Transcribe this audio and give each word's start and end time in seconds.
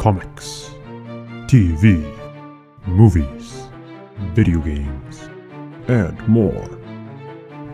comics, 0.00 0.70
TV, 1.44 2.02
movies, 2.86 3.68
video 4.32 4.58
games, 4.60 5.28
and 5.88 6.26
more. 6.26 6.70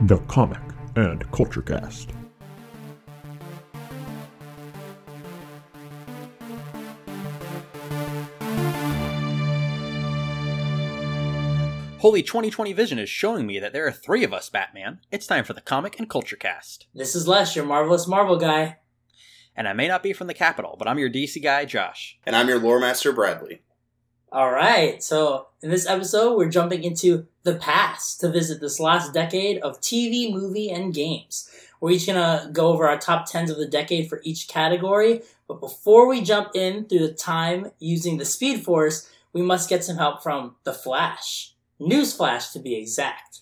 The 0.07 0.19
Comic 0.27 0.59
and 0.97 1.31
Culture 1.31 1.63
Cast. 1.63 2.11
Holy 12.01 12.25
2020 12.25 12.73
Vision 12.73 12.99
is 12.99 13.09
showing 13.09 13.47
me 13.47 13.61
that 13.61 13.73
there 13.73 13.87
are 13.87 13.93
three 13.93 14.25
of 14.25 14.35
us, 14.35 14.51
Batman. 14.51 14.99
It's 15.13 15.29
time 15.29 15.45
for 15.45 15.53
the 15.53 15.61
Comic 15.61 16.01
and 16.01 16.11
Culture 16.11 16.35
Cast. 16.35 16.89
This 16.93 17.15
is 17.15 17.29
Lesz, 17.29 17.55
your 17.55 17.65
marvelous 17.65 18.09
Marvel 18.09 18.37
guy. 18.37 18.79
And 19.57 19.67
I 19.67 19.73
may 19.73 19.89
not 19.89 20.03
be 20.03 20.13
from 20.13 20.27
the 20.27 20.35
capital, 20.35 20.77
but 20.79 20.87
I'm 20.87 20.99
your 20.99 21.11
DC 21.11 21.43
guy, 21.43 21.65
Josh. 21.65 22.19
And 22.27 22.37
I'm 22.37 22.49
your 22.49 22.59
lore 22.59 22.79
master, 22.79 23.11
Bradley. 23.11 23.63
All 24.31 24.51
right, 24.51 25.03
so 25.03 25.47
in 25.63 25.71
this 25.71 25.87
episode, 25.87 26.37
we're 26.37 26.51
jumping 26.51 26.85
into 26.85 27.27
the 27.45 27.55
past 27.55 28.21
to 28.21 28.29
visit 28.29 28.61
this 28.61 28.79
last 28.79 29.15
decade 29.15 29.59
of 29.63 29.81
TV, 29.81 30.31
movie, 30.31 30.69
and 30.69 30.93
games. 30.93 31.49
We're 31.81 31.93
each 31.93 32.07
gonna 32.07 32.51
go 32.53 32.69
over 32.69 32.87
our 32.89 32.99
top 32.99 33.31
tens 33.31 33.51
of 33.51 33.57
the 33.57 33.67
decade 33.67 34.09
for 34.09 34.21
each 34.25 34.49
category. 34.49 35.23
But 35.49 35.61
before 35.61 36.09
we 36.09 36.21
jump 36.21 36.51
in 36.55 36.87
through 36.87 37.07
the 37.07 37.15
time 37.15 37.71
using 37.79 38.19
the 38.19 38.25
Speed 38.25 38.65
Force, 38.65 39.09
we 39.33 39.43
must 39.43 39.71
get 39.71 39.85
some 39.85 39.97
help 39.97 40.23
from 40.23 40.57
The 40.65 40.73
Flash. 40.73 41.55
Newsflash, 41.81 42.53
to 42.53 42.59
be 42.59 42.75
exact. 42.75 43.41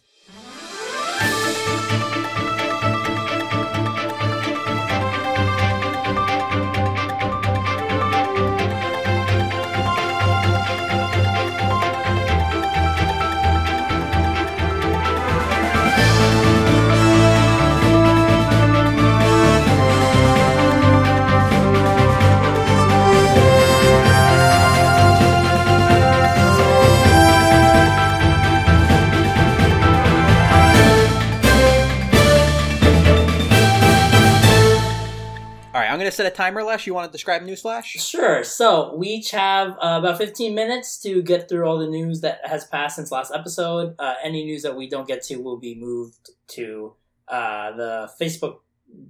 Going 36.05 36.11
to 36.11 36.17
set 36.17 36.31
a 36.31 36.37
timer, 36.37 36.63
Lesz. 36.63 36.87
You 36.87 36.93
want 36.93 37.11
to 37.11 37.13
describe 37.13 37.41
Newsflash? 37.41 37.85
Sure. 37.85 38.45
So 38.45 38.95
we 38.95 39.09
each 39.09 39.31
have 39.31 39.71
uh, 39.83 40.01
about 40.01 40.19
15 40.19 40.55
minutes 40.55 40.99
to 40.99 41.23
get 41.23 41.49
through 41.49 41.65
all 41.65 41.79
the 41.79 41.87
news 41.87 42.21
that 42.21 42.41
has 42.45 42.67
passed 42.67 42.97
since 42.97 43.11
last 43.11 43.33
episode. 43.35 43.95
Uh, 43.99 44.13
any 44.23 44.45
news 44.45 44.63
that 44.65 44.77
we 44.77 44.87
don't 44.87 45.09
get 45.09 45.23
to 45.23 45.37
will 45.37 45.57
be 45.57 45.75
moved 45.75 46.29
to 46.49 46.93
uh, 47.27 47.73
the 47.75 48.11
Facebook 48.21 48.59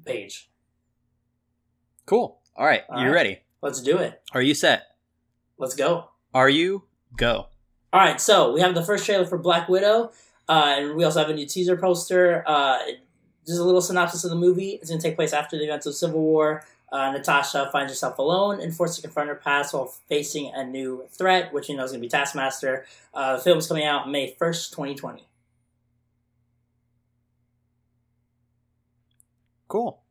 page. 0.06 0.48
Cool. 2.06 2.38
All 2.54 2.64
right, 2.64 2.82
All 2.88 3.00
you 3.00 3.06
right. 3.06 3.12
ready? 3.12 3.38
Let's 3.60 3.82
do 3.82 3.98
it. 3.98 4.22
Are 4.30 4.42
you 4.42 4.54
set? 4.54 4.84
Let's 5.58 5.74
go. 5.74 6.10
Are 6.32 6.48
you? 6.48 6.84
Go. 7.16 7.48
All 7.92 8.00
right, 8.00 8.20
so 8.20 8.52
we 8.52 8.60
have 8.60 8.76
the 8.76 8.84
first 8.84 9.04
trailer 9.04 9.26
for 9.26 9.36
Black 9.36 9.68
Widow, 9.68 10.12
uh, 10.48 10.76
and 10.78 10.94
we 10.94 11.02
also 11.02 11.18
have 11.18 11.28
a 11.28 11.34
new 11.34 11.46
teaser 11.46 11.76
poster. 11.76 12.44
Uh, 12.46 12.78
just 13.44 13.58
a 13.58 13.64
little 13.64 13.82
synopsis 13.82 14.22
of 14.22 14.30
the 14.30 14.36
movie. 14.36 14.78
It's 14.80 14.90
going 14.90 15.00
to 15.00 15.06
take 15.06 15.16
place 15.16 15.32
after 15.32 15.58
the 15.58 15.64
events 15.64 15.86
of 15.86 15.96
Civil 15.96 16.20
War. 16.20 16.64
Uh, 16.94 17.10
Natasha 17.10 17.68
finds 17.72 17.90
herself 17.90 18.18
alone 18.18 18.60
and 18.60 18.72
forced 18.72 18.94
to 18.94 19.02
confront 19.02 19.28
her 19.28 19.34
past 19.34 19.74
while 19.74 19.92
facing 20.08 20.52
a 20.54 20.64
new 20.64 21.04
threat, 21.10 21.52
which 21.52 21.68
you 21.68 21.76
know 21.76 21.82
is 21.82 21.90
going 21.90 22.00
to 22.00 22.06
be 22.06 22.08
Taskmaster. 22.08 22.86
Uh, 23.12 23.36
the 23.36 23.42
film 23.42 23.58
is 23.58 23.66
coming 23.66 23.84
out 23.84 24.08
May 24.08 24.36
1st, 24.40 24.70
2020. 24.70 25.26
Cool. 29.66 30.04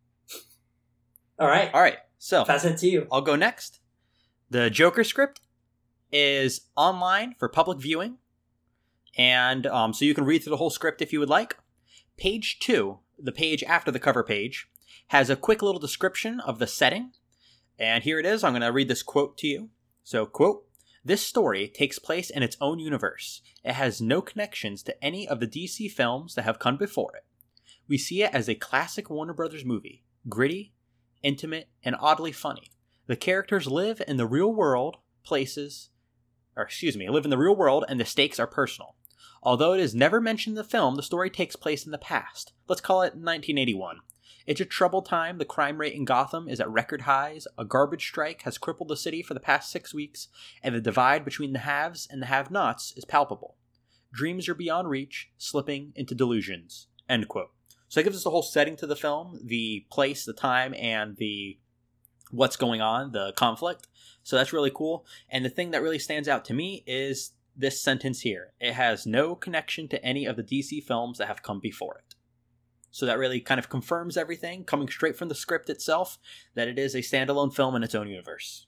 All 1.39 1.47
right, 1.47 1.73
All 1.73 1.79
right, 1.79 1.99
so 2.17 2.43
pass 2.43 2.65
it 2.65 2.77
to 2.79 2.87
you. 2.89 3.07
I'll 3.09 3.21
go 3.21 3.37
next. 3.37 3.79
The 4.49 4.69
Joker 4.69 5.05
script 5.05 5.39
is 6.11 6.67
online 6.75 7.33
for 7.39 7.47
public 7.47 7.79
viewing, 7.79 8.17
and 9.17 9.65
um, 9.67 9.93
so 9.93 10.03
you 10.03 10.13
can 10.13 10.25
read 10.25 10.43
through 10.43 10.51
the 10.51 10.57
whole 10.57 10.69
script 10.69 11.01
if 11.01 11.13
you 11.13 11.21
would 11.21 11.29
like. 11.29 11.55
Page 12.17 12.59
two, 12.59 12.99
the 13.17 13.31
page 13.31 13.63
after 13.63 13.89
the 13.89 13.99
cover 13.99 14.21
page, 14.21 14.67
has 15.07 15.29
a 15.29 15.35
quick 15.35 15.61
little 15.61 15.79
description 15.79 16.39
of 16.39 16.59
the 16.59 16.67
setting, 16.67 17.11
and 17.77 18.03
here 18.03 18.19
it 18.19 18.25
is. 18.25 18.43
I'm 18.43 18.53
going 18.53 18.61
to 18.61 18.71
read 18.71 18.87
this 18.87 19.03
quote 19.03 19.37
to 19.39 19.47
you. 19.47 19.69
So, 20.03 20.25
quote. 20.25 20.65
This 21.05 21.21
story 21.21 21.67
takes 21.67 21.99
place 21.99 22.29
in 22.29 22.43
its 22.43 22.55
own 22.61 22.79
universe. 22.79 23.41
It 23.61 23.73
has 23.73 24.01
no 24.01 24.21
connections 24.21 24.83
to 24.83 25.03
any 25.03 25.27
of 25.27 25.41
the 25.41 25.47
DC 25.47 25.91
films 25.91 26.35
that 26.35 26.43
have 26.43 26.59
come 26.59 26.77
before 26.77 27.13
it. 27.17 27.25
We 27.89 27.97
see 27.97 28.23
it 28.23 28.33
as 28.33 28.47
a 28.47 28.55
classic 28.55 29.09
Warner 29.09 29.33
Brothers 29.33 29.65
movie, 29.65 30.03
gritty, 30.29 30.73
intimate, 31.21 31.67
and 31.83 31.97
oddly 31.99 32.31
funny. 32.31 32.71
The 33.07 33.17
characters 33.17 33.67
live 33.67 34.01
in 34.07 34.15
the 34.15 34.25
real 34.25 34.53
world, 34.53 34.95
places, 35.23 35.89
or 36.55 36.63
excuse 36.63 36.95
me, 36.95 37.09
live 37.09 37.25
in 37.25 37.31
the 37.31 37.37
real 37.37 37.55
world, 37.55 37.83
and 37.89 37.99
the 37.99 38.05
stakes 38.05 38.39
are 38.39 38.47
personal. 38.47 38.95
Although 39.41 39.73
it 39.73 39.81
is 39.81 39.93
never 39.93 40.21
mentioned 40.21 40.53
in 40.53 40.63
the 40.63 40.69
film, 40.69 40.95
the 40.95 41.03
story 41.03 41.29
takes 41.29 41.57
place 41.57 41.85
in 41.85 41.91
the 41.91 41.97
past. 41.97 42.53
Let's 42.69 42.79
call 42.79 43.01
it 43.01 43.15
1981. 43.15 43.97
It's 44.45 44.61
a 44.61 44.65
troubled 44.65 45.05
time. 45.05 45.37
The 45.37 45.45
crime 45.45 45.77
rate 45.77 45.93
in 45.93 46.05
Gotham 46.05 46.49
is 46.49 46.59
at 46.59 46.69
record 46.69 47.01
highs. 47.01 47.47
A 47.57 47.63
garbage 47.63 48.05
strike 48.05 48.41
has 48.41 48.57
crippled 48.57 48.89
the 48.89 48.97
city 48.97 49.23
for 49.23 49.33
the 49.33 49.39
past 49.39 49.71
six 49.71 49.93
weeks, 49.93 50.27
and 50.61 50.75
the 50.75 50.81
divide 50.81 51.23
between 51.23 51.53
the 51.53 51.59
haves 51.59 52.07
and 52.09 52.21
the 52.21 52.27
have 52.27 52.51
nots 52.51 52.93
is 52.97 53.05
palpable. 53.05 53.55
Dreams 54.11 54.49
are 54.49 54.55
beyond 54.55 54.89
reach, 54.89 55.31
slipping 55.37 55.93
into 55.95 56.13
delusions. 56.13 56.87
End 57.09 57.27
quote. 57.27 57.51
So 57.87 57.99
that 57.99 58.03
gives 58.03 58.17
us 58.17 58.23
the 58.23 58.31
whole 58.31 58.43
setting 58.43 58.75
to 58.77 58.87
the 58.87 58.95
film, 58.95 59.39
the 59.43 59.85
place, 59.89 60.25
the 60.25 60.33
time, 60.33 60.73
and 60.73 61.15
the 61.17 61.59
what's 62.31 62.55
going 62.55 62.81
on, 62.81 63.11
the 63.11 63.31
conflict. 63.33 63.87
So 64.23 64.35
that's 64.35 64.53
really 64.53 64.71
cool. 64.73 65.05
And 65.29 65.45
the 65.45 65.49
thing 65.49 65.71
that 65.71 65.81
really 65.81 65.99
stands 65.99 66.27
out 66.27 66.43
to 66.45 66.53
me 66.53 66.83
is 66.87 67.33
this 67.55 67.81
sentence 67.81 68.21
here. 68.21 68.53
It 68.59 68.73
has 68.73 69.05
no 69.05 69.35
connection 69.35 69.87
to 69.89 70.03
any 70.03 70.25
of 70.25 70.35
the 70.35 70.43
DC 70.43 70.83
films 70.83 71.19
that 71.19 71.27
have 71.27 71.43
come 71.43 71.59
before 71.59 71.99
it. 71.99 72.12
So 72.93 73.07
that 73.07 73.17
really 73.17 73.41
kind 73.41 73.57
of 73.57 73.69
confirms 73.69 74.17
everything, 74.17 74.65
coming 74.65 74.87
straight 74.87 75.17
from 75.17 75.27
the 75.27 75.33
script 75.33 75.67
itself, 75.67 76.19
that 76.53 76.67
it 76.67 76.77
is 76.77 76.93
a 76.93 76.99
standalone 76.99 77.51
film 77.51 77.75
in 77.75 77.81
its 77.81 77.95
own 77.95 78.07
universe. 78.07 78.67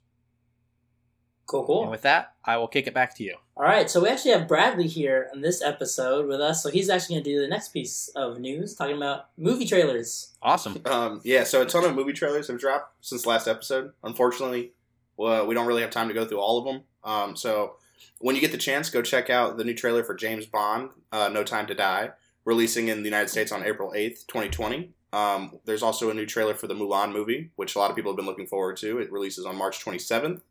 Cool, 1.45 1.63
cool. 1.63 1.83
And 1.83 1.91
with 1.91 2.01
that, 2.01 2.33
I 2.43 2.57
will 2.57 2.67
kick 2.67 2.87
it 2.87 2.93
back 2.95 3.15
to 3.17 3.23
you. 3.23 3.35
All 3.55 3.63
right, 3.63 3.87
so 3.87 4.01
we 4.01 4.09
actually 4.09 4.31
have 4.31 4.47
Bradley 4.47 4.87
here 4.87 5.29
on 5.31 5.41
this 5.41 5.61
episode 5.61 6.27
with 6.27 6.41
us. 6.41 6.63
So 6.63 6.71
he's 6.71 6.89
actually 6.89 7.17
going 7.17 7.23
to 7.23 7.29
do 7.35 7.39
the 7.39 7.47
next 7.47 7.67
piece 7.67 8.07
of 8.15 8.39
news, 8.39 8.73
talking 8.73 8.97
about 8.97 9.27
movie 9.37 9.67
trailers. 9.67 10.35
Awesome. 10.41 10.81
Um, 10.85 11.21
yeah, 11.23 11.43
so 11.43 11.61
a 11.61 11.65
ton 11.67 11.83
of 11.83 11.93
movie 11.93 12.13
trailers 12.13 12.47
have 12.47 12.59
dropped 12.59 13.05
since 13.05 13.27
last 13.27 13.47
episode. 13.47 13.91
Unfortunately, 14.03 14.71
well, 15.17 15.45
we 15.45 15.53
don't 15.53 15.67
really 15.67 15.83
have 15.83 15.91
time 15.91 16.07
to 16.07 16.15
go 16.15 16.25
through 16.25 16.39
all 16.39 16.57
of 16.57 16.65
them. 16.65 16.83
Um, 17.03 17.35
so 17.35 17.75
when 18.17 18.33
you 18.33 18.41
get 18.41 18.51
the 18.51 18.57
chance, 18.57 18.89
go 18.89 19.03
check 19.03 19.29
out 19.29 19.57
the 19.57 19.63
new 19.63 19.75
trailer 19.75 20.03
for 20.03 20.15
James 20.15 20.47
Bond, 20.47 20.89
uh, 21.11 21.29
No 21.29 21.43
Time 21.43 21.67
to 21.67 21.75
Die, 21.75 22.09
releasing 22.45 22.87
in 22.87 22.99
the 22.99 23.09
United 23.09 23.29
States 23.29 23.51
on 23.51 23.65
April 23.65 23.91
8th, 23.91 24.27
2020. 24.27 24.91
Um, 25.11 25.59
there's 25.65 25.83
also 25.83 26.09
a 26.09 26.13
new 26.13 26.25
trailer 26.25 26.53
for 26.53 26.67
the 26.67 26.75
Mulan 26.75 27.11
movie, 27.11 27.51
which 27.55 27.75
a 27.75 27.79
lot 27.79 27.89
of 27.89 27.95
people 27.95 28.11
have 28.11 28.17
been 28.17 28.25
looking 28.25 28.47
forward 28.47 28.77
to. 28.77 28.99
It 28.99 29.11
releases 29.11 29.45
on 29.45 29.57
March 29.57 29.83
27th. 29.83 30.41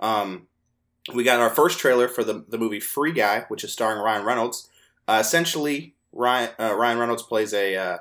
Um, 0.00 0.48
we 1.14 1.24
got 1.24 1.40
our 1.40 1.50
first 1.50 1.78
trailer 1.78 2.08
for 2.08 2.24
the, 2.24 2.44
the 2.48 2.58
movie 2.58 2.80
Free 2.80 3.12
Guy, 3.12 3.44
which 3.48 3.64
is 3.64 3.72
starring 3.72 4.02
Ryan 4.02 4.24
Reynolds. 4.24 4.68
Uh, 5.06 5.18
essentially, 5.20 5.94
Ryan, 6.12 6.50
uh, 6.58 6.74
Ryan 6.74 6.98
Reynolds 6.98 7.22
plays 7.22 7.52
a 7.52 7.76
uh, 7.76 7.98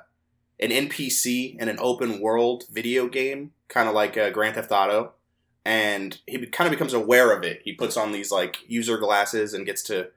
an 0.59 0.69
NPC 0.69 1.59
in 1.59 1.67
an 1.67 1.77
open 1.79 2.19
world 2.19 2.63
video 2.71 3.07
game, 3.07 3.51
kind 3.67 3.88
of 3.89 3.93
like 3.93 4.17
uh, 4.17 4.29
Grand 4.29 4.55
Theft 4.55 4.71
Auto, 4.71 5.13
and 5.63 6.19
he 6.25 6.45
kind 6.47 6.67
of 6.67 6.71
becomes 6.71 6.93
aware 6.93 7.35
of 7.35 7.43
it. 7.43 7.61
He 7.63 7.73
puts 7.73 7.97
on 7.97 8.11
these 8.11 8.31
like 8.31 8.57
user 8.67 8.97
glasses 8.97 9.53
and 9.53 9.65
gets 9.65 9.83
to 9.83 10.09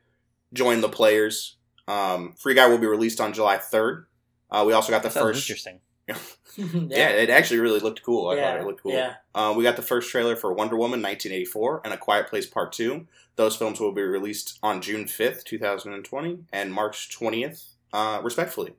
join 0.53 0.81
the 0.81 0.88
players. 0.88 1.56
Um, 1.88 2.35
Free 2.38 2.55
Guy 2.55 2.67
will 2.69 2.79
be 2.79 2.87
released 2.87 3.20
on 3.20 3.32
July 3.32 3.56
third. 3.58 4.06
Uh, 4.50 4.64
we 4.67 4.73
also 4.73 4.90
got 4.93 5.02
the 5.02 5.08
That 5.08 5.20
first. 5.20 5.49
interesting. 5.49 5.81
Yeah, 6.58 7.11
it 7.11 7.31
actually 7.31 7.61
really 7.61 7.79
looked 7.81 8.02
cool. 8.02 8.31
I 8.31 8.37
thought 8.37 8.56
it 8.58 8.64
looked 8.67 8.82
cool. 8.82 8.93
Yeah. 8.93 9.14
Uh, 9.35 9.55
we 9.56 9.62
got 9.62 9.76
the 9.76 9.82
first 9.82 10.11
trailer 10.11 10.35
for 10.35 10.52
Wonder 10.52 10.75
Woman 10.76 11.00
1984 11.02 11.82
and 11.85 11.94
A 11.94 11.96
Quiet 11.96 12.26
Place 12.29 12.46
Part 12.46 12.73
2. 12.73 13.06
Those 13.37 13.55
films 13.55 13.79
will 13.79 13.93
be 13.93 14.02
released 14.02 14.58
on 14.62 14.81
June 14.82 15.05
5th, 15.05 15.44
2020, 15.44 16.38
and 16.52 16.73
March 16.75 17.17
20th, 17.17 17.75
uh, 17.93 18.20
respectfully. 18.25 18.75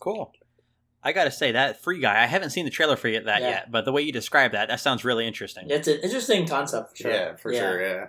Cool. 0.00 0.32
I 1.02 1.12
gotta 1.12 1.30
say 1.30 1.52
that 1.52 1.80
free 1.82 2.00
guy. 2.00 2.22
I 2.22 2.26
haven't 2.26 2.50
seen 2.50 2.64
the 2.64 2.70
trailer 2.70 2.96
for 2.96 3.08
it 3.08 3.24
that 3.24 3.40
Yeah. 3.40 3.48
yet, 3.48 3.70
but 3.70 3.84
the 3.84 3.92
way 3.92 4.02
you 4.02 4.12
describe 4.12 4.52
that, 4.52 4.68
that 4.68 4.80
sounds 4.80 5.04
really 5.04 5.26
interesting. 5.26 5.70
It's 5.70 5.88
an 5.88 6.00
interesting 6.00 6.46
concept. 6.46 6.90
For 6.90 6.96
sure. 6.96 7.10
Yeah, 7.10 7.36
for 7.36 7.54
sure, 7.54 7.80
yeah. 7.80 8.06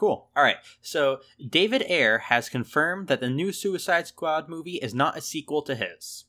Cool. 0.00 0.30
All 0.34 0.42
right. 0.42 0.56
So 0.80 1.20
David 1.46 1.82
Ayer 1.82 2.16
has 2.16 2.48
confirmed 2.48 3.08
that 3.08 3.20
the 3.20 3.28
new 3.28 3.52
Suicide 3.52 4.06
Squad 4.06 4.48
movie 4.48 4.76
is 4.76 4.94
not 4.94 5.18
a 5.18 5.20
sequel 5.20 5.60
to 5.60 5.74
his. 5.74 6.24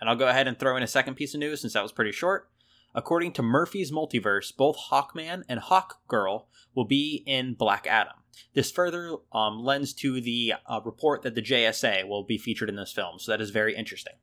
And 0.00 0.08
I'll 0.08 0.16
go 0.16 0.28
ahead 0.28 0.48
and 0.48 0.58
throw 0.58 0.74
in 0.74 0.82
a 0.82 0.86
second 0.86 1.16
piece 1.16 1.34
of 1.34 1.40
news 1.40 1.60
since 1.60 1.74
that 1.74 1.82
was 1.82 1.92
pretty 1.92 2.12
short. 2.12 2.48
According 2.94 3.32
to 3.32 3.42
Murphy's 3.42 3.92
Multiverse, 3.92 4.56
both 4.56 4.78
Hawkman 4.90 5.42
and 5.50 5.60
Hawkgirl 5.60 6.46
will 6.74 6.86
be 6.86 7.22
in 7.26 7.52
Black 7.52 7.86
Adam. 7.86 8.14
This 8.54 8.70
further 8.70 9.16
um, 9.34 9.58
lends 9.58 9.92
to 9.96 10.22
the 10.22 10.54
uh, 10.66 10.80
report 10.82 11.20
that 11.24 11.34
the 11.34 11.42
JSA 11.42 12.08
will 12.08 12.24
be 12.24 12.38
featured 12.38 12.70
in 12.70 12.76
this 12.76 12.92
film, 12.92 13.18
so 13.18 13.32
that 13.32 13.40
is 13.42 13.50
very 13.50 13.76
interesting. 13.76 14.14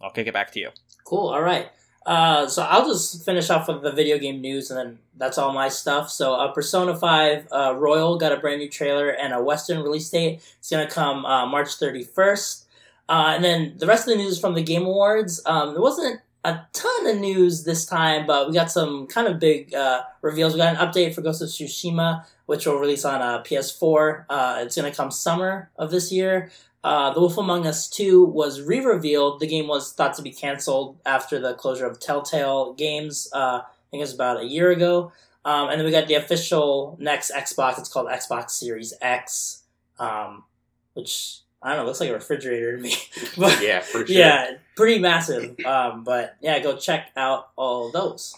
I'll 0.00 0.12
kick 0.12 0.26
it 0.26 0.32
back 0.32 0.50
to 0.52 0.60
you. 0.60 0.70
Cool. 1.04 1.28
All 1.28 1.42
right. 1.42 1.68
Uh, 2.08 2.48
so 2.48 2.62
I'll 2.62 2.86
just 2.86 3.22
finish 3.22 3.50
off 3.50 3.68
with 3.68 3.82
the 3.82 3.92
video 3.92 4.16
game 4.16 4.40
news, 4.40 4.70
and 4.70 4.80
then 4.80 4.98
that's 5.18 5.36
all 5.36 5.52
my 5.52 5.68
stuff. 5.68 6.08
So, 6.08 6.32
uh, 6.32 6.50
Persona 6.52 6.96
Five 6.96 7.46
uh, 7.52 7.74
Royal 7.76 8.16
got 8.16 8.32
a 8.32 8.38
brand 8.38 8.60
new 8.60 8.68
trailer 8.70 9.10
and 9.10 9.34
a 9.34 9.42
Western 9.42 9.82
release 9.82 10.08
date. 10.08 10.40
It's 10.58 10.70
gonna 10.70 10.88
come 10.88 11.26
uh, 11.26 11.44
March 11.44 11.74
thirty 11.74 12.02
first. 12.02 12.64
Uh, 13.10 13.32
and 13.34 13.44
then 13.44 13.74
the 13.76 13.86
rest 13.86 14.08
of 14.08 14.14
the 14.14 14.16
news 14.16 14.32
is 14.32 14.40
from 14.40 14.54
the 14.54 14.62
Game 14.62 14.86
Awards. 14.86 15.42
Um, 15.44 15.74
there 15.74 15.82
wasn't 15.82 16.22
a 16.44 16.60
ton 16.72 17.06
of 17.08 17.18
news 17.18 17.64
this 17.64 17.84
time, 17.84 18.26
but 18.26 18.48
we 18.48 18.54
got 18.54 18.70
some 18.70 19.06
kind 19.06 19.26
of 19.26 19.38
big 19.38 19.74
reveals. 20.22 20.54
We 20.54 20.60
got 20.60 20.76
an 20.76 20.88
update 20.88 21.14
for 21.14 21.20
Ghost 21.20 21.42
of 21.42 21.48
Tsushima, 21.48 22.24
which 22.46 22.66
will 22.66 22.78
release 22.78 23.04
on 23.04 23.20
uh, 23.20 23.42
PS4. 23.42 24.24
Uh, 24.30 24.60
it's 24.62 24.76
going 24.76 24.90
to 24.90 24.96
come 24.96 25.10
summer 25.10 25.70
of 25.76 25.90
this 25.90 26.10
year. 26.10 26.50
Uh, 26.84 27.12
the 27.12 27.20
Wolf 27.20 27.36
Among 27.36 27.66
Us 27.66 27.88
2 27.88 28.24
was 28.24 28.60
re 28.60 28.80
revealed. 28.80 29.40
The 29.40 29.46
game 29.46 29.66
was 29.66 29.92
thought 29.92 30.14
to 30.14 30.22
be 30.22 30.30
canceled 30.30 30.98
after 31.04 31.40
the 31.40 31.54
closure 31.54 31.86
of 31.86 31.98
Telltale 31.98 32.74
Games, 32.74 33.28
uh, 33.34 33.62
I 33.62 33.90
think 33.90 34.00
it 34.00 34.04
was 34.04 34.14
about 34.14 34.40
a 34.40 34.46
year 34.46 34.70
ago. 34.70 35.12
Um, 35.44 35.70
and 35.70 35.80
then 35.80 35.86
we 35.86 35.90
got 35.90 36.08
the 36.08 36.14
official 36.14 36.96
next 37.00 37.30
Xbox. 37.30 37.78
It's 37.78 37.88
called 37.88 38.08
Xbox 38.08 38.50
Series 38.50 38.92
X, 39.00 39.62
um, 39.98 40.44
which 40.92 41.40
I 41.62 41.70
don't 41.70 41.78
know, 41.78 41.86
looks 41.86 42.00
like 42.00 42.10
a 42.10 42.14
refrigerator 42.14 42.76
to 42.76 42.82
me. 42.82 42.94
but, 43.38 43.62
yeah, 43.62 43.80
for 43.80 44.06
sure. 44.06 44.16
yeah, 44.16 44.52
pretty 44.76 45.00
massive. 45.00 45.58
Um, 45.64 46.04
but 46.04 46.36
yeah, 46.40 46.58
go 46.60 46.76
check 46.76 47.10
out 47.16 47.48
all 47.56 47.90
those. 47.90 48.36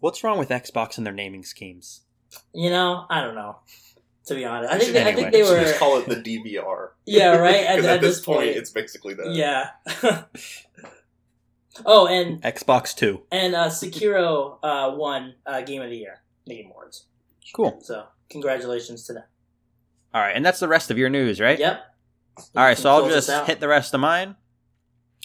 What's 0.00 0.24
wrong 0.24 0.38
with 0.38 0.48
Xbox 0.48 0.98
and 0.98 1.06
their 1.06 1.14
naming 1.14 1.44
schemes? 1.44 2.00
You 2.52 2.70
know, 2.70 3.06
I 3.08 3.20
don't 3.20 3.34
know. 3.34 3.56
To 4.30 4.36
be 4.36 4.44
honest, 4.44 4.72
I 4.72 4.78
think 4.78 4.86
should 4.86 4.94
they, 4.94 5.00
I 5.02 5.04
think 5.12 5.26
anyway. 5.26 5.30
they 5.32 5.62
Just 5.64 5.72
were. 5.74 5.78
call 5.80 5.98
it 5.98 6.06
the 6.08 6.14
DVR. 6.16 6.90
Yeah, 7.04 7.34
right. 7.36 7.64
At, 7.66 7.76
'Cause 7.80 7.84
at 7.86 8.00
this 8.00 8.20
point, 8.20 8.46
it's 8.50 8.70
basically 8.70 9.14
that. 9.14 9.32
yeah. 9.34 9.70
oh, 11.84 12.06
and 12.06 12.40
Xbox 12.42 12.94
2. 12.94 13.22
and 13.32 13.54
uh, 13.56 13.68
Sekiro 13.68 14.58
uh, 14.62 14.94
won 14.94 15.34
uh, 15.46 15.62
Game 15.62 15.82
of 15.82 15.90
the 15.90 15.96
Year, 15.96 16.22
the 16.46 16.54
Game 16.54 16.66
Awards. 16.70 17.06
Cool. 17.54 17.80
So 17.82 18.04
congratulations 18.28 19.04
to 19.06 19.14
them. 19.14 19.24
All 20.14 20.20
right, 20.20 20.36
and 20.36 20.44
that's 20.46 20.60
the 20.60 20.68
rest 20.68 20.90
of 20.90 20.98
your 20.98 21.08
news, 21.08 21.40
right? 21.40 21.58
Yep. 21.58 21.82
All 22.56 22.62
right, 22.64 22.78
so 22.78 22.90
I'll 22.90 23.08
just 23.08 23.30
hit 23.48 23.60
the 23.60 23.68
rest 23.68 23.94
of 23.94 24.00
mine. 24.00 24.36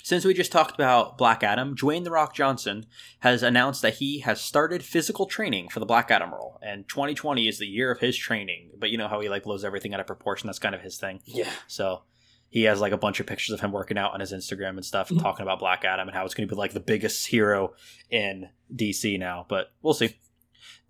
Since 0.06 0.24
we 0.24 0.36
just 0.36 0.52
talked 0.52 0.75
about 0.75 1.18
Black 1.18 1.42
Adam, 1.42 1.75
Dwayne 1.75 2.04
The 2.04 2.12
Rock 2.12 2.36
Johnson 2.36 2.86
has 3.22 3.42
announced 3.42 3.81
that 3.81 3.96
he 3.96 4.19
has 4.19 4.40
started 4.40 4.84
physical 4.84 5.25
training 5.25 5.69
for 5.69 5.80
the 5.80 5.86
Black 5.88 6.12
Adam 6.12 6.31
role, 6.31 6.60
and 6.62 6.88
2020 6.88 7.48
is 7.48 7.57
the 7.57 7.66
year 7.66 7.90
of 7.90 8.00
his 8.02 8.16
training. 8.16 8.69
But 8.78 8.92
you 8.92 9.00
know 9.00 9.07
how 9.07 9.19
he 9.19 9.30
like 9.30 9.42
blows 9.42 9.63
everything 9.63 9.96
out 9.96 10.00
of 10.00 10.06
proportion. 10.06 10.46
That's 10.46 10.60
kind 10.60 10.75
of 10.75 10.81
his 10.81 11.00
thing. 11.00 11.22
Yeah. 11.25 11.50
So 11.66 12.04
he 12.50 12.66
has 12.66 12.80
like 12.80 12.94
a 12.94 13.00
bunch 13.00 13.19
of 13.19 13.25
pictures 13.25 13.50
of 13.56 13.62
him 13.62 13.72
working 13.72 13.98
out 13.98 14.13
on 14.13 14.19
his 14.19 14.31
Instagram 14.31 14.75
and 14.75 14.86
stuff, 14.86 15.10
and 15.10 15.19
Mhm. 15.19 15.24
talking 15.24 15.42
about 15.42 15.57
Black 15.57 15.84
Adam 15.84 16.07
and 16.07 16.16
how 16.16 16.24
it's 16.24 16.36
going 16.36 16.48
to 16.48 16.54
be 16.54 16.60
like 16.60 16.74
the 16.74 16.80
biggest 16.80 17.25
hero 17.25 17.74
in 18.12 18.50
DC 18.72 19.18
now. 19.18 19.48
But 19.50 19.72
we'll 19.81 19.96
see. 19.96 20.19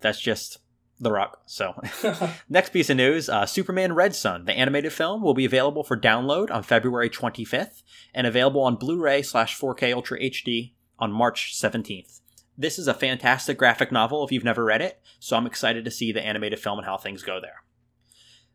That's 0.00 0.20
just 0.20 0.58
The 0.98 1.12
Rock. 1.12 1.42
So 1.46 1.74
Next 2.48 2.70
piece 2.70 2.90
of 2.90 2.96
news 2.96 3.28
uh, 3.28 3.46
Superman 3.46 3.94
Red 3.94 4.14
Sun, 4.14 4.44
the 4.44 4.52
animated 4.52 4.92
film, 4.92 5.22
will 5.22 5.34
be 5.34 5.44
available 5.44 5.84
for 5.84 5.96
download 5.96 6.50
on 6.50 6.62
February 6.62 7.10
25th 7.10 7.82
and 8.14 8.26
available 8.26 8.62
on 8.62 8.76
Blu 8.76 9.00
ray 9.00 9.22
slash 9.22 9.58
4K 9.58 9.94
Ultra 9.94 10.18
HD 10.18 10.72
on 10.98 11.12
March 11.12 11.52
17th. 11.54 12.20
This 12.58 12.78
is 12.78 12.88
a 12.88 12.94
fantastic 12.94 13.58
graphic 13.58 13.92
novel 13.92 14.24
if 14.24 14.32
you've 14.32 14.44
never 14.44 14.64
read 14.64 14.80
it, 14.80 15.00
so 15.18 15.36
I'm 15.36 15.46
excited 15.46 15.84
to 15.84 15.90
see 15.90 16.12
the 16.12 16.24
animated 16.24 16.58
film 16.58 16.78
and 16.78 16.86
how 16.86 16.96
things 16.96 17.22
go 17.22 17.38
there. 17.40 17.62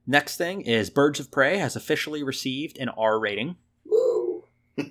Next 0.08 0.38
thing 0.38 0.62
is 0.62 0.90
Birds 0.90 1.20
of 1.20 1.30
Prey 1.30 1.58
has 1.58 1.76
officially 1.76 2.24
received 2.24 2.80
an 2.80 2.90
R 2.90 3.20
rating. 3.20 3.58
Woo. 3.86 4.46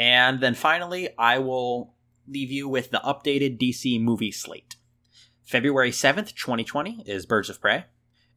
And 0.00 0.40
then 0.40 0.54
finally, 0.54 1.10
I 1.18 1.40
will 1.40 1.92
leave 2.26 2.50
you 2.50 2.70
with 2.70 2.90
the 2.90 3.02
updated 3.04 3.58
DC 3.58 4.00
movie 4.00 4.32
slate. 4.32 4.76
February 5.50 5.90
7th, 5.90 6.36
2020 6.36 7.02
is 7.06 7.26
Birds 7.26 7.50
of 7.50 7.60
Prey. 7.60 7.86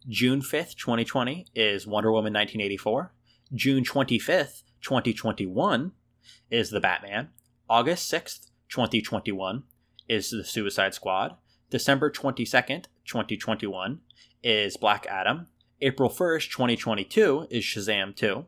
June 0.09 0.41
5th, 0.41 0.75
2020 0.75 1.45
is 1.53 1.85
Wonder 1.85 2.11
Woman 2.11 2.33
1984. 2.33 3.13
June 3.53 3.83
25th, 3.83 4.63
2021 4.81 5.91
is 6.49 6.71
The 6.71 6.79
Batman. 6.79 7.29
August 7.69 8.11
6th, 8.11 8.49
2021 8.69 9.61
is 10.09 10.31
The 10.31 10.43
Suicide 10.43 10.95
Squad. 10.95 11.35
December 11.69 12.09
22nd, 12.09 12.85
2021 13.05 13.99
is 14.41 14.75
Black 14.75 15.05
Adam. 15.05 15.45
April 15.81 16.09
1st, 16.09 16.49
2022 16.49 17.45
is 17.51 17.63
Shazam 17.63 18.15
2. 18.15 18.43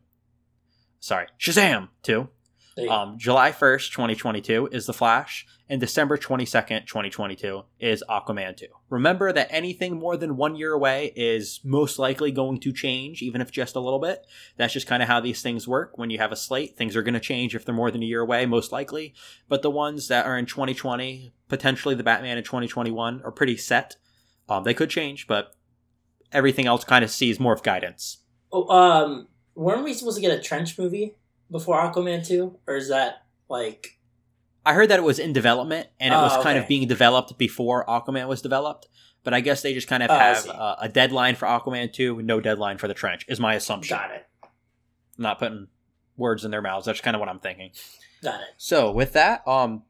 Sorry, 1.00 1.28
Shazam 1.40 1.90
2. 2.02 2.30
There 2.75 2.86
you 2.86 2.92
go. 2.92 2.95
Um, 2.95 3.18
July 3.18 3.51
1st, 3.51 3.92
2022 3.92 4.69
is 4.72 4.86
The 4.86 4.94
Flash, 4.94 5.48
and 5.69 5.80
December 5.80 6.18
22nd, 6.18 6.86
2022 6.86 7.63
is 7.80 8.04
Aquaman 8.10 8.57
2. 8.57 8.66
Remember 8.89 9.31
that 9.31 9.48
anything 9.50 9.98
more 9.98 10.18
than 10.18 10.36
one 10.36 10.57
year 10.57 10.74
away 10.74 11.13
is 11.16 11.62
most 11.63 11.98
likely 11.98 12.31
going 12.31 12.60
to 12.60 12.74
change, 12.74 13.22
even 13.22 13.39
if 13.39 13.50
just 13.50 13.77
a 13.77 13.80
little 13.80 14.00
bit. 14.00 14.25
That's 14.57 14.74
just 14.74 14.88
kind 14.88 15.01
of 15.01 15.07
how 15.07 15.22
these 15.22 15.42
things 15.42 15.69
work. 15.69 15.98
When 15.98 16.10
you 16.10 16.18
have 16.18 16.33
a 16.33 16.36
slate, 16.36 16.75
things 16.75 16.98
are 16.98 17.01
going 17.01 17.13
to 17.13 17.19
change 17.22 17.56
if 17.56 17.63
they're 17.63 17.74
more 17.74 17.92
than 17.92 18.04
a 18.04 18.07
year 18.07 18.22
away, 18.22 18.45
most 18.45 18.74
likely. 18.74 19.13
But 19.48 19.62
the 19.62 19.72
ones 19.72 20.10
that 20.10 20.25
are 20.25 20.38
in 20.38 20.45
2020, 20.45 21.33
potentially 21.48 21.95
the 21.95 22.04
Batman 22.04 22.38
in 22.38 22.44
2021, 22.44 23.22
are 23.24 23.31
pretty 23.31 23.56
set. 23.56 23.95
Um, 24.50 24.66
they 24.66 24.74
could 24.74 24.89
change, 24.89 25.27
but 25.27 25.56
everything 26.33 26.68
else 26.68 26.83
kind 26.83 27.06
of 27.06 27.10
sees 27.10 27.39
more 27.39 27.54
of 27.54 27.63
guidance. 27.63 28.18
Oh, 28.51 28.68
um, 28.68 29.30
weren't 29.56 29.86
we 29.86 29.94
supposed 29.94 30.18
to 30.18 30.22
get 30.22 30.38
a 30.38 30.42
trench 30.42 30.77
movie 30.77 31.16
before 31.52 31.78
Aquaman 31.80 32.26
two, 32.26 32.58
or 32.68 32.76
is 32.76 32.90
that 32.90 33.24
like? 33.50 34.00
I 34.66 34.74
heard 34.74 34.90
that 34.90 34.98
it 35.00 35.04
was 35.04 35.20
in 35.20 35.32
development 35.32 35.88
and 36.00 36.14
it 36.14 36.18
Oh, 36.18 36.24
was 36.24 36.44
kind 36.44 36.58
of 36.58 36.68
being 36.68 36.88
developed 36.88 37.38
before 37.38 37.86
Aquaman 37.86 38.28
was 38.28 38.42
developed. 38.42 38.88
But 39.24 39.34
I 39.34 39.40
guess 39.40 39.62
they 39.62 39.74
just 39.76 39.88
kind 39.88 40.02
of 40.04 40.10
Oh, 40.10 40.18
have 40.18 40.48
uh, 40.50 40.75
a 40.80 40.90
deadline 40.90 41.36
for 41.36 41.46
Aquaman 41.48 41.92
2, 41.94 42.22
no 42.24 42.40
deadline 42.40 42.78
for 42.80 42.88
the 42.88 42.94
trench, 42.96 43.25
is 43.28 43.40
my 43.40 43.54
assumption. 43.56 43.96
Got 43.98 44.12
it. 44.12 44.25
I'm 44.44 44.50
not 45.24 45.40
putting 45.40 45.68
words 46.18 46.46
in 46.46 46.52
their 46.52 46.62
mouths. 46.64 46.86
That's 46.88 47.02
kind 47.02 47.16
of 47.16 47.20
what 47.20 47.30
I'm 47.30 47.40
thinking. 47.40 47.72
Got 48.24 48.42
it. 48.42 48.48
So 48.58 48.92
with 48.92 49.14
that, 49.14 49.48
um, 49.48 49.84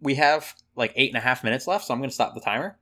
we 0.00 0.16
have 0.16 0.54
like 0.76 0.92
eight 0.96 1.10
and 1.10 1.16
a 1.18 1.20
half 1.20 1.42
minutes 1.44 1.66
left, 1.66 1.84
so 1.86 1.94
I'm 1.94 2.00
going 2.00 2.10
to 2.10 2.14
stop 2.14 2.34
the 2.34 2.40
timer. 2.42 2.78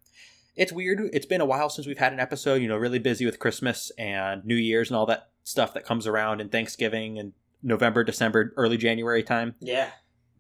It's 0.56 0.72
weird. 0.72 1.00
It's 1.12 1.26
been 1.26 1.40
a 1.40 1.46
while 1.46 1.68
since 1.70 1.86
we've 1.86 1.98
had 1.98 2.12
an 2.12 2.20
episode. 2.20 2.60
You 2.62 2.68
know, 2.68 2.76
really 2.76 2.98
busy 2.98 3.24
with 3.26 3.38
Christmas 3.38 3.90
and 3.96 4.44
New 4.44 4.56
Year's 4.56 4.90
and 4.90 4.96
all 4.96 5.06
that 5.06 5.30
stuff 5.44 5.72
that 5.74 5.84
comes 5.84 6.06
around, 6.06 6.40
and 6.40 6.50
Thanksgiving 6.50 7.18
and 7.18 7.32
November, 7.62 8.04
December, 8.04 8.52
early 8.56 8.76
January 8.76 9.22
time. 9.22 9.54
Yeah. 9.60 9.90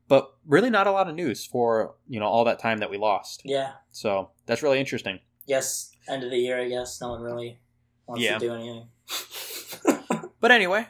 But 0.08 0.32
really, 0.46 0.68
not 0.70 0.86
a 0.86 0.92
lot 0.92 1.08
of 1.08 1.14
news 1.14 1.46
for 1.46 1.94
you 2.08 2.20
know 2.20 2.26
all 2.26 2.44
that 2.44 2.58
time 2.58 2.78
that 2.78 2.90
we 2.90 2.98
lost. 2.98 3.42
Yeah. 3.44 3.72
So 3.92 4.30
that's 4.46 4.62
really 4.62 4.80
interesting. 4.80 5.20
Yes. 5.46 5.92
End 6.08 6.22
of 6.24 6.30
the 6.30 6.36
year. 6.38 6.60
I 6.60 6.68
guess 6.68 7.00
no 7.00 7.10
one 7.10 7.22
really 7.22 7.58
wants 8.06 8.22
Yeah. 8.22 8.38
to 8.38 8.46
do 8.46 8.54
anything. 8.54 8.88
But 10.40 10.50
anyway, 10.50 10.88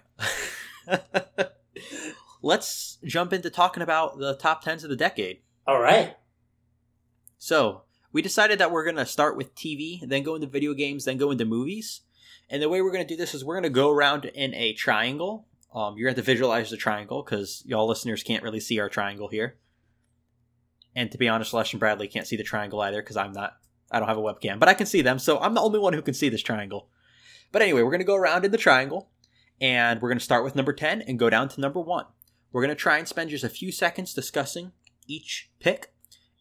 let's 2.43 2.99
jump 3.05 3.33
into 3.35 3.51
talking 3.51 3.83
about 3.83 4.19
the 4.19 4.35
top 4.35 4.63
tens 4.63 4.83
of 4.85 4.91
the 4.91 4.97
decade. 4.97 5.41
All 5.67 5.79
right. 5.81 6.17
So 7.39 7.83
we 8.13 8.23
decided 8.23 8.59
that 8.59 8.71
we're 8.71 8.85
gonna 8.85 9.07
start 9.07 9.37
with 9.37 9.55
TV, 9.55 10.01
then 10.09 10.23
go 10.23 10.35
into 10.35 10.47
video 10.47 10.75
games, 10.75 11.05
then 11.05 11.17
go 11.19 11.31
into 11.31 11.45
movies. 11.45 12.01
And 12.49 12.63
the 12.63 12.69
way 12.69 12.81
we're 12.83 12.93
gonna 12.93 13.05
do 13.05 13.17
this 13.17 13.35
is 13.35 13.45
we're 13.45 13.57
gonna 13.57 13.69
go 13.71 13.91
around 13.91 14.25
in 14.25 14.55
a 14.55 14.73
triangle. 14.73 15.47
Um, 15.75 15.97
you're 15.97 16.07
gonna 16.07 16.17
have 16.17 16.25
to 16.25 16.31
visualize 16.31 16.71
the 16.71 16.77
triangle 16.77 17.23
because 17.23 17.63
y'all 17.67 17.89
listeners 17.89 18.23
can't 18.23 18.43
really 18.43 18.61
see 18.61 18.79
our 18.79 18.89
triangle 18.89 19.29
here. 19.29 19.57
And 20.95 21.11
to 21.11 21.19
be 21.19 21.29
honest, 21.29 21.55
Lesz 21.55 21.73
and 21.73 21.81
Bradley 21.81 22.09
can't 22.09 22.27
see 22.27 22.37
the 22.37 22.43
triangle 22.43 22.81
either 22.81 23.01
because 23.01 23.17
I'm 23.17 23.33
not. 23.33 23.57
I 23.91 23.99
don't 23.99 24.09
have 24.09 24.19
a 24.19 24.23
webcam, 24.23 24.59
but 24.59 24.69
I 24.69 24.75
can 24.75 24.87
see 24.87 25.03
them, 25.03 25.19
so 25.19 25.39
I'm 25.39 25.55
the 25.55 25.61
only 25.61 25.79
one 25.79 25.93
who 25.93 26.03
can 26.03 26.15
see 26.15 26.29
this 26.29 26.43
triangle. 26.43 26.89
But 27.51 27.63
anyway, 27.63 27.83
we're 27.83 27.91
gonna 27.91 28.05
go 28.05 28.17
around 28.17 28.45
in 28.45 28.51
the 28.51 28.59
triangle, 28.59 29.11
and 29.61 30.01
we're 30.01 30.09
gonna 30.09 30.21
start 30.21 30.45
with 30.45 30.57
number 30.57 30.73
ten 30.73 31.03
and 31.03 31.19
go 31.19 31.31
down 31.31 31.49
to 31.51 31.61
number 31.61 31.81
one. 31.81 32.07
We're 32.53 32.63
gonna 32.63 32.75
try 32.75 32.99
and 32.99 33.09
spend 33.09 33.31
just 33.31 33.45
a 33.45 33.49
few 33.49 33.73
seconds 33.73 34.15
discussing 34.15 34.73
each 35.09 35.51
pick 35.59 35.93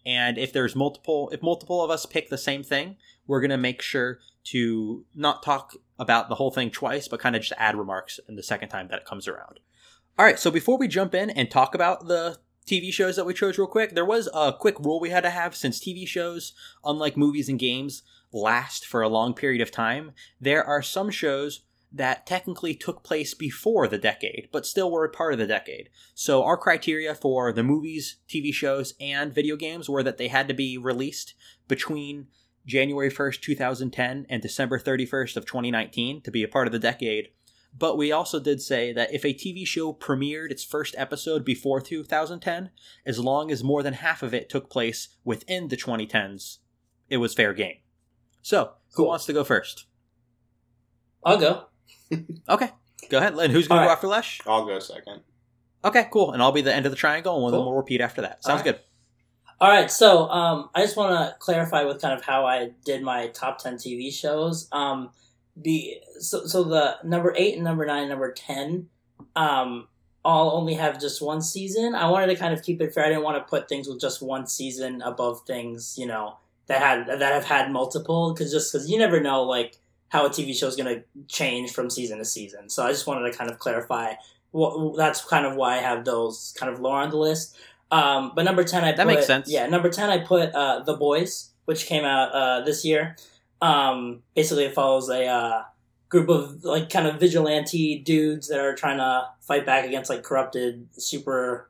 and 0.05 0.37
if 0.37 0.53
there's 0.53 0.75
multiple 0.75 1.29
if 1.33 1.41
multiple 1.41 1.83
of 1.83 1.91
us 1.91 2.05
pick 2.05 2.29
the 2.29 2.37
same 2.37 2.63
thing 2.63 2.95
we're 3.27 3.41
going 3.41 3.51
to 3.51 3.57
make 3.57 3.81
sure 3.81 4.19
to 4.43 5.05
not 5.15 5.43
talk 5.43 5.75
about 6.01 6.27
the 6.27 6.35
whole 6.35 6.51
thing 6.51 6.69
twice 6.69 7.07
but 7.07 7.19
kind 7.19 7.35
of 7.35 7.41
just 7.41 7.53
add 7.57 7.77
remarks 7.77 8.19
in 8.27 8.35
the 8.35 8.43
second 8.43 8.67
time 8.69 8.87
that 8.89 8.99
it 8.99 9.05
comes 9.05 9.27
around 9.27 9.59
all 10.19 10.25
right 10.25 10.39
so 10.39 10.51
before 10.51 10.77
we 10.77 10.87
jump 10.87 11.15
in 11.15 11.29
and 11.29 11.49
talk 11.49 11.73
about 11.73 12.07
the 12.07 12.37
tv 12.67 12.91
shows 12.91 13.15
that 13.15 13.25
we 13.25 13.33
chose 13.33 13.57
real 13.57 13.67
quick 13.67 13.95
there 13.95 14.05
was 14.05 14.27
a 14.33 14.51
quick 14.51 14.77
rule 14.79 14.99
we 14.99 15.11
had 15.11 15.23
to 15.23 15.29
have 15.29 15.55
since 15.55 15.79
tv 15.79 16.05
shows 16.05 16.53
unlike 16.83 17.15
movies 17.15 17.47
and 17.47 17.59
games 17.59 18.03
last 18.33 18.85
for 18.85 19.01
a 19.01 19.09
long 19.09 19.33
period 19.33 19.61
of 19.61 19.71
time 19.71 20.11
there 20.39 20.63
are 20.63 20.81
some 20.81 21.09
shows 21.09 21.61
that 21.91 22.25
technically 22.25 22.73
took 22.73 23.03
place 23.03 23.33
before 23.33 23.87
the 23.87 23.97
decade, 23.97 24.47
but 24.51 24.65
still 24.65 24.89
were 24.89 25.03
a 25.03 25.09
part 25.09 25.33
of 25.33 25.39
the 25.39 25.47
decade. 25.47 25.89
So 26.13 26.43
our 26.43 26.55
criteria 26.55 27.13
for 27.13 27.51
the 27.51 27.63
movies, 27.63 28.17
TV 28.29 28.53
shows, 28.53 28.93
and 29.01 29.33
video 29.33 29.57
games 29.57 29.89
were 29.89 30.03
that 30.03 30.17
they 30.17 30.29
had 30.29 30.47
to 30.47 30.53
be 30.53 30.77
released 30.77 31.33
between 31.67 32.27
January 32.65 33.09
1st, 33.11 33.41
2010 33.41 34.25
and 34.29 34.41
December 34.41 34.79
31st 34.79 35.35
of 35.37 35.45
2019 35.45 36.21
to 36.21 36.31
be 36.31 36.43
a 36.43 36.47
part 36.47 36.67
of 36.67 36.71
the 36.73 36.79
decade. 36.79 37.29
But 37.77 37.97
we 37.97 38.11
also 38.11 38.39
did 38.39 38.61
say 38.61 38.91
that 38.93 39.13
if 39.13 39.23
a 39.23 39.33
TV 39.33 39.65
show 39.65 39.93
premiered 39.93 40.51
its 40.51 40.63
first 40.63 40.93
episode 40.97 41.45
before 41.45 41.79
2010, 41.79 42.69
as 43.05 43.17
long 43.19 43.49
as 43.49 43.63
more 43.63 43.81
than 43.81 43.93
half 43.93 44.21
of 44.23 44.33
it 44.33 44.49
took 44.49 44.69
place 44.69 45.15
within 45.23 45.69
the 45.69 45.77
2010s, 45.77 46.57
it 47.09 47.17
was 47.17 47.33
fair 47.33 47.53
game. 47.53 47.77
So, 48.41 48.71
who 48.95 49.03
Cool. 49.03 49.07
wants 49.07 49.25
to 49.25 49.33
go 49.33 49.43
first? 49.43 49.85
I'll 51.23 51.37
go. 51.37 51.65
Okay, 52.49 52.69
go 53.09 53.19
ahead. 53.19 53.35
And 53.35 53.53
who's 53.53 53.69
going 53.69 53.79
to 53.79 53.85
go 53.85 53.87
right. 53.87 53.91
after 53.93 54.07
Lesz? 54.07 54.39
I'll 54.45 54.65
go 54.65 54.79
second. 54.79 55.21
Okay, 55.85 56.07
cool. 56.11 56.33
And 56.33 56.41
I'll 56.43 56.51
be 56.51 56.61
the 56.61 56.73
end 56.75 56.85
of 56.85 56.91
the 56.91 56.97
triangle, 56.97 57.45
and 57.45 57.53
then 57.53 57.59
Cool. 57.59 57.69
we'll 57.69 57.77
repeat 57.77 58.01
after 58.01 58.21
that. 58.21 58.43
Sounds 58.43 58.59
All 58.59 58.65
good. 58.65 58.79
All 59.61 59.69
right, 59.69 59.91
so 59.91 60.27
um, 60.31 60.71
I 60.73 60.81
just 60.81 60.97
want 60.97 61.11
to 61.11 61.35
clarify 61.37 61.83
with 61.83 62.01
kind 62.01 62.17
of 62.17 62.25
how 62.25 62.47
I 62.47 62.71
did 62.83 63.03
my 63.03 63.27
top 63.27 63.59
ten 63.59 63.75
TV 63.75 64.11
shows. 64.11 64.67
Um, 64.71 65.11
the 65.55 65.99
so, 66.19 66.47
so 66.47 66.63
the 66.63 66.97
number 67.03 67.35
eight 67.37 67.53
and 67.53 67.63
number 67.63 67.85
nine, 67.85 67.99
and 67.99 68.09
number 68.09 68.31
ten, 68.31 68.89
um, 69.35 69.87
all 70.25 70.57
only 70.57 70.73
have 70.73 70.99
just 70.99 71.21
one 71.21 71.43
season. 71.43 71.93
I 71.93 72.09
wanted 72.09 72.33
to 72.33 72.35
kind 72.37 72.55
of 72.55 72.63
keep 72.63 72.81
it 72.81 72.91
fair. 72.91 73.05
I 73.05 73.09
didn't 73.09 73.21
want 73.21 73.37
to 73.37 73.47
put 73.47 73.69
things 73.69 73.87
with 73.87 74.01
just 74.01 74.19
one 74.19 74.47
season 74.47 75.03
above 75.03 75.41
things, 75.45 75.93
you 75.95 76.07
know, 76.07 76.37
that 76.65 76.81
had 76.81 77.19
that 77.19 77.33
have 77.33 77.45
had 77.45 77.71
multiple, 77.71 78.33
because 78.33 78.51
just 78.51 78.73
because 78.73 78.89
you 78.89 78.97
never 78.97 79.19
know, 79.19 79.43
like 79.43 79.77
how 80.09 80.25
a 80.25 80.29
TV 80.31 80.57
show 80.57 80.65
is 80.65 80.75
going 80.75 80.95
to 80.95 81.03
change 81.27 81.71
from 81.71 81.91
season 81.91 82.17
to 82.17 82.25
season. 82.25 82.67
So 82.67 82.83
I 82.83 82.89
just 82.89 83.05
wanted 83.05 83.31
to 83.31 83.37
kind 83.37 83.51
of 83.51 83.59
clarify. 83.59 84.13
What, 84.49 84.97
that's 84.97 85.23
kind 85.23 85.45
of 85.45 85.55
why 85.55 85.75
I 85.75 85.81
have 85.81 86.03
those 86.03 86.53
kind 86.57 86.73
of 86.73 86.81
lower 86.81 86.97
on 86.97 87.09
the 87.11 87.15
list. 87.15 87.55
Um, 87.91 88.31
but 88.33 88.43
number 88.43 88.63
ten, 88.63 88.83
I 88.83 88.93
That 88.93 89.05
put, 89.05 89.15
makes 89.15 89.27
sense. 89.27 89.49
Yeah, 89.49 89.67
number 89.67 89.89
ten, 89.89 90.09
I 90.09 90.19
put 90.19 90.53
uh, 90.53 90.79
the 90.83 90.95
boys, 90.95 91.51
which 91.65 91.85
came 91.85 92.05
out 92.05 92.31
uh, 92.31 92.61
this 92.61 92.85
year. 92.85 93.17
Um, 93.61 94.23
basically, 94.33 94.63
it 94.63 94.73
follows 94.73 95.09
a 95.09 95.25
uh, 95.25 95.63
group 96.09 96.29
of 96.29 96.63
like 96.63 96.89
kind 96.89 97.05
of 97.05 97.19
vigilante 97.19 97.99
dudes 97.99 98.47
that 98.47 98.59
are 98.59 98.73
trying 98.73 98.97
to 98.97 99.27
fight 99.41 99.65
back 99.65 99.85
against 99.85 100.09
like 100.09 100.23
corrupted 100.23 100.87
super 100.93 101.69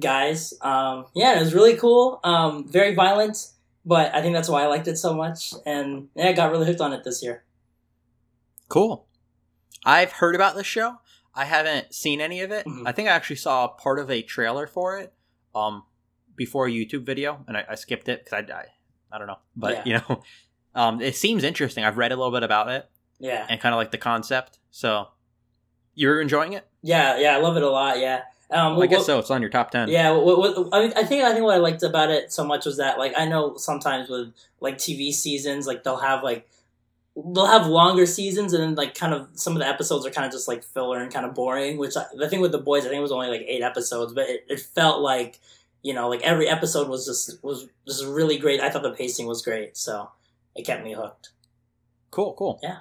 guys. 0.00 0.52
Um, 0.60 1.06
yeah, 1.14 1.36
it 1.36 1.40
was 1.40 1.54
really 1.54 1.76
cool. 1.76 2.20
Um, 2.24 2.68
very 2.68 2.94
violent, 2.94 3.46
but 3.84 4.12
I 4.12 4.22
think 4.22 4.34
that's 4.34 4.48
why 4.48 4.64
I 4.64 4.66
liked 4.66 4.88
it 4.88 4.98
so 4.98 5.14
much, 5.14 5.54
and 5.64 6.08
yeah, 6.16 6.28
I 6.28 6.32
got 6.32 6.50
really 6.50 6.66
hooked 6.66 6.80
on 6.80 6.92
it 6.92 7.04
this 7.04 7.22
year. 7.22 7.44
Cool. 8.68 9.06
I've 9.84 10.12
heard 10.12 10.34
about 10.34 10.56
this 10.56 10.66
show. 10.66 10.96
I 11.34 11.44
haven't 11.44 11.94
seen 11.94 12.20
any 12.20 12.40
of 12.40 12.50
it. 12.50 12.64
Mhm. 12.66 12.84
I 12.86 12.92
think 12.92 13.08
I 13.08 13.12
actually 13.12 13.36
saw 13.36 13.68
part 13.68 13.98
of 13.98 14.10
a 14.10 14.22
trailer 14.22 14.66
for 14.66 14.98
it 14.98 15.12
um, 15.54 15.84
before 16.36 16.66
a 16.66 16.70
YouTube 16.70 17.04
video, 17.04 17.44
and 17.46 17.56
I, 17.56 17.64
I 17.70 17.74
skipped 17.74 18.08
it 18.08 18.24
because 18.24 18.44
I, 18.50 18.52
I, 18.52 18.64
I 19.12 19.18
don't 19.18 19.26
know. 19.26 19.38
But, 19.56 19.86
you 19.86 19.94
know, 20.08 20.22
um, 20.74 21.00
it 21.00 21.16
seems 21.16 21.44
interesting. 21.44 21.84
I've 21.84 21.96
read 21.98 22.12
a 22.12 22.16
little 22.16 22.32
bit 22.32 22.42
about 22.42 22.68
it 22.68 22.88
Yeah, 23.18 23.46
and 23.48 23.60
kind 23.60 23.72
of 23.74 23.78
like 23.78 23.90
the 23.90 23.98
concept. 23.98 24.58
So, 24.70 25.08
you're 25.94 26.20
enjoying 26.20 26.52
it? 26.54 26.66
yeah, 26.82 27.18
yeah. 27.18 27.36
I 27.36 27.40
love 27.40 27.56
it 27.56 27.62
a 27.62 27.70
lot. 27.70 27.98
Yeah. 28.00 28.22
Um, 28.50 28.74
Well, 28.74 28.82
I 28.82 28.86
guess 28.86 28.98
what- 28.98 29.06
so. 29.06 29.18
It's 29.20 29.30
on 29.30 29.40
your 29.40 29.50
top 29.50 29.70
10. 29.70 29.88
Yeah, 29.88 30.10
what, 30.10 30.38
what, 30.38 30.68
I, 30.72 30.80
mean, 30.82 30.92
I 30.96 31.04
think 31.04 31.24
I 31.24 31.32
think 31.32 31.44
what 31.44 31.54
I 31.54 31.58
liked 31.58 31.82
about 31.82 32.10
it 32.10 32.32
so 32.32 32.44
much 32.44 32.66
was 32.66 32.76
that 32.76 32.98
like 32.98 33.12
I 33.16 33.26
know 33.26 33.56
sometimes 33.56 34.08
with 34.08 34.32
like 34.60 34.76
TV 34.76 35.12
seasons 35.12 35.66
like 35.66 35.82
they'll 35.84 35.96
have 35.96 36.22
like 36.22 36.48
they'll 37.16 37.46
have 37.46 37.66
longer 37.66 38.06
seasons 38.06 38.52
and 38.52 38.62
then 38.62 38.74
like 38.74 38.94
kind 38.94 39.14
of 39.14 39.28
some 39.34 39.52
of 39.52 39.60
the 39.60 39.68
episodes 39.68 40.04
are 40.04 40.10
kind 40.10 40.26
of 40.26 40.32
just 40.32 40.48
like 40.48 40.64
filler 40.64 41.00
and 41.00 41.12
kind 41.12 41.24
of 41.26 41.34
boring. 41.34 41.76
Which 41.76 41.96
I, 41.96 42.04
the 42.16 42.28
thing 42.28 42.40
with 42.40 42.52
the 42.52 42.58
boys, 42.58 42.84
I 42.84 42.88
think 42.88 42.98
it 42.98 43.02
was 43.02 43.12
only 43.12 43.28
like 43.28 43.44
eight 43.46 43.62
episodes, 43.62 44.12
but 44.12 44.28
it, 44.28 44.44
it 44.48 44.60
felt 44.60 45.00
like 45.00 45.38
you 45.82 45.94
know 45.94 46.08
like 46.08 46.22
every 46.22 46.48
episode 46.48 46.88
was 46.88 47.06
just 47.06 47.42
was 47.44 47.68
just 47.86 48.04
really 48.04 48.38
great. 48.38 48.60
I 48.60 48.70
thought 48.70 48.82
the 48.82 48.92
pacing 48.92 49.26
was 49.26 49.42
great, 49.42 49.76
so 49.76 50.10
it 50.56 50.64
kept 50.66 50.84
me 50.84 50.92
hooked. 50.94 51.30
Cool, 52.10 52.34
cool. 52.34 52.60
Yeah 52.62 52.78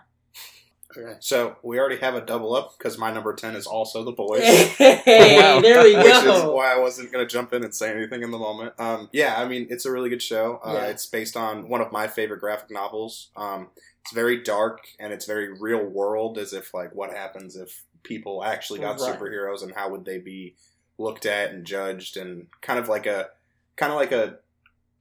Okay. 0.95 1.15
So 1.21 1.55
we 1.63 1.79
already 1.79 1.97
have 1.97 2.13
a 2.15 2.21
double 2.21 2.55
up 2.55 2.77
because 2.77 2.97
my 2.97 3.11
number 3.11 3.33
ten 3.33 3.55
is 3.55 3.65
also 3.65 4.03
the 4.03 4.11
boys. 4.11 4.41
Hey, 4.77 5.37
Wow. 5.39 5.59
there 5.61 5.83
we 5.83 5.93
go. 5.93 5.97
Which 6.03 6.35
is 6.35 6.43
why 6.43 6.73
I 6.73 6.77
wasn't 6.79 7.11
going 7.11 7.25
to 7.27 7.31
jump 7.31 7.51
in 7.53 7.63
and 7.63 7.73
say 7.73 7.91
anything 7.91 8.21
in 8.21 8.31
the 8.31 8.37
moment. 8.37 8.73
Um, 8.77 9.09
yeah, 9.11 9.35
I 9.37 9.47
mean, 9.47 9.67
it's 9.69 9.85
a 9.85 9.91
really 9.91 10.09
good 10.09 10.21
show. 10.21 10.59
Uh, 10.63 10.73
Yeah. 10.73 10.85
It's 10.87 11.05
based 11.05 11.35
on 11.35 11.67
one 11.67 11.81
of 11.81 11.91
my 11.91 12.07
favorite 12.07 12.39
graphic 12.41 12.69
novels. 12.71 13.29
Um, 13.35 13.69
it's 14.03 14.13
very 14.13 14.43
dark 14.43 14.81
and 14.99 15.13
it's 15.13 15.25
very 15.25 15.53
real 15.59 15.83
world, 15.83 16.37
as 16.37 16.53
if 16.53 16.73
like 16.73 16.93
what 16.93 17.11
happens 17.11 17.55
if 17.55 17.83
people 18.03 18.43
actually 18.43 18.79
got 18.79 18.99
Right. 18.99 19.17
superheroes 19.17 19.63
and 19.63 19.73
how 19.73 19.89
would 19.89 20.03
they 20.05 20.17
be 20.19 20.55
looked 20.97 21.25
at 21.25 21.51
and 21.51 21.65
judged, 21.65 22.17
and 22.17 22.47
kind 22.61 22.77
of 22.79 22.87
like 22.89 23.05
a 23.05 23.29
kind 23.77 23.91
of 23.91 23.97
like 23.97 24.11
a 24.11 24.37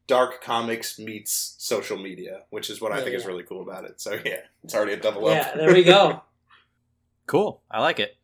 dark 0.07 0.43
comics 0.43 0.99
meets 0.99 1.55
social 1.59 1.99
media, 1.99 2.43
which 2.51 2.71
is 2.71 2.81
what 2.81 2.93
I 2.93 2.99
Yeah, 2.99 3.05
think 3.05 3.17
is 3.17 3.27
really 3.27 3.43
cool 3.45 3.63
about 3.63 3.85
it. 3.85 4.01
So 4.01 4.19
yeah, 4.25 4.41
it's 4.65 4.75
already 4.75 4.93
a 4.93 5.01
double 5.01 5.29
Yeah, 5.29 5.49
up. 5.49 5.55
there 5.57 5.73
we 5.73 5.83
go. 5.85 6.23
Cool. 7.27 7.63
I 7.71 7.81
like 7.81 8.01
it. 8.01 8.17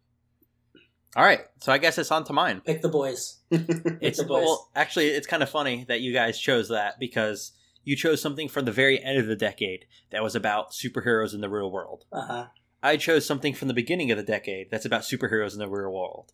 All 1.17 1.25
right. 1.25 1.41
So, 1.61 1.73
I 1.73 1.79
guess 1.79 1.97
it's 1.99 2.11
on 2.11 2.25
to 2.25 2.33
mine. 2.33 2.61
Pick 2.61 2.83
the 2.83 2.89
boys. 2.89 3.39
It's 3.51 4.19
the 4.19 4.25
boys. 4.25 4.43
well, 4.45 4.69
actually, 4.75 5.09
it's 5.09 5.27
kind 5.27 5.43
of 5.43 5.49
funny 5.49 5.85
that 5.89 6.01
you 6.01 6.13
guys 6.13 6.39
chose 6.39 6.69
that 6.69 6.99
because 6.99 7.53
you 7.89 7.97
chose 7.97 8.21
something 8.21 8.49
from 8.49 8.67
the 8.67 8.73
very 8.73 9.03
end 9.03 9.19
of 9.19 9.27
the 9.27 9.35
decade 9.37 9.87
that 10.11 10.23
was 10.23 10.35
about 10.35 10.73
superheroes 10.73 11.33
in 11.35 11.41
the 11.41 11.49
real 11.49 11.71
world. 11.71 12.05
Uh 12.13 12.27
huh. 12.27 12.47
I 12.83 12.97
chose 12.99 13.25
something 13.25 13.55
from 13.55 13.69
the 13.69 13.75
beginning 13.75 14.11
of 14.11 14.19
the 14.19 14.23
decade 14.23 14.71
that's 14.71 14.85
about 14.85 15.03
superheroes 15.03 15.55
in 15.55 15.59
the 15.59 15.69
real 15.69 15.91
world. 15.91 16.33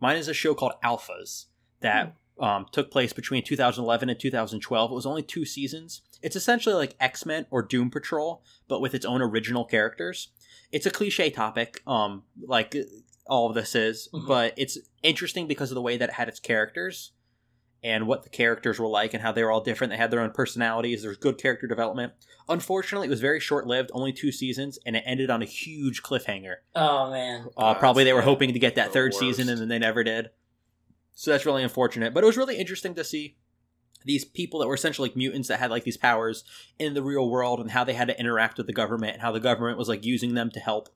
Mine 0.00 0.16
is 0.16 0.28
a 0.28 0.34
show 0.34 0.54
called 0.54 0.74
Alphas 0.84 1.46
that 1.80 2.14
um, 2.38 2.66
took 2.72 2.90
place 2.90 3.12
between 3.12 3.42
2011 3.42 4.08
and 4.10 4.18
2012. 4.18 4.90
It 4.90 4.94
was 4.94 5.04
only 5.06 5.22
two 5.22 5.44
seasons. 5.44 6.02
It's 6.22 6.36
essentially 6.36 6.76
like 6.76 6.94
X 7.00 7.26
Men 7.26 7.46
or 7.50 7.62
Doom 7.62 7.90
Patrol, 7.90 8.42
but 8.68 8.80
with 8.80 8.94
its 8.94 9.04
own 9.04 9.20
original 9.20 9.64
characters. 9.64 10.28
It's 10.70 10.86
a 10.86 10.90
cliche 10.90 11.30
topic, 11.30 11.82
um, 11.86 12.22
like 12.40 12.74
all 13.26 13.48
of 13.48 13.54
this 13.54 13.74
is, 13.74 14.08
Mhm. 14.14 14.26
but 14.28 14.54
it's 14.56 14.78
interesting 15.02 15.46
because 15.46 15.70
of 15.70 15.74
the 15.74 15.82
way 15.82 15.96
that 15.96 16.10
it 16.10 16.14
had 16.14 16.28
its 16.28 16.40
characters 16.40 17.10
and 17.84 18.06
what 18.06 18.22
the 18.22 18.28
characters 18.28 18.78
were 18.78 18.86
like 18.86 19.12
and 19.14 19.22
how 19.22 19.32
they 19.32 19.42
were 19.42 19.50
all 19.50 19.60
different. 19.60 19.90
They 19.90 19.96
had 19.96 20.10
their 20.10 20.20
own 20.20 20.30
personalities. 20.30 21.02
There's 21.02 21.16
good 21.16 21.38
character 21.38 21.66
development. 21.66 22.12
Unfortunately, 22.48 23.06
it 23.08 23.10
was 23.10 23.20
very 23.20 23.40
short 23.40 23.66
lived, 23.66 23.90
only 23.92 24.12
two 24.12 24.30
seasons, 24.32 24.78
and 24.86 24.94
it 24.96 25.02
ended 25.06 25.30
on 25.30 25.42
a 25.42 25.46
huge 25.46 26.02
cliffhanger. 26.02 26.56
Oh 26.74 27.10
man. 27.10 27.46
Uh, 27.56 27.74
probably 27.74 28.04
they 28.04 28.12
were 28.12 28.22
hoping 28.22 28.52
to 28.52 28.58
get 28.58 28.74
that 28.76 28.88
The 28.88 28.92
third 28.92 29.12
worst. 29.12 29.20
season, 29.20 29.48
and 29.48 29.60
then 29.60 29.68
they 29.68 29.78
never 29.78 30.04
did. 30.04 30.30
So 31.14 31.30
that's 31.30 31.44
really 31.46 31.62
unfortunate. 31.62 32.14
But 32.14 32.24
it 32.24 32.26
was 32.26 32.36
really 32.36 32.56
interesting 32.56 32.94
to 32.94 33.04
see 33.04 33.36
these 34.04 34.24
people 34.24 34.58
that 34.60 34.66
were 34.66 34.74
essentially 34.74 35.08
like 35.08 35.16
mutants 35.16 35.48
that 35.48 35.60
had 35.60 35.70
like 35.70 35.84
these 35.84 35.96
powers 35.96 36.42
in 36.78 36.94
the 36.94 37.02
real 37.02 37.28
world 37.30 37.60
and 37.60 37.70
how 37.70 37.84
they 37.84 37.92
had 37.92 38.08
to 38.08 38.18
interact 38.18 38.58
with 38.58 38.66
the 38.66 38.72
government 38.72 39.12
and 39.12 39.22
how 39.22 39.30
the 39.30 39.38
government 39.40 39.78
was 39.78 39.88
like 39.88 40.04
using 40.04 40.34
them 40.34 40.50
to 40.50 40.58
help 40.60 40.88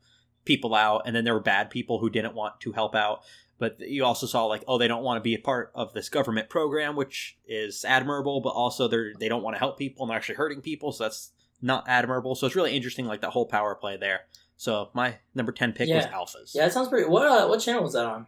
people 0.45 0.75
out. 0.75 1.02
And 1.07 1.14
then 1.14 1.25
there 1.25 1.35
were 1.35 1.40
bad 1.40 1.71
people 1.71 1.99
who 2.00 2.11
didn't 2.11 2.35
want 2.35 2.61
to 2.62 2.73
help 2.73 2.95
out. 2.97 3.21
But 3.59 3.81
you 3.81 4.05
also 4.05 4.27
saw 4.27 4.45
like, 4.45 4.63
oh, 4.69 4.77
they 4.77 4.89
don't 4.89 5.03
want 5.03 5.17
to 5.17 5.23
be 5.23 5.35
a 5.35 5.39
part 5.39 5.73
of 5.75 5.95
this 5.95 6.09
government 6.09 6.51
program, 6.51 6.95
which 6.95 7.39
is 7.47 7.85
admirable, 7.85 8.41
but 8.41 8.51
also 8.51 8.87
they're 8.87 9.13
they 9.19 9.29
don't 9.29 9.43
want 9.43 9.55
to 9.55 9.59
help 9.59 9.79
people 9.79 10.05
and 10.05 10.11
they're 10.11 10.17
actually 10.17 10.35
hurting 10.35 10.61
people, 10.61 10.93
so 10.93 11.05
that's 11.05 11.33
not 11.63 11.85
admirable. 11.89 12.35
So 12.35 12.47
it's 12.47 12.57
really 12.57 12.77
interesting, 12.77 13.07
like 13.07 13.23
that 13.23 13.31
whole 13.31 13.47
power 13.47 13.75
play 13.75 13.97
there. 13.97 14.23
So 14.57 14.91
my 14.95 15.17
number 15.35 15.53
ten 15.53 15.73
pick 15.73 15.89
was 15.89 16.07
Alphas. 16.07 16.55
Yeah, 16.55 16.65
that 16.65 16.73
sounds 16.73 16.89
pretty. 16.89 17.09
What 17.09 17.27
uh, 17.27 17.47
what 17.47 17.61
channel 17.61 17.83
was 17.83 17.95
that 17.95 18.07
on? 18.07 18.27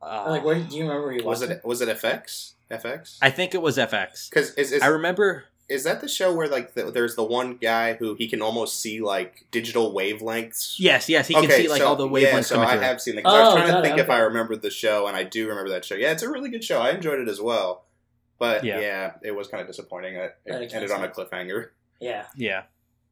Uh, 0.00 0.26
like, 0.28 0.44
where 0.44 0.54
do 0.54 0.76
you 0.76 0.82
remember 0.82 1.06
where 1.06 1.12
you 1.12 1.24
was 1.24 1.40
watched 1.40 1.52
it 1.52 1.64
was 1.64 1.80
it 1.80 1.88
FX? 1.88 2.54
FX? 2.70 3.18
I 3.20 3.30
think 3.30 3.54
it 3.54 3.62
was 3.62 3.78
FX. 3.78 4.28
Because 4.28 4.54
is, 4.54 4.72
is, 4.72 4.82
I 4.82 4.88
remember. 4.88 5.44
Is 5.68 5.84
that 5.84 6.00
the 6.00 6.08
show 6.08 6.34
where 6.34 6.48
like 6.48 6.74
the, 6.74 6.90
there's 6.90 7.14
the 7.14 7.22
one 7.24 7.56
guy 7.56 7.94
who 7.94 8.14
he 8.14 8.26
can 8.28 8.40
almost 8.40 8.80
see 8.80 9.00
like 9.00 9.44
digital 9.50 9.92
wavelengths? 9.94 10.76
Yes, 10.78 11.08
yes, 11.08 11.28
he 11.28 11.34
can 11.34 11.50
see 11.50 11.68
like 11.68 11.82
so- 11.82 11.88
all 11.88 11.96
the 11.96 12.08
wavelengths 12.08 12.22
Yeah, 12.22 12.40
so 12.40 12.54
coming 12.54 12.68
I 12.70 12.72
through. 12.74 12.82
have 12.82 13.00
seen 13.02 13.16
that. 13.16 13.24
'cause 13.24 13.34
I 13.34 13.38
was 13.40 13.48
Oh, 13.48 13.52
trying 13.56 13.66
to 13.66 13.72
got 13.72 13.84
it, 13.84 13.88
think 13.88 13.98
if. 14.00 14.10
I 14.10 14.18
remembered 14.20 14.62
the 14.62 14.70
show, 14.70 15.06
and 15.06 15.16
I 15.16 15.24
do 15.24 15.46
remember 15.48 15.70
that 15.70 15.84
show. 15.84 15.94
Yeah, 15.94 16.12
it's 16.12 16.22
a 16.22 16.30
really 16.30 16.48
good 16.50 16.64
show. 16.64 16.80
I 16.80 16.90
enjoyed 16.90 17.20
it 17.20 17.28
as 17.28 17.40
well. 17.40 17.84
But 18.38 18.64
Yeah. 18.64 18.80
yeah, 18.80 19.12
it 19.22 19.32
was 19.34 19.48
kind 19.48 19.60
of 19.60 19.66
disappointing. 19.66 20.14
It, 20.14 20.36
it 20.46 20.72
ended 20.72 20.90
on 20.90 21.02
a 21.04 21.08
cliffhanger. 21.08 21.70
Yeah. 22.00 22.24
Yeah, 22.36 22.62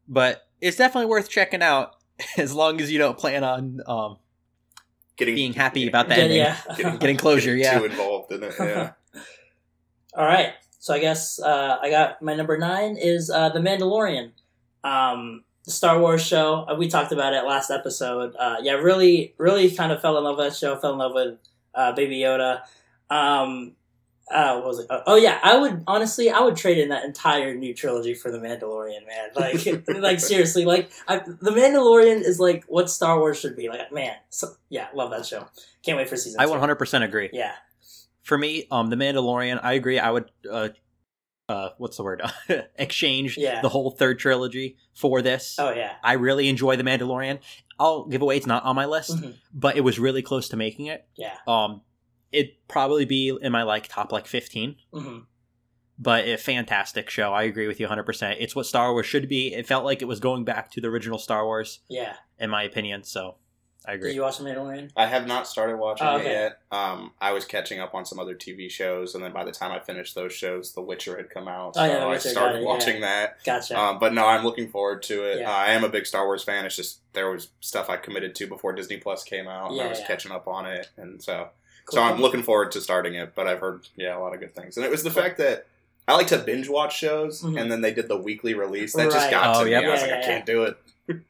but 0.09 0.47
it's 0.61 0.77
definitely 0.77 1.11
worth 1.11 1.29
checking 1.29 1.63
out 1.63 1.97
as 2.39 2.55
long 2.55 2.81
as 2.81 2.91
you 2.93 2.99
don't 2.99 3.19
plan 3.19 3.43
on 3.45 3.81
um, 3.87 4.19
Getting 5.17 5.35
being 5.35 5.53
happy 5.55 5.89
about 5.89 6.09
that 6.09 6.19
Yeah, 6.19 6.25
ending. 6.25 6.39
yeah. 6.39 6.57
Getting- 6.77 6.97
Getting 6.99 7.17
closure, 7.17 7.57
getting 7.57 7.63
yeah. 7.65 7.79
too 7.81 7.85
involved 7.87 8.33
in 8.33 8.43
it. 8.45 8.55
Yeah. 8.59 8.93
All 10.15 10.25
right. 10.25 10.53
So 10.87 10.95
I 10.95 11.01
guess 11.01 11.41
uh, 11.41 11.79
I 11.83 11.91
got 11.91 12.23
my 12.23 12.37
number 12.37 12.57
nine 12.57 12.97
is 12.97 13.29
uh, 13.29 13.49
the 13.49 13.59
Mandalorian, 13.59 14.31
um, 14.85 15.43
the 15.65 15.73
Star 15.73 15.99
Wars 15.99 16.25
show. 16.25 16.65
Uh, 16.69 16.77
we 16.77 16.87
talked 16.87 17.11
about 17.11 17.35
it 17.35 17.43
last 17.43 17.73
episode. 17.73 18.37
Uh, 18.39 18.59
yeah, 18.63 18.75
really, 18.75 19.35
really 19.37 19.69
kind 19.69 19.91
of 19.91 20.01
fell 20.01 20.17
in 20.17 20.23
love 20.23 20.37
with 20.37 20.47
that 20.47 20.57
show. 20.57 20.77
Fell 20.77 20.93
in 20.93 20.99
love 20.99 21.13
with 21.13 21.39
uh, 21.75 21.91
Baby 21.91 22.19
Yoda. 22.21 22.61
Um, 23.11 23.73
uh, 24.31 24.61
what 24.61 24.65
was 24.65 24.79
it? 24.79 24.87
Oh, 24.89 25.17
yeah, 25.17 25.41
I 25.43 25.59
would 25.59 25.83
honestly, 25.89 26.31
I 26.31 26.39
would 26.39 26.55
trade 26.55 26.79
in 26.79 26.91
that 26.91 27.03
entire 27.03 27.53
new 27.57 27.75
trilogy 27.75 28.15
for 28.15 28.31
the 28.31 28.39
Mandalorian, 28.39 29.05
man. 29.09 29.31
Like, 29.35 29.89
like 30.01 30.21
seriously, 30.21 30.65
like 30.67 30.93
I, 31.09 31.19
the 31.19 31.51
Mandalorian 31.51 32.21
is 32.21 32.39
like 32.39 32.63
what 32.69 32.89
Star 32.89 33.19
Wars 33.19 33.41
should 33.41 33.57
be. 33.57 33.69
Like, 33.69 33.91
man, 33.91 34.15
so, 34.31 34.55
yeah, 34.69 34.87
love 34.95 35.11
that 35.11 35.27
show. 35.27 35.49
Can't 35.83 35.99
wait 35.99 36.09
for 36.09 36.17
season. 36.17 36.39
I 36.41 36.47
100% 36.47 37.03
agree. 37.03 37.31
Yeah, 37.33 37.55
For 38.27 38.37
me, 38.37 38.67
um, 38.73 38.91
The 38.91 38.97
Mandalorian, 38.97 39.61
I 39.63 39.75
agree. 39.75 39.99
I 40.01 40.11
would, 40.11 40.31
uh, 40.51 40.71
uh, 41.49 41.69
what's 41.79 41.97
the 41.97 42.03
word? 42.03 42.23
Exchange 42.77 43.39
Yeah. 43.39 43.61
the 43.63 43.69
whole 43.69 43.93
third 43.93 44.19
trilogy 44.19 44.77
for 44.95 45.23
this. 45.23 45.57
oh 45.61 45.71
yeah, 45.71 45.93
I 46.03 46.15
really 46.15 46.49
enjoy 46.49 46.75
The 46.77 46.83
Mandalorian. 46.83 47.39
I'll 47.79 48.05
give 48.07 48.23
away 48.23 48.37
it's 48.37 48.47
not 48.47 48.65
on 48.65 48.75
my 48.75 48.87
list, 48.87 49.17
Mhm. 49.17 49.35
but 49.55 49.77
it 49.77 49.83
was 49.83 49.99
really 50.01 50.23
close 50.23 50.49
to 50.49 50.57
making 50.57 50.87
it. 50.87 51.07
yeah. 51.17 51.37
Um, 51.47 51.83
it'd 52.33 52.51
probably 52.67 53.05
be 53.05 53.37
in 53.41 53.53
my 53.53 53.63
like 53.63 53.87
top 53.89 54.11
like 54.13 54.27
15. 54.27 54.77
hmm 54.93 55.19
but 55.99 56.29
a 56.29 56.37
fantastic 56.37 57.09
show. 57.09 57.33
I 57.33 57.45
agree 57.45 57.67
with 57.67 57.81
you 57.81 57.87
100%. 57.89 58.37
It's 58.39 58.55
what 58.55 58.67
Star 58.67 58.93
Wars 58.93 59.07
should 59.07 59.31
be. 59.31 59.55
It 59.55 59.67
felt 59.67 59.83
like 59.83 60.03
it 60.03 60.05
was 60.05 60.21
going 60.21 60.45
back 60.45 60.71
to 60.73 60.81
the 60.83 60.89
original 60.89 61.17
Star 61.19 61.47
Wars, 61.47 61.81
Yeah. 61.89 62.17
in 62.39 62.51
my 62.51 62.65
opinion. 62.65 63.03
So 63.05 63.37
I 63.89 63.93
Did 63.93 63.97
agree. 64.01 64.15
you 64.15 64.23
watch 64.23 64.39
the 64.39 64.45
Mandalorian? 64.45 64.91
I 64.97 65.07
have 65.07 65.29
not 65.29 65.47
started 65.47 65.77
watching 65.77 66.07
Oh, 66.09 66.17
it 66.17 66.25
yet. 66.25 66.59
Um, 66.73 67.13
I 67.21 67.33
was 67.33 67.45
catching 67.45 67.79
up 67.79 67.95
on 67.95 68.05
some 68.05 68.19
other 68.19 68.35
TV 68.35 68.69
shows, 68.69 69.15
and 69.15 69.23
then 69.23 69.33
by 69.33 69.45
the 69.45 69.53
time 69.53 69.71
I 69.71 69.79
finished 69.79 70.17
those 70.17 70.33
shows, 70.33 70.73
The 70.73 70.81
Witcher 70.83 71.17
had 71.17 71.31
come 71.31 71.47
out, 71.47 71.77
so 71.77 71.83
Oh, 71.83 71.85
yeah, 71.85 72.01
The 72.01 72.05
I 72.05 72.09
Witcher, 72.09 72.29
started 72.31 72.53
got 72.55 72.57
it, 72.57 72.63
yeah. 72.63 72.67
watching 72.69 73.01
that. 73.03 73.45
Gotcha. 73.45 73.79
Um, 73.79 73.99
but 74.01 74.13
no, 74.13 74.27
I'm 74.27 74.43
looking 74.43 74.69
forward 74.69 75.03
to 75.05 75.23
it. 75.23 75.39
Yeah. 75.41 75.51
Uh, 75.51 75.55
I 75.55 75.67
am 75.71 75.85
a 75.85 75.89
big 75.89 76.05
Star 76.05 76.25
Wars 76.27 76.43
fan. 76.43 76.65
It's 76.67 76.75
just 76.75 76.99
there 77.13 77.31
was 77.31 77.49
stuff 77.61 77.89
I 77.89 77.97
committed 77.97 78.35
to 78.35 78.49
before 78.49 78.73
Disney 78.73 78.97
Plus 78.97 79.23
came 79.23 79.47
out, 79.47 79.69
and 79.69 79.77
Yeah, 79.77 79.85
I 79.85 79.89
was 79.89 80.01
yeah. 80.01 80.07
catching 80.09 80.33
up 80.33 80.49
on 80.49 80.67
it, 80.67 80.89
and 80.97 81.23
so 81.23 81.51
Cool. 81.85 81.99
so 81.99 82.03
I'm 82.03 82.21
looking 82.21 82.43
forward 82.43 82.73
to 82.73 82.81
starting 82.81 83.15
it. 83.15 83.35
But 83.37 83.47
I've 83.47 83.61
heard 83.61 83.87
yeah 83.95 84.17
a 84.17 84.19
lot 84.19 84.35
of 84.35 84.41
good 84.41 84.55
things, 84.57 84.77
and 84.77 84.85
it 84.85 84.91
was 84.91 85.03
the 85.05 85.11
fact 85.11 85.39
that. 85.39 85.67
I 86.09 86.15
like 86.15 86.29
to 86.29 86.39
binge 86.39 86.69
watch 86.69 86.97
shows, 86.97 87.43
Mhm. 87.43 87.61
and 87.61 87.73
then 87.73 87.81
they 87.81 87.93
did 87.93 88.07
the 88.07 88.17
weekly 88.17 88.55
release. 88.55 88.93
That 88.95 89.07
Right. 89.09 89.13
just 89.13 89.29
got 89.29 89.57
Oh, 89.57 89.65
to 89.65 89.71
yep. 89.71 89.83
me. 89.83 89.89
I 89.89 89.93
was 89.93 90.03
Yeah, 90.03 90.07
like, 90.07 90.11
yeah, 90.11 90.17
I 90.17 90.21
yeah. 90.21 90.27
can't 90.27 90.47
do 90.47 90.63
it. 90.63 90.77
Cool, 91.09 91.21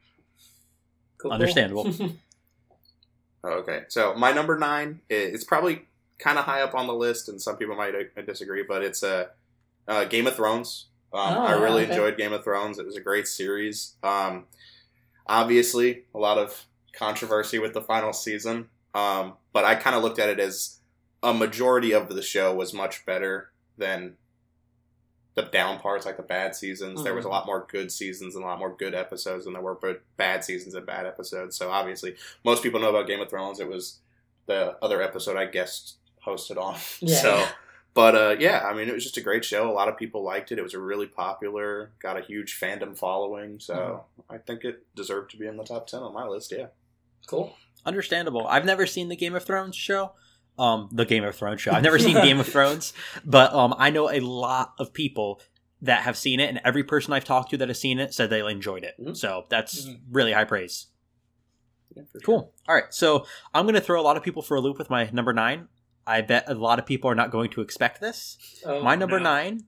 cool. 1.17 1.31
Understandable. 1.31 1.91
Okay, 3.47 3.83
so 3.87 4.13
my 4.15 4.31
number 4.31 4.57
nine, 4.57 5.01
it's 5.09 5.43
probably 5.43 5.85
kind 6.19 6.37
of 6.37 6.45
high 6.45 6.61
up 6.61 6.75
on 6.75 6.87
the 6.87 6.93
list, 6.93 7.29
and 7.29 7.41
some 7.41 7.57
people 7.57 7.75
might 7.75 7.93
uh, 7.95 8.21
disagree, 8.21 8.63
but 8.63 8.83
it's 8.83 9.03
a 9.03 9.29
uh, 9.87 9.91
uh, 9.91 10.03
Game 10.05 10.27
of 10.27 10.35
Thrones. 10.35 10.87
Um, 11.13 11.37
Oh, 11.37 11.45
I 11.45 11.53
really 11.53 11.83
okay. 11.83 11.91
enjoyed 11.91 12.17
Game 12.17 12.33
of 12.33 12.43
Thrones. 12.43 12.79
It 12.79 12.85
was 12.85 12.97
a 12.97 13.01
great 13.01 13.27
series. 13.27 13.93
Um, 14.03 14.45
obviously, 15.25 16.03
a 16.13 16.17
lot 16.19 16.37
of 16.37 16.65
controversy 16.93 17.59
with 17.59 17.73
the 17.73 17.81
final 17.81 18.11
season, 18.11 18.69
um, 18.93 19.33
but 19.53 19.63
I 19.63 19.75
kind 19.75 19.95
of 19.95 20.03
looked 20.03 20.19
at 20.19 20.29
it 20.29 20.39
as 20.39 20.79
a 21.23 21.33
majority 21.33 21.93
of 21.93 22.09
the 22.09 22.21
show 22.21 22.53
was 22.53 22.73
much 22.73 23.05
better 23.05 23.51
than 23.77 24.15
the 25.37 25.43
down 25.43 25.79
parts, 25.79 26.05
like 26.05 26.17
the 26.17 26.23
bad 26.23 26.55
seasons. 26.55 27.03
There 27.03 27.13
was 27.13 27.23
a 27.23 27.27
Mhm. 27.27 27.31
lot 27.31 27.45
more 27.45 27.65
good 27.69 27.91
seasons 27.91 28.35
and 28.35 28.43
a 28.43 28.47
lot 28.47 28.57
more 28.59 28.75
good 28.75 28.93
episodes 28.93 29.43
than 29.45 29.53
there 29.53 29.61
were 29.61 29.75
but 29.75 30.01
bad 30.17 30.43
seasons 30.43 30.73
and 30.73 30.85
bad 30.85 31.05
episodes. 31.05 31.55
So 31.55 31.69
obviously, 31.69 32.15
most 32.43 32.63
people 32.63 32.79
know 32.79 32.89
about 32.89 33.05
Game 33.07 33.21
of 33.21 33.29
Thrones. 33.29 33.59
It 33.59 33.69
was 33.69 33.99
the 34.47 34.75
other 34.83 34.99
episode 35.01 35.37
I 35.37 35.45
guest 35.45 35.97
hosted 36.25 36.57
on. 36.57 36.75
Yeah, 37.01 37.21
so, 37.21 37.45
but 37.93 38.15
uh, 38.15 38.35
yeah, 38.39 38.65
I 38.67 38.73
mean, 38.73 38.89
it 38.89 38.93
was 38.95 39.03
just 39.03 39.17
a 39.17 39.21
great 39.21 39.45
show. 39.45 39.69
A 39.69 39.73
lot 39.73 39.87
of 39.87 39.95
people 39.97 40.23
liked 40.23 40.51
it. 40.51 40.57
It 40.57 40.63
was 40.63 40.73
a 40.73 40.79
really 40.79 41.05
popular, 41.07 41.91
got 41.99 42.17
a 42.17 42.21
huge 42.21 42.59
fandom 42.59 42.97
following. 42.97 43.59
So 43.59 43.75
Mm-hmm. 43.75 44.33
I 44.33 44.39
think 44.39 44.63
it 44.65 44.83
deserved 44.95 45.29
to 45.31 45.37
be 45.37 45.45
in 45.47 45.55
the 45.57 45.63
top 45.63 45.85
ten 45.87 46.01
on 46.01 46.13
my 46.13 46.25
list. 46.25 46.51
Yeah. 46.51 46.67
cool. 47.27 47.55
Understandable. 47.85 48.47
I've 48.47 48.65
never 48.65 48.85
seen 48.87 49.07
the 49.09 49.15
Game 49.15 49.35
of 49.35 49.43
Thrones 49.45 49.75
show. 49.75 50.13
Um, 50.57 50.89
the 50.91 51.05
Game 51.05 51.23
of 51.23 51.35
Thrones 51.35 51.61
show. 51.61 51.71
I've 51.71 51.83
never 51.83 51.99
seen 51.99 52.15
Game 52.23 52.39
of 52.39 52.47
Thrones, 52.47 52.93
but 53.23 53.53
um, 53.53 53.75
I 53.77 53.89
know 53.91 54.09
a 54.09 54.19
lot 54.21 54.73
of 54.79 54.91
people 54.93 55.39
that 55.83 56.01
have 56.01 56.17
seen 56.17 56.39
it, 56.39 56.49
and 56.49 56.59
every 56.65 56.83
person 56.83 57.13
I've 57.13 57.25
talked 57.25 57.51
to 57.51 57.57
that 57.57 57.67
has 57.67 57.79
seen 57.79 57.99
it 57.99 58.13
said 58.13 58.29
they 58.31 58.39
enjoyed 58.39 58.83
it. 58.83 58.95
Mhm. 58.99 59.15
So 59.15 59.45
that's 59.49 59.85
Mhm. 59.85 59.99
really 60.11 60.33
high 60.33 60.45
praise. 60.45 60.87
yeah 61.95 62.03
for 62.11 62.19
sure. 62.19 62.21
Cool. 62.25 62.53
All 62.67 62.75
right, 62.75 62.91
so 62.91 63.25
I'm 63.53 63.65
going 63.65 63.75
to 63.75 63.81
throw 63.81 63.99
a 63.99 64.03
lot 64.03 64.17
of 64.17 64.23
people 64.23 64.41
for 64.41 64.55
a 64.57 64.61
loop 64.61 64.77
with 64.79 64.89
my 64.89 65.09
number 65.13 65.31
nine. 65.33 65.67
I 66.07 66.21
bet 66.21 66.45
a 66.49 66.53
lot 66.55 66.79
of 66.79 66.85
people 66.85 67.09
are 67.11 67.15
not 67.15 67.31
going 67.31 67.49
to 67.51 67.61
expect 67.61 68.01
this. 68.01 68.37
Oh, 68.65 68.81
My 68.81 68.95
number 68.95 69.19
no. 69.19 69.23
nine 69.25 69.65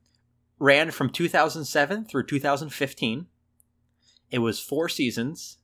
ran 0.58 0.90
from 0.92 1.10
2007 1.10 2.06
through 2.06 2.26
2015. 2.26 3.28
It 4.32 4.40
was 4.40 4.60
four 4.60 4.90
seasons, 4.90 5.58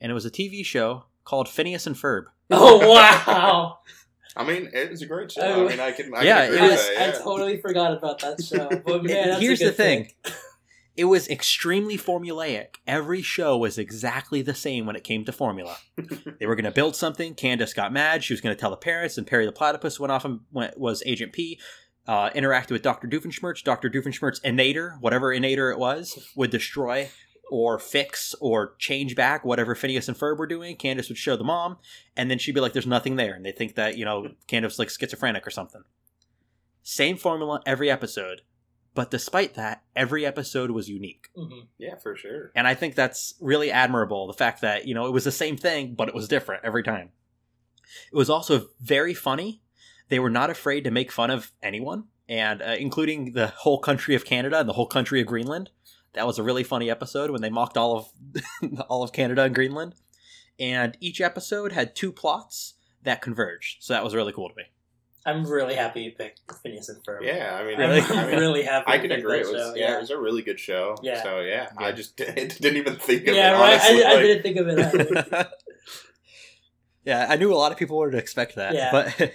and 0.00 0.10
it 0.10 0.14
was 0.14 0.24
a 0.26 0.30
TV 0.30 0.64
show 0.64 1.04
called 1.24 1.48
Phineas 1.48 1.86
and 1.86 1.94
Ferb. 1.96 2.24
Oh 2.50 2.88
wow! 2.88 3.78
I 4.38 4.44
mean, 4.44 4.70
it 4.72 4.90
was 4.90 5.02
a 5.02 5.06
great 5.06 5.32
show. 5.32 5.42
Oh. 5.42 5.66
I 5.66 5.68
mean, 5.70 5.80
I 5.80 5.92
can. 5.92 6.14
I 6.14 6.22
Yeah, 6.22 6.44
can 6.44 6.44
it 6.44 6.46
agree 6.54 6.58
I, 6.58 6.62
with 6.62 6.70
was- 6.72 6.88
that, 6.96 7.14
I 7.14 7.18
totally 7.22 7.60
forgot 7.60 7.92
about 7.92 8.18
that 8.20 8.42
show. 8.44 8.68
But 8.68 9.04
man, 9.04 9.28
that's 9.28 9.38
a 9.38 9.40
Here's 9.40 9.58
good 9.58 9.68
the 9.68 9.72
thing. 9.72 10.04
pick. 10.24 10.34
It 10.96 11.04
was 11.04 11.28
extremely 11.28 11.96
formulaic. 11.96 12.76
Every 12.86 13.22
show 13.22 13.56
was 13.56 13.78
exactly 13.78 14.42
the 14.42 14.54
same 14.54 14.84
when 14.84 14.96
it 14.96 15.04
came 15.04 15.24
to 15.26 15.32
formula. 15.32 15.76
they 16.40 16.46
were 16.46 16.56
going 16.56 16.64
to 16.64 16.72
build 16.72 16.96
something. 16.96 17.34
Candace 17.34 17.72
got 17.72 17.92
mad. 17.92 18.24
She 18.24 18.32
was 18.32 18.40
going 18.40 18.54
to 18.54 18.60
tell 18.60 18.70
the 18.70 18.76
parents, 18.76 19.16
and 19.16 19.24
Perry 19.24 19.46
the 19.46 19.52
Platypus 19.52 20.00
went 20.00 20.10
off 20.10 20.24
and 20.24 20.40
went, 20.50 20.76
was 20.78 21.02
Agent 21.06 21.32
P. 21.32 21.60
Uh, 22.08 22.30
interacted 22.30 22.70
with 22.72 22.82
Dr. 22.82 23.06
Doofenshmirtz. 23.06 23.62
Dr. 23.62 23.88
Doofenshmirtz 23.90 24.40
innator, 24.42 24.96
whatever 25.00 25.32
innator 25.32 25.70
it 25.70 25.78
was, 25.78 26.18
would 26.34 26.50
destroy 26.50 27.08
or 27.50 27.78
fix 27.78 28.34
or 28.40 28.74
change 28.78 29.14
back 29.14 29.44
whatever 29.44 29.74
Phineas 29.74 30.08
and 30.08 30.16
Ferb 30.16 30.38
were 30.38 30.46
doing. 30.46 30.76
Candace 30.76 31.08
would 31.08 31.18
show 31.18 31.36
the 31.36 31.44
mom, 31.44 31.78
and 32.16 32.30
then 32.30 32.38
she'd 32.38 32.54
be 32.54 32.60
like, 32.60 32.72
"There's 32.72 32.86
nothing 32.86 33.16
there," 33.16 33.34
and 33.34 33.44
they 33.44 33.52
think 33.52 33.74
that 33.76 33.96
you 33.96 34.04
know 34.04 34.30
Candace 34.46 34.78
like 34.78 34.90
schizophrenic 34.90 35.46
or 35.46 35.50
something. 35.50 35.82
Same 36.82 37.16
formula 37.16 37.60
every 37.66 37.90
episode, 37.90 38.42
but 38.94 39.10
despite 39.10 39.54
that, 39.54 39.82
every 39.94 40.24
episode 40.24 40.70
was 40.70 40.88
unique. 40.88 41.28
Mhm. 41.36 41.66
Yeah, 41.76 41.96
for 41.96 42.16
sure. 42.16 42.50
And 42.54 42.66
I 42.66 42.74
think 42.74 42.94
that's 42.94 43.34
really 43.40 43.70
admirable. 43.70 44.26
The 44.26 44.32
fact 44.32 44.62
that, 44.62 44.86
you 44.86 44.94
know, 44.94 45.06
it 45.06 45.12
was 45.12 45.24
the 45.24 45.30
same 45.32 45.56
thing, 45.56 45.94
but 45.94 46.08
it 46.08 46.14
was 46.14 46.28
different 46.28 46.64
every 46.64 46.82
time. 46.82 47.10
It 48.12 48.16
was 48.16 48.30
also 48.30 48.68
very 48.80 49.12
funny. 49.14 49.60
They 50.08 50.18
were 50.18 50.30
not 50.30 50.48
afraid 50.50 50.84
to 50.84 50.90
make 50.90 51.12
fun 51.12 51.30
of 51.30 51.52
anyone, 51.62 52.04
and 52.28 52.62
uh, 52.62 52.76
including 52.78 53.32
the 53.34 53.48
whole 53.48 53.78
country 53.80 54.14
of 54.14 54.24
Canada 54.24 54.58
and 54.58 54.68
the 54.68 54.72
whole 54.74 54.86
country 54.86 55.20
of 55.20 55.26
Greenland. 55.26 55.70
That 56.18 56.26
was 56.26 56.38
a 56.38 56.42
really 56.42 56.64
funny 56.64 56.90
episode 56.90 57.30
when 57.30 57.40
they 57.42 57.48
mocked 57.50 57.76
all 57.76 57.96
of 57.96 58.80
all 58.88 59.04
of 59.04 59.12
Canada 59.12 59.42
and 59.44 59.54
Greenland. 59.54 59.94
And 60.58 60.96
each 61.00 61.20
episode 61.20 61.70
had 61.70 61.94
two 61.94 62.10
plots 62.10 62.74
that 63.04 63.22
converged. 63.22 63.76
So 63.84 63.92
that 63.94 64.02
was 64.02 64.14
really 64.16 64.32
cool 64.32 64.48
to 64.48 64.54
me. 64.56 64.64
I'm 65.24 65.46
really 65.46 65.74
happy 65.76 66.02
you 66.02 66.10
picked 66.12 66.40
Phineas 66.62 66.88
and 66.88 67.04
Ferb. 67.04 67.22
Yeah, 67.22 67.56
I 67.60 67.64
mean, 67.64 67.78
Really? 67.78 68.00
I'm 68.00 68.18
I, 68.18 68.26
mean, 68.26 68.38
really 68.40 68.62
happy. 68.64 68.84
I 68.90 68.98
can 68.98 69.10
picked 69.10 69.20
agree. 69.20 69.40
It 69.40 69.44
that 69.44 69.52
was 69.52 69.62
show, 69.62 69.74
yeah, 69.76 69.96
it 69.96 70.00
was 70.00 70.10
a 70.10 70.18
really 70.18 70.42
good 70.42 70.58
show. 70.58 70.96
Yeah. 71.02 71.22
So 71.22 71.40
yeah, 71.40 71.68
I 71.76 71.92
just 71.92 72.16
didn't, 72.16 72.58
didn't 72.60 72.78
even 72.78 72.96
think 72.96 73.28
of 73.28 73.36
yeah, 73.36 73.50
it. 73.50 73.60
right. 73.60 73.72
Honestly, 73.80 74.04
I, 74.04 74.10
I 74.10 74.14
like- 74.14 74.22
didn't 74.22 74.42
think 74.42 74.56
of 74.56 74.68
it. 74.68 75.48
Yeah, 77.04 77.26
I 77.26 77.36
knew 77.36 77.52
a 77.52 77.56
lot 77.56 77.72
of 77.72 77.78
people 77.78 77.96
would 77.98 78.14
expect 78.14 78.56
that. 78.56 78.74
Yeah. 78.74 78.90
But 78.92 79.32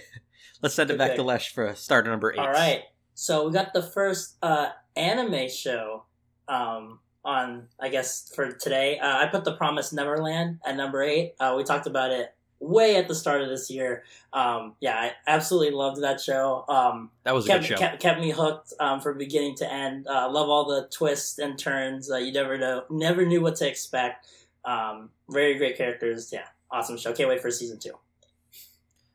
let's 0.62 0.76
send 0.76 0.90
it 0.90 0.98
back 0.98 1.10
pick. 1.10 1.16
to 1.16 1.22
Lesz 1.24 1.46
for 1.48 1.74
starter 1.74 2.08
number 2.08 2.32
eight. 2.32 2.38
All 2.38 2.48
right. 2.48 2.82
So 3.14 3.46
we 3.46 3.52
got 3.52 3.72
the 3.72 3.82
first 3.82 4.36
uh, 4.42 4.68
anime 4.94 5.48
show 5.48 6.04
um, 6.48 6.98
on, 7.24 7.68
I 7.80 7.88
guess, 7.88 8.30
for 8.34 8.52
today. 8.52 8.98
Uh, 8.98 9.18
I 9.18 9.26
put 9.26 9.44
The 9.44 9.56
Promised 9.56 9.92
Neverland 9.92 10.60
at 10.64 10.76
number 10.76 11.02
eight. 11.02 11.34
Uh, 11.40 11.54
we 11.56 11.64
talked 11.64 11.86
about 11.86 12.10
it 12.10 12.34
way 12.60 12.96
at 12.96 13.08
the 13.08 13.14
start 13.14 13.42
of 13.42 13.48
this 13.48 13.70
year. 13.70 14.04
Um, 14.32 14.74
yeah, 14.80 14.96
I 14.96 15.12
absolutely 15.26 15.72
loved 15.72 16.02
that 16.02 16.20
show. 16.20 16.64
Um, 16.68 17.10
That 17.24 17.34
was 17.34 17.44
a 17.44 17.48
kept, 17.48 17.62
good 17.62 17.68
show. 17.68 17.76
kept, 17.76 18.00
kept 18.00 18.20
me 18.20 18.30
hooked 18.30 18.72
um, 18.80 19.00
from 19.00 19.18
beginning 19.18 19.56
to 19.56 19.70
end. 19.70 20.06
Uh, 20.06 20.30
love 20.30 20.48
all 20.48 20.64
the 20.64 20.88
twists 20.90 21.38
and 21.38 21.58
turns. 21.58 22.10
Uh, 22.10 22.16
you 22.16 22.32
never 22.32 22.56
know, 22.56 22.84
never 22.90 23.26
knew 23.26 23.42
what 23.42 23.56
to 23.56 23.68
expect. 23.68 24.26
Um, 24.64 25.10
very 25.28 25.58
great 25.58 25.76
characters. 25.76 26.30
Yeah, 26.32 26.46
awesome 26.70 26.96
show. 26.96 27.12
Can't 27.12 27.28
wait 27.28 27.42
for 27.42 27.50
season 27.50 27.78
two. 27.78 27.98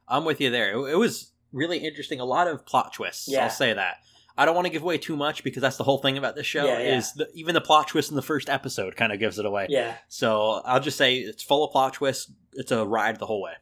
I'm 0.08 0.26
with 0.26 0.42
you 0.42 0.50
there. 0.52 0.72
It, 0.74 0.94
it 0.94 0.98
was 0.98 1.32
really 1.52 1.80
interesting. 1.80 2.20
A 2.20 2.26
lot 2.26 2.48
of 2.48 2.66
plot 2.66 2.94
twists. 2.94 3.28
Yeah. 3.28 3.46
I'll 3.46 3.50
say 3.50 3.74
that. 3.74 3.98
I 4.40 4.46
don't 4.46 4.56
want 4.56 4.66
to 4.66 4.72
give 4.72 4.82
away 4.84 4.98
too 4.98 5.16
much 5.18 5.44
because 5.44 5.62
that's 5.62 5.78
the 5.78 5.84
whole 5.84 5.98
thing 6.00 6.18
about 6.18 6.36
this 6.36 6.46
show. 6.48 6.66
Yeah, 6.66 6.80
yeah. 6.80 6.98
Is 6.98 7.14
the, 7.14 7.30
even 7.34 7.54
the 7.54 7.62
plot 7.62 7.90
twist 7.90 8.10
in 8.10 8.16
the 8.16 8.22
first 8.22 8.50
episode 8.50 8.96
kind 8.96 9.12
of 9.12 9.20
gives 9.20 9.38
it 9.38 9.46
away. 9.46 9.68
Yeah, 9.70 9.96
So 10.08 10.62
I'll 10.66 10.80
just 10.80 10.98
say 10.98 11.18
it's 11.18 11.44
full 11.44 11.66
of 11.66 11.72
plot 11.72 11.94
twists. 11.94 12.32
It's 12.54 12.72
a 12.72 12.86
ride 12.86 13.20
the 13.20 13.26
whole 13.26 13.42
way. 13.42 13.54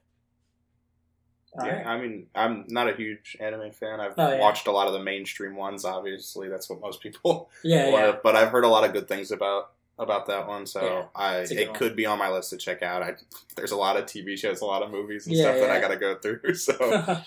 All 1.60 1.66
yeah, 1.66 1.78
right. 1.78 1.86
I 1.88 2.00
mean, 2.00 2.28
I'm 2.36 2.66
not 2.68 2.88
a 2.88 2.94
huge 2.96 3.36
anime 3.40 3.72
fan. 3.72 4.00
I've 4.00 4.14
Oh, 4.18 4.30
yeah. 4.34 4.40
watched 4.40 4.68
a 4.68 4.72
lot 4.72 4.86
of 4.88 4.94
the 4.94 5.00
mainstream 5.02 5.56
ones. 5.56 5.84
Obviously, 5.86 6.48
that's 6.50 6.70
what 6.70 6.80
most 6.80 7.02
people. 7.02 7.50
yeah, 7.64 7.90
yeah. 7.92 8.16
But 8.24 8.36
I've 8.36 8.50
heard 8.50 8.64
a 8.64 8.68
lot 8.68 8.84
of 8.84 8.94
good 8.94 9.08
things 9.08 9.32
about 9.32 9.72
about 10.00 10.28
that 10.28 10.48
one. 10.48 10.68
So 10.68 10.84
Yeah, 10.86 11.06
I 11.16 11.38
it's 11.38 11.50
a 11.50 11.56
good 11.56 11.62
it 11.64 11.68
one. 11.70 11.78
could 11.80 11.96
be 11.96 12.06
on 12.06 12.20
my 12.20 12.30
list 12.30 12.52
to 12.52 12.58
check 12.58 12.84
out. 12.84 13.02
I 13.02 13.16
there's 13.56 13.72
a 13.72 13.76
lot 13.76 13.98
of 13.98 14.06
TV 14.06 14.38
shows, 14.38 14.62
a 14.62 14.66
lot 14.66 14.84
of 14.84 14.92
movies 14.92 15.26
and 15.26 15.36
Yeah, 15.36 15.46
stuff 15.46 15.56
that 15.62 15.72
I 15.72 15.80
got 15.82 15.88
to 15.88 15.98
go 15.98 16.16
through. 16.20 16.54
So 16.54 16.74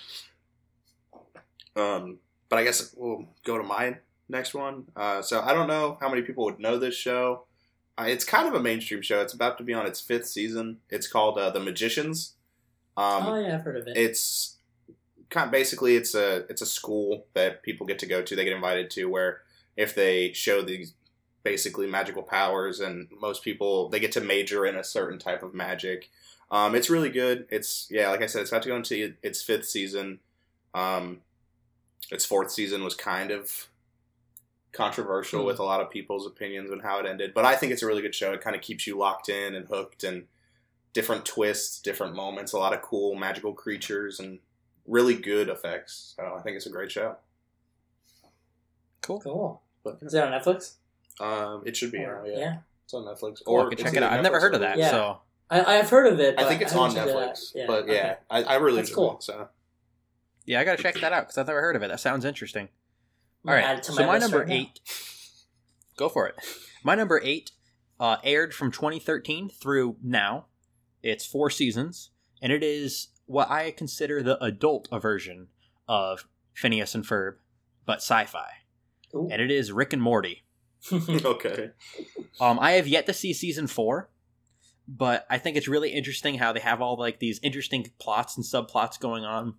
Um, 1.76 2.18
but 2.50 2.58
I 2.58 2.64
guess 2.64 2.94
we'll 2.94 3.24
go 3.44 3.56
to 3.56 3.64
my 3.64 3.96
next 4.28 4.52
one. 4.52 4.84
Uh, 4.94 5.22
so 5.22 5.40
I 5.40 5.54
don't 5.54 5.68
know 5.68 5.96
how 6.00 6.10
many 6.10 6.20
people 6.20 6.44
would 6.44 6.58
know 6.58 6.78
this 6.78 6.94
show. 6.94 7.44
Uh, 7.96 8.04
it's 8.08 8.24
kind 8.24 8.46
of 8.46 8.54
a 8.54 8.60
mainstream 8.60 9.00
show. 9.00 9.22
It's 9.22 9.32
about 9.32 9.56
to 9.58 9.64
be 9.64 9.72
on 9.72 9.86
its 9.86 10.00
fifth 10.00 10.26
season. 10.26 10.78
It's 10.90 11.06
called 11.06 11.38
uh, 11.38 11.50
The 11.50 11.60
Magicians. 11.60 12.34
Um, 12.96 13.26
oh 13.26 13.40
yeah, 13.40 13.54
I've 13.54 13.62
heard 13.62 13.76
of 13.76 13.86
it. 13.86 13.96
It's 13.96 14.56
kind 15.30 15.46
of 15.46 15.52
basically 15.52 15.96
it's 15.96 16.14
a 16.14 16.44
it's 16.50 16.60
a 16.60 16.66
school 16.66 17.26
that 17.34 17.62
people 17.62 17.86
get 17.86 17.98
to 18.00 18.06
go 18.06 18.20
to. 18.20 18.36
They 18.36 18.44
get 18.44 18.52
invited 18.52 18.90
to 18.92 19.06
where 19.06 19.42
if 19.76 19.94
they 19.94 20.32
show 20.32 20.60
these 20.62 20.92
basically 21.42 21.86
magical 21.86 22.22
powers, 22.22 22.80
and 22.80 23.08
most 23.20 23.42
people 23.42 23.88
they 23.88 24.00
get 24.00 24.12
to 24.12 24.20
major 24.20 24.66
in 24.66 24.76
a 24.76 24.84
certain 24.84 25.18
type 25.18 25.42
of 25.42 25.54
magic. 25.54 26.10
Um, 26.50 26.74
it's 26.74 26.90
really 26.90 27.10
good. 27.10 27.46
It's 27.50 27.86
yeah, 27.90 28.10
like 28.10 28.22
I 28.22 28.26
said, 28.26 28.42
it's 28.42 28.50
about 28.50 28.62
to 28.62 28.68
go 28.68 28.76
into 28.76 29.14
its 29.22 29.40
fifth 29.40 29.66
season. 29.66 30.18
Um, 30.74 31.20
its 32.10 32.24
fourth 32.24 32.50
season 32.50 32.82
was 32.84 32.94
kind 32.94 33.30
of 33.30 33.68
controversial 34.72 35.40
Hmm. 35.40 35.46
with 35.46 35.58
a 35.58 35.64
lot 35.64 35.80
of 35.80 35.90
people's 35.90 36.26
opinions 36.26 36.70
on 36.70 36.80
how 36.80 36.98
it 37.00 37.06
ended, 37.06 37.34
but 37.34 37.44
I 37.44 37.56
think 37.56 37.72
it's 37.72 37.82
a 37.82 37.86
really 37.86 38.02
good 38.02 38.14
show. 38.14 38.32
It 38.32 38.40
kind 38.40 38.54
of 38.56 38.62
keeps 38.62 38.86
you 38.86 38.96
locked 38.96 39.28
in 39.28 39.54
and 39.54 39.66
hooked, 39.66 40.04
and 40.04 40.26
different 40.92 41.24
twists, 41.24 41.80
different 41.80 42.14
moments, 42.14 42.52
a 42.52 42.58
lot 42.58 42.72
of 42.72 42.82
cool 42.82 43.14
magical 43.14 43.52
creatures, 43.52 44.18
and 44.20 44.38
really 44.86 45.14
good 45.14 45.48
effects. 45.48 46.14
So 46.16 46.34
I 46.36 46.42
think 46.42 46.56
it's 46.56 46.66
a 46.66 46.70
great 46.70 46.90
show. 46.92 47.16
Cool. 49.02 49.20
Cool. 49.20 49.62
But 49.82 49.98
Is 50.02 50.14
it 50.14 50.22
on 50.22 50.32
Netflix? 50.32 50.74
um, 51.20 51.62
it 51.66 51.76
should 51.76 51.92
be 51.92 51.98
Or- 52.04 52.24
Yeah. 52.26 52.38
yeah. 52.38 52.56
it's 52.84 52.94
on 52.94 53.04
Netflix. 53.04 53.44
Cool, 53.44 53.56
I 53.56 53.60
Or 53.60 53.64
can 53.64 53.72
it's 53.74 53.82
check 53.82 53.92
it 53.94 53.96
either 53.98 54.06
out. 54.06 54.12
I've 54.14 54.22
never 54.22 54.40
heard 54.40 54.54
of 54.54 54.60
that. 54.60 54.78
Yeah. 54.78 54.90
So 54.90 55.20
I, 55.50 55.78
I've 55.78 55.90
heard 55.90 56.12
of 56.12 56.20
it. 56.20 56.38
I 56.38 56.48
think 56.48 56.62
it's 56.62 56.72
haven't 56.72 56.90
on 56.90 56.94
checked 56.94 57.08
it 57.10 57.16
out. 57.16 57.30
Netflix, 57.34 57.52
Yeah, 57.54 57.64
but 57.66 57.82
okay. 57.84 57.94
yeah, 57.94 58.16
I, 58.30 58.42
I 58.44 58.54
really 58.56 58.76
That's 58.78 58.90
enjoy 58.90 59.02
cool. 59.08 59.16
it. 59.16 59.22
So 59.22 59.48
yeah, 60.46 60.60
I 60.60 60.64
gotta 60.64 60.82
check 60.82 60.94
that 61.00 61.12
out 61.12 61.24
because 61.24 61.38
I've 61.38 61.46
never 61.46 61.60
heard 61.60 61.76
of 61.76 61.82
it. 61.82 61.88
That 61.88 62.00
sounds 62.00 62.24
interesting. 62.24 62.68
All 63.46 63.54
right, 63.54 63.84
so 63.84 63.94
my 63.94 64.12
list 64.12 64.22
number 64.22 64.40
right 64.40 64.50
eight. 64.50 64.80
Go 65.96 66.08
for 66.08 66.26
it. 66.26 66.34
My 66.84 66.94
number 66.94 67.20
eight 67.22 67.52
uh, 67.98 68.16
aired 68.24 68.54
from 68.54 68.70
2013 68.70 69.48
through 69.50 69.96
now. 70.02 70.46
It's 71.02 71.24
four 71.24 71.48
seasons, 71.50 72.10
and 72.42 72.52
it 72.52 72.62
is 72.62 73.08
what 73.26 73.50
I 73.50 73.70
consider 73.70 74.22
the 74.22 74.42
adult 74.42 74.88
version 75.00 75.48
of 75.88 76.26
Phineas 76.52 76.94
and 76.94 77.04
Ferb, 77.04 77.36
but 77.86 77.98
sci-fi, 77.98 78.48
Ooh. 79.14 79.28
and 79.30 79.40
it 79.40 79.50
is 79.50 79.72
Rick 79.72 79.92
and 79.92 80.02
Morty. 80.02 80.42
okay, 80.92 81.70
Um, 82.40 82.58
I 82.58 82.72
have 82.72 82.86
yet 82.88 83.06
to 83.06 83.12
see 83.12 83.32
season 83.32 83.66
four, 83.66 84.10
but 84.88 85.26
I 85.30 85.38
think 85.38 85.56
it's 85.56 85.68
really 85.68 85.90
interesting 85.90 86.36
how 86.38 86.52
they 86.52 86.60
have 86.60 86.80
all 86.80 86.96
like 86.98 87.18
these 87.18 87.38
interesting 87.42 87.86
plots 87.98 88.36
and 88.36 88.44
subplots 88.44 88.98
going 88.98 89.24
on. 89.24 89.54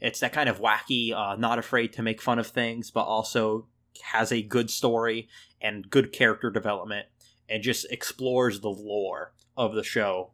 It's 0.00 0.20
that 0.20 0.32
kind 0.32 0.48
of 0.48 0.60
wacky, 0.60 1.12
uh, 1.12 1.36
not 1.36 1.58
afraid 1.58 1.92
to 1.94 2.02
make 2.02 2.20
fun 2.20 2.38
of 2.38 2.46
things, 2.46 2.90
but 2.90 3.04
also 3.04 3.66
has 4.12 4.30
a 4.30 4.42
good 4.42 4.70
story 4.70 5.28
and 5.60 5.88
good 5.90 6.12
character 6.12 6.50
development, 6.50 7.06
and 7.48 7.62
just 7.62 7.86
explores 7.90 8.60
the 8.60 8.68
lore 8.70 9.32
of 9.56 9.74
the 9.74 9.82
show 9.82 10.32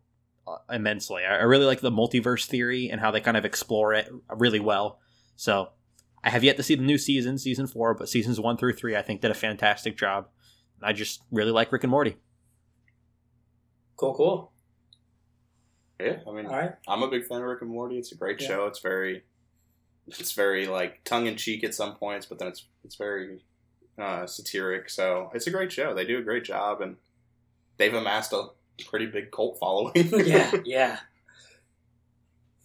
uh, 0.48 0.56
immensely. 0.70 1.22
I, 1.24 1.38
I 1.38 1.42
really 1.42 1.64
like 1.66 1.80
the 1.80 1.90
multiverse 1.92 2.46
theory 2.46 2.88
and 2.90 3.00
how 3.00 3.10
they 3.12 3.20
kind 3.20 3.36
of 3.36 3.44
explore 3.44 3.92
it 3.94 4.10
really 4.36 4.60
well. 4.60 4.98
So. 5.36 5.70
I 6.24 6.30
have 6.30 6.44
yet 6.44 6.56
to 6.58 6.62
see 6.62 6.76
the 6.76 6.84
new 6.84 6.98
season, 6.98 7.36
season 7.36 7.66
four, 7.66 7.94
but 7.94 8.08
seasons 8.08 8.38
one 8.38 8.56
through 8.56 8.74
three, 8.74 8.94
I 8.94 9.02
think, 9.02 9.22
did 9.22 9.32
a 9.32 9.34
fantastic 9.34 9.96
job. 9.98 10.28
I 10.80 10.92
just 10.92 11.20
really 11.32 11.50
like 11.50 11.72
Rick 11.72 11.82
and 11.82 11.90
Morty. 11.90 12.16
cool, 13.96 14.14
cool. 14.14 14.52
yeah. 16.00 16.18
I 16.28 16.32
mean, 16.32 16.46
All 16.46 16.52
right. 16.56 16.72
I'm 16.86 17.02
a 17.02 17.10
big 17.10 17.26
fan 17.26 17.38
of 17.40 17.44
Rick 17.48 17.62
and 17.62 17.70
Morty. 17.70 17.98
It's 17.98 18.12
a 18.12 18.14
great 18.14 18.40
Yeah. 18.40 18.46
show. 18.46 18.66
It's 18.66 18.78
very, 18.78 19.24
it's 20.06 20.32
very 20.32 20.66
like 20.66 21.04
tongue 21.04 21.26
in 21.26 21.36
cheek 21.36 21.64
at 21.64 21.74
some 21.74 21.94
points, 21.94 22.26
but 22.26 22.38
then 22.38 22.48
it's 22.48 22.66
it's 22.84 22.96
very 22.96 23.44
uh, 23.98 24.26
satiric. 24.26 24.90
So 24.90 25.30
it's 25.34 25.46
a 25.46 25.50
great 25.50 25.72
show. 25.72 25.94
They 25.94 26.04
do 26.04 26.18
a 26.18 26.22
great 26.22 26.44
job, 26.44 26.80
and 26.80 26.96
they've 27.76 27.94
amassed 27.94 28.32
a 28.32 28.48
pretty 28.88 29.06
big 29.06 29.30
cult 29.30 29.58
following. 29.58 29.92
yeah, 30.26 30.50
yeah. 30.64 30.98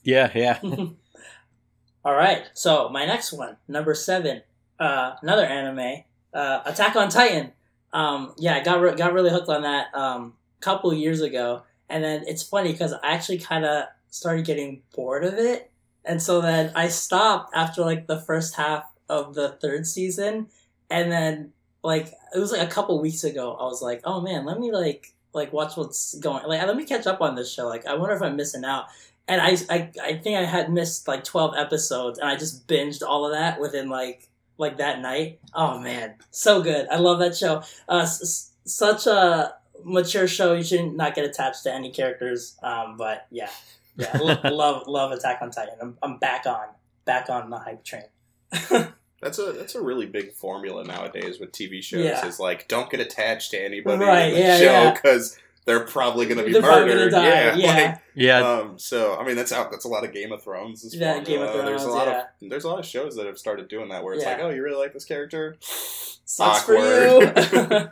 Yeah, 0.04 0.32
yeah. 0.34 0.60
All 2.06 2.14
right. 2.14 2.46
So 2.54 2.88
my 2.90 3.06
next 3.06 3.34
one, 3.34 3.58
number 3.68 3.94
seven, 3.94 4.42
uh, 4.80 5.16
another 5.22 5.46
anime, 5.46 6.04
uh, 6.34 6.62
Attack 6.66 6.96
on 6.96 7.10
Titan. 7.10 7.52
Um, 7.92 8.34
yeah, 8.38 8.56
I 8.56 8.64
got 8.64 8.80
re- 8.80 8.96
got 8.96 9.14
really 9.14 9.32
hooked 9.32 9.50
on 9.50 9.64
that 9.64 9.94
um, 9.94 10.34
a 10.60 10.62
couple 10.62 10.94
years 10.94 11.22
ago, 11.22 11.64
and 11.90 12.04
then 12.04 12.24
it's 12.26 12.44
funny 12.44 12.72
because 12.72 12.94
I 12.94 13.14
actually 13.14 13.40
kind 13.40 13.66
of 13.66 13.86
started 14.10 14.46
getting 14.46 14.82
bored 14.96 15.26
of 15.26 15.34
it, 15.34 15.72
and 16.08 16.22
so 16.22 16.42
then 16.42 16.72
I 16.76 16.88
stopped 16.88 17.54
after 17.56 17.82
like 17.82 18.08
the 18.08 18.20
first 18.20 18.56
half 18.56 18.86
of 19.10 19.36
the 19.36 19.50
third 19.50 19.86
season, 19.88 20.48
and 20.90 21.12
then 21.12 21.54
like 21.84 22.08
it 22.36 22.40
was 22.40 22.52
like 22.52 22.68
a 22.68 22.72
couple 22.72 23.02
weeks 23.02 23.24
ago, 23.24 23.56
I 23.60 23.64
was 23.64 23.82
like, 23.82 24.02
oh 24.04 24.22
man, 24.22 24.46
let 24.46 24.60
me 24.60 24.72
like 24.72 25.14
like 25.34 25.54
watch 25.54 25.78
what's 25.78 26.16
going 26.20 26.46
like 26.48 26.66
let 26.66 26.76
me 26.76 26.86
catch 26.86 27.06
up 27.08 27.22
on 27.22 27.36
this 27.36 27.52
show. 27.54 27.68
Like 27.68 27.86
I 27.86 27.96
wonder 27.96 28.16
if 28.16 28.22
I'm 28.22 28.36
missing 28.36 28.66
out 28.66 28.86
and 29.28 29.42
I, 29.42 29.58
I 29.70 29.92
I 30.02 30.14
think 30.18 30.38
I 30.38 30.44
had 30.46 30.72
missed 30.72 31.08
like 31.08 31.24
twelve 31.24 31.56
episodes, 31.58 32.20
and 32.20 32.30
I 32.30 32.36
just 32.36 32.68
binged 32.68 33.02
all 33.06 33.26
of 33.26 33.34
that 33.34 33.60
within 33.60 33.90
like 33.90 34.30
like 34.58 34.78
that 34.78 35.02
night. 35.02 35.40
Oh 35.54 35.80
man, 35.80 36.16
so 36.32 36.62
good! 36.62 36.88
I 36.90 36.98
love 36.98 37.20
that 37.20 37.36
show. 37.36 37.64
Uh, 37.90 38.00
s- 38.04 38.52
such 38.66 39.06
a 39.08 39.54
mature 39.84 40.28
show. 40.28 40.54
You 40.54 40.64
should 40.64 40.94
not 40.94 41.14
get 41.16 41.26
attached 41.26 41.64
to 41.64 41.74
any 41.74 41.92
characters. 41.92 42.56
Um, 42.64 42.96
but 42.98 43.28
yeah, 43.30 43.50
yeah, 43.98 44.18
lo- 44.22 44.40
love 44.52 44.88
love 44.88 45.12
Attack 45.12 45.40
on 45.42 45.52
Titan. 45.52 45.76
I'm 45.82 45.98
I'm 46.02 46.18
back 46.18 46.46
on 46.46 46.68
back 47.06 47.30
on 47.30 47.50
the 47.50 47.58
hype 47.60 47.84
train. 47.84 48.04
That's 49.20 49.40
a 49.40 49.52
that's 49.52 49.74
a 49.74 49.82
really 49.82 50.06
big 50.06 50.34
formula 50.34 50.84
nowadays 50.84 51.40
with 51.40 51.52
TV 51.52 51.82
shows. 51.82 52.06
Yeah. 52.06 52.24
Is 52.28 52.40
like 52.40 52.68
don't 52.68 52.88
get 52.88 53.00
attached 53.00 53.50
to 53.52 53.58
anybody 53.60 54.06
Right, 54.06 54.28
in 54.28 54.34
the 54.36 54.40
yeah, 54.40 54.58
show 54.58 54.64
yeah. 54.64 54.94
because 54.94 55.40
they're 55.66 55.86
probably 55.86 56.28
going 56.28 56.38
to 56.38 56.44
be 56.46 56.54
They're 56.54 56.62
murdered. 56.62 57.12
gonna 57.12 57.26
die, 57.26 57.28
Yeah, 57.28 57.56
yeah. 57.56 57.74
like, 57.90 57.98
Yeah, 58.14 58.38
um, 58.48 58.78
so 58.78 59.18
I 59.18 59.26
mean 59.26 59.36
that's 59.36 59.52
out. 59.52 59.72
That's 59.72 59.86
a 59.86 59.88
lot 59.88 60.04
of 60.06 60.14
Game 60.14 60.32
of 60.32 60.44
Thrones. 60.44 60.84
This 60.84 60.94
Yeah, 60.94 61.20
Game 61.22 61.42
of 61.42 61.48
formula. 61.50 61.66
There's 61.66 61.84
a 61.84 61.90
lot 61.90 62.08
yeah. 62.08 62.20
of 62.44 62.50
there's 62.52 62.64
a 62.64 62.70
lot 62.70 62.78
of 62.78 62.86
shows 62.86 63.16
that 63.16 63.26
have 63.26 63.40
started 63.40 63.68
doing 63.70 63.90
that 63.90 64.04
where 64.04 64.14
it's 64.14 64.24
Yeah. 64.24 64.34
like, 64.34 64.42
oh, 64.42 64.50
you 64.52 64.62
really 64.62 64.78
like 64.80 64.94
this 64.94 65.04
character? 65.06 65.58
Sucks 65.62 66.62
for 66.62 66.76
you. 66.76 67.32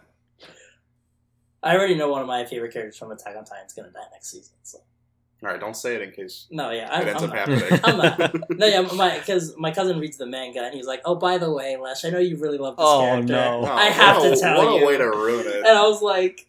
I 1.63 1.75
already 1.75 1.95
know 1.95 2.09
one 2.11 2.21
of 2.21 2.27
my 2.27 2.45
favorite 2.45 2.71
characters 2.71 2.97
from 2.99 3.09
Attack 3.11 3.35
on 3.35 3.45
Titan 3.45 3.65
is 3.65 3.73
gonna 3.73 3.89
die 3.89 3.99
next 4.11 4.29
season. 4.31 4.53
So 4.61 4.77
All 5.45 5.51
right, 5.51 5.59
don't 5.59 5.77
say 5.77 5.93
it 5.95 6.01
in 6.01 6.11
case 6.11 6.47
no, 6.49 6.71
yeah, 6.71 6.89
I, 6.91 7.01
it 7.03 7.07
ends 7.09 7.21
I'm 7.21 7.29
up 7.29 7.35
not. 7.35 7.47
happening. 7.49 7.79
I'm 7.83 7.97
not. 7.97 8.49
No, 8.57 8.65
yeah, 8.65 8.81
my 8.95 9.19
because 9.19 9.55
my 9.57 9.69
cousin 9.71 9.99
reads 9.99 10.17
the 10.17 10.25
manga 10.25 10.63
and 10.63 10.73
he's 10.73 10.87
like, 10.87 11.01
"Oh, 11.05 11.13
by 11.15 11.37
the 11.37 11.51
way, 11.51 11.77
Lesz, 11.79 12.03
I 12.03 12.09
know 12.09 12.17
you 12.17 12.37
really 12.37 12.57
love 12.57 12.77
this 12.77 12.85
Oh, 12.87 13.01
character." 13.01 13.33
no. 13.33 13.61
Oh, 13.63 13.65
I 13.71 13.85
have 13.85 14.17
what 14.17 14.23
to 14.23 14.33
a- 14.33 14.35
tell 14.37 14.57
what 14.57 14.63
you. 14.67 14.73
What 14.73 14.83
a 14.83 14.85
way 14.87 14.97
to 14.97 15.05
ruin 15.09 15.45
it. 15.45 15.57
And 15.57 15.67
I 15.77 15.83
was 15.87 16.01
like, 16.01 16.47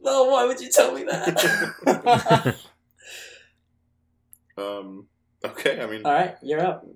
"No, 0.00 0.24
why 0.24 0.46
would 0.46 0.60
you 0.60 0.70
tell 0.70 0.94
me 0.94 1.04
that?" 1.04 2.56
um. 4.56 5.06
Okay, 5.44 5.80
I 5.80 5.86
mean. 5.86 6.02
All 6.04 6.12
right, 6.12 6.36
you're 6.42 6.60
up. 6.60 6.86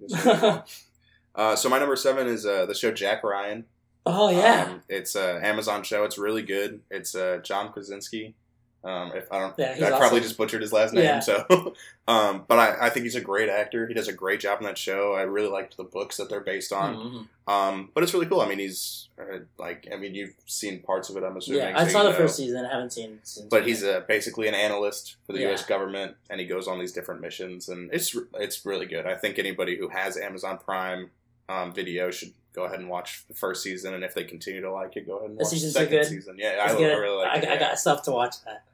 uh, 1.35 1.57
so 1.57 1.69
my 1.69 1.79
number 1.79 1.97
seven 1.97 2.29
is 2.29 2.47
uh, 2.47 2.65
the 2.67 2.75
show 2.75 2.93
Jack 2.93 3.25
Ryan. 3.25 3.65
oh 4.07 4.31
yeah, 4.31 4.69
Um, 4.71 4.83
it's 4.89 5.17
an 5.17 5.43
Amazon 5.45 5.83
show. 5.83 6.05
It's 6.05 6.17
really 6.17 6.43
good. 6.43 6.81
It's 6.91 7.15
uh, 7.15 7.41
John 7.43 7.73
Krasinski. 7.73 8.35
Um, 8.85 9.11
if 9.17 9.31
I 9.33 9.41
don't, 9.41 9.55
Yeah, 9.59 9.75
I 9.93 9.99
probably 9.99 10.21
just 10.21 10.39
butchered 10.39 10.63
his 10.63 10.73
last 10.73 10.95
name. 10.95 11.05
Yeah. 11.05 11.19
So, 11.21 11.75
um, 12.09 12.45
but 12.47 12.59
I, 12.59 12.87
I 12.87 12.91
think 12.91 13.03
he's 13.03 13.17
a 13.17 13.21
great 13.21 13.49
actor. 13.49 13.89
He 13.89 13.95
does 13.95 14.07
a 14.07 14.13
great 14.13 14.39
job 14.39 14.61
in 14.61 14.67
that 14.67 14.79
show. 14.79 15.15
I 15.15 15.23
really 15.23 15.49
liked 15.49 15.77
the 15.77 15.83
books 15.85 16.17
that 16.19 16.29
they're 16.29 16.41
based 16.41 16.73
on. 16.73 16.95
Mhm. 17.47 17.53
Um, 17.53 17.91
but 17.95 18.05
it's 18.05 18.15
really 18.15 18.27
cool. 18.27 18.41
I 18.41 18.49
mean, 18.49 18.61
he's 18.61 19.09
uh, 19.21 19.39
like, 19.59 19.89
I 19.93 19.97
mean, 19.97 20.15
you've 20.15 20.35
seen 20.47 20.83
parts 20.83 21.11
of 21.11 21.17
it. 21.17 21.25
I'm 21.25 21.37
assuming. 21.37 21.63
yeah. 21.63 21.73
I 21.77 21.85
so 21.87 21.91
saw 21.95 22.03
the 22.05 22.11
know. 22.11 22.17
first 22.17 22.37
season. 22.37 22.65
I 22.65 22.73
haven't 22.73 22.93
seen. 22.93 23.19
But 23.51 23.67
he's 23.67 23.83
uh, 23.83 24.03
basically 24.07 24.47
an 24.47 24.55
analyst 24.55 25.17
for 25.27 25.33
the 25.33 25.41
Yeah. 25.41 25.49
U.S. 25.49 25.65
government, 25.67 26.17
and 26.31 26.41
he 26.41 26.47
goes 26.47 26.69
on 26.69 26.79
these 26.79 26.93
different 26.93 27.21
missions, 27.21 27.69
and 27.69 27.91
it's 27.93 28.17
it's 28.35 28.65
really 28.65 28.87
good. 28.87 29.07
I 29.07 29.15
think 29.17 29.39
anybody 29.39 29.77
who 29.77 29.89
has 29.89 30.17
Amazon 30.17 30.59
Prime 30.59 31.11
um, 31.49 31.73
Video 31.73 32.11
should 32.11 32.33
go 32.53 32.65
ahead 32.65 32.81
and 32.81 32.89
watch 32.89 33.25
the 33.29 33.35
first 33.35 33.63
season, 33.63 33.95
and 33.95 34.03
if 34.03 34.15
they 34.15 34.25
continue 34.25 34.61
to 34.63 34.73
like 34.73 34.97
it, 34.97 35.07
go 35.07 35.19
ahead 35.19 35.31
and 35.31 35.39
The 35.39 35.45
watch 35.45 35.51
the 35.53 35.57
seasons 35.57 35.77
are 35.77 35.81
second 35.81 35.99
good? 35.99 36.07
season. 36.07 36.37
Yeah, 36.39 36.59
I, 36.61 36.73
It's 36.73 36.75
I 36.81 36.85
really 36.85 37.17
like 37.25 37.29
I, 37.31 37.37
it. 37.39 37.45
I 37.49 37.53
yeah. 37.55 37.59
got 37.61 37.79
stuff 37.79 38.03
to 38.05 38.13
watch 38.13 38.37
that. 38.45 38.65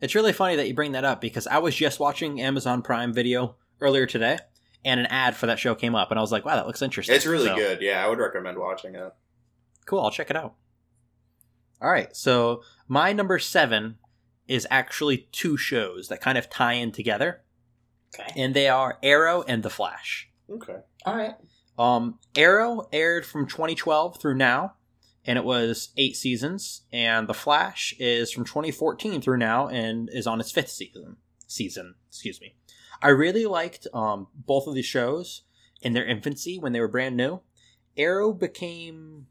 it's 0.00 0.14
really 0.14 0.32
funny 0.32 0.56
that 0.56 0.68
you 0.68 0.74
bring 0.74 0.92
that 0.92 1.04
up 1.04 1.20
because 1.20 1.46
I 1.46 1.58
was 1.58 1.74
just 1.74 1.98
watching 1.98 2.40
Amazon 2.40 2.82
Prime 2.82 3.12
Video 3.12 3.56
earlier 3.80 4.06
today, 4.06 4.38
and 4.84 5.00
an 5.00 5.06
ad 5.06 5.34
for 5.36 5.46
that 5.46 5.58
show 5.58 5.74
came 5.74 5.94
up, 5.94 6.10
and 6.10 6.18
I 6.18 6.22
was 6.22 6.30
like, 6.32 6.44
"Wow, 6.44 6.56
that 6.56 6.66
looks 6.66 6.82
interesting." 6.82 7.14
It's 7.16 7.26
really 7.26 7.46
So, 7.46 7.56
good. 7.56 7.80
Yeah, 7.80 8.04
I 8.04 8.08
would 8.08 8.18
recommend 8.18 8.58
watching 8.58 8.94
it. 8.94 9.12
Cool, 9.86 10.00
I'll 10.00 10.10
check 10.10 10.30
it 10.30 10.36
out. 10.36 10.54
All 11.80 11.90
right, 11.90 12.14
so 12.14 12.62
my 12.86 13.12
number 13.12 13.38
seven 13.38 13.98
is 14.46 14.66
actually 14.70 15.28
two 15.32 15.56
shows 15.56 16.08
that 16.08 16.20
kind 16.20 16.36
of 16.38 16.50
tie 16.50 16.72
in 16.74 16.90
together, 16.92 17.42
Okay. 18.14 18.32
and 18.36 18.52
they 18.54 18.68
are 18.68 18.98
Arrow 19.02 19.42
and 19.42 19.62
The 19.62 19.70
Flash. 19.70 20.28
Okay. 20.50 20.78
All 21.04 21.16
right. 21.16 21.34
Um, 21.78 22.18
Arrow 22.36 22.88
aired 22.92 23.24
from 23.24 23.46
2012 23.46 24.20
through 24.20 24.34
now, 24.34 24.74
and 25.24 25.38
it 25.38 25.44
was 25.44 25.90
eight 25.96 26.16
seasons. 26.16 26.82
And 26.92 27.28
The 27.28 27.34
Flash 27.34 27.94
is 27.98 28.32
from 28.32 28.44
2014 28.44 29.20
through 29.20 29.38
now, 29.38 29.68
and 29.68 30.08
is 30.12 30.26
on 30.26 30.40
its 30.40 30.50
fifth 30.50 30.70
season. 30.70 31.16
Season, 31.46 31.94
excuse 32.08 32.40
me. 32.40 32.54
I 33.00 33.08
really 33.08 33.46
liked 33.46 33.86
um, 33.94 34.26
both 34.34 34.66
of 34.66 34.74
these 34.74 34.86
shows 34.86 35.42
in 35.80 35.92
their 35.92 36.04
infancy 36.04 36.58
when 36.58 36.72
they 36.72 36.80
were 36.80 36.88
brand 36.88 37.16
new. 37.16 37.40
Arrow 37.96 38.32
became 38.32 39.26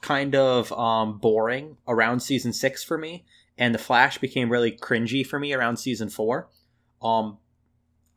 kind 0.00 0.34
of 0.34 0.72
um, 0.72 1.18
boring 1.18 1.76
around 1.88 2.20
season 2.20 2.52
six 2.52 2.84
for 2.84 2.96
me, 2.96 3.24
and 3.58 3.74
The 3.74 3.78
Flash 3.78 4.18
became 4.18 4.50
really 4.50 4.72
cringy 4.72 5.26
for 5.26 5.38
me 5.38 5.52
around 5.52 5.78
season 5.78 6.08
four. 6.08 6.48
Um, 7.02 7.38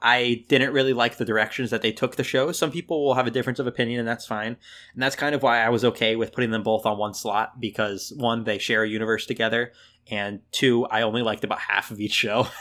I 0.02 0.46
didn't 0.48 0.72
really 0.72 0.94
like 0.94 1.18
the 1.18 1.26
directions 1.26 1.72
that 1.72 1.82
they 1.82 1.92
took 1.92 2.16
the 2.16 2.24
show. 2.24 2.52
Some 2.52 2.72
people 2.72 3.04
will 3.04 3.16
have 3.16 3.28
a 3.28 3.32
difference 3.32 3.60
of 3.60 3.68
opinion, 3.68 4.00
and 4.00 4.08
that's 4.08 4.26
fine. 4.26 4.56
And 4.94 5.04
that's 5.04 5.16
kind 5.16 5.36
of 5.36 5.44
why 5.44 5.60
I 5.60 5.70
was 5.70 5.84
okay 5.84 6.16
with 6.16 6.32
putting 6.32 6.52
them 6.52 6.64
both 6.64 6.86
on 6.86 6.98
one 6.98 7.14
slot 7.14 7.60
because 7.60 8.14
one, 8.16 8.46
they 8.46 8.60
share 8.60 8.84
a 8.84 8.90
universe 8.90 9.26
together, 9.26 9.74
and 10.10 10.40
two, 10.52 10.86
I 10.86 11.02
only 11.02 11.22
liked 11.22 11.44
about 11.44 11.60
half 11.60 11.92
of 11.92 12.00
each 12.00 12.14
show. 12.14 12.48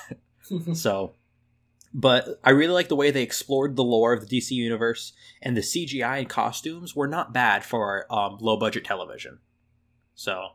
so, 0.74 1.12
but 1.92 2.40
I 2.44 2.50
really 2.50 2.72
like 2.72 2.88
the 2.88 2.96
way 2.96 3.10
they 3.10 3.22
explored 3.22 3.76
the 3.76 3.84
lore 3.84 4.12
of 4.12 4.26
the 4.26 4.40
DC 4.40 4.50
universe, 4.50 5.12
and 5.42 5.56
the 5.56 5.60
CGI 5.60 6.18
and 6.18 6.28
costumes 6.28 6.94
were 6.94 7.08
not 7.08 7.32
bad 7.32 7.64
for 7.64 8.12
um, 8.12 8.38
low 8.40 8.56
budget 8.56 8.84
television. 8.84 9.38
So, 10.14 10.48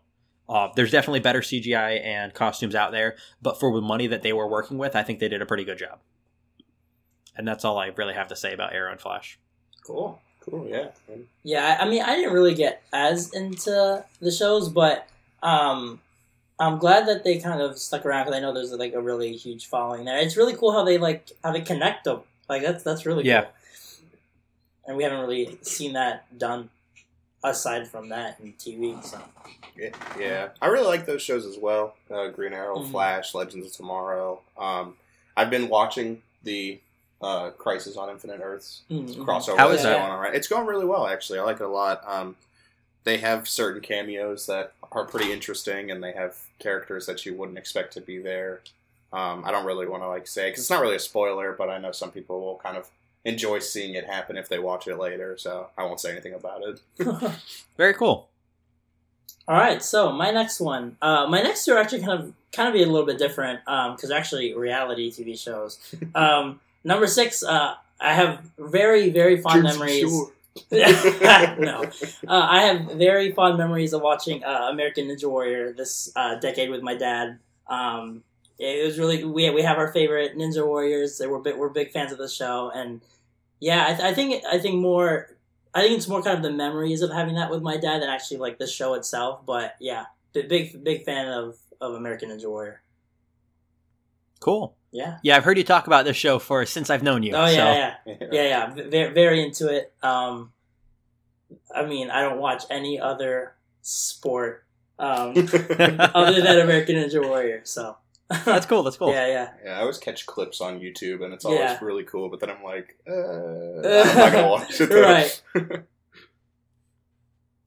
uh, 0.50 0.70
there's 0.76 0.92
definitely 0.92 1.22
better 1.22 1.42
CGI 1.42 2.04
and 2.04 2.34
costumes 2.34 2.76
out 2.76 2.92
there, 2.92 3.16
but 3.42 3.60
for 3.60 3.74
the 3.74 3.82
money 3.82 4.08
that 4.08 4.22
they 4.22 4.34
were 4.34 4.48
working 4.48 4.78
with, 4.78 4.96
I 4.96 5.04
think 5.04 5.20
they 5.20 5.30
did 5.30 5.42
a 5.42 5.46
pretty 5.46 5.64
good 5.64 5.78
job. 5.78 6.00
And 7.36 7.48
that's 7.48 7.66
all 7.66 7.78
I 7.80 7.88
really 7.88 8.14
have 8.14 8.28
to 8.30 8.36
say 8.36 8.54
about 8.54 8.74
Arrow 8.74 8.92
and 8.92 9.00
Flash. 9.02 9.38
cool. 9.86 10.20
Cool, 10.42 10.68
yeah. 10.68 10.90
Yeah, 11.44 11.78
I 11.80 11.86
I 11.86 11.90
mean, 11.90 12.02
I 12.02 12.18
didn't 12.18 12.34
really 12.34 12.54
get 12.54 12.82
as 12.92 13.32
into 13.34 14.04
the 14.20 14.30
shows, 14.30 14.68
but 14.68 15.08
um, 15.42 16.02
I'm 16.60 16.80
glad 16.80 17.08
that 17.08 17.24
they 17.24 17.38
kind 17.40 17.62
of 17.62 17.80
stuck 17.80 18.06
around 18.06 18.26
because 18.26 18.38
I 18.38 18.42
know 18.42 18.54
there's 18.54 18.74
like 18.74 18.94
a 18.94 19.00
really 19.02 19.38
huge 19.38 19.68
following 19.68 20.04
there. 20.04 20.18
It's 20.18 20.36
really 20.36 20.54
cool 20.54 20.74
how 20.74 20.84
they 20.84 20.98
like 20.98 21.32
how 21.46 21.54
they 21.54 21.62
connect 21.62 22.04
them. 22.04 22.24
Like 22.50 22.62
that's 22.62 22.84
that's 22.84 23.06
really 23.06 23.24
Yeah. 23.24 23.44
cool. 23.44 23.52
And 24.86 24.98
we 24.98 25.04
haven't 25.04 25.22
really 25.22 25.58
seen 25.62 25.94
that 25.94 26.26
done 26.38 26.70
aside 27.42 27.88
from 27.88 28.10
that 28.10 28.38
in 28.42 28.52
TV. 28.54 29.02
So 29.02 29.22
Yeah, 29.78 29.90
yeah. 30.20 30.50
I 30.62 30.68
really 30.68 30.88
like 30.88 31.06
those 31.06 31.22
shows 31.22 31.46
as 31.46 31.58
well. 31.58 31.96
Uh, 32.12 32.28
Green 32.28 32.52
Arrow, 32.52 32.80
Mhm. 32.80 32.92
Flash, 32.92 33.34
Legends 33.34 33.66
of 33.68 33.72
Tomorrow. 33.72 34.42
Um, 34.58 34.98
I've 35.38 35.50
been 35.50 35.70
watching 35.70 36.22
the 36.44 36.82
uh, 37.24 37.50
Crisis 37.52 37.96
on 37.98 38.10
Infinite 38.10 38.42
Earths 38.44 38.82
Mhm. 38.92 39.16
crossover 39.26 39.58
How 39.58 39.70
that's 39.70 39.80
is 39.80 39.84
that? 39.84 39.98
going 40.00 40.12
on. 40.12 40.20
Right, 40.20 40.36
it's 40.36 40.48
going 40.48 40.68
really 40.68 40.86
well 40.86 41.08
actually. 41.08 41.40
I 41.40 41.44
like 41.44 41.58
it 41.58 41.64
a 41.64 41.68
lot. 41.68 42.02
Um, 42.06 42.36
they 43.06 43.18
have 43.18 43.48
certain 43.50 43.82
cameos 43.82 44.46
that 44.46 44.74
are 44.92 45.06
pretty 45.06 45.32
interesting, 45.34 45.90
and 45.92 46.04
they 46.04 46.12
have 46.14 46.38
characters 46.60 47.06
that 47.08 47.26
you 47.26 47.34
wouldn't 47.34 47.58
expect 47.58 47.94
to 47.94 48.02
be 48.02 48.18
there. 48.20 48.62
Um, 49.12 49.44
I 49.46 49.52
don't 49.52 49.66
really 49.66 49.88
want 49.88 50.04
to 50.04 50.08
like 50.08 50.28
say 50.28 50.50
because 50.50 50.62
it's 50.64 50.70
not 50.70 50.82
really 50.82 50.96
a 50.96 51.00
spoiler, 51.00 51.54
but 51.58 51.70
I 51.70 51.78
know 51.80 51.92
some 51.92 52.12
people 52.12 52.42
will 52.42 52.58
kind 52.58 52.78
of 52.78 52.90
enjoy 53.26 53.60
seeing 53.60 53.94
it 53.96 54.06
happen 54.06 54.38
if 54.38 54.50
they 54.50 54.60
watch 54.60 54.88
it 54.88 54.98
later. 54.98 55.38
So 55.38 55.68
I 55.78 55.84
won't 55.86 56.00
say 56.02 56.12
anything 56.12 56.34
about 56.34 56.62
it. 56.64 56.82
Very 57.78 57.94
cool. 57.94 58.30
All 59.48 59.58
right, 59.58 59.84
so 59.84 60.12
my 60.12 60.32
next 60.32 60.62
one, 60.62 60.96
uh, 61.02 61.28
my 61.28 61.42
next 61.42 61.66
two 61.66 61.74
are 61.74 61.78
actually 61.78 62.00
kind 62.00 62.14
of 62.22 62.34
kind 62.54 62.68
of 62.70 62.74
be 62.74 62.82
a 62.84 62.86
little 62.86 63.06
bit 63.06 63.18
different 63.18 63.60
because 63.66 64.08
they're 64.08 64.18
actually 64.18 64.54
reality 64.54 65.12
TV 65.12 65.38
shows. 65.38 65.80
Um, 66.16 66.60
number 66.84 67.08
six, 67.08 67.44
uh, 67.44 67.76
I 68.00 68.14
have 68.14 68.42
very 68.58 69.10
very 69.10 69.42
fond 69.42 69.64
memories. 69.64 70.12
no, 70.72 71.84
uh, 72.28 72.48
I 72.50 72.64
have 72.64 72.92
very 72.92 73.32
fond 73.32 73.58
memories 73.58 73.94
of 73.94 74.02
watching 74.02 74.44
uh, 74.44 74.70
American 74.72 75.08
Ninja 75.08 75.26
Warrior 75.26 75.74
this 75.74 76.12
uh, 76.16 76.36
decade 76.36 76.70
with 76.70 76.82
my 76.82 76.96
dad. 76.96 77.40
Um, 77.68 78.24
it 78.60 78.86
was 78.86 79.00
really 79.00 79.24
we 79.24 79.50
we 79.50 79.62
have 79.62 79.78
our 79.78 79.92
favorite 79.92 80.38
Ninja 80.38 80.66
Warriors. 80.66 81.22
We're 81.24 81.40
big, 81.40 81.58
we're 81.58 81.70
big 81.70 81.92
fans 81.92 82.12
of 82.12 82.18
the 82.18 82.30
show, 82.30 82.72
and 82.74 83.02
yeah, 83.60 83.86
I, 83.86 83.94
th- 83.94 84.02
I 84.02 84.14
think 84.14 84.44
I 84.46 84.60
think 84.60 84.76
more. 84.76 85.30
I 85.76 85.82
think 85.82 85.98
it's 85.98 86.08
more 86.08 86.22
kind 86.22 86.38
of 86.38 86.44
the 86.44 86.52
memories 86.52 87.02
of 87.02 87.12
having 87.12 87.34
that 87.34 87.50
with 87.50 87.64
my 87.64 87.78
dad 87.78 88.04
than 88.04 88.10
actually 88.10 88.38
like 88.38 88.60
the 88.60 88.68
show 88.68 88.94
itself. 88.94 89.44
But 89.44 89.76
yeah, 89.80 90.06
big 90.34 90.84
big 90.84 91.04
fan 91.04 91.28
of 91.28 91.58
of 91.82 91.94
American 91.96 92.30
Ninja 92.30 92.46
Warrior. 92.46 92.82
Cool. 94.40 94.76
Yeah. 94.94 95.18
Yeah, 95.24 95.36
I've 95.36 95.44
heard 95.44 95.58
you 95.58 95.64
talk 95.64 95.88
about 95.88 96.06
this 96.06 96.16
show 96.16 96.38
for 96.40 96.66
since 96.66 96.90
I've 96.90 97.04
known 97.04 97.24
you. 97.24 97.34
Oh 97.36 97.46
yeah, 97.48 97.96
so. 98.06 98.12
yeah. 98.12 98.28
yeah, 98.32 98.44
yeah, 98.44 98.74
very, 98.90 99.14
very 99.14 99.44
into 99.44 99.68
it. 99.68 99.92
Um, 100.04 100.54
I 101.76 101.84
mean, 101.86 102.10
I 102.12 102.22
don't 102.22 102.38
watch 102.40 102.64
any 102.70 103.00
other 103.00 103.56
sport 103.82 104.64
um, 105.00 105.30
other 105.36 106.42
than 106.42 106.60
American 106.60 106.96
Ninja 106.96 107.28
Warrior. 107.28 107.62
So 107.66 107.98
That's 108.46 108.66
cool. 108.68 108.84
That's 108.84 108.96
cool. 108.98 109.10
yeah, 109.12 109.28
yeah, 109.28 109.50
Yeah, 109.66 109.78
I 109.78 109.82
always 109.82 109.98
catch 109.98 110.26
clips 110.28 110.62
on 110.62 110.80
YouTube, 110.80 111.24
and 111.24 111.34
it's 111.34 111.44
always 111.44 111.60
Yeah. 111.60 111.80
really 111.82 112.04
cool. 112.04 112.30
But 112.30 112.40
then 112.40 112.52
I'm 112.52 112.64
like, 112.64 112.96
uh, 113.08 113.12
I'm 113.14 114.18
not 114.18 114.32
gonna 114.32 114.48
watch 114.48 114.80
it. 114.80 114.90
Right. 114.92 115.42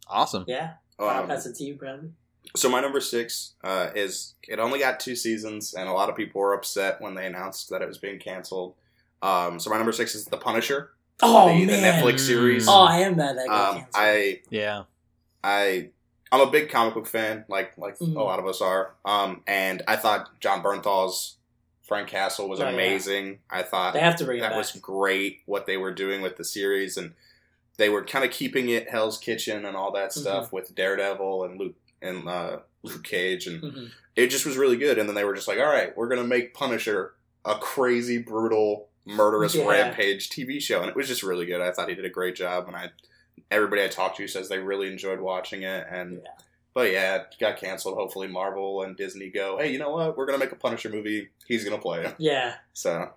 Awesome. 0.08 0.44
Yeah, 0.46 0.74
I'll 1.00 1.22
Um, 1.24 1.28
pass 1.28 1.46
it 1.46 1.56
to 1.56 1.64
you, 1.64 1.74
Bradley. 1.74 2.10
So 2.54 2.68
my 2.68 2.80
number 2.80 3.00
six 3.00 3.54
uh, 3.64 3.90
is 3.94 4.34
it 4.48 4.58
only 4.58 4.78
got 4.78 5.00
two 5.00 5.16
seasons, 5.16 5.74
and 5.74 5.88
a 5.88 5.92
lot 5.92 6.08
of 6.08 6.16
people 6.16 6.40
were 6.40 6.54
upset 6.54 7.00
when 7.00 7.14
they 7.14 7.26
announced 7.26 7.70
that 7.70 7.82
it 7.82 7.88
was 7.88 7.98
being 7.98 8.18
canceled. 8.18 8.74
Um, 9.22 9.58
so 9.58 9.70
my 9.70 9.76
number 9.76 9.92
six 9.92 10.14
is 10.14 10.26
The 10.26 10.36
Punisher, 10.36 10.90
Oh 11.22 11.48
the, 11.48 11.64
the! 11.64 11.72
Netflix 11.72 12.20
series. 12.20 12.68
Oh, 12.68 12.82
I 12.84 12.98
am 13.00 13.16
mad 13.16 13.36
that 13.38 13.46
got 13.48 13.68
um, 13.70 13.74
canceled. 13.76 13.94
I 13.94 14.40
Yeah. 14.50 14.82
I 15.42 15.90
I'm 16.32 16.40
a 16.40 16.50
big 16.50 16.70
comic 16.70 16.94
book 16.94 17.06
fan, 17.06 17.44
like 17.48 17.76
like 17.78 17.98
Mhm. 17.98 18.16
a 18.16 18.22
lot 18.22 18.38
of 18.38 18.46
us 18.46 18.60
are. 18.60 18.94
Um, 19.04 19.42
and 19.46 19.82
I 19.88 19.96
thought 19.96 20.38
Jon 20.40 20.62
Bernthal's 20.62 21.36
Frank 21.82 22.08
Castle 22.08 22.48
was 22.48 22.60
Oh, 22.60 22.64
yeah. 22.64 22.70
amazing. 22.70 23.38
I 23.48 23.62
thought 23.62 23.94
they 23.94 24.00
have 24.00 24.16
to 24.16 24.24
bring 24.24 24.40
that 24.40 24.50
back. 24.50 24.58
was 24.58 24.72
great 24.72 25.40
what 25.46 25.66
they 25.66 25.76
were 25.76 25.92
doing 25.94 26.20
with 26.22 26.36
the 26.36 26.44
series 26.44 26.96
and 26.96 27.14
they 27.78 27.88
were 27.88 28.04
kind 28.04 28.24
of 28.24 28.30
keeping 28.30 28.68
it 28.70 28.90
Hell's 28.90 29.18
Kitchen 29.18 29.64
and 29.64 29.76
all 29.76 29.92
that 29.92 30.12
stuff 30.12 30.52
with 30.52 30.74
Daredevil 30.74 31.44
and 31.44 31.58
Luke 31.60 31.74
and 32.02 32.28
uh, 32.28 32.58
Luke 32.82 33.04
Cage 33.04 33.46
and 33.46 33.62
Mhm. 33.62 33.90
it 34.14 34.28
just 34.28 34.46
was 34.46 34.56
really 34.56 34.76
good 34.76 34.98
and 34.98 35.08
then 35.08 35.14
they 35.16 35.24
were 35.24 35.34
just 35.34 35.48
like 35.48 35.58
all 35.58 35.66
right 35.66 35.96
we're 35.96 36.08
gonna 36.08 36.24
make 36.24 36.54
Punisher 36.54 37.14
a 37.44 37.56
crazy 37.58 38.18
brutal 38.18 38.88
murderous 39.04 39.54
Yeah. 39.54 39.66
rampage 39.66 40.30
TV 40.30 40.60
show 40.60 40.80
and 40.80 40.88
it 40.90 40.96
was 40.96 41.08
just 41.08 41.22
really 41.22 41.46
good 41.46 41.60
I 41.60 41.70
thought 41.72 41.88
he 41.88 41.94
did 41.94 42.04
a 42.04 42.10
great 42.10 42.34
job 42.36 42.66
and 42.68 42.76
I 42.76 42.90
everybody 43.50 43.82
I 43.84 43.88
talked 43.88 44.16
to 44.18 44.26
says 44.28 44.48
they 44.48 44.58
really 44.58 44.88
enjoyed 44.88 45.20
watching 45.20 45.62
it 45.62 45.86
and 45.90 46.22
Yeah. 46.24 46.30
but 46.74 46.90
yeah 46.92 47.16
it 47.16 47.34
got 47.40 47.56
canceled 47.58 47.96
hopefully 47.96 48.28
Marvel 48.28 48.82
and 48.82 48.96
Disney 48.96 49.30
go 49.30 49.58
hey 49.58 49.70
you 49.72 49.78
know 49.78 49.90
what 49.90 50.16
we're 50.16 50.26
gonna 50.26 50.38
make 50.38 50.52
a 50.52 50.56
Punisher 50.56 50.88
movie 50.90 51.28
he's 51.46 51.64
gonna 51.64 51.78
play 51.80 52.04
it 52.04 52.14
Yeah, 52.18 52.56
so 52.72 53.12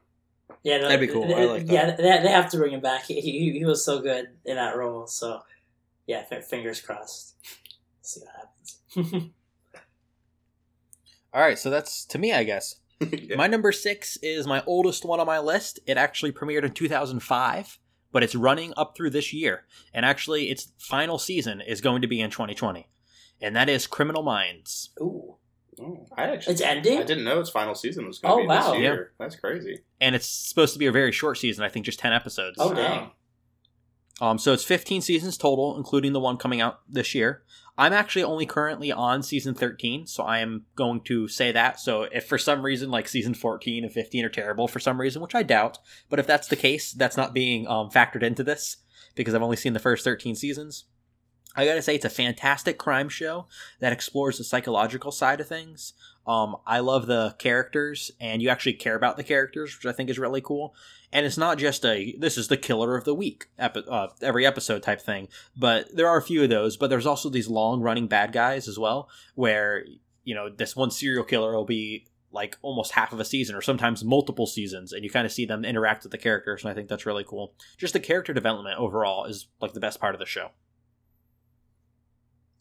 yeah, 0.63 0.77
no, 0.77 0.89
That'd 0.89 0.99
be 1.07 1.13
cool. 1.13 1.23
I 1.33 1.43
like 1.45 1.67
that. 1.67 1.71
Yeah, 1.73 1.95
they, 1.95 2.23
they 2.23 2.31
have 2.31 2.49
to 2.49 2.57
bring 2.57 2.73
him 2.73 2.81
back. 2.81 3.03
He, 3.05 3.21
he, 3.21 3.51
he 3.59 3.65
was 3.65 3.85
so 3.85 4.01
good 4.01 4.29
in 4.43 4.55
that 4.55 4.75
role. 4.75 5.05
So 5.05 5.41
yeah, 6.07 6.25
f- 6.29 6.47
fingers 6.49 6.81
crossed. 6.81 7.35
see 8.01 8.19
what 8.21 8.29
happens. 8.35 8.58
All 11.33 11.41
right. 11.41 11.59
So 11.59 11.69
that's 11.69 12.05
to 12.05 12.17
me, 12.17 12.33
I 12.33 12.43
guess. 12.43 12.75
yeah. 12.99 13.35
My 13.35 13.47
number 13.47 13.71
six 13.71 14.17
is 14.21 14.47
my 14.47 14.63
oldest 14.65 15.05
one 15.05 15.19
on 15.19 15.27
my 15.27 15.39
list. 15.39 15.79
It 15.85 15.97
actually 15.97 16.31
premiered 16.31 16.63
in 16.63 16.71
2005, 16.71 17.79
but 18.11 18.23
it's 18.23 18.35
running 18.35 18.73
up 18.75 18.95
through 18.95 19.11
this 19.11 19.31
year. 19.31 19.65
And 19.93 20.05
actually, 20.05 20.49
its 20.49 20.71
final 20.77 21.17
season 21.17 21.61
is 21.61 21.81
going 21.81 22.01
to 22.01 22.07
be 22.07 22.19
in 22.19 22.29
2020. 22.31 22.89
And 23.41 23.55
that 23.55 23.69
is 23.69 23.87
Criminal 23.87 24.23
Minds. 24.23 24.89
Ooh, 24.99 25.35
Oh, 25.81 26.05
I 26.17 26.23
actually 26.23 26.53
it's 26.53 26.61
ending. 26.61 26.99
I 26.99 27.03
didn't 27.03 27.23
know 27.23 27.39
its 27.39 27.49
final 27.49 27.73
season 27.73 28.05
was 28.05 28.19
going 28.19 28.33
Oh, 28.33 28.37
to 28.39 28.43
be 28.43 28.47
wow. 28.47 28.71
this 28.73 28.81
year. 28.81 29.13
That's 29.17 29.37
crazy. 29.37 29.79
And 30.01 30.13
it's 30.13 30.27
supposed 30.27 30.73
to 30.73 30.79
be 30.79 30.87
a 30.87 30.91
very 30.91 31.13
short 31.13 31.37
season, 31.37 31.63
I 31.63 31.69
think 31.69 31.85
just 31.85 31.99
10 31.99 32.11
episodes. 32.11 32.57
Oh, 32.59 32.73
dang. 32.73 33.11
Um, 34.21 34.37
so 34.37 34.53
it's 34.53 34.63
15 34.63 35.01
seasons 35.01 35.37
total, 35.37 35.77
including 35.77 36.13
the 36.13 36.19
one 36.19 36.37
coming 36.37 36.61
out 36.61 36.81
this 36.87 37.15
year. 37.15 37.43
I'm 37.77 37.93
actually 37.93 38.23
only 38.23 38.45
currently 38.45 38.91
on 38.91 39.23
season 39.23 39.55
13, 39.55 40.05
so 40.05 40.23
I 40.23 40.39
am 40.39 40.65
going 40.75 40.99
to 41.05 41.29
say 41.29 41.53
that. 41.53 41.79
So 41.79 42.03
if 42.03 42.27
for 42.27 42.37
some 42.37 42.61
reason, 42.61 42.91
like 42.91 43.07
season 43.07 43.33
14 43.33 43.85
and 43.85 43.93
15 43.93 44.25
are 44.25 44.29
terrible 44.29 44.67
for 44.67 44.81
some 44.81 44.99
reason, 44.99 45.21
which 45.21 45.33
I 45.33 45.43
doubt, 45.43 45.79
but 46.09 46.19
if 46.19 46.27
that's 46.27 46.49
the 46.49 46.57
case, 46.57 46.91
that's 46.91 47.15
not 47.15 47.33
being 47.33 47.65
um, 47.67 47.89
factored 47.89 48.21
into 48.21 48.43
this 48.43 48.77
because 49.15 49.33
I've 49.33 49.41
only 49.41 49.55
seen 49.55 49.71
the 49.71 49.79
first 49.79 50.03
13 50.03 50.35
seasons. 50.35 50.85
I 51.55 51.65
gotta 51.65 51.81
say, 51.81 51.95
it's 51.95 52.05
a 52.05 52.09
fantastic 52.09 52.77
crime 52.77 53.09
show 53.09 53.47
that 53.79 53.93
explores 53.93 54.37
the 54.37 54.43
psychological 54.43 55.11
side 55.11 55.39
of 55.39 55.47
things. 55.47 55.93
Um, 56.27 56.57
I 56.67 56.79
love 56.79 57.07
the 57.07 57.35
characters, 57.39 58.11
and 58.19 58.41
you 58.41 58.49
actually 58.49 58.73
care 58.73 58.95
about 58.95 59.17
the 59.17 59.23
characters, 59.23 59.75
which 59.75 59.85
I 59.85 59.95
think 59.95 60.09
is 60.09 60.19
really 60.19 60.41
cool. 60.41 60.75
And 61.11 61.25
it's 61.25 61.37
not 61.37 61.57
just 61.57 61.83
a 61.85 62.15
this 62.19 62.37
is 62.37 62.47
the 62.49 62.57
killer 62.57 62.95
of 62.95 63.03
the 63.03 63.15
week 63.15 63.47
epi- 63.57 63.85
uh, 63.89 64.09
every 64.21 64.45
episode 64.45 64.83
type 64.83 65.01
thing, 65.01 65.27
but 65.57 65.95
there 65.95 66.07
are 66.07 66.17
a 66.17 66.21
few 66.21 66.43
of 66.43 66.49
those. 66.49 66.77
But 66.77 66.89
there's 66.91 67.07
also 67.07 67.29
these 67.29 67.47
long 67.47 67.81
running 67.81 68.07
bad 68.07 68.31
guys 68.31 68.67
as 68.67 68.77
well, 68.77 69.09
where 69.35 69.85
you 70.23 70.35
know 70.35 70.49
this 70.49 70.75
one 70.75 70.91
serial 70.91 71.23
killer 71.23 71.53
will 71.55 71.65
be 71.65 72.05
like 72.31 72.57
almost 72.61 72.91
half 72.91 73.11
of 73.11 73.19
a 73.19 73.25
season 73.25 73.55
or 73.55 73.61
sometimes 73.61 74.03
multiple 74.03 74.45
seasons 74.45 74.93
and 74.93 75.03
you 75.03 75.09
kind 75.09 75.25
of 75.25 75.31
see 75.31 75.45
them 75.45 75.65
interact 75.65 76.03
with 76.03 76.11
the 76.11 76.17
characters 76.19 76.61
and 76.63 76.69
i 76.69 76.75
think 76.75 76.87
that's 76.87 77.07
really 77.07 77.23
cool 77.23 77.55
just 77.75 77.91
the 77.93 77.99
character 77.99 78.33
development 78.35 78.77
overall 78.77 79.25
is 79.25 79.47
like 79.61 79.73
the 79.73 79.79
best 79.79 79.99
part 79.99 80.13
of 80.13 80.19
the 80.19 80.27
show 80.27 80.49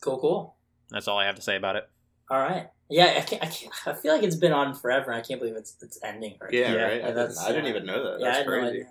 Cool, 0.00 0.18
cool. 0.18 0.56
that's 0.90 1.06
all 1.06 1.18
i 1.18 1.26
have 1.26 1.34
to 1.34 1.42
say 1.42 1.54
about 1.56 1.76
it 1.76 1.86
All 2.30 2.38
right. 2.38 2.68
Yeah, 2.90 3.14
I, 3.18 3.20
can't, 3.20 3.42
I, 3.42 3.46
can't, 3.46 3.72
I 3.86 3.92
feel 3.92 4.14
like 4.14 4.22
it's 4.22 4.36
been 4.36 4.52
on 4.52 4.74
forever. 4.74 5.12
I 5.12 5.20
can't 5.20 5.40
believe 5.40 5.56
it's 5.56 5.76
it's 5.82 5.98
ending. 6.02 6.36
Right 6.40 6.52
Yeah, 6.52 6.72
Yeah, 6.72 6.82
right. 6.82 7.04
I, 7.04 7.06
didn't, 7.08 7.38
I 7.38 7.48
didn't 7.48 7.66
even 7.66 7.86
know 7.86 8.02
that. 8.02 8.20
Yeah, 8.20 8.32
That's 8.32 8.48
crazy. 8.48 8.86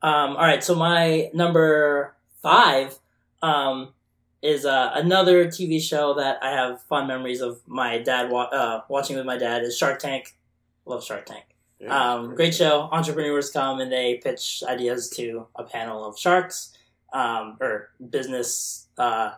Um, 0.00 0.36
all 0.36 0.42
right, 0.42 0.62
so 0.62 0.76
my 0.76 1.28
number 1.34 2.14
five 2.40 2.96
um, 3.42 3.94
is 4.42 4.64
uh, 4.64 4.92
another 4.94 5.46
TV 5.46 5.82
show 5.82 6.14
that 6.14 6.38
I 6.40 6.50
have 6.52 6.82
fond 6.82 7.08
memories 7.08 7.40
of 7.40 7.60
my 7.66 7.98
dad 7.98 8.30
wa- 8.30 8.42
uh, 8.44 8.82
watching 8.88 9.16
with 9.16 9.26
my 9.26 9.36
dad 9.36 9.62
is 9.62 9.76
Shark 9.76 9.98
Tank. 9.98 10.36
Love 10.86 11.04
Shark 11.04 11.26
Tank. 11.26 11.44
Yeah. 11.80 12.14
Um, 12.14 12.34
great 12.34 12.54
show. 12.54 12.88
Entrepreneurs 12.92 13.50
come 13.50 13.80
and 13.80 13.90
they 13.90 14.20
pitch 14.22 14.62
ideas 14.66 15.10
to 15.10 15.46
a 15.56 15.64
panel 15.64 16.04
of 16.04 16.18
sharks, 16.18 16.76
um, 17.12 17.56
or 17.60 17.90
business 18.10 18.86
uh, 18.98 19.32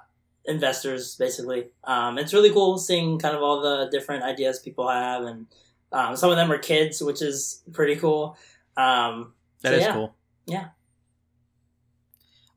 investors, 0.46 1.16
basically. 1.16 1.68
Um, 1.84 2.18
it's 2.18 2.32
really 2.32 2.50
cool 2.50 2.78
seeing 2.78 3.18
kind 3.18 3.36
of 3.36 3.42
all 3.42 3.60
the 3.60 3.88
different 3.90 4.22
ideas 4.24 4.58
people 4.58 4.88
have, 4.88 5.22
and 5.24 5.46
um, 5.92 6.16
some 6.16 6.30
of 6.30 6.36
them 6.36 6.50
are 6.50 6.58
kids, 6.58 7.02
which 7.02 7.20
is 7.22 7.62
pretty 7.72 7.96
cool. 7.96 8.36
Um, 8.76 9.34
That 9.62 9.70
so 9.70 9.74
is 9.76 9.82
yeah. 9.82 9.92
cool. 9.92 10.14
Yeah. 10.46 10.68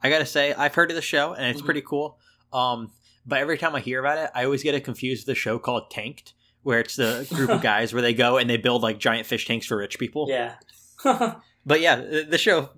I 0.02 0.10
gotta 0.10 0.26
say, 0.26 0.54
I've 0.54 0.76
heard 0.76 0.92
of 0.92 0.96
the 0.96 1.02
show 1.02 1.34
and 1.34 1.46
it's 1.46 1.62
Mhm. 1.62 1.66
pretty 1.66 1.82
cool. 1.82 2.18
Um, 2.52 2.92
but 3.26 3.40
every 3.40 3.58
time 3.58 3.74
I 3.74 3.80
hear 3.80 4.00
about 4.00 4.18
it, 4.18 4.30
I 4.36 4.44
always 4.46 4.62
get 4.64 4.76
it 4.76 4.84
confused 4.84 5.22
with 5.26 5.34
the 5.36 5.40
show 5.40 5.58
called 5.60 5.90
Tanked, 5.90 6.34
where 6.62 6.80
it's 6.80 6.96
the 6.98 7.26
group 7.34 7.50
of 7.50 7.62
guys 7.62 7.94
where 7.94 8.02
they 8.02 8.14
go 8.14 8.38
and 8.38 8.50
they 8.50 8.58
build 8.58 8.82
like 8.84 9.00
giant 9.00 9.26
fish 9.28 9.48
tanks 9.48 9.66
for 9.66 9.78
rich 9.78 9.98
people. 10.00 10.28
Yeah. 10.30 10.56
But 11.66 11.80
yeah, 11.80 11.96
the 11.96 12.38
show 12.38 12.72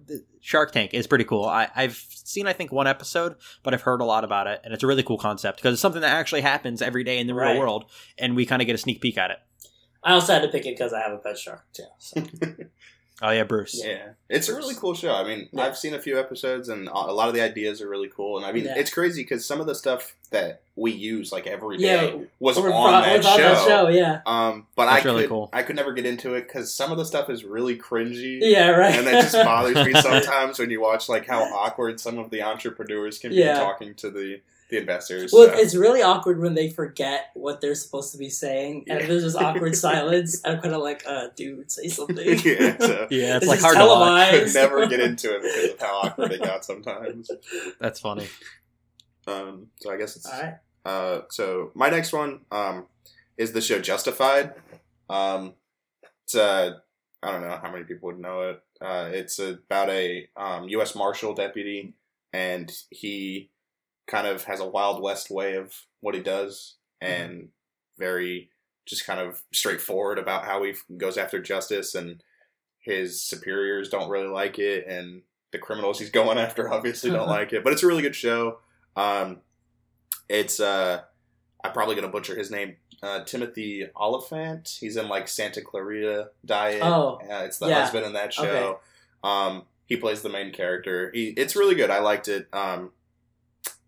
Shark 0.45 0.71
Tank 0.71 0.93
is 0.93 1.07
pretty 1.07 1.23
cool. 1.23 1.45
I, 1.45 1.69
I've 1.75 1.95
seen 2.09 2.45
I 2.45 2.53
think 2.53 2.71
one 2.71 2.85
episode, 2.85 3.35
but 3.63 3.73
I've 3.73 3.81
heard 3.81 3.99
a 3.99 4.05
lot 4.05 4.23
about 4.23 4.45
it, 4.45 4.61
and 4.63 4.75
it's 4.75 4.83
a 4.83 4.87
really 4.87 5.01
cool 5.01 5.17
concept 5.17 5.57
because 5.57 5.73
it's 5.73 5.81
something 5.81 6.01
that 6.01 6.11
actually 6.13 6.41
happens 6.41 6.83
every 6.83 7.03
day 7.03 7.17
in 7.17 7.25
the 7.25 7.33
Right. 7.33 7.51
real 7.53 7.59
world, 7.61 7.85
and 8.19 8.35
we 8.35 8.45
kind 8.45 8.61
of 8.61 8.67
get 8.67 8.75
a 8.75 8.77
sneak 8.77 9.01
peek 9.01 9.17
at 9.17 9.31
it. 9.31 9.37
I 10.03 10.13
also 10.13 10.33
had 10.33 10.43
to 10.43 10.47
pick 10.49 10.67
it 10.67 10.77
because 10.77 10.93
I 10.93 10.99
have 11.01 11.13
a 11.13 11.17
pet 11.17 11.39
shark 11.39 11.65
too. 11.73 11.83
So. 11.97 12.21
Oh 13.21 13.29
yeah, 13.31 13.43
Bruce. 13.43 13.81
Yeah, 13.81 14.09
it's 14.27 14.49
a 14.49 14.55
really 14.55 14.75
cool 14.75 14.93
show. 14.93 15.13
I 15.13 15.23
mean, 15.23 15.47
Yeah. 15.53 15.63
I've 15.63 15.77
seen 15.77 15.93
a 15.93 15.99
few 16.01 16.19
episodes, 16.19 16.67
and 16.67 16.89
a 16.89 16.91
lot 16.93 17.29
of 17.29 17.33
the 17.33 17.39
ideas 17.41 17.81
are 17.81 17.87
really 17.87 18.09
cool. 18.13 18.35
And 18.37 18.45
I 18.45 18.51
mean, 18.51 18.65
Yeah. 18.65 18.77
it's 18.77 18.89
crazy 18.93 19.21
because 19.23 19.45
some 19.45 19.61
of 19.61 19.67
the 19.67 19.75
stuff 19.75 20.15
that 20.31 20.61
we 20.75 20.91
use 20.91 21.31
like 21.31 21.47
every 21.47 21.77
day 21.77 22.11
Yeah, 22.11 22.17
was 22.41 22.57
Or 22.57 22.69
on 22.73 22.91
pro- 22.91 23.01
that 23.03 23.17
was 23.17 23.25
on 23.25 23.37
show. 23.37 23.43
that 23.43 23.67
show, 23.67 23.87
yeah. 23.87 24.19
Um, 24.25 24.67
but 24.75 24.87
That's 24.87 25.05
I 25.05 25.09
really 25.09 25.21
could 25.23 25.29
cool. 25.29 25.49
I 25.53 25.63
could 25.63 25.77
never 25.77 25.93
get 25.93 26.05
into 26.05 26.33
it 26.33 26.41
because 26.41 26.73
some 26.73 26.91
of 26.91 26.97
the 26.97 27.05
stuff 27.05 27.29
is 27.29 27.45
really 27.45 27.77
cringy. 27.77 28.39
Yeah, 28.41 28.71
right. 28.71 28.93
And 28.95 29.07
that 29.07 29.21
just 29.21 29.33
bothers 29.33 29.75
me 29.85 29.93
sometimes 30.01 30.59
when 30.59 30.69
you 30.69 30.81
watch 30.81 31.07
like 31.07 31.25
how 31.25 31.41
awkward 31.43 32.01
some 32.01 32.17
of 32.17 32.31
the 32.31 32.41
entrepreneurs 32.41 33.17
can 33.17 33.29
be 33.29 33.37
Yeah. 33.37 33.59
talking 33.59 33.93
to 33.95 34.09
the 34.09 34.41
the 34.69 34.77
investors. 34.77 35.31
Well, 35.31 35.47
so. 35.47 35.53
it's 35.57 35.75
really 35.75 36.01
awkward 36.01 36.39
when 36.39 36.55
they 36.55 36.69
forget 36.69 37.29
what 37.35 37.61
they're 37.61 37.75
supposed 37.75 38.11
to 38.13 38.17
be 38.17 38.29
saying, 38.29 38.85
and 38.87 38.99
Yeah. 38.99 39.07
there's 39.07 39.23
just 39.23 39.37
awkward 39.37 39.75
silence. 39.87 40.41
I'm 40.43 40.59
kind 40.59 40.73
of 40.73 40.81
like, 40.81 41.03
uh, 41.07 41.27
dude, 41.35 41.71
say 41.71 41.87
something. 41.87 42.17
yeah, 42.43 42.77
so 42.79 43.07
Yeah, 43.11 43.37
it's 43.37 43.41
This 43.41 43.47
like 43.47 43.57
is 43.59 43.63
hard 43.63 43.77
to 43.77 43.85
watch. 43.85 44.33
I 44.33 44.39
could 44.43 44.53
never 44.53 44.87
get 44.87 44.99
into 44.99 45.35
it 45.35 45.41
because 45.43 45.71
of 45.73 45.79
how 45.79 45.95
awkward 46.03 46.31
it 46.31 46.41
got 46.41 46.65
sometimes. 46.65 47.29
That's 47.79 47.99
funny. 47.99 48.27
Um, 49.27 49.67
so 49.81 49.91
I 49.91 49.97
guess 49.97 50.15
it's 50.15 50.25
All 50.25 50.41
right. 50.41 50.55
Uh, 50.83 51.21
so 51.29 51.71
my 51.73 51.89
next 51.89 52.13
one 52.13 52.41
um, 52.51 52.85
is 53.37 53.51
the 53.53 53.61
show 53.61 53.79
Justified. 53.79 54.53
Um, 55.09 55.53
it's 56.23 56.35
uh, 56.35 56.75
I 57.23 57.31
don't 57.31 57.41
know 57.41 57.59
how 57.61 57.71
many 57.71 57.85
people 57.85 58.07
would 58.07 58.19
know 58.19 58.41
it. 58.49 58.61
Uh, 58.81 59.09
it's 59.11 59.39
about 59.39 59.89
a 59.89 60.27
um, 60.35 60.67
U.S. 60.69 60.95
Marshal 60.95 61.33
deputy, 61.33 61.95
and 62.33 62.71
he 62.91 63.49
kind 64.07 64.27
of 64.27 64.43
has 64.45 64.59
a 64.59 64.67
Wild 64.67 65.01
West 65.01 65.29
way 65.29 65.55
of 65.55 65.73
what 66.01 66.15
he 66.15 66.21
does, 66.21 66.75
and 67.01 67.49
very 67.97 68.49
just 68.85 69.05
kind 69.05 69.19
of 69.19 69.41
straightforward 69.51 70.19
about 70.19 70.45
how 70.45 70.63
he 70.63 70.73
goes 70.97 71.17
after 71.17 71.41
justice, 71.41 71.95
and 71.95 72.23
his 72.79 73.21
superiors 73.21 73.89
don't 73.89 74.09
really 74.09 74.27
like 74.27 74.59
it, 74.59 74.87
and 74.87 75.21
the 75.51 75.57
criminals 75.57 75.99
he's 75.99 76.09
going 76.11 76.37
after 76.37 76.71
obviously 76.71 77.09
don't 77.11 77.27
like 77.39 77.53
it. 77.53 77.63
But 77.63 77.73
it's 77.73 77.83
a 77.83 77.87
really 77.87 78.03
good 78.03 78.15
show. 78.15 78.59
Um, 78.95 79.39
it's 80.29 80.59
uh, 80.59 81.01
I'm 81.63 81.71
probably 81.71 81.95
gonna 81.95 82.09
butcher 82.09 82.37
his 82.37 82.51
name. 82.51 82.77
Uh, 83.03 83.23
Timothy 83.23 83.87
Olyphant. 83.95 84.77
He's 84.79 84.97
in 84.97 85.09
like 85.09 85.27
Santa 85.27 85.61
Clarita 85.61 86.29
Diet. 86.45 86.81
Oh, 86.81 87.19
uh, 87.29 87.43
it's 87.43 87.59
the 87.59 87.67
yeah. 87.67 87.81
husband 87.81 88.05
in 88.05 88.13
that 88.13 88.33
show. 88.33 88.43
Okay. 88.43 88.79
Um, 89.23 89.63
he 89.85 89.97
plays 89.97 90.21
the 90.21 90.29
main 90.29 90.51
character. 90.51 91.11
He, 91.13 91.27
it's 91.29 91.55
really 91.55 91.75
good. 91.75 91.89
I 91.89 91.99
liked 91.99 92.27
it. 92.27 92.47
Um, 92.53 92.91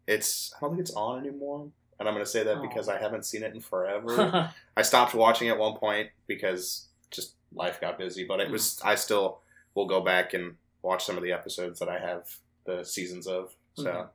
it's 0.07 0.53
I 0.55 0.61
don't 0.61 0.71
think 0.71 0.81
it's 0.81 0.93
on 0.95 1.19
anymore, 1.19 1.67
and 1.99 2.07
I'm 2.07 2.13
gonna 2.15 2.25
say 2.25 2.43
that 2.43 2.57
Oh. 2.57 2.61
because 2.61 2.87
I 2.89 2.97
haven't 2.99 3.25
seen 3.25 3.43
it 3.43 3.53
in 3.53 3.59
forever. 3.61 4.51
I 4.77 4.81
stopped 4.81 5.13
watching 5.13 5.49
at 5.49 5.57
one 5.57 5.77
point 5.77 6.09
because 6.27 6.87
just 7.11 7.35
life 7.53 7.79
got 7.81 7.97
busy, 7.97 8.23
but 8.25 8.39
it 8.39 8.49
was 8.49 8.79
I 8.83 8.95
still 8.95 9.41
will 9.75 9.85
go 9.87 10.01
back 10.01 10.33
and 10.33 10.55
watch 10.81 11.03
some 11.05 11.17
of 11.17 11.23
the 11.23 11.31
episodes 11.31 11.79
that 11.79 11.89
I 11.89 11.99
have 11.99 12.27
the 12.65 12.83
seasons 12.83 13.27
of. 13.27 13.53
So. 13.75 13.83
Mm-hmm. 13.83 14.07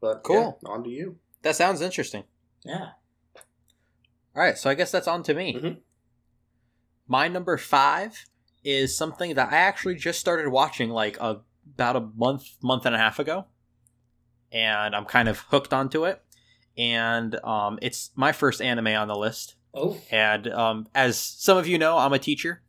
but 0.00 0.22
Cool. 0.22 0.58
yeah, 0.62 0.68
on 0.70 0.84
to 0.84 0.90
you. 0.90 1.16
That 1.42 1.56
sounds 1.56 1.80
interesting. 1.80 2.24
yeah. 2.64 2.90
All 4.36 4.42
right, 4.42 4.58
so 4.58 4.68
I 4.68 4.74
guess 4.74 4.90
that's 4.90 5.06
on 5.06 5.22
to 5.24 5.34
me. 5.34 5.54
Mhm. 5.54 5.76
My 7.06 7.28
number 7.28 7.56
five 7.56 8.24
is 8.64 8.96
something 8.96 9.34
that 9.34 9.52
I 9.52 9.56
actually 9.58 9.94
just 9.94 10.18
started 10.18 10.48
watching 10.48 10.90
like 10.90 11.16
a, 11.20 11.42
about 11.74 11.94
a 11.96 12.00
month, 12.00 12.56
month 12.62 12.84
and 12.86 12.94
a 12.96 12.98
half 12.98 13.18
ago, 13.20 13.44
and 14.54 14.94
I'm 14.94 15.04
kind 15.04 15.28
of 15.28 15.40
hooked 15.40 15.74
onto 15.74 16.04
it. 16.04 16.22
And 16.78 17.34
um, 17.44 17.78
it's 17.82 18.10
my 18.14 18.32
first 18.32 18.62
anime 18.62 18.86
on 18.86 19.08
the 19.08 19.16
list. 19.16 19.56
Oh. 19.74 19.98
And 20.10 20.46
um, 20.48 20.86
as 20.94 21.18
some 21.18 21.58
of 21.58 21.66
you 21.66 21.76
know, 21.76 21.98
I'm 21.98 22.12
a 22.12 22.18
teacher. 22.18 22.62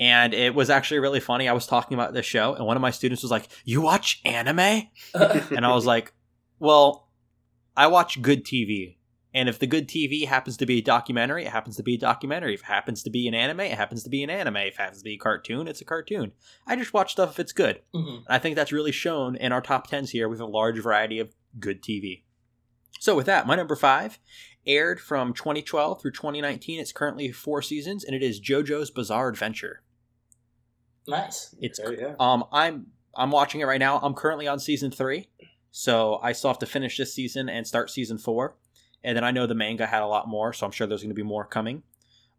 And 0.00 0.32
it 0.32 0.54
was 0.54 0.70
actually 0.70 1.00
really 1.00 1.20
funny. 1.20 1.48
I 1.48 1.52
was 1.52 1.66
talking 1.66 1.96
about 1.96 2.14
this 2.14 2.24
show, 2.24 2.54
and 2.54 2.64
one 2.64 2.76
of 2.76 2.80
my 2.80 2.92
students 2.92 3.22
was 3.22 3.32
like, 3.32 3.48
You 3.64 3.80
watch 3.80 4.20
anime? 4.24 4.88
And 5.14 5.66
I 5.66 5.74
was 5.74 5.86
like, 5.86 6.12
Well, 6.60 7.08
I 7.76 7.88
watch 7.88 8.22
good 8.22 8.44
TV. 8.44 8.97
And 9.34 9.48
if 9.48 9.58
the 9.58 9.66
good 9.66 9.88
TV 9.88 10.26
happens 10.26 10.56
to 10.56 10.64
be 10.66 10.78
a 10.78 10.82
documentary, 10.82 11.44
it 11.44 11.50
happens 11.52 11.76
to 11.76 11.82
be 11.82 11.94
a 11.94 11.98
documentary. 11.98 12.54
If 12.54 12.60
it 12.60 12.66
happens 12.66 13.02
to 13.02 13.10
be 13.10 13.28
an 13.28 13.34
anime, 13.34 13.60
it 13.60 13.76
happens 13.76 14.02
to 14.04 14.10
be 14.10 14.22
an 14.22 14.30
anime. 14.30 14.56
If 14.56 14.74
it 14.74 14.78
happens 14.80 14.98
to 14.98 15.04
be 15.04 15.14
a 15.14 15.18
cartoon, 15.18 15.68
it's 15.68 15.82
a 15.82 15.84
cartoon. 15.84 16.32
I 16.66 16.76
just 16.76 16.94
watch 16.94 17.12
stuff 17.12 17.32
if 17.32 17.38
it's 17.38 17.52
good. 17.52 17.82
Mhm. 17.94 18.24
I 18.26 18.38
think 18.38 18.56
that's 18.56 18.72
really 18.72 18.90
shown 18.92 19.36
in 19.36 19.52
our 19.52 19.60
top 19.60 19.86
tens 19.88 20.10
here 20.12 20.28
with 20.30 20.40
a 20.40 20.46
large 20.46 20.78
variety 20.78 21.18
of 21.18 21.34
good 21.60 21.82
TV. 21.82 22.24
So 23.00 23.14
with 23.14 23.26
that, 23.26 23.46
my 23.46 23.54
number 23.54 23.76
five 23.76 24.18
aired 24.66 24.98
from 25.00 25.34
2012 25.34 26.00
through 26.00 26.12
2019. 26.12 26.80
It's 26.80 26.92
currently 26.92 27.30
four 27.30 27.60
seasons, 27.60 28.04
and 28.04 28.16
it 28.16 28.22
is 28.22 28.40
JoJo's 28.40 28.90
Bizarre 28.90 29.28
Adventure. 29.28 29.82
Nice. 31.06 31.54
It's 31.60 31.80
Okay, 31.80 32.00
yeah. 32.00 32.14
um 32.20 32.44
I'm 32.52 32.88
I'm 33.14 33.30
watching 33.30 33.60
it 33.60 33.64
right 33.64 33.78
now. 33.80 33.98
I'm 33.98 34.14
currently 34.14 34.46
on 34.46 34.58
season 34.60 34.90
three, 34.90 35.28
so 35.70 36.18
I 36.22 36.32
still 36.32 36.50
have 36.50 36.58
to 36.60 36.66
finish 36.66 36.96
this 36.98 37.12
season 37.14 37.48
and 37.48 37.66
start 37.66 37.90
season 37.90 38.18
four. 38.18 38.56
And 39.04 39.16
then 39.16 39.24
I 39.24 39.30
know 39.30 39.46
the 39.46 39.54
manga 39.54 39.86
had 39.86 40.02
a 40.02 40.06
lot 40.06 40.28
more, 40.28 40.52
so 40.52 40.66
I'm 40.66 40.72
sure 40.72 40.86
there's 40.86 41.02
going 41.02 41.10
to 41.10 41.14
be 41.14 41.22
more 41.22 41.44
coming. 41.44 41.82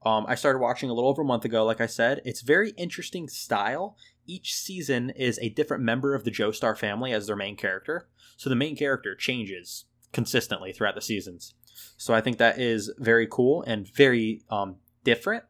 Um, 0.05 0.25
I 0.27 0.35
started 0.35 0.59
watching 0.59 0.89
a 0.89 0.93
little 0.93 1.09
over 1.09 1.21
a 1.21 1.25
month 1.25 1.45
ago. 1.45 1.65
Like 1.65 1.81
I 1.81 1.85
said, 1.85 2.21
it's 2.23 2.41
very 2.41 2.71
interesting 2.71 3.27
style. 3.27 3.97
Each 4.25 4.53
season 4.53 5.09
is 5.11 5.39
a 5.39 5.49
different 5.49 5.83
member 5.83 6.15
of 6.15 6.23
the 6.23 6.31
Joestar 6.31 6.77
family 6.77 7.11
as 7.11 7.27
their 7.27 7.35
main 7.35 7.55
character, 7.55 8.07
so 8.37 8.49
the 8.49 8.55
main 8.55 8.75
character 8.75 9.15
changes 9.15 9.85
consistently 10.13 10.71
throughout 10.71 10.95
the 10.95 11.01
seasons. 11.01 11.53
So 11.97 12.13
I 12.13 12.21
think 12.21 12.37
that 12.37 12.59
is 12.59 12.91
very 12.97 13.27
cool 13.27 13.63
and 13.63 13.87
very 13.87 14.41
um, 14.49 14.77
different. 15.03 15.43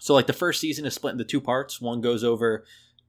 So 0.00 0.14
like 0.14 0.26
the 0.26 0.32
first 0.32 0.60
season 0.60 0.84
is 0.84 0.94
split 0.94 1.12
into 1.12 1.24
two 1.24 1.40
parts. 1.40 1.80
One 1.80 2.00
goes 2.00 2.24
over 2.24 2.64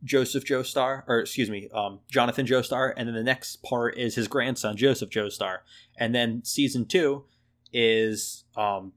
Joseph 0.05 0.45
Joestar, 0.45 1.03
or 1.07 1.19
excuse 1.19 1.49
me, 1.49 1.67
um, 1.73 1.99
Jonathan 2.09 2.45
Joestar, 2.45 2.93
and 2.95 3.07
then 3.07 3.15
the 3.15 3.23
next 3.23 3.63
part 3.63 3.97
is 3.97 4.15
his 4.15 4.27
grandson 4.27 4.77
Joseph 4.77 5.09
Joestar, 5.09 5.59
and 5.97 6.13
then 6.15 6.43
season 6.45 6.85
two 6.85 7.25
is 7.73 8.45
um, 8.55 8.93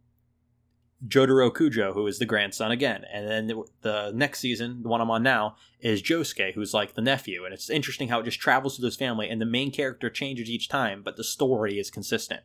Jotaro 1.06 1.50
Kujo, 1.50 1.94
who 1.94 2.06
is 2.06 2.18
the 2.18 2.26
grandson 2.26 2.70
again, 2.70 3.04
and 3.12 3.28
then 3.28 3.46
the, 3.46 3.64
the 3.80 4.12
next 4.14 4.40
season, 4.40 4.82
the 4.82 4.88
one 4.88 5.00
I'm 5.00 5.10
on 5.10 5.22
now, 5.22 5.56
is 5.80 6.02
Josuke, 6.02 6.54
who's 6.54 6.74
like 6.74 6.94
the 6.94 7.00
nephew, 7.00 7.44
and 7.44 7.54
it's 7.54 7.70
interesting 7.70 8.08
how 8.08 8.20
it 8.20 8.24
just 8.24 8.40
travels 8.40 8.76
through 8.76 8.86
this 8.86 8.96
family, 8.96 9.28
and 9.28 9.40
the 9.40 9.46
main 9.46 9.70
character 9.72 10.10
changes 10.10 10.50
each 10.50 10.68
time, 10.68 11.02
but 11.02 11.16
the 11.16 11.24
story 11.24 11.78
is 11.78 11.90
consistent. 11.90 12.42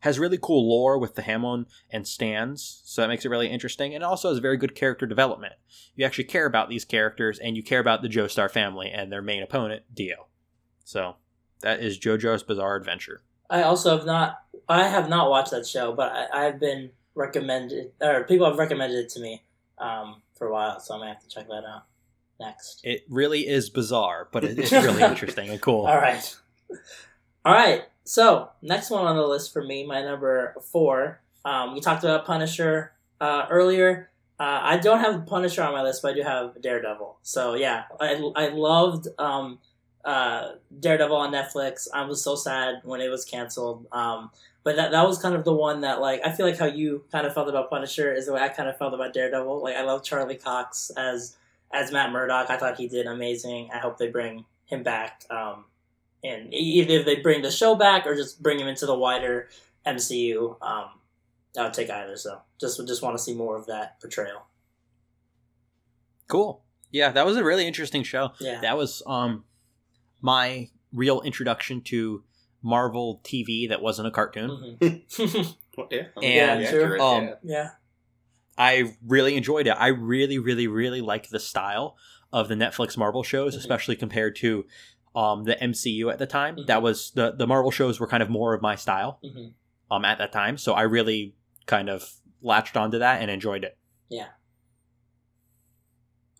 Has 0.00 0.18
really 0.18 0.38
cool 0.40 0.68
lore 0.68 0.98
with 0.98 1.14
the 1.14 1.22
Hamon 1.22 1.66
and 1.90 2.06
stands, 2.06 2.80
so 2.84 3.02
that 3.02 3.08
makes 3.08 3.24
it 3.24 3.28
really 3.28 3.48
interesting, 3.48 3.94
and 3.94 4.02
also 4.02 4.30
has 4.30 4.38
very 4.38 4.56
good 4.56 4.74
character 4.74 5.06
development 5.06 5.54
you 5.96 6.06
actually 6.06 6.24
care 6.24 6.46
about 6.46 6.68
these 6.70 6.84
characters 6.84 7.38
and 7.38 7.56
you 7.56 7.62
care 7.62 7.80
about 7.80 8.00
the 8.00 8.08
Joestar 8.08 8.50
family 8.50 8.90
and 8.90 9.12
their 9.12 9.20
main 9.20 9.42
opponent, 9.42 9.82
Dio. 9.92 10.28
So 10.84 11.16
that 11.60 11.80
is 11.80 11.98
JoJo's 11.98 12.42
Bizarre 12.42 12.76
Adventure. 12.76 13.20
I 13.50 13.62
also 13.62 13.96
have 13.96 14.06
not. 14.06 14.38
I 14.68 14.86
have 14.88 15.08
not 15.10 15.28
watched 15.28 15.50
that 15.50 15.66
show, 15.66 15.92
but 15.92 16.12
I, 16.12 16.46
I've 16.46 16.60
been 16.60 16.90
recommended, 17.14 17.90
or 18.00 18.24
people 18.24 18.46
have 18.46 18.56
recommended 18.58 18.98
it 18.98 19.08
to 19.10 19.20
me 19.20 19.42
um, 19.78 20.22
for 20.38 20.46
a 20.46 20.52
while, 20.52 20.80
so 20.80 20.94
I'm 20.94 21.00
gonna 21.00 21.12
have 21.12 21.22
to 21.22 21.28
check 21.28 21.48
that 21.48 21.64
out 21.68 21.82
next. 22.38 22.80
It 22.84 23.04
really 23.10 23.46
is 23.46 23.68
bizarre, 23.68 24.28
but 24.32 24.44
it- 24.44 24.58
it's 24.58 24.72
really 24.86 25.02
interesting 25.02 25.50
and 25.50 25.60
cool. 25.60 25.84
All 25.86 25.96
right, 25.98 26.36
all 27.44 27.52
right. 27.52 27.84
So 28.04 28.50
next 28.62 28.90
one 28.90 29.06
on 29.06 29.16
the 29.16 29.26
list 29.26 29.52
for 29.52 29.62
me, 29.62 29.86
my 29.86 30.02
number 30.02 30.54
four. 30.62 31.20
Um, 31.44 31.74
we 31.74 31.80
talked 31.80 32.04
about 32.04 32.26
Punisher 32.26 32.92
uh, 33.20 33.46
earlier. 33.50 34.10
Uh, 34.38 34.60
I 34.62 34.76
don't 34.78 35.00
have 35.00 35.26
Punisher 35.26 35.62
on 35.62 35.72
my 35.72 35.82
list, 35.82 36.02
but 36.02 36.12
I 36.12 36.14
do 36.14 36.22
have 36.22 36.60
Daredevil. 36.60 37.18
So 37.22 37.54
yeah, 37.54 37.84
I, 38.00 38.32
I 38.34 38.48
loved 38.48 39.08
um, 39.18 39.58
uh, 40.04 40.52
Daredevil 40.78 41.16
on 41.16 41.32
Netflix. 41.32 41.88
I 41.92 42.04
was 42.04 42.22
so 42.22 42.34
sad 42.34 42.76
when 42.84 43.00
it 43.00 43.08
was 43.08 43.24
canceled. 43.24 43.86
Um, 43.92 44.30
but 44.62 44.76
that 44.76 44.92
that 44.92 45.06
was 45.06 45.18
kind 45.18 45.34
of 45.34 45.44
the 45.44 45.54
one 45.54 45.82
that 45.82 46.00
like 46.00 46.20
I 46.24 46.32
feel 46.32 46.46
like 46.46 46.58
how 46.58 46.66
you 46.66 47.04
kind 47.10 47.26
of 47.26 47.34
felt 47.34 47.48
about 47.48 47.70
Punisher 47.70 48.12
is 48.12 48.26
the 48.26 48.32
way 48.32 48.40
I 48.40 48.48
kind 48.48 48.68
of 48.68 48.76
felt 48.76 48.92
about 48.92 49.12
Daredevil. 49.12 49.62
Like 49.62 49.76
I 49.76 49.82
love 49.82 50.04
Charlie 50.04 50.36
Cox 50.36 50.90
as 50.96 51.36
as 51.72 51.92
Matt 51.92 52.12
Murdock. 52.12 52.50
I 52.50 52.56
thought 52.56 52.76
he 52.76 52.88
did 52.88 53.06
amazing. 53.06 53.70
I 53.72 53.78
hope 53.78 53.98
they 53.98 54.08
bring 54.08 54.44
him 54.66 54.82
back. 54.82 55.22
Um, 55.30 55.64
and 56.22 56.52
either 56.52 56.94
if 57.00 57.06
they 57.06 57.16
bring 57.16 57.42
the 57.42 57.50
show 57.50 57.74
back 57.74 58.06
or 58.06 58.14
just 58.14 58.42
bring 58.42 58.58
him 58.58 58.68
into 58.68 58.86
the 58.86 58.94
wider 58.94 59.48
MCU, 59.86 60.56
um, 60.62 60.86
I 61.58 61.64
would 61.64 61.72
take 61.74 61.90
either. 61.90 62.16
So 62.16 62.40
just 62.60 62.78
just 62.86 63.02
want 63.02 63.16
to 63.16 63.22
see 63.22 63.34
more 63.34 63.56
of 63.56 63.66
that 63.66 64.00
portrayal. 64.00 64.46
Cool. 66.28 66.62
Yeah, 66.92 67.10
that 67.12 67.26
was 67.26 67.36
a 67.36 67.44
really 67.44 67.66
interesting 67.66 68.02
show. 68.02 68.30
Yeah. 68.40 68.60
That 68.60 68.76
was 68.76 69.02
um 69.06 69.44
my 70.20 70.68
real 70.92 71.20
introduction 71.22 71.80
to 71.82 72.24
Marvel 72.62 73.20
TV 73.24 73.68
that 73.68 73.80
wasn't 73.82 74.08
a 74.08 74.10
cartoon. 74.10 74.76
Mhm. 74.80 75.56
Well, 75.78 75.86
yeah, 75.92 76.08
I 76.16 76.24
And, 76.24 76.62
yeah, 76.62 76.70
true. 76.70 76.82
accurate, 76.82 77.00
um, 77.00 77.24
yeah. 77.24 77.34
yeah. 77.44 77.68
I 78.58 78.96
really 79.06 79.36
enjoyed 79.36 79.68
it. 79.68 79.70
I 79.78 79.86
really, 79.86 80.36
really, 80.38 80.66
really 80.66 81.00
like 81.00 81.28
the 81.30 81.38
style 81.38 81.96
of 82.32 82.48
the 82.48 82.56
Netflix 82.56 82.96
Marvel 82.98 83.22
shows, 83.22 83.54
Mhm. 83.54 83.60
especially 83.60 83.96
compared 83.96 84.34
to 84.36 84.66
um, 85.14 85.44
the 85.44 85.56
MCU 85.62 86.10
at 86.12 86.18
the 86.18 86.26
time. 86.26 86.56
Mhm. 86.56 86.66
That 86.66 86.82
was 86.82 87.10
the 87.12 87.32
the 87.32 87.46
Marvel 87.46 87.70
shows 87.70 87.98
were 88.00 88.06
kind 88.06 88.22
of 88.22 88.30
more 88.30 88.54
of 88.54 88.62
my 88.62 88.76
style 88.76 89.18
hmm 89.22 89.48
um, 89.90 90.04
at 90.04 90.18
that 90.18 90.30
time, 90.30 90.56
so 90.56 90.72
I 90.74 90.82
really 90.82 91.34
kind 91.66 91.88
of 91.88 92.12
latched 92.42 92.76
onto 92.76 92.98
that 93.00 93.20
and 93.20 93.30
enjoyed 93.30 93.64
it. 93.64 93.76
Yeah. 94.08 94.28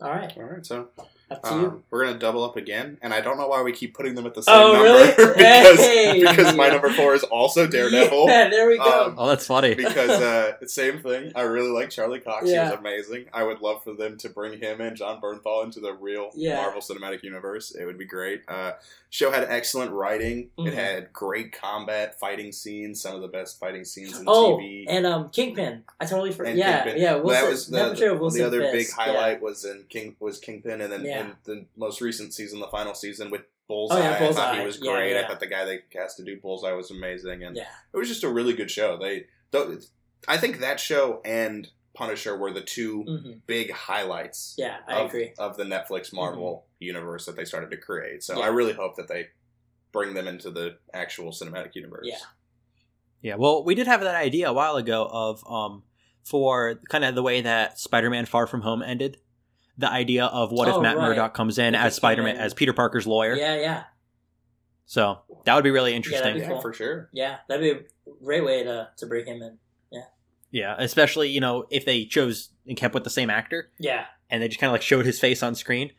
All 0.01 0.11
right. 0.11 0.33
All 0.37 0.45
right, 0.45 0.65
so 0.65 0.91
Up 1.31 1.43
to 1.45 1.49
you. 1.51 1.55
um, 1.67 1.85
we're 1.91 2.05
gonna 2.07 2.19
double 2.19 2.43
up 2.43 2.57
again, 2.57 2.99
and 3.03 3.15
I 3.15 3.21
don't 3.21 3.39
know 3.39 3.47
why 3.47 3.63
we 3.63 3.73
keep 3.73 3.95
putting 3.95 4.15
them 4.17 4.27
at 4.27 4.35
the 4.35 4.43
same 4.43 4.55
Oh, 4.55 4.73
number 4.73 4.83
really? 4.83 5.07
because 5.17 5.79
Hey! 5.79 6.21
because 6.21 6.57
my 6.57 6.69
number 6.69 6.91
four 6.91 7.15
is 7.15 7.23
also 7.25 7.67
Daredevil. 7.69 8.27
Yeah, 8.27 8.49
there 8.49 8.67
we 8.69 8.79
go. 8.79 9.05
Um, 9.07 9.15
Oh, 9.17 9.29
that's 9.29 9.47
funny. 9.47 9.75
because 9.75 10.11
uh, 10.23 10.55
same 10.67 10.99
thing. 11.01 11.31
I 11.37 11.43
really 11.43 11.71
like 11.71 11.91
Charlie 11.91 12.19
Cox. 12.21 12.49
He 12.51 12.59
was 12.59 12.73
amazing. 12.73 13.27
I 13.33 13.45
would 13.45 13.61
love 13.61 13.85
for 13.85 13.95
them 13.95 14.17
to 14.19 14.29
bring 14.29 14.59
him 14.59 14.81
and 14.81 14.97
Jon 14.97 15.21
Bernthal 15.21 15.65
into 15.65 15.79
the 15.81 15.93
real 15.93 16.31
Yeah. 16.35 16.57
Marvel 16.57 16.81
Cinematic 16.81 17.23
Universe. 17.23 17.71
It 17.75 17.85
would 17.85 17.99
be 17.99 18.05
great. 18.07 18.43
Uh, 18.49 18.73
show 19.11 19.31
had 19.31 19.45
excellent 19.45 19.93
writing. 19.93 20.51
Mhm. 20.59 20.69
It 20.69 20.75
had 20.75 21.13
great 21.13 21.53
combat 21.53 22.19
fighting 22.19 22.51
scenes. 22.53 23.01
Some 23.01 23.15
of 23.15 23.23
the 23.23 23.29
best 23.29 23.59
fighting 23.61 23.85
scenes 23.85 24.19
in 24.19 24.25
oh, 24.27 24.57
TV. 24.59 24.85
and 24.89 25.07
um, 25.07 25.29
Kingpin. 25.31 25.85
I 26.01 26.07
totally 26.07 26.33
forgot. 26.33 26.57
Yeah, 26.57 26.83
Kingpin. 26.85 27.03
yeah. 27.03 27.15
Wilson, 27.17 27.33
that 27.45 27.51
was 27.51 27.67
the, 27.67 27.77
that 27.77 27.87
portrayal 27.89 28.15
of 28.15 28.21
Wilson 28.21 28.41
the 28.41 28.47
other 28.47 28.61
big 28.61 28.73
Fisk, 28.87 28.97
highlight 28.97 29.41
was 29.43 29.65
in 29.65 29.85
King 29.89 30.17
was 30.21 30.39
Kingpin, 30.39 30.81
and 30.81 30.93
then 30.93 31.05
Yeah. 31.21 31.31
in 31.31 31.37
the 31.45 31.67
most 31.77 32.01
recent 32.01 32.35
season, 32.35 32.61
the 32.61 32.67
final 32.69 32.95
season 32.95 33.31
with 33.31 33.43
Bullseye. 33.69 33.97
Oh, 33.97 33.99
yeah, 34.03 34.29
I 34.29 34.33
thought 34.33 34.59
he 34.59 34.65
was 34.67 34.79
Yeah, 34.83 34.93
great. 34.93 35.13
yeah. 35.13 35.21
I 35.23 35.29
thought 35.29 35.41
the 35.41 35.47
guy 35.47 35.65
they 35.65 35.79
cast 35.91 36.17
to 36.17 36.25
do 36.25 36.39
Bullseye 36.41 36.73
was 36.73 36.91
amazing, 36.91 37.43
and 37.45 37.57
Yeah. 37.57 37.69
it 37.93 37.97
was 37.97 38.09
just 38.09 38.25
a 38.25 38.29
really 38.29 38.53
good 38.53 38.71
show. 38.71 38.97
They, 38.99 39.27
though, 39.53 39.79
I 40.29 40.37
think 40.37 40.59
that 40.59 40.81
show 40.81 41.21
and 41.25 41.69
Punisher 41.95 42.37
were 42.37 42.53
the 42.53 42.61
two 42.63 43.05
Yeah. 43.07 43.17
hmm 43.19 43.33
big 43.47 43.71
highlights 43.73 44.55
Yeah, 44.59 44.79
I 44.89 45.01
of, 45.01 45.07
agree. 45.09 45.29
Mm-hmm. 45.29 45.43
of 45.43 45.57
the 45.57 45.65
Netflix 45.65 46.13
Marvel 46.13 46.67
universe 46.79 47.27
that 47.27 47.37
they 47.37 47.45
started 47.45 47.71
to 47.71 47.77
create. 47.77 48.23
So 48.23 48.39
Yeah. 48.39 48.45
I 48.45 48.49
really 48.49 48.73
hope 48.73 48.97
that 48.97 49.09
they 49.09 49.29
bring 49.93 50.15
them 50.15 50.29
into 50.29 50.51
the 50.51 50.79
actual 50.95 51.31
cinematic 51.33 51.75
universe. 51.75 52.07
Yeah. 52.09 52.19
Yeah, 53.23 53.35
well, 53.37 53.65
we 53.65 53.75
did 53.75 53.87
have 53.87 54.01
that 54.01 54.15
idea 54.15 54.49
a 54.49 54.53
while 54.53 54.77
ago 54.77 55.09
of 55.13 55.45
um 55.47 55.83
for 56.25 56.81
kind 56.89 57.05
of 57.05 57.15
the 57.15 57.23
way 57.23 57.41
that 57.43 57.79
Spider-Man 57.79 58.27
Far 58.27 58.47
From 58.47 58.61
Home 58.63 58.83
ended. 58.83 59.19
The 59.79 59.91
idea 59.91 60.27
of 60.27 60.53
what 60.53 60.69
Oh, 60.69 60.77
if 60.77 60.83
Matt 60.83 60.97
right. 60.97 61.09
Murdock 61.09 61.35
comes 61.35 61.59
in 61.59 61.75
If 61.75 61.81
as 61.81 61.95
Spider-Man 61.95 62.37
as 62.37 62.53
Peter 62.55 62.73
Parker's 62.73 63.07
lawyer. 63.07 63.35
Yeah, 63.35 63.57
yeah, 63.57 63.83
So 64.85 65.21
that 65.45 65.55
would 65.55 65.65
be 65.65 65.71
really 65.71 65.93
that'd 65.93 66.07
interesting. 66.07 66.35
be 66.35 66.41
Yeah, 66.41 66.51
Yeah, 66.55 66.61
for 66.61 66.73
sure. 66.73 67.09
yeah. 67.13 67.39
That'd 67.49 67.63
be 67.63 67.71
a 68.11 68.15
great 68.25 68.45
way 68.45 68.63
to 68.65 68.89
to 68.97 69.07
bring 69.07 69.27
him 69.27 69.43
in. 69.43 69.59
Yeah. 69.91 70.03
Yeah, 70.51 70.77
especially 70.79 71.31
you 71.31 71.41
know 71.41 71.67
if 71.71 71.85
they 71.85 72.05
chose 72.05 72.51
and 72.67 72.77
kept 72.77 72.95
with 72.95 73.05
the 73.05 73.11
same 73.11 73.31
actor 73.31 73.71
Yeah, 73.79 74.05
and 74.29 74.43
they 74.43 74.49
just 74.49 74.61
kind 74.61 74.69
of 74.69 74.73
like 74.73 74.83
showed 74.83 75.07
his 75.07 75.19
face 75.21 75.43
on 75.43 75.55
screen, 75.55 75.93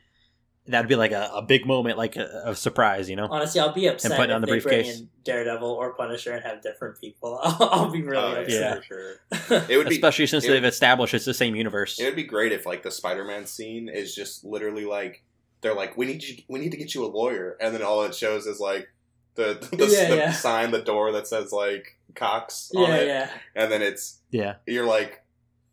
that'd 0.68 0.88
be 0.88 0.96
like 0.96 1.12
a, 1.12 1.30
a 1.34 1.42
big 1.42 1.66
moment, 1.66 1.98
like 1.98 2.16
a, 2.16 2.44
a 2.46 2.56
surprise, 2.56 3.10
you 3.10 3.16
know. 3.16 3.28
honestly, 3.30 3.60
I'll 3.60 3.74
be 3.74 3.88
upset 3.88 4.12
put 4.12 4.24
it 4.26 4.30
if 4.30 4.36
on 4.36 4.42
the 4.42 4.48
they 4.48 4.60
bring 4.60 4.84
briefcase. 4.84 5.04
Daredevil 5.24 5.68
or 5.70 5.94
Punisher 5.94 6.34
and 6.34 6.44
have 6.44 6.62
different 6.62 7.00
people. 7.02 7.40
I'll, 7.44 7.70
I'll 7.72 7.92
be 7.92 8.02
really 8.02 8.22
Oh, 8.24 8.46
yeah. 8.48 8.74
upset. 8.74 8.86
for 8.86 9.44
sure. 9.50 9.62
It 9.70 9.78
would 9.78 9.90
be 9.90 9.96
Especially 9.96 10.28
since 10.28 10.46
they've 10.46 10.64
established 10.64 11.14
it's 11.14 11.26
the 11.26 11.34
same 11.34 11.56
universe. 11.56 12.00
It 12.00 12.06
would 12.06 12.16
be 12.16 12.24
great 12.24 12.52
if 12.52 12.66
like 12.66 12.84
the 12.84 12.92
Spider-Man 12.92 13.46
scene 13.46 13.90
is 13.90 14.14
just 14.16 14.44
literally 14.46 14.86
like 14.86 15.24
they're 15.62 15.76
like 15.76 15.96
we 15.98 16.06
need 16.08 16.24
you 16.24 16.38
we 16.48 16.60
need 16.60 16.72
to 16.72 16.78
get 16.78 16.96
you 16.96 17.06
a 17.06 17.08
lawyer 17.08 17.56
and 17.62 17.74
then 17.74 17.82
all 17.84 18.04
it 18.04 18.16
shows 18.16 18.46
is 18.48 18.60
like 18.60 18.88
the 19.36 19.66
the, 19.78 19.86
Yeah, 19.88 20.10
the 20.10 20.16
yeah. 20.16 20.32
sign 20.32 20.72
the 20.72 20.82
door 20.82 21.12
that 21.14 21.28
says 21.28 21.52
like 21.52 21.98
Cox 22.16 22.72
on 22.76 22.90
yeah, 22.90 22.96
it 22.96 23.08
yeah. 23.08 23.30
and 23.56 23.72
then 23.72 23.82
it's 23.82 24.20
yeah, 24.32 24.56
you're 24.66 24.86
like 24.88 25.21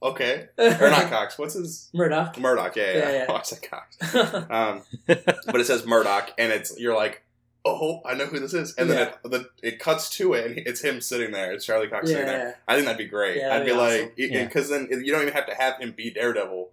okay 0.03 0.49
or 0.59 0.90
not 0.90 1.09
Cox 1.11 1.38
what's 1.38 1.55
his 1.55 1.90
Murdock. 1.92 2.38
Murdock 2.38 2.76
yeah 2.76 2.92
yeah, 2.92 2.99
Yeah, 2.99 3.12
yeah. 3.12 3.26
Oh, 3.28 3.34
I 3.34 3.42
said 3.42 3.62
Cox 3.62 3.96
um 4.51 4.82
but 5.07 5.61
it 5.61 5.66
says 5.66 5.84
Murdock 5.86 6.30
and 6.38 6.53
it's 6.53 6.78
you're 6.78 6.94
like 6.96 7.24
oh 7.64 8.01
I 8.07 8.14
know 8.14 8.26
who 8.26 8.38
this 8.38 8.55
is 8.55 8.74
and 8.76 8.88
then 8.88 9.09
it, 9.09 9.14
the, 9.30 9.49
it 9.62 9.78
cuts 9.80 10.09
to 10.18 10.34
it 10.34 10.46
and 10.46 10.59
it's 10.66 10.80
him 10.82 11.01
sitting 11.01 11.32
there 11.32 11.53
it's 11.53 11.66
Charlie 11.66 11.88
Cox 11.88 12.09
sitting 12.09 12.26
there 12.26 12.49
yeah, 12.49 12.55
I 12.68 12.74
think 12.74 12.86
that'd 12.86 12.99
be 12.99 13.07
great. 13.11 13.36
Yeah, 13.38 13.46
I'd 13.49 13.51
that'd 13.62 13.66
be 13.66 13.72
be 13.72 13.76
like, 13.76 14.14
Yeah. 14.16 14.44
because 14.44 14.70
then 14.70 14.88
you 14.90 15.12
don't 15.12 15.22
even 15.22 15.34
have 15.34 15.46
to 15.46 15.55
have 15.55 15.78
him 15.80 15.92
be 15.96 16.11
Daredevil 16.11 16.70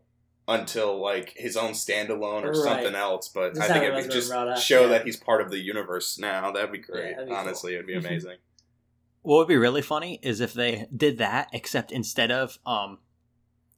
until 0.47 1.01
like 1.01 1.33
his 1.35 1.57
own 1.57 1.71
standalone 1.71 2.43
or 2.43 2.49
Right. 2.49 2.55
something 2.55 2.93
else. 2.93 3.27
But 3.29 3.55
Just 3.55 3.61
I 3.61 3.73
have 3.73 3.81
think 3.81 3.85
him 3.85 3.93
it'd 3.93 4.05
as 4.05 4.07
be 4.07 4.13
a 4.13 4.21
just 4.21 4.31
Murdock, 4.31 4.57
show 4.59 4.81
yeah. 4.83 4.87
that 4.89 5.05
he's 5.05 5.17
part 5.17 5.41
of 5.41 5.49
the 5.49 5.57
universe 5.57 6.19
now. 6.19 6.51
That'd 6.51 6.71
be 6.71 6.77
great. 6.77 7.13
that'd 7.15 7.25
be 7.25 7.31
cool. 7.31 7.39
Honestly, 7.39 7.73
it'd 7.73 7.87
be 7.87 7.95
amazing. 7.97 8.37
what 9.23 9.37
would 9.39 9.47
be 9.47 9.57
really 9.57 9.81
funny 9.81 10.19
is 10.21 10.39
if 10.39 10.53
they 10.53 10.85
did 10.95 11.17
that, 11.17 11.49
except 11.51 11.91
instead 11.91 12.29
of 12.31 12.59
um 12.67 12.99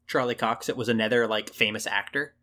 Charlie 0.07 0.35
Cox, 0.35 0.69
it 0.69 0.77
was 0.77 0.89
another 0.89 1.27
like 1.27 1.53
famous 1.53 1.85
actor. 1.85 2.33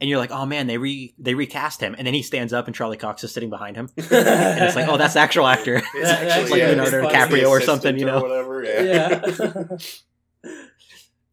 And 0.00 0.10
you're 0.10 0.18
like, 0.18 0.32
oh 0.32 0.44
man, 0.44 0.66
they 0.66 0.76
re 0.76 1.14
they 1.18 1.34
recast 1.34 1.80
him, 1.80 1.94
and 1.96 2.06
then 2.06 2.14
he 2.14 2.22
stands 2.22 2.52
up, 2.52 2.66
and 2.66 2.74
Charlie 2.74 2.96
Cox 2.96 3.22
is 3.22 3.32
sitting 3.32 3.48
behind 3.48 3.76
him, 3.76 3.88
and 3.96 4.06
it's 4.64 4.74
like, 4.76 4.88
oh, 4.88 4.96
that's 4.96 5.14
the 5.14 5.20
actual 5.20 5.46
actor. 5.46 5.76
It's 5.94 6.08
That- 6.08 6.28
actually 6.28 6.50
like 6.50 6.58
yeah, 6.60 6.68
Leonardo 6.70 7.06
it's 7.08 7.14
DiCaprio 7.16 7.48
or 7.48 7.60
something, 7.60 7.96
you 7.96 8.04
know? 8.04 8.20
whatever. 8.20 8.64
Yeah. 8.64 9.22
yeah. 9.38 9.76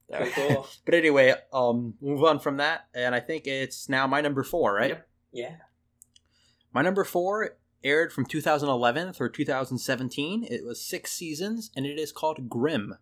Yeah. 0.10 0.28
cool. 0.32 0.68
But 0.84 0.94
anyway, 0.94 1.34
um, 1.54 1.94
move 2.02 2.24
on 2.26 2.40
from 2.40 2.58
that, 2.58 2.88
and 2.94 3.16
I 3.16 3.22
think 3.22 3.48
it's 3.48 3.88
now 3.88 4.08
my 4.08 4.20
number 4.20 4.44
four, 4.44 4.74
right? 4.74 4.90
Yep. 4.90 5.08
Yeah. 5.32 5.56
My 6.74 6.82
number 6.82 7.06
four 7.06 7.52
aired 7.82 8.12
from 8.12 8.26
2011 8.26 9.14
through 9.14 9.32
2017. 9.32 10.44
It 10.44 10.66
was 10.66 10.82
six 10.86 11.14
seasons, 11.14 11.72
and 11.78 11.86
it 11.86 11.98
is 11.98 12.12
called 12.12 12.50
Grimm. 12.50 12.96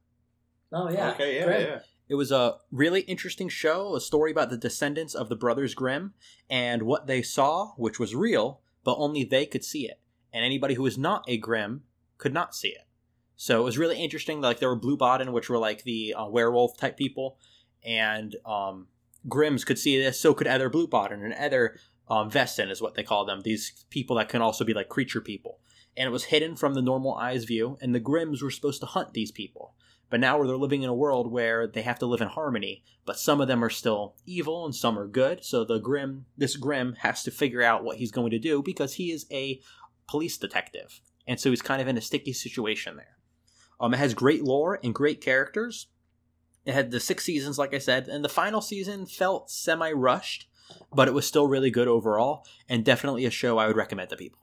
Oh 0.72 0.90
yeah. 0.90 1.10
Okay. 1.14 1.38
Yeah. 1.38 1.46
Great. 1.46 1.62
Yeah. 1.68 1.80
It 2.10 2.16
was 2.16 2.32
a 2.32 2.56
really 2.72 3.02
interesting 3.02 3.50
show, 3.50 3.96
a 3.96 4.02
story 4.02 4.32
about 4.32 4.50
the 4.50 4.58
descendants 4.58 5.14
of 5.14 5.30
the 5.30 5.36
brothers 5.36 5.76
Grimm 5.76 6.16
and 6.50 6.82
what 6.84 7.06
they 7.06 7.22
saw, 7.22 7.74
which 7.78 8.00
was 8.00 8.16
real, 8.16 8.62
but 8.84 8.98
only 8.98 9.24
they 9.24 9.46
could 9.46 9.64
see 9.64 9.88
it. 9.88 10.00
And 10.34 10.44
anybody 10.44 10.74
who 10.74 10.84
was 10.84 10.98
not 10.98 11.24
a 11.28 11.38
Grimm 11.38 11.84
could 12.18 12.34
not 12.34 12.56
see 12.56 12.70
it. 12.70 12.88
So 13.36 13.62
it 13.62 13.64
was 13.64 13.78
really 13.78 13.98
interesting. 13.98 14.42
Like 14.42 14.60
there 14.60 14.70
were 14.70 14.80
Blutbaden, 14.80 15.32
which 15.32 15.50
were 15.50 15.60
like 15.60 15.84
the 15.84 16.16
uh, 16.16 16.28
werewolf 16.28 16.78
type 16.78 16.98
people, 16.98 17.38
and 17.86 18.36
um, 18.44 18.88
Grimms 19.28 19.64
could 19.64 19.78
see 19.78 20.02
this. 20.02 20.20
So 20.20 20.34
could 20.34 20.48
other 20.48 20.70
Blutbaden 20.70 21.24
and 21.24 21.34
other 21.34 21.78
um, 22.10 22.32
Wesen, 22.32 22.72
is 22.72 22.82
what 22.82 22.96
they 22.96 23.04
call 23.04 23.24
them. 23.24 23.42
These 23.42 23.86
people 23.92 24.16
that 24.16 24.30
can 24.30 24.42
also 24.42 24.66
be 24.66 24.74
like 24.74 24.90
creature 24.90 25.22
people. 25.22 25.60
And 25.96 26.08
it 26.08 26.12
was 26.12 26.26
hidden 26.26 26.56
from 26.56 26.74
the 26.74 26.82
normal 26.82 27.14
eye's 27.16 27.46
view, 27.46 27.78
and 27.82 27.94
the 27.94 28.00
Grimms 28.00 28.42
were 28.42 28.52
supposed 28.52 28.82
to 28.82 28.88
hunt 28.88 29.14
these 29.14 29.32
people. 29.32 29.76
But 30.10 30.20
now 30.20 30.44
they're 30.44 30.58
living 30.58 30.82
in 30.82 30.90
a 30.90 30.96
world 30.96 31.32
where 31.32 31.68
they 31.68 31.84
have 31.84 32.00
to 32.00 32.06
live 32.06 32.22
in 32.22 32.28
harmony, 32.28 32.84
but 33.06 33.20
some 33.20 33.42
of 33.42 33.48
them 33.48 33.64
are 33.64 33.70
still 33.70 34.16
evil 34.26 34.66
and 34.66 34.74
some 34.74 34.98
are 34.98 35.08
good. 35.08 35.46
So 35.46 35.64
the 35.64 35.80
Grim, 35.80 36.26
this 36.38 36.56
Grim, 36.56 36.96
has 37.00 37.24
to 37.24 37.32
figure 37.32 37.62
out 37.62 37.84
what 37.84 37.98
he's 37.98 38.12
going 38.12 38.32
to 38.32 38.40
do 38.40 38.64
because 38.64 38.96
he 38.96 39.12
is 39.12 39.28
a 39.32 39.62
police 40.08 40.38
detective, 40.38 41.02
and 41.28 41.40
so 41.40 41.52
he's 41.52 41.62
kind 41.62 41.82
of 41.82 41.88
in 41.88 41.98
a 41.98 42.02
sticky 42.02 42.34
situation 42.34 42.98
there. 42.98 43.18
Um, 43.80 43.94
it 43.94 43.98
has 43.98 44.14
great 44.14 44.44
lore 44.44 44.80
and 44.84 44.94
great 44.94 45.22
characters. 45.22 45.88
It 46.66 46.74
had 46.74 46.92
the 46.92 47.00
six 47.00 47.24
seasons, 47.24 47.58
like 47.58 47.74
I 47.74 47.78
said, 47.78 48.08
and 48.08 48.26
the 48.26 48.30
final 48.30 48.62
season 48.62 49.06
felt 49.06 49.50
semi 49.50 49.92
rushed, 49.92 50.50
but 50.92 51.08
it 51.08 51.14
was 51.14 51.26
still 51.26 51.48
really 51.48 51.72
good 51.72 51.88
overall, 51.88 52.46
and 52.68 52.84
definitely 52.84 53.26
a 53.26 53.32
show 53.32 53.58
I 53.58 53.68
would 53.68 53.78
recommend 53.78 54.10
to 54.10 54.18
people. 54.18 54.40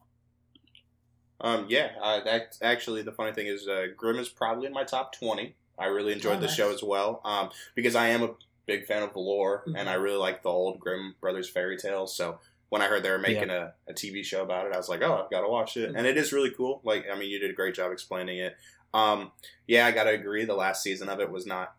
Um. 1.40 1.66
Yeah. 1.68 1.90
Uh, 2.02 2.22
that 2.24 2.56
actually, 2.62 3.02
the 3.02 3.12
funny 3.12 3.32
thing 3.32 3.46
is, 3.46 3.68
uh, 3.68 3.86
Grimm 3.96 4.18
is 4.18 4.28
probably 4.28 4.66
in 4.66 4.72
my 4.72 4.84
top 4.84 5.12
twenty. 5.12 5.54
I 5.78 5.86
really 5.86 6.12
enjoyed 6.12 6.36
Oh, 6.38 6.40
the 6.40 6.46
nice. 6.46 6.56
show 6.56 6.72
as 6.72 6.82
well. 6.82 7.20
Um, 7.24 7.50
because 7.74 7.94
I 7.94 8.08
am 8.08 8.22
a 8.22 8.34
big 8.66 8.86
fan 8.86 9.02
of 9.02 9.12
the 9.12 9.18
lore, 9.20 9.62
Mhm. 9.66 9.78
and 9.78 9.88
I 9.90 9.94
really 9.94 10.16
like 10.16 10.42
the 10.42 10.48
old 10.48 10.80
Grimm 10.80 11.14
brothers 11.20 11.48
fairy 11.50 11.76
tales. 11.76 12.16
So 12.16 12.38
when 12.70 12.80
I 12.82 12.86
heard 12.86 13.02
they 13.02 13.10
were 13.10 13.18
making 13.18 13.50
a, 13.50 13.74
a 13.86 13.92
TV 13.92 14.24
show 14.24 14.42
about 14.42 14.66
it, 14.66 14.72
I 14.72 14.76
was 14.78 14.88
like, 14.88 15.02
oh, 15.02 15.22
I've 15.22 15.30
got 15.30 15.42
to 15.42 15.48
watch 15.48 15.76
it. 15.76 15.92
Mhm. 15.92 15.98
And 15.98 16.06
it 16.06 16.16
is 16.16 16.32
really 16.32 16.50
cool. 16.50 16.80
Like, 16.82 17.04
I 17.12 17.14
mean, 17.16 17.30
you 17.30 17.38
did 17.38 17.50
a 17.50 17.54
great 17.54 17.74
job 17.74 17.92
explaining 17.92 18.38
it. 18.38 18.56
Um, 18.94 19.30
yeah, 19.66 19.86
I 19.86 19.92
got 19.92 20.04
to 20.04 20.10
agree. 20.10 20.44
The 20.46 20.54
last 20.56 20.82
season 20.82 21.08
of 21.10 21.20
it 21.20 21.30
was 21.30 21.46
not. 21.46 21.74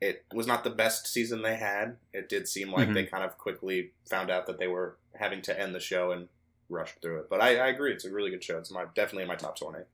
It 0.00 0.24
was 0.32 0.46
not 0.46 0.62
the 0.62 0.70
best 0.70 1.08
season 1.08 1.42
they 1.42 1.56
had. 1.56 1.96
It 2.12 2.28
did 2.28 2.46
seem 2.46 2.70
like 2.70 2.88
Mhm. 2.88 2.94
they 2.94 3.06
kind 3.06 3.24
of 3.24 3.36
quickly 3.36 3.94
found 4.08 4.30
out 4.30 4.46
that 4.46 4.58
they 4.58 4.68
were 4.68 4.96
having 5.16 5.42
to 5.42 5.58
end 5.58 5.74
the 5.74 5.80
show 5.80 6.12
and 6.12 6.28
rushed 6.68 7.00
through 7.00 7.20
it. 7.20 7.30
But 7.30 7.40
I, 7.40 7.56
I 7.56 7.68
agree, 7.68 7.92
it's 7.92 8.04
a 8.04 8.12
really 8.12 8.30
good 8.30 8.44
show. 8.44 8.58
It's 8.58 8.70
my 8.70 8.84
definitely 8.94 9.22
in 9.22 9.28
my 9.28 9.36
top 9.36 9.58
twenty. 9.58 9.84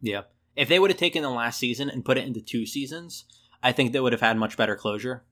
Yeah. 0.00 0.22
If 0.56 0.68
they 0.68 0.78
would 0.78 0.90
have 0.90 0.98
taken 0.98 1.22
the 1.22 1.30
last 1.30 1.58
season 1.58 1.88
and 1.88 2.04
put 2.04 2.18
it 2.18 2.26
into 2.26 2.40
two 2.40 2.66
seasons, 2.66 3.24
I 3.62 3.72
think 3.72 3.92
they 3.92 4.00
would 4.00 4.12
have 4.12 4.20
had 4.20 4.36
much 4.36 4.56
better 4.56 4.76
closure. 4.76 5.24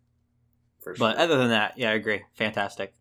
For 0.81 0.95
sure. 0.95 1.09
But 1.09 1.17
other 1.17 1.37
than 1.37 1.49
that, 1.49 1.77
yeah, 1.77 1.91
I 1.91 1.95
agree. 1.95 2.23
Fantastic. 2.35 2.95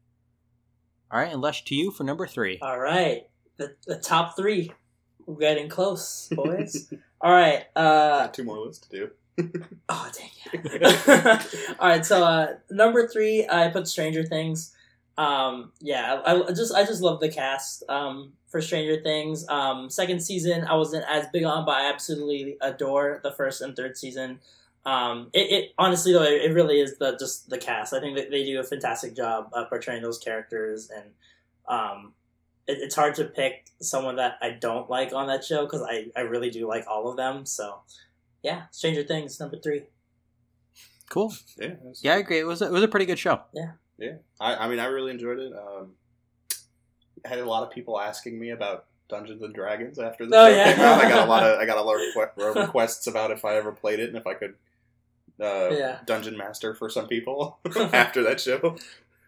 All 1.12 1.20
right, 1.20 1.32
and 1.32 1.42
Lesz 1.42 1.62
to 1.66 1.76
you 1.76 1.92
for 1.92 2.04
number 2.04 2.28
three. 2.28 2.60
All 2.62 2.80
right, 2.80 3.28
the 3.58 3.76
the 3.86 3.98
top 3.98 4.36
three. 4.36 4.72
We're 5.26 5.36
getting 5.36 5.70
close, 5.70 6.30
boys. 6.32 6.92
All 7.22 7.32
right. 7.32 7.66
Uh, 7.76 8.28
two 8.28 8.44
more 8.44 8.60
lists 8.60 8.88
to 8.88 8.98
do. 8.98 9.10
Oh 9.88 10.10
dang 10.14 10.30
it! 10.54 11.76
All 11.80 11.88
right, 11.88 12.06
so 12.06 12.24
uh, 12.24 12.56
number 12.72 13.08
three, 13.08 13.48
I 13.48 13.70
put 13.70 13.88
Stranger 13.88 14.24
Things. 14.24 14.74
Um, 15.18 15.72
yeah, 15.82 16.22
I, 16.26 16.42
I 16.44 16.52
just 16.52 16.74
I 16.74 16.86
just 16.86 17.02
love 17.02 17.20
the 17.20 17.30
cast 17.30 17.84
um, 17.90 18.34
for 18.48 18.62
Stranger 18.62 19.02
Things. 19.02 19.48
Um, 19.50 19.90
second 19.90 20.22
season, 20.22 20.64
I 20.66 20.76
wasn't 20.76 21.06
as 21.10 21.26
big 21.34 21.44
on, 21.44 21.66
but 21.66 21.76
I 21.76 21.90
absolutely 21.90 22.58
adore 22.62 23.20
the 23.24 23.32
first 23.32 23.62
and 23.62 23.76
third 23.76 23.98
season. 23.98 24.40
Um, 24.86 25.30
it, 25.34 25.52
it 25.52 25.74
honestly 25.78 26.14
though, 26.14 26.24
it, 26.24 26.44
it 26.44 26.54
really 26.54 26.80
is 26.80 26.98
the 26.98 27.18
just 27.18 27.50
the 27.50 27.58
cast. 27.58 27.94
I 27.94 28.00
think 28.00 28.16
that 28.16 28.30
they 28.30 28.46
do 28.46 28.60
a 28.60 28.64
fantastic 28.64 29.16
job 29.16 29.50
uh, 29.54 29.66
portraying 29.66 30.04
those 30.04 30.20
characters, 30.20 30.90
and 30.90 31.10
um, 31.68 32.14
it, 32.68 32.78
it's 32.80 32.96
hard 32.96 33.16
to 33.16 33.26
pick 33.26 33.66
someone 33.82 34.18
that 34.18 34.38
I 34.42 34.52
don't 34.52 34.90
like 34.90 35.14
on 35.14 35.28
that 35.28 35.44
show 35.44 35.66
because 35.66 35.82
I 35.82 36.08
I 36.16 36.22
really 36.22 36.52
do 36.52 36.68
like 36.68 36.86
all 36.88 37.10
of 37.10 37.18
them. 37.18 37.46
So 37.46 37.82
yeah, 38.44 38.64
Stranger 38.72 39.04
Things 39.04 39.40
number 39.40 39.58
three. 39.58 39.84
Cool. 41.10 41.34
Yeah, 41.58 41.74
Yeah, 42.02 42.14
I 42.14 42.18
agree. 42.18 42.40
It 42.40 42.46
was 42.46 42.62
a, 42.62 42.66
it 42.68 42.72
was 42.72 42.84
a 42.84 42.88
pretty 42.88 43.06
good 43.06 43.20
show. 43.20 43.42
yeah. 43.54 43.72
I, 44.40 44.56
I 44.56 44.68
mean, 44.68 44.80
I 44.80 44.86
really 44.86 45.12
enjoyed 45.12 45.40
it. 45.40 45.54
Um, 45.54 45.92
I 47.26 47.30
had 47.30 47.40
a 47.40 47.46
lot 47.46 47.64
of 47.64 47.72
people 47.72 48.00
asking 48.00 48.40
me 48.40 48.52
about 48.52 48.86
Dungeons 49.10 49.42
and 49.42 49.54
Dragons 49.56 49.98
after 50.00 50.26
the 50.26 50.36
Oh, 50.38 50.48
show 50.50 50.56
yeah. 50.56 50.72
came 50.74 50.82
out. 50.86 51.00
I 51.04 51.10
got 51.10 51.28
a 51.28 51.30
lot 51.30 51.44
of 51.44 51.60
I 51.62 51.66
got 51.66 51.78
a 51.78 51.82
lot 51.82 51.96
of 51.96 52.56
requests 52.68 53.08
about 53.08 53.32
if 53.32 53.44
I 53.46 53.56
ever 53.56 53.72
played 53.72 54.00
it 54.00 54.10
and 54.10 54.18
if 54.18 54.28
I 54.28 54.34
could 54.34 54.56
uh, 55.42 55.70
Yeah. 55.72 56.00
dungeon 56.06 56.38
master 56.38 56.74
for 56.76 56.90
some 56.90 57.08
people 57.08 57.60
after 57.94 58.24
that 58.24 58.40
show. 58.40 58.76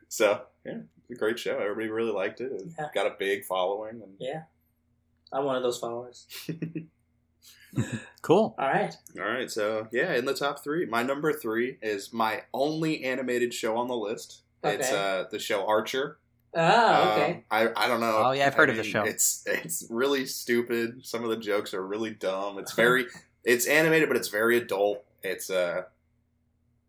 So 0.08 0.42
yeah, 0.66 0.80
it's 1.02 1.12
a 1.12 1.16
great 1.16 1.40
show. 1.40 1.58
Everybody 1.58 1.90
really 1.90 2.12
liked 2.12 2.42
it. 2.42 2.52
It 2.52 2.64
Yeah. 2.78 2.88
got 2.94 3.08
a 3.08 3.16
big 3.18 3.46
following. 3.46 4.02
And, 4.04 4.14
Yeah. 4.20 4.44
I'm 5.32 5.46
one 5.46 5.56
of 5.56 5.64
those 5.64 5.78
followers. 5.80 6.26
Cool. 8.24 8.56
All 8.58 8.68
right. 8.68 8.96
All 9.20 9.26
right, 9.26 9.50
so 9.50 9.88
yeah, 9.92 10.14
in 10.16 10.26
the 10.26 10.34
top 10.34 10.64
three, 10.64 10.86
my 10.88 11.04
number 11.04 11.32
three 11.32 11.78
is 11.82 12.12
my 12.12 12.42
only 12.54 13.04
animated 13.04 13.54
show 13.54 13.78
on 13.78 13.88
the 13.88 13.96
list. 13.96 14.42
It's 14.64 14.92
uh, 14.92 15.26
the 15.32 15.40
show 15.40 15.66
Archer. 15.66 16.18
Oh, 16.54 17.12
okay. 17.12 17.34
Um, 17.34 17.44
I 17.52 17.70
I 17.76 17.88
don't 17.88 18.00
know. 18.00 18.24
Oh, 18.26 18.32
yeah, 18.32 18.48
I've 18.48 18.56
heard 18.56 18.70
I 18.70 18.74
of 18.74 18.78
the 18.78 18.84
show. 18.84 19.04
It's 19.04 19.44
it's 19.46 19.86
really 19.90 20.26
stupid. 20.26 21.06
Some 21.06 21.24
of 21.24 21.30
the 21.30 21.38
jokes 21.38 21.74
are 21.74 21.86
really 21.86 22.12
dumb. 22.12 22.58
It's 22.58 22.74
very 22.76 23.06
it's 23.44 23.68
animated, 23.68 24.10
but 24.10 24.18
it's 24.18 24.30
very 24.30 24.58
adult. 24.58 25.04
It's 25.24 25.50
uh, 25.50 25.84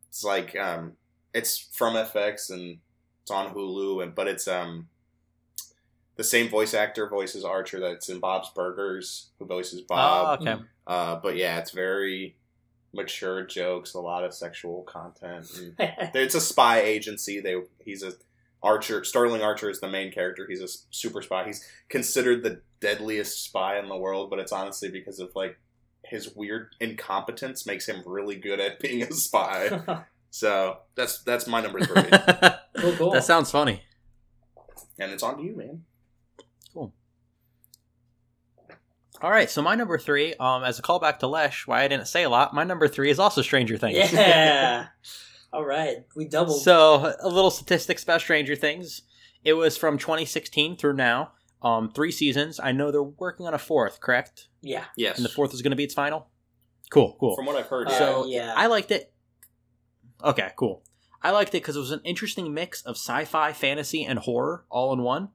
it's 0.08 0.24
like 0.24 0.56
um, 0.56 0.94
it's 1.34 1.58
from 1.58 1.94
FX 1.94 2.50
and 2.50 2.78
it's 3.22 3.30
on 3.30 3.54
Hulu, 3.54 4.02
and 4.02 4.14
but 4.14 4.28
it's 4.28 4.48
um, 4.48 4.88
the 6.16 6.24
same 6.24 6.48
voice 6.48 6.74
actor 6.74 7.08
voices 7.08 7.44
Archer 7.44 7.80
that's 7.80 8.08
in 8.08 8.18
Bob's 8.18 8.50
Burgers, 8.50 9.28
who 9.38 9.46
voices 9.46 9.82
Bob. 9.82 10.40
Oh, 10.40 10.42
okay. 10.42 10.62
Uh, 10.86 11.16
but 11.16 11.36
yeah, 11.36 11.58
it's 11.58 11.70
very 11.70 12.34
mature 12.93 13.45
jokes, 13.45 13.95
a 13.95 14.01
lot 14.01 14.24
of 14.24 14.34
sexual 14.34 14.82
content. 14.82 15.47
And 15.57 15.74
it's 16.14 16.34
a 16.34 16.41
spy 16.41 16.80
agency. 16.80 17.41
They 17.41 17.57
he's 17.78 18.03
a 18.03 18.12
Archer. 18.62 19.05
Sterling 19.05 19.43
Archer 19.43 19.70
is 19.70 19.80
the 19.80 19.88
main 19.88 20.12
character. 20.12 20.47
He's 20.49 20.61
a 20.61 20.68
super 20.91 21.22
spy. 21.22 21.47
He's 21.47 21.66
considered 21.88 22.43
the 22.43 22.61
deadliest 22.80 23.43
spy 23.43 23.78
in 23.78 23.88
the 23.88 23.97
world, 23.97 24.30
but 24.30 24.38
it's 24.38 24.53
honestly 24.53 24.91
because 24.91 25.18
of 25.18 25.30
like 25.34 25.59
his 26.05 26.34
weird 26.34 26.74
incompetence 26.80 27.66
makes 27.66 27.86
him 27.86 28.03
really 28.05 28.36
good 28.36 28.61
at 28.61 28.78
being 28.80 29.03
a 29.03 29.12
spy. 29.12 30.05
so 30.30 30.78
that's 30.95 31.22
that's 31.22 31.47
my 31.47 31.61
number 31.61 31.80
three, 31.80 32.11
cool, 32.76 32.93
cool. 32.97 33.11
That 33.12 33.24
sounds 33.24 33.51
funny. 33.51 33.82
and 34.99 35.11
it's 35.12 35.22
on 35.22 35.38
to 35.38 35.43
you, 35.43 35.57
man. 35.57 35.84
All 39.22 39.30
right, 39.30 39.50
so 39.50 39.60
my 39.60 39.74
number 39.74 39.98
three, 39.98 40.34
um, 40.40 40.64
as 40.64 40.78
a 40.78 40.82
callback 40.82 41.18
to 41.18 41.26
Lesz, 41.26 41.66
why 41.66 41.82
I 41.82 41.88
didn't 41.88 42.06
say 42.08 42.22
a 42.22 42.30
lot, 42.30 42.54
my 42.54 42.64
number 42.64 42.88
three 42.88 43.10
is 43.10 43.18
also 43.18 43.42
Stranger 43.42 43.76
Things. 43.76 44.12
yeah. 44.12 44.86
All 45.52 45.64
right. 45.64 45.98
We 46.16 46.26
doubled. 46.26 46.62
So, 46.62 47.14
a 47.20 47.28
little 47.28 47.50
statistics 47.50 48.02
about 48.02 48.20
Stranger 48.20 48.56
Things. 48.56 49.02
It 49.44 49.54
was 49.54 49.76
from 49.76 49.98
2016 49.98 50.76
through 50.76 50.94
now, 50.94 51.32
um, 51.62 51.90
three 51.90 52.12
seasons. 52.12 52.58
I 52.62 52.72
know 52.72 52.90
they're 52.90 53.02
working 53.02 53.46
on 53.46 53.52
a 53.54 53.58
fourth, 53.58 54.00
correct? 54.00 54.48
yeah. 54.62 54.84
Yes, 54.96 55.16
And 55.16 55.24
the 55.24 55.30
fourth 55.30 55.52
is 55.52 55.60
going 55.60 55.70
to 55.72 55.76
be 55.76 55.84
its 55.84 55.94
final. 55.94 56.28
Cool, 56.90 57.16
cool. 57.20 57.36
From 57.36 57.46
what 57.46 57.56
I've 57.56 57.66
heard, 57.66 57.88
Uh, 57.88 57.98
so 57.98 58.26
yeah. 58.26 58.54
I 58.56 58.66
liked 58.68 58.90
it. 58.90 59.12
Okay, 60.24 60.50
cool. 60.56 60.82
I 61.22 61.30
liked 61.32 61.50
it 61.50 61.58
because 61.62 61.76
it 61.76 61.80
was 61.80 61.90
an 61.90 62.00
interesting 62.04 62.54
mix 62.54 62.80
of 62.82 62.96
sci-fi, 62.96 63.52
fantasy, 63.52 64.04
and 64.04 64.18
horror 64.20 64.64
all 64.70 64.92
in 64.92 65.02
one. 65.02 65.28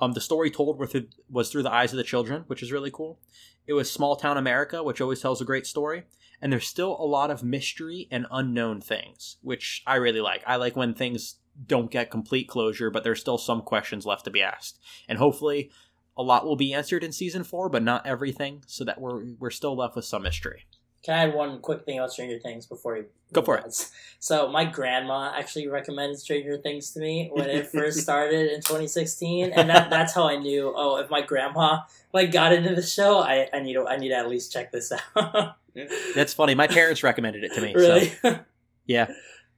Um, 0.00 0.12
the 0.12 0.20
story 0.20 0.50
told 0.50 0.80
it 0.94 1.08
was 1.30 1.50
through 1.50 1.64
the 1.64 1.72
eyes 1.72 1.92
of 1.92 1.96
the 1.96 2.04
children, 2.04 2.44
which 2.46 2.62
is 2.62 2.72
really 2.72 2.90
cool. 2.90 3.18
It 3.66 3.72
was 3.72 3.90
small 3.90 4.16
town 4.16 4.38
America, 4.38 4.82
which 4.82 5.00
always 5.00 5.20
tells 5.20 5.40
a 5.40 5.44
great 5.44 5.66
story, 5.66 6.04
and 6.40 6.52
there's 6.52 6.66
still 6.66 6.96
a 6.98 7.04
lot 7.04 7.30
of 7.30 7.42
mystery 7.42 8.08
and 8.10 8.26
unknown 8.30 8.80
things, 8.80 9.36
which 9.42 9.82
I 9.86 9.96
really 9.96 10.20
like. 10.20 10.42
I 10.46 10.56
like 10.56 10.76
when 10.76 10.94
things 10.94 11.36
don't 11.66 11.90
get 11.90 12.10
complete 12.10 12.48
closure, 12.48 12.90
but 12.90 13.02
there's 13.02 13.20
still 13.20 13.38
some 13.38 13.62
questions 13.62 14.06
left 14.06 14.24
to 14.24 14.30
be 14.30 14.42
asked, 14.42 14.78
and 15.08 15.18
hopefully, 15.18 15.70
a 16.16 16.22
lot 16.22 16.46
will 16.46 16.56
be 16.56 16.72
answered 16.72 17.04
in 17.04 17.12
season 17.12 17.44
four, 17.44 17.68
but 17.68 17.82
not 17.82 18.06
everything, 18.06 18.62
so 18.66 18.84
that 18.84 19.00
we're 19.00 19.34
we're 19.38 19.50
still 19.50 19.76
left 19.76 19.96
with 19.96 20.04
some 20.04 20.22
mystery. 20.22 20.66
Can 21.08 21.16
I 21.16 21.22
add 21.22 21.34
one 21.34 21.60
quick 21.60 21.86
thing 21.86 21.96
about 21.96 22.12
Stranger 22.12 22.38
Things 22.38 22.66
before 22.66 22.98
you 22.98 23.06
Go 23.32 23.40
for 23.40 23.56
it. 23.56 23.90
So 24.18 24.52
my 24.52 24.66
grandma 24.66 25.32
actually 25.34 25.66
recommended 25.66 26.18
Stranger 26.18 26.58
Things 26.58 26.90
to 26.92 27.00
me 27.00 27.30
when 27.32 27.48
it 27.48 27.66
first 27.72 28.00
started 28.00 28.52
in 28.52 28.60
2016, 28.60 29.52
and 29.52 29.70
that, 29.70 29.88
that's 29.88 30.12
how 30.12 30.28
I 30.28 30.36
knew. 30.36 30.70
Oh, 30.76 30.96
if 30.98 31.08
my 31.08 31.22
grandma 31.22 31.80
like 32.12 32.30
got 32.30 32.52
into 32.52 32.74
the 32.74 32.82
show, 32.82 33.20
I, 33.20 33.48
I 33.54 33.60
need 33.60 33.72
to 33.72 33.86
I 33.86 33.96
need 33.96 34.10
to 34.10 34.16
at 34.16 34.28
least 34.28 34.52
check 34.52 34.70
this 34.70 34.92
out. 35.14 35.56
That's 36.14 36.34
funny. 36.34 36.54
My 36.54 36.66
parents 36.66 37.02
recommended 37.02 37.42
it 37.42 37.54
to 37.54 37.62
me. 37.62 37.72
really? 37.74 38.10
So, 38.20 38.40
yeah. 38.86 39.10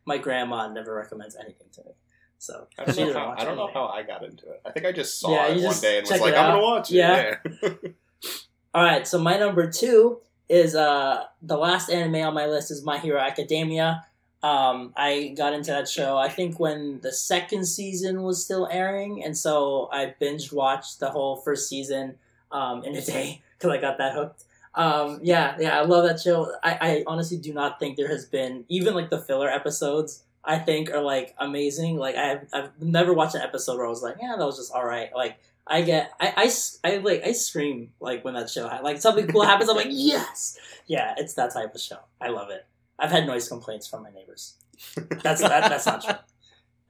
my 0.05 0.18
grandma 0.18 0.68
never 0.72 0.94
recommends 0.94 1.34
anything 1.34 1.66
to 1.72 1.82
me. 1.82 1.90
So 2.38 2.68
I 2.78 2.84
don't 2.84 2.96
know 2.96 3.12
how 3.12 3.34
I 3.36 3.44
don't 3.44 3.57
know 3.57 3.70
how 3.74 3.86
I 3.86 4.05
got 4.05 4.22
into 4.22 4.48
it. 4.51 4.61
I 4.64 4.70
think 4.70 4.86
I 4.86 4.92
just 4.92 5.18
saw 5.18 5.32
Yeah, 5.32 5.48
it 5.48 5.59
you 5.59 5.66
one 5.66 5.80
day 5.80 5.98
and 5.98 6.09
was 6.09 6.20
like, 6.20 6.34
I'm 6.34 6.44
out. 6.44 6.53
gonna 6.53 6.62
watch 6.62 6.90
it. 6.92 6.94
Yeah. 6.94 7.36
Yeah. 7.61 7.70
All 8.72 8.84
right, 8.84 9.05
so 9.05 9.18
my 9.18 9.36
number 9.36 9.68
two 9.68 10.20
is 10.51 10.74
uh 10.74 11.24
the 11.40 11.57
last 11.57 11.88
anime 11.88 12.26
on 12.26 12.34
my 12.34 12.46
list 12.46 12.70
is 12.70 12.84
My 12.84 12.98
Hero 12.98 13.20
Academia. 13.20 14.05
Um, 14.42 14.94
I 14.96 15.34
got 15.36 15.53
into 15.53 15.70
that 15.70 15.88
show 15.88 16.16
I 16.16 16.28
think 16.28 16.59
when 16.59 17.01
the 17.01 17.12
second 17.12 17.66
season 17.66 18.22
was 18.22 18.44
still 18.44 18.68
airing, 18.70 19.22
and 19.24 19.36
so 19.36 19.88
I 19.92 20.14
binge 20.18 20.53
watched 20.53 20.98
the 20.98 21.11
whole 21.11 21.36
first 21.36 21.68
season 21.68 22.16
um, 22.51 22.82
in 22.84 22.96
a 22.96 23.01
day 23.01 23.42
because 23.59 23.70
I 23.70 23.80
got 23.80 23.98
that 23.98 24.14
hooked. 24.14 24.44
Um, 24.74 25.20
yeah, 25.22 25.57
yeah, 25.59 25.78
I 25.78 25.82
love 25.82 26.07
that 26.07 26.20
show. 26.20 26.53
I, 26.62 26.78
I 26.80 27.05
honestly 27.07 27.38
do 27.38 27.53
not 27.53 27.78
think 27.78 27.96
there 27.96 28.09
has 28.09 28.24
been 28.24 28.64
even 28.68 28.94
like 28.94 29.11
the 29.11 29.20
filler 29.20 29.48
episodes. 29.48 30.24
I 30.42 30.59
think 30.59 30.90
are 30.90 31.03
like 31.03 31.34
amazing. 31.38 31.96
Like 31.96 32.16
I've 32.16 32.48
I've 32.53 32.70
never 32.80 33.12
watched 33.12 33.34
an 33.34 33.42
episode 33.42 33.76
where 33.76 33.86
I 33.86 33.90
was 33.90 34.03
like, 34.03 34.16
yeah, 34.20 34.34
that 34.36 34.44
was 34.44 34.57
just 34.57 34.72
all 34.72 34.86
right. 34.86 35.11
Like 35.14 35.38
I 35.70 35.82
get, 35.82 36.10
I, 36.20 36.34
I, 36.36 36.44
s- 36.46 36.78
I, 36.82 36.96
like, 36.96 37.22
I 37.24 37.32
scream 37.32 37.92
like 38.00 38.24
when 38.24 38.34
that 38.34 38.50
show, 38.50 38.68
ha- 38.68 38.80
like 38.82 39.00
something 39.00 39.26
cool 39.28 39.42
happens. 39.44 39.70
I'm 39.70 39.76
like, 39.76 39.86
yes, 39.90 40.58
yeah, 40.86 41.14
it's 41.16 41.34
that 41.34 41.52
type 41.52 41.74
of 41.74 41.80
show. 41.80 41.98
I 42.20 42.28
love 42.28 42.50
it. 42.50 42.66
I've 42.98 43.10
had 43.12 43.26
noise 43.26 43.48
complaints 43.48 43.86
from 43.86 44.02
my 44.02 44.10
neighbors. 44.10 44.56
That's 45.22 45.40
that, 45.40 45.68
that's 45.70 45.86
not 45.86 46.02
true. 46.04 46.14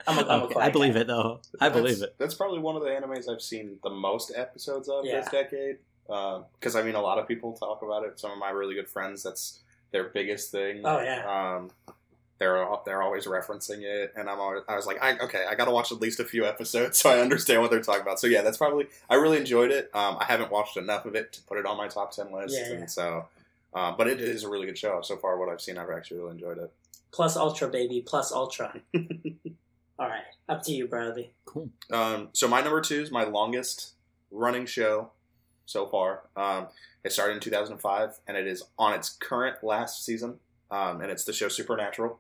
I'm 0.07 0.19
a, 0.19 0.23
I'm 0.23 0.43
Okay, 0.45 0.53
quiet 0.55 0.67
I 0.67 0.71
believe 0.71 0.95
cat. 0.95 1.03
it 1.03 1.07
though. 1.09 1.41
I 1.61 1.69
believe 1.69 2.03
it. 2.03 2.15
That's 2.19 2.35
probably 2.35 2.59
one 2.59 2.75
of 2.75 2.83
the 2.83 2.89
animes 2.89 3.29
I've 3.29 3.43
seen 3.43 3.79
the 3.83 3.91
most 3.91 4.33
episodes 4.35 4.89
of 4.89 5.05
Yeah. 5.05 5.21
this 5.21 5.29
decade. 5.29 5.77
Because 6.07 6.75
I 6.75 6.83
mean, 6.83 6.95
a 6.95 7.01
lot 7.03 7.19
of 7.19 7.29
people 7.29 7.53
talk 7.53 7.83
about 7.83 8.05
it. 8.05 8.19
Some 8.19 8.31
of 8.33 8.39
my 8.39 8.49
really 8.51 8.75
good 8.75 8.89
friends, 8.89 9.23
that's 9.23 9.61
their 9.93 10.05
biggest 10.05 10.51
thing. 10.51 10.81
Oh, 10.85 11.01
yeah. 11.03 11.57
Um, 11.59 11.71
they're 12.41 12.57
al- 12.61 12.83
they're 12.85 13.03
always 13.03 13.27
referencing 13.27 13.83
it, 13.83 14.13
and 14.17 14.29
I'm 14.29 14.41
always, 14.41 14.63
I 14.69 14.75
was 14.75 14.87
like, 14.87 15.01
I, 15.01 15.17
okay, 15.19 15.45
I 15.49 15.55
got 15.55 15.67
to 15.67 15.71
watch 15.71 15.93
at 15.93 16.01
least 16.01 16.19
a 16.19 16.25
few 16.25 16.45
episodes 16.45 16.99
so 17.03 17.11
I 17.11 17.21
understand 17.21 17.61
what 17.63 17.71
they're 17.71 17.81
talking 17.83 18.03
about. 18.03 18.19
So 18.19 18.27
yeah, 18.27 18.43
that's 18.43 18.59
probably 18.59 18.89
I 19.09 19.15
really 19.15 19.39
enjoyed 19.39 19.71
it. 19.71 19.91
Um, 19.95 20.17
I 20.19 20.25
haven't 20.25 20.51
watched 20.51 20.77
enough 20.77 21.07
of 21.07 21.15
it 21.15 21.33
to 21.35 21.43
put 21.43 21.59
it 21.59 21.67
on 21.67 21.77
my 21.77 21.87
top 21.87 22.11
ten 22.11 22.33
list, 22.33 22.57
Yeah, 22.59 22.69
yeah. 22.71 22.75
and 22.81 22.91
so. 22.91 23.27
Uh, 23.73 23.93
but 23.97 24.09
it 24.09 24.21
is 24.21 24.43
a 24.43 24.49
really 24.49 24.67
good 24.67 24.77
show. 24.77 25.01
So 25.01 25.17
far, 25.17 25.39
what 25.39 25.49
I've 25.49 25.61
seen, 25.61 25.79
I've 25.79 25.91
actually 25.91 26.19
really 26.19 26.33
enjoyed 26.33 26.59
it. 26.59 26.73
Plus 27.13 27.37
Ultra, 27.37 27.69
baby. 27.69 28.03
Plus 28.05 28.33
Ultra. 28.33 28.75
All 29.99 30.09
right, 30.09 30.23
up 30.49 30.63
to 30.65 30.73
you, 30.73 30.89
Bradley. 30.89 31.31
Cool. 31.45 31.69
Um, 31.93 32.31
so 32.33 32.49
my 32.49 32.63
number 32.63 32.81
two 32.81 33.01
is 33.03 33.11
my 33.13 33.25
longest 33.25 33.93
running 34.33 34.65
show 34.67 35.11
so 35.67 35.87
far. 35.87 36.23
Um, 36.37 36.69
it 37.05 37.13
started 37.13 37.35
in 37.35 37.41
2005, 37.41 38.19
and 38.27 38.37
it 38.37 38.47
is 38.47 38.63
on 38.79 38.95
its 38.95 39.11
current 39.11 39.63
last 39.63 40.05
season. 40.05 40.41
Um, 40.71 41.01
and 41.01 41.11
it's 41.11 41.25
the 41.25 41.33
show 41.33 41.49
Supernatural. 41.49 42.19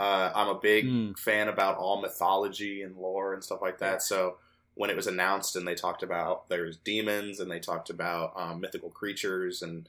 Uh, 0.00 0.32
I'm 0.34 0.48
a 0.48 0.58
big 0.58 0.86
Mm. 0.86 1.18
fan 1.18 1.48
about 1.48 1.76
all 1.76 2.00
mythology 2.00 2.82
and 2.82 2.96
lore 2.96 3.34
and 3.34 3.44
stuff 3.44 3.60
like 3.60 3.78
that. 3.80 4.00
So 4.02 4.38
when 4.74 4.88
it 4.88 4.96
was 4.96 5.06
announced 5.06 5.56
and 5.56 5.68
they 5.68 5.74
talked 5.74 6.02
about 6.02 6.48
there's 6.48 6.78
demons 6.78 7.38
and 7.38 7.50
they 7.50 7.60
talked 7.60 7.90
about 7.90 8.32
um, 8.34 8.60
mythical 8.60 8.88
creatures 8.90 9.60
and 9.60 9.86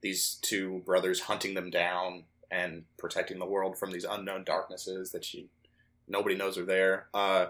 these 0.00 0.34
two 0.42 0.82
brothers 0.84 1.20
hunting 1.20 1.54
them 1.54 1.70
down 1.70 2.24
and 2.50 2.84
protecting 2.98 3.38
the 3.38 3.46
world 3.46 3.78
from 3.78 3.92
these 3.92 4.04
unknown 4.04 4.42
darknesses 4.42 5.12
that 5.12 5.32
you 5.32 5.48
nobody 6.08 6.34
knows 6.34 6.58
are 6.58 6.64
there. 6.64 7.06
Uh, 7.14 7.46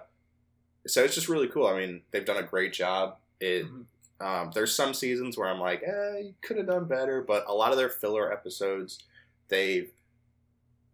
so 0.87 1.03
it's 1.03 1.15
just 1.15 1.31
really 1.31 1.49
cool. 1.49 1.67
I 1.67 1.79
mean, 1.79 2.03
they've 2.11 2.27
done 2.27 2.37
a 2.37 2.43
great 2.47 2.75
job. 2.75 3.17
It 3.41 3.65
Mhm. 3.67 3.87
um, 4.21 4.51
there's 4.55 4.73
some 4.75 4.93
seasons 4.95 5.37
where 5.39 5.49
I'm 5.49 5.59
like, 5.59 5.83
eh, 5.83 6.19
you 6.19 6.35
could 6.43 6.57
have 6.59 6.67
done 6.67 6.85
better, 6.85 7.23
but 7.23 7.45
a 7.49 7.55
lot 7.55 7.73
of 7.73 7.79
their 7.79 7.89
filler 7.89 8.31
episodes, 8.33 9.03
they've 9.49 9.91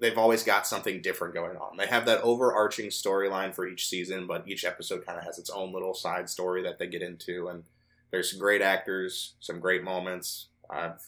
they've 0.00 0.18
always 0.18 0.42
got 0.44 0.66
something 0.66 1.02
different 1.02 1.34
going 1.34 1.56
on. 1.56 1.76
They 1.76 1.86
have 1.86 2.06
that 2.06 2.22
overarching 2.22 2.86
storyline 2.86 3.54
for 3.54 3.66
each 3.66 3.86
season, 3.88 4.26
but 4.26 4.46
each 4.48 4.64
episode 4.64 5.04
kind 5.04 5.18
of 5.18 5.24
has 5.24 5.38
its 5.38 5.50
own 5.50 5.72
little 5.72 5.94
side 5.94 6.28
story 6.28 6.62
that 6.62 6.78
they 6.78 6.86
get 6.86 7.02
into, 7.02 7.48
and 7.48 7.64
there's 8.10 8.30
some 8.30 8.38
great 8.40 8.62
actors, 8.62 9.34
some 9.40 9.60
great 9.60 9.82
moments. 9.82 10.46
I've 10.70 11.02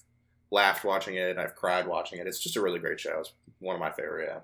laughed 0.50 0.84
watching 0.84 1.14
it. 1.16 1.38
I've 1.38 1.54
cried 1.54 1.86
watching 1.86 2.18
it. 2.18 2.26
It's 2.26 2.40
just 2.40 2.56
a 2.56 2.60
really 2.60 2.78
great 2.80 2.98
show. 3.00 3.20
It's 3.20 3.32
one 3.60 3.74
of 3.76 3.80
my 3.80 3.90
favorite. 3.92 4.28
Yeah. 4.28 4.40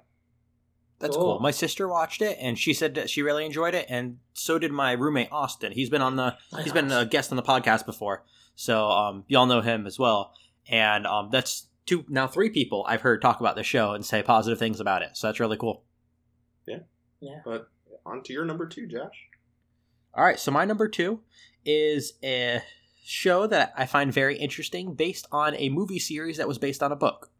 That's 0.98 1.14
Cool. 1.16 1.24
cool. 1.34 1.40
My 1.40 1.50
sister 1.50 1.88
watched 1.88 2.22
it 2.22 2.38
and 2.40 2.58
she 2.58 2.72
said 2.72 2.94
that 2.94 3.10
she 3.10 3.20
really 3.20 3.44
enjoyed 3.44 3.74
it, 3.74 3.86
and 3.90 4.18
so 4.32 4.58
did 4.58 4.72
my 4.72 4.92
roommate 4.92 5.28
Austin. 5.30 5.72
He's 5.72 5.90
been 5.90 6.00
on 6.02 6.16
the 6.16 6.36
he's 6.62 6.72
been 6.72 6.90
a 6.90 7.04
guest 7.04 7.30
on 7.32 7.36
the 7.36 7.42
podcast 7.42 7.84
before, 7.84 8.24
so 8.54 8.88
um, 8.88 9.24
y'all 9.28 9.44
know 9.46 9.60
him 9.60 9.86
as 9.86 9.98
well. 9.98 10.32
And 10.68 11.06
um, 11.06 11.28
that's 11.30 11.66
two 11.86 12.04
now 12.08 12.26
three 12.26 12.50
people 12.50 12.84
I've 12.88 13.00
heard 13.00 13.22
talk 13.22 13.40
about 13.40 13.56
the 13.56 13.62
show 13.62 13.92
and 13.92 14.04
say 14.04 14.22
positive 14.22 14.58
things 14.58 14.80
about 14.80 15.02
it. 15.02 15.10
So 15.14 15.28
that's 15.28 15.40
really 15.40 15.56
cool. 15.56 15.84
Yeah. 16.66 16.80
Yeah. 17.20 17.40
But 17.44 17.68
on 18.04 18.22
to 18.24 18.32
your 18.32 18.44
number 18.44 18.66
two, 18.66 18.86
Josh. 18.86 19.28
All 20.14 20.24
right, 20.24 20.38
so 20.38 20.50
my 20.50 20.64
number 20.64 20.88
two 20.88 21.20
is 21.64 22.14
a 22.24 22.62
show 23.04 23.46
that 23.46 23.72
I 23.76 23.86
find 23.86 24.12
very 24.12 24.36
interesting, 24.38 24.94
based 24.94 25.26
on 25.30 25.54
a 25.56 25.68
movie 25.68 25.98
series 25.98 26.38
that 26.38 26.48
was 26.48 26.58
based 26.58 26.82
on 26.82 26.90
a 26.90 26.96
book. 26.96 27.30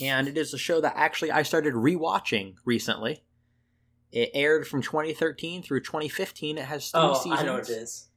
And 0.00 0.26
it 0.26 0.38
is 0.38 0.54
a 0.54 0.58
show 0.58 0.80
that 0.80 0.94
actually 0.96 1.30
I 1.30 1.42
started 1.42 1.74
rewatching 1.74 2.54
recently. 2.64 3.22
It 4.10 4.30
aired 4.32 4.66
from 4.66 4.80
2013 4.82 5.62
through 5.62 5.80
2015. 5.82 6.58
It 6.58 6.64
has 6.64 6.90
three 6.90 7.00
Oh, 7.00 7.14
seasons. 7.14 7.40
I 7.40 7.44
know 7.44 7.54
what 7.54 7.68
it 7.68 7.72
is. 7.72 8.08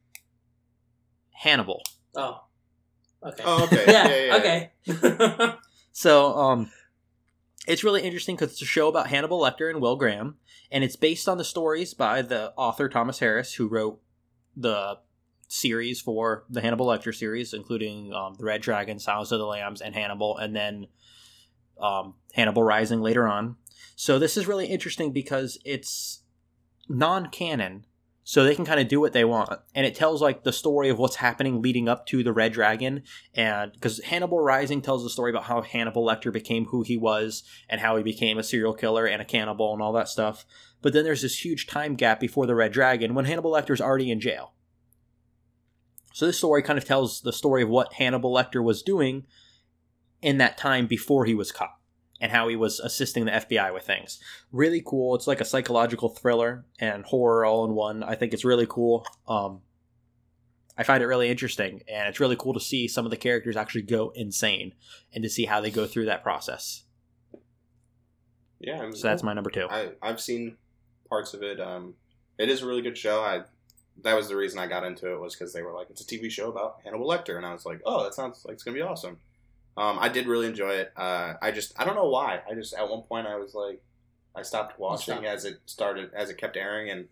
Hannibal. 1.32 1.82
Oh. 2.14 2.45
Okay. 3.22 3.42
Oh, 3.44 3.64
okay. 3.64 3.84
yeah, 3.88 4.08
Yeah, 4.08 4.16
yeah, 4.16 4.70
yeah. 4.86 5.36
okay. 5.36 5.54
So, 5.92 6.34
um, 6.34 6.70
it's 7.66 7.82
really 7.82 8.02
interesting 8.02 8.36
because 8.36 8.52
it's 8.52 8.60
a 8.60 8.66
show 8.66 8.86
about 8.88 9.06
Hannibal 9.06 9.40
Lecter 9.40 9.70
and 9.70 9.80
Will 9.80 9.96
Graham, 9.96 10.36
and 10.70 10.84
it's 10.84 10.94
based 10.94 11.26
on 11.26 11.38
the 11.38 11.44
stories 11.44 11.94
by 11.94 12.20
the 12.20 12.52
author 12.54 12.90
Thomas 12.90 13.18
Harris, 13.18 13.54
who 13.54 13.66
wrote 13.66 13.98
the 14.54 14.98
series 15.48 16.00
for 16.00 16.44
the 16.50 16.60
Hannibal 16.60 16.86
Lecter 16.86 17.14
series, 17.14 17.54
including 17.54 18.12
um, 18.12 18.34
the 18.38 18.44
Red 18.44 18.60
Dragon, 18.60 18.98
Silence 18.98 19.32
of 19.32 19.38
the 19.38 19.46
Lambs, 19.46 19.80
and 19.80 19.94
Hannibal, 19.94 20.36
and 20.36 20.54
then 20.54 20.88
um, 21.80 22.14
Hannibal 22.34 22.62
Rising 22.62 23.00
later 23.00 23.26
on. 23.26 23.56
So 23.94 24.18
this 24.18 24.36
is 24.36 24.46
really 24.46 24.66
interesting 24.66 25.12
because 25.12 25.58
it's 25.64 26.20
non-canon, 26.90 27.86
so 28.28 28.42
they 28.42 28.56
can 28.56 28.64
kind 28.64 28.80
of 28.80 28.88
do 28.88 28.98
what 28.98 29.12
they 29.12 29.24
want, 29.24 29.48
and 29.72 29.86
it 29.86 29.94
tells 29.94 30.20
like 30.20 30.42
the 30.42 30.52
story 30.52 30.88
of 30.88 30.98
what's 30.98 31.14
happening 31.14 31.62
leading 31.62 31.88
up 31.88 32.06
to 32.06 32.24
the 32.24 32.32
Red 32.32 32.52
Dragon, 32.52 33.04
and 33.34 33.72
because 33.72 34.02
Hannibal 34.02 34.40
Rising 34.40 34.82
tells 34.82 35.04
the 35.04 35.10
story 35.10 35.30
about 35.30 35.44
how 35.44 35.62
Hannibal 35.62 36.04
Lecter 36.04 36.32
became 36.32 36.64
who 36.64 36.82
he 36.82 36.96
was 36.96 37.44
and 37.68 37.80
how 37.80 37.96
he 37.96 38.02
became 38.02 38.36
a 38.36 38.42
serial 38.42 38.74
killer 38.74 39.06
and 39.06 39.22
a 39.22 39.24
cannibal 39.24 39.72
and 39.72 39.80
all 39.80 39.92
that 39.92 40.08
stuff. 40.08 40.44
But 40.82 40.92
then 40.92 41.04
there's 41.04 41.22
this 41.22 41.44
huge 41.44 41.68
time 41.68 41.94
gap 41.94 42.18
before 42.18 42.46
the 42.46 42.56
Red 42.56 42.72
Dragon 42.72 43.14
when 43.14 43.26
Hannibal 43.26 43.52
Lecter's 43.52 43.80
already 43.80 44.10
in 44.10 44.18
jail. 44.18 44.54
So 46.12 46.26
this 46.26 46.38
story 46.38 46.62
kind 46.62 46.80
of 46.80 46.84
tells 46.84 47.20
the 47.20 47.32
story 47.32 47.62
of 47.62 47.68
what 47.68 47.92
Hannibal 47.92 48.34
Lecter 48.34 48.60
was 48.60 48.82
doing 48.82 49.24
in 50.20 50.38
that 50.38 50.58
time 50.58 50.88
before 50.88 51.26
he 51.26 51.34
was 51.34 51.52
caught 51.52 51.75
and 52.20 52.32
how 52.32 52.48
he 52.48 52.56
was 52.56 52.80
assisting 52.80 53.24
the 53.26 53.32
FBI 53.32 53.72
with 53.74 53.84
things. 53.84 54.18
Really 54.52 54.82
cool. 54.84 55.14
It's 55.14 55.26
like 55.26 55.40
a 55.40 55.44
psychological 55.44 56.08
thriller 56.08 56.64
and 56.78 57.04
horror 57.04 57.44
all 57.44 57.64
in 57.64 57.74
one. 57.74 58.02
I 58.02 58.14
think 58.14 58.32
it's 58.32 58.44
really 58.44 58.66
cool. 58.68 59.06
Um, 59.28 59.60
I 60.78 60.82
find 60.82 61.02
it 61.02 61.06
really 61.06 61.28
interesting, 61.30 61.82
and 61.88 62.08
it's 62.08 62.20
really 62.20 62.36
cool 62.36 62.52
to 62.54 62.60
see 62.60 62.86
some 62.88 63.04
of 63.06 63.10
the 63.10 63.16
characters 63.16 63.56
actually 63.56 63.82
go 63.82 64.10
insane 64.14 64.74
and 65.14 65.22
to 65.24 65.30
see 65.30 65.46
how 65.46 65.60
they 65.60 65.70
go 65.70 65.86
through 65.86 66.06
that 66.06 66.22
process. 66.22 66.84
Yeah. 68.58 68.80
I'm- 68.80 68.94
So 68.94 69.08
that's 69.08 69.22
my 69.22 69.32
number 69.34 69.50
two. 69.50 69.66
I 69.68 69.92
I've 70.02 70.20
seen 70.20 70.56
parts 71.08 71.34
of 71.34 71.42
it. 71.42 71.60
Um, 71.60 71.94
it 72.38 72.48
is 72.48 72.62
a 72.62 72.66
really 72.66 72.82
good 72.82 72.96
show. 72.98 73.20
I 73.20 73.42
that 74.02 74.14
was 74.14 74.28
the 74.28 74.36
reason 74.36 74.58
I 74.58 74.66
got 74.66 74.84
into 74.84 75.10
it 75.12 75.18
was 75.20 75.34
because 75.34 75.52
they 75.54 75.62
were 75.62 75.72
like 75.72 75.88
it's 75.90 76.02
a 76.02 76.04
TV 76.06 76.30
show 76.30 76.50
about 76.50 76.76
Hannibal 76.84 77.08
Lecter, 77.08 77.36
and 77.36 77.46
I 77.46 77.52
was 77.52 77.64
like, 77.64 77.80
oh, 77.86 78.04
that 78.04 78.14
sounds 78.14 78.44
like 78.44 78.54
it's 78.54 78.62
gonna 78.62 78.74
be 78.74 78.82
awesome. 78.82 79.18
Um, 79.76 79.98
I 80.00 80.08
did 80.08 80.26
really 80.26 80.46
enjoy 80.46 80.70
it. 80.70 80.92
Uh, 80.96 81.34
I 81.42 81.50
just 81.50 81.78
I 81.78 81.84
don't 81.84 81.96
know 81.96 82.08
why. 82.08 82.40
I 82.50 82.54
just 82.54 82.74
at 82.74 82.88
one 82.88 83.02
point 83.02 83.26
I 83.26 83.36
was 83.36 83.54
like, 83.54 83.82
I 84.34 84.42
stopped 84.42 84.78
watching 84.78 85.26
as 85.26 85.44
it 85.44 85.60
started 85.66 86.12
as 86.14 86.30
it 86.30 86.38
kept 86.38 86.56
airing, 86.56 86.90
and 86.90 87.08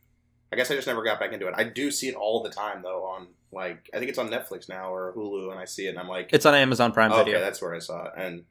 I 0.52 0.56
guess 0.56 0.70
I 0.70 0.74
just 0.74 0.86
never 0.86 1.02
got 1.02 1.20
back 1.20 1.32
into 1.32 1.46
it. 1.46 1.54
I 1.56 1.64
do 1.64 1.90
see 1.90 2.08
it 2.08 2.14
all 2.14 2.42
the 2.42 2.50
time 2.50 2.82
though 2.82 3.04
on 3.04 3.28
like 3.52 3.90
I 3.92 3.98
think 3.98 4.08
it's 4.08 4.18
on 4.18 4.28
Netflix 4.30 4.68
now 4.68 4.92
or 4.92 5.12
Hulu, 5.14 5.50
and 5.50 5.60
I 5.60 5.66
see 5.66 5.86
it 5.86 5.90
and 5.90 5.98
I'm 5.98 6.08
like, 6.08 6.30
It's 6.32 6.46
on 6.46 6.54
Amazon 6.54 6.92
Prime 6.92 7.12
okay, 7.12 7.24
Video. 7.24 7.40
that's 7.40 7.60
where 7.60 7.74
I 7.74 7.80
saw 7.80 8.06
it, 8.06 8.12
and 8.16 8.44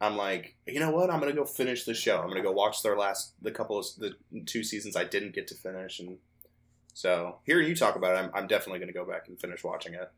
I'm 0.00 0.16
like, 0.16 0.56
you 0.66 0.80
know 0.80 0.90
what? 0.90 1.10
I'm 1.10 1.20
gonna 1.20 1.32
go 1.32 1.44
finish 1.44 1.84
the 1.84 1.94
show. 1.94 2.20
I'm 2.20 2.28
gonna 2.28 2.42
go 2.42 2.52
watch 2.52 2.82
their 2.82 2.96
last 2.96 3.34
the 3.40 3.50
couple 3.50 3.78
of 3.78 3.86
the 3.98 4.14
two 4.46 4.62
seasons 4.62 4.96
I 4.96 5.04
didn't 5.04 5.34
get 5.34 5.46
to 5.48 5.54
finish, 5.54 6.00
and 6.00 6.18
so 6.92 7.38
hearing 7.44 7.68
you 7.68 7.76
talk 7.76 7.96
about 7.96 8.16
it, 8.16 8.18
I'm, 8.18 8.30
I'm 8.34 8.46
definitely 8.46 8.80
gonna 8.80 8.92
go 8.92 9.04
back 9.04 9.28
and 9.28 9.40
finish 9.40 9.64
watching 9.64 9.94
it. 9.94 10.10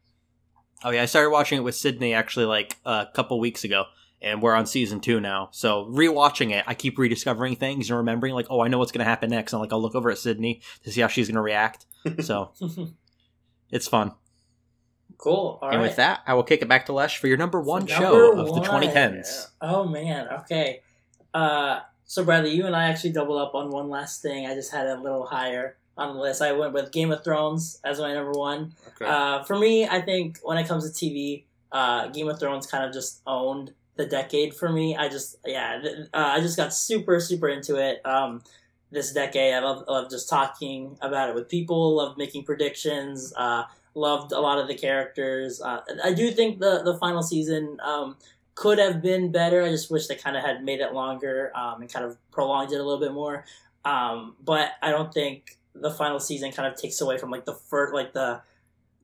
Oh 0.83 0.91
yeah, 0.91 1.03
I 1.03 1.07
started 1.07 1.31
watching 1.31 1.59
it 1.59 1.63
with 1.63 1.75
Sydney 1.75 2.15
actually 2.15 2.47
like 2.47 2.77
a 2.85 3.07
couple 3.15 3.39
weeks 3.41 3.65
ago, 3.65 3.85
and 4.21 4.43
we're 4.43 4.55
on 4.55 4.67
season 4.67 5.01
two 5.01 5.21
now. 5.21 5.49
So 5.53 5.87
rewatching 5.91 6.51
it, 6.53 6.65
I 6.67 6.75
keep 6.75 6.99
rediscovering 6.99 7.57
things 7.57 7.89
and 7.91 7.97
remembering 7.99 8.35
like, 8.35 8.47
oh, 8.51 8.61
I 8.61 8.69
know 8.69 8.79
what's 8.79 8.93
gonna 8.93 9.05
happen 9.05 9.31
next, 9.31 9.53
and 9.53 9.61
like 9.61 9.73
I'll 9.73 9.81
look 9.81 9.95
over 9.95 10.11
at 10.11 10.19
Sydney 10.19 10.61
to 10.83 10.91
see 10.91 11.01
how 11.01 11.09
she's 11.09 11.29
gonna 11.29 11.43
react. 11.43 11.87
So 12.21 12.53
it's 13.71 13.89
fun. 13.89 14.13
cool. 15.17 15.59
All 15.63 15.71
and 15.71 15.81
right. 15.81 15.87
with 15.87 15.97
that, 15.97 16.21
I 16.27 16.35
will 16.35 16.43
kick 16.43 16.61
it 16.61 16.69
back 16.69 16.85
to 16.87 16.93
Lesz 16.93 17.15
for 17.15 17.29
your 17.29 17.39
number 17.39 17.61
one 17.61 17.87
number 17.87 17.95
show 17.95 18.39
of 18.39 18.47
the 18.49 18.61
one. 18.61 18.83
2010s. 18.83 19.49
Oh 19.63 19.87
man, 19.87 20.29
okay. 20.41 20.81
Uh, 21.33 21.81
so 22.05 22.23
Bradley, 22.25 22.51
you 22.55 22.67
and 22.67 22.77
I 22.77 22.89
actually 22.91 23.13
doubled 23.13 23.41
up 23.41 23.55
on 23.55 23.71
one 23.71 23.89
last 23.89 24.21
thing. 24.21 24.47
I 24.47 24.55
just 24.55 24.71
had 24.71 24.87
it 24.87 24.99
a 24.99 25.01
little 25.01 25.25
higher 25.25 25.79
on 25.97 26.15
the 26.15 26.21
list. 26.21 26.43
I 26.43 26.53
went 26.53 26.73
with 26.73 26.93
Game 26.93 27.11
of 27.11 27.25
Thrones 27.25 27.81
as 27.85 28.01
my 28.01 28.13
number 28.13 28.33
one. 28.33 28.75
Okay. 28.89 29.07
Uh, 29.07 29.43
for 29.45 29.59
me, 29.59 29.87
I 29.87 30.01
think 30.01 30.39
when 30.43 30.59
it 30.59 30.67
comes 30.67 30.91
to 30.91 31.05
TV, 31.05 31.45
uh, 31.73 32.09
Game 32.09 32.29
of 32.29 32.39
Thrones 32.39 32.67
kind 32.67 32.85
of 32.85 32.93
just 32.93 33.23
owned 33.27 33.73
the 33.97 34.07
decade 34.07 34.55
for 34.55 34.71
me. 34.71 34.97
I 34.97 35.09
just, 35.09 35.37
yeah, 35.45 35.81
th- 35.81 35.97
uh, 36.13 36.33
I 36.33 36.41
just 36.41 36.57
got 36.57 36.73
super, 36.73 37.21
super 37.21 37.49
into 37.49 37.77
it. 37.77 38.05
Um, 38.05 38.43
this 38.91 39.13
decade, 39.13 39.55
I 39.55 39.61
love, 39.61 39.85
love 39.89 40.11
just 40.11 40.29
talking 40.29 40.97
about 41.01 41.29
it 41.29 41.35
with 41.35 41.49
people. 41.49 41.97
Love 41.97 42.17
making 42.17 42.45
predictions. 42.45 43.33
Uh, 43.37 43.65
loved 43.95 44.33
a 44.33 44.41
lot 44.41 44.59
of 44.59 44.69
the 44.69 44.75
characters. 44.75 45.61
Uh, 45.61 45.81
I 46.03 46.13
do 46.13 46.31
think 46.31 46.61
the 46.61 46.83
the 46.83 46.97
final 46.99 47.23
season 47.23 47.79
um, 47.83 48.17
could 48.55 48.79
have 48.79 49.03
been 49.03 49.33
better. 49.33 49.63
I 49.63 49.71
just 49.71 49.91
wish 49.91 50.07
they 50.07 50.17
kind 50.17 50.37
of 50.37 50.45
had 50.45 50.65
made 50.65 50.81
it 50.81 50.93
longer 50.93 51.53
um, 51.57 51.81
and 51.81 51.93
kind 51.93 52.05
of 52.05 52.17
prolonged 52.31 52.73
it 52.73 52.77
a 52.77 52.83
little 52.83 53.01
bit 53.01 53.13
more. 53.13 53.45
Um, 53.85 54.37
but 54.43 54.73
I 54.83 54.91
don't 54.91 55.13
think 55.13 55.59
the 55.75 55.91
final 55.91 56.21
season 56.21 56.53
kind 56.53 56.73
of 56.73 56.79
takes 56.81 57.01
away 57.01 57.19
from 57.19 57.31
like 57.31 57.45
the 57.45 57.55
first, 57.55 57.95
like 57.95 58.13
the 58.13 58.41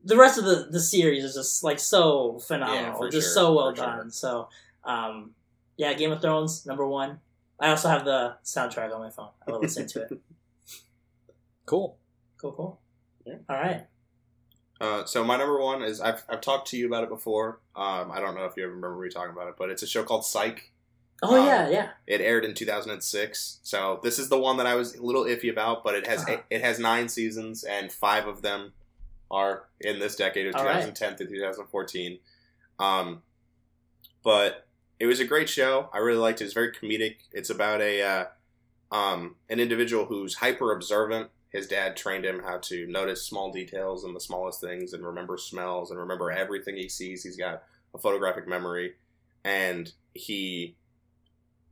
the 0.03 0.17
rest 0.17 0.37
of 0.37 0.45
the 0.45 0.67
the 0.69 0.79
series 0.79 1.23
is 1.23 1.35
just 1.35 1.63
like 1.63 1.79
so 1.79 2.39
phenomenal, 2.39 2.97
for 2.97 3.09
just 3.09 3.27
sure, 3.27 3.33
so 3.33 3.53
well 3.53 3.71
for 3.71 3.77
sure. 3.77 3.85
done. 3.85 4.11
So 4.11 4.49
um, 4.83 5.31
yeah, 5.77 5.93
Game 5.93 6.11
of 6.11 6.21
Thrones 6.21 6.65
number 6.65 6.87
one. 6.87 7.19
I 7.59 7.69
also 7.69 7.89
have 7.89 8.05
the 8.05 8.37
soundtrack 8.43 8.93
on 8.93 9.01
my 9.01 9.11
phone. 9.11 9.29
I 9.47 9.51
love 9.51 9.61
listening 9.61 9.87
to 9.89 10.03
it. 10.03 10.21
Cool. 11.65 11.97
Cool, 12.37 12.51
cool. 12.51 12.81
Yeah. 13.25 13.35
All 13.47 13.55
right. 13.55 13.85
Uh, 14.81 15.05
so 15.05 15.23
my 15.23 15.37
number 15.37 15.59
one 15.59 15.83
is 15.83 16.01
I've, 16.01 16.23
I've 16.27 16.41
talked 16.41 16.69
to 16.69 16.77
you 16.77 16.87
about 16.87 17.03
it 17.03 17.09
before. 17.09 17.59
Um, 17.75 18.11
I 18.11 18.19
don't 18.19 18.35
know 18.35 18.45
if 18.45 18.57
you 18.57 18.63
ever 18.63 18.73
remember 18.73 18.97
me 18.97 19.09
talking 19.09 19.31
about 19.31 19.47
it, 19.47 19.53
but 19.57 19.69
it's 19.69 19.83
a 19.83 19.87
show 19.87 20.03
called 20.03 20.25
Psych. 20.25 20.70
Oh 21.23 21.39
Um, 21.39 21.45
yeah, 21.45 21.69
yeah. 21.69 21.89
It 22.07 22.19
aired 22.21 22.45
in 22.45 22.53
2006. 22.53 23.59
So 23.63 23.99
this 24.03 24.17
is 24.17 24.29
the 24.29 24.39
one 24.39 24.57
that 24.57 24.65
I 24.65 24.75
was 24.75 24.95
a 24.95 25.03
little 25.03 25.23
iffy 25.25 25.51
about, 25.51 25.83
but 25.83 25.95
it 25.95 26.07
has 26.07 26.23
Uh-huh. 26.23 26.37
it 26.49 26.61
has 26.61 26.79
nine 26.79 27.09
seasons 27.09 27.63
and 27.63 27.91
five 27.91 28.27
of 28.27 28.41
them 28.41 28.73
are 29.29 29.65
in 29.79 29.99
this 29.99 30.15
decade 30.15 30.47
of 30.47 30.55
All 30.55 30.65
right. 30.65 30.81
2010 30.83 31.17
to 31.17 31.25
2014. 31.27 32.19
Um, 32.79 33.21
but 34.23 34.67
it 34.99 35.05
was 35.05 35.19
a 35.19 35.25
great 35.25 35.49
show. 35.49 35.89
I 35.93 35.99
really 35.99 36.19
liked 36.19 36.41
it. 36.41 36.45
It's 36.45 36.53
very 36.53 36.71
comedic. 36.71 37.17
It's 37.31 37.49
about 37.49 37.81
a 37.81 38.01
uh, 38.01 38.25
um, 38.95 39.35
an 39.49 39.59
individual 39.59 40.05
who's 40.05 40.35
hyper 40.35 40.71
observant. 40.73 41.29
His 41.49 41.67
dad 41.67 41.97
trained 41.97 42.25
him 42.25 42.41
how 42.43 42.57
to 42.59 42.87
notice 42.87 43.25
small 43.25 43.51
details 43.51 44.03
and 44.03 44.15
the 44.15 44.19
smallest 44.21 44.61
things, 44.61 44.93
and 44.93 45.05
remember 45.05 45.37
smells 45.37 45.91
and 45.91 45.99
remember 45.99 46.31
everything 46.31 46.77
he 46.77 46.87
sees. 46.89 47.23
He's 47.23 47.35
got 47.37 47.63
a 47.93 47.97
photographic 47.97 48.47
memory, 48.47 48.93
and 49.43 49.91
he 50.13 50.75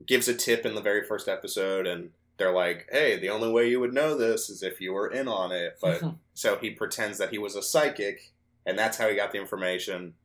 gives 0.05 0.27
a 0.27 0.33
tip 0.33 0.65
in 0.65 0.75
the 0.75 0.81
very 0.81 1.03
first 1.03 1.27
episode 1.27 1.87
and 1.87 2.11
they're 2.39 2.53
like, 2.53 2.87
"Hey, 2.91 3.19
the 3.19 3.29
only 3.29 3.51
way 3.51 3.69
you 3.69 3.79
would 3.79 3.93
know 3.93 4.17
this 4.17 4.49
is 4.49 4.63
if 4.63 4.81
you 4.81 4.93
were 4.93 5.09
in 5.09 5.27
on 5.27 5.51
it." 5.51 5.77
But 5.79 6.01
so 6.33 6.57
he 6.57 6.71
pretends 6.71 7.19
that 7.19 7.29
he 7.29 7.37
was 7.37 7.55
a 7.55 7.61
psychic, 7.61 8.31
and 8.65 8.79
that's 8.79 8.97
how 8.97 9.07
he 9.07 9.15
got 9.15 9.31
the 9.31 9.39
information. 9.39 10.15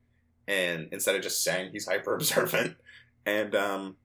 And 0.47 0.89
instead 0.93 1.17
of 1.17 1.23
just 1.23 1.43
saying 1.43 1.73
he's 1.73 1.87
hyper 1.87 2.15
observant, 2.15 2.77
and 3.27 3.55
um, 3.55 3.97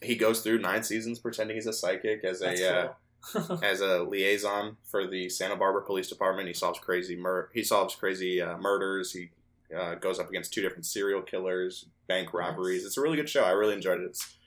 he 0.00 0.16
goes 0.16 0.40
through 0.40 0.60
nine 0.60 0.82
seasons 0.82 1.18
pretending 1.18 1.56
he's 1.56 1.66
a 1.66 1.72
psychic 1.72 2.24
as 2.24 2.40
That's 2.40 2.60
a 2.60 2.78
uh, 2.78 2.92
cool. 3.22 3.60
as 3.62 3.80
a 3.80 4.04
liaison 4.04 4.76
for 4.84 5.06
the 5.06 5.28
Santa 5.28 5.56
Barbara 5.56 5.82
Police 5.82 6.08
Department. 6.08 6.48
He 6.48 6.54
solves 6.54 6.78
crazy 6.78 7.16
mur- 7.16 7.50
he 7.52 7.62
solves 7.62 7.94
crazy 7.94 8.40
uh, 8.40 8.56
murders. 8.58 9.12
He 9.12 9.30
uh, 9.76 9.96
goes 9.96 10.18
up 10.18 10.28
against 10.28 10.52
two 10.52 10.62
different 10.62 10.86
serial 10.86 11.22
killers, 11.22 11.86
bank 12.06 12.32
robberies. 12.32 12.86
It's 12.86 12.96
a 12.96 13.00
really 13.00 13.16
good 13.16 13.28
show. 13.28 13.42
I 13.42 13.50
really 13.50 13.74
enjoyed 13.74 14.00
it. 14.00 14.06
It's 14.06 14.37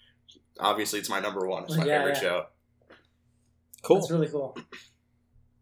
obviously 0.60 1.00
it's 1.00 1.10
my 1.10 1.20
number 1.20 1.48
one. 1.48 1.64
It's 1.64 1.76
my 1.78 1.86
Yeah, 1.86 2.00
favorite 2.00 2.16
yeah. 2.16 2.22
show. 2.22 2.46
Cool. 3.84 3.98
That's 3.98 4.12
really 4.12 4.28
cool. 4.28 4.58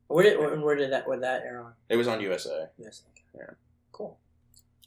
Where 0.08 0.24
did 0.24 0.40
where, 0.40 0.60
where 0.60 0.76
did 0.76 0.92
that 0.92 1.08
where 1.08 1.20
that 1.20 1.44
air 1.44 1.62
on? 1.62 1.74
It 1.88 1.96
was 1.96 2.08
on 2.08 2.20
USA. 2.22 2.68
Yes. 2.78 3.04
Yeah. 3.36 3.44
Cool. 3.92 4.18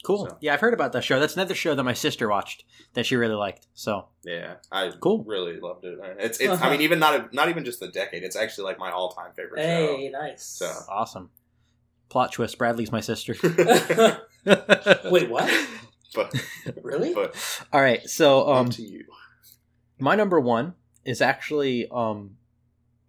Cool. 0.03 0.27
So- 0.27 0.37
Yeah, 0.41 0.53
I've 0.53 0.59
heard 0.59 0.73
about 0.73 0.91
that 0.93 1.03
show. 1.03 1.19
That's 1.19 1.35
another 1.35 1.55
show 1.55 1.73
that 1.75 1.83
my 1.83 1.93
sister 1.93 2.27
watched 2.27 2.65
that 2.93 3.05
she 3.05 3.15
really 3.15 3.35
liked. 3.35 3.67
So 3.73 4.07
Yeah, 4.23 4.55
I 4.71 4.91
Cool. 4.99 5.23
really 5.23 5.59
loved 5.59 5.85
it. 5.85 5.97
It's 6.19 6.39
it's. 6.39 6.61
I 6.61 6.69
mean, 6.71 6.81
even 6.81 6.99
not 6.99 7.33
not 7.33 7.49
even 7.49 7.63
just 7.65 7.79
the 7.79 7.87
decade. 7.87 8.23
It's 8.23 8.35
actually 8.35 8.65
like 8.65 8.77
my 8.79 8.91
all 8.91 9.09
time 9.11 9.31
favorite 9.35 9.61
show. 9.61 9.97
Hey, 9.97 10.09
nice. 10.09 10.43
So. 10.43 10.69
awesome. 10.89 11.29
Plot 12.09 12.31
twist: 12.33 12.57
Bradley's 12.59 12.91
my 12.91 12.99
sister. 12.99 13.33
Wait, 15.09 15.29
what? 15.29 15.67
But 16.13 16.33
Really? 16.83 17.13
but 17.13 17.35
All 17.71 17.81
right, 17.81 18.07
so 18.07 18.47
um, 18.49 18.57
um, 18.65 18.69
to 18.71 18.83
you. 18.83 19.05
My 20.03 20.15
number 20.15 20.37
one 20.37 20.73
is 21.05 21.21
actually 21.21 21.87
um 21.89 22.31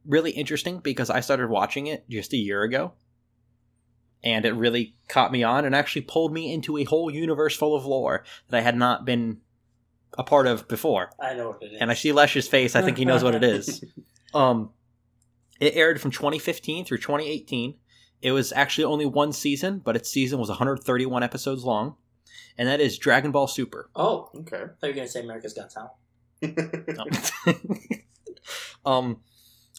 really 0.06 0.30
interesting 0.30 0.78
because 0.78 1.10
I 1.10 1.18
started 1.18 1.50
watching 1.50 1.88
it 1.88 2.08
just 2.08 2.32
a 2.32 2.36
year 2.36 2.62
ago, 2.62 2.92
and 4.22 4.44
it 4.44 4.52
really 4.52 4.94
caught 5.08 5.32
me 5.32 5.42
on 5.42 5.64
and 5.64 5.74
actually 5.74 6.02
pulled 6.02 6.32
me 6.32 6.52
into 6.54 6.76
a 6.78 6.84
whole 6.84 7.10
universe 7.10 7.56
full 7.56 7.74
of 7.74 7.84
lore 7.84 8.22
that 8.48 8.58
I 8.58 8.60
had 8.60 8.76
not 8.76 9.04
been 9.04 9.38
a 10.16 10.22
part 10.22 10.46
of 10.46 10.68
before. 10.68 11.10
I 11.18 11.34
know 11.34 11.48
what 11.48 11.62
it 11.64 11.72
is. 11.72 11.78
And 11.80 11.90
I 11.90 11.94
see 11.94 12.12
Lesz's 12.12 12.46
face; 12.46 12.76
I 12.76 12.82
think 12.82 12.96
he 12.96 13.04
knows 13.04 13.24
what 13.24 13.34
it 13.34 13.42
is. 13.44 13.84
Um, 14.32 14.70
it 15.60 15.76
aired 15.76 16.00
from 16.00 16.10
2015 16.10 16.84
through 16.84 16.98
2018. 16.98 17.76
It 18.20 18.32
was 18.32 18.52
actually 18.52 18.82
only 18.82 19.06
one 19.06 19.32
season, 19.32 19.78
but 19.78 19.94
its 19.94 20.10
season 20.10 20.40
was 20.40 20.48
131 20.48 21.22
episodes 21.22 21.62
long, 21.62 21.94
and 22.58 22.66
that 22.66 22.80
is 22.80 22.98
Dragon 22.98 23.30
Ball 23.30 23.46
Super. 23.46 23.90
Oh, 23.94 24.30
Okay. 24.34 24.56
I 24.56 24.60
thought 24.66 24.74
you 24.82 24.88
were 24.88 24.92
gonna 24.94 25.06
say 25.06 25.20
America's 25.22 25.54
Got 25.54 25.70
Talent. 25.70 25.92
Um, 28.84 29.20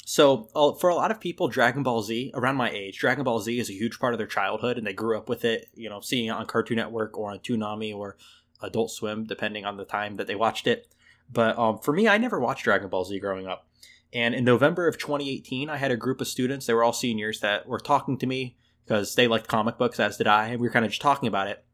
so 0.06 0.50
uh, 0.56 0.74
for 0.74 0.90
a 0.90 0.96
lot 0.96 1.12
of 1.12 1.20
people, 1.20 1.48
Dragon 1.48 1.84
Ball 1.84 2.02
Z, 2.04 2.32
around 2.34 2.56
my 2.56 2.70
age, 2.70 3.00
Dragon 3.00 3.24
Ball 3.24 3.40
Z 3.40 3.60
is 3.60 3.70
a 3.70 3.74
huge 3.74 4.00
part 4.00 4.14
of 4.14 4.18
their 4.18 4.28
childhood, 4.28 4.78
and 4.78 4.86
they 4.86 4.94
grew 4.94 5.18
up 5.18 5.30
with 5.30 5.46
it. 5.46 5.68
You 5.74 5.90
know, 5.90 6.00
seeing 6.02 6.28
it 6.28 6.32
on 6.32 6.46
Cartoon 6.46 6.78
Network 6.78 7.18
or 7.18 7.32
on 7.32 7.40
Toonami 7.40 7.96
or 7.96 8.18
Adult 8.62 8.92
Swim, 8.92 9.26
depending 9.26 9.66
on 9.66 9.78
the 9.78 9.86
time 9.86 10.16
that 10.16 10.28
they 10.28 10.36
watched 10.36 10.68
it. 10.68 10.88
But 11.32 11.58
um, 11.58 11.80
for 11.80 11.92
me, 11.92 12.08
I 12.08 12.18
never 12.18 12.40
watched 12.40 12.64
Dragon 12.64 12.90
Ball 12.90 13.06
Z 13.06 13.20
growing 13.20 13.48
up. 13.48 13.68
And 14.14 14.36
in 14.36 14.46
November 14.46 14.88
of 14.88 14.98
2018, 14.98 15.70
I 15.70 15.78
had 15.78 15.92
a 15.92 15.98
group 15.98 16.22
of 16.22 16.28
students. 16.28 16.68
They 16.68 16.74
were 16.74 16.84
all 16.84 16.94
seniors 16.94 17.40
that 17.40 17.68
were 17.68 17.80
talking 17.80 18.18
to 18.20 18.28
me 18.28 18.56
because 18.86 19.16
they 19.16 19.28
liked 19.28 19.48
comic 19.48 19.78
books, 19.78 20.00
as 20.00 20.18
did 20.18 20.28
I, 20.28 20.50
and 20.50 20.62
we 20.62 20.68
were 20.68 20.72
kind 20.72 20.86
of 20.86 20.92
just 20.92 21.02
talking 21.02 21.28
about 21.28 21.48
it. 21.48 21.66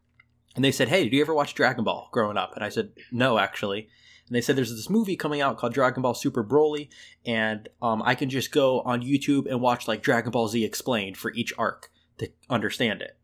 And 0.56 0.64
they 0.64 0.72
said, 0.72 0.88
"Hey, 0.88 1.04
did 1.04 1.14
you 1.14 1.22
ever 1.22 1.34
watch 1.34 1.54
Dragon 1.54 1.84
Ball 1.84 2.08
growing 2.12 2.38
up?" 2.38 2.54
And 2.56 2.64
I 2.64 2.70
said, 2.70 2.92
"No, 3.12 3.38
actually." 3.38 3.89
And 4.32 4.38
they 4.38 4.42
said 4.42 4.56
there's 4.56 4.74
this 4.74 4.90
movie 4.90 5.18
coming 5.18 5.42
out 5.42 5.58
called 5.58 5.74
Dragon 5.74 6.02
Ball 6.02 6.14
Super 6.14 6.42
Broly, 6.42 6.88
and 7.26 7.68
um, 7.82 8.02
I 8.06 8.16
can 8.16 8.30
just 8.30 8.54
go 8.54 8.80
on 8.84 9.02
YouTube 9.02 9.46
and 9.46 9.60
watch 9.60 9.90
like 9.90 10.02
Dragon 10.02 10.32
Ball 10.32 10.48
Z 10.48 10.64
explained 10.64 11.18
for 11.18 11.34
each 11.34 11.54
arc 11.58 11.92
to 12.20 12.30
understand 12.50 13.02
it, 13.02 13.18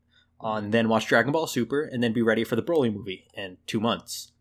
uh, 0.43 0.55
and 0.55 0.73
then 0.73 0.89
watch 0.89 1.07
Dragon 1.07 1.31
Ball 1.31 1.47
Super, 1.47 1.81
and 1.81 2.03
then 2.03 2.11
be 2.11 2.21
ready 2.21 2.43
for 2.43 2.57
the 2.57 2.61
Broly 2.61 2.93
movie 2.93 3.25
in 3.33 3.55
two 3.67 3.79
months. 3.79 4.33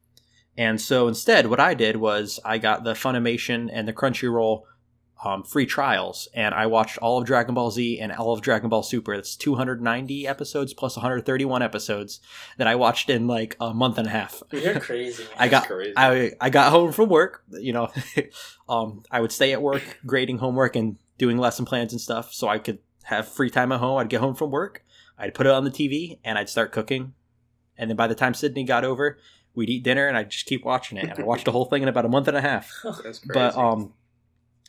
And 0.57 0.81
so 0.81 1.07
instead, 1.07 1.47
what 1.47 1.61
I 1.61 1.75
did 1.75 1.99
was 1.99 2.41
I 2.45 2.59
got 2.59 2.83
the 2.83 2.95
Funimation 2.95 3.71
and 3.73 3.87
the 3.87 3.93
Crunchyroll 3.93 4.63
um, 5.25 5.43
free 5.43 5.67
trials, 5.67 6.29
and 6.35 6.55
I 6.55 6.67
watched 6.67 6.99
all 6.99 7.19
of 7.19 7.25
Dragon 7.25 7.55
Ball 7.55 7.71
Z 7.71 7.99
and 8.01 8.13
all 8.13 8.33
of 8.33 8.43
Dragon 8.43 8.69
Ball 8.69 8.83
Super. 8.83 9.17
That's 9.17 9.35
290 9.37 10.27
episodes 10.27 10.75
plus 10.75 10.97
131 10.97 11.63
episodes 11.63 12.21
that 12.59 12.67
I 12.67 12.75
watched 12.75 13.09
in 13.09 13.27
like 13.27 13.57
a 13.61 13.73
month 13.73 13.99
and 13.99 14.07
a 14.07 14.11
half. 14.11 14.43
You're 14.53 14.79
crazy. 14.79 15.25
I 15.39 15.49
got 15.49 15.67
crazy. 15.67 15.95
I 15.97 16.33
I 16.41 16.51
got 16.51 16.71
home 16.71 16.93
from 16.93 17.09
work. 17.09 17.45
You 17.51 17.73
know, 17.73 17.93
um, 18.69 19.05
I 19.11 19.21
would 19.21 19.33
stay 19.33 19.53
at 19.53 19.63
work 19.63 20.01
grading 20.05 20.39
homework 20.39 20.77
and 20.77 20.97
doing 21.19 21.39
lesson 21.39 21.65
plans 21.65 21.93
and 21.93 22.01
stuff, 22.01 22.35
so 22.35 22.49
I 22.49 22.59
could 22.59 22.79
have 23.05 23.27
free 23.27 23.51
time 23.51 23.73
at 23.73 23.81
home. 23.81 23.99
I'd 23.99 24.11
get 24.11 24.21
home 24.21 24.35
from 24.35 24.51
work, 24.51 24.85
I'd 25.19 25.35
put 25.35 25.47
it 25.47 25.53
on 25.53 25.65
the 25.65 25.71
TV, 25.71 26.19
and 26.25 26.39
I'd 26.39 26.51
start 26.51 26.73
cooking. 26.73 27.15
And 27.79 27.91
then 27.91 27.97
by 27.97 28.07
the 28.07 28.15
time 28.15 28.35
Sydney 28.35 28.65
got 28.65 28.85
over, 28.85 29.19
we'd 29.55 29.71
eat 29.71 29.83
dinner, 29.83 30.07
and 30.07 30.17
I'd 30.17 30.31
just 30.31 30.47
keep 30.47 30.65
watching 30.65 30.99
it. 30.99 31.05
And 31.05 31.19
I 31.19 31.23
watched 31.23 31.45
the 31.45 31.53
whole 31.53 31.67
thing 31.67 31.83
in 31.83 31.89
about 31.89 32.05
a 32.05 32.09
month 32.09 32.29
and 32.29 32.37
a 32.37 32.41
half. 32.41 32.73
That's 32.85 33.01
crazy. 33.01 33.31
But 33.33 33.57
um, 33.57 33.93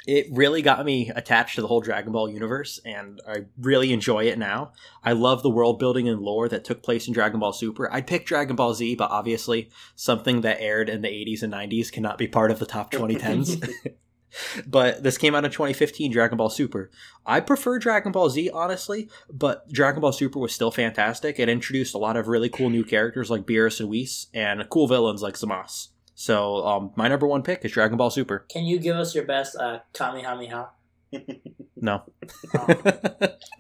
it 0.08 0.28
really 0.32 0.62
got 0.62 0.86
me 0.86 1.12
attached 1.14 1.55
to 1.55 1.62
the 1.62 1.68
whole 1.68 1.82
Dragon 1.82 2.14
Ball 2.14 2.30
universe, 2.30 2.80
and 2.86 3.22
I 3.28 3.45
really 3.60 3.91
enjoy 3.91 4.24
it 4.24 4.39
now. 4.39 4.72
I 5.03 5.12
love 5.12 5.43
the 5.43 5.49
world 5.49 5.80
building 5.80 6.08
and 6.08 6.22
lore 6.22 6.47
that 6.47 6.64
took 6.64 6.82
place 6.82 7.08
in 7.08 7.14
Dragon 7.14 7.41
Ball 7.41 7.51
Super. 7.51 7.93
I'd 7.93 8.08
pick 8.08 8.26
Dragon 8.26 8.55
Ball 8.55 8.74
Z, 8.74 8.95
but 8.95 9.12
obviously 9.12 9.70
something 9.95 10.41
that 10.41 10.62
aired 10.62 10.88
in 10.88 11.01
the 11.01 11.10
80s 11.10 11.43
and 11.43 11.51
90s 11.51 11.91
cannot 11.91 12.18
be 12.18 12.28
part 12.28 12.51
of 12.51 12.60
the 12.60 12.66
top 12.66 12.89
2010s. 12.89 13.70
but 14.68 15.03
this 15.03 15.18
came 15.18 15.36
out 15.36 15.45
in 15.45 15.51
2015, 15.51 16.12
Dragon 16.12 16.38
Ball 16.38 16.49
Super. 16.49 16.89
I 17.26 17.41
prefer 17.41 17.78
Dragon 17.78 18.14
Ball 18.14 18.30
Z, 18.30 18.49
honestly, 18.51 19.10
but 19.30 19.70
Dragon 19.72 20.01
Ball 20.01 20.14
Super 20.14 20.39
was 20.39 20.53
still 20.53 20.72
fantastic. 20.72 21.38
It 21.38 21.49
introduced 21.49 21.93
a 21.93 21.99
lot 21.99 22.16
of 22.16 22.30
really 22.30 22.49
cool 22.49 22.70
new 22.70 22.86
characters 22.86 23.30
like 23.30 23.45
Beerus 23.45 23.82
and 23.82 23.89
Whis, 23.89 24.28
and 24.34 24.68
cool 24.70 24.88
villains 24.88 25.22
like 25.22 25.36
Zamasu. 25.36 25.89
So 26.20 26.65
um, 26.65 26.91
my 26.95 27.07
number 27.07 27.28
one 27.28 27.43
pick 27.43 27.63
is 27.63 27.72
Dragon 27.72 27.95
Ball 27.95 28.09
Super. 28.09 28.39
Can 28.49 28.65
you 28.65 28.80
give 28.80 28.95
us 28.95 29.13
your 29.13 29.24
best 29.24 29.55
uh, 29.55 29.80
Kamehameha? 29.93 30.70
No. 31.80 32.01
Oh, 32.57 32.76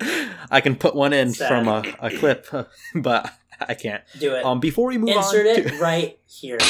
I 0.49 0.59
can 0.59 0.75
put 0.75 0.95
one 0.95 1.13
in 1.13 1.31
Sad. 1.33 1.47
from 1.49 1.67
a, 1.67 1.83
a 1.99 2.09
clip, 2.17 2.47
but 2.95 3.31
I 3.61 3.75
can't. 3.75 4.03
do 4.19 4.33
it. 4.33 4.43
Um, 4.43 4.59
before 4.59 4.87
we 4.87 4.97
move 4.97 5.09
Insert 5.09 5.45
on, 5.45 5.55
it 5.55 5.67
to- 5.69 5.77
right 5.77 6.17
here. 6.25 6.57
Now 6.57 6.67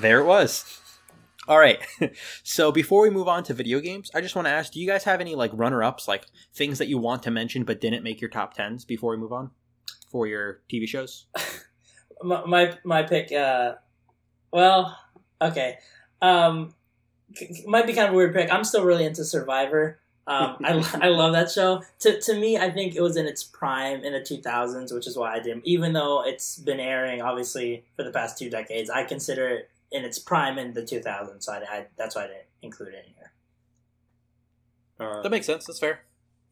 there 0.00 0.20
it 0.20 0.26
was. 0.26 0.80
All 1.48 1.58
right. 1.58 1.80
so 2.42 2.70
before 2.70 3.02
we 3.02 3.10
move 3.10 3.28
on 3.28 3.42
to 3.44 3.54
video 3.54 3.80
games, 3.80 4.10
I 4.14 4.20
just 4.20 4.34
want 4.36 4.46
to 4.46 4.52
ask: 4.52 4.72
Do 4.72 4.80
you 4.80 4.86
guys 4.86 5.04
have 5.04 5.20
any 5.20 5.34
like 5.34 5.50
runner-ups, 5.54 6.06
like 6.06 6.26
things 6.54 6.78
that 6.78 6.88
you 6.88 6.98
want 6.98 7.22
to 7.24 7.30
mention 7.30 7.64
but 7.64 7.80
didn't 7.80 8.04
make 8.04 8.20
your 8.20 8.30
top 8.30 8.54
tens? 8.54 8.84
Before 8.84 9.10
we 9.10 9.16
move 9.16 9.32
on, 9.32 9.50
for 10.10 10.26
your 10.26 10.60
TV 10.70 10.86
shows. 10.86 11.26
my 12.22 12.44
my, 12.44 12.78
my 12.84 13.02
pick 13.02 13.32
uh 13.32 13.74
well 14.52 14.96
okay 15.40 15.78
um 16.22 16.74
might 17.66 17.86
be 17.86 17.92
kind 17.92 18.08
of 18.08 18.14
a 18.14 18.16
weird 18.16 18.34
pick 18.34 18.52
i'm 18.52 18.64
still 18.64 18.84
really 18.84 19.04
into 19.04 19.24
survivor 19.24 19.98
um 20.26 20.56
I, 20.64 20.98
I 21.02 21.08
love 21.08 21.32
that 21.32 21.50
show 21.50 21.82
to, 22.00 22.20
to 22.20 22.34
me 22.34 22.58
i 22.58 22.70
think 22.70 22.94
it 22.94 23.00
was 23.00 23.16
in 23.16 23.26
its 23.26 23.42
prime 23.42 24.04
in 24.04 24.12
the 24.12 24.20
2000s 24.20 24.92
which 24.92 25.06
is 25.06 25.16
why 25.16 25.34
i 25.34 25.40
did 25.40 25.60
even 25.64 25.92
though 25.92 26.22
it's 26.22 26.58
been 26.58 26.80
airing 26.80 27.22
obviously 27.22 27.84
for 27.96 28.02
the 28.02 28.10
past 28.10 28.36
two 28.36 28.50
decades 28.50 28.90
i 28.90 29.04
consider 29.04 29.48
it 29.48 29.70
in 29.92 30.04
its 30.04 30.18
prime 30.18 30.58
in 30.58 30.72
the 30.72 30.82
2000s 30.82 31.42
so 31.44 31.52
I, 31.52 31.56
I 31.58 31.86
that's 31.96 32.14
why 32.16 32.24
i 32.24 32.26
didn't 32.28 32.46
include 32.62 32.94
it 32.94 33.04
in 33.06 33.14
here 33.14 33.32
Uh, 34.98 35.22
That 35.22 35.30
makes 35.30 35.46
sense. 35.46 35.66
That's 35.66 35.78
fair. 35.78 36.00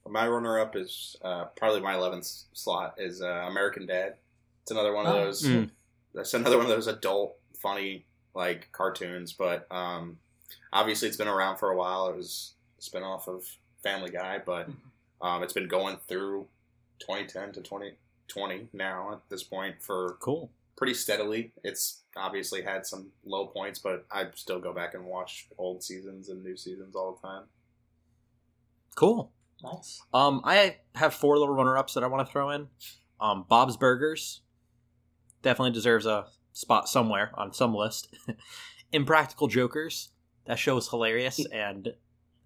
my 0.09 0.27
runner-up 0.27 0.75
is 0.75 1.17
uh, 1.23 1.45
probably 1.57 1.81
my 1.83 1.95
eleventh 1.95 2.27
slot 2.55 2.95
is 2.99 3.21
uh, 3.21 3.27
American 3.47 3.85
Dad. 3.87 4.15
It's 4.63 4.71
another 4.71 4.95
one 4.95 5.07
of 5.07 5.15
Oh. 5.15 5.25
those. 5.25 5.43
Mm. 5.43 5.71
That's 6.15 6.33
another 6.35 6.57
one 6.57 6.65
of 6.65 6.71
those 6.71 6.87
adult, 6.87 7.37
funny 7.61 8.07
like 8.35 8.73
cartoons. 8.73 9.35
But 9.35 9.67
um, 9.71 10.19
obviously, 10.73 11.09
it's 11.09 11.19
been 11.19 11.29
around 11.29 11.59
for 11.59 11.71
a 11.71 11.77
while. 11.77 12.09
It 12.09 12.17
was 12.17 12.55
a 12.79 12.83
spinoff 12.83 13.29
of 13.29 13.45
Family 13.83 14.11
Guy, 14.11 14.39
but 14.45 14.69
um, 15.21 15.43
it's 15.43 15.53
been 15.53 15.69
going 15.69 15.99
through 16.09 16.47
2010 17.01 17.53
to 17.53 17.61
2020 17.61 18.69
now 18.73 19.13
at 19.13 19.21
this 19.29 19.43
point 19.43 19.83
for 19.83 20.17
Cool. 20.21 20.51
pretty 20.77 20.95
steadily. 20.95 21.53
It's 21.63 22.01
obviously 22.19 22.63
had 22.63 22.87
some 22.87 23.11
low 23.25 23.47
points, 23.47 23.79
but 23.79 24.07
I 24.11 24.27
still 24.35 24.61
go 24.61 24.73
back 24.73 24.95
and 24.95 25.05
watch 25.05 25.49
old 25.57 25.83
seasons 25.83 26.29
and 26.29 26.43
new 26.43 26.57
seasons 26.57 26.95
all 26.95 27.19
the 27.21 27.27
time. 27.27 27.45
Cool. 28.95 29.33
Nice. 29.63 30.01
Um, 30.15 30.41
I 30.45 30.77
have 30.95 31.15
four 31.15 31.39
little 31.39 31.55
runner-ups 31.55 31.95
that 31.95 32.05
I 32.05 32.07
want 32.07 32.27
to 32.27 32.33
throw 32.33 32.51
in. 32.51 32.69
Um, 33.21 33.45
Bob's 33.49 33.77
Burgers 33.77 34.41
definitely 35.43 35.73
deserves 35.73 36.07
a 36.07 36.27
spot 36.53 36.89
somewhere 36.89 37.33
on 37.35 37.53
some 37.53 37.75
list. 37.75 38.15
Impractical 38.93 39.49
Jokers. 39.49 40.11
That 40.47 40.59
show 40.59 40.77
is 40.77 40.89
hilarious, 40.89 41.45
and 41.53 41.93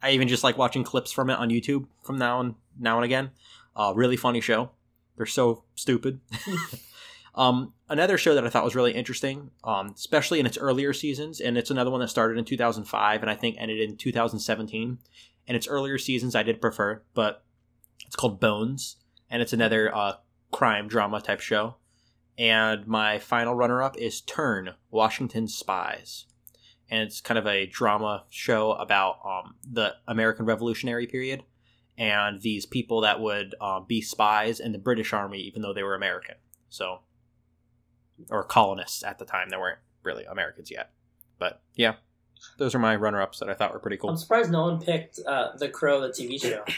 I 0.02 0.10
even 0.10 0.28
just 0.28 0.44
like 0.44 0.58
watching 0.58 0.84
clips 0.84 1.12
from 1.12 1.30
it 1.30 1.38
on 1.38 1.50
YouTube 1.50 1.86
from 2.02 2.18
now 2.18 2.40
and 2.40 2.54
now 2.78 2.96
and 2.96 3.04
again. 3.04 3.30
Uh, 3.76 3.92
really 3.94 4.16
funny 4.16 4.40
show. 4.40 4.70
They're 5.16 5.26
so 5.26 5.64
stupid. 5.74 6.20
um, 7.34 7.72
another 7.88 8.18
show 8.18 8.34
that 8.34 8.44
I 8.44 8.48
thought 8.50 8.64
was 8.64 8.74
really 8.74 8.92
interesting, 8.92 9.50
um, 9.64 9.92
especially 9.94 10.40
in 10.40 10.46
its 10.46 10.58
earlier 10.58 10.92
seasons, 10.92 11.40
and 11.40 11.56
it's 11.56 11.70
another 11.70 11.90
one 11.90 12.00
that 12.00 12.08
started 12.08 12.38
in 12.38 12.44
2005 12.44 13.22
and 13.22 13.30
I 13.30 13.34
think 13.34 13.56
ended 13.58 13.80
in 13.80 13.96
2017. 13.96 14.98
In 15.46 15.56
its 15.56 15.66
earlier 15.66 15.98
seasons, 15.98 16.34
I 16.34 16.42
did 16.42 16.60
prefer, 16.60 17.02
but 17.14 17.44
it's 18.06 18.16
called 18.16 18.38
Bones, 18.38 18.96
and 19.30 19.42
it's 19.42 19.52
another 19.52 19.94
uh, 19.94 20.14
crime 20.52 20.88
drama 20.88 21.20
type 21.20 21.40
show. 21.40 21.76
And 22.38 22.86
my 22.86 23.18
final 23.18 23.54
runner 23.54 23.82
up 23.82 23.96
is 23.96 24.20
Turn 24.20 24.74
Washington 24.90 25.48
Spies. 25.48 26.26
And 26.90 27.02
it's 27.02 27.20
kind 27.20 27.38
of 27.38 27.46
a 27.46 27.66
drama 27.66 28.24
show 28.28 28.72
about 28.72 29.18
um, 29.24 29.54
the 29.68 29.94
American 30.06 30.44
Revolutionary 30.44 31.06
period 31.06 31.42
and 31.98 32.40
these 32.40 32.66
people 32.66 33.00
that 33.02 33.20
would 33.20 33.54
uh, 33.60 33.80
be 33.80 34.00
spies 34.00 34.60
in 34.60 34.72
the 34.72 34.78
British 34.78 35.12
Army, 35.12 35.38
even 35.38 35.62
though 35.62 35.72
they 35.72 35.82
were 35.82 35.94
American. 35.94 36.36
So, 36.68 37.00
or 38.30 38.44
colonists 38.44 39.02
at 39.04 39.18
the 39.18 39.24
time. 39.24 39.48
They 39.50 39.56
weren't 39.56 39.78
really 40.02 40.24
Americans 40.24 40.70
yet. 40.70 40.90
But 41.38 41.60
yeah, 41.74 41.94
those 42.58 42.74
are 42.74 42.78
my 42.78 42.96
runner 42.96 43.20
ups 43.20 43.38
that 43.40 43.48
I 43.48 43.54
thought 43.54 43.72
were 43.72 43.78
pretty 43.78 43.96
cool. 43.96 44.10
I'm 44.10 44.16
surprised 44.16 44.50
no 44.50 44.62
one 44.62 44.80
picked 44.80 45.18
uh, 45.26 45.56
The 45.56 45.68
Crow, 45.68 46.00
the 46.00 46.08
TV 46.08 46.40
show. 46.40 46.64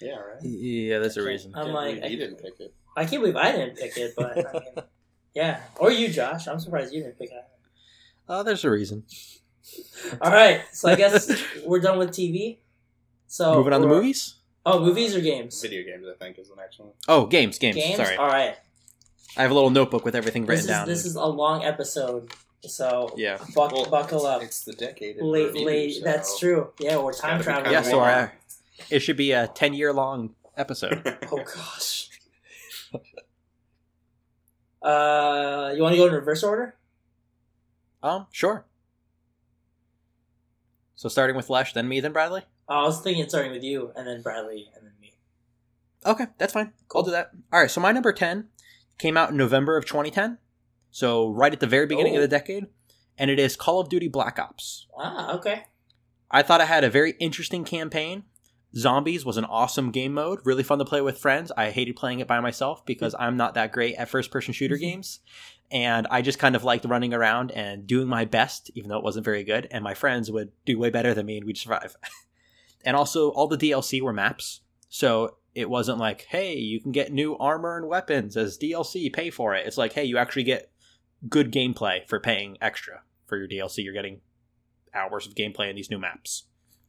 Yeah, 0.00 0.16
right. 0.16 0.42
Yeah, 0.42 0.98
that's 0.98 1.16
a 1.16 1.22
reason. 1.22 1.52
I'm 1.54 1.62
Can't 1.66 1.74
like, 1.74 1.94
believe 2.00 2.10
you 2.10 2.18
didn't 2.18 2.42
pick 2.42 2.58
it. 2.58 2.74
I 2.96 3.04
can't 3.04 3.22
believe 3.22 3.36
I 3.36 3.52
didn't 3.52 3.76
pick 3.76 3.96
it, 3.96 4.14
but 4.16 4.36
I 4.36 4.52
mean, 4.52 4.62
yeah. 5.34 5.60
Or 5.76 5.92
you, 5.92 6.08
Josh. 6.08 6.48
I'm 6.48 6.58
surprised 6.58 6.92
you 6.92 7.04
didn't 7.04 7.20
pick 7.20 7.30
it. 7.30 7.44
Oh, 8.28 8.42
there's 8.42 8.64
a 8.64 8.70
reason. 8.70 9.04
All 10.20 10.32
right, 10.32 10.62
so 10.72 10.88
I 10.88 10.96
guess 10.96 11.30
we're 11.64 11.78
done 11.78 11.98
with 11.98 12.10
TV. 12.10 12.58
So 13.28 13.54
Moving 13.54 13.74
on 13.74 13.80
to 13.82 13.86
movies. 13.86 14.34
Oh, 14.66 14.80
movies 14.80 15.14
or 15.14 15.20
games? 15.20 15.62
Video 15.62 15.84
games, 15.84 16.04
I 16.12 16.16
think, 16.18 16.36
is 16.36 16.48
the 16.48 16.56
next 16.56 16.80
one. 16.80 16.90
Oh, 17.06 17.26
games, 17.26 17.58
games. 17.58 17.76
Games. 17.76 17.96
Sorry, 17.96 18.16
All 18.16 18.26
right. 18.26 18.56
I 19.36 19.42
have 19.42 19.50
a 19.50 19.54
little 19.54 19.70
notebook 19.70 20.04
with 20.04 20.14
everything 20.14 20.42
This 20.44 20.48
written 20.48 20.64
is 20.64 20.76
down. 20.76 20.86
this 20.88 21.04
is 21.06 21.16
a 21.16 21.24
long 21.24 21.64
episode, 21.64 22.30
so 22.66 23.12
yeah, 23.16 23.38
buck, 23.54 23.72
Well, 23.72 23.86
buckle 23.88 24.26
up. 24.26 24.42
It's 24.42 24.64
the 24.64 24.72
decade. 24.74 25.16
in 25.16 25.24
Late, 25.26 25.46
review, 25.48 25.66
late. 25.66 25.94
so- 25.96 26.04
That's 26.04 26.38
true. 26.38 26.70
Yeah, 26.78 26.98
we're 26.98 27.12
time 27.14 27.42
traveling. 27.42 27.72
yeah. 27.72 27.80
kinda 27.80 27.90
So 27.90 27.98
right 28.00 28.14
our, 28.14 28.32
it 28.90 28.98
should 29.00 29.16
be 29.16 29.32
a 29.32 29.46
ten 29.48 29.72
year 29.74 29.92
long 29.92 30.34
episode. 30.56 31.16
Oh 31.32 31.36
gosh. 31.38 32.08
Uh, 34.82 35.72
you 35.76 35.82
want 35.82 35.92
to 35.92 35.96
go 35.98 36.06
in 36.06 36.12
reverse 36.12 36.42
order? 36.42 36.74
um, 38.02 38.26
sure. 38.32 38.64
So 40.96 41.08
starting 41.08 41.36
with 41.36 41.48
Lesz, 41.50 41.72
then 41.72 41.88
me, 41.88 42.00
then 42.00 42.12
Bradley. 42.12 42.42
I 42.68 42.82
was 42.82 43.00
thinking 43.00 43.28
starting 43.28 43.52
with 43.52 43.62
you, 43.62 43.92
and 43.96 44.06
then 44.06 44.22
Bradley, 44.22 44.68
and 44.74 44.84
then 44.86 44.92
me. 45.00 45.14
Okay, 46.04 46.26
that's 46.38 46.52
fine. 46.52 46.72
I'll 46.94 47.02
do 47.04 47.10
that. 47.12 47.30
All 47.52 47.60
right. 47.60 47.70
So 47.70 47.80
my 47.80 47.92
number 47.92 48.12
ten 48.12 48.48
came 49.02 49.16
out 49.16 49.30
in 49.30 49.36
November 49.36 49.76
of 49.76 49.84
2010. 49.84 50.38
So 50.90 51.28
right 51.30 51.52
at 51.52 51.60
the 51.60 51.66
very 51.66 51.86
beginning 51.86 52.14
of 52.14 52.20
Oh. 52.20 52.22
the 52.22 52.28
decade, 52.28 52.66
and 53.18 53.30
it 53.30 53.38
is 53.38 53.56
Call 53.56 53.80
of 53.80 53.88
Duty 53.88 54.08
Black 54.08 54.38
Ops. 54.38 54.86
Ah, 54.96 55.34
okay. 55.34 55.64
I 56.30 56.42
thought 56.42 56.60
it 56.60 56.68
had 56.68 56.84
a 56.84 56.90
very 56.90 57.12
interesting 57.18 57.64
campaign. 57.64 58.24
Zombies 58.74 59.24
was 59.24 59.36
an 59.36 59.44
awesome 59.44 59.90
game 59.90 60.14
mode, 60.14 60.38
really 60.44 60.62
fun 60.62 60.78
to 60.78 60.84
play 60.84 61.02
with 61.02 61.18
friends. 61.18 61.52
I 61.58 61.70
hated 61.70 61.96
playing 61.96 62.20
it 62.20 62.26
by 62.28 62.40
myself 62.40 62.86
because 62.86 63.14
I'm 63.18 63.36
not 63.36 63.52
that 63.54 63.70
great 63.72 63.96
at 63.96 64.08
first 64.08 64.30
person 64.30 64.54
shooter 64.54 64.78
games. 64.78 65.20
And 65.70 66.06
I 66.10 66.22
just 66.22 66.38
kind 66.38 66.54
of 66.56 66.64
liked 66.64 66.84
running 66.86 67.12
around 67.12 67.50
and 67.50 67.86
doing 67.86 68.06
my 68.08 68.24
best, 68.24 68.70
even 68.74 68.88
though 68.88 68.98
it 68.98 69.04
wasn't 69.04 69.24
very 69.24 69.44
good. 69.44 69.66
And 69.70 69.82
my 69.84 69.94
friends 69.94 70.30
would 70.30 70.52
do 70.64 70.78
way 70.78 70.88
better 70.90 71.12
than 71.12 71.26
me 71.26 71.36
and 71.38 71.46
we'd 71.46 71.58
survive. 71.58 71.96
and 72.84 72.96
also, 72.96 73.30
all 73.30 73.46
the 73.48 73.58
DLC 73.58 74.00
were 74.00 74.12
maps. 74.12 74.60
So 74.88 75.36
it 75.54 75.68
wasn't 75.68 75.98
like, 75.98 76.26
hey, 76.28 76.54
you 76.54 76.80
can 76.80 76.92
get 76.92 77.12
new 77.12 77.36
armor 77.36 77.76
and 77.76 77.86
weapons 77.86 78.36
as 78.36 78.58
DLC, 78.58 79.12
pay 79.12 79.30
for 79.30 79.54
it. 79.54 79.66
It's 79.66 79.76
like, 79.76 79.92
hey, 79.92 80.04
you 80.04 80.18
actually 80.18 80.44
get 80.44 80.70
good 81.28 81.52
gameplay 81.52 82.08
for 82.08 82.18
paying 82.18 82.56
extra 82.60 83.02
for 83.26 83.36
your 83.36 83.48
DLC. 83.48 83.84
You're 83.84 83.92
getting 83.92 84.20
hours 84.94 85.26
of 85.26 85.34
gameplay 85.34 85.68
in 85.70 85.76
these 85.76 85.90
new 85.90 85.98
maps. 85.98 86.44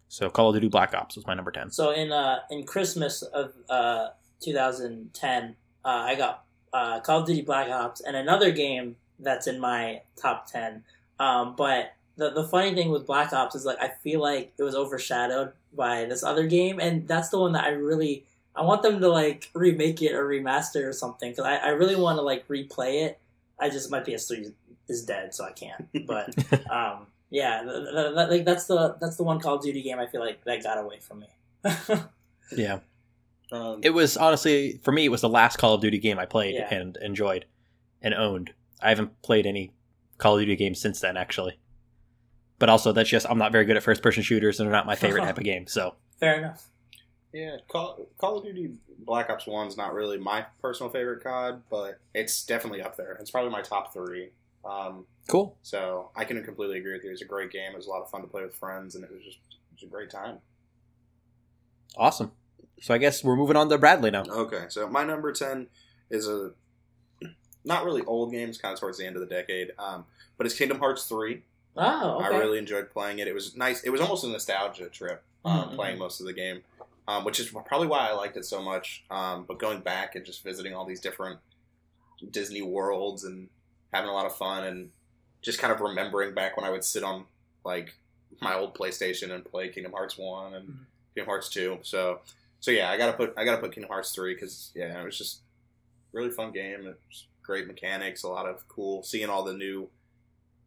So 0.08 0.30
Call 0.30 0.50
of 0.50 0.56
Duty 0.56 0.70
Black 0.70 0.94
Ops 0.94 1.16
was 1.16 1.26
my 1.26 1.34
number 1.34 1.52
10. 1.52 1.72
So 1.72 1.92
in 1.92 2.12
uh 2.12 2.40
in 2.52 2.66
Christmas 2.66 3.22
of 3.22 3.54
uh 3.70 4.10
2010, 4.42 5.56
uh, 5.86 5.88
I 5.88 6.16
got 6.16 6.46
uh, 6.72 7.00
Call 7.00 7.22
of 7.22 7.28
Duty 7.28 7.42
Black 7.42 7.70
Ops 7.70 8.02
and 8.02 8.16
another 8.16 8.52
game 8.52 8.96
that's 9.20 9.48
in 9.48 9.60
my 9.60 10.02
top 10.16 10.52
10. 10.52 10.84
Um, 11.20 11.56
but 11.56 11.94
the 12.18 12.30
the 12.30 12.48
funny 12.48 12.76
thing 12.76 12.90
with 12.92 13.08
Black 13.08 13.34
Ops 13.34 13.56
is 13.56 13.66
like 13.66 13.80
I 13.82 13.92
feel 14.04 14.22
like 14.22 14.54
it 14.58 14.64
was 14.64 14.76
overshadowed 14.76 15.54
by 15.76 16.06
this 16.06 16.24
other 16.24 16.46
game, 16.46 16.80
and 16.80 17.08
that's 17.08 17.30
the 17.30 17.40
one 17.40 17.54
that 17.54 17.64
I 17.64 17.70
really 17.70 18.26
I 18.56 18.62
want 18.62 18.84
them 18.84 19.00
to 19.02 19.10
like 19.10 19.50
remake 19.54 20.02
it 20.02 20.14
or 20.14 20.26
remaster 20.28 20.88
or 20.88 20.94
something 20.94 21.32
because 21.32 21.46
I, 21.46 21.56
I 21.56 21.68
really 21.70 21.96
want 21.96 22.18
to 22.18 22.22
like 22.22 22.48
replay 22.48 23.04
it. 23.06 23.20
I 23.60 23.70
just 23.70 23.90
my 23.92 24.00
PS3 24.00 24.54
is 24.90 25.06
dead, 25.06 25.34
so 25.34 25.44
I 25.46 25.52
can't. 25.52 25.88
But 26.06 26.30
um, 26.72 27.08
yeah, 27.30 27.64
th- 27.64 27.74
th- 27.94 28.16
th- 28.16 28.30
like 28.30 28.46
that's 28.46 28.66
the 28.66 28.96
that's 29.02 29.18
the 29.18 29.24
one 29.24 29.40
Call 29.40 29.56
of 29.56 29.62
Duty 29.64 29.82
game 29.82 29.98
I 30.00 30.06
feel 30.08 30.22
like 30.22 30.44
that 30.46 30.62
got 30.64 30.78
away 30.78 31.00
from 31.00 31.20
me. 31.22 31.28
Yeah. 32.56 32.80
Um, 33.52 33.80
It 33.84 33.92
was 33.92 34.18
honestly, 34.18 34.80
for 34.84 34.92
me, 34.92 35.06
it 35.06 35.10
was 35.10 35.22
the 35.22 35.30
last 35.30 35.58
Call 35.58 35.74
of 35.76 35.82
Duty 35.82 35.98
game 35.98 36.20
I 36.20 36.26
played 36.26 36.56
Yeah. 36.56 36.72
and 36.74 36.98
enjoyed 36.98 37.46
and 38.02 38.14
owned. 38.14 38.54
I 38.82 38.90
haven't 38.90 39.20
played 39.24 39.46
any 39.48 39.72
Call 40.18 40.36
of 40.36 40.42
Duty 40.42 40.56
games 40.56 40.80
since 40.80 41.00
then, 41.00 41.18
actually. 41.18 41.58
But 42.60 42.70
also, 42.70 42.92
that's 42.92 43.10
just, 43.10 43.26
I'm 43.30 43.38
not 43.40 43.52
very 43.52 43.66
good 43.66 43.78
at 43.78 43.84
first 43.84 44.04
person 44.04 44.22
shooters 44.24 44.60
and 44.60 44.68
they're 44.68 44.76
not 44.76 44.86
my 44.86 44.96
favorite 44.96 45.22
type 45.26 45.38
of 45.38 45.44
game. 45.44 45.66
So, 45.68 45.96
Fair 46.20 46.38
enough. 46.38 46.68
Yeah, 47.34 47.58
Call, 47.68 48.00
Call 48.20 48.38
of 48.38 48.44
Duty 48.46 48.72
Black 49.00 49.30
Ops 49.30 49.48
One's 49.48 49.76
not 49.76 49.94
really 49.94 50.18
my 50.18 50.46
personal 50.62 50.90
favorite 50.92 51.24
COD, 51.24 51.62
but 51.70 52.00
it's 52.14 52.46
definitely 52.46 52.82
up 52.82 52.96
there. 52.96 53.18
It's 53.20 53.32
probably 53.32 53.52
my 53.52 53.62
top 53.62 53.92
three. 53.94 54.30
Um, 54.66 55.06
cool. 55.28 55.58
so 55.62 56.12
I 56.16 56.24
can 56.24 56.42
completely 56.44 56.78
agree 56.78 56.94
with 56.94 57.04
you. 57.04 57.10
It 57.10 57.14
was 57.14 57.22
a 57.22 57.26
great 57.26 57.52
game. 57.52 57.74
It 57.74 57.76
was 57.76 57.88
a 57.88 57.90
lot 57.90 58.02
of 58.02 58.10
fun 58.10 58.22
to 58.22 58.28
play 58.28 58.44
with 58.44 58.56
friends, 58.56 58.96
and 58.96 59.04
it 59.04 59.12
was 59.12 59.22
just 59.24 59.38
it 59.52 59.82
was 59.82 59.84
a 59.84 59.92
great 59.92 60.10
time. 60.10 60.38
Awesome. 61.98 62.32
So, 62.82 62.94
I 62.94 62.98
guess 62.98 63.24
we're 63.24 63.36
moving 63.36 63.56
on 63.56 63.70
to 63.70 63.78
Bradley 63.78 64.12
now. 64.12 64.24
Okay, 64.24 64.66
so 64.70 64.88
my 64.90 65.04
number 65.04 65.32
ten 65.32 65.68
is 66.10 66.28
a 66.28 66.52
not 67.64 67.86
really 67.86 68.04
old 68.04 68.32
game. 68.32 68.50
It's 68.50 68.58
kind 68.58 68.74
of 68.74 68.80
towards 68.80 68.98
the 68.98 69.06
end 69.06 69.16
of 69.16 69.22
the 69.22 69.28
decade, 69.28 69.72
um, 69.80 70.06
but 70.38 70.46
it's 70.46 70.56
Kingdom 70.58 70.80
Hearts 70.80 71.06
three. 71.06 71.44
Oh, 71.76 72.18
okay. 72.18 72.36
I 72.36 72.38
really 72.40 72.58
enjoyed 72.60 72.90
playing 72.92 73.20
it. 73.20 73.28
It 73.28 73.34
was 73.34 73.56
nice. 73.56 73.84
It 73.84 73.90
was 73.90 74.02
almost 74.02 74.24
a 74.24 74.28
nostalgia 74.28 74.90
trip 74.90 75.24
um, 75.46 75.70
Mhm. 75.70 75.76
playing 75.76 75.98
most 76.00 76.20
of 76.20 76.26
the 76.26 76.34
game, 76.34 76.62
um, 77.08 77.24
which 77.26 77.40
is 77.40 77.50
probably 77.66 77.88
why 77.88 78.10
I 78.10 78.14
liked 78.14 78.38
it 78.38 78.46
so 78.46 78.62
much. 78.62 79.04
Um, 79.12 79.46
but 79.48 79.60
going 79.60 79.82
back 79.82 80.16
and 80.16 80.26
just 80.26 80.44
visiting 80.44 80.74
all 80.74 80.86
these 80.86 81.00
different 81.02 81.40
Disney 82.32 82.62
worlds 82.62 83.24
and 83.24 83.50
having 83.94 84.10
a 84.10 84.14
lot 84.14 84.26
of 84.26 84.36
fun 84.36 84.64
and 84.64 84.90
just 85.42 85.60
kind 85.60 85.74
of 85.74 85.82
remembering 85.82 86.34
back 86.34 86.56
when 86.56 86.66
I 86.66 86.70
would 86.70 86.84
sit 86.84 87.04
on 87.04 87.26
like 87.66 87.96
my 88.42 88.56
old 88.56 88.74
PlayStation 88.76 89.32
and 89.32 89.44
play 89.44 89.70
Kingdom 89.70 89.92
Hearts 89.92 90.18
one 90.18 90.54
and 90.54 90.68
Mhm. 90.68 90.86
Kingdom 91.16 91.28
Hearts 91.28 91.50
two. 91.50 91.80
So 91.84 92.22
so 92.60 92.72
yeah, 92.72 92.90
I 92.90 92.98
gotta 92.98 93.14
put 93.14 93.34
I 93.38 93.44
gotta 93.44 93.62
put 93.62 93.74
Kingdom 93.74 93.90
Hearts 93.90 94.12
three 94.16 94.34
because 94.34 94.72
yeah, 94.74 95.00
it 95.02 95.06
was 95.06 95.18
just 95.18 95.42
really 96.14 96.30
fun 96.32 96.52
game. 96.52 96.86
It 96.88 97.00
was 97.10 97.28
great 97.42 97.68
mechanics, 97.68 98.24
a 98.24 98.30
lot 98.30 98.48
of 98.48 98.66
cool 98.70 99.04
seeing 99.04 99.30
all 99.30 99.44
the 99.44 99.54
new 99.54 99.90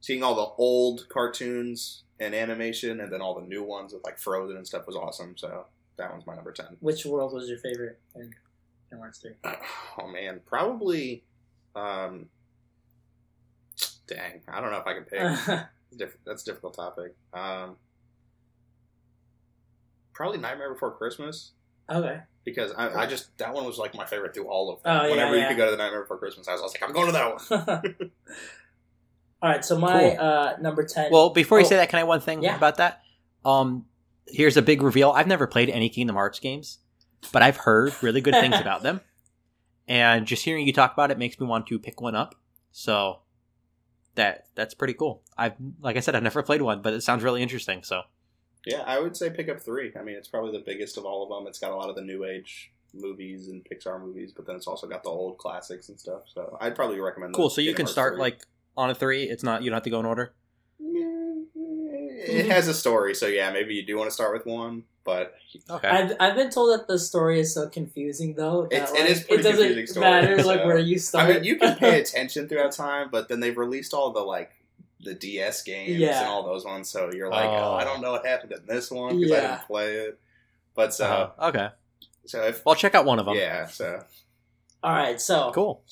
seeing 0.02 0.22
all 0.22 0.34
the 0.34 0.62
old 0.62 1.08
cartoons 1.08 2.02
and 2.20 2.34
animation 2.34 3.00
and 3.00 3.10
then 3.12 3.20
all 3.22 3.34
the 3.34 3.46
new 3.46 3.62
ones 3.62 3.92
with 3.94 4.04
like 4.04 4.18
Frozen 4.18 4.56
and 4.56 4.66
stuff 4.66 4.86
was 4.86 4.94
awesome. 4.96 5.36
So 5.38 5.66
that 5.98 6.10
one's 6.10 6.26
my 6.26 6.34
number 6.34 6.52
ten. 6.52 6.76
Which 6.80 7.04
world 7.06 7.32
was 7.32 7.48
your 7.48 7.58
favorite 7.58 7.98
in 8.14 8.32
Kingdom 8.90 9.00
Hearts 9.00 9.18
3? 9.18 9.32
Oh 9.98 10.06
man, 10.08 10.40
probably 10.46 11.24
um 11.74 12.26
dang, 14.06 14.42
I 14.48 14.60
don't 14.60 14.70
know 14.70 14.78
if 14.78 14.86
I 14.86 14.94
can 14.94 15.04
pick. 15.04 15.66
That's 16.26 16.42
a 16.42 16.44
difficult 16.44 16.74
topic. 16.74 17.14
Um 17.32 17.76
probably 20.12 20.38
Nightmare 20.38 20.72
Before 20.72 20.92
Christmas 20.92 21.52
Okay. 21.90 22.20
because 22.44 22.72
I, 22.76 23.02
I 23.02 23.06
just 23.06 23.36
that 23.38 23.52
one 23.54 23.64
was 23.64 23.78
like 23.78 23.94
my 23.94 24.04
favorite 24.06 24.34
through 24.34 24.48
all 24.48 24.70
of 24.72 24.82
them. 24.82 24.96
Oh, 24.98 25.04
yeah, 25.04 25.10
Whenever 25.10 25.36
yeah. 25.36 25.42
you 25.42 25.48
could 25.48 25.56
go 25.56 25.64
to 25.66 25.70
the 25.70 25.76
Nightmare 25.76 26.02
Before 26.02 26.18
Christmas 26.18 26.46
house, 26.48 26.60
I 26.60 26.62
was 26.62 26.74
like, 26.74 26.82
I'm 26.82 26.92
going 26.92 27.06
to 27.06 27.12
that 27.12 27.50
one. 27.98 28.10
All 29.42 29.50
right, 29.50 29.64
so 29.64 29.78
my 29.78 30.16
Cool. 30.16 30.26
uh, 30.26 30.52
number 30.60 30.82
ten. 30.84 31.10
Well, 31.12 31.30
before 31.30 31.58
you 31.60 31.66
Oh. 31.66 31.68
say 31.68 31.76
that, 31.76 31.90
can 31.90 31.98
I 31.98 32.04
one 32.04 32.20
thing 32.20 32.42
Yeah. 32.42 32.56
about 32.56 32.78
that? 32.78 33.02
Um, 33.44 33.84
here's 34.28 34.56
a 34.56 34.62
big 34.62 34.82
reveal. 34.82 35.10
I've 35.10 35.26
never 35.26 35.46
played 35.46 35.70
any 35.70 35.88
Kingdom 35.88 36.16
Hearts 36.16 36.38
games, 36.38 36.78
but 37.32 37.42
I've 37.42 37.58
heard 37.58 37.94
really 38.02 38.20
good 38.20 38.34
things 38.34 38.58
about 38.60 38.82
them, 38.82 39.00
and 39.88 40.26
just 40.26 40.44
hearing 40.44 40.66
you 40.66 40.72
talk 40.72 40.92
about 40.92 41.10
it 41.10 41.18
makes 41.18 41.38
me 41.40 41.46
want 41.46 41.66
to 41.68 41.78
pick 41.78 42.00
one 42.00 42.14
up. 42.14 42.34
So 42.72 43.20
that 44.16 44.46
that's 44.54 44.74
pretty 44.74 44.94
cool. 44.94 45.22
I've 45.36 45.54
like 45.80 45.96
I 45.96 46.00
said, 46.00 46.14
I've 46.14 46.22
never 46.22 46.42
played 46.42 46.62
one, 46.62 46.82
but 46.82 46.92
it 46.92 47.02
sounds 47.02 47.22
really 47.22 47.42
interesting. 47.42 47.82
So 47.82 48.02
yeah, 48.66 48.82
I 48.86 48.98
would 48.98 49.16
say 49.16 49.30
pick 49.30 49.48
up 49.48 49.60
three. 49.60 49.92
I 49.98 50.02
mean, 50.02 50.16
it's 50.16 50.28
probably 50.28 50.52
the 50.52 50.64
biggest 50.64 50.98
of 50.98 51.04
all 51.04 51.22
of 51.22 51.28
them. 51.28 51.46
It's 51.46 51.58
got 51.58 51.70
a 51.70 51.76
lot 51.76 51.88
of 51.88 51.94
the 51.94 52.02
new 52.02 52.24
age 52.24 52.72
movies 52.92 53.48
and 53.48 53.64
Pixar 53.64 54.00
movies, 54.00 54.32
but 54.32 54.46
then 54.46 54.56
it's 54.56 54.66
also 54.66 54.86
got 54.86 55.02
the 55.02 55.10
old 55.10 55.38
classics 55.38 55.88
and 55.88 55.98
stuff. 55.98 56.22
So 56.26 56.56
I'd 56.60 56.74
probably 56.74 56.98
recommend. 57.00 57.34
the 57.34 57.36
cool. 57.36 57.50
So 57.50 57.60
you 57.60 57.68
Kingdom 57.68 57.76
can 57.76 57.86
Hearts 57.86 57.92
start 57.92 58.14
3. 58.14 58.20
like 58.20 58.40
on 58.76 58.90
a 58.90 58.94
three. 58.94 59.24
It's 59.24 59.42
not 59.42 59.62
you 59.62 59.70
don't 59.70 59.76
have 59.76 59.84
to 59.84 59.90
go 59.90 60.00
in 60.00 60.06
order. 60.06 60.34
It 62.26 62.46
has 62.46 62.68
a 62.68 62.74
story, 62.74 63.14
so 63.14 63.26
yeah, 63.26 63.50
maybe 63.52 63.74
you 63.74 63.84
do 63.84 63.96
want 63.96 64.08
to 64.10 64.14
start 64.14 64.32
with 64.32 64.46
one, 64.46 64.84
but 65.04 65.34
Okay. 65.70 65.88
I've, 65.88 66.12
I've 66.20 66.34
been 66.36 66.50
told 66.50 66.78
that 66.78 66.86
the 66.88 66.98
story 66.98 67.40
is 67.40 67.52
so 67.54 67.68
confusing 67.68 68.34
though. 68.34 68.62
That, 68.70 68.72
It's- 68.72 68.90
it 68.92 69.00
like, 69.00 69.10
is 69.10 69.24
pretty 69.24 69.42
doesn't 69.42 69.58
confusing 69.58 69.86
story, 69.86 70.04
matter 70.10 70.42
like 70.42 70.64
where 70.64 70.78
you 70.78 70.98
start. 70.98 71.28
I 71.30 71.32
mean, 71.34 71.44
you 71.44 71.56
can 71.56 71.76
pay 71.78 72.00
attention 72.00 72.48
throughout 72.48 72.72
time, 72.72 73.08
but 73.10 73.28
then 73.28 73.40
they've 73.40 73.56
released 73.56 73.94
all 73.94 74.12
the 74.12 74.20
like 74.20 74.50
the 75.00 75.14
DS 75.14 75.62
games 75.62 75.90
Yeah. 75.98 76.18
and 76.20 76.28
all 76.28 76.42
those 76.42 76.64
ones, 76.64 76.88
so 76.88 77.10
you're 77.12 77.28
like, 77.30 77.44
oh, 77.48 77.72
Oh. 77.72 77.74
I 77.74 77.84
don't 77.84 78.00
know 78.00 78.12
what 78.12 78.26
happened 78.26 78.52
in 78.52 78.66
this 78.66 78.90
one 78.90 79.18
because 79.20 79.32
I 79.38 79.40
didn't 79.42 79.66
play 79.66 79.94
it. 79.96 80.18
But 80.74 80.92
so, 80.94 81.06
Uh, 81.38 81.48
okay. 81.48 81.68
so 82.26 82.42
if 82.42 82.64
Well, 82.64 82.72
I'll 82.72 82.76
check 82.76 82.94
out 82.94 83.04
one 83.04 83.18
of 83.18 83.26
them. 83.26 83.36
yeah, 83.36 83.66
so 83.66 84.02
All 84.82 84.92
right, 84.92 85.20
so 85.20 85.52
Cool. 85.54 85.82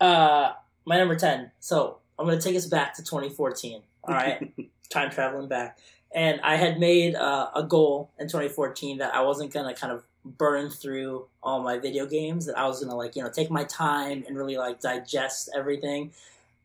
uh, 0.00 0.52
my 0.84 0.96
number 0.98 1.16
ten. 1.16 1.50
So 1.60 1.98
I'm 2.18 2.26
gonna 2.26 2.40
take 2.40 2.56
us 2.56 2.66
back 2.66 2.94
to 2.96 3.02
2014. 3.04 3.82
All 4.04 4.14
right, 4.14 4.52
time 4.90 5.10
traveling 5.10 5.48
back, 5.48 5.78
and 6.14 6.40
I 6.42 6.56
had 6.56 6.78
made 6.78 7.14
uh, 7.14 7.50
a 7.54 7.62
goal 7.62 8.10
in 8.18 8.26
2014 8.26 8.98
that 8.98 9.14
I 9.14 9.22
wasn't 9.22 9.52
gonna 9.52 9.74
kind 9.74 9.92
of 9.92 10.04
burn 10.24 10.70
through 10.70 11.26
all 11.42 11.62
my 11.62 11.78
video 11.78 12.06
games. 12.06 12.46
That 12.46 12.58
I 12.58 12.66
was 12.66 12.82
gonna 12.82 12.96
like 12.96 13.16
you 13.16 13.22
know 13.22 13.30
take 13.30 13.50
my 13.50 13.64
time 13.64 14.24
and 14.26 14.36
really 14.36 14.56
like 14.56 14.80
digest 14.80 15.50
everything, 15.54 16.12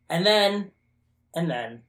and 0.08 0.24
then 0.24 0.70
and 1.34 1.50
then 1.50 1.82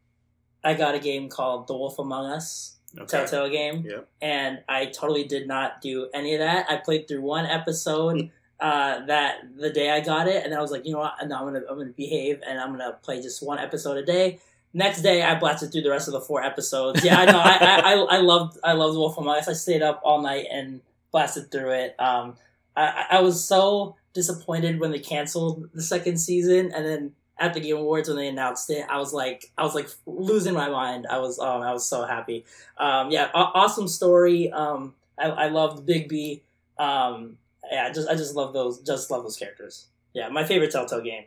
I 0.64 0.74
got 0.74 0.96
a 0.96 1.00
game 1.00 1.30
called 1.30 1.68
The 1.68 1.76
Wolf 1.76 2.00
Among 2.00 2.26
Us. 2.26 2.78
okay. 2.98 3.06
Telltale 3.06 3.50
game. 3.50 3.86
Yep. 3.88 4.08
And 4.22 4.64
I 4.68 4.88
totally 4.88 5.24
did 5.26 5.48
not 5.48 5.80
do 5.82 6.10
any 6.14 6.34
of 6.34 6.40
that. 6.40 6.66
I 6.70 6.78
played 6.78 7.08
through 7.08 7.22
one 7.22 7.46
episode 7.46 8.32
uh, 8.60 9.06
that 9.06 9.42
the 9.58 9.70
day 9.70 9.92
I 9.92 10.00
got 10.00 10.28
it, 10.28 10.44
and 10.44 10.52
then 10.52 10.58
I 10.58 10.62
was 10.62 10.72
like, 10.72 10.86
you 10.86 10.94
know 10.94 11.00
what? 11.00 11.14
No, 11.26 11.38
I'm 11.38 11.46
gonna 11.46 11.62
I'm 11.70 11.78
gonna 11.78 11.92
behave, 11.92 12.42
and 12.46 12.60
I'm 12.60 12.72
gonna 12.72 12.98
play 13.04 13.22
just 13.22 13.46
one 13.46 13.60
episode 13.60 13.98
a 13.98 14.06
day. 14.06 14.40
Next 14.78 15.04
day, 15.04 15.24
I 15.24 15.40
blasted 15.40 15.72
through 15.72 15.84
the 15.84 15.90
rest 15.90 16.10
of 16.10 16.12
the 16.12 16.20
four 16.20 16.44
episodes. 16.44 17.02
Yeah, 17.02 17.18
I 17.18 17.26
know. 17.26 17.40
I, 17.40 17.58
I, 17.62 18.18
I, 18.18 18.18
loved 18.18 18.58
I 18.62 18.74
loved 18.74 18.98
Wolf 18.98 19.18
Among 19.18 19.38
Us. 19.38 19.48
I 19.48 19.54
stayed 19.54 19.82
up 19.82 20.02
all 20.04 20.22
night 20.22 20.48
and 20.52 20.82
blasted 21.14 21.50
through 21.50 21.72
it. 21.72 21.96
Um, 21.98 22.36
I, 22.76 23.06
I- 23.12 23.22
was 23.22 23.42
so 23.42 23.96
disappointed 24.14 24.82
when 24.82 24.92
they 24.92 25.00
canceled 25.00 25.70
the 25.74 25.82
second 25.82 26.18
season, 26.18 26.74
and 26.76 26.86
then 26.86 27.14
at 27.40 27.54
the 27.54 27.62
Game 27.62 27.78
Awards 27.78 28.10
when 28.10 28.18
they 28.18 28.28
announced 28.28 28.70
it, 28.70 28.86
I 28.90 28.98
was 28.98 29.14
like, 29.14 29.50
I 29.58 29.64
was 29.64 29.76
like 29.76 29.88
losing 30.06 30.54
my 30.54 30.68
mind. 30.70 31.08
I 31.10 31.20
was, 31.20 31.40
um, 31.40 31.62
I 31.62 31.72
was 31.72 31.88
so 31.88 32.04
happy. 32.06 32.44
Um, 32.78 33.12
yeah, 33.12 33.30
aw- 33.34 33.52
awesome 33.56 33.88
story. 33.88 34.52
Um, 34.52 34.94
I, 35.18 35.28
I 35.30 35.48
loved 35.48 35.88
Bigby. 35.88 36.42
Um, 36.78 37.38
yeah, 37.72 37.92
just, 37.94 38.10
I 38.10 38.16
just 38.16 38.36
love 38.36 38.52
those, 38.52 38.80
just 38.82 39.10
love 39.10 39.24
those 39.24 39.38
characters. 39.38 39.88
Yeah, 40.14 40.28
my 40.28 40.44
favorite 40.44 40.72
Telltale 40.72 41.00
game. 41.02 41.24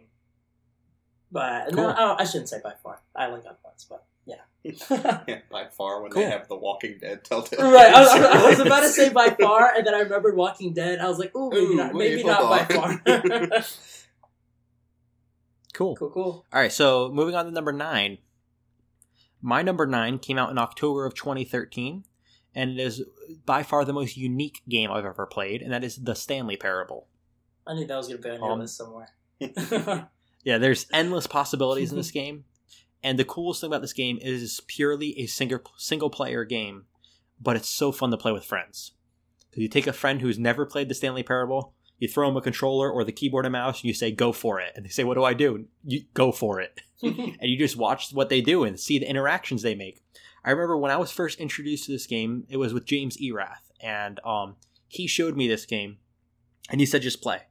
But 1.31 1.73
no, 1.75 1.83
Cool. 1.83 1.87
I, 1.91 2.17
I 2.21 2.25
shouldn't 2.25 2.49
say 2.49 2.61
by 2.63 2.73
far. 2.83 3.01
I 3.15 3.27
like 3.27 3.45
other 3.47 3.59
ones, 3.65 3.87
but 3.89 4.05
yeah. 4.25 4.37
Yeah, 5.29 5.41
by 5.51 5.67
far 5.77 6.03
when 6.03 6.11
Cool. 6.11 6.23
they 6.23 6.31
have 6.31 6.49
the 6.49 6.57
Walking 6.57 6.99
Dead 7.01 7.25
Telltale. 7.25 7.71
Right, 7.71 7.93
I 7.95 8.01
was. 8.01 8.09
I 8.11 8.49
was 8.51 8.59
about 8.61 8.81
to 8.81 8.89
say 8.89 9.11
by 9.11 9.29
far, 9.41 9.73
and 9.77 9.87
then 9.87 9.95
I 9.95 10.01
remembered 10.01 10.37
Walking 10.37 10.73
Dead. 10.73 10.99
I 11.01 11.09
was 11.09 11.19
like, 11.19 11.35
ooh, 11.37 11.51
maybe 11.51 11.67
Ooh, 11.67 11.75
not, 11.77 11.95
maybe 11.95 12.25
not 12.25 12.43
by 12.49 12.65
far. 12.75 13.63
Cool. 15.75 15.95
cool, 15.97 16.11
cool. 16.11 16.47
All 16.53 16.61
right, 16.61 16.73
so 16.73 17.09
moving 17.13 17.35
on 17.37 17.45
to 17.45 17.51
number 17.53 17.73
nine. 17.73 18.19
My 19.41 19.63
number 19.63 19.87
nine 19.87 20.19
came 20.19 20.37
out 20.37 20.51
in 20.51 20.59
October 20.59 21.07
of 21.07 21.15
2013, 21.15 22.05
and 22.55 22.71
it 22.73 22.79
is 22.81 23.05
by 23.47 23.63
far 23.63 23.85
the 23.85 23.93
most 23.93 24.17
unique 24.17 24.63
game 24.69 24.91
I've 24.91 25.05
ever 25.05 25.25
played, 25.27 25.63
and 25.63 25.73
that 25.73 25.85
is 25.85 25.97
the 25.97 26.15
Stanley 26.15 26.57
Parable. 26.57 27.07
I 27.65 27.75
knew 27.75 27.87
that 27.87 27.97
was 27.97 28.09
gonna 28.09 28.19
be 28.19 28.31
on 28.31 28.41
your 28.41 28.51
Um, 28.51 28.59
list 28.59 28.77
somewhere. 28.77 29.11
Yeah, 30.49 30.57
there's 30.57 30.87
endless 30.95 31.27
possibilities 31.27 31.91
in 31.91 31.99
this 31.99 32.11
game, 32.23 32.45
and 33.03 33.19
the 33.19 33.25
coolest 33.27 33.61
thing 33.61 33.69
about 33.69 33.83
this 33.83 33.93
game 33.93 34.19
is 34.23 34.63
purely 34.67 35.19
a 35.19 35.27
single 35.27 35.61
single 35.77 36.09
player 36.09 36.47
game, 36.47 36.87
but 37.39 37.55
it's 37.55 37.69
so 37.69 37.93
fun 37.93 38.11
to 38.13 38.17
play 38.17 38.33
with 38.33 38.47
friends. 38.47 38.93
Because 39.51 39.61
you 39.63 39.69
take 39.69 39.87
a 39.87 39.93
friend 39.93 40.23
who's 40.23 40.39
never 40.39 40.65
played 40.65 40.89
the 40.89 40.95
Stanley 40.95 41.23
Parable, 41.23 41.75
you 41.99 42.09
throw 42.09 42.27
them 42.29 42.39
a 42.39 42.41
controller 42.41 42.91
or 42.91 43.05
the 43.05 43.13
keyboard 43.13 43.45
and 43.45 43.53
mouse, 43.53 43.83
and 43.83 43.89
you 43.89 43.93
say, 43.93 44.11
"Go 44.11 44.33
for 44.33 44.59
it," 44.59 44.73
and 44.75 44.87
they 44.87 44.89
say, 44.89 45.05
"What 45.05 45.17
do 45.17 45.23
I 45.23 45.35
do?" 45.35 45.67
You 45.85 46.05
go 46.15 46.33
for 46.33 46.63
it. 46.63 46.81
and 47.03 47.37
you 47.43 47.59
just 47.59 47.77
watch 47.77 48.15
what 48.15 48.31
they 48.31 48.41
do 48.41 48.65
and 48.65 48.81
see 48.81 48.99
the 48.99 49.07
interactions 49.07 49.61
they 49.61 49.75
make. 49.75 50.03
I 50.47 50.51
remember 50.53 50.79
when 50.79 50.91
I 50.91 50.97
was 50.97 51.11
first 51.11 51.41
introduced 51.41 51.85
to 51.85 51.93
this 51.93 52.07
game, 52.07 52.47
it 52.49 52.57
was 52.57 52.73
with 52.73 52.87
James 52.87 53.21
Erath, 53.21 53.71
and 53.83 54.19
um, 54.25 54.57
he 54.87 55.07
showed 55.07 55.37
me 55.37 55.47
this 55.47 55.67
game, 55.67 55.99
and 56.71 56.81
he 56.81 56.87
said 56.87 57.03
just 57.03 57.21
play. 57.21 57.43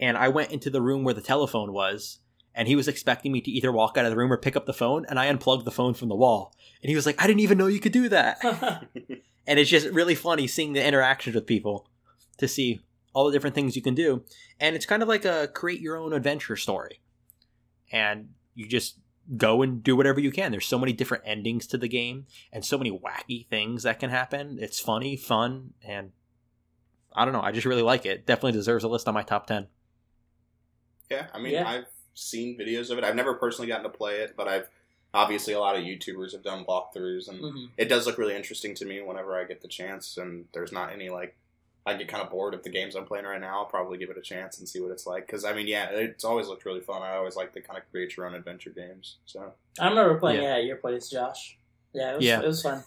And 0.00 0.16
I 0.16 0.28
went 0.28 0.50
into 0.50 0.70
the 0.70 0.80
room 0.80 1.04
where 1.04 1.12
the 1.12 1.20
telephone 1.20 1.74
was, 1.74 2.20
and 2.58 2.66
he 2.66 2.74
was 2.74 2.88
expecting 2.88 3.30
me 3.30 3.40
to 3.40 3.50
either 3.52 3.70
walk 3.70 3.96
out 3.96 4.04
of 4.04 4.10
the 4.10 4.16
room 4.16 4.32
or 4.32 4.36
pick 4.36 4.56
up 4.56 4.66
the 4.66 4.72
phone, 4.74 5.06
and 5.08 5.16
I 5.16 5.26
unplugged 5.26 5.64
the 5.64 5.70
phone 5.70 5.94
from 5.94 6.08
the 6.08 6.16
wall. 6.16 6.52
And 6.82 6.90
he 6.90 6.96
was 6.96 7.06
like, 7.06 7.22
"I 7.22 7.28
didn't 7.28 7.38
even 7.40 7.56
know 7.56 7.68
you 7.68 7.78
could 7.78 7.92
do 7.92 8.08
that." 8.08 8.38
and 9.46 9.60
it's 9.60 9.70
just 9.70 9.86
really 9.90 10.16
funny 10.16 10.48
seeing 10.48 10.72
the 10.72 10.84
interactions 10.84 11.36
with 11.36 11.46
people 11.46 11.88
to 12.38 12.48
see 12.48 12.80
all 13.14 13.26
the 13.26 13.32
different 13.32 13.54
things 13.54 13.76
you 13.76 13.82
can 13.82 13.94
do. 13.94 14.24
And 14.58 14.74
it's 14.74 14.86
kind 14.86 15.02
of 15.02 15.08
like 15.08 15.24
a 15.24 15.46
create 15.54 15.80
your 15.80 15.96
own 15.96 16.12
adventure 16.12 16.56
story. 16.56 17.00
And 17.92 18.30
you 18.54 18.66
just 18.66 18.98
go 19.36 19.62
and 19.62 19.80
do 19.80 19.94
whatever 19.94 20.18
you 20.18 20.32
can. 20.32 20.50
There's 20.50 20.66
so 20.66 20.80
many 20.80 20.92
different 20.92 21.22
endings 21.26 21.64
to 21.68 21.78
the 21.78 21.88
game 21.88 22.26
and 22.52 22.64
so 22.64 22.76
many 22.76 22.90
wacky 22.90 23.46
things 23.46 23.84
that 23.84 24.00
can 24.00 24.10
happen. 24.10 24.58
It's 24.60 24.80
funny 24.80 25.16
fun 25.16 25.74
and 25.86 26.10
i 27.14 27.24
don't 27.24 27.34
know. 27.34 27.40
I 27.40 27.52
just 27.52 27.66
really 27.66 27.82
like 27.82 28.04
it. 28.04 28.26
Definitely 28.26 28.52
deserves 28.52 28.82
a 28.82 28.88
list 28.88 29.06
on 29.06 29.14
my 29.14 29.22
top 29.22 29.46
10 29.46 29.68
Yeah, 31.08 31.26
I 31.32 31.38
mean, 31.38 31.52
Yeah. 31.52 31.68
I've 31.68 31.86
seen 32.18 32.58
videos 32.58 32.90
of 32.90 32.98
it. 32.98 33.04
I've 33.04 33.14
never 33.14 33.34
personally 33.34 33.68
gotten 33.68 33.84
to 33.84 33.96
play 33.96 34.16
it, 34.16 34.34
but 34.36 34.48
I've 34.48 34.68
obviously 35.14 35.54
a 35.54 35.60
lot 35.60 35.76
of 35.76 35.82
YouTubers 35.84 36.32
have 36.32 36.42
done 36.42 36.64
walkthroughs, 36.64 37.28
and 37.28 37.40
Mhm. 37.40 37.70
it 37.76 37.86
does 37.88 38.06
look 38.06 38.18
really 38.18 38.34
interesting 38.36 38.74
to 38.74 38.84
me 38.84 39.00
whenever 39.00 39.38
I 39.38 39.44
get 39.44 39.62
the 39.62 39.68
chance. 39.68 40.18
And 40.18 40.46
there's 40.52 40.72
not 40.72 40.92
any 40.92 41.08
like, 41.08 41.36
I 41.86 41.94
get 41.94 42.08
kind 42.08 42.22
of 42.22 42.30
bored 42.30 42.52
of 42.52 42.62
the 42.62 42.68
games 42.70 42.94
I'm 42.94 43.06
playing 43.06 43.24
right 43.24 43.40
now. 43.40 43.60
I'll 43.60 43.64
probably 43.64 43.96
give 43.96 44.10
it 44.10 44.18
a 44.18 44.22
chance 44.22 44.58
and 44.58 44.68
see 44.68 44.80
what 44.80 44.90
it's 44.90 45.06
like. 45.06 45.26
Because 45.26 45.44
I 45.44 45.54
mean, 45.54 45.66
yeah, 45.66 45.88
it's 45.90 46.24
always 46.24 46.46
looked 46.48 46.66
really 46.66 46.80
fun. 46.82 47.00
I 47.02 47.14
always 47.16 47.36
like 47.36 47.54
the 47.54 47.60
kind 47.62 47.78
of 47.78 47.90
create 47.90 48.16
your 48.16 48.26
own 48.26 48.34
adventure 48.34 48.70
games. 48.70 49.16
So 49.24 49.54
I 49.80 49.88
remember 49.88 50.18
playing 50.18 50.42
Yeah. 50.42 50.56
it 50.56 50.58
at 50.58 50.64
your 50.64 50.76
place, 50.76 51.08
Josh. 51.08 51.56
Yeah, 51.94 52.12
it 52.12 52.16
was, 52.16 52.24
Yeah. 52.26 52.40
it 52.42 52.46
was 52.46 52.62
fun. 52.62 52.84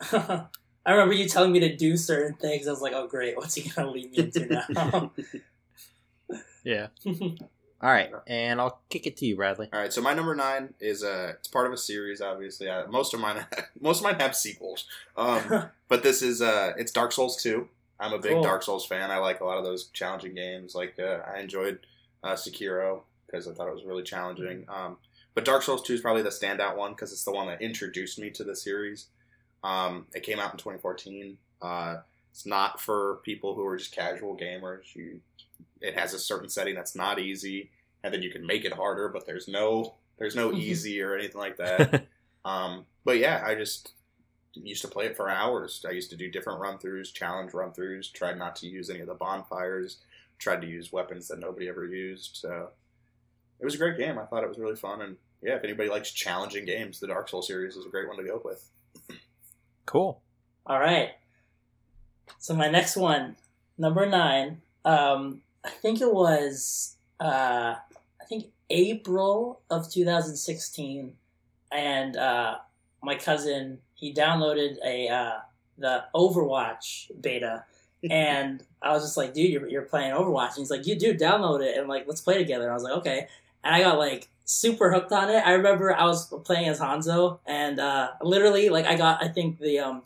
I 0.86 0.92
remember 0.92 1.12
you 1.12 1.28
telling 1.28 1.52
me 1.52 1.60
to 1.60 1.76
do 1.76 1.98
certain 1.98 2.36
things. 2.36 2.66
I 2.66 2.70
was 2.70 2.80
like, 2.80 2.94
oh, 2.94 3.06
great. 3.06 3.36
What's 3.36 3.56
he 3.56 3.68
going 3.68 3.86
to 3.88 3.92
lead 3.92 4.10
me 4.12 4.18
into 4.18 4.46
now? 4.46 5.12
yeah 6.64 6.88
all 7.80 7.90
right 7.90 8.10
and 8.26 8.60
i'll 8.60 8.80
kick 8.90 9.06
it 9.06 9.16
to 9.16 9.24
you 9.26 9.36
bradley 9.36 9.68
all 9.72 9.78
right, 9.80 9.92
so 9.92 10.00
my 10.00 10.12
number 10.14 10.34
nine 10.34 10.74
is 10.80 11.04
uh, 11.04 11.32
it's 11.38 11.48
part 11.48 11.66
of 11.66 11.72
a 11.72 11.76
series. 11.76 12.20
Obviously, 12.20 12.68
uh, 12.68 12.86
most 12.88 13.14
of 13.14 13.20
mine 13.20 13.44
most 13.80 13.98
of 13.98 14.04
mine 14.04 14.18
have 14.20 14.34
sequels. 14.36 14.84
Um, 15.16 15.70
But 15.88 16.02
this 16.02 16.20
is 16.20 16.42
uh 16.42 16.72
it's 16.76 16.92
Dark 16.92 17.12
Souls 17.12 17.42
2. 17.42 17.66
I'm 18.00 18.12
a 18.12 18.18
big 18.18 18.32
Cool. 18.32 18.42
Dark 18.42 18.62
Souls 18.62 18.84
fan. 18.86 19.10
I 19.10 19.16
like 19.18 19.40
a 19.40 19.44
lot 19.44 19.58
of 19.58 19.64
those 19.64 19.86
challenging 19.88 20.34
games. 20.34 20.74
Like 20.74 20.96
uh, 20.98 21.20
I 21.34 21.40
enjoyed 21.40 21.78
uh, 22.22 22.34
Sekiro 22.34 23.02
because 23.26 23.48
I 23.48 23.54
thought 23.54 23.68
it 23.68 23.74
was 23.74 23.84
really 23.84 24.02
challenging. 24.02 24.64
Um, 24.68 24.98
but 25.34 25.44
Dark 25.44 25.62
Souls 25.62 25.82
2 25.82 25.94
is 25.94 26.00
probably 26.00 26.22
the 26.22 26.28
standout 26.28 26.76
one 26.76 26.92
because 26.92 27.12
it's 27.12 27.24
the 27.24 27.32
one 27.32 27.46
that 27.46 27.62
introduced 27.62 28.18
me 28.18 28.28
to 28.30 28.44
the 28.44 28.54
series. 28.54 29.06
Um, 29.64 30.06
it 30.14 30.22
came 30.24 30.38
out 30.38 30.52
in 30.52 30.58
2014. 30.58 31.38
Uh, 31.62 31.96
it's 32.30 32.44
not 32.46 32.80
for 32.80 33.20
people 33.24 33.54
who 33.54 33.64
are 33.66 33.76
just 33.76 33.92
casual 33.94 34.36
gamers. 34.36 34.94
You, 34.94 35.20
it 35.80 35.98
has 35.98 36.14
a 36.14 36.18
certain 36.18 36.48
setting 36.48 36.74
that's 36.74 36.94
not 36.94 37.18
easy, 37.18 37.70
and 38.02 38.12
then 38.12 38.22
you 38.22 38.30
can 38.30 38.46
make 38.46 38.64
it 38.64 38.72
harder. 38.72 39.08
But 39.08 39.26
there's 39.26 39.48
no 39.48 39.94
there's 40.18 40.36
no 40.36 40.52
easy 40.54 41.00
or 41.02 41.16
anything 41.16 41.40
like 41.40 41.56
that. 41.56 42.06
Um, 42.44 42.86
but 43.04 43.18
yeah, 43.18 43.42
I 43.44 43.54
just 43.56 43.92
used 44.54 44.82
to 44.82 44.88
play 44.88 45.06
it 45.06 45.16
for 45.16 45.28
hours. 45.28 45.84
I 45.86 45.92
used 45.92 46.10
to 46.10 46.16
do 46.16 46.30
different 46.30 46.60
run 46.60 46.78
throughs, 46.78 47.12
challenge 47.12 47.52
run 47.52 47.72
throughs, 47.72 48.12
tried 48.12 48.38
not 48.38 48.56
to 48.56 48.66
use 48.66 48.90
any 48.90 49.00
of 49.00 49.06
the 49.06 49.14
bonfires, 49.14 49.98
tried 50.38 50.62
to 50.62 50.66
use 50.66 50.92
weapons 50.92 51.28
that 51.28 51.40
nobody 51.40 51.68
ever 51.68 51.84
used. 51.84 52.36
So 52.36 52.70
it 53.60 53.64
was 53.64 53.74
a 53.74 53.78
great 53.78 53.98
game. 53.98 54.18
I 54.18 54.24
thought 54.24 54.44
it 54.44 54.48
was 54.48 54.58
really 54.58 54.76
fun. 54.76 55.02
And 55.02 55.16
yeah, 55.42 55.56
if 55.56 55.64
anybody 55.64 55.88
likes 55.88 56.10
challenging 56.10 56.64
games, 56.64 57.00
the 57.00 57.08
Dark 57.08 57.28
Souls 57.28 57.46
series 57.46 57.76
is 57.76 57.86
a 57.86 57.90
great 57.90 58.08
one 58.08 58.16
to 58.16 58.24
go 58.24 58.40
with. 58.44 58.68
cool 59.86 60.20
All 60.66 60.78
right. 60.78 61.10
So 62.38 62.54
my 62.54 62.68
next 62.68 62.96
one, 62.96 63.36
number 63.76 64.06
nine. 64.06 64.62
Um, 64.84 65.42
I 65.64 65.70
think 65.70 66.00
it 66.00 66.12
was 66.12 66.96
uh, 67.20 67.74
I 68.20 68.24
think 68.28 68.46
April 68.70 69.60
of 69.70 69.90
2016, 69.90 71.14
and 71.72 72.16
uh, 72.16 72.58
my 73.02 73.14
cousin 73.16 73.78
he 73.94 74.14
downloaded 74.14 74.76
a 74.84 75.08
uh, 75.08 75.38
the 75.76 76.04
Overwatch 76.14 77.10
beta, 77.20 77.64
and 78.10 78.62
I 78.80 78.92
was 78.92 79.02
just 79.02 79.16
like, 79.16 79.34
dude, 79.34 79.50
you're, 79.50 79.68
you're 79.68 79.82
playing 79.82 80.12
Overwatch. 80.12 80.50
And 80.50 80.58
he's 80.58 80.70
like, 80.70 80.86
you 80.86 80.96
do 80.96 81.14
download 81.14 81.62
it 81.62 81.76
and 81.76 81.88
like 81.88 82.06
let's 82.06 82.20
play 82.20 82.38
together. 82.38 82.64
And 82.64 82.70
I 82.70 82.74
was 82.74 82.84
like, 82.84 82.94
okay, 82.98 83.26
and 83.64 83.74
I 83.74 83.80
got 83.80 83.98
like 83.98 84.28
super 84.44 84.92
hooked 84.92 85.12
on 85.12 85.28
it. 85.30 85.42
I 85.44 85.52
remember 85.52 85.92
I 85.92 86.04
was 86.04 86.26
playing 86.44 86.68
as 86.68 86.80
Hanzo, 86.80 87.40
and 87.46 87.80
uh, 87.80 88.10
literally 88.22 88.68
like 88.68 88.86
I 88.86 88.96
got 88.96 89.22
I 89.22 89.28
think 89.28 89.58
the 89.58 89.80
um 89.80 90.02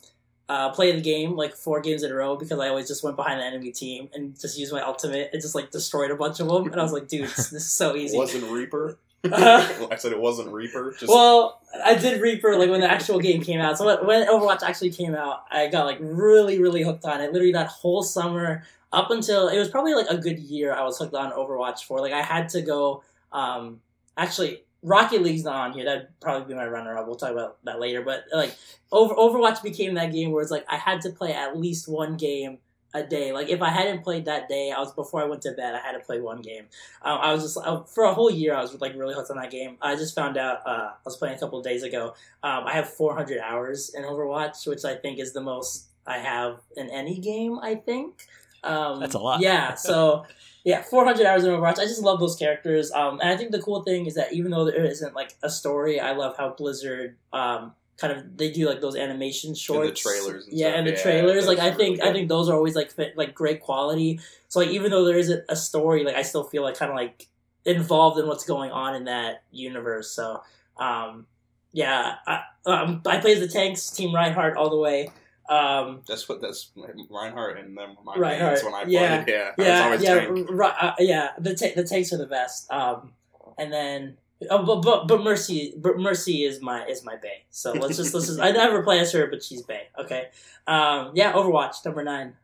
uh, 0.49 0.71
play 0.71 0.93
the 0.93 1.01
game 1.01 1.37
like 1.37 1.55
four 1.55 1.81
games 1.81 2.03
in 2.03 2.11
a 2.11 2.15
row 2.15 2.37
because 2.37 2.59
I 2.59 2.69
always 2.69 2.89
just 2.89 3.03
went 3.03 3.17
behind 3.17 3.41
the 3.41 3.45
enemy 3.45 3.73
team 3.73 4.09
and 4.15 4.39
just 4.39 4.59
used 4.59 4.73
my 4.73 4.83
ultimate 4.83 5.31
and 5.33 5.41
just 5.41 5.55
like 5.55 5.71
destroyed 5.71 6.11
a 6.11 6.17
bunch 6.17 6.41
of 6.41 6.49
them. 6.49 6.67
And 6.67 6.81
I 6.81 6.83
was 6.83 6.93
like, 6.93 7.09
dude, 7.09 7.29
this 7.29 7.53
is 7.53 7.71
so 7.71 7.97
easy. 7.97 8.17
wasn't 8.17 8.51
Reaper. 8.51 8.99
Uh, 9.25 9.31
I 9.91 9.97
said 9.97 10.13
it 10.13 10.21
wasn't 10.21 10.53
Reaper. 10.53 10.93
Just 10.99 11.09
well, 11.13 11.61
I 11.85 11.95
did 11.95 12.21
Reaper 12.21 12.57
like 12.57 12.71
when 12.71 12.81
the 12.81 12.91
actual 12.91 13.19
game 13.19 13.43
came 13.43 13.61
out. 13.61 13.79
So 13.79 14.05
when 14.05 14.27
Overwatch 14.27 14.63
actually 14.63 14.91
came 14.91 15.15
out, 15.15 15.45
I 15.51 15.69
got 15.69 15.87
like 15.87 15.99
really, 16.01 16.61
really 16.61 16.83
hooked 16.83 17.05
on 17.05 17.21
it. 17.21 17.33
Literally 17.33 17.53
that 17.53 17.69
whole 17.69 18.03
summer 18.03 18.65
up 18.93 19.11
until 19.11 19.49
it 19.49 19.59
was 19.59 19.69
probably 19.69 19.95
like 19.95 20.09
a 20.09 20.19
good 20.19 20.39
year. 20.39 20.75
I 20.75 20.83
was 20.83 20.99
hooked 20.99 21.15
on 21.15 21.33
Overwatch 21.33 21.85
for. 21.85 22.01
Like 22.01 22.13
I 22.13 22.23
had 22.23 22.49
to 22.51 22.63
go. 22.63 23.05
Um, 23.33 23.81
actually, 24.17 24.65
Rocket 24.83 25.23
League's 25.23 25.45
not 25.45 25.55
on 25.55 25.73
here. 25.73 25.85
That'd 25.85 26.09
probably 26.21 26.49
be 26.49 26.55
my 26.55 26.67
runner 26.67 26.97
up. 26.97 27.07
We'll 27.07 27.17
talk 27.17 27.31
about 27.31 27.59
that 27.65 27.81
later. 27.81 28.03
But 28.03 28.25
like 28.33 28.55
over 28.91 29.15
Overwatch 29.15 29.63
became 29.63 29.95
that 29.95 30.13
game 30.13 30.33
where 30.33 30.43
it's 30.43 30.51
like 30.51 30.67
I 30.69 30.77
had 30.77 31.01
to 31.03 31.11
play 31.11 31.33
at 31.33 31.57
least 31.57 31.89
one 31.89 32.17
game 32.17 32.59
a 32.95 33.03
day. 33.03 33.33
Like 33.33 33.49
if 33.49 33.63
I 33.63 33.69
hadn't 33.69 34.03
played 34.03 34.25
that 34.27 34.49
day, 34.49 34.71
I 34.71 34.79
was 34.79 34.93
before 34.93 35.23
I 35.23 35.25
went 35.25 35.43
to 35.43 35.53
bed. 35.53 35.75
I 35.75 35.79
had 35.79 35.93
to 35.93 36.01
play 36.01 36.21
one 36.21 36.43
game. 36.43 36.65
Um, 37.03 37.19
I 37.21 37.33
was 37.33 37.43
just 37.43 37.57
uh, 37.57 37.83
for 37.85 38.05
a 38.05 38.15
whole 38.15 38.31
year. 38.31 38.55
I 38.55 38.61
was 38.61 38.79
like 38.81 38.95
really 38.95 39.15
hooked 39.15 39.31
on 39.31 39.37
that 39.37 39.51
game. 39.51 39.77
I 39.81 39.95
just 39.97 40.15
found 40.15 40.37
out. 40.37 40.67
Uh, 40.67 40.91
I 40.91 41.05
was 41.05 41.17
playing 41.17 41.37
a 41.37 41.39
couple 41.39 41.63
days 41.63 41.83
ago. 41.83 42.15
Um, 42.43 42.65
I 42.67 42.73
have 42.73 42.89
400 42.93 43.39
hours 43.39 43.93
in 43.95 44.03
Overwatch, 44.03 44.67
which 44.67 44.85
I 44.85 44.97
think 44.97 45.19
is 45.19 45.33
the 45.33 45.41
most 45.41 45.89
I 46.07 46.19
have 46.19 46.61
in 46.77 46.91
any 46.91 47.19
game. 47.19 47.59
I 47.61 47.77
think. 47.77 48.27
Um, 48.65 49.01
That's 49.01 49.15
a 49.15 49.19
lot. 49.19 49.41
Yeah. 49.41 49.75
So. 49.75 50.27
Yeah, 50.65 50.81
400 50.83 51.27
hours 51.27 51.43
in 51.43 51.51
Overwatch. 51.51 51.81
I 51.81 51.87
just 51.87 52.03
love 52.03 52.21
those 52.21 52.37
characters. 52.37 52.93
Um, 52.93 53.19
and 53.19 53.31
I 53.31 53.37
think 53.37 53.51
the 53.51 53.61
cool 53.61 53.83
thing 53.83 54.07
is 54.07 54.15
that 54.15 54.33
even 54.33 54.53
though 54.53 54.65
there 54.65 54.85
isn't 54.85 55.13
like 55.13 55.35
a 55.43 55.51
story, 55.51 55.99
I 55.99 56.13
love 56.13 56.37
how 56.37 56.51
Blizzard 56.51 57.17
um, 57.33 57.73
kind 57.97 58.13
of 58.13 58.37
they 58.37 58.53
do 58.53 58.69
like 58.69 58.81
those 58.81 58.95
animation 58.95 59.57
shorts, 59.57 60.01
trailers 60.01 60.47
and 60.47 60.57
yeah, 60.57 60.69
stuff. 60.69 60.79
and 60.79 60.87
the 60.87 60.93
Yeah, 60.93 61.03
trailers. 61.03 61.47
Like 61.49 61.59
I 61.59 61.73
think 61.73 61.99
really 61.99 62.11
I 62.11 62.13
think 62.13 62.29
those 62.29 62.49
are 62.49 62.55
always 62.55 62.77
like 62.77 62.93
fit, 62.93 63.17
like 63.17 63.35
great 63.35 63.61
quality. 63.61 64.21
So 64.47 64.61
like 64.61 64.71
even 64.71 64.93
though 64.93 65.05
there 65.05 65.19
isn't 65.19 65.45
a 65.49 65.57
story, 65.57 66.05
like 66.05 66.15
I 66.15 66.23
still 66.23 66.45
feel 66.45 66.63
like 66.63 66.77
kind 66.77 66.93
of 66.93 66.97
like 66.97 67.27
involved 67.65 68.21
in 68.21 68.29
what's 68.29 68.45
going 68.45 68.71
on 68.71 68.95
in 68.95 69.05
that 69.07 69.43
universe. 69.51 70.13
So 70.13 70.43
um, 70.77 71.27
yeah, 71.73 72.17
I, 72.27 72.43
um, 72.67 73.03
I 73.07 73.19
play 73.19 73.33
as 73.33 73.41
the 73.41 73.49
tanks, 73.49 73.91
Team 73.91 74.15
Reinhardt 74.15 74.57
all 74.57 74.71
the 74.71 74.79
way. 74.79 75.11
Um, 75.49 76.03
That's 76.07 76.29
what 76.29 76.41
that's 76.41 76.71
Reinhardt 77.11 77.59
and 77.59 77.77
then 77.77 77.97
My 78.05 78.15
Reinhardt, 78.17 78.63
Reinhardt. 78.63 78.65
when 78.65 78.75
I 78.75 78.85
yeah. 78.87 79.25
played. 79.25 79.35
Yeah, 79.35 79.51
yeah, 79.59 79.85
always 79.85 80.03
yeah, 80.03 80.15
tank. 80.15 80.47
right, 80.51 80.75
uh, 80.81 80.93
yeah. 80.99 81.31
The 81.39 81.55
ta- 81.55 81.75
the 81.75 81.85
tanks 81.85 82.13
are 82.13 82.19
the 82.19 82.27
best. 82.27 82.71
Um, 82.73 83.13
and 83.59 83.73
then, 83.73 84.17
oh, 84.51 84.65
but 84.65 84.83
but 84.83 85.09
but 85.09 85.23
Mercy, 85.23 85.75
but 85.77 85.99
Mercy 85.99 86.45
is 86.45 86.63
my 86.63 86.87
is 86.87 87.05
my 87.05 87.17
Bay. 87.17 87.45
So 87.51 87.73
let's 87.73 87.97
just 87.97 88.15
let's 88.15 88.29
just. 88.29 88.41
I 88.41 88.53
never 88.53 88.83
play 88.83 89.01
as 89.01 89.13
her, 89.13 89.27
but 89.27 89.43
she's 89.43 89.63
Bay. 89.63 89.89
Okay. 89.99 90.29
Um, 90.67 91.11
yeah, 91.15 91.33
Overwatch 91.33 91.85
number 91.85 92.05
nine. 92.05 92.35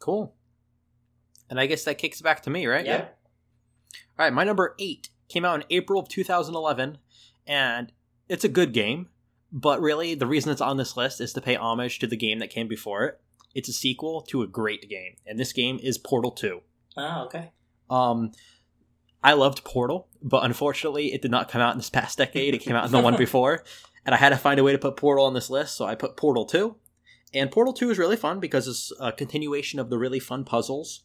Cool. 0.00 0.34
And 1.48 1.60
I 1.60 1.66
guess 1.66 1.84
that 1.84 1.98
kicks 1.98 2.20
back 2.20 2.42
to 2.42 2.50
me, 2.50 2.66
right? 2.66 2.84
Yeah. 2.84 3.06
All 4.18 4.24
right, 4.24 4.32
my 4.32 4.44
number 4.44 4.74
eight 4.78 5.10
came 5.28 5.44
out 5.44 5.60
in 5.60 5.64
April 5.70 6.00
of 6.00 6.08
2011, 6.08 6.98
and 7.46 7.92
it's 8.28 8.44
a 8.44 8.48
good 8.48 8.72
game. 8.72 9.08
But 9.52 9.80
really, 9.80 10.14
the 10.14 10.26
reason 10.26 10.52
it's 10.52 10.60
on 10.60 10.76
this 10.76 10.96
list 10.96 11.20
is 11.20 11.32
to 11.34 11.40
pay 11.40 11.56
homage 11.56 11.98
to 12.00 12.06
the 12.06 12.16
game 12.16 12.40
that 12.40 12.50
came 12.50 12.68
before 12.68 13.04
it. 13.04 13.20
It's 13.54 13.68
a 13.68 13.72
sequel 13.72 14.20
to 14.22 14.42
a 14.42 14.46
great 14.46 14.88
game, 14.88 15.16
and 15.26 15.38
this 15.38 15.52
game 15.52 15.80
is 15.82 15.96
Portal 15.96 16.30
2. 16.30 16.60
Oh, 16.98 17.24
okay. 17.24 17.52
Um, 17.88 18.32
I 19.22 19.32
loved 19.32 19.64
Portal, 19.64 20.08
but 20.22 20.44
unfortunately, 20.44 21.12
it 21.14 21.22
did 21.22 21.30
not 21.30 21.50
come 21.50 21.62
out 21.62 21.72
in 21.72 21.78
this 21.78 21.90
past 21.98 22.18
decade. 22.18 22.54
It 22.54 22.58
came 22.58 22.76
out 22.76 22.84
in 22.84 22.92
the 22.92 23.00
one 23.00 23.16
before, 23.18 23.64
and 24.04 24.14
I 24.14 24.18
had 24.18 24.30
to 24.30 24.36
find 24.36 24.60
a 24.60 24.64
way 24.64 24.72
to 24.72 24.78
put 24.78 24.96
Portal 24.96 25.24
on 25.24 25.34
this 25.34 25.48
list, 25.48 25.76
so 25.76 25.86
I 25.86 25.94
put 25.94 26.16
Portal 26.16 26.44
2. 26.44 26.76
And 27.34 27.50
Portal 27.50 27.72
2 27.72 27.90
is 27.90 27.98
really 27.98 28.16
fun 28.16 28.40
because 28.40 28.68
it's 28.68 28.92
a 29.00 29.12
continuation 29.12 29.78
of 29.78 29.90
the 29.90 29.98
really 29.98 30.20
fun 30.20 30.44
puzzles. 30.44 31.02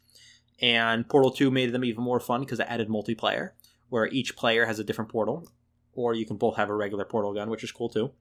And 0.61 1.09
Portal 1.09 1.31
2 1.31 1.49
made 1.49 1.71
them 1.71 1.83
even 1.83 2.03
more 2.03 2.19
fun 2.19 2.41
because 2.41 2.59
it 2.59 2.67
added 2.69 2.89
multiplayer, 2.89 3.51
where 3.89 4.07
each 4.07 4.35
player 4.35 4.65
has 4.65 4.77
a 4.77 4.83
different 4.83 5.09
portal, 5.09 5.47
or 5.93 6.13
you 6.13 6.25
can 6.25 6.37
both 6.37 6.57
have 6.57 6.69
a 6.69 6.75
regular 6.75 7.05
portal 7.05 7.33
gun, 7.33 7.49
which 7.49 7.63
is 7.63 7.71
cool 7.71 7.89
too. 7.89 8.11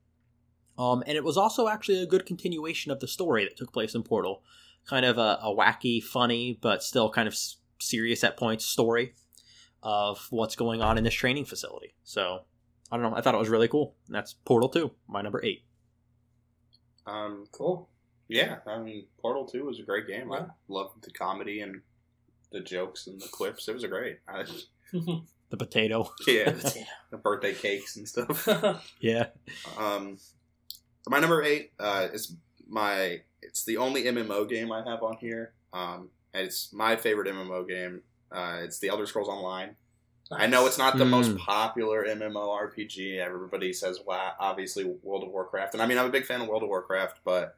Um, 0.81 1.03
and 1.07 1.17
it 1.17 1.25
was 1.25 1.37
also 1.37 1.69
actually 1.69 2.03
a 2.03 2.07
good 2.07 2.25
continuation 2.25 2.91
of 2.91 3.01
the 3.01 3.07
story 3.09 3.45
that 3.45 3.57
took 3.57 3.73
place 3.73 3.95
in 3.95 4.03
Portal. 4.03 4.43
Kind 4.87 5.05
of 5.05 5.19
a, 5.19 5.39
a 5.43 5.55
wacky, 5.55 6.03
funny, 6.03 6.59
but 6.61 6.83
still 6.83 7.11
kind 7.11 7.29
of 7.29 7.35
s- 7.35 7.57
serious 7.79 8.25
at 8.25 8.37
points 8.39 8.65
story 8.65 9.15
of 9.83 10.27
what's 10.31 10.57
going 10.57 10.81
on 10.81 10.97
in 10.97 11.05
this 11.05 11.15
training 11.15 11.45
facility. 11.45 11.95
So, 12.03 12.45
I 12.91 12.97
don't 12.97 13.11
know. 13.11 13.17
I 13.17 13.21
thought 13.21 13.35
it 13.35 13.39
was 13.39 13.49
really 13.51 13.69
cool. 13.69 13.95
And 14.07 14.15
that's 14.15 14.33
Portal 14.33 14.69
2, 14.71 14.91
my 15.07 15.21
number 15.21 15.45
8. 15.45 15.63
Um, 17.07 17.47
Cool. 17.53 17.89
yeah, 18.29 18.57
I 18.67 18.79
mean, 18.79 19.07
Portal 19.21 19.45
Two 19.47 19.65
was 19.65 19.79
a 19.81 19.83
great 19.83 20.07
game. 20.07 20.31
Yeah. 20.31 20.37
I 20.39 20.45
loved 20.69 21.03
the 21.03 21.11
comedy 21.11 21.61
and 21.61 21.81
the 22.53 22.61
jokes 22.61 23.07
and 23.07 23.21
the 23.21 23.29
quips. 23.29 23.69
It 23.69 23.75
was 23.75 23.85
a 23.85 23.89
great. 23.89 24.19
I, 24.29 24.45
The 25.51 25.57
potato. 25.57 26.13
yeah, 26.29 26.51
the 27.11 27.17
birthday 27.17 27.55
cakes 27.55 27.97
and 27.97 28.07
stuff. 28.09 28.47
Yeah. 29.01 29.27
Um, 29.77 30.19
my 31.09 31.19
number 31.19 31.43
eight 31.43 31.73
uh, 31.79 32.09
is 32.13 32.35
my. 32.69 33.21
It's 33.43 33.65
the 33.65 33.79
only 33.79 34.05
MMO 34.05 34.49
game 34.49 34.71
I 34.71 34.83
have 34.89 35.03
on 35.03 35.17
here. 35.17 35.53
Um, 35.73 36.11
and 36.35 36.47
it's 36.47 36.73
my 36.73 36.97
favorite 36.97 37.29
MMO 37.29 37.67
game. 37.67 38.03
Uh, 38.31 38.59
it's 38.63 38.79
the 38.79 38.89
Elder 38.89 39.07
Scrolls 39.07 39.29
Online. 39.29 39.77
I 40.33 40.47
know 40.47 40.67
it's 40.67 40.79
not 40.79 40.97
the 40.97 41.05
most 41.05 41.31
Mm. 41.33 41.39
popular 41.39 42.05
MMORPG. 42.05 43.19
Everybody 43.19 43.73
says, 43.73 43.99
"Wow!" 44.07 44.35
Obviously, 44.39 44.85
World 44.85 45.25
of 45.25 45.31
Warcraft, 45.31 45.75
and 45.75 45.83
I 45.83 45.87
mean, 45.87 45.99
I'm 45.99 46.07
a 46.07 46.11
big 46.11 46.25
fan 46.27 46.41
of 46.41 46.47
World 46.49 46.63
of 46.63 46.69
Warcraft, 46.69 47.19
but 47.25 47.57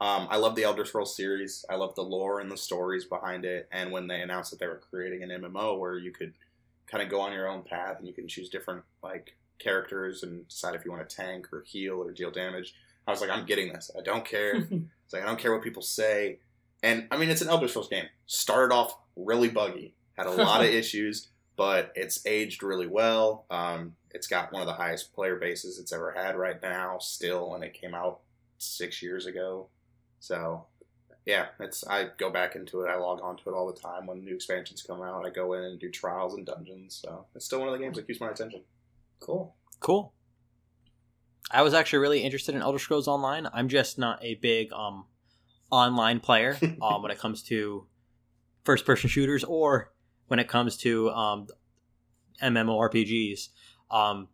um, 0.00 0.26
I 0.30 0.36
love 0.38 0.54
the 0.56 0.64
Elder 0.64 0.84
Scrolls 0.86 1.14
series. 1.14 1.64
I 1.68 1.76
love 1.76 1.94
the 1.94 2.02
lore 2.02 2.40
and 2.40 2.50
the 2.50 2.56
stories 2.56 3.04
behind 3.04 3.44
it. 3.44 3.68
And 3.70 3.92
when 3.92 4.06
they 4.06 4.22
announced 4.22 4.50
that 4.50 4.58
they 4.60 4.66
were 4.66 4.80
creating 4.90 5.22
an 5.22 5.30
MMO 5.30 5.78
where 5.78 5.98
you 5.98 6.10
could 6.12 6.32
kind 6.86 7.02
of 7.02 7.08
go 7.08 7.20
on 7.20 7.32
your 7.32 7.46
own 7.48 7.62
path 7.62 7.98
and 7.98 8.06
you 8.08 8.12
can 8.14 8.26
choose 8.26 8.48
different 8.48 8.84
like 9.02 9.36
characters 9.58 10.22
and 10.22 10.48
decide 10.48 10.74
if 10.74 10.84
you 10.84 10.90
want 10.90 11.08
to 11.08 11.16
tank 11.16 11.52
or 11.52 11.62
heal 11.62 11.94
or 12.02 12.10
deal 12.10 12.30
damage, 12.30 12.74
I 13.06 13.10
was 13.10 13.20
like, 13.20 13.30
I'm 13.30 13.44
getting 13.46 13.72
this. 13.72 13.90
I 13.98 14.02
don't 14.02 14.24
care. 14.24 14.66
It's 15.04 15.12
like 15.12 15.22
I 15.22 15.26
don't 15.26 15.38
care 15.38 15.52
what 15.52 15.62
people 15.62 15.82
say. 15.82 16.38
And 16.82 17.06
I 17.10 17.18
mean, 17.18 17.28
it's 17.28 17.42
an 17.42 17.48
Elder 17.48 17.68
Scrolls 17.68 17.88
game. 17.88 18.06
Started 18.24 18.74
off 18.74 18.96
really 19.16 19.50
buggy, 19.50 19.94
had 20.16 20.26
a 20.26 20.30
lot 20.30 20.62
of 20.64 20.66
issues, 20.70 21.28
but 21.56 21.92
it's 21.94 22.24
aged 22.26 22.62
really 22.62 22.86
well. 22.86 23.44
Um, 23.50 23.96
it's 24.12 24.26
got 24.26 24.50
one 24.50 24.62
of 24.62 24.66
the 24.66 24.72
highest 24.72 25.12
player 25.14 25.36
bases 25.36 25.78
it's 25.78 25.92
ever 25.92 26.12
had 26.12 26.36
right 26.36 26.60
now, 26.62 26.96
still, 27.00 27.54
and 27.54 27.62
it 27.62 27.74
came 27.74 27.94
out 27.94 28.20
six 28.56 29.02
years 29.02 29.26
ago. 29.26 29.68
So, 30.20 30.64
yeah, 31.26 31.48
it's 31.60 31.86
I 31.86 32.08
go 32.16 32.30
back 32.30 32.56
into 32.56 32.80
it. 32.80 32.88
I 32.88 32.96
log 32.96 33.20
on 33.22 33.36
to 33.36 33.50
it 33.50 33.54
all 33.54 33.70
the 33.70 33.78
time 33.78 34.06
when 34.06 34.24
new 34.24 34.34
expansions 34.36 34.82
come 34.82 35.02
out. 35.02 35.26
I 35.26 35.30
go 35.30 35.52
in 35.52 35.64
and 35.64 35.78
do 35.78 35.90
trials 35.90 36.32
and 36.32 36.46
dungeons. 36.46 36.98
So 37.02 37.26
it's 37.34 37.44
still 37.44 37.58
one 37.58 37.68
of 37.68 37.74
the 37.74 37.80
games 37.84 37.96
that 37.96 38.06
keeps 38.06 38.22
my 38.22 38.30
attention. 38.30 38.62
cool. 39.20 39.54
Cool. 39.80 40.13
I 41.54 41.62
was 41.62 41.72
actually 41.72 42.00
really 42.00 42.20
interested 42.20 42.54
in 42.56 42.62
Elder 42.62 42.80
Scrolls 42.80 43.06
Online. 43.06 43.48
I'm 43.52 43.68
just 43.68 43.96
not 43.96 44.18
a 44.22 44.34
big 44.34 44.72
um 44.72 45.06
online 45.70 46.20
player 46.20 46.58
um 46.82 47.02
when 47.02 47.12
it 47.12 47.18
comes 47.18 47.42
to 47.44 47.86
first 48.64 48.84
person 48.84 49.08
shooters 49.08 49.44
or 49.44 49.92
when 50.26 50.40
it 50.40 50.48
comes 50.48 50.76
to 50.78 51.10
um 51.10 51.46
MMORPGs. 52.42 53.48
Um 53.90 54.28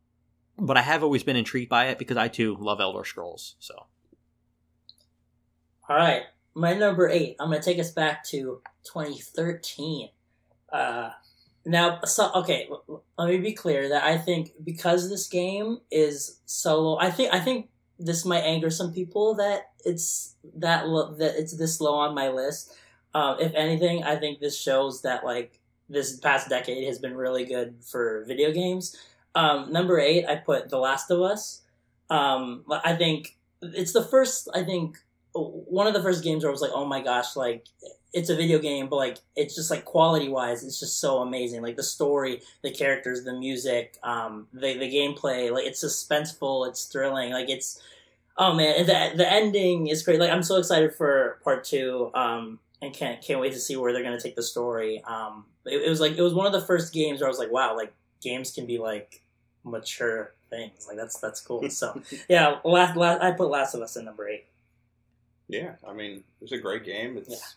but 0.58 0.76
I 0.76 0.82
have 0.82 1.02
always 1.02 1.22
been 1.22 1.36
intrigued 1.36 1.68
by 1.68 1.86
it 1.88 1.98
because 1.98 2.16
I 2.16 2.28
too 2.28 2.56
love 2.58 2.80
Elder 2.80 3.04
Scrolls. 3.04 3.56
So 3.58 3.74
All 5.88 5.96
right, 5.96 6.22
my 6.54 6.72
number 6.72 7.06
eight. 7.08 7.36
I'm 7.38 7.50
gonna 7.50 7.62
take 7.62 7.78
us 7.78 7.90
back 7.90 8.24
to 8.28 8.62
2013. 8.84 10.08
Uh, 10.72 11.10
now, 11.64 12.00
so 12.04 12.30
okay, 12.34 12.68
let 13.18 13.28
me 13.28 13.38
be 13.38 13.52
clear 13.52 13.88
that 13.90 14.04
I 14.04 14.16
think 14.16 14.52
because 14.64 15.10
this 15.10 15.26
game 15.26 15.78
is 15.90 16.40
solo, 16.46 16.98
I 16.98 17.10
think 17.10 17.34
I 17.34 17.40
think 17.40 17.68
this 17.98 18.24
might 18.24 18.40
anger 18.40 18.70
some 18.70 18.92
people 18.92 19.34
that 19.34 19.72
it's 19.84 20.36
that 20.56 20.88
lo- 20.88 21.14
that 21.14 21.36
it's 21.36 21.56
this 21.56 21.80
low 21.80 21.94
on 21.94 22.14
my 22.14 22.28
list. 22.30 22.72
Um, 23.12 23.36
if 23.40 23.52
anything, 23.54 24.02
I 24.04 24.16
think 24.16 24.40
this 24.40 24.58
shows 24.58 25.02
that 25.02 25.24
like 25.24 25.60
this 25.88 26.16
past 26.18 26.48
decade 26.48 26.86
has 26.86 26.98
been 26.98 27.14
really 27.14 27.44
good 27.44 27.76
for 27.84 28.24
video 28.26 28.52
games. 28.52 28.96
Um, 29.34 29.72
number 29.72 29.98
eight, 29.98 30.26
I 30.26 30.36
put 30.36 30.70
The 30.70 30.78
Last 30.78 31.10
of 31.10 31.20
Us. 31.20 31.62
Um, 32.08 32.64
I 32.70 32.94
think 32.96 33.36
it's 33.60 33.92
the 33.92 34.02
first 34.02 34.48
I 34.54 34.64
think 34.64 34.96
one 35.32 35.86
of 35.86 35.94
the 35.94 36.02
first 36.02 36.24
games 36.24 36.42
where 36.42 36.50
I 36.50 36.52
was 36.52 36.62
like, 36.62 36.72
oh 36.74 36.86
my 36.86 37.02
gosh, 37.02 37.36
like 37.36 37.66
it's 38.12 38.30
a 38.30 38.36
video 38.36 38.58
game, 38.58 38.88
but 38.88 38.96
like 38.96 39.18
it's 39.36 39.54
just 39.54 39.70
like 39.70 39.84
quality 39.84 40.28
wise, 40.28 40.64
it's 40.64 40.80
just 40.80 41.00
so 41.00 41.18
amazing. 41.18 41.62
Like 41.62 41.76
the 41.76 41.82
story, 41.82 42.42
the 42.62 42.70
characters, 42.70 43.24
the 43.24 43.32
music, 43.32 43.98
um, 44.02 44.48
the 44.52 44.74
the 44.78 44.92
gameplay, 44.92 45.50
like 45.52 45.66
it's 45.66 45.82
suspenseful, 45.82 46.68
it's 46.68 46.84
thrilling, 46.86 47.32
like 47.32 47.48
it's 47.48 47.80
oh 48.36 48.54
man, 48.54 48.86
the 48.86 49.12
the 49.16 49.30
ending 49.30 49.86
is 49.86 50.02
great. 50.02 50.18
Like 50.18 50.30
I'm 50.30 50.42
so 50.42 50.56
excited 50.56 50.94
for 50.94 51.38
part 51.44 51.64
two, 51.64 52.10
um, 52.14 52.58
and 52.82 52.92
can't 52.92 53.22
can't 53.22 53.40
wait 53.40 53.52
to 53.52 53.60
see 53.60 53.76
where 53.76 53.92
they're 53.92 54.02
gonna 54.02 54.20
take 54.20 54.36
the 54.36 54.42
story. 54.42 55.02
Um, 55.04 55.44
it, 55.64 55.82
it 55.82 55.88
was 55.88 56.00
like 56.00 56.16
it 56.16 56.22
was 56.22 56.34
one 56.34 56.46
of 56.46 56.52
the 56.52 56.62
first 56.62 56.92
games 56.92 57.20
where 57.20 57.28
I 57.28 57.30
was 57.30 57.38
like, 57.38 57.52
wow, 57.52 57.76
like 57.76 57.92
games 58.20 58.50
can 58.50 58.66
be 58.66 58.78
like 58.78 59.22
mature 59.64 60.34
things. 60.48 60.86
Like 60.88 60.96
that's 60.96 61.18
that's 61.20 61.40
cool. 61.40 61.68
So 61.70 62.02
yeah, 62.28 62.58
last, 62.64 62.96
last 62.96 63.22
I 63.22 63.30
put 63.32 63.50
Last 63.50 63.74
of 63.74 63.82
Us 63.82 63.96
in 63.96 64.04
number 64.04 64.28
eight. 64.28 64.46
Yeah, 65.48 65.72
I 65.86 65.92
mean, 65.92 66.22
it's 66.40 66.52
a 66.52 66.58
great 66.58 66.84
game. 66.84 67.16
It's. 67.16 67.56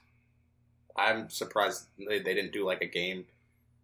I'm 0.95 1.29
surprised 1.29 1.87
they, 1.97 2.19
they 2.19 2.33
didn't 2.33 2.51
do 2.53 2.65
like 2.65 2.81
a 2.81 2.85
game, 2.87 3.25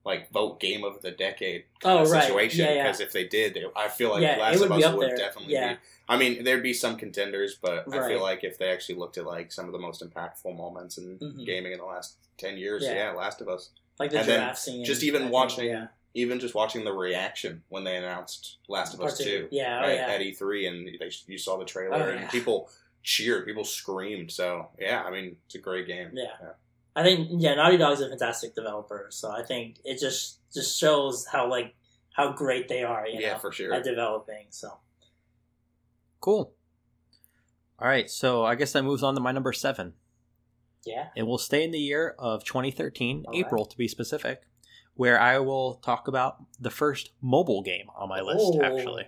like 0.06 0.32
vote 0.32 0.60
game 0.60 0.84
of 0.84 1.02
the 1.02 1.12
decade 1.12 1.66
kind 1.82 2.00
Oh, 2.00 2.04
of 2.04 2.12
right. 2.12 2.24
situation. 2.24 2.66
Yeah, 2.66 2.74
yeah. 2.74 2.84
Because 2.84 3.00
if 3.00 3.12
they 3.12 3.28
did, 3.28 3.54
they, 3.54 3.64
I 3.76 3.88
feel 3.88 4.12
like 4.12 4.22
Yeah, 4.22 4.38
Last 4.38 4.62
of 4.62 4.72
Us 4.72 4.94
would 4.94 5.10
there. 5.10 5.18
definitely 5.18 5.56
be. 5.56 5.76
I 6.08 6.18
mean, 6.18 6.44
there'd 6.44 6.64
be 6.64 6.74
some 6.74 6.96
contenders, 6.98 7.56
but 7.62 7.86
I 7.94 8.08
feel 8.08 8.22
like 8.22 8.44
if 8.44 8.58
they 8.58 8.70
actually 8.72 8.96
looked 8.96 9.18
at 9.18 9.26
like 9.26 9.52
some 9.52 9.66
of 9.66 9.72
the 9.72 9.80
most 9.80 10.02
impactful 10.04 10.56
moments 10.56 10.98
in 10.98 11.18
Mhm. 11.20 11.46
gaming 11.46 11.72
in 11.74 11.80
the 11.80 11.86
last 11.86 12.18
ten 12.38 12.58
years, 12.58 12.84
Yeah. 12.84 13.12
Last 13.12 13.42
of 13.42 13.50
Us. 13.50 13.70
Like 14.00 14.12
the 14.12 14.20
And 14.20 14.28
then 14.28 14.40
giraffe 14.40 14.58
scene. 14.58 14.86
just 14.86 15.04
even 15.04 15.22
I 15.22 15.26
think, 15.26 15.34
watching 15.34 15.68
yeah. 15.70 15.88
Even 16.16 16.40
just 16.40 16.56
watching 16.56 16.84
the 16.86 16.92
reaction 16.92 17.62
when 17.70 17.84
they 17.84 17.96
announced 17.96 18.58
Last 18.68 18.96
of 18.96 19.02
Us 19.02 19.18
Part 19.18 19.18
two. 19.28 19.42
Two, 19.42 19.48
Yeah, 19.52 19.84
oh, 19.86 19.88
yeah. 19.88 20.08
at 20.10 20.22
E3, 20.22 20.68
and 20.68 20.88
they, 21.00 21.12
you 21.28 21.38
saw 21.38 21.56
the 21.58 21.66
trailer, 21.66 21.98
Oh, 21.98 22.10
and 22.10 22.28
people 22.32 22.68
cheered, 23.04 23.46
people 23.46 23.64
screamed. 23.64 24.32
So 24.32 24.70
yeah, 24.80 25.04
I 25.04 25.12
mean, 25.12 25.36
it's 25.46 25.54
a 25.56 25.60
great 25.60 25.86
game. 25.86 26.10
Yeah. 26.14 26.32
I 27.00 27.04
think 27.04 27.30
yeah, 27.32 27.56
Naughty 27.56 27.78
Dog's 27.78 28.02
a 28.02 28.10
fantastic 28.10 28.56
developer, 28.56 29.08
so 29.10 29.32
I 29.32 29.44
think 29.44 29.78
it 29.86 30.00
just 30.00 30.40
just 30.54 30.78
shows 30.80 31.26
how 31.32 31.50
like 31.50 31.76
how 32.12 32.32
great 32.34 32.68
they 32.68 32.84
are, 32.84 33.08
you 33.08 33.20
yeah, 33.22 33.34
know, 33.34 33.40
for 33.40 33.52
sure. 33.52 33.74
at 33.74 33.84
developing. 33.84 34.48
So 34.50 34.80
Cool. 36.20 36.54
All 37.80 37.88
right, 37.88 38.10
so 38.10 38.44
I 38.44 38.56
guess 38.56 38.74
that 38.74 38.84
moves 38.84 39.04
on 39.04 39.16
to 39.16 39.22
my 39.22 39.32
number 39.32 39.54
seven. 39.54 39.94
yeah, 40.86 41.08
It 41.16 41.24
will 41.24 41.38
stay 41.38 41.64
in 41.64 41.72
the 41.72 41.80
year 41.80 42.14
of 42.20 42.44
2013, 42.44 43.24
All 43.26 43.32
right. 43.34 43.40
April 43.46 43.66
to 43.66 43.78
be 43.78 43.88
specific, 43.88 44.42
where 44.96 45.18
I 45.20 45.40
will 45.40 45.76
talk 45.76 46.10
about 46.10 46.44
the 46.60 46.70
first 46.72 47.12
mobile 47.22 47.62
game 47.62 47.88
on 47.96 48.10
my 48.10 48.20
list, 48.20 48.56
Oh. 48.56 48.62
actually. 48.62 49.08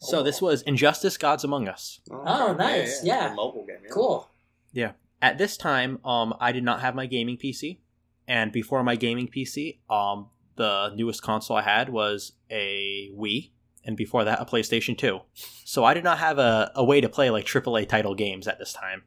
So 0.00 0.18
Oh. 0.18 0.22
this 0.24 0.42
was 0.42 0.62
Injustice 0.62 1.16
Gods 1.16 1.44
Among 1.44 1.68
Us. 1.68 2.00
Oh, 2.10 2.22
oh 2.26 2.54
nice. 2.54 3.04
Yeah. 3.04 3.28
The 3.28 3.34
mobile 3.36 3.64
game. 3.66 3.76
Cool. 3.92 4.28
Yeah. 4.72 4.88
cool. 4.88 4.99
At 5.22 5.38
this 5.38 5.56
time, 5.56 5.98
um, 6.04 6.34
I 6.40 6.52
did 6.52 6.64
not 6.64 6.80
have 6.80 6.94
my 6.94 7.06
gaming 7.06 7.36
PC, 7.36 7.78
and 8.26 8.52
before 8.52 8.82
my 8.82 8.96
gaming 8.96 9.28
PC, 9.28 9.80
um, 9.90 10.28
the 10.56 10.92
newest 10.94 11.22
console 11.22 11.56
I 11.56 11.62
had 11.62 11.88
was 11.90 12.32
a 12.50 13.10
Wii, 13.16 13.50
and 13.84 13.96
before 13.96 14.24
that, 14.24 14.40
a 14.40 14.44
PlayStation 14.44 14.96
2. 14.96 15.20
So 15.64 15.84
I 15.84 15.94
did 15.94 16.04
not 16.04 16.18
have 16.18 16.38
a, 16.38 16.70
a 16.74 16.84
way 16.84 17.00
to 17.00 17.08
play 17.08 17.30
like 17.30 17.44
AAA 17.46 17.88
title 17.88 18.14
games 18.14 18.46
at 18.48 18.58
this 18.58 18.72
time. 18.72 19.02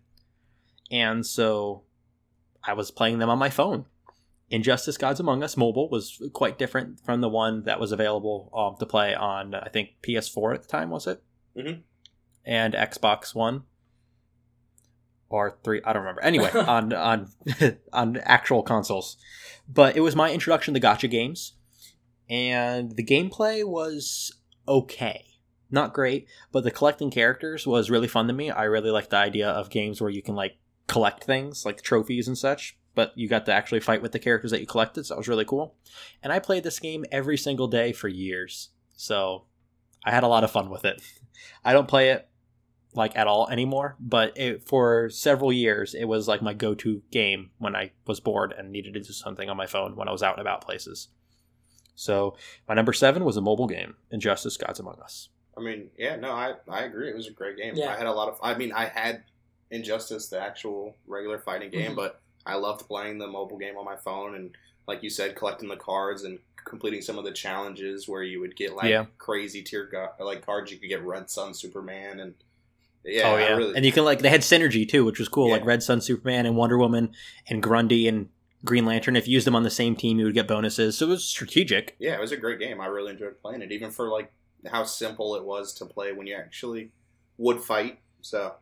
And 0.91 1.25
so 1.25 1.83
I 2.63 2.73
was 2.73 2.91
playing 2.91 3.19
them 3.19 3.29
on 3.29 3.39
my 3.39 3.49
phone. 3.49 3.85
Injustice 4.49 4.97
Gods 4.97 5.19
Among 5.19 5.41
Us 5.41 5.57
mobile 5.57 5.89
was 5.89 6.21
quite 6.33 6.59
different 6.59 6.99
from 7.03 7.21
the 7.21 7.29
one 7.29 7.63
that 7.63 7.79
was 7.79 7.91
available 7.91 8.51
um, 8.55 8.75
to 8.79 8.85
play 8.85 9.15
on, 9.15 9.55
I 9.55 9.69
think, 9.69 9.89
PS4 10.03 10.55
at 10.55 10.61
the 10.61 10.67
time, 10.67 10.89
was 10.89 11.07
it? 11.07 11.23
Mhm. 11.57 11.81
And 12.45 12.73
Xbox 12.73 13.33
One 13.33 13.63
or 15.33 15.57
three. 15.63 15.81
I 15.83 15.93
don't 15.93 16.03
remember. 16.03 16.21
Anyway, 16.21 16.51
on 16.53 16.93
on 16.93 17.29
on 17.93 18.17
actual 18.17 18.61
consoles, 18.61 19.17
but 19.67 19.97
it 19.97 20.01
was 20.01 20.15
my 20.15 20.31
introduction 20.31 20.73
to 20.75 20.79
gacha 20.79 21.09
games, 21.09 21.53
and 22.29 22.95
the 22.95 23.03
gameplay 23.03 23.65
was 23.65 24.31
okay, 24.67 25.25
not 25.71 25.93
great, 25.93 26.27
but 26.51 26.63
the 26.63 26.71
collecting 26.71 27.09
characters 27.09 27.65
was 27.65 27.89
really 27.89 28.07
fun 28.07 28.27
to 28.27 28.33
me. 28.33 28.51
I 28.51 28.63
really 28.65 28.91
liked 28.91 29.09
the 29.09 29.17
idea 29.17 29.49
of 29.49 29.71
games 29.71 29.99
where 29.99 30.11
you 30.11 30.21
can 30.21 30.35
like 30.35 30.57
collect 30.87 31.23
things 31.23 31.65
like 31.65 31.81
trophies 31.81 32.27
and 32.27 32.37
such. 32.37 32.77
But 32.95 33.11
you 33.15 33.27
got 33.27 33.47
to 33.47 33.53
actually 33.53 33.79
fight 33.79 34.03
with 34.03 34.11
the 34.11 34.19
characters 34.19 34.51
that 34.51 34.61
you 34.61 34.67
collected, 34.67 35.03
so 35.03 35.15
that 35.15 35.17
was 35.17 35.27
really 35.27 35.45
cool. 35.45 35.73
And 36.21 36.31
I 36.31 36.37
played 36.37 36.63
this 36.63 36.77
game 36.77 37.05
every 37.11 37.39
single 37.39 37.67
day 37.67 37.91
for 37.91 38.07
years, 38.07 38.69
so 38.95 39.45
I 40.05 40.11
had 40.11 40.21
a 40.21 40.27
lot 40.27 40.43
of 40.43 40.51
fun 40.51 40.69
with 40.69 40.85
it. 40.85 41.01
I 41.65 41.73
don't 41.73 41.87
play 41.87 42.09
it 42.09 42.29
like 42.95 43.15
at 43.17 43.27
all 43.27 43.47
anymore, 43.49 43.95
but 43.99 44.37
it, 44.37 44.67
for 44.67 45.09
several 45.09 45.51
years 45.51 45.93
it 45.93 46.05
was 46.05 46.27
like 46.27 46.41
my 46.41 46.53
go-to 46.53 47.01
game 47.11 47.51
when 47.57 47.75
I 47.75 47.91
was 48.07 48.19
bored 48.19 48.53
and 48.57 48.71
needed 48.71 48.93
to 48.93 48.99
do 49.01 49.11
something 49.13 49.49
on 49.49 49.57
my 49.57 49.65
phone 49.67 49.95
when 49.95 50.07
I 50.07 50.11
was 50.11 50.21
out 50.23 50.33
and 50.37 50.41
about 50.41 50.61
places. 50.61 51.07
So 51.95 52.35
my 52.67 52.73
number 52.73 52.93
seven 52.93 53.23
was 53.23 53.37
a 53.37 53.41
mobile 53.41 53.67
game, 53.67 53.95
Injustice: 54.11 54.57
Gods 54.57 54.79
Among 54.79 54.99
Us. 55.01 55.29
I 55.57 55.61
mean, 55.61 55.89
yeah, 55.97 56.15
no, 56.15 56.31
I 56.31 56.53
I 56.67 56.83
agree. 56.83 57.09
It 57.09 57.15
was 57.15 57.27
a 57.27 57.31
great 57.31 57.57
game. 57.57 57.73
Yeah. 57.75 57.93
I 57.93 57.97
had 57.97 58.07
a 58.07 58.11
lot 58.11 58.29
of. 58.29 58.39
I 58.41 58.55
mean, 58.55 58.71
I 58.71 58.85
had 58.85 59.23
Injustice, 59.69 60.27
the 60.27 60.39
actual 60.39 60.95
regular 61.07 61.37
fighting 61.39 61.69
game, 61.69 61.91
Mhm. 61.91 61.95
but 61.95 62.21
I 62.45 62.55
loved 62.55 62.87
playing 62.87 63.17
the 63.19 63.27
mobile 63.27 63.57
game 63.57 63.77
on 63.77 63.85
my 63.85 63.95
phone 63.95 64.35
and, 64.35 64.55
like 64.87 65.01
you 65.03 65.09
said, 65.09 65.35
collecting 65.35 65.69
the 65.69 65.77
cards 65.77 66.23
and 66.23 66.39
completing 66.65 67.01
some 67.01 67.17
of 67.17 67.23
the 67.25 67.31
challenges 67.31 68.07
where 68.07 68.23
you 68.23 68.39
would 68.39 68.55
get 68.55 68.75
like 68.75 68.89
Yeah. 68.89 69.05
crazy 69.17 69.61
tier 69.61 69.85
go- 69.85 70.09
like 70.19 70.45
cards. 70.45 70.71
You 70.71 70.77
could 70.79 70.89
get 70.89 71.03
Red 71.03 71.29
Sun, 71.29 71.53
Superman, 71.53 72.19
and 72.19 72.33
yeah, 73.05 73.31
oh 73.31 73.37
yeah, 73.37 73.55
really, 73.55 73.75
and 73.75 73.85
you 73.85 73.91
can 73.91 74.03
like 74.05 74.19
they 74.19 74.29
had 74.29 74.41
synergy 74.41 74.87
too, 74.87 75.03
which 75.05 75.19
was 75.19 75.27
cool. 75.29 75.49
Like 75.49 75.65
Red 75.65 75.83
Sun, 75.83 76.01
Superman, 76.01 76.45
and 76.45 76.55
Wonder 76.55 76.77
Woman, 76.77 77.11
and 77.47 77.61
Grundy 77.61 78.07
and 78.07 78.29
Green 78.65 78.85
Lantern. 78.85 79.15
If 79.15 79.27
you 79.27 79.33
used 79.33 79.45
them 79.47 79.55
on 79.55 79.63
the 79.63 79.69
same 79.69 79.95
team, 79.95 80.19
you 80.19 80.25
would 80.25 80.33
get 80.33 80.47
bonuses. 80.47 80.97
So 80.97 81.07
it 81.07 81.09
was 81.09 81.23
strategic. 81.23 81.95
yeah, 81.99 82.13
it 82.13 82.19
was 82.21 82.31
a 82.31 82.37
great 82.37 82.59
game. 82.59 82.79
I 82.79 82.85
really 82.85 83.11
enjoyed 83.11 83.41
playing 83.41 83.61
it, 83.61 83.71
even 83.71 83.91
for 83.91 84.09
like 84.09 84.31
how 84.71 84.83
simple 84.85 85.35
it 85.35 85.43
was 85.43 85.73
to 85.75 85.85
play 85.85 86.11
when 86.13 86.27
you 86.27 86.35
actually 86.35 86.91
would 87.37 87.61
fight. 87.61 87.99
So 88.21 88.53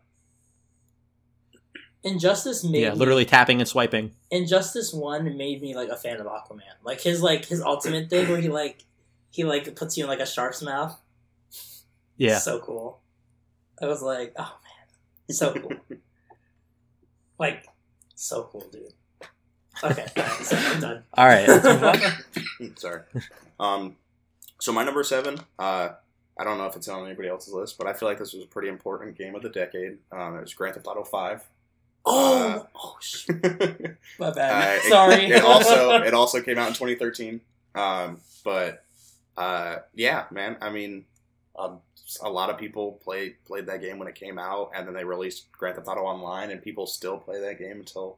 Injustice 2.04 2.64
made 2.64 2.82
Yeah, 2.82 2.92
me- 2.94 2.96
literally 2.98 3.26
tapping 3.26 3.60
and 3.60 3.68
swiping. 3.68 4.12
Injustice 4.32 4.92
One 4.92 5.38
made 5.38 5.62
me 5.62 5.76
like 5.76 5.90
a 5.90 5.98
fan 5.98 6.20
of 6.20 6.26
Aquaman. 6.26 6.62
Like 6.84 7.02
his 7.02 7.22
like 7.22 7.46
his 7.46 7.62
ultimate 7.62 8.10
thing 8.10 8.28
where 8.28 8.40
he 8.42 8.50
like 8.50 8.86
he 9.30 9.44
like 9.44 9.76
puts 9.76 9.98
you 9.98 10.06
in 10.06 10.10
like 10.10 10.20
a 10.20 10.26
shark's 10.26 10.62
mouth. 10.64 11.00
Yeah. 12.18 12.40
so 12.40 12.60
cool. 12.60 13.01
I 13.82 13.88
was 13.88 14.02
like, 14.02 14.34
oh 14.38 14.58
man, 14.64 15.36
so 15.36 15.54
cool. 15.54 15.74
like, 17.40 17.66
so 18.16 18.44
cool, 18.52 18.68
dude. 18.72 18.94
Okay, 19.84 20.06
alright, 20.18 20.46
so 20.46 20.56
I'm 20.58 20.80
done. 20.82 21.04
All 21.14 21.26
right. 21.26 21.48
Let's 21.48 21.64
move 21.66 21.84
on. 21.84 22.76
Sorry. 22.78 23.02
Um, 23.60 23.96
so 24.60 24.72
my 24.72 24.84
number 24.84 25.04
seven. 25.04 25.40
Uh, 25.58 25.90
I 26.40 26.44
don't 26.44 26.58
know 26.58 26.66
if 26.66 26.76
it's 26.76 26.88
on 26.88 27.06
anybody 27.06 27.28
else's 27.30 27.54
list, 27.54 27.78
but 27.78 27.88
I 27.88 27.94
feel 27.94 28.08
like 28.08 28.18
this 28.20 28.34
was 28.34 28.44
a 28.44 28.48
pretty 28.48 28.70
important 28.70 29.18
game 29.18 29.36
of 29.36 29.42
the 29.42 29.50
decade. 29.50 29.98
Um, 30.12 30.38
it 30.38 30.42
was 30.42 30.54
Grand 30.54 30.76
Theft 30.76 30.88
Auto 30.88 31.04
Five. 31.04 31.44
Oh, 32.06 32.48
Uh, 32.48 32.64
oh, 32.76 32.98
sh- 33.00 33.30
uh, 33.44 33.68
my 34.20 34.32
bad. 34.32 34.78
it- 34.78 34.90
Sorry. 34.90 35.26
It, 35.26 35.44
also 35.44 35.92
it 36.02 36.14
also 36.14 36.42
came 36.42 36.58
out 36.58 36.68
in 36.70 36.74
2013. 36.74 37.42
Um, 37.76 38.20
but 38.44 38.84
uh, 39.38 39.78
yeah, 39.96 40.26
man. 40.32 40.58
I 40.62 40.70
mean, 40.70 41.06
um, 41.58 41.80
a 42.22 42.30
lot 42.30 42.50
of 42.50 42.58
people 42.58 43.00
played 43.04 43.36
played 43.46 43.66
that 43.68 43.82
game 43.82 43.98
when 43.98 44.08
it 44.08 44.16
came 44.16 44.38
out, 44.38 44.72
and 44.76 44.88
then 44.88 44.94
they 44.94 45.04
released 45.04 45.52
Grand 45.52 45.76
Theft 45.76 45.88
Auto 45.88 46.02
Online, 46.02 46.50
and 46.52 46.62
people 46.62 46.88
still 46.88 47.18
play 47.18 47.40
that 47.40 47.60
game 47.60 47.80
until 47.80 48.18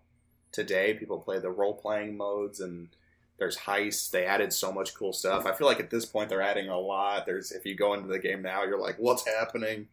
today. 0.52 0.94
People 0.94 1.20
play 1.20 1.40
the 1.40 1.50
role 1.50 1.74
playing 1.74 2.18
modes, 2.18 2.60
and 2.60 2.90
there's 3.38 3.58
heists. 3.58 4.10
They 4.10 4.26
added 4.26 4.54
so 4.54 4.72
much 4.72 4.94
cool 4.94 5.14
stuff. 5.14 5.46
I 5.46 5.54
feel 5.54 5.68
like 5.68 5.80
at 5.80 5.90
this 5.90 6.06
point 6.06 6.30
they're 6.30 6.42
adding 6.42 6.70
a 6.70 6.80
lot. 6.80 7.26
There's 7.26 7.52
if 7.52 7.66
you 7.66 7.76
go 7.76 7.94
into 7.94 8.08
the 8.08 8.20
game 8.20 8.42
now, 8.42 8.64
you're 8.64 8.80
like, 8.80 8.98
what's 8.98 9.28
happening? 9.28 9.88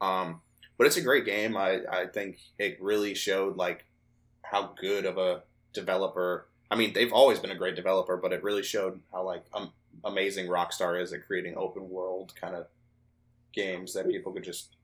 Um, 0.00 0.40
but 0.76 0.86
it's 0.86 0.96
a 0.96 1.02
great 1.02 1.24
game. 1.24 1.56
I 1.56 1.80
I 1.90 2.06
think 2.06 2.38
it 2.58 2.80
really 2.80 3.14
showed 3.14 3.56
like 3.56 3.84
how 4.42 4.74
good 4.80 5.06
of 5.06 5.18
a 5.18 5.42
developer. 5.72 6.46
I 6.70 6.76
mean, 6.76 6.92
they've 6.92 7.12
always 7.12 7.38
been 7.38 7.50
a 7.50 7.56
great 7.56 7.76
developer, 7.76 8.16
but 8.16 8.32
it 8.32 8.42
really 8.42 8.62
showed 8.62 9.00
how 9.12 9.24
like 9.24 9.44
um, 9.52 9.72
amazing 10.04 10.46
Rockstar 10.46 11.00
is 11.00 11.12
at 11.12 11.26
creating 11.26 11.56
open 11.56 11.90
world 11.90 12.32
kind 12.40 12.54
of 12.54 12.66
games 13.52 13.94
that 13.94 14.08
people 14.08 14.32
could 14.32 14.44
just 14.44 14.76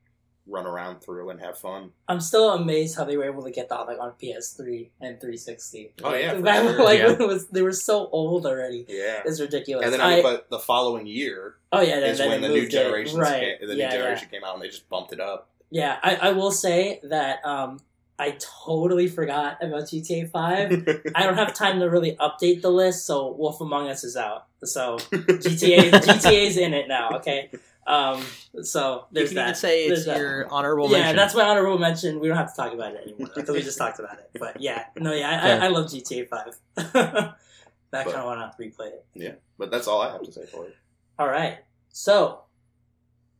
run 0.49 0.65
around 0.65 1.01
through 1.01 1.29
and 1.29 1.41
have 1.41 1.57
fun. 1.57 1.91
I'm 2.07 2.21
still 2.21 2.51
amazed 2.51 2.95
how 2.97 3.03
they 3.03 3.17
were 3.17 3.25
able 3.25 3.43
to 3.43 3.51
get 3.51 3.67
that 3.69 3.85
like 3.85 3.99
on 3.99 4.13
PS3 4.21 4.89
and 5.01 5.19
360. 5.19 5.93
Oh, 6.03 6.13
yeah, 6.13 6.31
for 6.31 6.45
sure. 6.45 6.83
like 6.83 6.99
Yeah. 6.99 7.11
it 7.11 7.19
was 7.27 7.47
they 7.49 7.61
were 7.61 7.73
so 7.73 8.07
old 8.07 8.45
already. 8.45 8.85
Yeah. 8.87 9.23
It's 9.25 9.41
ridiculous. 9.41 9.85
And 9.85 9.93
then, 9.93 10.01
I 10.01 10.15
mean, 10.15 10.23
but 10.23 10.49
the 10.49 10.59
following 10.59 11.05
year 11.05 11.55
oh 11.71 11.81
yeah, 11.81 11.99
then, 11.99 12.09
is 12.11 12.17
then 12.17 12.29
when 12.29 12.41
the 12.41 12.47
new 12.47 12.61
moved 12.61 12.73
it. 12.73 12.77
generations 12.77 13.17
right? 13.19 13.59
came, 13.59 13.67
the 13.67 13.67
yeah, 13.67 13.73
new 13.73 13.81
yeah. 13.81 13.91
generation 13.91 14.29
came 14.31 14.43
out, 14.45 14.53
and 14.53 14.63
they 14.63 14.69
just 14.69 14.87
bumped 14.89 15.11
it 15.11 15.19
up. 15.19 15.49
Yeah, 15.69 15.97
I, 16.01 16.15
I 16.15 16.31
will 16.31 16.51
say 16.51 17.01
that 17.03 17.45
um, 17.45 17.81
I 18.17 18.37
totally 18.65 19.07
forgot 19.07 19.61
about 19.61 19.83
GTA 19.83 20.31
5. 20.31 21.11
I 21.15 21.23
don't 21.23 21.35
have 21.35 21.53
time 21.53 21.79
to 21.81 21.89
really 21.89 22.15
update 22.15 22.61
the 22.61 22.71
list, 22.71 23.05
so 23.05 23.33
Wolf 23.33 23.59
Among 23.59 23.89
Us 23.89 24.05
is 24.05 24.15
out. 24.15 24.45
So 24.63 24.97
GTA 25.11 25.91
GTA's 25.91 26.57
in 26.57 26.73
it 26.73 26.87
now, 26.87 27.09
okay? 27.17 27.51
Um, 27.87 28.21
so 28.63 29.05
there's 29.13 29.31
you 29.31 29.35
can 29.37 29.45
that. 29.45 29.49
even 29.51 29.55
say 29.55 29.87
There's 29.87 29.99
it's 29.99 30.07
that. 30.07 30.17
your 30.19 30.51
honorable 30.51 30.91
yeah, 30.91 30.97
mention. 30.97 31.15
that's 31.15 31.33
my 31.35 31.43
honorable 31.43 31.77
mention. 31.77 32.19
We 32.19 32.27
don't 32.27 32.35
have 32.35 32.53
to 32.53 32.61
talk 32.61 32.73
about 32.73 32.93
it 32.95 33.03
anymore 33.07 33.29
because 33.35 33.49
we 33.49 33.61
just 33.61 33.77
talked 33.77 33.97
about 33.99 34.19
it. 34.19 34.29
But 34.37 34.59
yeah, 34.61 34.85
no, 34.97 35.13
yeah, 35.13 35.39
Fair. 35.41 35.61
I, 35.61 35.63
I, 35.63 35.65
I 35.65 35.69
love 35.69 35.85
GTA 35.85 36.27
Five. 36.27 36.57
I 36.77 37.33
But- 37.91 38.03
kind 38.05 38.17
of 38.17 38.25
want 38.25 38.51
to 38.57 38.61
replay 38.61 38.87
it. 38.87 39.05
Yeah, 39.13 39.31
but 39.57 39.71
that's 39.71 39.87
all 39.87 40.01
I 40.01 40.11
have 40.11 40.21
to 40.23 40.31
say 40.31 40.45
for 40.45 40.65
it. 40.65 40.75
All 41.17 41.27
right, 41.29 41.59
so 41.89 42.41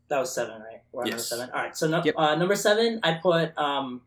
that 0.07 0.17
was 0.19 0.33
seven, 0.33 0.61
right? 0.61 0.81
We're 0.93 1.01
on 1.03 1.09
number 1.09 1.17
Yes. 1.17 1.27
seven. 1.27 1.49
All 1.49 1.59
right, 1.61 1.75
so 1.75 1.87
no, 1.89 2.01
Yep. 2.03 2.15
uh, 2.17 2.35
number 2.35 2.55
seven, 2.55 3.01
I 3.03 3.15
put. 3.15 3.57
Um, 3.57 4.01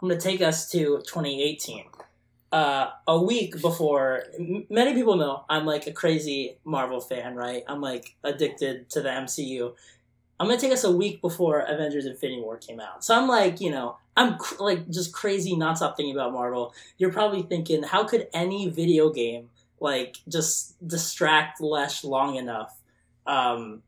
I'm 0.00 0.08
gonna 0.08 0.20
take 0.20 0.42
us 0.42 0.70
to 0.70 0.98
2018. 1.06 1.86
Uh, 2.52 2.90
a 3.08 3.20
week 3.20 3.60
before, 3.60 4.22
m- 4.38 4.66
many 4.70 4.94
people 4.94 5.16
know 5.16 5.44
I'm 5.48 5.66
like 5.66 5.86
a 5.86 5.92
crazy 5.92 6.58
Marvel 6.64 7.00
fan, 7.00 7.34
right? 7.34 7.64
I'm 7.66 7.80
like 7.80 8.16
addicted 8.22 8.88
to 8.90 9.02
the 9.02 9.08
MCU. 9.08 9.74
I'm 10.38 10.46
gonna 10.46 10.60
take 10.60 10.72
us 10.72 10.84
a 10.84 10.92
week 10.92 11.20
before 11.20 11.60
Avengers: 11.60 12.06
Infinity 12.06 12.40
War 12.40 12.56
came 12.56 12.78
out, 12.78 13.04
so 13.04 13.16
I'm 13.16 13.26
like, 13.26 13.60
you 13.60 13.70
know, 13.70 13.96
I'm 14.16 14.38
cr- 14.38 14.62
like 14.62 14.88
just 14.90 15.12
crazy, 15.12 15.56
not 15.56 15.76
stop 15.76 15.96
thinking 15.96 16.14
about 16.14 16.32
Marvel. 16.32 16.72
You're 16.98 17.12
probably 17.12 17.42
thinking, 17.42 17.82
how 17.82 18.04
could 18.04 18.28
any 18.32 18.68
video 18.68 19.10
game 19.10 19.50
like 19.80 20.16
just 20.28 20.76
distract 20.86 21.60
Lesz 21.60 22.04
long 22.04 22.36
enough 22.36 22.78
um, 23.26 23.82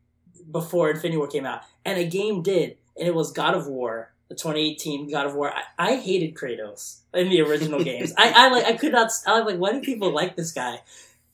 before 0.50 0.90
Infinity 0.90 1.16
War 1.18 1.28
came 1.28 1.46
out? 1.46 1.62
And 1.84 1.98
a 1.98 2.06
game 2.06 2.42
did, 2.42 2.76
and 2.96 3.06
it 3.06 3.14
was 3.14 3.30
God 3.32 3.54
of 3.54 3.66
War, 3.66 4.12
the 4.28 4.34
2018 4.34 5.10
God 5.10 5.26
of 5.26 5.34
War. 5.34 5.52
I, 5.52 5.62
I 5.78 5.96
hated 5.96 6.34
Kratos 6.34 6.98
in 7.14 7.28
the 7.28 7.40
original 7.40 7.82
games. 7.84 8.12
I, 8.16 8.32
I 8.34 8.48
like 8.48 8.64
I 8.64 8.72
could 8.74 8.92
not. 8.92 9.10
I 9.26 9.40
was 9.40 9.52
like, 9.52 9.60
why 9.60 9.72
do 9.72 9.80
people 9.80 10.12
like 10.12 10.36
this 10.36 10.52
guy? 10.52 10.80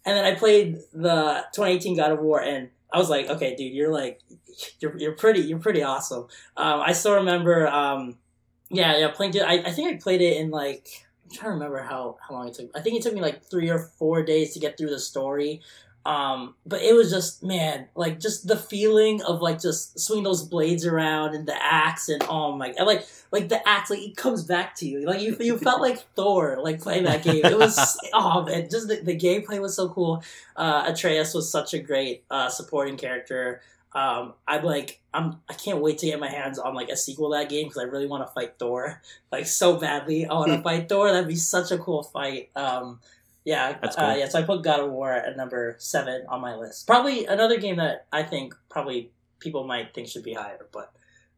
And 0.07 0.17
then 0.17 0.25
I 0.25 0.35
played 0.35 0.81
the 0.93 1.45
2018 1.55 1.97
God 1.97 2.13
of 2.13 2.21
War, 2.21 2.41
and 2.41 2.69
I 2.93 2.99
was 2.99 3.09
like, 3.09 3.29
okay, 3.29 3.57
dude, 3.57 3.73
you're 3.73 3.93
like, 3.93 4.21
you're 4.81 4.97
you're 4.99 5.13
pretty, 5.13 5.41
you're 5.41 5.59
pretty 5.59 5.83
awesome. 5.83 6.29
Um, 6.57 6.81
I 6.81 6.93
still 6.93 7.17
remember, 7.17 7.67
um, 7.67 8.17
yeah, 8.71 8.97
yeah, 8.99 9.09
playing 9.09 9.35
it. 9.35 9.43
I, 9.43 9.59
I 9.61 9.71
think 9.73 9.93
I 9.93 9.97
played 9.97 10.21
it 10.21 10.37
in 10.37 10.51
like 10.51 11.07
I'm 11.25 11.31
trying 11.31 11.51
to 11.51 11.55
remember 11.55 11.79
how 11.83 12.19
how 12.27 12.35
long 12.35 12.49
it 12.49 12.55
took. 12.55 12.71
I 12.77 12.81
think 12.81 12.97
it 12.97 13.03
took 13.03 13.15
me 13.15 13.21
like 13.21 13.43
three 13.43 13.71
or 13.71 13.79
four 13.79 14.23
days 14.23 14.53
to 14.55 14.61
get 14.61 14.77
through 14.77 14.91
the 14.91 15.01
story. 15.01 15.63
Um, 16.07 16.55
but 16.67 16.83
it 16.83 16.95
was 16.95 17.11
just 17.11 17.43
man, 17.43 17.89
like 17.95 18.21
just 18.21 18.47
the 18.47 18.57
feeling 18.57 19.23
of 19.23 19.41
like 19.41 19.61
just 19.61 19.99
swinging 19.99 20.25
those 20.25 20.43
blades 20.43 20.85
around 20.85 21.35
and 21.35 21.47
the 21.47 21.57
axe 21.63 22.11
and 22.11 22.23
oh 22.29 22.55
my, 22.57 22.75
and, 22.77 22.87
like 22.87 23.07
like 23.31 23.49
the 23.49 23.67
axe, 23.67 23.89
like 23.89 24.01
it 24.01 24.17
comes 24.17 24.45
back 24.45 24.75
to 24.77 24.87
you. 24.87 25.07
Like 25.07 25.23
you 25.23 25.35
you 25.41 25.57
felt 25.57 25.81
like 25.81 25.99
Thor, 26.15 26.59
like 26.63 26.83
playing 26.83 27.05
that 27.05 27.23
game. 27.23 27.45
It 27.45 27.59
was 27.59 27.99
oh 28.13 28.45
man, 28.45 28.69
just 28.71 28.89
the, 28.89 28.97
the 28.97 29.17
gameplay 29.17 29.61
was 29.61 29.77
so 29.77 29.89
cool. 29.89 30.23
Uh, 30.57 30.85
Atreus 30.87 31.33
was 31.33 31.51
such 31.51 31.73
a 31.73 31.79
great 31.79 32.25
uh, 32.31 32.51
supporting 32.51 32.99
character. 32.99 33.63
Um, 33.95 34.35
I'm 34.47 34.65
like, 34.65 35.01
I'm, 35.15 35.41
I 35.49 35.55
can't 35.55 35.81
wait 35.81 35.99
to 35.99 36.07
get 36.07 36.19
my 36.19 36.29
hands 36.29 36.59
on 36.59 36.75
like 36.75 36.89
a 36.89 36.97
sequel 36.97 37.31
to 37.31 37.39
that 37.39 37.49
game 37.49 37.69
because 37.69 37.79
I 37.79 37.85
really 37.85 38.09
want 38.09 38.27
to 38.27 38.33
fight 38.33 38.55
Thor, 38.59 39.01
like 39.31 39.47
so 39.47 39.79
badly. 39.79 40.27
I 40.27 40.35
want 40.35 40.53
to 40.53 40.63
fight 40.63 40.89
Thor. 40.89 41.11
That'd 41.11 41.29
be 41.29 41.37
such 41.37 41.71
a 41.71 41.79
cool 41.79 42.03
fight. 42.03 42.51
Um, 42.57 43.01
yeah, 43.45 43.77
That's 43.81 43.97
uh, 43.99 44.15
yeah. 44.19 44.29
So 44.29 44.39
I 44.39 44.43
put 44.43 44.63
God 44.63 44.81
of 44.81 44.91
War 44.91 45.13
at 45.13 45.37
number 45.37 45.77
seven 45.79 46.25
on 46.29 46.41
my 46.41 46.55
list. 46.57 46.87
Probably 46.87 47.27
another 47.27 47.59
game 47.59 47.77
that 47.77 48.07
I 48.13 48.23
think 48.23 48.55
probably 48.71 49.11
people 49.39 49.65
might 49.67 49.95
think 49.95 50.09
should 50.09 50.23
be 50.25 50.33
higher, 50.35 50.67
but 50.73 50.93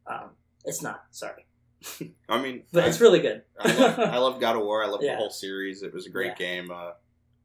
um, 0.07 0.31
it's 0.65 0.81
not. 0.81 1.03
Sorry, 1.11 1.45
I 2.29 2.41
mean, 2.41 2.63
but 2.71 2.83
I, 2.85 2.87
it's 2.87 3.01
really 3.01 3.19
good. 3.19 3.43
I, 3.59 3.73
love, 3.75 3.99
I 4.15 4.17
love 4.17 4.39
God 4.39 4.55
of 4.55 4.63
War. 4.63 4.83
I 4.83 4.87
love 4.87 5.01
Yeah. 5.03 5.13
the 5.13 5.17
whole 5.17 5.29
series. 5.29 5.83
It 5.83 5.93
was 5.93 6.05
a 6.05 6.09
great 6.09 6.33
Yeah. 6.39 6.61
game. 6.61 6.71
Uh, 6.71 6.91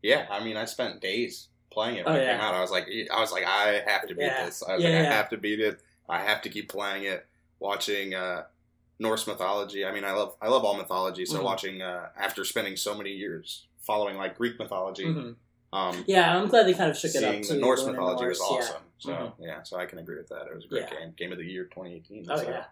yeah, 0.02 0.26
I 0.30 0.42
mean, 0.42 0.56
I 0.56 0.64
spent 0.64 1.00
days 1.00 1.48
playing 1.72 1.96
it 1.96 2.04
when 2.06 2.14
Oh, 2.14 2.18
it 2.18 2.22
yeah. 2.24 2.32
came 2.32 2.40
out. 2.40 2.54
I 2.54 2.60
was 2.60 2.70
like, 2.70 2.86
I 3.12 3.20
was 3.20 3.32
like, 3.32 3.44
I 3.44 3.82
have 3.86 4.06
to 4.08 4.14
beat 4.14 4.24
Yeah. 4.24 4.44
this. 4.44 4.62
I 4.62 4.74
was 4.74 4.82
Yeah, 4.84 4.90
like, 4.90 5.08
I 5.08 5.12
have 5.12 5.28
to 5.30 5.36
beat 5.38 5.60
it. 5.60 5.80
I 6.08 6.18
have 6.20 6.42
to 6.42 6.48
keep 6.50 6.68
playing 6.70 7.04
it. 7.04 7.26
Watching 7.60 8.12
uh, 8.14 8.44
Norse 8.98 9.26
mythology. 9.26 9.84
I 9.86 9.92
mean, 9.92 10.04
I 10.04 10.12
love 10.12 10.34
I 10.42 10.48
love 10.48 10.64
all 10.64 10.76
mythology. 10.76 11.24
So 11.24 11.38
Mhm. 11.38 11.44
watching 11.44 11.82
uh, 11.82 12.08
after 12.16 12.44
spending 12.44 12.76
so 12.76 12.94
many 12.96 13.10
years 13.10 13.66
following 13.82 14.16
like 14.16 14.36
Greek 14.38 14.58
mythology, 14.58 15.04
Mhm. 15.06 15.36
um, 15.72 16.04
Yeah, 16.06 16.36
I'm 16.38 16.48
glad 16.48 16.66
they 16.66 16.74
kind 16.74 16.90
of 16.90 16.96
shook 16.96 17.14
it 17.14 17.22
up 17.24 17.30
seeing 17.32 17.42
too. 17.42 17.54
the 17.54 17.60
Norse 17.60 17.80
going 17.80 17.90
into 17.94 18.00
mythology 18.00 18.26
was 18.28 18.40
Norse, 18.40 18.50
yeah. 18.52 18.58
awesome. 18.70 18.82
So 18.98 19.10
Mhm. 19.12 19.32
yeah, 19.40 19.62
so 19.62 19.76
I 19.78 19.86
can 19.86 19.98
agree 19.98 20.16
with 20.16 20.28
that. 20.28 20.46
It 20.46 20.54
was 20.54 20.64
a 20.64 20.68
great 20.68 20.82
Yeah. 20.90 21.00
game. 21.00 21.14
Game 21.16 21.32
of 21.32 21.38
the 21.38 21.44
year 21.44 21.64
2018. 21.66 22.26
Oh 22.30 22.36
so. 22.36 22.48
yeah. 22.48 22.64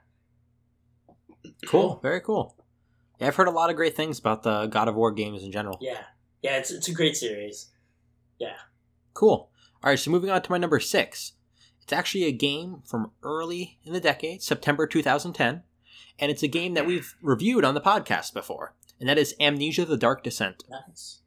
cool, 1.67 1.99
very 2.03 2.21
cool. 2.21 2.57
Yeah, 3.19 3.27
I've 3.29 3.37
heard 3.37 3.49
a 3.49 3.53
lot 3.53 3.71
of 3.71 3.77
great 3.77 3.95
things 3.97 4.19
about 4.19 4.43
the 4.43 4.67
God 4.67 4.89
of 4.89 4.95
War 4.95 5.11
games 5.13 5.43
in 5.43 5.53
general. 5.53 5.79
Yeah, 5.81 6.05
yeah, 6.43 6.57
it's 6.59 6.71
it's 6.71 6.89
a 6.89 6.93
great 6.95 7.17
series. 7.17 7.71
Yeah. 8.39 8.57
Cool. 9.15 9.51
All 9.83 9.91
right, 9.91 9.99
so 9.99 10.11
moving 10.11 10.31
on 10.31 10.43
to 10.43 10.51
my 10.51 10.59
number 10.59 10.81
six. 10.81 11.33
It's 11.83 11.93
actually 11.93 12.25
a 12.25 12.33
game 12.33 12.83
from 12.87 13.13
early 13.23 13.79
in 13.83 13.93
the 13.93 14.01
decade, 14.01 14.43
September 14.43 14.87
2010, 14.87 15.65
and 16.19 16.31
it's 16.31 16.43
a 16.43 16.49
game 16.49 16.75
that 16.75 16.87
we've 16.87 17.15
reviewed 17.21 17.65
on 17.65 17.75
the 17.75 17.81
podcast 17.81 18.33
before, 18.33 18.75
and 19.01 19.09
that 19.09 19.19
is 19.19 19.35
Amnesia: 19.41 19.85
The 19.85 19.97
Dark 19.97 20.23
Descent. 20.23 20.63
Nice. 20.71 21.21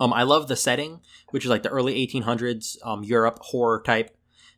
Um, 0.00 0.12
I 0.12 0.22
love 0.22 0.48
the 0.48 0.56
setting, 0.56 1.00
which 1.30 1.44
is 1.44 1.50
like 1.50 1.62
the 1.62 1.68
early 1.68 2.06
1800s 2.06 2.78
um, 2.84 3.04
Europe 3.04 3.38
horror 3.42 3.82
type, 3.84 4.16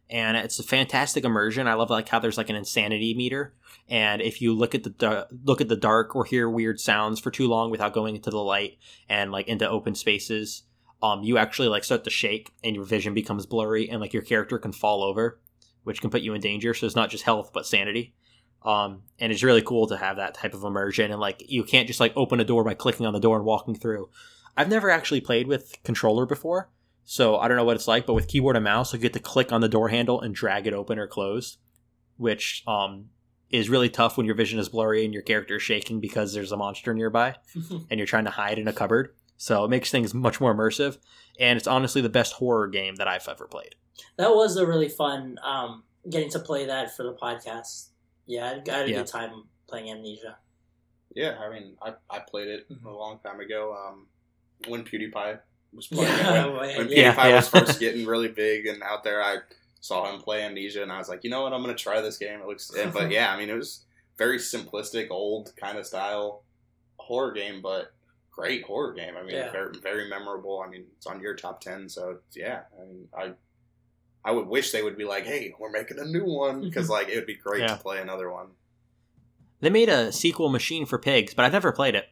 and 0.09 0.36
it's 0.36 0.59
a 0.59 0.62
fantastic 0.62 1.24
immersion. 1.24 1.66
I 1.66 1.74
love 1.74 1.90
like 1.90 2.09
how 2.09 2.20
there's 2.20 2.39
like 2.39 2.48
an 2.48 2.56
insanity 2.56 3.12
meter, 3.12 3.55
and 3.89 4.23
if 4.23 4.40
you 4.40 4.55
look 4.55 4.74
at 4.74 4.85
the 4.85 4.90
da- 4.90 5.24
look 5.44 5.60
at 5.60 5.69
the 5.69 5.77
dark 5.77 6.14
or 6.14 6.24
hear 6.24 6.48
weird 6.48 6.81
sounds 6.81 7.20
for 7.20 7.31
too 7.31 7.48
long 7.48 7.70
without 7.70 7.93
going 7.93 8.14
into 8.14 8.31
the 8.31 8.39
light 8.39 8.78
and 9.09 9.32
like 9.32 9.48
into 9.48 9.69
open 9.69 9.94
spaces, 9.94 10.62
um, 11.02 11.24
you 11.24 11.36
actually 11.36 11.69
like 11.69 11.85
start 11.85 12.05
to 12.05 12.10
shake 12.10 12.52
and 12.62 12.77
your 12.77 12.85
vision 12.85 13.12
becomes 13.12 13.44
blurry 13.44 13.90
and 13.90 14.01
like 14.01 14.12
your 14.12 14.23
character 14.23 14.59
can 14.59 14.73
fall 14.73 15.02
over, 15.02 15.40
which 15.82 16.01
can 16.01 16.10
put 16.10 16.23
you 16.23 16.32
in 16.35 16.40
danger. 16.40 16.73
So 16.73 16.86
it's 16.86 16.97
not 16.97 17.10
just 17.10 17.24
health 17.24 17.51
but 17.52 17.66
sanity. 17.66 18.14
Um, 18.64 19.02
and 19.18 19.32
it's 19.32 19.43
really 19.43 19.62
cool 19.62 19.86
to 19.89 19.97
have 19.97 20.16
that 20.16 20.34
type 20.34 20.55
of 20.55 20.62
immersion 20.62 21.10
and 21.10 21.20
like 21.20 21.43
you 21.48 21.64
can't 21.64 21.89
just 21.89 21.98
like 21.98 22.12
open 22.14 22.39
a 22.39 22.44
door 22.44 22.62
by 22.62 22.74
clicking 22.74 23.06
on 23.06 23.12
the 23.12 23.20
door 23.20 23.36
and 23.36 23.44
walking 23.44 23.74
through. 23.74 24.09
I've 24.56 24.68
never 24.68 24.90
actually 24.90 25.20
played 25.20 25.47
with 25.47 25.74
controller 25.82 26.26
before, 26.26 26.70
so 27.05 27.39
I 27.39 27.48
don't 27.48 27.56
know 27.56 27.64
what 27.64 27.76
it's 27.76 27.89
like. 27.89 28.06
But 28.06 28.14
with 28.14 28.28
keyboard 28.28 28.56
and 28.56 28.64
mouse, 28.64 28.93
you 28.93 28.98
get 28.98 29.14
to 29.14 29.20
click 29.20 29.51
on 29.51 29.62
the 29.62 29.68
door 29.68 29.89
handle 29.89 30.20
and 30.20 30.34
drag 30.34 30.66
it 30.66 30.74
open 30.74 30.98
or 30.98 31.06
closed, 31.06 31.59
which 32.18 32.62
um, 32.66 33.06
is 33.51 33.68
really 33.70 33.89
tough 33.89 34.16
when 34.16 34.26
your 34.26 34.34
vision 34.34 34.59
is 34.59 34.68
blurry 34.68 35.05
and 35.05 35.14
your 35.14 35.22
character 35.22 35.56
is 35.56 35.62
shaking 35.62 36.01
because 36.01 36.32
there's 36.34 36.52
a 36.52 36.56
monster 36.56 36.94
nearby 36.94 37.34
and 37.90 37.98
you're 37.98 38.06
trying 38.06 38.24
to 38.24 38.30
hide 38.30 38.59
in 38.59 38.68
a 38.68 38.72
cupboard. 38.72 39.14
So 39.36 39.64
it 39.64 39.70
makes 39.70 39.90
things 39.90 40.14
much 40.14 40.40
more 40.40 40.55
immersive, 40.55 40.98
and 41.40 41.56
it's 41.56 41.66
honestly 41.66 42.01
the 42.01 42.09
best 42.09 42.34
horror 42.34 42.68
game 42.68 42.94
that 42.97 43.09
I've 43.09 43.26
ever 43.26 43.47
played. 43.47 43.74
that 44.16 44.30
was 44.30 44.56
a 44.56 44.66
really 44.66 44.89
fun 44.89 45.39
um, 45.43 45.82
getting 46.09 46.30
to 46.30 46.39
play 46.39 46.66
that 46.66 46.97
for 46.97 47.02
the 47.02 47.14
podcast. 47.14 47.89
Yeah, 48.27 48.44
I 48.47 48.70
I 48.70 48.77
had 48.78 48.86
a 48.86 48.90
Yeah. 48.90 48.99
good 48.99 49.07
time 49.07 49.44
playing 49.69 49.90
Amnesia. 49.90 50.36
Yeah, 51.15 51.39
I 51.39 51.51
mean, 51.51 51.77
I, 51.82 51.94
I 52.11 52.20
played 52.20 52.49
it 52.49 52.69
Mhm. 52.70 52.85
a 52.85 52.90
long 52.90 53.19
time 53.19 53.40
ago. 53.40 53.74
Um, 53.74 54.07
when 54.69 54.85
PewDiePie 54.85 55.40
was 55.74 55.86
playing 55.89 56.12
it, 56.12 56.19
Yeah, 56.19 56.47
when, 56.47 56.77
when 56.77 56.89
yeah. 56.89 57.15
PewDiePie 57.15 57.28
Yeah, 57.28 57.36
was 57.36 57.49
first 57.49 57.81
getting 57.85 58.07
really 58.07 58.28
big 58.28 58.66
and 58.66 58.82
out 58.82 59.05
there, 59.05 59.23
I 59.23 59.39
saw 59.81 60.11
him 60.12 60.20
play 60.20 60.43
Amnesia, 60.44 60.82
and 60.82 60.93
I 60.93 60.99
was 60.99 61.09
like, 61.09 61.24
you 61.24 61.31
know 61.31 61.43
what, 61.43 61.53
I'm 61.53 61.61
gonna 61.62 61.74
try 61.74 62.01
this 62.01 62.19
game. 62.19 62.40
It 62.40 62.47
looks, 62.47 62.70
and- 62.70 62.93
but 62.93 63.11
yeah, 63.16 63.32
I 63.32 63.36
mean, 63.39 63.51
it 63.51 63.55
was 63.57 63.85
very 64.19 64.39
simplistic, 64.39 65.11
old 65.11 65.55
kind 65.57 65.78
of 65.78 65.86
style 65.86 66.44
horror 66.99 67.32
game, 67.32 67.61
but 67.61 67.93
great 68.31 68.62
horror 68.65 68.93
game. 68.94 69.16
I 69.16 69.23
mean, 69.23 69.35
Yeah. 69.35 69.51
very 69.51 69.78
very 69.81 70.09
memorable. 70.09 70.61
I 70.61 70.69
mean, 70.69 70.86
it's 70.97 71.07
on 71.07 71.20
your 71.20 71.35
top 71.35 71.61
ten, 71.61 71.89
so 71.89 72.20
yeah. 72.32 72.62
I 72.81 72.85
mean, 72.85 73.09
I 73.16 73.32
I 74.24 74.31
would 74.32 74.47
wish 74.47 74.70
they 74.70 74.82
would 74.82 74.97
be 74.97 75.05
like, 75.05 75.24
hey, 75.27 75.53
we're 75.59 75.70
making 75.70 75.99
a 75.99 76.05
new 76.05 76.24
one 76.24 76.61
because 76.61 76.89
like 76.89 77.09
it 77.09 77.16
would 77.16 77.27
be 77.27 77.35
great 77.35 77.61
Yeah. 77.62 77.69
to 77.69 77.77
play 77.77 78.01
another 78.01 78.31
one. 78.31 78.49
They 79.61 79.70
made 79.70 79.89
a 79.89 80.12
sequel, 80.12 80.49
Machine 80.49 80.86
for 80.86 80.99
Pigs, 80.99 81.35
but 81.35 81.44
I've 81.44 81.53
never 81.53 81.73
played 81.73 81.94
it. 81.94 82.07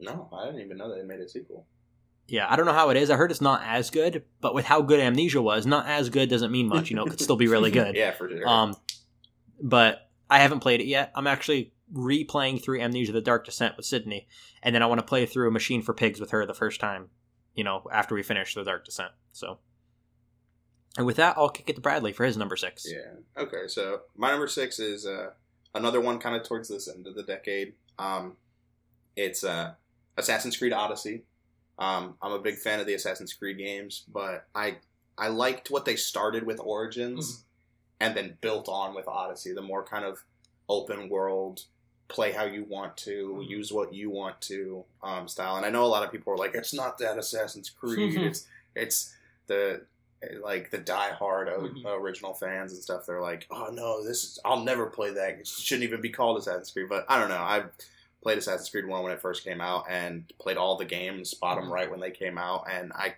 No, 0.00 0.28
I 0.32 0.46
didn't 0.46 0.60
even 0.62 0.76
know 0.78 0.94
they 0.94 1.02
made 1.02 1.20
a 1.20 1.28
sequel. 1.28 1.66
Yeah, 2.26 2.46
I 2.50 2.56
don't 2.56 2.64
know 2.64 2.72
how 2.72 2.88
it 2.90 2.96
is. 2.96 3.10
I 3.10 3.16
heard 3.16 3.30
it's 3.30 3.40
not 3.42 3.62
as 3.64 3.90
good, 3.90 4.24
but 4.40 4.54
with 4.54 4.64
how 4.64 4.80
good 4.80 5.00
Amnesia 5.00 5.42
was, 5.42 5.66
not 5.66 5.86
as 5.86 6.08
good 6.08 6.30
doesn't 6.30 6.50
mean 6.50 6.66
much. 6.68 6.88
You 6.90 6.96
know, 6.96 7.04
it 7.04 7.10
could 7.10 7.20
still 7.20 7.36
be 7.36 7.48
really 7.48 7.70
good. 7.82 7.94
Yeah, 7.94 8.12
for 8.12 8.28
sure. 8.28 8.48
Um, 8.48 8.74
but 9.62 10.08
I 10.30 10.38
haven't 10.38 10.60
played 10.60 10.80
it 10.80 10.86
yet. 10.86 11.12
I'm 11.14 11.26
actually 11.26 11.72
replaying 11.92 12.62
through 12.62 12.80
Amnesia: 12.80 13.12
The 13.12 13.20
Dark 13.20 13.44
Descent 13.44 13.76
with 13.76 13.84
Sydney, 13.84 14.26
and 14.62 14.74
then 14.74 14.82
I 14.82 14.86
want 14.86 15.00
to 15.00 15.06
play 15.06 15.26
through 15.26 15.50
Machine 15.50 15.82
for 15.82 15.92
Pigs 15.92 16.18
with 16.20 16.30
her 16.30 16.46
the 16.46 16.54
first 16.54 16.80
time. 16.80 17.10
You 17.54 17.64
know, 17.64 17.86
after 17.92 18.14
we 18.14 18.22
finish 18.22 18.54
The 18.54 18.64
Dark 18.64 18.86
Descent. 18.86 19.10
So, 19.32 19.58
and 20.96 21.06
with 21.06 21.16
that, 21.16 21.36
I'll 21.36 21.48
kick 21.48 21.68
it 21.68 21.76
to 21.76 21.82
Bradley 21.82 22.12
for 22.12 22.24
his 22.24 22.36
number 22.36 22.56
six. 22.56 22.86
Yeah. 22.90 23.42
Okay. 23.42 23.66
So 23.68 24.02
my 24.16 24.30
number 24.30 24.48
six 24.48 24.78
is 24.78 25.06
uh, 25.06 25.30
another 25.74 26.00
one 26.00 26.18
kind 26.18 26.36
of 26.36 26.42
towards 26.46 26.68
this 26.68 26.88
end 26.88 27.06
of 27.06 27.14
the 27.14 27.22
decade. 27.22 27.74
Um, 27.98 28.36
it's 29.16 29.44
uh, 29.44 29.72
Assassin's 30.16 30.56
Creed 30.56 30.72
Odyssey. 30.72 31.22
Um, 31.78 32.14
I'm 32.22 32.32
a 32.32 32.38
big 32.38 32.56
fan 32.56 32.80
of 32.80 32.86
the 32.86 32.94
Assassin's 32.94 33.32
Creed 33.32 33.58
games, 33.58 34.04
but 34.12 34.46
I 34.54 34.76
I 35.18 35.28
liked 35.28 35.70
what 35.70 35.84
they 35.84 35.96
started 35.96 36.44
with 36.44 36.58
Origins 36.60 37.44
and 38.00 38.16
then 38.16 38.36
built 38.40 38.68
on 38.68 38.94
with 38.94 39.06
Odyssey. 39.08 39.52
The 39.52 39.62
more 39.62 39.84
kind 39.84 40.04
of 40.04 40.24
open 40.68 41.08
world, 41.08 41.62
play 42.08 42.32
how 42.32 42.44
you 42.44 42.64
want 42.64 42.96
to, 42.98 43.36
Mhm. 43.40 43.48
use 43.48 43.72
what 43.72 43.92
you 43.94 44.10
want 44.10 44.40
to 44.42 44.84
um, 45.02 45.26
style. 45.28 45.56
And 45.56 45.64
I 45.66 45.70
know 45.70 45.84
a 45.84 45.86
lot 45.86 46.02
of 46.04 46.10
people 46.12 46.32
are 46.32 46.36
like, 46.36 46.54
it's 46.54 46.74
not 46.74 46.98
that 46.98 47.18
Assassin's 47.18 47.70
Creed. 47.70 48.14
it's 48.20 48.46
it's 48.74 49.14
the 49.46 49.84
like 50.42 50.70
the 50.70 50.78
die-hard 50.78 51.48
o- 51.48 51.60
Mhm. 51.68 51.84
original 52.00 52.34
fans 52.34 52.72
and 52.72 52.82
stuff. 52.82 53.06
They're 53.06 53.20
like, 53.20 53.46
"Oh 53.50 53.68
no, 53.72 54.04
this 54.04 54.24
is 54.24 54.38
I'll 54.44 54.60
never 54.64 54.86
play 54.86 55.10
that. 55.10 55.38
It 55.40 55.46
shouldn't 55.46 55.84
even 55.84 56.00
be 56.00 56.10
called 56.10 56.38
Assassin's 56.38 56.70
Creed." 56.70 56.88
But 56.88 57.06
I 57.08 57.18
don't 57.18 57.28
know. 57.28 57.36
I 57.36 57.64
played 58.22 58.38
Assassin's 58.38 58.70
Creed 58.70 58.86
One 58.86 59.02
when 59.02 59.12
it 59.12 59.20
first 59.20 59.44
came 59.44 59.60
out, 59.60 59.84
and 59.88 60.32
played 60.38 60.56
all 60.56 60.76
the 60.76 60.84
games, 60.84 61.34
bought 61.34 61.56
them 61.56 61.66
Mhm. 61.68 61.72
right 61.72 61.90
when 61.90 62.00
they 62.00 62.10
came 62.10 62.38
out, 62.38 62.64
and 62.70 62.92
I 62.94 63.16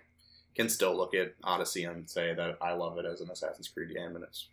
can 0.55 0.69
still 0.69 0.95
look 0.95 1.13
at 1.13 1.33
Odyssey 1.43 1.83
and 1.83 2.09
say 2.09 2.33
that 2.33 2.57
I 2.61 2.73
love 2.73 2.97
it 2.97 3.05
as 3.05 3.21
an 3.21 3.29
Assassin's 3.29 3.67
Creed 3.67 3.93
game, 3.95 4.15
and 4.15 4.23
it's 4.23 4.47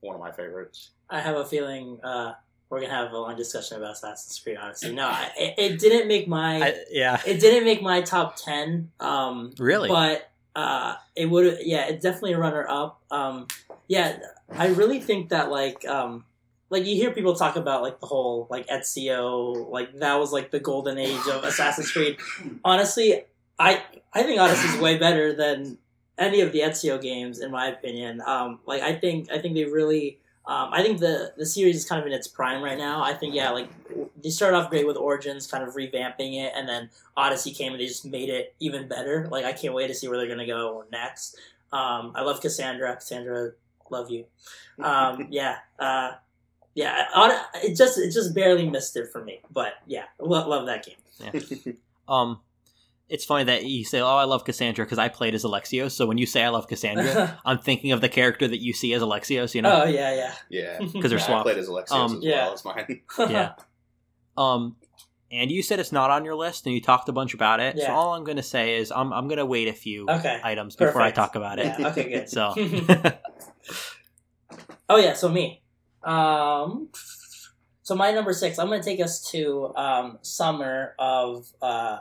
one 0.00 0.14
of 0.14 0.20
my 0.20 0.32
favorites. 0.32 0.90
I 1.10 1.20
have 1.20 1.36
a 1.36 1.44
feeling 1.44 2.00
uh, 2.02 2.34
we're 2.70 2.80
gonna 2.80 2.92
have 2.94 3.12
a 3.12 3.18
long 3.18 3.36
discussion 3.36 3.76
about 3.76 3.92
Assassin's 3.92 4.38
Creed. 4.38 4.56
Honestly, 4.56 4.92
no, 4.92 5.06
I, 5.08 5.30
it, 5.36 5.54
it 5.58 5.78
didn't 5.80 6.08
make 6.08 6.26
my 6.28 6.62
I, 6.68 6.84
yeah. 6.90 7.20
it 7.26 7.40
didn't 7.40 7.64
make 7.64 7.82
my 7.82 8.00
top 8.00 8.36
ten. 8.36 8.90
Um, 9.00 9.52
Really? 9.58 9.88
but 9.88 10.29
uh, 10.54 10.94
it 11.14 11.26
would 11.26 11.58
yeah, 11.62 11.86
it's 11.86 12.02
definitely 12.02 12.32
a 12.32 12.38
runner 12.38 12.66
up. 12.68 13.00
Um, 13.10 13.46
yeah, 13.88 14.18
I 14.50 14.68
really 14.68 15.00
think 15.00 15.30
that 15.30 15.50
like 15.50 15.86
um, 15.86 16.24
like 16.70 16.86
you 16.86 16.96
hear 16.96 17.12
people 17.12 17.34
talk 17.34 17.56
about 17.56 17.82
like 17.82 18.00
the 18.00 18.06
whole 18.06 18.46
like 18.50 18.66
Ezio, 18.68 19.70
like 19.70 19.98
that 19.98 20.18
was 20.18 20.32
like 20.32 20.50
the 20.50 20.60
golden 20.60 20.98
age 20.98 21.26
of 21.30 21.44
Assassin's 21.44 21.90
Creed. 21.90 22.18
Honestly, 22.64 23.24
I 23.58 23.82
I 24.12 24.22
think 24.22 24.40
Odyssey's 24.40 24.80
way 24.80 24.98
better 24.98 25.32
than 25.32 25.78
any 26.18 26.40
of 26.40 26.52
the 26.52 26.60
Ezio 26.60 27.00
games 27.00 27.40
in 27.40 27.50
my 27.50 27.66
opinion. 27.68 28.22
Um, 28.26 28.60
like 28.66 28.82
I 28.82 28.94
think 28.94 29.30
I 29.30 29.38
think 29.38 29.54
they 29.54 29.64
really. 29.64 30.18
Um, 30.50 30.70
I 30.72 30.82
think 30.82 30.98
the 30.98 31.32
the 31.36 31.46
series 31.46 31.76
is 31.76 31.84
kind 31.84 32.00
of 32.00 32.06
in 32.08 32.12
its 32.12 32.26
prime 32.26 32.60
right 32.60 32.76
now. 32.76 33.04
I 33.04 33.14
think 33.14 33.36
yeah, 33.36 33.50
like 33.50 33.68
they 34.20 34.30
started 34.30 34.56
off 34.56 34.68
great 34.68 34.84
with 34.84 34.96
Origins, 34.96 35.46
kind 35.46 35.62
of 35.62 35.74
revamping 35.76 36.44
it, 36.44 36.52
and 36.56 36.68
then 36.68 36.90
Odyssey 37.16 37.52
came 37.52 37.70
and 37.72 37.80
they 37.80 37.86
just 37.86 38.04
made 38.04 38.28
it 38.28 38.52
even 38.58 38.88
better. 38.88 39.28
Like 39.30 39.44
I 39.44 39.52
can't 39.52 39.74
wait 39.74 39.86
to 39.86 39.94
see 39.94 40.08
where 40.08 40.18
they're 40.18 40.26
gonna 40.28 40.48
go 40.48 40.84
next. 40.90 41.36
Um, 41.72 42.12
I 42.16 42.22
love 42.22 42.40
Kassandra. 42.40 42.96
Kassandra, 42.96 43.52
love 43.90 44.10
you. 44.10 44.24
Um, 44.82 45.28
yeah, 45.30 45.58
uh, 45.78 46.14
yeah. 46.74 47.06
Od- 47.14 47.46
It 47.62 47.76
just 47.76 47.96
it 47.98 48.10
just 48.10 48.34
barely 48.34 48.68
missed 48.68 48.96
it 48.96 49.12
for 49.12 49.22
me, 49.24 49.42
but 49.52 49.74
yeah, 49.86 50.06
lo- 50.18 50.48
love 50.48 50.66
that 50.66 50.84
game. 50.84 50.96
Um, 52.08 52.40
it's 53.10 53.24
funny 53.24 53.44
that 53.44 53.64
you 53.64 53.84
say, 53.84 54.00
"Oh, 54.00 54.06
I 54.16 54.24
love 54.24 54.44
Kassandra" 54.44 54.76
because 54.76 54.98
I 54.98 55.08
played 55.08 55.34
as 55.34 55.44
Alexios. 55.44 55.90
So 55.92 56.06
when 56.06 56.16
you 56.16 56.26
say 56.26 56.44
I 56.44 56.48
love 56.48 56.68
Kassandra, 56.68 57.38
I'm 57.44 57.58
thinking 57.58 57.92
of 57.92 58.00
the 58.00 58.08
character 58.08 58.46
that 58.48 58.60
you 58.62 58.72
see 58.72 58.94
as 58.94 59.02
Alexios. 59.02 59.54
You 59.54 59.62
know? 59.62 59.82
oh 59.82 59.84
yeah, 59.86 60.14
yeah. 60.14 60.34
Yeah, 60.48 60.78
Because 60.92 61.10
they're 61.10 61.18
Yeah, 61.18 61.38
I 61.40 61.42
played 61.42 61.58
as 61.58 61.68
Alexios 61.68 61.90
Um, 61.92 62.16
as 62.18 62.24
yeah. 62.24 62.44
well 62.44 62.52
as 62.54 62.64
mine. 62.64 63.02
yeah. 63.28 63.52
Um, 64.36 64.76
and 65.32 65.50
you 65.50 65.62
said 65.62 65.78
it's 65.80 65.92
not 65.92 66.10
on 66.10 66.24
your 66.24 66.34
list, 66.34 66.66
and 66.66 66.74
you 66.74 66.80
talked 66.80 67.08
a 67.08 67.12
bunch 67.12 67.34
about 67.34 67.60
it. 67.60 67.78
So 67.80 67.88
all 67.92 68.14
I'm 68.14 68.24
going 68.24 68.36
to 68.36 68.42
say 68.42 68.76
is 68.76 68.90
I'm 68.90 69.12
I'm 69.12 69.26
going 69.28 69.38
to 69.38 69.46
wait 69.46 69.68
a 69.68 69.72
few 69.72 70.06
Okay. 70.08 70.40
items 70.42 70.76
before 70.76 71.02
I 71.02 71.10
talk 71.10 71.34
about 71.34 71.58
it. 71.58 71.66
Yeah, 71.66 71.88
okay, 71.88 72.08
good. 72.08 72.28
So 72.28 72.54
Oh 74.88 74.96
yeah, 74.96 75.14
so 75.14 75.28
me. 75.28 75.62
Um, 76.02 76.88
so 77.82 77.94
my 77.94 78.12
number 78.12 78.32
six. 78.32 78.58
I'm 78.58 78.68
gonna 78.68 78.82
take 78.82 79.00
us 79.00 79.20
to 79.30 79.72
um, 79.76 80.18
summer 80.22 80.94
of. 80.98 81.46
Uh, 81.60 81.98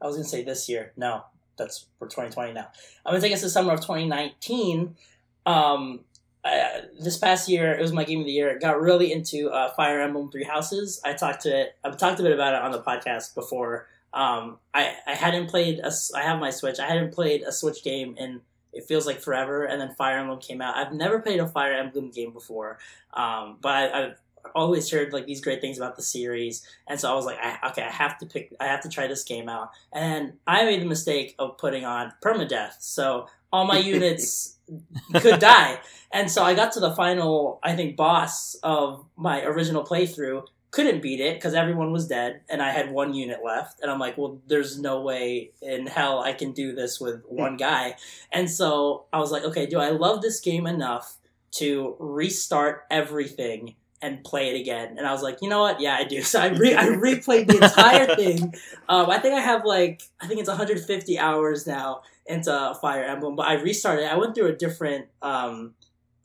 I 0.00 0.06
was 0.06 0.16
gonna 0.16 0.28
say 0.28 0.42
this 0.42 0.68
year. 0.68 0.92
No, 0.96 1.24
that's 1.56 1.86
for 1.98 2.06
2020 2.06 2.52
now. 2.52 2.68
I'm 3.04 3.12
gonna 3.12 3.20
take 3.20 3.32
us 3.32 3.40
to 3.42 3.50
summer 3.50 3.72
of 3.72 3.80
2019. 3.80 4.96
Um, 5.44 6.00
I, 6.44 6.82
this 7.00 7.18
past 7.18 7.48
year, 7.48 7.74
it 7.74 7.80
was 7.80 7.92
my 7.92 8.04
game 8.04 8.20
of 8.20 8.26
the 8.26 8.32
year. 8.32 8.58
Got 8.58 8.80
really 8.80 9.12
into 9.12 9.50
uh, 9.50 9.72
Fire 9.74 10.00
Emblem 10.00 10.30
Three 10.30 10.44
Houses. 10.44 11.00
I 11.04 11.14
talked 11.14 11.42
to 11.42 11.60
it. 11.60 11.76
I've 11.84 11.96
talked 11.96 12.20
a 12.20 12.22
bit 12.22 12.32
about 12.32 12.54
it 12.54 12.62
on 12.62 12.72
the 12.72 12.82
podcast 12.82 13.34
before. 13.34 13.88
Um, 14.12 14.58
I 14.72 14.94
I 15.06 15.14
hadn't 15.14 15.48
played 15.48 15.80
a. 15.80 15.92
I 16.14 16.22
have 16.22 16.38
my 16.38 16.50
Switch. 16.50 16.78
I 16.78 16.86
hadn't 16.86 17.12
played 17.12 17.42
a 17.42 17.52
Switch 17.52 17.82
game 17.82 18.14
in 18.16 18.40
it 18.76 18.84
feels 18.84 19.06
like 19.06 19.20
forever. 19.20 19.64
And 19.64 19.80
then 19.80 19.94
Fire 19.94 20.18
Emblem 20.18 20.38
came 20.38 20.60
out. 20.60 20.76
I've 20.76 20.92
never 20.92 21.18
played 21.20 21.40
a 21.40 21.48
Fire 21.48 21.72
Emblem 21.72 22.10
game 22.10 22.32
before, 22.32 22.78
um, 23.14 23.56
but 23.60 23.70
I, 23.70 24.04
I've 24.04 24.20
always 24.54 24.90
heard 24.90 25.12
like 25.12 25.26
these 25.26 25.40
great 25.40 25.60
things 25.60 25.76
about 25.78 25.96
the 25.96 26.02
series. 26.02 26.66
And 26.86 26.98
so 26.98 27.10
I 27.10 27.14
was 27.14 27.24
like, 27.24 27.38
I, 27.40 27.68
okay, 27.70 27.82
I 27.82 27.90
have 27.90 28.18
to 28.18 28.26
pick. 28.26 28.54
I 28.60 28.66
have 28.66 28.82
to 28.82 28.88
try 28.88 29.06
this 29.06 29.24
game 29.24 29.48
out. 29.48 29.70
And 29.92 30.34
I 30.46 30.64
made 30.64 30.80
the 30.80 30.86
mistake 30.86 31.34
of 31.38 31.58
putting 31.58 31.84
on 31.84 32.12
permadeath, 32.22 32.80
so 32.80 33.26
all 33.52 33.66
my 33.66 33.78
units 33.94 34.56
could 35.14 35.40
die. 35.40 35.78
And 36.12 36.30
so 36.30 36.42
I 36.42 36.54
got 36.54 36.72
to 36.72 36.80
the 36.80 36.92
final, 36.92 37.60
I 37.62 37.74
think, 37.74 37.96
boss 37.96 38.54
of 38.62 39.04
my 39.16 39.42
original 39.44 39.84
playthrough. 39.84 40.44
Couldn't 40.72 41.00
beat 41.00 41.20
it 41.20 41.36
because 41.36 41.54
everyone 41.54 41.90
was 41.90 42.06
dead, 42.06 42.42
and 42.50 42.60
I 42.60 42.70
had 42.70 42.90
one 42.90 43.14
unit 43.14 43.38
left. 43.42 43.80
And 43.80 43.90
I'm 43.90 43.98
like, 43.98 44.18
well, 44.18 44.40
there's 44.46 44.78
no 44.78 45.00
way 45.00 45.52
in 45.62 45.86
hell 45.86 46.20
I 46.20 46.32
can 46.32 46.52
do 46.52 46.74
this 46.74 47.00
with 47.00 47.22
hmm. 47.24 47.36
one 47.36 47.56
guy. 47.56 47.96
And 48.30 48.50
so 48.50 49.06
I 49.12 49.18
was 49.18 49.30
like, 49.30 49.44
okay, 49.44 49.66
do 49.66 49.78
I 49.78 49.90
love 49.90 50.22
this 50.22 50.40
game 50.40 50.66
enough 50.66 51.16
to 51.52 51.96
restart 51.98 52.84
everything 52.90 53.76
and 54.06 54.22
play 54.24 54.54
it 54.54 54.60
again? 54.60 54.96
And 54.96 55.06
I 55.06 55.12
was 55.12 55.22
like, 55.22 55.38
you 55.42 55.48
know 55.48 55.60
what? 55.60 55.80
Yeah, 55.80 55.96
I 55.96 56.04
do. 56.04 56.22
So 56.36 56.40
I 56.40 56.48
re- 56.48 56.74
I 56.74 56.86
replayed 56.86 57.48
the 57.48 57.62
entire 57.62 58.14
thing. 58.16 58.54
Um, 58.88 59.10
I 59.10 59.18
think 59.18 59.34
I 59.34 59.40
have 59.40 59.64
like 59.64 60.02
I 60.20 60.26
think 60.26 60.40
it's 60.40 60.48
150 60.48 61.18
hours 61.18 61.66
now 61.66 62.02
into 62.26 62.76
Fire 62.80 63.04
Emblem, 63.04 63.36
but 63.36 63.46
I 63.46 63.54
restarted. 63.54 64.06
I 64.06 64.16
went 64.16 64.34
through 64.34 64.48
a 64.48 64.56
different 64.56 65.06
um, 65.22 65.74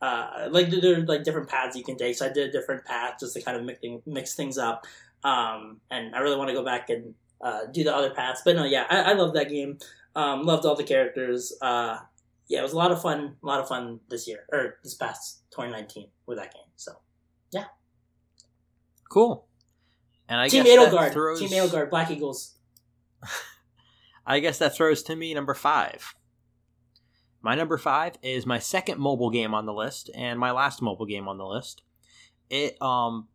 uh, 0.01 0.47
like 0.49 0.69
there 0.69 0.99
are 0.99 1.05
like 1.05 1.23
different 1.23 1.47
paths 1.47 1.75
you 1.75 1.83
can 1.83 1.97
take. 1.97 2.15
So 2.15 2.25
I 2.25 2.29
did 2.29 2.49
a 2.49 2.51
different 2.51 2.85
path 2.85 3.15
just 3.19 3.33
to 3.33 3.41
kind 3.41 3.57
of 3.57 3.63
mix, 3.63 3.79
mix 4.05 4.35
things 4.35 4.57
up. 4.57 4.85
Um, 5.23 5.81
and 5.91 6.15
I 6.15 6.19
really 6.19 6.37
want 6.37 6.49
to 6.49 6.55
go 6.55 6.63
back 6.63 6.89
and 6.89 7.13
uh, 7.39 7.65
do 7.71 7.83
the 7.83 7.95
other 7.95 8.11
paths. 8.11 8.41
But 8.43 8.55
no, 8.55 8.65
yeah, 8.65 8.85
I, 8.89 9.11
I 9.11 9.13
love 9.13 9.33
that 9.35 9.49
game. 9.49 9.77
Um, 10.15 10.43
loved 10.43 10.65
all 10.65 10.75
the 10.75 10.83
characters. 10.83 11.53
Uh, 11.61 11.99
yeah, 12.47 12.59
it 12.59 12.63
was 12.63 12.73
a 12.73 12.77
lot 12.77 12.91
of 12.91 13.01
fun. 13.01 13.35
A 13.41 13.45
lot 13.45 13.59
of 13.59 13.67
fun 13.67 13.99
this 14.09 14.27
year 14.27 14.45
or 14.51 14.77
this 14.83 14.95
past 14.95 15.43
2019 15.51 16.07
with 16.25 16.37
that 16.37 16.53
game. 16.53 16.63
So 16.75 16.93
cool. 19.10 19.48
And 20.28 20.40
I 20.40 20.48
Team 20.48 20.65
Edelgard, 20.65 21.11
throws, 21.11 21.40
Team 21.40 21.49
Edelgard, 21.49 21.90
Black 21.90 22.10
Eagles. 22.10 22.56
I 24.26 24.40
guess 24.40 24.57
that 24.60 24.76
throws 24.76 25.03
to 25.03 25.15
me 25.15 25.34
number 25.34 25.53
five. 25.53 26.15
My 27.41 27.56
number 27.56 27.78
five 27.78 28.14
is 28.22 28.45
my 28.45 28.60
second 28.60 28.99
mobile 28.99 29.30
game 29.32 29.53
on 29.53 29.65
the 29.65 29.73
list 29.73 30.10
and 30.15 30.40
my 30.40 30.52
last 30.52 30.82
mobile 30.82 31.06
game 31.06 31.28
on 31.28 31.38
the 31.38 31.45
list. 31.45 31.82
It 32.49 32.82
um 32.82 33.28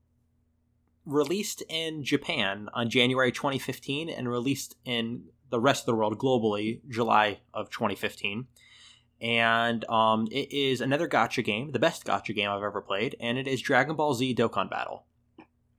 released 1.05 1.63
in 1.69 2.03
Japan 2.03 2.69
on 2.75 2.91
January 2.91 3.31
2015 3.31 4.09
and 4.09 4.29
released 4.29 4.77
in 4.85 5.25
the 5.51 5.61
rest 5.61 5.83
of 5.83 5.87
the 5.87 5.95
world 5.95 6.19
globally 6.19 6.81
July 6.89 7.41
of 7.55 7.71
2015. 7.71 8.47
And 9.21 9.85
um, 9.89 10.29
it 10.31 10.53
is 10.53 10.81
another 10.81 11.09
gacha 11.09 11.43
game, 11.43 11.73
the 11.73 11.79
best 11.79 12.05
gacha 12.05 12.35
game 12.35 12.51
I've 12.51 12.63
ever 12.63 12.83
played, 12.83 13.17
and 13.19 13.39
it 13.39 13.47
is 13.47 13.63
Dragon 13.63 13.97
Ball 13.97 14.15
Z 14.15 14.35
Dokkan 14.35 14.69
Battle. 14.69 15.07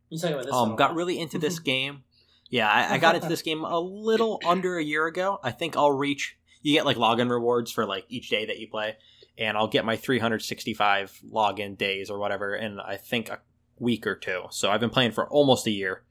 You 0.09 0.17
talking 0.17 0.33
about 0.33 0.45
this? 0.45 0.53
Um, 0.53 0.75
got 0.75 0.95
really 0.95 1.19
into 1.19 1.37
this 1.37 1.59
game. 1.73 2.03
Yeah, 2.49 2.69
I, 2.69 2.95
I 2.95 2.97
got 2.97 3.15
into 3.15 3.27
this 3.27 3.41
game 3.41 3.63
a 3.63 3.79
little 3.79 4.39
under 4.45 4.77
a 4.77 4.83
year 4.83 5.05
ago. 5.05 5.39
I 5.43 5.51
think 5.51 5.75
I'll 5.75 5.91
reach. 5.91 6.37
You 6.61 6.73
get 6.73 6.85
like 6.85 6.97
login 6.97 7.29
rewards 7.29 7.71
for 7.71 7.85
like 7.85 8.05
each 8.09 8.29
day 8.29 8.45
that 8.45 8.57
you 8.57 8.67
play, 8.67 8.97
and 9.37 9.57
I'll 9.57 9.67
get 9.67 9.85
my 9.85 9.97
365 9.97 11.19
login 11.31 11.77
days 11.77 12.09
or 12.09 12.17
whatever 12.17 12.55
in 12.55 12.79
I 12.79 12.95
think 12.95 13.29
a 13.29 13.39
week 13.77 14.07
or 14.07 14.15
two. 14.15 14.43
So 14.49 14.71
I've 14.71 14.79
been 14.79 14.89
playing 14.89 15.11
for 15.11 15.27
almost 15.27 15.67
a 15.67 15.71
year, 15.71 16.03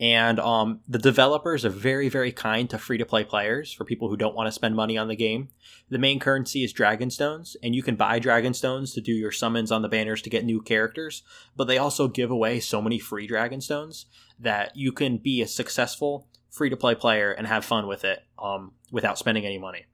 and 0.00 0.40
um, 0.40 0.80
the 0.88 0.98
developers 0.98 1.64
are 1.64 1.70
very 1.70 2.08
very 2.08 2.32
kind 2.32 2.68
to 2.70 2.78
free 2.78 2.98
to 2.98 3.04
play 3.04 3.22
players 3.22 3.72
for 3.72 3.84
people 3.84 4.08
who 4.08 4.16
don't 4.16 4.34
want 4.34 4.46
to 4.48 4.52
spend 4.52 4.74
money 4.74 4.96
on 4.96 5.08
the 5.08 5.14
game. 5.14 5.50
The 5.90 5.98
main 5.98 6.18
currency 6.18 6.64
is 6.64 6.72
Dragon 6.72 7.10
Stones, 7.10 7.56
and 7.62 7.74
you 7.74 7.82
can 7.82 7.96
buy 7.96 8.18
Dragon 8.18 8.54
Stones 8.54 8.94
to 8.94 9.00
do 9.00 9.12
your 9.12 9.32
summons 9.32 9.70
on 9.70 9.82
the 9.82 9.88
banners 9.88 10.22
to 10.22 10.30
get 10.30 10.44
new 10.44 10.62
characters. 10.62 11.22
But 11.54 11.64
they 11.64 11.78
also 11.78 12.08
give 12.08 12.30
away 12.30 12.60
so 12.60 12.80
many 12.80 12.98
free 12.98 13.26
Dragon 13.26 13.60
Stones 13.60 14.06
that 14.38 14.74
you 14.74 14.90
can 14.90 15.18
be 15.18 15.42
a 15.42 15.46
successful 15.46 16.26
free 16.50 16.70
to 16.70 16.76
play 16.76 16.94
player 16.94 17.30
and 17.30 17.46
have 17.46 17.64
fun 17.64 17.86
with 17.86 18.04
it 18.04 18.24
um, 18.38 18.72
without 18.90 19.18
spending 19.18 19.44
any 19.44 19.58
money. 19.58 19.84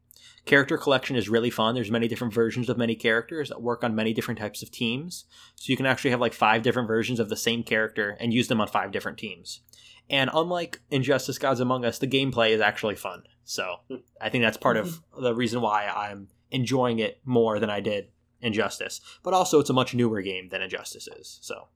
Character 0.47 0.79
collection 0.79 1.17
is 1.17 1.29
really 1.29 1.51
fun. 1.51 1.75
There's 1.75 1.91
many 1.91 2.07
different 2.07 2.33
versions 2.33 2.69
of 2.69 2.79
many 2.79 2.95
characters 2.95 3.49
that 3.49 3.61
work 3.61 3.83
on 3.83 3.97
many 3.97 4.15
different 4.15 4.39
types 4.39 4.63
of 4.63 4.71
teams. 4.71 5.25
So 5.57 5.73
you 5.73 5.77
can 5.77 5.87
actually 5.87 6.13
have 6.13 6.21
like 6.21 6.33
five 6.33 6.63
different 6.63 6.87
versions 6.87 7.19
of 7.19 7.29
the 7.29 7.37
same 7.37 7.65
character 7.65 8.17
and 8.21 8.33
use 8.33 8.47
them 8.47 8.61
on 8.61 8.69
five 8.69 8.93
different 8.93 9.19
teams. 9.19 9.61
And 10.09 10.31
unlike 10.33 10.81
Injustice 10.91 11.39
Gods 11.39 11.61
Among 11.61 11.85
Us, 11.85 11.99
the 11.99 12.07
gameplay 12.07 12.51
is 12.51 12.61
actually 12.61 12.95
fun. 12.95 13.25
So 13.45 13.77
I 14.21 14.29
think 14.29 14.43
that's 14.43 14.57
part 14.57 14.77
of 14.77 15.03
the 15.21 15.35
reason 15.35 15.61
why 15.61 15.87
I'm 15.87 16.29
enjoying 16.51 16.99
it 16.99 17.21
more 17.25 17.59
than 17.59 17.71
I 17.71 17.81
did 17.81 18.09
Injustice. 18.41 19.01
But 19.23 19.35
also, 19.35 19.61
it's 19.61 19.71
a 19.71 19.73
much 19.73 19.95
newer 19.95 20.23
game 20.23 20.49
than 20.51 20.63
Injustice 20.63 21.09
is. 21.09 21.39
So, 21.43 21.69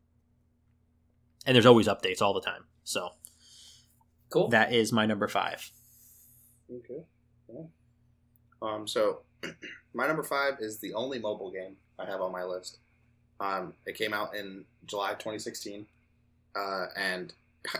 and 1.47 1.55
there's 1.55 1.67
always 1.67 1.89
updates 1.89 2.21
all 2.21 2.35
the 2.35 2.41
time. 2.41 2.65
So 2.85 3.11
cool. 4.31 4.49
that 4.49 4.73
is 4.73 4.93
my 4.93 5.07
number 5.07 5.27
five. 5.27 5.71
Okay. 6.71 7.03
Yeah. 7.49 7.65
Um. 8.63 8.87
So, 8.87 9.23
my 9.95 10.07
number 10.07 10.23
five 10.23 10.55
is 10.61 10.79
the 10.79 10.95
only 10.95 11.19
mobile 11.19 11.51
game 11.51 11.77
I 11.99 12.05
have 12.05 12.21
on 12.21 12.31
my 12.31 12.45
list. 12.45 12.79
Um. 13.41 13.75
It 13.87 13.97
came 13.97 14.13
out 14.13 14.37
in 14.37 14.65
July 14.87 15.13
2016. 15.13 15.87
Uh. 16.55 16.87
And 16.95 17.33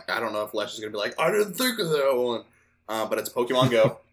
I 0.07 0.19
don't 0.19 0.33
know 0.33 0.43
if 0.43 0.53
Lesz 0.53 0.73
is 0.73 0.79
gonna 0.79 0.91
be 0.91 0.97
like, 0.97 1.19
I 1.19 1.31
didn't 1.31 1.53
think 1.53 1.79
of 1.79 1.89
that 1.89 2.11
one. 2.15 2.43
Uh. 2.89 3.05
But 3.07 3.19
it's 3.19 3.29
Pokemon 3.29 3.71
Go. 3.71 3.97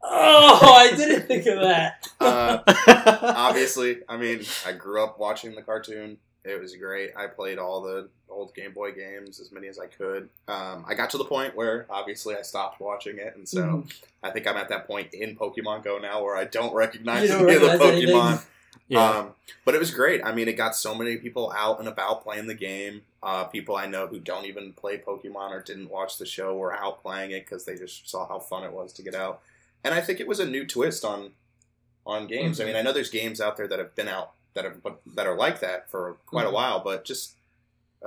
Oh, 0.00 0.74
I 0.76 0.94
didn't 0.96 1.26
think 1.26 1.46
of 1.46 1.60
that. 1.60 2.08
Uh, 2.20 2.62
obviously, 3.36 3.98
I 4.08 4.16
mean, 4.16 4.42
I 4.66 4.72
grew 4.72 5.02
up 5.04 5.18
watching 5.20 5.54
the 5.54 5.62
cartoon. 5.62 6.18
It 6.44 6.60
was 6.60 6.74
great. 6.76 7.10
I 7.16 7.26
played 7.28 7.58
all 7.58 7.80
the 7.82 8.08
old 8.28 8.54
Game 8.54 8.72
Boy 8.72 8.92
games, 8.92 9.38
as 9.40 9.52
many 9.52 9.68
as 9.68 9.78
I 9.78 9.86
could. 9.86 10.28
Um, 10.48 10.84
I 10.88 10.94
got 10.94 11.10
to 11.10 11.18
the 11.18 11.24
point 11.24 11.54
where 11.56 11.86
obviously 11.90 12.34
I 12.36 12.42
stopped 12.42 12.80
watching 12.80 13.18
it, 13.18 13.34
and 13.36 13.48
so 13.48 13.60
Mhm. 13.62 14.00
I 14.22 14.30
think 14.30 14.46
I'm 14.48 14.56
at 14.56 14.68
that 14.70 14.86
point 14.88 15.14
in 15.14 15.36
Pokemon 15.36 15.84
Go 15.84 15.98
now 15.98 16.22
where 16.24 16.36
I 16.36 16.44
don't 16.44 16.74
recognize 16.74 17.28
don't 17.28 17.48
any 17.48 17.54
of 17.56 17.62
the 17.62 17.68
Pokemon. 17.78 17.92
anything. 17.92 18.38
Yeah. 18.88 19.10
Um, 19.10 19.34
but 19.64 19.74
it 19.74 19.78
was 19.78 19.90
great. 19.90 20.24
I 20.24 20.32
mean, 20.32 20.48
it 20.48 20.54
got 20.54 20.74
so 20.74 20.94
many 20.94 21.16
people 21.18 21.52
out 21.54 21.78
and 21.78 21.88
about 21.88 22.22
playing 22.22 22.46
the 22.46 22.54
game. 22.54 23.02
Uh, 23.22 23.44
people 23.44 23.76
I 23.76 23.86
know 23.86 24.06
who 24.06 24.18
don't 24.18 24.46
even 24.46 24.72
play 24.72 24.96
Pokemon 24.98 25.50
or 25.50 25.60
didn't 25.62 25.90
watch 25.90 26.16
the 26.18 26.24
show 26.26 26.56
were 26.56 26.72
out 26.74 27.02
playing 27.02 27.32
it 27.32 27.44
because 27.44 27.64
they 27.64 27.76
just 27.76 28.08
saw 28.08 28.26
how 28.26 28.38
fun 28.38 28.64
it 28.64 28.72
was 28.72 28.92
to 28.94 29.02
get 29.02 29.14
out. 29.14 29.40
And 29.84 29.94
I 29.94 30.00
think 30.00 30.20
it 30.20 30.26
was 30.28 30.40
a 30.40 30.46
new 30.46 30.66
twist 30.66 31.04
on 31.04 31.32
on 32.06 32.26
games. 32.26 32.60
I 32.60 32.64
mean, 32.64 32.76
I 32.76 32.80
know 32.82 32.92
there's 32.92 33.10
games 33.10 33.40
out 33.40 33.58
there 33.58 33.68
that 33.68 33.78
have 33.78 33.94
been 33.94 34.08
out 34.08 34.32
that 34.54 34.64
have 34.64 34.76
that 35.14 35.26
are 35.26 35.36
like 35.36 35.60
that 35.60 35.90
for 35.90 36.16
quite 36.26 36.46
a 36.46 36.48
Mhm. 36.50 36.54
while, 36.54 36.80
but 36.80 37.04
just 37.04 37.34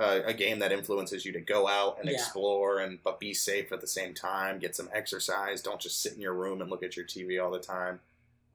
uh, 0.00 0.20
a 0.24 0.32
game 0.32 0.58
that 0.58 0.72
influences 0.72 1.26
you 1.26 1.32
to 1.32 1.40
go 1.40 1.68
out 1.68 1.98
and 2.00 2.08
Yeah. 2.08 2.14
explore 2.16 2.78
and 2.78 3.00
but 3.04 3.20
be 3.20 3.34
safe 3.34 3.70
at 3.72 3.82
the 3.82 3.86
same 3.86 4.14
time, 4.14 4.58
get 4.58 4.74
some 4.74 4.88
exercise. 4.92 5.60
Don't 5.60 5.80
just 5.80 6.00
sit 6.00 6.14
in 6.14 6.20
your 6.20 6.32
room 6.32 6.62
and 6.62 6.70
look 6.70 6.82
at 6.82 6.96
your 6.96 7.04
TV 7.04 7.38
all 7.38 7.50
the 7.50 7.58
time. 7.60 8.00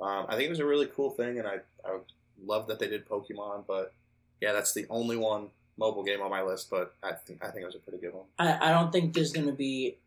Um, 0.02 0.26
I 0.28 0.32
think 0.36 0.48
it 0.48 0.50
was 0.50 0.60
a 0.60 0.66
really 0.66 0.88
cool 0.88 1.12
thing, 1.12 1.38
and 1.38 1.48
I, 1.48 1.60
I 1.86 2.00
love 2.44 2.68
that 2.68 2.80
they 2.80 2.88
did 2.88 3.08
Pokemon. 3.08 3.66
But 3.68 3.94
yeah, 4.42 4.54
that's 4.54 4.74
the 4.74 4.86
only 4.90 5.18
one 5.18 5.48
mobile 5.78 6.04
game 6.04 6.22
on 6.22 6.30
my 6.30 6.42
list. 6.42 6.70
But 6.70 6.96
I 7.04 7.14
think 7.14 7.44
I 7.44 7.50
think 7.50 7.64
it 7.64 7.66
was 7.68 7.76
a 7.76 7.80
pretty 7.80 8.00
good 8.00 8.14
one. 8.14 8.26
I, 8.40 8.70
I 8.70 8.72
don't 8.72 8.92
think 8.92 9.14
there's 9.14 9.32
gonna 9.34 9.52
be 9.52 9.98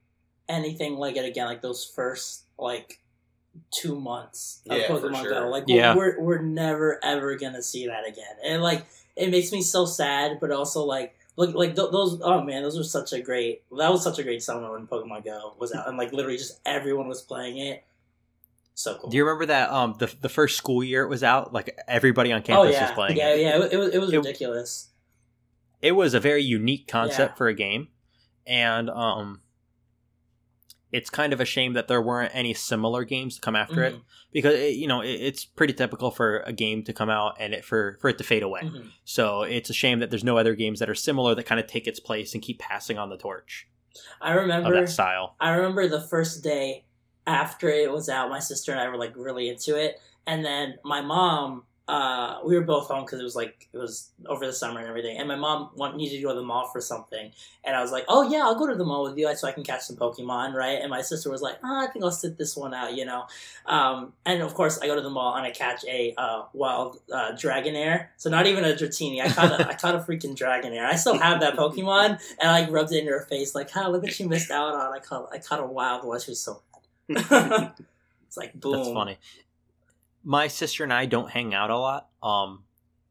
anything 0.49 0.97
like 0.97 1.17
it 1.17 1.25
again, 1.25 1.47
like 1.47 1.63
those 1.63 1.85
first 1.85 2.45
like 2.59 3.01
two 3.71 3.99
months 3.99 4.61
of 4.69 4.79
Yeah, 4.79 4.87
Pokemon 4.89 5.23
sure. 5.23 5.31
Go. 5.31 5.49
Like 5.49 5.65
Yeah. 5.67 5.95
we're 5.95 6.21
we're 6.21 6.43
never 6.43 6.99
ever 7.05 7.37
gonna 7.37 7.63
see 7.63 7.87
that 7.87 8.07
again. 8.07 8.37
And 8.45 8.63
like 8.63 8.87
it 9.17 9.31
makes 9.31 9.53
me 9.53 9.63
so 9.63 9.87
sad, 9.87 10.39
but 10.41 10.51
also 10.51 10.85
like 10.85 11.17
look 11.37 11.55
like 11.55 11.75
th- 11.77 11.91
those 11.91 12.21
oh 12.23 12.43
man, 12.43 12.63
those 12.63 12.77
were 12.77 12.85
such 12.85 13.13
a 13.13 13.21
great 13.21 13.63
that 13.77 13.91
was 13.91 14.03
such 14.05 14.19
a 14.19 14.23
great 14.23 14.43
summer 14.43 14.71
when 14.73 14.87
Pokemon 14.87 15.25
Go 15.25 15.55
was 15.59 15.73
out 15.73 15.89
and 15.89 15.97
like 15.99 16.13
literally 16.13 16.37
just 16.39 16.61
everyone 16.65 17.09
was 17.09 17.23
playing 17.23 17.59
it. 17.59 17.85
So 18.75 18.97
cool. 18.99 19.11
Do 19.11 19.17
you 19.17 19.25
remember 19.25 19.47
that 19.47 19.71
um 19.71 19.95
the 19.99 20.13
the 20.21 20.29
first 20.29 20.57
school 20.57 20.83
year 20.83 21.03
it 21.03 21.09
was 21.09 21.23
out? 21.23 21.53
Like 21.53 21.77
everybody 21.87 22.33
on 22.33 22.41
oh 22.41 22.43
campus 22.45 22.73
yeah, 22.75 22.83
was 22.87 22.91
playing 22.93 23.17
yeah, 23.17 23.35
it. 23.35 23.41
yeah. 23.41 23.57
It, 23.71 23.77
was 23.77 23.93
it 23.95 23.99
was 24.01 24.13
It- 24.13 24.17
ridiculous. 24.19 24.89
It 25.83 25.93
was 25.93 26.13
a 26.15 26.21
very 26.21 26.43
unique 26.43 26.87
concept 26.89 27.33
Yeah. 27.33 27.37
for 27.37 27.49
a 27.49 27.55
game, 27.55 27.89
and 28.47 28.91
um, 28.91 29.41
it's 30.93 31.09
kind 31.09 31.33
of 31.33 31.41
a 31.41 31.45
shame 31.45 31.73
that 31.75 31.89
there 31.89 32.03
weren't 32.03 32.33
any 32.35 32.53
similar 32.53 33.05
games 33.05 33.37
to 33.37 33.41
come 33.41 33.55
after 33.57 33.85
it 33.85 33.95
Mhm, 33.95 34.03
because 34.33 34.55
it, 34.55 34.75
you 34.75 34.87
know 34.89 35.01
it, 35.03 35.09
it's 35.21 35.45
pretty 35.45 35.73
typical 35.73 36.11
for 36.11 36.41
a 36.41 36.53
game 36.53 36.83
to 36.85 36.93
come 36.93 37.09
out 37.09 37.37
and 37.39 37.55
it 37.55 37.65
for 37.65 37.97
for 38.01 38.09
it 38.11 38.19
to 38.19 38.25
fade 38.25 38.43
away. 38.43 38.61
mhm. 38.63 38.91
So 39.05 39.43
it's 39.43 39.71
a 39.71 39.73
shame 39.73 40.01
that 40.01 40.11
there's 40.11 40.25
no 40.25 40.37
other 40.37 40.55
games 40.55 40.81
that 40.81 40.91
are 40.91 40.95
similar 40.95 41.35
that 41.35 41.45
kind 41.45 41.61
of 41.61 41.67
take 41.67 41.87
its 41.87 42.01
place 42.01 42.35
and 42.35 42.43
keep 42.43 42.59
passing 42.59 42.99
on 42.99 43.09
the 43.11 43.17
torch 43.17 43.67
I 44.21 44.33
remember 44.33 44.73
that 44.81 44.89
style. 44.89 45.35
I 45.41 45.51
remember 45.51 45.89
the 45.89 46.01
first 46.01 46.43
day 46.45 46.85
after 47.31 47.69
it 47.69 47.91
was 47.91 48.09
out, 48.09 48.29
my 48.29 48.41
sister 48.41 48.73
and 48.73 48.81
I 48.81 48.89
were 48.89 48.99
like 48.99 49.15
really 49.17 49.49
into 49.49 49.77
it, 49.77 50.01
and 50.27 50.45
then 50.45 50.75
my 50.85 51.01
mom, 51.01 51.65
uh, 51.89 52.39
we 52.45 52.55
were 52.55 52.63
both 52.63 52.87
home 52.87 53.05
because 53.05 53.19
it 53.19 53.25
was 53.25 53.35
like 53.35 53.69
it 53.73 53.79
was 53.79 54.11
over 54.27 54.47
the 54.47 54.53
summer 54.53 54.79
and 54.79 54.89
everything, 54.89 55.17
and 55.19 55.27
my 55.27 55.35
mom 55.35 55.71
want, 55.75 55.97
needed 55.97 56.17
to 56.17 56.23
go 56.23 56.29
to 56.29 56.37
the 56.37 56.47
mall 56.47 56.69
for 56.73 56.81
something, 56.81 57.33
and 57.65 57.75
I 57.75 57.81
was 57.81 57.91
like, 57.91 58.05
oh 58.09 58.29
yeah, 58.31 58.43
I'll 58.43 58.59
go 58.59 58.67
to 58.69 58.77
the 58.77 58.85
mall 58.85 59.03
with 59.03 59.19
you 59.19 59.35
so 59.35 59.49
I 59.49 59.53
can 59.53 59.65
catch 59.65 59.83
some 59.83 59.97
Pokemon, 59.97 60.55
right? 60.55 60.79
And 60.81 60.91
my 60.91 61.03
sister 61.03 61.31
was 61.31 61.43
like, 61.43 61.57
oh, 61.65 61.85
I 61.85 61.89
think 61.91 62.05
I'll 62.05 62.13
sit 62.13 62.39
this 62.39 62.57
one 62.57 62.75
out, 62.75 62.95
you 62.95 63.05
know, 63.05 63.25
um, 63.67 64.13
and 64.25 64.41
of 64.41 64.55
course 64.55 64.79
I 64.81 64.87
go 64.87 64.95
to 64.95 65.01
the 65.01 65.11
mall 65.11 65.35
and 65.35 65.45
I 65.45 65.51
catch 65.51 65.85
a 65.85 66.15
uh, 66.17 66.43
wild 66.53 67.01
uh, 67.13 67.33
Dragonair, 67.33 68.09
so 68.17 68.31
not 68.31 68.47
even 68.47 68.65
a 68.65 68.69
Dratini, 68.69 69.21
I 69.21 69.29
caught 69.29 69.61
a, 69.61 69.69
I 69.69 69.75
caught 69.75 69.97
a 69.97 69.99
freaking 69.99 70.37
Dragonair. 70.37 70.87
I 70.87 70.95
still 70.95 71.19
have 71.19 71.41
that 71.41 71.57
Pokemon, 71.57 72.21
and 72.39 72.51
I 72.51 72.61
like 72.61 72.71
rubbed 72.71 72.93
it 72.93 73.03
in 73.03 73.09
her 73.09 73.27
face, 73.29 73.55
like, 73.55 73.71
"Huh, 73.71 73.89
look 73.89 74.03
what 74.05 74.19
you 74.21 74.29
missed 74.29 74.53
out 74.53 74.75
on." 74.75 74.93
I 74.95 75.01
caught, 75.01 75.29
I 75.33 75.39
caught 75.39 75.61
a 75.61 75.67
wild 75.67 76.05
one. 76.05 76.21
She 76.21 76.31
was 76.31 76.41
so. 76.41 76.63
it's 78.27 78.37
like 78.37 78.55
boom. 78.55 78.73
That's 78.73 78.93
funny. 78.93 79.19
My 80.23 80.49
sister 80.49 80.85
and 80.85 80.93
I 80.93 81.07
don't 81.07 81.31
hang 81.31 81.55
out 81.55 81.71
a 81.71 81.77
lot, 81.79 82.09
um, 82.23 82.65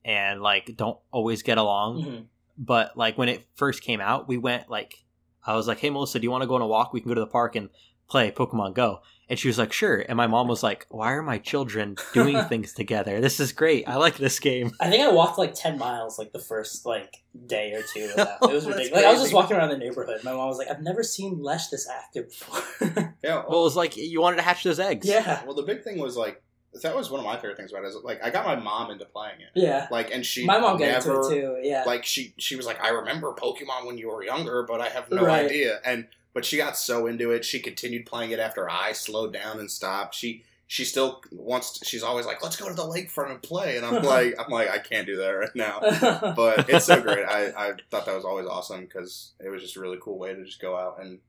and 0.05 0.41
like 0.41 0.76
don't 0.77 0.99
always 1.11 1.41
get 1.43 1.57
along. 1.57 2.03
Mhm. 2.03 2.26
But 2.57 2.97
like 2.97 3.17
when 3.17 3.30
it 3.30 3.47
first 3.55 3.81
came 3.81 4.01
out, 4.01 4.27
we 4.27 4.38
went 4.38 4.69
like 4.69 5.03
I 5.45 5.55
was 5.55 5.67
like, 5.67 5.80
"Hey 5.80 5.89
Melissa, 5.89 6.19
do 6.19 6.23
you 6.23 6.31
want 6.31 6.43
to 6.43 6.47
go 6.47 6.55
on 6.55 6.61
a 6.61 6.67
walk? 6.67 6.93
We 6.93 7.01
can 7.01 7.09
go 7.09 7.15
to 7.15 7.21
the 7.21 7.27
park 7.27 7.55
and 7.55 7.69
play 8.07 8.31
Pokemon 8.31 8.73
Go." 8.73 9.01
And 9.30 9.38
she 9.38 9.47
was 9.47 9.60
like, 9.60 9.72
"Sure." 9.72 9.99
And 9.99 10.18
my 10.18 10.26
mom 10.27 10.47
was 10.47 10.64
like, 10.64 10.88
"Why 10.89 11.11
are 11.14 11.22
my 11.22 11.38
children 11.38 11.95
doing 12.14 12.43
things 12.49 12.73
together? 12.73 13.22
This 13.22 13.39
is 13.39 13.51
great. 13.51 13.88
I 13.88 13.95
like 13.97 14.18
this 14.18 14.39
game." 14.39 14.72
I 14.80 14.89
think 14.89 15.03
I 15.03 15.11
walked 15.11 15.38
like 15.38 15.53
ten 15.53 15.77
miles 15.77 16.18
like 16.18 16.31
the 16.31 16.39
first 16.39 16.85
like 16.85 17.18
day 17.45 17.73
or 17.73 17.81
two. 17.93 18.06
Of 18.06 18.15
that. 18.15 18.38
It 18.43 18.51
was 18.53 18.65
ridiculous. 18.65 18.91
Like, 18.91 19.06
I 19.06 19.11
was 19.11 19.22
just 19.22 19.34
walking 19.34 19.56
around 19.56 19.69
the 19.69 19.77
neighborhood. 19.77 20.22
My 20.23 20.34
mom 20.34 20.47
was 20.47 20.57
like, 20.57 20.69
"I've 20.72 20.81
never 20.81 21.03
seen 21.03 21.41
Lesz 21.43 21.69
this 21.69 21.88
active 21.88 22.27
before." 22.30 23.15
Yeah. 23.23 23.43
Well, 23.47 23.60
it 23.60 23.64
was 23.64 23.76
like 23.76 23.97
you 23.97 24.19
wanted 24.22 24.38
to 24.38 24.41
hatch 24.43 24.64
those 24.64 24.80
eggs. 24.80 25.06
yeah, 25.07 25.43
Well, 25.45 25.53
the 25.53 25.64
big 25.64 25.84
thing 25.84 25.99
was 25.99 26.15
like 26.18 26.41
that 26.84 26.95
was 26.95 27.10
one 27.11 27.19
of 27.19 27.26
my 27.26 27.35
favorite 27.35 27.57
things 27.57 27.72
about 27.72 27.84
it. 27.84 27.88
Is 27.88 27.97
like 28.03 28.23
I 28.23 28.30
got 28.30 28.45
my 28.45 28.56
mom 28.56 28.91
into 28.91 29.03
playing 29.06 29.41
it. 29.41 29.49
yeah. 29.56 29.88
Like, 29.91 30.10
and 30.11 30.26
she 30.26 30.45
My 30.45 30.57
mom 30.60 30.77
got 30.77 30.88
into 31.06 31.19
it 31.19 31.30
too. 31.30 31.57
Yeah, 31.61 31.84
Like 31.85 32.06
she 32.06 32.34
she 32.38 32.56
was 32.56 32.65
like, 32.65 32.81
I 32.84 32.89
remember 32.89 33.34
Pokemon 33.34 33.85
when 33.85 33.97
you 33.97 34.07
were 34.10 34.23
younger, 34.23 34.64
but 34.64 34.80
I 34.80 34.88
have 34.89 35.11
no 35.11 35.23
Right. 35.26 35.45
idea. 35.45 35.80
And 35.84 36.07
but 36.39 36.45
she 36.45 36.55
got 36.55 36.77
so 36.77 37.05
into 37.05 37.31
it, 37.31 37.43
she 37.43 37.59
continued 37.59 38.05
playing 38.05 38.31
it 38.31 38.39
after 38.39 38.69
I 38.69 38.93
slowed 38.93 39.33
down 39.33 39.59
and 39.59 39.69
stopped. 39.69 40.15
She 40.15 40.45
she 40.67 40.85
still 40.85 41.21
wants. 41.33 41.79
To, 41.79 41.85
she's 41.85 42.01
always 42.01 42.25
like, 42.25 42.41
let's 42.41 42.55
go 42.55 42.69
to 42.69 42.73
the 42.73 42.81
lakefront 42.81 43.31
and 43.31 43.41
play. 43.41 43.75
And 43.75 43.85
I'm 43.85 44.01
like, 44.03 44.35
I'm 44.39 44.49
like, 44.49 44.69
I 44.69 44.77
can't 44.77 45.05
do 45.05 45.17
that 45.17 45.31
right 45.31 45.53
now. 45.53 45.81
But 46.37 46.69
it's 46.69 46.85
so 46.85 47.01
great. 47.01 47.25
I, 47.25 47.47
I 47.47 47.71
thought 47.91 48.05
that 48.05 48.15
was 48.15 48.23
always 48.23 48.47
awesome 48.47 48.85
because 48.85 49.33
it 49.43 49.49
was 49.49 49.61
just 49.61 49.75
a 49.75 49.81
really 49.81 49.97
cool 50.01 50.17
way 50.17 50.33
to 50.33 50.45
just 50.45 50.61
go 50.61 50.77
out 50.77 51.03
and 51.03 51.19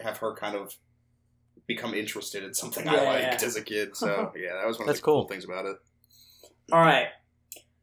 have 0.00 0.16
her 0.16 0.34
kind 0.34 0.56
of 0.56 0.74
become 1.68 1.94
interested 1.94 2.42
in 2.42 2.52
something 2.52 2.88
I 2.88 3.04
liked 3.04 3.40
yeah. 3.40 3.46
as 3.46 3.54
a 3.54 3.62
kid. 3.62 3.96
So 3.96 4.32
yeah, 4.36 4.54
that 4.56 4.66
was 4.66 4.80
one 4.80 4.82
of 4.82 4.86
That's 4.88 4.98
the 4.98 5.04
cool 5.04 5.22
cool. 5.22 5.28
things 5.28 5.44
about 5.44 5.66
it. 5.66 5.76
All 6.72 6.80
right. 6.80 7.06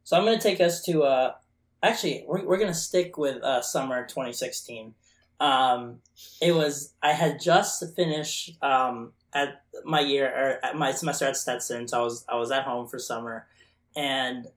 So 0.04 0.18
I'm 0.18 0.26
going 0.26 0.38
to 0.38 0.44
take 0.44 0.60
us 0.60 0.84
to 0.84 1.04
uh 1.04 1.34
actually 1.82 2.26
we're 2.28 2.44
we're 2.44 2.58
going 2.58 2.74
to 2.74 2.78
stick 2.78 3.18
with 3.18 3.42
uh 3.42 3.62
summer 3.62 4.06
2016. 4.06 4.96
Um 5.44 6.00
it 6.42 6.54
was 6.54 6.94
I 7.02 7.12
had 7.12 7.42
just 7.42 7.84
finished 7.96 8.58
um 8.62 9.12
at 9.34 9.62
my 9.84 10.00
year 10.00 10.28
or 10.28 10.66
at 10.66 10.76
my 10.78 10.92
semester 10.92 11.26
at 11.26 11.38
Stetson, 11.38 11.88
so 11.88 12.00
I 12.00 12.04
was 12.04 12.26
I 12.30 12.36
was 12.36 12.52
at 12.52 12.64
home 12.64 12.88
for 12.88 13.00
summer 13.00 13.48
and 13.96 14.48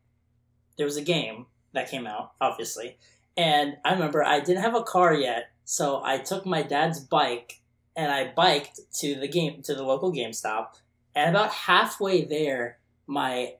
there 0.76 0.86
was 0.86 0.96
a 0.96 1.02
game 1.02 1.46
that 1.72 1.90
came 1.90 2.06
out, 2.06 2.32
obviously. 2.40 2.98
And 3.36 3.76
I 3.84 3.92
remember 3.92 4.24
I 4.24 4.40
didn't 4.40 4.62
have 4.62 4.74
a 4.74 4.82
car 4.82 5.14
yet, 5.14 5.50
so 5.64 6.02
I 6.02 6.18
took 6.18 6.46
my 6.46 6.62
dad's 6.62 7.00
bike 7.00 7.60
and 7.96 8.12
I 8.12 8.32
biked 8.32 8.80
to 9.00 9.14
the 9.14 9.28
game 9.28 9.62
to 9.62 9.74
the 9.74 9.82
local 9.82 10.12
GameStop. 10.12 10.68
And 11.14 11.30
about 11.34 11.50
halfway 11.50 12.24
there, 12.24 12.78
my 13.06 13.54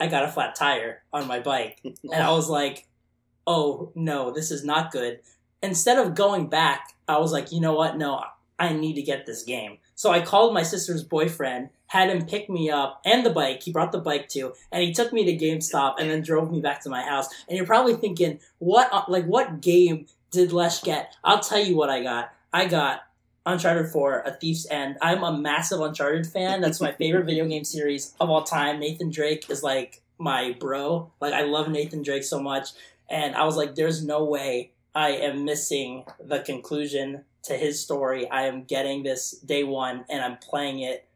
I 0.00 0.06
got 0.08 0.24
a 0.24 0.28
flat 0.28 0.56
tire 0.56 1.02
on 1.12 1.28
my 1.28 1.40
bike, 1.40 1.80
and 1.84 2.22
I 2.22 2.30
was 2.32 2.48
like, 2.48 2.86
"Oh 3.46 3.92
no, 3.94 4.32
this 4.32 4.50
is 4.50 4.64
not 4.64 4.90
good." 4.90 5.20
Instead 5.62 5.98
of 5.98 6.14
going 6.14 6.48
back, 6.48 6.94
I 7.08 7.18
was 7.18 7.32
like, 7.32 7.52
"You 7.52 7.60
know 7.60 7.74
what? 7.74 7.96
No, 7.96 8.22
I 8.58 8.72
need 8.72 8.94
to 8.94 9.02
get 9.02 9.26
this 9.26 9.42
game." 9.42 9.78
So 9.94 10.10
I 10.10 10.20
called 10.20 10.54
my 10.54 10.62
sister's 10.62 11.04
boyfriend, 11.04 11.68
had 11.86 12.10
him 12.10 12.26
pick 12.26 12.48
me 12.50 12.70
up 12.70 13.00
and 13.04 13.24
the 13.24 13.30
bike. 13.30 13.62
He 13.62 13.70
brought 13.72 13.92
the 13.92 13.98
bike 13.98 14.28
too, 14.28 14.54
and 14.72 14.82
he 14.82 14.92
took 14.92 15.12
me 15.12 15.24
to 15.24 15.44
GameStop 15.44 15.94
and 15.98 16.10
then 16.10 16.22
drove 16.22 16.50
me 16.50 16.60
back 16.60 16.82
to 16.82 16.90
my 16.90 17.02
house. 17.02 17.28
And 17.48 17.56
you're 17.56 17.66
probably 17.66 17.94
thinking, 17.94 18.40
"What? 18.58 18.88
uh, 18.92 19.04
Like 19.08 19.26
what 19.26 19.60
game 19.60 20.06
did 20.30 20.52
Lesz 20.52 20.82
get?" 20.82 21.14
I'll 21.22 21.40
tell 21.40 21.60
you 21.60 21.76
what 21.76 21.90
I 21.90 22.02
got. 22.02 22.32
I 22.52 22.66
got 22.66 23.02
Uncharted 23.46 23.90
4, 23.90 24.20
A 24.26 24.32
Thief's 24.32 24.66
End. 24.70 24.96
I'm 25.00 25.22
a 25.22 25.36
massive 25.36 25.80
Uncharted 25.80 26.26
fan. 26.26 26.60
That's 26.60 26.80
my 26.80 26.92
favorite 26.92 27.26
video 27.26 27.46
game 27.46 27.64
series 27.64 28.14
of 28.20 28.30
all 28.30 28.42
time. 28.44 28.78
Nathan 28.80 29.10
Drake 29.10 29.48
is 29.50 29.62
like 29.62 30.02
my 30.18 30.56
bro. 30.58 31.10
Like 31.20 31.32
I 31.32 31.42
love 31.42 31.68
Nathan 31.68 32.02
Drake 32.02 32.24
so 32.24 32.40
much. 32.40 32.70
And 33.08 33.34
I 33.34 33.44
was 33.44 33.56
like, 33.56 33.74
there's 33.74 34.04
no 34.04 34.24
way 34.24 34.71
I 34.94 35.10
am 35.10 35.44
missing 35.44 36.04
the 36.22 36.40
conclusion 36.40 37.24
to 37.44 37.54
his 37.54 37.80
story. 37.80 38.28
I 38.30 38.42
am 38.42 38.64
getting 38.64 39.02
this 39.02 39.32
day 39.32 39.64
one 39.64 40.04
and 40.08 40.22
I'm 40.22 40.36
playing 40.36 40.80
it 40.80 41.06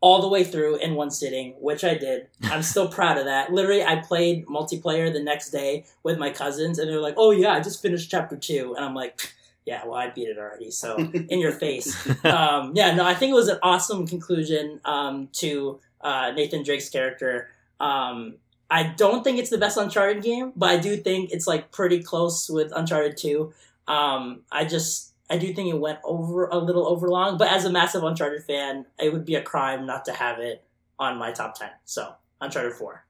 all 0.00 0.22
the 0.22 0.28
way 0.28 0.44
through 0.44 0.76
in 0.76 0.94
one 0.94 1.10
sitting, 1.10 1.54
which 1.60 1.84
I 1.84 1.94
did. 1.94 2.28
I'm 2.44 2.62
still 2.62 2.88
proud 2.88 3.18
of 3.18 3.24
that. 3.26 3.52
Literally, 3.52 3.84
I 3.84 3.96
played 3.96 4.46
multiplayer 4.46 5.12
the 5.12 5.22
next 5.22 5.50
day 5.50 5.84
with 6.02 6.18
my 6.18 6.30
cousins, 6.30 6.78
and 6.78 6.88
they're 6.88 7.00
like, 7.00 7.14
"Oh 7.16 7.30
yeah, 7.30 7.52
I 7.52 7.60
just 7.60 7.82
finished 7.82 8.10
chapter 8.10 8.36
two. 8.36 8.74
and 8.76 8.84
I'm 8.84 8.94
like, 8.94 9.20
"Yeah, 9.66 9.84
well, 9.84 9.96
I 9.96 10.08
beat 10.08 10.28
it 10.28 10.38
already." 10.38 10.70
So 10.70 10.96
in 11.28 11.38
your 11.38 11.52
face. 11.52 11.96
Um, 12.24 12.72
yeah, 12.74 12.94
no, 12.94 13.04
I 13.04 13.14
think 13.14 13.30
it 13.30 13.34
was 13.34 13.48
an 13.48 13.58
awesome 13.62 14.06
conclusion 14.06 14.80
um, 14.84 15.28
to 15.34 15.80
uh, 16.00 16.32
Nathan 16.34 16.62
Drake's 16.62 16.88
character. 16.88 17.48
Um, 17.78 18.36
I 18.70 18.84
don't 18.84 19.24
think 19.24 19.38
it's 19.38 19.50
the 19.50 19.58
best 19.58 19.76
Uncharted 19.76 20.22
game, 20.22 20.52
but 20.54 20.70
I 20.70 20.76
do 20.78 20.96
think 20.96 21.30
it's 21.32 21.46
like 21.46 21.72
pretty 21.72 22.02
close 22.02 22.48
with 22.48 22.72
Uncharted 22.74 23.16
Two. 23.16 23.52
Um, 23.88 24.42
I 24.52 24.64
just 24.64 25.12
I 25.28 25.38
do 25.38 25.52
think 25.52 25.68
it 25.74 25.78
went 25.80 25.98
over 26.04 26.46
a 26.46 26.56
little 26.58 26.86
over 26.86 27.08
long. 27.08 27.36
But 27.36 27.50
as 27.50 27.64
a 27.64 27.70
massive 27.70 28.04
Uncharted 28.04 28.44
fan, 28.44 28.86
it 28.98 29.12
would 29.12 29.24
be 29.24 29.34
a 29.34 29.42
crime 29.42 29.86
not 29.86 30.04
to 30.04 30.12
have 30.12 30.38
it 30.38 30.62
on 30.98 31.18
my 31.18 31.32
top 31.32 31.56
ten. 31.56 31.70
So 31.84 32.14
Uncharted 32.40 32.74
Four. 32.74 33.04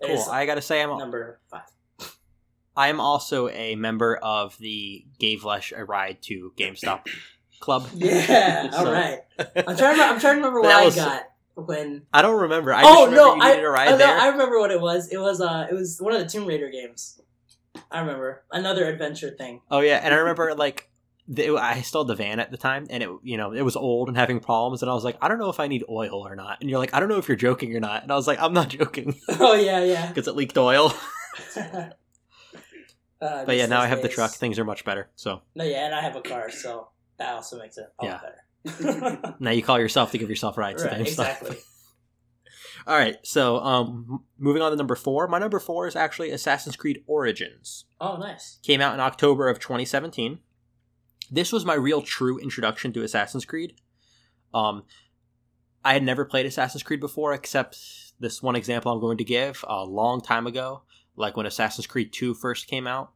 It 0.00 0.06
Cool. 0.06 0.14
is 0.16 0.28
I 0.28 0.46
gotta 0.46 0.62
say, 0.62 0.82
I'm 0.82 0.96
number 0.98 1.38
five. 1.50 1.62
I'm 2.76 3.00
also 3.00 3.48
a 3.48 3.74
member 3.76 4.16
of 4.16 4.56
the 4.58 5.04
Gave 5.18 5.44
Lesz 5.44 5.72
a 5.76 5.84
ride 5.84 6.22
to 6.22 6.52
GameStop 6.56 7.06
club. 7.60 7.88
Yeah, 7.94 8.70
all 8.72 8.84
So- 8.84 8.92
right. 8.92 9.20
I'm 9.38 9.46
trying. 9.54 9.76
To, 9.76 9.82
remember- 9.84 10.02
I'm 10.14 10.20
trying 10.20 10.20
to 10.20 10.28
remember 10.40 10.60
what 10.62 10.74
I 10.74 10.90
got 10.94 11.22
when. 11.56 12.02
I 12.12 12.22
don't 12.22 12.40
remember. 12.42 12.72
I 12.72 12.82
oh 12.82 12.84
just 12.84 13.10
remember 13.10 13.36
no! 13.38 13.42
I, 13.42 13.50
needed 13.50 13.64
a 13.64 13.70
ride 13.70 13.88
oh, 13.88 13.96
no. 13.96 14.18
I 14.18 14.28
remember 14.28 14.58
what 14.58 14.70
it 14.70 14.80
was. 14.80 15.08
It 15.08 15.18
was 15.18 15.40
uh, 15.40 15.66
it 15.70 15.74
was 15.74 15.98
one 16.00 16.12
of 16.12 16.20
the 16.20 16.28
Tomb 16.28 16.46
Raider 16.46 16.70
games. 16.70 17.20
I 17.90 18.00
remember 18.00 18.44
another 18.52 18.86
adventure 18.86 19.30
thing. 19.30 19.60
Oh 19.70 19.80
yeah, 19.80 20.00
and 20.02 20.14
I 20.14 20.18
remember 20.18 20.54
like 20.54 20.90
the, 21.28 21.56
I 21.56 21.80
stole 21.80 22.04
the 22.04 22.14
van 22.14 22.40
at 22.40 22.50
the 22.50 22.56
time, 22.56 22.86
and 22.90 23.02
it 23.02 23.10
you 23.22 23.36
know 23.36 23.52
it 23.52 23.62
was 23.62 23.76
old 23.76 24.08
and 24.08 24.16
having 24.16 24.40
problems, 24.40 24.82
and 24.82 24.90
I 24.90 24.94
was 24.94 25.04
like, 25.04 25.16
I 25.20 25.28
don't 25.28 25.38
know 25.38 25.50
if 25.50 25.60
I 25.60 25.66
need 25.66 25.84
oil 25.88 26.26
or 26.26 26.36
not, 26.36 26.58
and 26.60 26.70
you're 26.70 26.78
like, 26.78 26.94
I 26.94 27.00
don't 27.00 27.08
know 27.08 27.18
if 27.18 27.28
you're 27.28 27.36
joking 27.36 27.74
or 27.74 27.80
not, 27.80 28.02
and 28.02 28.12
I 28.12 28.16
was 28.16 28.26
like, 28.26 28.40
I'm 28.40 28.52
not 28.52 28.68
joking 28.68 29.14
Oh 29.28 29.54
yeah, 29.54 29.82
yeah. 29.82 30.08
because 30.12 30.28
it 30.28 30.36
leaked 30.36 30.56
oil. 30.56 30.94
uh, 31.56 31.90
But 33.20 33.56
yeah, 33.56 33.66
now 33.66 33.80
I 33.80 33.86
have 33.86 34.02
the 34.02 34.08
truck. 34.08 34.32
Things 34.32 34.58
are 34.58 34.64
much 34.64 34.84
better. 34.84 35.08
So 35.16 35.42
No, 35.54 35.64
yeah, 35.64 35.86
and 35.86 35.94
I 35.94 36.00
have 36.00 36.16
a 36.16 36.22
car, 36.22 36.50
so 36.50 36.88
that 37.18 37.34
also 37.34 37.58
makes 37.58 37.76
it 37.78 37.86
a 37.98 38.04
lot 38.04 38.22
better. 38.22 38.44
now 39.40 39.50
you 39.50 39.62
call 39.62 39.78
yourself 39.78 40.12
to 40.12 40.18
give 40.18 40.30
yourself 40.30 40.56
rights. 40.58 40.84
right, 40.84 41.00
exactly. 41.00 41.56
All 42.86 42.96
right, 42.96 43.16
so 43.24 43.58
um, 43.58 44.22
moving 44.38 44.62
on 44.62 44.70
to 44.70 44.76
number 44.76 44.94
four. 44.94 45.26
My 45.26 45.38
number 45.38 45.58
four 45.58 45.88
is 45.88 45.96
actually 45.96 46.30
Assassin's 46.30 46.76
Creed 46.76 47.02
Origins. 47.06 47.84
Oh, 48.00 48.16
nice. 48.16 48.58
Came 48.62 48.80
out 48.80 48.94
in 48.94 49.00
October 49.00 49.48
of 49.48 49.58
2017. 49.58 50.38
This 51.30 51.50
was 51.52 51.64
my 51.64 51.74
real 51.74 52.00
true 52.00 52.38
introduction 52.38 52.92
to 52.92 53.02
Assassin's 53.02 53.44
Creed. 53.44 53.74
Um, 54.54 54.84
I 55.84 55.94
had 55.94 56.04
never 56.04 56.24
played 56.24 56.46
Assassin's 56.46 56.84
Creed 56.84 57.00
before, 57.00 57.32
except 57.32 57.76
this 58.20 58.40
one 58.40 58.54
example 58.54 58.92
I'm 58.92 59.00
going 59.00 59.18
to 59.18 59.24
give. 59.24 59.64
A 59.66 59.84
long 59.84 60.20
time 60.20 60.46
ago, 60.46 60.82
like 61.16 61.36
when 61.36 61.46
Assassin's 61.46 61.88
Creed 61.88 62.12
2 62.12 62.34
first 62.34 62.68
came 62.68 62.86
out, 62.86 63.12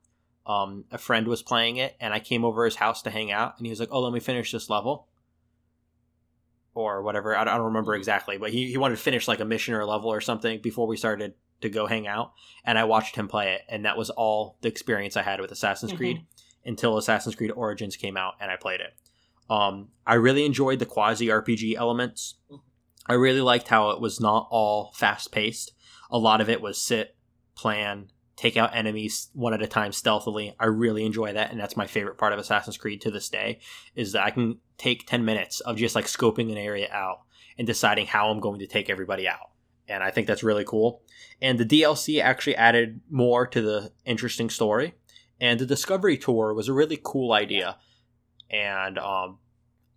um, 0.47 0.85
a 0.91 0.99
friend 0.99 1.29
was 1.29 1.43
playing 1.43 1.77
it, 1.77 1.97
and 2.01 2.13
I 2.13 2.19
came 2.19 2.45
over 2.45 2.65
his 2.65 2.77
house 2.77 3.03
to 3.03 3.11
hang 3.11 3.31
out, 3.31 3.55
and 3.59 3.67
he 3.67 3.71
was 3.71 3.79
like, 3.79 3.91
"Oh, 3.93 4.01
let 4.01 4.13
me 4.13 4.21
finish 4.21 4.51
this 4.51 4.69
level." 4.71 5.07
Or 6.83 7.03
whatever, 7.03 7.37
I 7.37 7.45
don't 7.45 7.55
I 7.55 7.57
don't 7.57 7.67
remember 7.67 7.95
exactly, 7.95 8.39
but 8.39 8.51
he, 8.51 8.71
he 8.71 8.77
wanted 8.79 8.97
to 8.97 9.03
finish 9.03 9.29
like 9.29 9.41
a 9.41 9.45
mission 9.45 9.75
or 9.75 9.81
a 9.81 9.87
level 9.87 10.11
or 10.11 10.21
something 10.21 10.61
before 10.61 10.87
we 10.87 10.97
started 10.97 11.35
to 11.61 11.69
go 11.69 11.87
hang 11.87 12.07
out, 12.07 12.33
and 12.65 12.79
I 12.79 12.85
watched 12.85 13.17
him 13.17 13.29
play 13.29 13.53
it, 13.55 13.63
and 13.69 13.85
that 13.85 13.97
was 13.99 14.11
all 14.11 14.57
the 14.63 14.69
experience 14.69 15.17
I 15.17 15.23
had 15.23 15.41
with 15.41 15.53
Assassin's 15.53 15.93
Mhm. 15.93 15.97
Creed 15.97 16.27
until 16.65 16.97
Assassin's 16.99 17.35
Creed 17.35 17.51
Origins 17.53 17.97
came 17.97 18.17
out 18.17 18.35
and 18.41 18.51
I 18.51 18.57
played 18.57 18.81
it. 18.81 18.95
Um, 19.49 19.89
I 20.07 20.15
really 20.15 20.45
enjoyed 20.45 20.79
the 20.79 20.87
quasi 20.87 21.27
RPG 21.29 21.75
elements. 21.75 22.37
I 23.07 23.15
really 23.15 23.41
liked 23.41 23.69
how 23.69 23.91
it 23.91 24.01
was 24.01 24.21
not 24.21 24.47
all 24.51 24.93
fast 24.95 25.33
paced. 25.33 25.73
A 26.11 26.19
lot 26.19 26.41
of 26.41 26.49
it 26.49 26.61
was 26.61 26.81
sit, 26.81 27.17
plan, 27.57 28.11
take 28.41 28.57
out 28.57 28.75
enemies 28.75 29.31
one 29.35 29.55
at 29.55 29.63
a 29.63 29.67
time 29.67 29.93
stealthily. 29.93 30.55
I 30.59 30.67
really 30.67 31.05
enjoy 31.05 31.33
that, 31.33 31.51
and 31.51 31.61
that's 31.61 31.77
my 31.77 31.87
favorite 31.87 32.19
part 32.19 32.33
of 32.33 32.39
Assassin's 32.39 32.79
Creed 32.79 33.01
to 33.03 33.11
this 33.11 33.29
day. 33.29 33.61
Is 33.95 34.13
that 34.13 34.25
I 34.25 34.31
can 34.31 34.59
take 34.79 35.07
ten 35.07 35.25
minutes 35.25 35.61
of 35.61 35.77
just 35.77 35.95
like 35.95 36.07
scoping 36.07 36.51
an 36.51 36.59
area 36.59 36.89
out 36.93 37.21
and 37.59 37.67
deciding 37.67 38.07
how 38.07 38.31
I'm 38.31 38.41
going 38.41 38.61
to 38.61 38.67
take 38.67 38.89
everybody 38.91 39.29
out, 39.29 39.51
and 39.89 40.03
I 40.03 40.11
think 40.11 40.27
that's 40.27 40.43
really 40.43 40.65
cool. 40.65 41.03
And 41.43 41.59
the 41.59 41.67
DLC 41.67 42.21
actually 42.21 42.57
added 42.57 43.01
more 43.11 43.47
to 43.47 43.61
the 43.61 43.93
interesting 44.05 44.51
story 44.51 44.95
and 45.41 45.59
the 45.59 45.67
discovery 45.67 46.19
tour 46.19 46.53
was 46.53 46.69
a 46.69 46.73
really 46.73 47.01
cool 47.03 47.33
idea 47.33 47.79
and 48.51 48.99
um, 48.99 49.39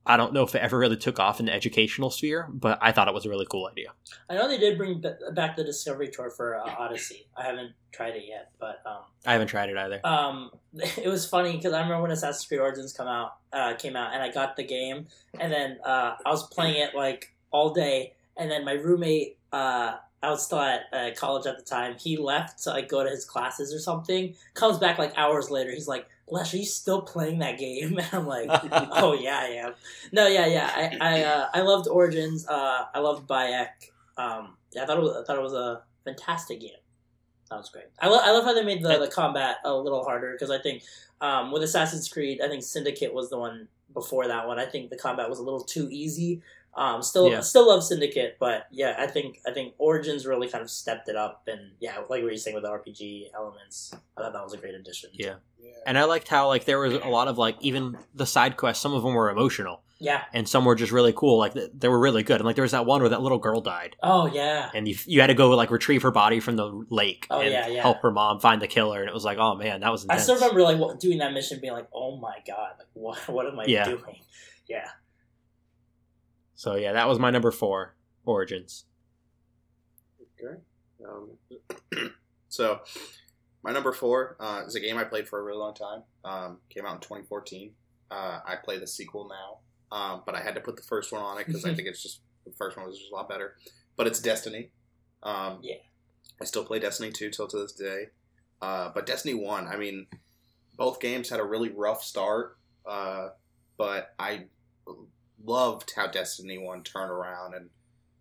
i 0.05 0.17
don't 0.17 0.33
know 0.33 0.43
if 0.43 0.53
it 0.55 0.61
ever 0.61 0.77
really 0.77 0.97
took 0.97 1.19
off 1.19 1.39
in 1.39 1.45
the 1.45 1.53
educational 1.53 2.09
sphere 2.09 2.47
but 2.51 2.77
i 2.81 2.91
thought 2.91 3.07
it 3.07 3.13
was 3.13 3.25
a 3.25 3.29
really 3.29 3.47
cool 3.49 3.67
idea 3.67 3.91
I 4.29 4.35
know 4.35 4.47
they 4.47 4.57
did 4.57 4.77
bring 4.77 5.03
back 5.33 5.55
the 5.55 5.63
Discovery 5.63 6.09
Tour 6.09 6.29
for 6.29 6.55
uh, 6.57 6.75
Odyssey. 6.77 7.27
I 7.37 7.43
haven't 7.43 7.73
tried 7.91 8.15
it 8.15 8.23
yet, 8.27 8.51
but 8.59 8.81
um, 8.85 9.03
i 9.25 9.33
haven't 9.33 9.47
tried 9.47 9.69
it 9.69 9.77
either 9.77 10.05
um, 10.05 10.51
it 10.73 11.07
was 11.07 11.27
funny 11.27 11.53
because 11.53 11.73
I 11.73 11.81
remember 11.81 12.01
when 12.01 12.11
Assassin's 12.11 12.47
Creed 12.47 12.59
Origins 12.59 12.93
come 12.93 13.07
out, 13.07 13.37
uh, 13.51 13.75
came 13.75 13.95
out, 13.95 14.13
and 14.13 14.23
I 14.23 14.31
got 14.31 14.55
the 14.55 14.63
game, 14.63 15.07
and 15.39 15.51
then 15.51 15.77
uh, 15.85 16.15
I 16.25 16.29
was 16.29 16.47
playing 16.47 16.77
it 16.77 16.95
like 16.95 17.33
all 17.51 17.73
day, 17.73 18.13
and 18.37 18.49
then 18.49 18.65
my 18.65 18.73
roommate, 18.73 19.37
uh, 19.51 19.97
I 20.21 20.29
was 20.29 20.45
still 20.45 20.59
at 20.59 20.81
uh, 20.91 21.09
college 21.15 21.45
at 21.45 21.57
the 21.57 21.63
time. 21.63 21.95
He 21.99 22.17
left 22.17 22.63
to 22.63 22.71
like 22.71 22.89
go 22.89 23.03
to 23.03 23.09
his 23.09 23.25
classes 23.25 23.73
or 23.73 23.79
something. 23.79 24.35
Comes 24.53 24.79
back 24.79 24.97
like 24.97 25.13
hours 25.17 25.51
later. 25.51 25.71
He's 25.71 25.87
like, 25.87 26.07
"Lesz, 26.33 26.53
are 26.53 26.57
you 26.57 26.65
still 26.65 27.01
playing 27.01 27.39
that 27.39 27.57
game?" 27.57 27.97
And 27.99 28.07
I'm 28.11 28.27
like, 28.27 28.49
"Oh 28.71 29.13
yeah, 29.13 29.39
I 29.39 29.47
am." 29.65 29.73
No, 30.11 30.27
yeah, 30.27 30.45
yeah. 30.47 30.69
I 30.75 30.97
I, 30.99 31.23
uh, 31.23 31.47
I 31.53 31.61
loved 31.61 31.87
Origins. 31.87 32.47
Uh, 32.47 32.85
I 32.93 32.99
loved 32.99 33.27
Bayek. 33.27 33.69
Um, 34.17 34.57
yeah, 34.73 34.83
I 34.83 34.85
thought 34.85 34.97
it 34.97 35.03
was, 35.03 35.15
I 35.15 35.23
thought 35.25 35.37
it 35.37 35.43
was 35.43 35.53
a 35.53 35.83
fantastic 36.05 36.59
game. 36.59 36.71
That 37.49 37.57
was 37.57 37.69
great. 37.69 37.85
I, 37.99 38.07
lo- 38.07 38.21
I 38.21 38.31
love 38.31 38.45
how 38.45 38.53
they 38.53 38.63
made 38.63 38.81
the, 38.81 38.97
the 38.97 39.07
combat 39.07 39.57
a 39.63 39.73
little 39.73 40.03
harder 40.03 40.31
because 40.33 40.49
I 40.49 40.59
think 40.59 40.83
um, 41.21 41.51
with 41.51 41.63
Assassin's 41.63 42.07
Creed, 42.07 42.41
I 42.43 42.47
think 42.47 42.63
Syndicate 42.63 43.13
was 43.13 43.29
the 43.29 43.37
one 43.37 43.67
before 43.93 44.27
that 44.27 44.47
one. 44.47 44.59
I 44.59 44.65
think 44.65 44.89
the 44.89 44.97
combat 44.97 45.29
was 45.29 45.39
a 45.39 45.43
little 45.43 45.63
too 45.63 45.87
easy. 45.91 46.41
Um, 46.75 47.03
still, 47.03 47.29
Yeah. 47.29 47.41
still 47.41 47.67
love 47.67 47.83
Syndicate, 47.83 48.37
but 48.39 48.65
yeah, 48.71 48.95
I 48.97 49.05
think 49.07 49.39
I 49.47 49.51
think 49.51 49.75
Origins 49.77 50.25
really 50.25 50.47
kind 50.47 50.63
of 50.63 50.69
stepped 50.71 51.07
it 51.07 51.15
up, 51.15 51.43
and 51.47 51.71
yeah, 51.79 51.97
like 51.99 52.07
what 52.09 52.21
you're 52.23 52.37
saying 52.37 52.55
with 52.55 52.63
the 52.63 52.71
RPG 52.71 53.27
elements, 53.35 53.93
I 54.17 54.21
thought 54.23 54.33
that 54.33 54.43
was 54.43 54.53
a 54.53 54.57
great 54.57 54.73
addition. 54.75 55.11
Yeah. 55.13 55.35
Yeah. 55.61 55.69
and 55.87 55.97
i 55.97 56.03
liked 56.03 56.27
how 56.27 56.47
like 56.47 56.65
there 56.65 56.77
was 56.77 56.93
a 56.95 57.07
lot 57.07 57.29
of 57.29 57.37
like 57.37 57.55
even 57.61 57.97
the 58.13 58.25
side 58.25 58.57
quests 58.57 58.81
some 58.83 58.93
of 58.93 59.01
them 59.01 59.13
were 59.13 59.29
emotional 59.29 59.81
yeah. 59.97 60.23
and 60.33 60.45
some 60.49 60.65
were 60.65 60.75
just 60.75 60.91
really 60.91 61.13
cool 61.15 61.37
like 61.37 61.53
th- 61.53 61.71
they 61.73 61.87
were 61.87 61.99
really 61.99 62.21
good 62.21 62.35
and 62.35 62.43
like 62.43 62.57
there 62.57 62.63
was 62.63 62.73
that 62.73 62.85
one 62.85 62.99
where 62.99 63.07
that 63.11 63.21
little 63.21 63.37
girl 63.37 63.61
died 63.61 63.95
Oh 64.03 64.25
yeah. 64.25 64.69
and 64.73 64.89
you, 64.89 64.95
you 65.05 65.21
had 65.21 65.27
to 65.27 65.33
go 65.33 65.51
like 65.51 65.71
retrieve 65.71 66.01
her 66.01 66.11
body 66.11 66.41
from 66.41 66.57
the 66.57 66.85
lake 66.89 67.27
Oh, 67.29 67.39
and 67.39 67.49
yeah, 67.49 67.67
yeah. 67.67 67.81
help 67.81 68.01
her 68.01 68.11
mom 68.11 68.41
find 68.41 68.61
the 68.61 68.67
killer 68.67 68.99
and 68.99 69.07
it 69.07 69.13
was 69.13 69.23
like 69.23 69.37
oh 69.37 69.55
man 69.55 69.79
that 69.79 69.89
was 69.89 70.01
I 70.03 70.15
intense. 70.15 70.23
still 70.23 70.35
remember 70.35 70.63
like 70.63 70.99
doing 70.99 71.19
that 71.19 71.31
mission, 71.31 71.59
being 71.61 71.71
like, 71.71 71.87
"Oh 71.93 72.17
my 72.17 72.35
god, 72.45 72.73
like 72.79 72.87
what? 72.91 73.19
What 73.29 73.47
am 73.47 73.57
I 73.57 73.63
Yeah. 73.65 73.85
doing?" 73.85 74.19
Yeah. 74.67 74.89
So 76.63 76.75
yeah 76.75 76.93
that 76.93 77.07
was 77.07 77.19
my 77.19 77.29
number 77.29 77.51
four 77.51 77.95
origins 78.25 78.85
Okay. 80.43 80.59
Um, 81.05 82.11
so, 82.49 82.79
my 83.63 83.71
number 83.71 83.91
four 83.91 84.35
uh, 84.39 84.63
is 84.65 84.75
a 84.75 84.79
game 84.79 84.97
I 84.97 85.03
played 85.03 85.27
for 85.27 85.39
a 85.39 85.43
really 85.43 85.59
long 85.59 85.73
time. 85.73 86.03
Um, 86.23 86.57
came 86.69 86.85
out 86.85 86.95
in 86.95 87.01
2014. 87.01 87.71
Uh, 88.11 88.39
I 88.45 88.55
play 88.63 88.77
the 88.77 88.87
sequel 88.87 89.29
now, 89.29 89.97
um, 89.97 90.23
but 90.25 90.35
I 90.35 90.41
had 90.41 90.55
to 90.55 90.61
put 90.61 90.75
the 90.75 90.83
first 90.83 91.11
one 91.11 91.21
on 91.21 91.39
it 91.39 91.47
because 91.47 91.65
I 91.65 91.73
think 91.75 91.87
it's 91.87 92.03
just 92.03 92.21
the 92.45 92.51
first 92.51 92.77
one 92.77 92.87
was 92.87 92.97
just 92.97 93.11
a 93.11 93.15
lot 93.15 93.29
better. 93.29 93.55
But 93.95 94.07
it's 94.07 94.21
Destiny. 94.21 94.71
Um, 95.23 95.59
Yeah. 95.61 95.75
I 96.41 96.45
still 96.45 96.65
play 96.65 96.79
Destiny 96.79 97.11
2 97.11 97.29
till 97.29 97.47
to 97.47 97.57
this 97.59 97.73
day. 97.73 98.07
Uh, 98.61 98.89
but 98.93 99.05
Destiny 99.05 99.33
1, 99.33 99.67
I 99.67 99.77
mean, 99.77 100.07
both 100.77 100.99
games 100.99 101.29
had 101.29 101.39
a 101.39 101.43
really 101.43 101.69
rough 101.69 102.03
start, 102.03 102.57
uh, 102.85 103.29
but 103.77 104.13
I 104.17 104.45
loved 105.45 105.93
how 105.95 106.07
Destiny 106.07 106.57
1 106.57 106.83
turned 106.83 107.11
around 107.11 107.53
and 107.53 107.69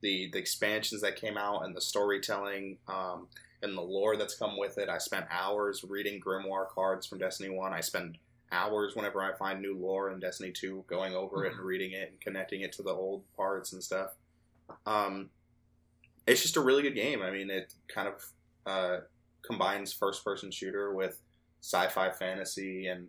the, 0.00 0.28
the 0.32 0.38
expansions 0.38 1.00
that 1.02 1.16
came 1.16 1.36
out 1.36 1.64
and 1.64 1.74
the 1.76 1.80
storytelling 1.80 2.78
um, 2.88 3.28
and 3.62 3.76
the 3.76 3.82
lore 3.82 4.16
that's 4.16 4.34
come 4.34 4.58
with 4.58 4.78
it. 4.78 4.88
I 4.88 4.98
spent 4.98 5.26
hours 5.30 5.84
reading 5.88 6.20
Grimoire 6.20 6.68
cards 6.68 7.06
from 7.06 7.18
Destiny 7.18 7.50
1. 7.50 7.72
I 7.72 7.80
spend 7.80 8.18
hours 8.50 8.94
whenever 8.94 9.22
I 9.22 9.32
find 9.32 9.60
new 9.60 9.76
lore 9.76 10.10
in 10.10 10.20
Destiny 10.20 10.52
2 10.52 10.84
going 10.86 11.14
over 11.14 11.44
it 11.44 11.52
and 11.52 11.60
reading 11.60 11.92
it 11.92 12.10
and 12.10 12.20
connecting 12.20 12.60
it 12.62 12.72
to 12.72 12.82
the 12.82 12.90
old 12.90 13.22
parts 13.36 13.72
and 13.72 13.82
stuff. 13.82 14.14
Um, 14.84 15.30
it's 16.26 16.42
just 16.42 16.56
a 16.56 16.60
really 16.60 16.82
good 16.82 16.94
game. 16.94 17.22
I 17.22 17.30
mean, 17.30 17.50
it 17.50 17.72
kind 17.88 18.08
of 18.08 18.26
uh, 18.66 19.00
combines 19.42 19.92
first 19.92 20.24
person 20.24 20.50
shooter 20.50 20.92
with 20.92 21.18
sci 21.60 21.88
fi 21.88 22.10
fantasy 22.10 22.86
and 22.86 23.08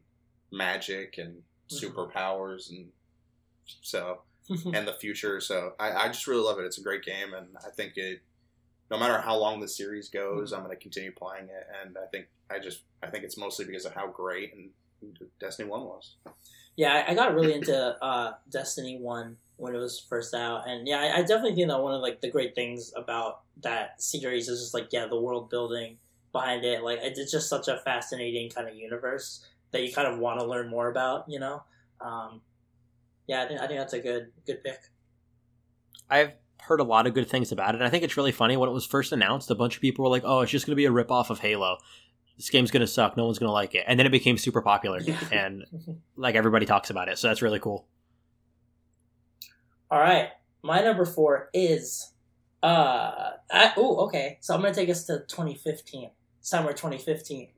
magic 0.52 1.18
and 1.18 1.42
superpowers 1.72 2.70
and 2.70 2.88
so 3.82 4.22
and 4.74 4.88
the 4.88 4.94
future. 4.94 5.40
So 5.40 5.74
I, 5.80 5.92
I 5.92 6.08
just 6.08 6.28
really 6.28 6.44
love 6.44 6.60
it. 6.60 6.66
It's 6.66 6.78
a 6.78 6.84
great 6.84 7.04
game, 7.04 7.34
and 7.34 7.48
I 7.66 7.70
think 7.70 7.94
it. 7.98 8.22
No 8.92 9.00
matter 9.00 9.20
how 9.20 9.38
long 9.38 9.60
the 9.60 9.68
series 9.68 10.10
goes, 10.10 10.54
I'm 10.54 10.64
going 10.64 10.76
to 10.76 10.82
continue 10.82 11.12
playing 11.12 11.46
it, 11.46 11.68
and 11.82 11.98
I 11.98 12.06
think 12.08 12.28
I 12.50 12.60
just 12.60 12.82
I 13.02 13.08
think 13.08 13.24
it's 13.24 13.38
mostly 13.38 13.66
because 13.66 13.86
of 13.86 13.94
how 13.94 14.08
great 14.08 14.54
and 14.54 14.70
Destiny 15.40 15.70
One 15.70 15.86
was. 15.86 16.16
Yeah, 16.76 17.04
I, 17.08 17.12
I 17.12 17.16
got 17.16 17.34
really 17.34 17.54
into 17.54 17.76
uh, 17.76 18.34
Destiny 18.50 18.98
One 18.98 19.38
when 19.58 19.76
it 19.76 19.80
was 19.80 20.00
first 20.00 20.34
out, 20.34 20.68
and 20.68 20.88
yeah, 20.88 21.00
I, 21.00 21.18
I 21.18 21.22
definitely 21.22 21.56
think 21.56 21.70
that 21.70 21.82
one 21.82 21.94
of 21.94 22.02
like 22.02 22.22
the 22.22 22.30
great 22.30 22.56
things 22.56 22.92
about 22.96 23.42
that 23.62 24.02
series 24.02 24.48
is 24.50 24.60
just 24.60 24.74
like 24.74 24.88
yeah, 24.92 25.08
the 25.08 25.20
world 25.20 25.50
building 25.50 25.98
behind 26.32 26.66
it. 26.66 26.84
Like 26.84 27.00
it's 27.02 27.32
just 27.32 27.50
such 27.50 27.68
a 27.68 27.78
fascinating 27.78 28.50
kind 28.50 28.68
of 28.68 28.76
universe 28.76 29.46
that 29.72 29.84
you 29.84 29.94
kind 29.94 30.08
of 30.08 30.20
want 30.20 30.40
to 30.40 30.46
learn 30.46 30.70
more 30.70 30.90
about. 30.90 31.26
You 31.28 31.40
know, 31.40 31.64
um, 32.02 32.42
yeah, 33.28 33.44
I 33.44 33.48
think 33.48 33.62
I 33.62 33.68
think 33.68 33.80
that's 33.80 33.94
a 33.94 34.00
good 34.00 34.32
good 34.46 34.64
pick. 34.64 34.80
I've 36.10 36.34
heard 36.62 36.80
a 36.80 36.84
lot 36.84 37.08
of 37.08 37.14
good 37.14 37.30
things 37.30 37.52
about 37.52 37.76
it. 37.76 37.80
And 37.80 37.84
I 37.84 37.90
think 37.90 38.04
it's 38.04 38.18
really 38.18 38.32
funny 38.32 38.56
when 38.56 38.70
it 38.70 38.74
was 38.74 38.86
first 38.86 39.12
announced. 39.12 39.52
A 39.52 39.56
bunch 39.56 39.76
of 39.76 39.82
people 39.82 40.04
were 40.04 40.12
like, 40.12 40.24
"Oh, 40.26 40.42
it's 40.42 40.52
just 40.52 40.66
going 40.66 40.72
to 40.72 40.76
be 40.78 40.86
a 40.86 40.92
ripoff 40.92 41.30
of 41.30 41.40
Halo." 41.40 41.78
this 42.38 42.50
game's 42.50 42.72
gonna 42.72 42.88
suck. 42.88 43.16
No 43.16 43.26
one's 43.26 43.40
gonna 43.40 43.52
like 43.52 43.76
it, 43.76 43.84
and 43.88 44.00
then 44.00 44.06
it 44.08 44.12
became 44.12 44.38
super 44.38 44.62
popular, 44.62 45.00
Yeah. 45.00 45.20
and 45.32 45.66
like 46.16 46.36
everybody 46.36 46.66
talks 46.66 46.90
about 46.90 47.10
it. 47.10 47.18
So 47.18 47.28
that's 47.28 47.42
really 47.42 47.60
cool. 47.60 47.88
All 49.92 50.00
right, 50.00 50.30
my 50.64 50.82
number 50.82 51.06
four 51.06 51.50
is 51.54 52.12
uh 52.62 53.32
oh 53.78 54.06
okay. 54.06 54.38
So 54.42 54.54
I'm 54.54 54.62
gonna 54.62 54.74
take 54.74 54.90
us 54.90 55.06
to 55.06 55.20
2015, 55.28 56.10
summer 56.42 56.72
2015. 56.72 57.50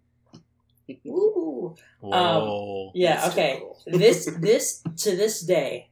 Ooh, 1.08 1.76
Whoa. 2.00 2.88
Um, 2.88 2.92
yeah. 2.94 3.16
That's 3.16 3.34
Okay, 3.34 3.60
cool. 3.60 3.82
this 3.88 4.30
this 4.40 4.84
to 4.98 5.16
this 5.16 5.42
day, 5.42 5.90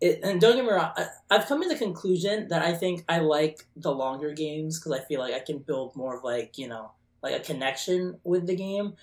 it, 0.00 0.20
and 0.22 0.40
don't 0.40 0.56
get 0.56 0.64
me 0.64 0.70
wrong, 0.70 0.92
I, 0.96 1.06
I've 1.30 1.46
come 1.46 1.62
to 1.62 1.68
the 1.68 1.76
conclusion 1.76 2.48
that 2.48 2.62
I 2.62 2.74
think 2.74 3.04
I 3.08 3.18
like 3.20 3.66
the 3.76 3.92
longer 3.92 4.32
games 4.32 4.78
because 4.78 4.92
I 4.92 5.04
feel 5.04 5.20
like 5.20 5.34
I 5.34 5.40
can 5.40 5.58
build 5.58 5.96
more 5.96 6.16
of 6.16 6.24
like 6.24 6.58
you 6.58 6.68
know 6.68 6.92
like 7.22 7.34
a 7.34 7.40
connection 7.40 8.18
with 8.24 8.46
the 8.46 8.56
game. 8.56 8.94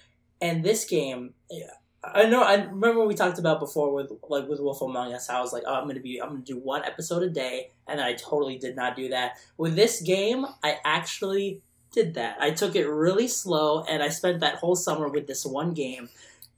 And 0.42 0.64
this 0.64 0.86
game, 0.86 1.34
yeah, 1.50 1.68
I 2.04 2.26
know 2.26 2.44
I 2.44 2.56
remember 2.56 3.06
we 3.06 3.16
talked 3.16 3.40
about 3.40 3.60
before 3.60 3.94
with 3.94 4.12
like 4.30 4.48
with 4.48 4.60
Wolf 4.60 4.82
Among 4.82 5.14
Us. 5.14 5.28
How 5.28 5.40
I 5.40 5.42
was 5.42 5.54
like, 5.54 5.64
oh, 5.66 5.74
I'm 5.74 5.88
gonna 5.88 6.00
be 6.00 6.22
I'm 6.22 6.30
gonna 6.30 6.42
do 6.42 6.58
one 6.58 6.84
episode 6.84 7.24
a 7.24 7.30
day, 7.30 7.72
and 7.88 8.00
I 8.00 8.14
totally 8.14 8.58
did 8.58 8.76
not 8.76 8.96
do 8.96 9.10
that. 9.10 9.38
With 9.58 9.76
this 9.76 10.02
game, 10.02 10.46
I 10.64 10.78
actually 10.84 11.62
did 11.96 12.14
that. 12.16 12.38
I 12.40 12.52
took 12.52 12.76
it 12.76 12.86
really 12.88 13.28
slow, 13.28 13.84
and 13.84 14.04
I 14.04 14.10
spent 14.10 14.42
that 14.42 14.56
whole 14.56 14.76
summer 14.76 15.08
with 15.08 15.26
this 15.26 15.46
one 15.46 15.74
game, 15.74 16.10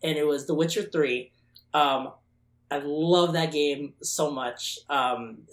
and 0.03 0.17
it 0.17 0.25
was 0.25 0.47
The 0.47 0.55
Witcher 0.55 0.83
Three. 0.83 1.31
Um, 1.73 2.11
I 2.69 2.79
love 2.83 3.33
that 3.33 3.53
game 3.53 3.93
so 4.01 4.31
much. 4.31 4.79
Um, 4.89 5.43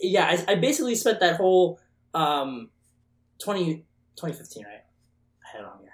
yeah, 0.00 0.26
I, 0.26 0.52
I 0.52 0.54
basically 0.56 0.94
spent 0.94 1.18
that 1.20 1.36
whole 1.36 1.80
um, 2.14 2.68
20, 3.42 3.84
2015, 4.16 4.64
right? 4.64 4.74
I 5.44 5.56
had 5.56 5.62
it 5.62 5.66
on 5.66 5.78
here. 5.80 5.90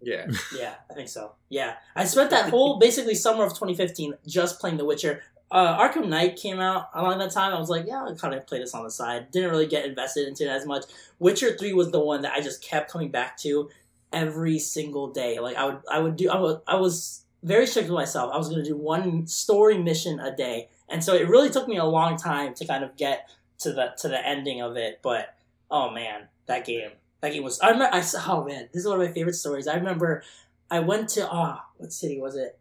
Yeah. 0.00 0.26
Yeah, 0.56 0.74
I 0.90 0.94
think 0.94 1.08
so. 1.08 1.32
Yeah, 1.48 1.74
I 1.94 2.04
spent 2.04 2.30
that 2.30 2.48
whole 2.48 2.78
basically 2.78 3.14
summer 3.14 3.44
of 3.44 3.50
2015 3.50 4.14
just 4.26 4.60
playing 4.60 4.78
The 4.78 4.84
Witcher. 4.84 5.22
Uh, 5.50 5.76
Arkham 5.78 6.08
Knight 6.08 6.36
came 6.36 6.60
out 6.60 6.90
around 6.94 7.18
that 7.18 7.32
time. 7.32 7.52
I 7.52 7.58
was 7.58 7.68
like, 7.68 7.86
yeah, 7.86 8.04
I'll 8.04 8.14
kind 8.14 8.34
of 8.34 8.46
play 8.46 8.60
this 8.60 8.74
on 8.74 8.84
the 8.84 8.90
side. 8.90 9.30
Didn't 9.32 9.50
really 9.50 9.66
get 9.66 9.84
invested 9.84 10.28
into 10.28 10.44
it 10.44 10.48
as 10.48 10.64
much. 10.64 10.84
Witcher 11.18 11.56
Three 11.56 11.72
was 11.72 11.90
the 11.90 12.00
one 12.00 12.22
that 12.22 12.32
I 12.32 12.40
just 12.40 12.62
kept 12.62 12.90
coming 12.90 13.10
back 13.10 13.36
to 13.38 13.68
every 14.12 14.58
single 14.60 15.08
day. 15.08 15.40
Like 15.40 15.56
I 15.56 15.64
would, 15.64 15.78
I 15.90 15.98
would 15.98 16.16
do. 16.16 16.30
I 16.30 16.38
was, 16.38 16.60
I 16.68 16.76
was 16.76 17.24
very 17.42 17.66
strict 17.66 17.88
with 17.88 17.96
myself. 17.96 18.32
I 18.32 18.38
was 18.38 18.48
going 18.48 18.62
to 18.62 18.68
do 18.68 18.76
one 18.76 19.26
story 19.26 19.76
mission 19.76 20.20
a 20.20 20.34
day, 20.34 20.68
and 20.88 21.02
so 21.02 21.14
it 21.14 21.28
really 21.28 21.50
took 21.50 21.66
me 21.66 21.78
a 21.78 21.84
long 21.84 22.16
time 22.16 22.54
to 22.54 22.64
kind 22.64 22.84
of 22.84 22.96
get 22.96 23.28
to 23.58 23.72
the 23.72 23.92
to 23.98 24.08
the 24.08 24.24
ending 24.24 24.60
of 24.60 24.76
it. 24.76 25.00
But 25.02 25.34
oh 25.68 25.90
man, 25.90 26.28
that 26.46 26.64
game, 26.64 26.90
that 27.22 27.32
game 27.32 27.42
was. 27.42 27.58
I 27.60 27.70
remember. 27.70 27.94
I 27.94 28.02
saw. 28.02 28.40
Oh 28.40 28.44
man, 28.44 28.68
this 28.72 28.82
is 28.82 28.88
one 28.88 29.00
of 29.00 29.06
my 29.06 29.12
favorite 29.12 29.34
stories. 29.34 29.66
I 29.66 29.74
remember. 29.74 30.22
I 30.70 30.78
went 30.78 31.08
to 31.10 31.28
ah, 31.28 31.64
what 31.78 31.92
city 31.92 32.20
was 32.20 32.36
it? 32.36 32.59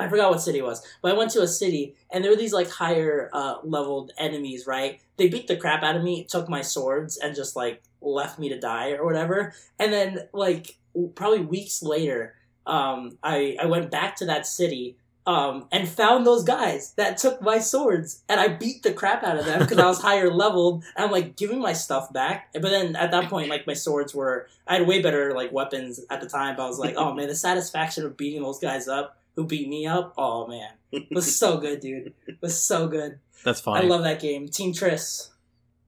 I 0.00 0.08
forgot 0.08 0.30
what 0.30 0.40
city 0.40 0.58
it 0.58 0.64
was, 0.64 0.84
but 1.00 1.12
I 1.12 1.16
went 1.16 1.30
to 1.32 1.42
a 1.42 1.48
city 1.48 1.94
and 2.10 2.24
there 2.24 2.30
were 2.30 2.36
these 2.36 2.52
like 2.52 2.68
higher 2.68 3.30
uh, 3.32 3.56
leveled 3.62 4.12
enemies. 4.18 4.66
Right? 4.66 5.00
They 5.16 5.28
beat 5.28 5.46
the 5.46 5.56
crap 5.56 5.82
out 5.82 5.96
of 5.96 6.02
me, 6.02 6.24
took 6.24 6.48
my 6.48 6.62
swords, 6.62 7.16
and 7.16 7.34
just 7.36 7.56
like 7.56 7.82
left 8.00 8.38
me 8.38 8.48
to 8.48 8.58
die 8.58 8.92
or 8.92 9.04
whatever. 9.04 9.54
And 9.78 9.92
then 9.92 10.28
like 10.32 10.76
probably 11.14 11.40
weeks 11.40 11.82
later, 11.82 12.34
um, 12.66 13.18
I 13.22 13.56
I 13.60 13.66
went 13.66 13.90
back 13.90 14.16
to 14.16 14.26
that 14.26 14.46
city 14.46 14.96
um, 15.24 15.68
and 15.70 15.88
found 15.88 16.26
those 16.26 16.42
guys 16.42 16.94
that 16.94 17.16
took 17.16 17.40
my 17.40 17.58
swords, 17.58 18.22
and 18.28 18.40
I 18.40 18.48
beat 18.48 18.82
the 18.82 18.92
crap 18.92 19.22
out 19.22 19.38
of 19.38 19.44
them 19.44 19.60
because 19.60 19.78
I 19.78 19.86
was 19.86 20.00
higher 20.02 20.32
leveled. 20.32 20.82
And 20.96 21.04
I'm 21.04 21.12
like 21.12 21.36
giving 21.36 21.60
my 21.60 21.72
stuff 21.72 22.12
back, 22.12 22.52
but 22.52 22.62
then 22.62 22.96
at 22.96 23.12
that 23.12 23.30
point, 23.30 23.48
like 23.48 23.66
my 23.66 23.74
swords 23.74 24.14
were, 24.14 24.48
I 24.66 24.74
had 24.78 24.86
way 24.88 25.00
better 25.00 25.32
like 25.32 25.52
weapons 25.52 26.00
at 26.10 26.20
the 26.20 26.28
time. 26.28 26.56
But 26.56 26.64
I 26.64 26.68
was 26.68 26.78
like, 26.78 26.94
oh 26.96 27.14
man, 27.14 27.28
the 27.28 27.34
satisfaction 27.34 28.04
of 28.04 28.16
beating 28.16 28.42
those 28.42 28.58
guys 28.58 28.88
up 28.88 29.16
who 29.36 29.44
beat 29.46 29.68
me 29.68 29.86
up, 29.86 30.14
oh 30.16 30.46
man, 30.46 30.70
it 30.90 31.08
was 31.10 31.36
so 31.38 31.56
good, 31.60 31.80
dude. 31.80 32.14
It 32.26 32.38
was 32.40 32.62
so 32.62 32.86
good. 32.88 33.18
That's 33.44 33.60
fine. 33.60 33.82
I 33.82 33.86
love 33.86 34.02
that 34.04 34.20
game. 34.20 34.48
Team 34.48 34.72
Triss. 34.72 35.30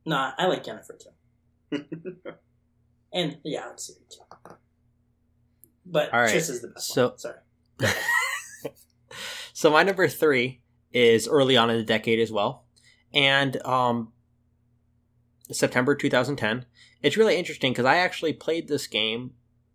Nah, 0.07 0.33
I 0.37 0.47
like 0.47 0.65
Yennefer 0.65 0.99
too. 0.99 1.85
and 3.13 3.39
yeah, 3.45 3.69
I'm 3.71 3.77
too. 3.77 3.93
But 5.87 6.13
All 6.13 6.21
right, 6.21 6.31
Triss 6.35 6.51
is 6.51 6.63
the 6.63 6.69
best. 6.69 6.89
so- 6.93 7.09
one. 7.11 7.19
sorry. 7.19 7.37
so 9.53 9.71
my 9.71 9.83
number 9.83 10.09
three 10.09 10.63
is 10.93 11.27
early 11.29 11.57
on 11.57 11.71
in 11.71 11.77
the 11.77 11.83
decade 11.85 12.21
as 12.21 12.31
well, 12.33 12.65
and 13.13 13.61
um, 13.67 14.13
September 15.51 15.95
2010. 15.95 16.67
It's 17.03 17.17
really 17.19 17.37
interesting 17.37 17.73
because 17.73 17.85
I 17.85 17.97
actually 17.97 18.33
played 18.33 18.69
this 18.69 18.87
game 18.87 19.33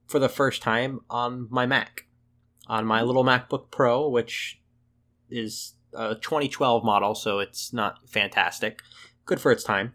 for 0.08 0.18
the 0.18 0.30
first 0.30 0.64
time 0.64 1.02
on 1.10 1.48
my 1.52 1.66
Mac, 1.68 2.06
on 2.70 2.86
my 2.86 3.02
little 3.02 3.26
MacBook 3.26 3.72
Pro, 3.72 4.08
which 4.08 4.62
is 5.30 5.74
a 5.94 6.16
2012 6.16 6.84
model, 6.84 7.16
so 7.16 7.40
it's 7.40 7.74
not 7.74 8.08
fantastic. 8.08 8.82
Good 9.26 9.42
for 9.42 9.52
its 9.52 9.64
time. 9.64 9.94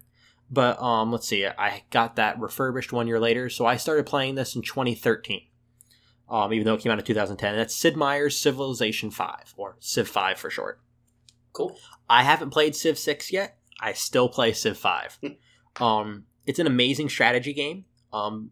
But 0.51 0.81
um, 0.83 1.11
let's 1.11 1.27
see, 1.27 1.47
I 1.47 1.85
got 1.91 2.17
that 2.17 2.39
refurbished 2.39 2.93
one 2.93 3.07
year 3.07 3.19
later, 3.19 3.49
so 3.49 3.65
I 3.65 3.77
started 3.77 4.05
playing 4.05 4.35
this 4.35 4.55
in 4.55 4.63
2013 4.63 5.41
um, 6.29 6.53
even 6.53 6.65
though 6.65 6.75
it 6.75 6.81
came 6.81 6.93
out 6.93 6.99
in 6.99 7.05
2010. 7.05 7.57
That's 7.57 7.75
Sid 7.75 7.97
Meier's 7.97 8.37
Civilization 8.37 9.11
5, 9.11 9.55
or 9.57 9.77
Civ 9.81 10.09
5 10.09 10.39
for 10.39 10.51
short. 10.51 10.81
Cool. 11.53 11.77
I 12.09 12.23
haven't 12.23 12.51
played 12.51 12.75
Civ 12.75 12.99
6 12.99 13.33
yet. 13.33 13.59
I 13.81 13.93
still 13.93 14.29
play 14.29 14.53
Civ 14.53 14.79
5. 14.79 15.21
um, 15.81 16.25
it's 16.47 16.59
an 16.59 16.67
amazing 16.67 17.09
strategy 17.09 17.53
game, 17.53 17.85
um, 18.13 18.51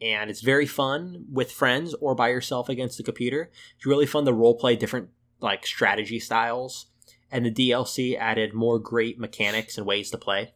and 0.00 0.30
it's 0.30 0.40
very 0.40 0.66
fun 0.66 1.26
with 1.30 1.52
friends 1.52 1.94
or 2.00 2.14
by 2.14 2.28
yourself 2.28 2.68
against 2.68 2.96
the 2.96 3.02
computer. 3.02 3.50
It's 3.76 3.86
really 3.86 4.06
fun 4.06 4.24
to 4.24 4.32
roleplay 4.32 4.78
different 4.78 5.08
like 5.40 5.66
strategy 5.66 6.20
styles, 6.20 6.86
and 7.30 7.44
the 7.46 7.50
DLC 7.50 8.16
added 8.18 8.54
more 8.54 8.78
great 8.78 9.18
mechanics 9.18 9.76
and 9.78 9.86
ways 9.86 10.10
to 10.10 10.18
play. 10.18 10.54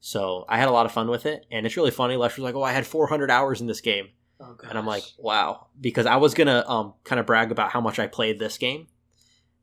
So 0.00 0.46
I 0.48 0.58
had 0.58 0.68
a 0.68 0.72
lot 0.72 0.86
of 0.86 0.92
fun 0.92 1.08
with 1.08 1.26
it, 1.26 1.46
and 1.50 1.66
it's 1.66 1.76
really 1.76 1.90
funny. 1.90 2.16
Lester's 2.16 2.44
like, 2.44 2.54
"Oh, 2.54 2.62
I 2.62 2.72
had 2.72 2.86
400 2.86 3.30
hours 3.30 3.60
in 3.60 3.66
this 3.66 3.80
game." 3.80 4.08
Oh, 4.40 4.56
and 4.68 4.78
I'm 4.78 4.86
like, 4.86 5.04
wow, 5.18 5.66
because 5.78 6.06
I 6.06 6.16
was 6.16 6.32
gonna 6.34 6.64
um 6.66 6.94
kind 7.04 7.20
of 7.20 7.26
brag 7.26 7.52
about 7.52 7.72
how 7.72 7.80
much 7.80 7.98
I 7.98 8.06
played 8.06 8.38
this 8.38 8.56
game 8.56 8.86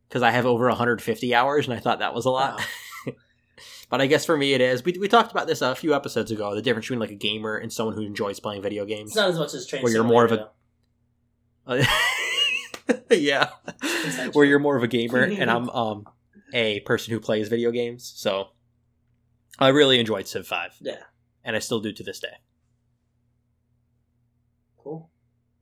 because 0.08 0.22
I 0.22 0.32
have 0.32 0.46
over 0.46 0.68
150 0.68 1.34
hours, 1.34 1.66
and 1.66 1.74
I 1.74 1.80
thought 1.80 2.00
that 2.00 2.14
was 2.14 2.26
a 2.26 2.30
lot. 2.30 2.62
but 3.89 4.01
I 4.01 4.07
guess 4.07 4.26
for 4.26 4.35
me, 4.38 4.53
it 4.53 4.61
is. 4.61 4.84
We, 4.84 4.93
we 4.99 5.07
talked 5.07 5.31
about 5.31 5.47
this 5.47 5.61
a 5.61 5.76
few 5.76 5.93
episodes 5.95 6.31
ago. 6.31 6.53
The 6.55 6.61
difference 6.61 6.85
between 6.85 6.99
like 6.99 7.11
a 7.11 7.15
gamer 7.15 7.55
and 7.57 7.72
someone 7.72 7.95
who 7.95 8.01
enjoys 8.03 8.39
playing 8.39 8.61
video 8.61 8.84
it's 8.84 8.91
games. 8.93 9.15
not 9.15 9.30
as 9.30 9.38
much 9.38 9.53
as 9.53 9.65
Train 9.68 9.81
Where 9.84 9.91
you're 9.91 10.03
more 10.03 10.26
of 10.26 10.31
a- 10.31 10.49
Simulator, 11.68 11.89
yeah, 13.11 13.49
Essentially. 13.84 14.30
where 14.30 14.45
you're 14.45 14.59
more 14.59 14.77
of 14.77 14.84
a 14.84 14.88
gamer, 14.88 15.22
and 15.23 15.49
I'm 15.51 15.69
um 15.69 16.05
a 16.53 16.80
person 16.81 17.14
who 17.14 17.19
plays 17.19 17.49
video 17.49 17.72
games. 17.72 18.11
So 18.15 18.49
I 19.59 19.69
really 19.69 19.99
enjoyed 19.99 20.27
Civ 20.27 20.47
5. 20.47 20.76
Yeah. 20.81 20.95
and 21.43 21.55
I 21.55 21.59
still 21.59 21.80
do 21.81 21.91
to 21.91 22.03
this 22.03 22.19
day. 22.19 22.38
Cool. 24.77 25.09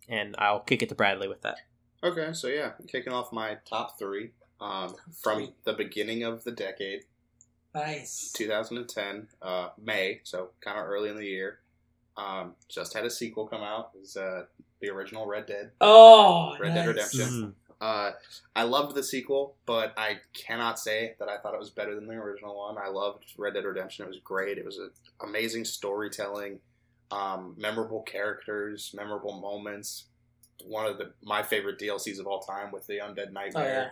And 0.08 0.36
I'll 0.38 0.60
kick 0.60 0.84
it 0.84 0.90
to 0.90 0.96
Bradley 0.96 1.28
with 1.28 1.42
that. 1.42 1.58
Okay, 2.04 2.34
so 2.34 2.48
yeah, 2.48 2.74
kicking 2.88 3.14
off 3.14 3.32
my 3.34 3.58
top 3.68 3.98
three 3.98 4.32
um, 4.62 4.94
from 5.24 5.54
the 5.64 5.74
beginning 5.74 6.22
of 6.24 6.44
the 6.44 6.52
decade, 6.52 7.02
Nice. 7.76 8.32
2010, 8.34 9.28
uh, 9.42 9.70
May, 9.84 10.22
so 10.24 10.50
kind 10.62 10.80
of 10.80 10.86
early 10.86 11.10
in 11.10 11.18
the 11.18 11.26
year. 11.26 11.60
Um, 12.18 12.54
just 12.70 12.94
had 12.94 13.04
a 13.06 13.10
sequel 13.10 13.46
come 13.48 13.62
out. 13.62 13.92
It 13.94 14.00
was 14.02 14.16
uh, 14.18 14.46
the 14.80 14.90
original 14.90 15.28
Red 15.28 15.46
Dead. 15.48 15.72
Oh, 15.82 16.56
Red 16.60 16.74
Dead 16.74 16.86
nice. 16.86 17.14
Redemption. 17.14 17.56
Uh, 17.82 18.12
I 18.56 18.64
loved 18.64 18.96
the 18.96 19.04
sequel, 19.04 19.56
but 19.66 19.94
I 19.98 20.20
cannot 20.34 20.80
say 20.80 21.16
that 21.20 21.28
I 21.28 21.38
thought 21.38 21.54
it 21.54 21.60
was 21.60 21.70
better 21.70 21.94
than 21.94 22.08
the 22.08 22.14
original 22.14 22.58
one. 22.58 22.78
I 22.78 22.88
loved 22.88 23.34
Red 23.38 23.54
Dead 23.56 23.66
Redemption. 23.66 24.06
It 24.06 24.08
was 24.08 24.20
great. 24.24 24.58
It 24.58 24.64
was 24.66 24.80
a, 24.80 24.88
amazing 25.26 25.66
storytelling, 25.66 26.60
um, 27.12 27.54
memorable 27.58 28.02
characters, 28.04 28.92
memorable 28.96 29.40
moments. 29.40 30.06
One 30.66 30.86
of 30.86 30.98
the 30.98 31.12
my 31.22 31.44
favorite 31.44 31.78
DLCs 31.78 32.18
of 32.20 32.28
all 32.28 32.40
time 32.40 32.72
with 32.72 32.88
the 32.88 33.00
Undead 33.00 33.28
Oh 33.28 33.34
Nightmare. 33.34 33.92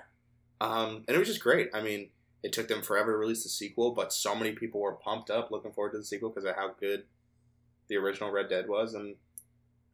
yeah. 0.62 0.66
Um, 0.66 1.04
and 1.08 1.16
it 1.16 1.20
was 1.20 1.28
just 1.28 1.42
great. 1.42 1.70
I 1.74 1.82
mean, 1.82 2.08
it 2.44 2.52
took 2.52 2.68
them 2.68 2.82
forever 2.82 3.14
to 3.14 3.18
release 3.18 3.44
the 3.44 3.50
sequel, 3.50 3.92
but 3.92 4.12
so 4.12 4.36
many 4.36 4.52
people 4.52 4.82
were 4.82 4.94
pumped 4.94 5.30
up, 5.30 5.50
looking 5.50 5.72
forward 5.72 5.94
to 5.94 5.98
the 5.98 6.04
sequel 6.04 6.30
because 6.30 6.44
of 6.44 6.56
how 6.56 6.76
good 6.80 7.04
the 7.88 7.96
original 7.96 8.32
Red 8.32 8.50
Dead 8.50 8.68
was. 8.68 8.94
And 8.94 9.16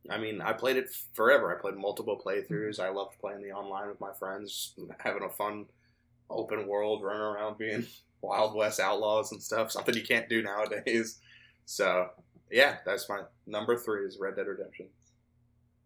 I 0.10 0.18
mean, 0.18 0.42
I 0.42 0.54
played 0.54 0.78
it 0.78 0.90
forever. 1.14 1.56
I 1.56 1.62
played 1.62 1.78
multiple 1.78 2.20
playthroughs. 2.24 2.80
I 2.80 2.90
loved 2.90 3.20
playing 3.20 3.44
the 3.44 3.52
online 3.52 3.88
with 3.88 4.00
my 4.00 4.14
friends, 4.14 4.74
having 5.00 5.24
a 5.24 5.30
fun 5.30 5.66
open 6.30 6.68
world, 6.68 7.04
running 7.04 7.22
around 7.22 7.58
being 7.58 7.86
Wild 8.22 8.56
West 8.56 8.80
outlaws 8.80 9.32
and 9.32 9.42
stuff. 9.42 9.72
Something 9.72 9.96
you 9.96 10.04
can't 10.04 10.28
do 10.28 10.42
nowadays. 10.42 11.20
So 11.66 12.10
yeah, 12.50 12.78
that's 12.84 13.08
my 13.08 13.22
number 13.46 13.78
three 13.78 14.06
is 14.06 14.18
Red 14.20 14.36
Dead 14.36 14.48
Redemption. 14.48 14.88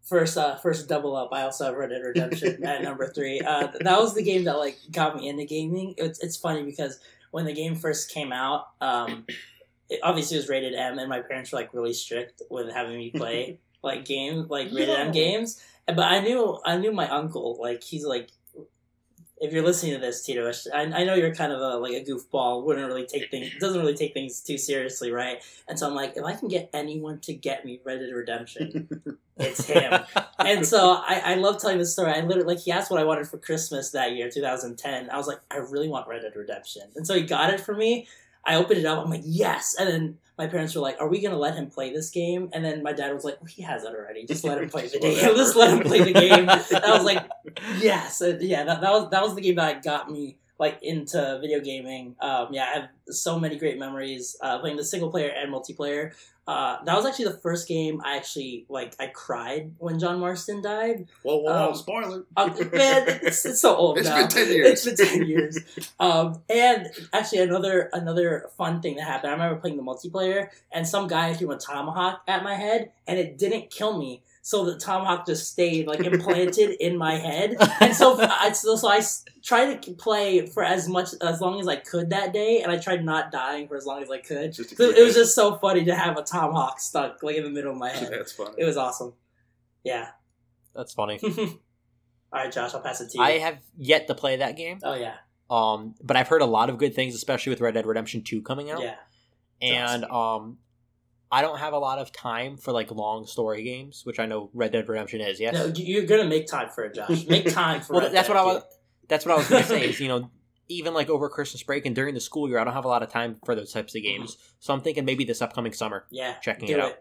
First, 0.04 0.36
uh, 0.36 0.56
first 0.56 0.88
double 0.88 1.16
up. 1.16 1.30
I 1.32 1.42
also 1.42 1.64
have 1.64 1.74
Red 1.74 1.90
Dead 1.90 2.02
Redemption 2.02 2.64
at 2.66 2.82
number 2.82 3.08
three. 3.08 3.40
Uh, 3.40 3.68
that 3.80 3.98
was 3.98 4.14
the 4.14 4.22
game 4.22 4.44
that 4.44 4.58
like 4.58 4.78
got 4.92 5.16
me 5.16 5.28
into 5.28 5.44
gaming. 5.44 5.94
It's 5.96 6.20
it's 6.20 6.36
funny 6.36 6.62
because 6.62 7.00
when 7.30 7.46
the 7.46 7.54
game 7.54 7.74
first 7.74 8.10
came 8.10 8.32
out, 8.32 8.68
um, 8.80 9.24
it 9.88 10.00
obviously 10.02 10.36
was 10.36 10.48
rated 10.48 10.74
M, 10.74 10.98
and 10.98 11.08
my 11.08 11.20
parents 11.20 11.52
were 11.52 11.58
like 11.58 11.72
really 11.72 11.94
strict 11.94 12.42
with 12.50 12.72
having 12.72 12.98
me 12.98 13.10
play. 13.10 13.58
like 13.82 14.04
game 14.04 14.46
like 14.48 14.68
rated 14.72 14.90
M 14.90 15.12
games. 15.12 15.62
But 15.86 16.00
I 16.00 16.20
knew 16.20 16.58
I 16.64 16.76
knew 16.78 16.92
my 16.92 17.08
uncle 17.08 17.58
like 17.60 17.82
he's 17.82 18.04
like 18.04 18.30
if 19.44 19.52
you're 19.52 19.62
listening 19.62 19.92
to 19.92 19.98
this, 19.98 20.22
Tito, 20.22 20.50
I, 20.74 20.82
I 20.82 21.04
know 21.04 21.14
you're 21.14 21.34
kind 21.34 21.52
of 21.52 21.60
a 21.60 21.76
like 21.76 21.92
a 21.92 22.02
goofball. 22.02 22.64
Wouldn't 22.64 22.86
really 22.86 23.04
take 23.04 23.30
things 23.30 23.50
doesn't 23.60 23.78
really 23.78 23.94
take 23.94 24.14
things 24.14 24.40
too 24.40 24.56
seriously, 24.56 25.10
right? 25.10 25.42
And 25.68 25.78
so 25.78 25.86
I'm 25.86 25.94
like, 25.94 26.16
if 26.16 26.24
I 26.24 26.32
can 26.32 26.48
get 26.48 26.70
anyone 26.72 27.20
to 27.20 27.34
get 27.34 27.64
me 27.64 27.80
Red 27.84 28.00
Dead 28.00 28.12
Redemption, 28.14 29.18
it's 29.36 29.66
him. 29.66 29.92
and 30.38 30.66
so 30.66 30.92
I, 30.92 31.20
I 31.24 31.34
love 31.34 31.60
telling 31.60 31.78
this 31.78 31.92
story. 31.92 32.12
I 32.12 32.20
literally 32.20 32.54
like 32.54 32.64
he 32.64 32.72
asked 32.72 32.90
what 32.90 33.00
I 33.00 33.04
wanted 33.04 33.28
for 33.28 33.36
Christmas 33.36 33.90
that 33.90 34.12
year, 34.12 34.30
2010. 34.30 35.10
I 35.10 35.16
was 35.16 35.26
like, 35.26 35.40
I 35.50 35.56
really 35.56 35.88
want 35.88 36.08
Red 36.08 36.22
Dead 36.22 36.34
Redemption, 36.34 36.84
and 36.96 37.06
so 37.06 37.14
he 37.14 37.22
got 37.22 37.52
it 37.52 37.60
for 37.60 37.74
me. 37.74 38.08
I 38.46 38.56
opened 38.56 38.80
it 38.80 38.86
up. 38.86 39.02
I'm 39.04 39.10
like, 39.10 39.22
yes. 39.24 39.74
And 39.78 39.88
then 39.88 40.18
my 40.36 40.46
parents 40.46 40.74
were 40.74 40.80
like, 40.80 41.00
"Are 41.00 41.08
we 41.08 41.20
gonna 41.20 41.38
let 41.38 41.54
him 41.54 41.68
play 41.68 41.92
this 41.92 42.10
game?" 42.10 42.50
And 42.52 42.64
then 42.64 42.82
my 42.82 42.92
dad 42.92 43.12
was 43.12 43.24
like, 43.24 43.40
well, 43.40 43.46
"He 43.46 43.62
has 43.62 43.84
it 43.84 43.94
already. 43.94 44.26
Just 44.26 44.44
let 44.44 44.58
him 44.58 44.68
play 44.68 44.88
the 44.88 44.98
game. 45.00 45.14
Just 45.36 45.56
let 45.56 45.72
him 45.72 45.80
play 45.80 46.00
the 46.00 46.12
game." 46.12 46.48
And 46.48 46.84
I 46.84 46.90
was 46.96 47.04
like, 47.04 47.24
"Yes, 47.78 48.20
And 48.20 48.42
yeah." 48.42 48.64
That, 48.64 48.80
that 48.80 48.90
was 48.90 49.10
that 49.10 49.22
was 49.22 49.34
the 49.34 49.40
game 49.40 49.56
that 49.56 49.82
got 49.84 50.10
me 50.10 50.38
like 50.58 50.78
into 50.82 51.38
video 51.40 51.60
gaming. 51.60 52.16
Um, 52.20 52.48
yeah, 52.52 52.64
I 52.64 52.78
have 52.80 52.88
so 53.08 53.38
many 53.38 53.56
great 53.58 53.78
memories 53.78 54.36
uh, 54.40 54.58
playing 54.58 54.76
the 54.76 54.84
single 54.84 55.10
player 55.10 55.28
and 55.30 55.52
multiplayer. 55.52 56.12
Uh, 56.46 56.76
that 56.84 56.94
was 56.94 57.06
actually 57.06 57.24
the 57.24 57.38
first 57.38 57.66
game 57.66 58.02
I 58.04 58.18
actually 58.18 58.66
like. 58.68 58.94
I 59.00 59.06
cried 59.06 59.72
when 59.78 59.98
John 59.98 60.20
Marston 60.20 60.60
died. 60.60 61.06
Whoa! 61.22 61.46
Um, 61.46 61.74
spoiler. 61.74 62.24
Uh, 62.36 62.48
man, 62.72 63.04
it's, 63.22 63.46
it's 63.46 63.60
so 63.62 63.74
old 63.74 63.96
It's 63.96 64.06
now. 64.08 64.18
been 64.18 64.28
10 64.28 64.48
years. 64.52 64.68
It's 64.68 64.84
been 64.84 65.08
ten 65.08 65.26
years. 65.26 65.58
Um, 65.98 66.42
and 66.50 66.88
actually, 67.14 67.38
another 67.38 67.88
another 67.94 68.50
fun 68.58 68.82
thing 68.82 68.96
that 68.96 69.04
happened. 69.04 69.30
I 69.30 69.32
remember 69.32 69.58
playing 69.58 69.78
the 69.78 69.82
multiplayer, 69.82 70.48
and 70.70 70.86
some 70.86 71.08
guy 71.08 71.32
threw 71.32 71.50
a 71.50 71.56
tomahawk 71.58 72.20
at 72.28 72.44
my 72.44 72.54
head, 72.54 72.92
and 73.06 73.18
it 73.18 73.38
didn't 73.38 73.70
kill 73.70 73.98
me. 73.98 74.22
So 74.46 74.66
the 74.66 74.76
tomahawk 74.78 75.24
just 75.24 75.50
stayed 75.50 75.86
like 75.86 76.00
implanted 76.04 76.72
in 76.78 76.98
my 76.98 77.14
head, 77.16 77.56
and 77.80 77.96
so 77.96 78.18
I 78.20 78.52
so, 78.52 78.76
so 78.76 78.88
I 78.88 78.98
s- 78.98 79.24
tried 79.42 79.80
to 79.82 79.92
play 79.94 80.44
for 80.44 80.62
as 80.62 80.86
much 80.86 81.14
as 81.22 81.40
long 81.40 81.60
as 81.60 81.66
I 81.66 81.76
could 81.76 82.10
that 82.10 82.34
day, 82.34 82.60
and 82.60 82.70
I 82.70 82.76
tried 82.76 83.06
not 83.06 83.32
dying 83.32 83.68
for 83.68 83.76
as 83.78 83.86
long 83.86 84.02
as 84.02 84.10
I 84.10 84.18
could. 84.18 84.52
Just 84.52 84.76
So 84.76 84.90
it 84.90 85.02
was 85.02 85.14
just 85.14 85.34
so 85.34 85.56
funny 85.56 85.86
to 85.86 85.94
have 85.94 86.18
a 86.18 86.22
tomahawk 86.22 86.78
stuck 86.78 87.22
like 87.22 87.36
in 87.36 87.44
the 87.44 87.48
middle 87.48 87.72
of 87.72 87.78
my 87.78 87.88
head. 87.88 88.10
That's 88.12 88.32
funny. 88.32 88.54
It 88.58 88.66
was 88.66 88.76
awesome. 88.76 89.14
Yeah. 89.82 90.08
That's 90.74 90.92
funny. 90.92 91.18
All 91.22 91.48
right, 92.32 92.52
Josh, 92.52 92.74
I'll 92.74 92.82
pass 92.82 93.00
it 93.00 93.10
to 93.12 93.18
you. 93.18 93.24
I 93.24 93.38
have 93.38 93.58
yet 93.78 94.08
to 94.08 94.14
play 94.14 94.36
that 94.36 94.58
game, 94.58 94.78
oh 94.82 94.94
yeah, 94.94 95.14
um, 95.50 95.94
but 96.02 96.16
I've 96.18 96.28
heard 96.28 96.42
a 96.42 96.46
lot 96.46 96.68
of 96.68 96.76
good 96.76 96.94
things, 96.94 97.14
especially 97.14 97.48
with 97.50 97.62
Red 97.62 97.72
Dead 97.74 97.86
Redemption 97.86 98.22
Two 98.22 98.42
coming 98.42 98.70
out. 98.70 98.82
yeah. 98.82 98.96
and 99.62 100.04
um, 100.04 100.58
I 101.34 101.42
don't 101.42 101.58
have 101.58 101.72
a 101.72 101.78
lot 101.78 101.98
of 101.98 102.12
time 102.12 102.56
for 102.56 102.72
like 102.72 102.90
long 102.90 103.26
story 103.26 103.62
games, 103.64 104.02
which 104.04 104.18
I 104.20 104.26
know 104.26 104.50
Red 104.54 104.72
Dead 104.72 104.88
Redemption 104.88 105.20
is. 105.20 105.40
Yes. 105.40 105.54
No, 105.54 105.66
you- 105.66 105.84
you're 105.94 106.06
gonna 106.06 106.24
make 106.28 106.46
time 106.46 106.68
for 106.70 106.84
it, 106.84 106.94
Josh. 106.94 107.26
Make 107.28 107.52
time 107.52 107.80
for 107.80 107.94
well, 107.94 108.02
Red 108.02 108.12
that's 108.12 108.28
Dead, 108.28 108.34
what 108.34 108.40
I 108.46 108.52
dude. 108.52 108.62
was. 108.62 108.78
That's 109.08 109.26
what 109.26 109.32
I 109.34 109.36
was 109.38 109.48
going 109.48 109.62
to 109.62 109.68
say. 109.68 109.88
Is 109.88 110.00
you 110.04 110.08
know, 110.08 110.30
even 110.68 110.94
like 110.94 111.10
over 111.10 111.28
Christmas 111.28 111.62
break 111.62 111.84
and 111.86 111.94
during 111.94 112.14
the 112.14 112.20
school 112.20 112.48
year, 112.48 112.58
I 112.58 112.64
don't 112.64 112.72
have 112.74 112.84
a 112.86 112.88
lot 112.88 113.02
of 113.02 113.10
time 113.10 113.36
for 113.44 113.54
those 113.54 113.72
types 113.72 113.94
of 113.94 114.02
games. 114.02 114.36
So 114.60 114.72
I'm 114.72 114.80
thinking 114.80 115.04
maybe 115.04 115.24
this 115.24 115.42
upcoming 115.42 115.72
summer. 115.72 116.06
Yeah, 116.10 116.34
checking 116.40 116.68
it 116.68 116.78
it. 116.78 116.80
out. 116.80 116.94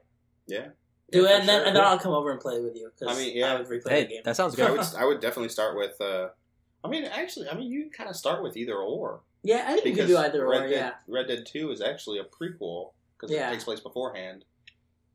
Yeah. 0.47 0.67
Do 1.11 1.21
Yeah, 1.21 1.25
it, 1.25 1.29
for 1.35 1.39
and 1.39 1.47
then 1.49 1.59
sure. 1.59 1.67
and 1.67 1.75
then 1.75 1.83
I'll 1.83 1.99
come 1.99 2.11
over 2.13 2.31
and 2.31 2.39
play 2.41 2.59
with 2.59 2.75
you. 2.75 2.89
'cause 2.99 3.15
I 3.15 3.19
mean, 3.19 3.37
yeah. 3.37 3.53
I 3.53 3.57
would 3.61 3.67
replay 3.67 4.01
the 4.01 4.05
game. 4.07 4.21
that 4.25 4.35
sounds 4.35 4.59
I 4.59 4.65
good. 4.67 4.77
would, 4.79 4.87
I 4.97 5.05
would 5.05 5.21
definitely 5.21 5.49
start 5.49 5.77
with. 5.77 5.99
Uh, 6.01 6.29
I 6.83 6.87
mean, 6.89 7.05
actually, 7.05 7.47
I 7.47 7.53
mean, 7.55 7.71
you 7.71 7.89
kind 7.95 8.09
of 8.09 8.15
start 8.15 8.41
with 8.43 8.57
either 8.57 8.75
or. 8.75 9.21
yeah, 9.43 9.65
I 9.67 9.73
think 9.73 9.85
you 9.85 9.91
can 9.91 10.07
Because 10.07 10.09
do 10.09 10.17
either 10.17 10.47
Red 10.47 10.63
or. 10.63 10.67
Dead, 10.69 10.71
Yeah, 10.75 10.91
Red 11.07 11.27
Dead 11.27 11.45
Two 11.45 11.71
is 11.71 11.81
actually 11.81 12.19
a 12.19 12.23
prequel 12.25 12.91
because 13.27 13.35
Yeah. 13.35 13.49
it 13.49 13.53
takes 13.53 13.63
place 13.63 13.79
beforehand. 13.79 14.45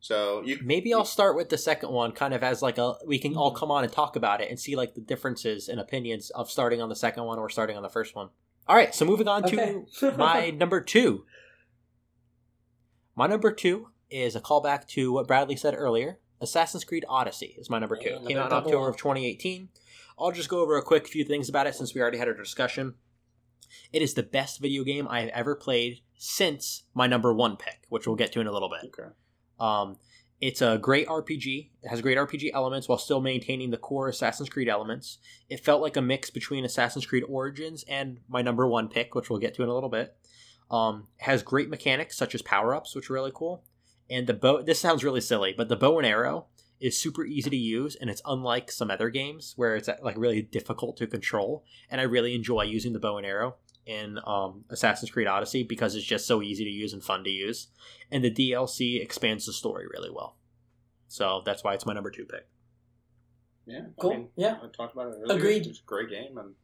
So 0.00 0.42
you 0.44 0.58
Maybe 0.62 0.94
I'll 0.94 1.04
start 1.04 1.34
with 1.36 1.48
the 1.48 1.58
second 1.58 1.90
one, 1.90 2.12
kind 2.12 2.32
of 2.32 2.42
as 2.44 2.62
like 2.62 2.78
a 2.78 2.96
we 3.06 3.18
can 3.18 3.36
all 3.36 3.52
Mhm. 3.52 3.56
come 3.56 3.70
on 3.70 3.84
and 3.84 3.92
talk 3.92 4.14
about 4.16 4.40
it 4.40 4.48
and 4.48 4.58
see 4.58 4.76
like 4.76 4.94
the 4.94 5.00
differences 5.00 5.68
and 5.68 5.80
opinions 5.80 6.30
of 6.30 6.50
starting 6.50 6.80
on 6.80 6.88
the 6.88 6.96
second 6.96 7.24
one 7.24 7.38
or 7.38 7.48
starting 7.48 7.76
on 7.76 7.82
the 7.82 7.88
first 7.88 8.14
one. 8.14 8.30
All 8.68 8.76
right, 8.76 8.94
so 8.94 9.04
moving 9.04 9.26
on 9.28 9.44
Okay. 9.44 9.82
to 9.98 10.12
my 10.16 10.50
number 10.50 10.80
two. 10.80 11.24
My 13.16 13.26
number 13.26 13.50
two 13.52 13.88
is 14.10 14.36
a 14.36 14.40
callback 14.40 14.86
to 14.88 15.12
what 15.12 15.26
Bradley 15.26 15.56
said 15.56 15.74
earlier. 15.76 16.18
Assassin's 16.40 16.84
Creed 16.84 17.04
Odyssey 17.08 17.56
is 17.58 17.68
my 17.68 17.78
number 17.80 17.96
two. 17.96 18.10
Yeah, 18.10 18.28
Came 18.28 18.38
out 18.38 18.46
in 18.52 18.56
October 18.56 18.84
up. 18.88 18.94
of 18.94 18.96
2018. 18.96 19.70
I'll 20.18 20.30
just 20.32 20.48
go 20.48 20.60
over 20.60 20.76
a 20.76 20.82
quick 20.82 21.08
few 21.08 21.24
things 21.24 21.48
about 21.48 21.66
it 21.66 21.74
since 21.74 21.94
we 21.94 22.00
already 22.00 22.18
had 22.18 22.28
a 22.28 22.34
discussion. 22.34 22.94
It 23.92 24.02
is 24.02 24.14
the 24.14 24.22
best 24.22 24.60
video 24.60 24.84
game 24.84 25.06
I 25.08 25.20
have 25.20 25.30
ever 25.30 25.54
played 25.54 26.00
since 26.16 26.84
my 26.94 27.06
number 27.06 27.32
one 27.32 27.56
pick, 27.56 27.82
which 27.88 28.06
we'll 28.06 28.16
get 28.16 28.32
to 28.32 28.40
in 28.40 28.46
a 28.46 28.52
little 28.52 28.70
bit. 28.70 28.90
okay. 28.98 29.10
Um, 29.60 29.96
it's 30.40 30.62
a 30.62 30.78
great 30.78 31.08
RPG. 31.08 31.70
It 31.82 31.88
has 31.88 32.00
great 32.00 32.16
RPG 32.16 32.50
elements 32.54 32.88
while 32.88 32.98
still 32.98 33.20
maintaining 33.20 33.70
the 33.70 33.76
core 33.76 34.08
Assassin's 34.08 34.48
Creed 34.48 34.68
elements. 34.68 35.18
It 35.48 35.60
felt 35.60 35.82
like 35.82 35.96
a 35.96 36.02
mix 36.02 36.30
between 36.30 36.64
Assassin's 36.64 37.06
Creed 37.06 37.24
Origins 37.28 37.84
and 37.88 38.20
my 38.28 38.40
number 38.40 38.66
one 38.66 38.88
pick, 38.88 39.14
which 39.14 39.28
we'll 39.28 39.40
get 39.40 39.54
to 39.54 39.64
in 39.64 39.68
a 39.68 39.74
little 39.74 39.88
bit. 39.88 40.16
Um, 40.70 41.08
it 41.18 41.24
has 41.24 41.42
great 41.42 41.68
mechanics 41.68 42.16
such 42.16 42.34
as 42.34 42.42
power 42.42 42.74
ups, 42.74 42.94
which 42.94 43.10
are 43.10 43.14
really 43.14 43.32
cool. 43.34 43.64
And 44.08 44.26
the 44.26 44.34
bow. 44.34 44.62
This 44.62 44.78
sounds 44.78 45.02
really 45.02 45.20
silly, 45.20 45.54
but 45.56 45.68
the 45.68 45.76
bow 45.76 45.98
and 45.98 46.06
arrow 46.06 46.46
is 46.80 46.96
super 47.00 47.24
easy 47.24 47.50
to 47.50 47.56
use, 47.56 47.96
and 47.96 48.08
it's 48.10 48.22
unlike 48.24 48.70
some 48.70 48.90
other 48.90 49.10
games 49.10 49.54
where 49.56 49.74
it's 49.76 49.88
like 50.02 50.16
really 50.16 50.42
difficult 50.42 50.96
to 50.98 51.06
control. 51.06 51.64
And 51.90 52.00
I 52.00 52.04
really 52.04 52.34
enjoy 52.34 52.62
using 52.62 52.92
the 52.92 52.98
bow 53.00 53.16
and 53.16 53.26
arrow 53.26 53.56
in 53.86 54.18
um, 54.26 54.64
Assassin's 54.70 55.10
Creed 55.10 55.26
Odyssey 55.26 55.62
because 55.64 55.94
it's 55.94 56.04
just 56.04 56.26
so 56.26 56.42
easy 56.42 56.62
to 56.64 56.70
use 56.70 56.92
and 56.92 57.02
fun 57.02 57.24
to 57.24 57.30
use 57.30 57.68
and 58.10 58.22
the 58.22 58.30
DLC 58.30 59.00
expands 59.02 59.46
the 59.46 59.52
story 59.52 59.86
really 59.90 60.10
well. 60.10 60.36
So 61.08 61.40
that's 61.46 61.64
why 61.64 61.72
it's 61.72 61.86
my 61.86 61.94
number 61.94 62.10
two 62.10 62.26
pick. 62.26 62.46
Yeah. 63.66 63.86
Cool. 63.98 64.12
I 64.12 64.16
mean, 64.16 64.28
Yeah. 64.36 64.58
I 64.62 64.66
talked 64.68 64.92
about 64.94 65.08
it 65.08 65.16
earlier. 65.22 65.36
Agreed. 65.38 65.66
It's 65.66 65.78
a 65.80 65.82
great 65.84 66.10
game, 66.10 66.36
and 66.36 66.54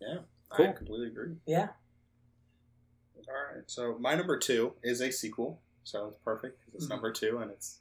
yeah, 0.00 0.18
I 0.52 0.56
Cool. 0.56 0.72
completely 0.74 1.06
agree. 1.08 1.36
yeah. 1.46 1.68
All 3.16 3.34
right. 3.54 3.64
So 3.66 3.96
my 3.98 4.14
number 4.14 4.38
two 4.38 4.74
is 4.82 5.00
a 5.00 5.10
sequel, 5.10 5.60
so 5.84 6.08
it's 6.08 6.18
perfect 6.24 6.64
'cause 6.64 6.74
it's 6.74 6.86
Mhm. 6.86 6.90
number 6.90 7.12
two 7.12 7.38
and 7.38 7.50
it's 7.50 7.80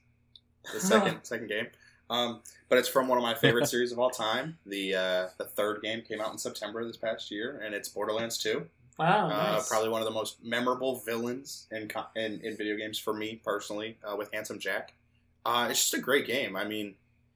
the 0.73 0.79
second 0.79 1.19
second 1.23 1.47
game. 1.47 1.67
Um, 2.09 2.41
but 2.69 2.77
it's 2.77 2.87
from 2.87 3.07
one 3.07 3.17
of 3.17 3.23
my 3.23 3.33
favorite 3.33 3.67
series 3.69 3.91
of 3.91 3.99
all 3.99 4.09
time. 4.09 4.57
The 4.65 4.95
uh, 4.95 5.27
the 5.37 5.45
third 5.45 5.81
game 5.81 6.01
came 6.01 6.21
out 6.21 6.31
in 6.31 6.37
September 6.37 6.85
this 6.85 6.97
past 6.97 7.31
year, 7.31 7.61
and 7.63 7.73
it's 7.73 7.89
Borderlands 7.89 8.37
Two. 8.37 8.67
Wow. 8.97 9.25
Uh, 9.25 9.53
nice. 9.53 9.69
Probably 9.69 9.89
one 9.89 10.01
of 10.01 10.05
the 10.05 10.13
most 10.13 10.43
memorable 10.43 10.99
villains 10.99 11.67
in 11.71 11.89
in, 12.15 12.41
in 12.41 12.57
video 12.57 12.75
games 12.75 12.97
for 12.97 13.13
me 13.13 13.41
personally, 13.43 13.97
uh, 14.03 14.15
with 14.15 14.31
Handsome 14.33 14.59
Jack. 14.59 14.93
Uh, 15.45 15.67
it's 15.69 15.81
just 15.81 15.93
a 15.93 15.99
great 15.99 16.25
game. 16.25 16.55
I 16.55 16.65
mean, 16.65 16.95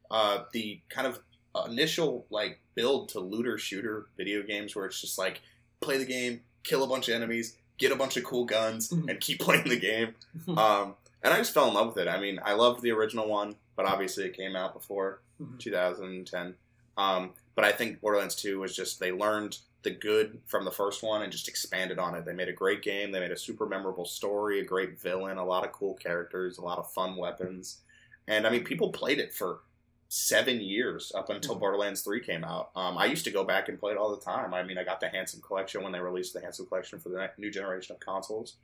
uh, 0.10 0.44
the 0.52 0.82
kind 0.90 1.08
of 1.08 1.20
initial 1.66 2.26
like 2.30 2.60
build 2.76 3.10
to 3.10 3.20
looter 3.20 3.58
shooter 3.58 4.08
video 4.18 4.42
games 4.42 4.76
where 4.76 4.86
it's 4.86 5.00
just 5.00 5.18
like 5.18 5.42
play 5.82 5.98
the 5.98 6.06
game, 6.06 6.42
kill 6.64 6.84
a 6.84 6.88
bunch 6.88 7.10
of 7.10 7.16
enemies, 7.16 7.58
get 7.78 7.92
a 7.92 7.96
bunch 7.96 8.18
of 8.18 8.24
cool 8.24 8.46
guns, 8.46 8.92
and 9.08 9.20
keep 9.20 9.40
playing 9.40 9.70
the 9.70 9.80
game. 9.80 10.16
um, 10.58 10.96
and 11.24 11.34
I 11.34 11.38
just 11.38 11.54
fell 11.54 11.68
in 11.68 11.74
love 11.74 11.88
with 11.88 11.98
it. 11.98 12.08
I 12.08 12.20
mean, 12.20 12.40
I 12.44 12.54
loved 12.54 12.82
the 12.82 12.92
original 12.92 13.28
one, 13.28 13.56
but 13.76 13.86
obviously 13.86 14.26
it 14.26 14.36
came 14.36 14.56
out 14.56 14.74
before 14.74 15.22
Mhm. 15.42 15.60
2010. 15.60 16.56
Um, 16.98 17.34
but 17.56 17.66
I 17.66 17.72
think 17.72 18.02
Borderlands 18.02 18.36
2 18.36 18.60
was 18.60 18.76
just 18.76 19.00
they 19.00 19.12
learned 19.12 19.60
the 19.84 19.92
good 19.92 20.42
from 20.46 20.64
the 20.66 20.72
first 20.72 21.02
one 21.02 21.24
and 21.24 21.32
just 21.32 21.48
expanded 21.48 21.98
on 21.98 22.14
it. 22.16 22.24
They 22.26 22.34
made 22.34 22.50
a 22.50 22.54
great 22.54 22.82
game. 22.84 23.12
They 23.12 23.20
made 23.20 23.32
a 23.32 23.38
super 23.38 23.66
memorable 23.66 24.06
story, 24.06 24.60
a 24.60 24.64
great 24.64 25.00
villain, 25.00 25.38
a 25.38 25.46
lot 25.46 25.66
of 25.66 25.72
cool 25.72 25.96
characters, 25.96 26.58
a 26.58 26.62
lot 26.62 26.78
of 26.78 26.92
fun 26.92 27.16
weapons. 27.16 27.82
And 28.28 28.46
I 28.46 28.52
mean, 28.52 28.64
people 28.64 28.92
played 28.92 29.18
it 29.20 29.34
for 29.34 29.62
seven 30.08 30.60
years 30.60 31.12
up 31.16 31.30
until 31.30 31.56
Mhm. 31.56 31.60
Borderlands 31.62 32.02
3 32.02 32.20
came 32.20 32.44
out. 32.44 32.70
Um, 32.76 32.98
I 32.98 33.06
used 33.06 33.24
to 33.26 33.32
go 33.32 33.44
back 33.44 33.70
and 33.70 33.80
play 33.80 33.94
it 33.94 33.98
all 33.98 34.14
the 34.14 34.22
time. 34.22 34.54
I 34.54 34.62
mean, 34.62 34.78
I 34.78 34.84
got 34.84 35.00
the 35.00 35.10
Handsome 35.10 35.42
Collection 35.42 35.82
when 35.84 35.92
they 35.94 36.00
released 36.02 36.34
the 36.34 36.42
Handsome 36.42 36.66
Collection 36.68 37.00
for 37.00 37.10
the 37.10 37.32
new 37.38 37.50
generation 37.50 37.96
of 37.96 38.02
consoles. 38.02 38.58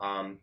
Um, 0.00 0.40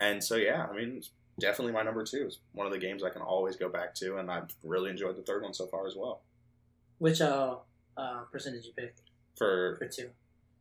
and 0.00 0.22
so, 0.22 0.36
yeah, 0.36 0.66
I 0.70 0.74
mean, 0.74 0.96
it's 0.98 1.10
definitely 1.38 1.72
my 1.72 1.82
number 1.82 2.04
two. 2.04 2.26
is 2.26 2.38
one 2.52 2.66
of 2.66 2.72
the 2.72 2.78
games 2.78 3.02
I 3.02 3.10
can 3.10 3.22
always 3.22 3.56
go 3.56 3.68
back 3.68 3.94
to, 3.96 4.16
and 4.18 4.30
I've 4.30 4.54
really 4.64 4.90
enjoyed 4.90 5.16
the 5.16 5.22
third 5.22 5.42
one 5.42 5.54
so 5.54 5.66
far 5.66 5.86
as 5.86 5.94
well. 5.96 6.22
Which 6.98 7.20
uh, 7.20 7.56
uh 7.96 8.20
person 8.32 8.52
did 8.52 8.64
you 8.64 8.72
pick 8.76 8.94
For 9.36 9.76
for 9.78 9.86
two? 9.86 10.10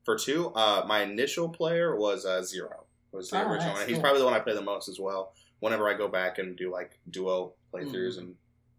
for 0.06 0.18
two, 0.18 0.50
uh, 0.56 0.84
my 0.88 1.02
initial 1.04 1.50
player 1.50 1.96
was 1.96 2.26
uh, 2.26 2.42
Zero. 2.44 2.86
Was 3.12 3.30
the 3.30 3.38
Oh, 3.44 3.50
original 3.50 3.72
nice, 3.74 3.80
one. 3.80 3.88
He's 3.88 3.96
cool. 3.98 4.02
probably 4.04 4.20
the 4.20 4.26
one 4.26 4.34
I 4.34 4.40
play 4.40 4.54
the 4.54 4.62
most 4.62 4.88
as 4.88 5.00
well. 5.00 5.34
Whenever 5.60 5.90
I 5.90 5.96
go 5.96 6.08
back 6.08 6.38
and 6.38 6.56
do 6.56 6.72
like 6.72 6.98
duo 7.10 7.54
playthroughs 7.74 8.16
Mm. 8.16 8.20
and 8.20 8.36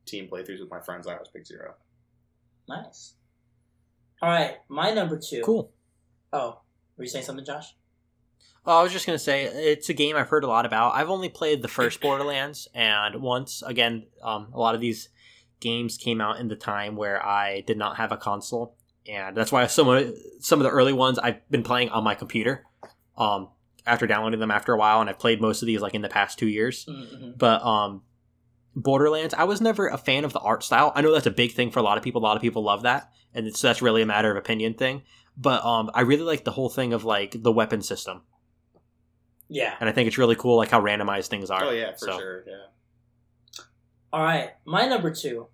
team 0.07 0.29
playthroughs 0.29 0.61
with 0.61 0.71
my 0.71 0.81
friends, 0.81 1.07
I 1.07 1.13
always 1.15 1.29
pick 1.29 1.47
Zero. 1.47 1.75
Nice. 2.69 3.15
All 4.23 4.29
right, 4.31 4.57
my 4.69 4.91
number 4.93 5.19
two. 5.19 5.43
Cool. 5.45 5.71
Oh, 6.33 6.61
were 6.97 7.05
you 7.05 7.11
saying 7.11 7.25
something, 7.25 7.45
Josh? 7.45 7.75
Oh, 8.67 8.79
I 8.79 8.83
was 8.83 8.93
just 8.93 9.07
gonna 9.07 9.19
say 9.19 9.45
it's 9.45 9.89
a 9.89 9.95
game 9.95 10.17
I've 10.17 10.29
heard 10.29 10.45
a 10.45 10.49
lot 10.49 10.67
about. 10.67 10.95
I've 10.95 11.11
only 11.11 11.29
played 11.29 11.63
the 11.63 11.69
first 11.69 12.01
Borderlands, 12.03 12.69
and 12.75 13.23
once 13.23 13.63
again, 13.63 14.07
um, 14.23 14.49
a 14.53 14.59
lot 14.59 14.75
of 14.75 14.81
these 14.81 15.09
games 15.61 15.97
came 15.97 16.21
out 16.21 16.39
in 16.39 16.49
the 16.49 16.57
time 16.57 16.97
where 16.97 17.25
I 17.25 17.61
did 17.61 17.79
not 17.79 17.97
have 17.97 18.13
a 18.13 18.17
console, 18.17 18.77
and 19.09 19.37
that's 19.37 19.53
why 19.53 19.67
some 19.67 19.89
of 19.89 20.15
some 20.41 20.61
of 20.61 20.65
the 20.65 20.71
early 20.71 20.93
ones 20.93 21.19
I've 21.19 21.49
been 21.51 21.63
playing 21.63 21.91
on 21.91 22.05
my 22.05 22.15
computer. 22.15 22.65
Um, 23.17 23.49
after 23.87 24.07
downloading 24.07 24.41
them 24.41 24.51
after 24.51 24.73
a 24.73 24.77
while, 24.77 25.01
and 25.01 25.11
I've 25.11 25.19
played 25.19 25.41
most 25.41 25.63
of 25.63 25.67
these 25.67 25.81
like 25.81 25.95
in 25.95 26.03
the 26.03 26.09
past 26.09 26.39
two 26.39 26.49
years. 26.49 26.87
Mm-hmm. 26.87 27.33
But 27.37 27.63
um, 27.65 28.03
Borderlands, 28.75 29.35
I 29.35 29.45
was 29.45 29.61
never 29.61 29.89
a 29.89 29.99
fan 29.99 30.25
of 30.25 30.33
the 30.33 30.41
art 30.41 30.63
style. 30.63 30.93
I 30.95 31.01
know 31.01 31.13
that's 31.13 31.27
a 31.27 31.31
big 31.31 31.53
thing 31.53 31.71
for 31.71 31.81
a 31.81 31.83
lot 31.83 31.99
of 31.99 32.05
people. 32.05 32.23
A 32.23 32.25
lot 32.25 32.37
of 32.37 32.43
people 32.43 32.63
love 32.63 32.83
that, 32.83 33.11
and 33.35 33.55
so 33.57 33.67
that's 33.67 33.83
really 33.83 34.03
a 34.03 34.07
matter 34.07 34.31
of 34.31 34.37
opinion 34.37 34.75
thing. 34.75 35.03
But 35.37 35.65
um, 35.65 35.91
I 35.95 36.03
really 36.03 36.23
like 36.23 36.45
the 36.45 36.53
whole 36.53 36.69
thing 36.69 36.93
of 36.93 37.05
like 37.05 37.43
the 37.43 37.53
weapon 37.53 37.83
system, 37.83 38.23
Yeah. 39.51 39.75
and 39.81 39.89
I 39.89 39.93
think 39.93 40.07
it's 40.07 40.17
really 40.17 40.37
cool, 40.37 40.57
like 40.57 40.71
how 40.71 40.81
randomized 40.81 41.27
things 41.27 41.51
are. 41.51 41.65
Oh 41.65 41.71
yeah, 41.71 41.93
for 41.93 41.99
So, 41.99 42.19
sure. 42.19 42.45
Yeah. 42.47 42.55
All 44.13 44.23
right, 44.23 44.51
my 44.65 44.87
number 44.87 45.11
two 45.13 45.49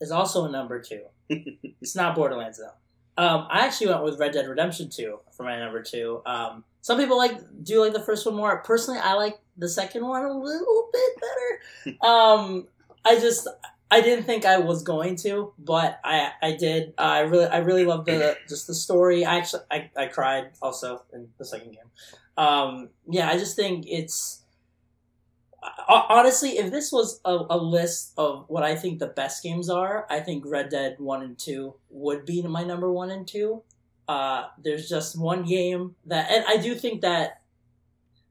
is 0.00 0.10
also 0.10 0.44
a 0.46 0.50
number 0.50 0.80
two. 0.80 1.02
it's 1.28 1.94
not 1.94 2.14
Borderlands 2.14 2.58
though. 2.58 3.22
Um, 3.22 3.46
I 3.48 3.64
actually 3.64 3.88
went 3.88 4.02
with 4.02 4.18
Red 4.18 4.32
Dead 4.32 4.48
Redemption 4.48 4.90
Two 4.90 5.20
for 5.36 5.44
my 5.44 5.58
number 5.58 5.82
two. 5.82 6.20
Um, 6.26 6.64
some 6.80 6.98
people 6.98 7.16
like 7.16 7.38
do 7.62 7.80
like 7.80 7.92
the 7.92 8.02
first 8.02 8.26
one 8.26 8.34
more. 8.34 8.58
Personally, 8.62 9.00
I 9.00 9.14
like 9.14 9.38
the 9.56 9.68
second 9.68 10.04
one 10.06 10.24
a 10.24 10.36
little 10.36 10.90
bit 10.92 11.10
better. 11.20 11.96
um, 12.06 12.66
I 13.04 13.14
just 13.20 13.46
I 13.90 14.00
didn't 14.00 14.24
think 14.24 14.44
I 14.44 14.58
was 14.58 14.82
going 14.82 15.16
to, 15.16 15.52
but 15.58 16.00
I 16.04 16.32
I 16.42 16.56
did. 16.56 16.94
Uh, 16.98 17.02
I 17.02 17.20
really 17.20 17.46
I 17.46 17.58
really 17.58 17.84
loved 17.84 18.06
the 18.06 18.36
just 18.48 18.66
the 18.66 18.74
story. 18.74 19.24
I 19.24 19.36
actually 19.36 19.62
I, 19.70 19.90
I 19.96 20.06
cried 20.06 20.50
also 20.60 21.04
in 21.12 21.28
the 21.38 21.44
second 21.44 21.72
game. 21.72 21.90
Um, 22.36 22.90
yeah, 23.08 23.28
I 23.28 23.38
just 23.38 23.56
think 23.56 23.86
it's 23.88 24.44
honestly, 25.88 26.58
if 26.58 26.70
this 26.70 26.92
was 26.92 27.20
a, 27.24 27.38
a 27.50 27.56
list 27.56 28.12
of 28.16 28.44
what 28.48 28.62
I 28.62 28.74
think 28.74 28.98
the 28.98 29.06
best 29.06 29.42
games 29.42 29.70
are, 29.70 30.06
I 30.10 30.20
think 30.20 30.44
Red 30.46 30.68
Dead 30.68 30.96
One 30.98 31.22
and 31.22 31.38
Two 31.38 31.74
would 31.90 32.24
be 32.24 32.42
my 32.42 32.64
number 32.64 32.90
one 32.92 33.10
and 33.10 33.26
two. 33.26 33.62
Uh, 34.06 34.46
there's 34.62 34.88
just 34.88 35.18
one 35.18 35.44
game 35.44 35.94
that, 36.06 36.30
and 36.30 36.44
I 36.46 36.58
do 36.58 36.74
think 36.74 37.00
that 37.00 37.40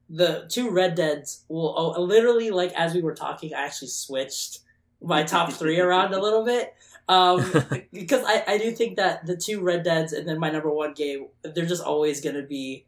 the 0.10 0.46
two 0.50 0.70
Red 0.70 0.96
Deads 0.96 1.46
will 1.48 1.74
oh, 1.76 2.02
literally 2.02 2.52
like 2.52 2.72
as 2.74 2.94
we 2.94 3.02
were 3.02 3.16
talking, 3.16 3.54
I 3.54 3.66
actually 3.66 3.88
switched 3.88 4.60
my 5.02 5.24
top 5.24 5.52
three 5.52 5.80
around 5.80 6.14
a 6.14 6.22
little 6.22 6.46
bit. 6.46 6.74
Um, 7.10 7.40
because 7.92 8.24
I, 8.26 8.44
I 8.48 8.58
do 8.58 8.72
think 8.72 8.98
that 8.98 9.26
the 9.26 9.36
two 9.36 9.62
Red 9.62 9.84
Deads 9.84 10.14
and 10.14 10.28
then 10.28 10.40
my 10.40 10.50
number 10.50 10.70
one 10.70 10.94
game, 10.94 11.28
they're 11.42 11.66
just 11.66 11.84
always 11.84 12.22
going 12.22 12.36
to 12.36 12.44
be 12.44 12.86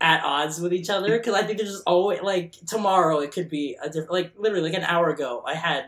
at 0.00 0.22
odds 0.24 0.60
with 0.60 0.72
each 0.72 0.90
other. 0.90 1.18
Because 1.18 1.34
I 1.34 1.42
think 1.42 1.58
there's 1.58 1.70
just 1.70 1.82
always, 1.86 2.22
like, 2.22 2.52
tomorrow 2.66 3.18
it 3.20 3.32
could 3.32 3.48
be 3.48 3.76
a 3.82 3.88
different, 3.88 4.12
like, 4.12 4.32
literally, 4.36 4.70
like 4.70 4.78
an 4.78 4.84
hour 4.84 5.10
ago, 5.10 5.42
I 5.46 5.54
had 5.54 5.86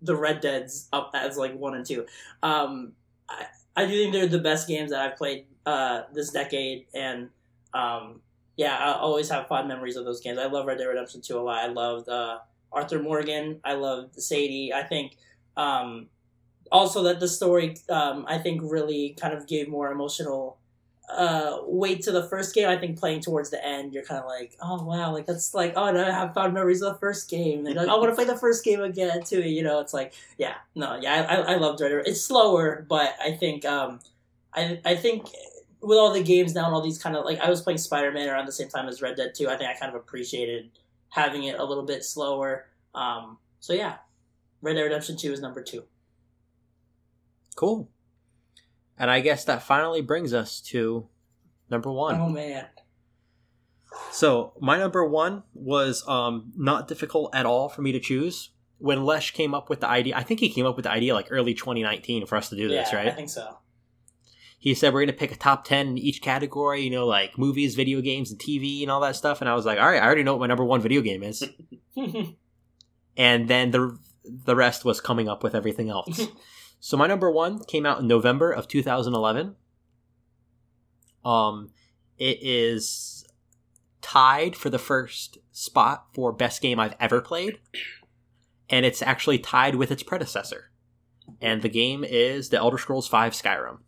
the 0.00 0.16
Red 0.16 0.40
Deads 0.40 0.88
up 0.92 1.12
as, 1.14 1.36
like, 1.36 1.56
one 1.56 1.74
and 1.74 1.86
two. 1.86 2.06
Um, 2.42 2.92
I, 3.28 3.46
I 3.76 3.86
do 3.86 3.92
think 3.92 4.12
they're 4.12 4.26
the 4.26 4.38
best 4.38 4.68
games 4.68 4.90
that 4.90 5.00
I've 5.00 5.16
played 5.16 5.46
uh, 5.64 6.02
this 6.12 6.30
decade. 6.30 6.86
And, 6.94 7.30
um, 7.72 8.20
yeah, 8.56 8.76
I 8.76 8.98
always 8.98 9.30
have 9.30 9.46
fond 9.48 9.68
memories 9.68 9.96
of 9.96 10.04
those 10.04 10.20
games. 10.20 10.38
I 10.38 10.46
love 10.46 10.66
Red 10.66 10.78
Dead 10.78 10.84
Redemption 10.84 11.20
2 11.20 11.38
a 11.38 11.40
lot. 11.40 11.58
I 11.58 11.68
loved 11.68 12.08
uh, 12.08 12.38
Arthur 12.70 13.00
Morgan. 13.00 13.60
I 13.64 13.74
loved 13.74 14.20
Sadie. 14.20 14.72
I 14.74 14.82
think 14.82 15.16
um, 15.56 16.08
also 16.70 17.02
that 17.04 17.20
the 17.20 17.28
story, 17.28 17.76
um, 17.88 18.24
I 18.28 18.38
think, 18.38 18.60
really 18.62 19.16
kind 19.20 19.34
of 19.34 19.46
gave 19.46 19.68
more 19.68 19.90
emotional 19.90 20.58
uh, 21.16 21.60
weight 21.66 22.02
to 22.02 22.12
the 22.12 22.24
first 22.24 22.54
game. 22.54 22.68
I 22.68 22.76
think 22.76 22.98
playing 22.98 23.20
towards 23.20 23.50
the 23.50 23.64
end, 23.64 23.92
you're 23.92 24.04
kind 24.04 24.20
of 24.20 24.26
like, 24.26 24.56
oh 24.60 24.84
wow, 24.84 25.12
like 25.12 25.26
that's 25.26 25.54
like, 25.54 25.74
oh 25.76 25.90
no, 25.90 26.06
I 26.06 26.10
have 26.10 26.34
fond 26.34 26.54
memories 26.54 26.82
of 26.82 26.94
the 26.94 26.98
first 26.98 27.28
game. 27.30 27.64
Like, 27.64 27.76
I 27.76 27.94
want 27.96 28.10
to 28.10 28.14
play 28.14 28.24
the 28.24 28.36
first 28.36 28.64
game 28.64 28.80
again 28.80 29.22
too. 29.22 29.42
You 29.42 29.62
know, 29.62 29.80
it's 29.80 29.94
like, 29.94 30.14
yeah, 30.38 30.54
no, 30.74 30.98
yeah, 31.00 31.26
I, 31.28 31.54
I, 31.54 31.56
Red 31.56 31.76
Dead. 31.76 31.92
It's 32.06 32.22
slower, 32.22 32.84
but 32.88 33.14
I 33.22 33.32
think, 33.32 33.64
um, 33.64 34.00
I, 34.54 34.80
I 34.84 34.96
think 34.96 35.26
with 35.80 35.98
all 35.98 36.12
the 36.12 36.22
games 36.22 36.54
now 36.54 36.66
and 36.66 36.74
all 36.74 36.82
these 36.82 36.98
kind 36.98 37.16
of 37.16 37.24
like, 37.24 37.40
I 37.40 37.50
was 37.50 37.60
playing 37.60 37.78
Spider 37.78 38.12
Man 38.12 38.28
around 38.28 38.46
the 38.46 38.52
same 38.52 38.68
time 38.68 38.88
as 38.88 39.02
Red 39.02 39.16
Dead 39.16 39.34
2. 39.34 39.48
I 39.48 39.56
think 39.56 39.70
I 39.70 39.74
kind 39.74 39.94
of 39.94 40.00
appreciated 40.00 40.70
having 41.08 41.44
it 41.44 41.58
a 41.58 41.64
little 41.64 41.84
bit 41.84 42.04
slower. 42.04 42.66
Um, 42.94 43.38
so 43.60 43.72
yeah, 43.72 43.96
Red 44.60 44.74
Dead 44.74 44.82
Redemption 44.82 45.16
2 45.16 45.32
is 45.32 45.40
number 45.40 45.62
two. 45.62 45.84
Cool. 47.54 47.88
And 49.02 49.10
I 49.10 49.18
guess 49.18 49.44
that 49.46 49.64
finally 49.64 50.00
brings 50.00 50.32
us 50.32 50.60
to 50.60 51.08
number 51.68 51.90
one. 51.90 52.14
Oh 52.20 52.28
man. 52.28 52.66
So 54.12 54.52
my 54.60 54.78
number 54.78 55.04
one 55.04 55.42
was 55.54 56.06
um, 56.06 56.52
not 56.56 56.86
difficult 56.86 57.34
at 57.34 57.44
all 57.44 57.68
for 57.68 57.82
me 57.82 57.90
to 57.90 57.98
choose. 57.98 58.50
When 58.78 59.04
Lesz 59.04 59.32
came 59.32 59.54
up 59.54 59.68
with 59.68 59.80
the 59.80 59.88
idea, 59.88 60.16
I 60.16 60.22
think 60.22 60.38
he 60.38 60.48
came 60.48 60.66
up 60.66 60.76
with 60.76 60.84
the 60.84 60.92
idea 60.92 61.14
like 61.14 61.26
early 61.30 61.52
2019 61.52 62.26
for 62.26 62.36
us 62.36 62.48
to 62.50 62.56
do 62.56 62.68
this, 62.68 62.92
right? 62.92 63.08
I 63.08 63.10
think 63.10 63.28
so. 63.28 63.58
he 64.56 64.72
said 64.72 64.94
we're 64.94 65.00
going 65.00 65.08
to 65.08 65.14
pick 65.14 65.32
a 65.32 65.36
top 65.36 65.64
10 65.64 65.88
in 65.88 65.98
each 65.98 66.22
category, 66.22 66.82
you 66.82 66.90
know, 66.90 67.04
like 67.04 67.36
movies, 67.36 67.74
video 67.74 68.00
games, 68.02 68.30
and 68.30 68.38
TV 68.38 68.82
and 68.82 68.90
all 68.90 69.00
that 69.00 69.16
stuff. 69.16 69.40
And 69.40 69.50
I 69.50 69.54
was 69.54 69.66
like, 69.66 69.80
all 69.80 69.86
right, 69.86 70.00
I 70.00 70.06
already 70.06 70.22
know 70.22 70.34
what 70.34 70.40
my 70.42 70.46
number 70.46 70.64
one 70.64 70.80
video 70.80 71.00
game 71.00 71.24
is. 71.24 71.42
and 73.16 73.48
then 73.48 73.72
the 73.72 73.98
the 74.44 74.54
rest 74.54 74.84
was 74.84 75.00
coming 75.00 75.28
up 75.28 75.42
with 75.42 75.56
everything 75.56 75.90
else. 75.90 76.20
so 76.84 76.96
my 76.96 77.06
number 77.06 77.30
one 77.30 77.60
came 77.60 77.86
out 77.86 78.00
in 78.00 78.08
November 78.08 78.50
of 78.50 78.66
2011. 78.66 79.54
Um, 81.24 81.70
it 82.18 82.38
is 82.42 83.24
tied 84.00 84.56
for 84.56 84.68
the 84.68 84.80
first 84.80 85.38
spot 85.52 86.08
for 86.12 86.32
best 86.32 86.60
game 86.60 86.80
I've 86.80 86.96
ever 86.98 87.20
played, 87.20 87.60
and 88.68 88.84
it's 88.84 89.00
actually 89.00 89.38
tied 89.38 89.76
with 89.76 89.92
its 89.92 90.02
predecessor. 90.02 90.72
And 91.40 91.62
the 91.62 91.68
game 91.68 92.02
is 92.02 92.48
The 92.48 92.56
Elder 92.56 92.78
Scrolls 92.78 93.06
V: 93.06 93.16
Skyrim. 93.16 93.78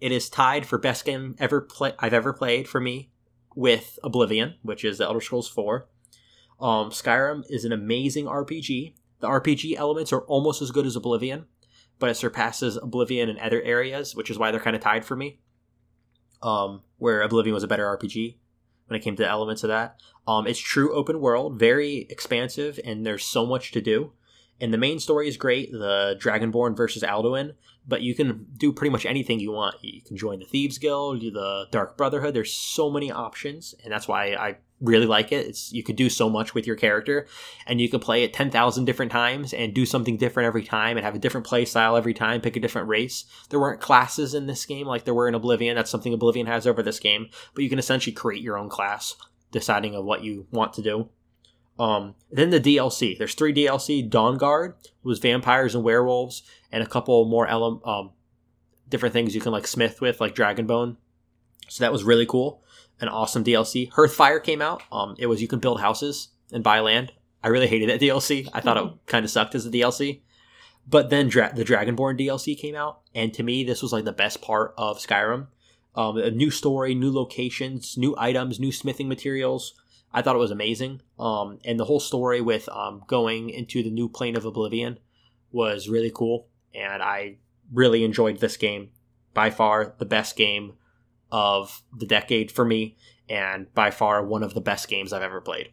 It 0.00 0.12
is 0.12 0.30
tied 0.30 0.66
for 0.66 0.78
best 0.78 1.04
game 1.04 1.34
ever 1.40 1.60
play 1.60 1.94
I've 1.98 2.14
ever 2.14 2.32
played 2.32 2.68
for 2.68 2.80
me 2.80 3.10
with 3.56 3.98
Oblivion, 4.04 4.54
which 4.62 4.84
is 4.84 4.98
The 4.98 5.06
Elder 5.06 5.20
Scrolls 5.20 5.48
4. 5.48 5.88
Um, 6.60 6.90
Skyrim 6.90 7.42
is 7.50 7.64
an 7.64 7.72
amazing 7.72 8.26
RPG. 8.26 8.94
The 9.18 9.26
RPG 9.26 9.74
elements 9.74 10.12
are 10.12 10.20
almost 10.20 10.62
as 10.62 10.70
good 10.70 10.86
as 10.86 10.94
Oblivion, 10.94 11.46
but 11.98 12.10
it 12.10 12.16
surpasses 12.16 12.76
Oblivion 12.76 13.28
in 13.28 13.38
other 13.38 13.62
areas, 13.62 14.14
which 14.14 14.30
is 14.30 14.38
why 14.38 14.50
they're 14.50 14.60
kind 14.60 14.76
of 14.76 14.82
tied 14.82 15.04
for 15.04 15.16
me. 15.16 15.40
Um, 16.42 16.82
where 16.98 17.22
Oblivion 17.22 17.54
was 17.54 17.62
a 17.62 17.68
better 17.68 17.84
RPG 17.84 18.36
when 18.86 19.00
it 19.00 19.02
came 19.02 19.16
to 19.16 19.22
the 19.22 19.28
elements 19.28 19.64
of 19.64 19.68
that. 19.68 20.00
Um, 20.26 20.46
it's 20.46 20.58
true 20.58 20.94
open 20.94 21.20
world, 21.20 21.58
very 21.58 22.06
expansive, 22.10 22.78
and 22.84 23.06
there's 23.06 23.24
so 23.24 23.46
much 23.46 23.72
to 23.72 23.80
do. 23.80 24.12
And 24.60 24.72
the 24.72 24.78
main 24.78 25.00
story 25.00 25.28
is 25.28 25.36
great, 25.36 25.72
the 25.72 26.16
Dragonborn 26.20 26.76
versus 26.76 27.02
Alduin, 27.02 27.54
but 27.86 28.02
you 28.02 28.14
can 28.14 28.46
do 28.56 28.72
pretty 28.72 28.90
much 28.90 29.04
anything 29.04 29.40
you 29.40 29.52
want. 29.52 29.76
You 29.82 30.00
can 30.00 30.16
join 30.16 30.38
the 30.38 30.44
Thieves 30.44 30.78
Guild, 30.78 31.20
do 31.20 31.30
the 31.30 31.66
Dark 31.70 31.96
Brotherhood. 31.96 32.34
There's 32.34 32.52
so 32.52 32.90
many 32.90 33.10
options, 33.10 33.74
and 33.82 33.92
that's 33.92 34.06
why 34.06 34.34
I 34.34 34.58
really 34.84 35.06
like 35.06 35.32
it. 35.32 35.46
It's 35.46 35.72
you 35.72 35.82
could 35.82 35.96
do 35.96 36.08
so 36.08 36.28
much 36.28 36.54
with 36.54 36.66
your 36.66 36.76
character, 36.76 37.26
and 37.66 37.80
you 37.80 37.88
can 37.88 38.00
play 38.00 38.22
it 38.22 38.32
ten 38.32 38.50
thousand 38.50 38.84
different 38.84 39.10
times 39.10 39.52
and 39.52 39.74
do 39.74 39.86
something 39.86 40.16
different 40.16 40.46
every 40.46 40.64
time, 40.64 40.96
and 40.96 41.04
have 41.04 41.14
a 41.14 41.18
different 41.18 41.46
play 41.46 41.64
style 41.64 41.96
every 41.96 42.14
time. 42.14 42.40
Pick 42.40 42.56
a 42.56 42.60
different 42.60 42.88
race. 42.88 43.24
There 43.50 43.60
weren't 43.60 43.80
classes 43.80 44.34
in 44.34 44.46
this 44.46 44.64
game 44.66 44.86
like 44.86 45.04
there 45.04 45.14
were 45.14 45.28
in 45.28 45.34
Oblivion. 45.34 45.74
That's 45.74 45.90
something 45.90 46.12
Oblivion 46.12 46.46
has 46.46 46.66
over 46.66 46.82
this 46.82 47.00
game, 47.00 47.28
but 47.54 47.64
you 47.64 47.70
can 47.70 47.78
essentially 47.78 48.12
create 48.12 48.42
your 48.42 48.58
own 48.58 48.68
class, 48.68 49.16
deciding 49.50 49.94
of 49.94 50.04
what 50.04 50.22
you 50.22 50.46
want 50.50 50.72
to 50.74 50.82
do. 50.82 51.08
Um, 51.78 52.14
then 52.30 52.50
the 52.50 52.60
DLC. 52.60 53.18
There's 53.18 53.34
three 53.34 53.52
DLC. 53.52 54.08
Dawn 54.08 54.38
Guard 54.38 54.74
was 55.02 55.18
vampires 55.18 55.74
and 55.74 55.82
werewolves, 55.82 56.42
and 56.70 56.82
a 56.82 56.88
couple 56.88 57.24
more 57.24 57.48
ele- 57.48 57.82
um, 57.84 58.12
different 58.88 59.12
things 59.12 59.34
you 59.34 59.40
can 59.40 59.52
like 59.52 59.66
smith 59.66 60.00
with, 60.00 60.20
like 60.20 60.34
Dragonbone. 60.34 60.96
So 61.68 61.82
that 61.82 61.92
was 61.92 62.04
really 62.04 62.26
cool. 62.26 62.62
An 63.04 63.10
awesome 63.10 63.44
DLC. 63.44 63.90
Hearthfire 63.90 64.42
came 64.42 64.62
out. 64.62 64.82
Um, 64.90 65.14
it 65.18 65.26
was 65.26 65.42
you 65.42 65.46
can 65.46 65.58
build 65.58 65.78
houses 65.78 66.28
and 66.50 66.64
buy 66.64 66.80
land. 66.80 67.12
I 67.42 67.48
really 67.48 67.66
hated 67.66 67.90
that 67.90 68.00
DLC. 68.06 68.48
I 68.54 68.62
thought 68.62 68.78
it 68.78 68.92
kind 69.04 69.26
of 69.26 69.30
sucked 69.30 69.54
as 69.54 69.66
a 69.66 69.70
DLC. 69.70 70.22
But 70.88 71.10
then 71.10 71.28
Dra- 71.28 71.52
the 71.54 71.66
Dragonborn 71.66 72.18
DLC 72.18 72.58
came 72.58 72.74
out, 72.74 73.00
and 73.14 73.34
to 73.34 73.42
me, 73.42 73.62
this 73.62 73.82
was 73.82 73.92
like 73.92 74.06
the 74.06 74.12
best 74.12 74.40
part 74.40 74.72
of 74.78 74.98
Skyrim. 74.98 75.48
Um, 75.94 76.16
a 76.16 76.30
new 76.30 76.50
story, 76.50 76.94
new 76.94 77.12
locations, 77.12 77.98
new 77.98 78.14
items, 78.16 78.58
new 78.58 78.72
smithing 78.72 79.08
materials. 79.08 79.74
I 80.10 80.22
thought 80.22 80.36
it 80.36 80.38
was 80.38 80.50
amazing. 80.50 81.02
Um, 81.18 81.58
and 81.62 81.78
the 81.78 81.84
whole 81.84 82.00
story 82.00 82.40
with 82.40 82.70
um, 82.70 83.02
going 83.06 83.50
into 83.50 83.82
the 83.82 83.90
new 83.90 84.08
plane 84.08 84.34
of 84.34 84.46
Oblivion 84.46 84.98
was 85.52 85.90
really 85.90 86.10
cool. 86.12 86.48
And 86.74 87.02
I 87.02 87.36
really 87.70 88.02
enjoyed 88.02 88.38
this 88.38 88.56
game. 88.56 88.90
By 89.34 89.50
far 89.50 89.94
the 89.98 90.04
best 90.04 90.36
game 90.36 90.74
of 91.34 91.82
the 91.98 92.06
decade 92.06 92.52
for 92.52 92.64
me, 92.64 92.96
and 93.28 93.66
by 93.74 93.90
far 93.90 94.24
one 94.24 94.44
of 94.44 94.54
the 94.54 94.60
best 94.60 94.86
games 94.88 95.12
I've 95.12 95.22
ever 95.22 95.40
played. 95.40 95.70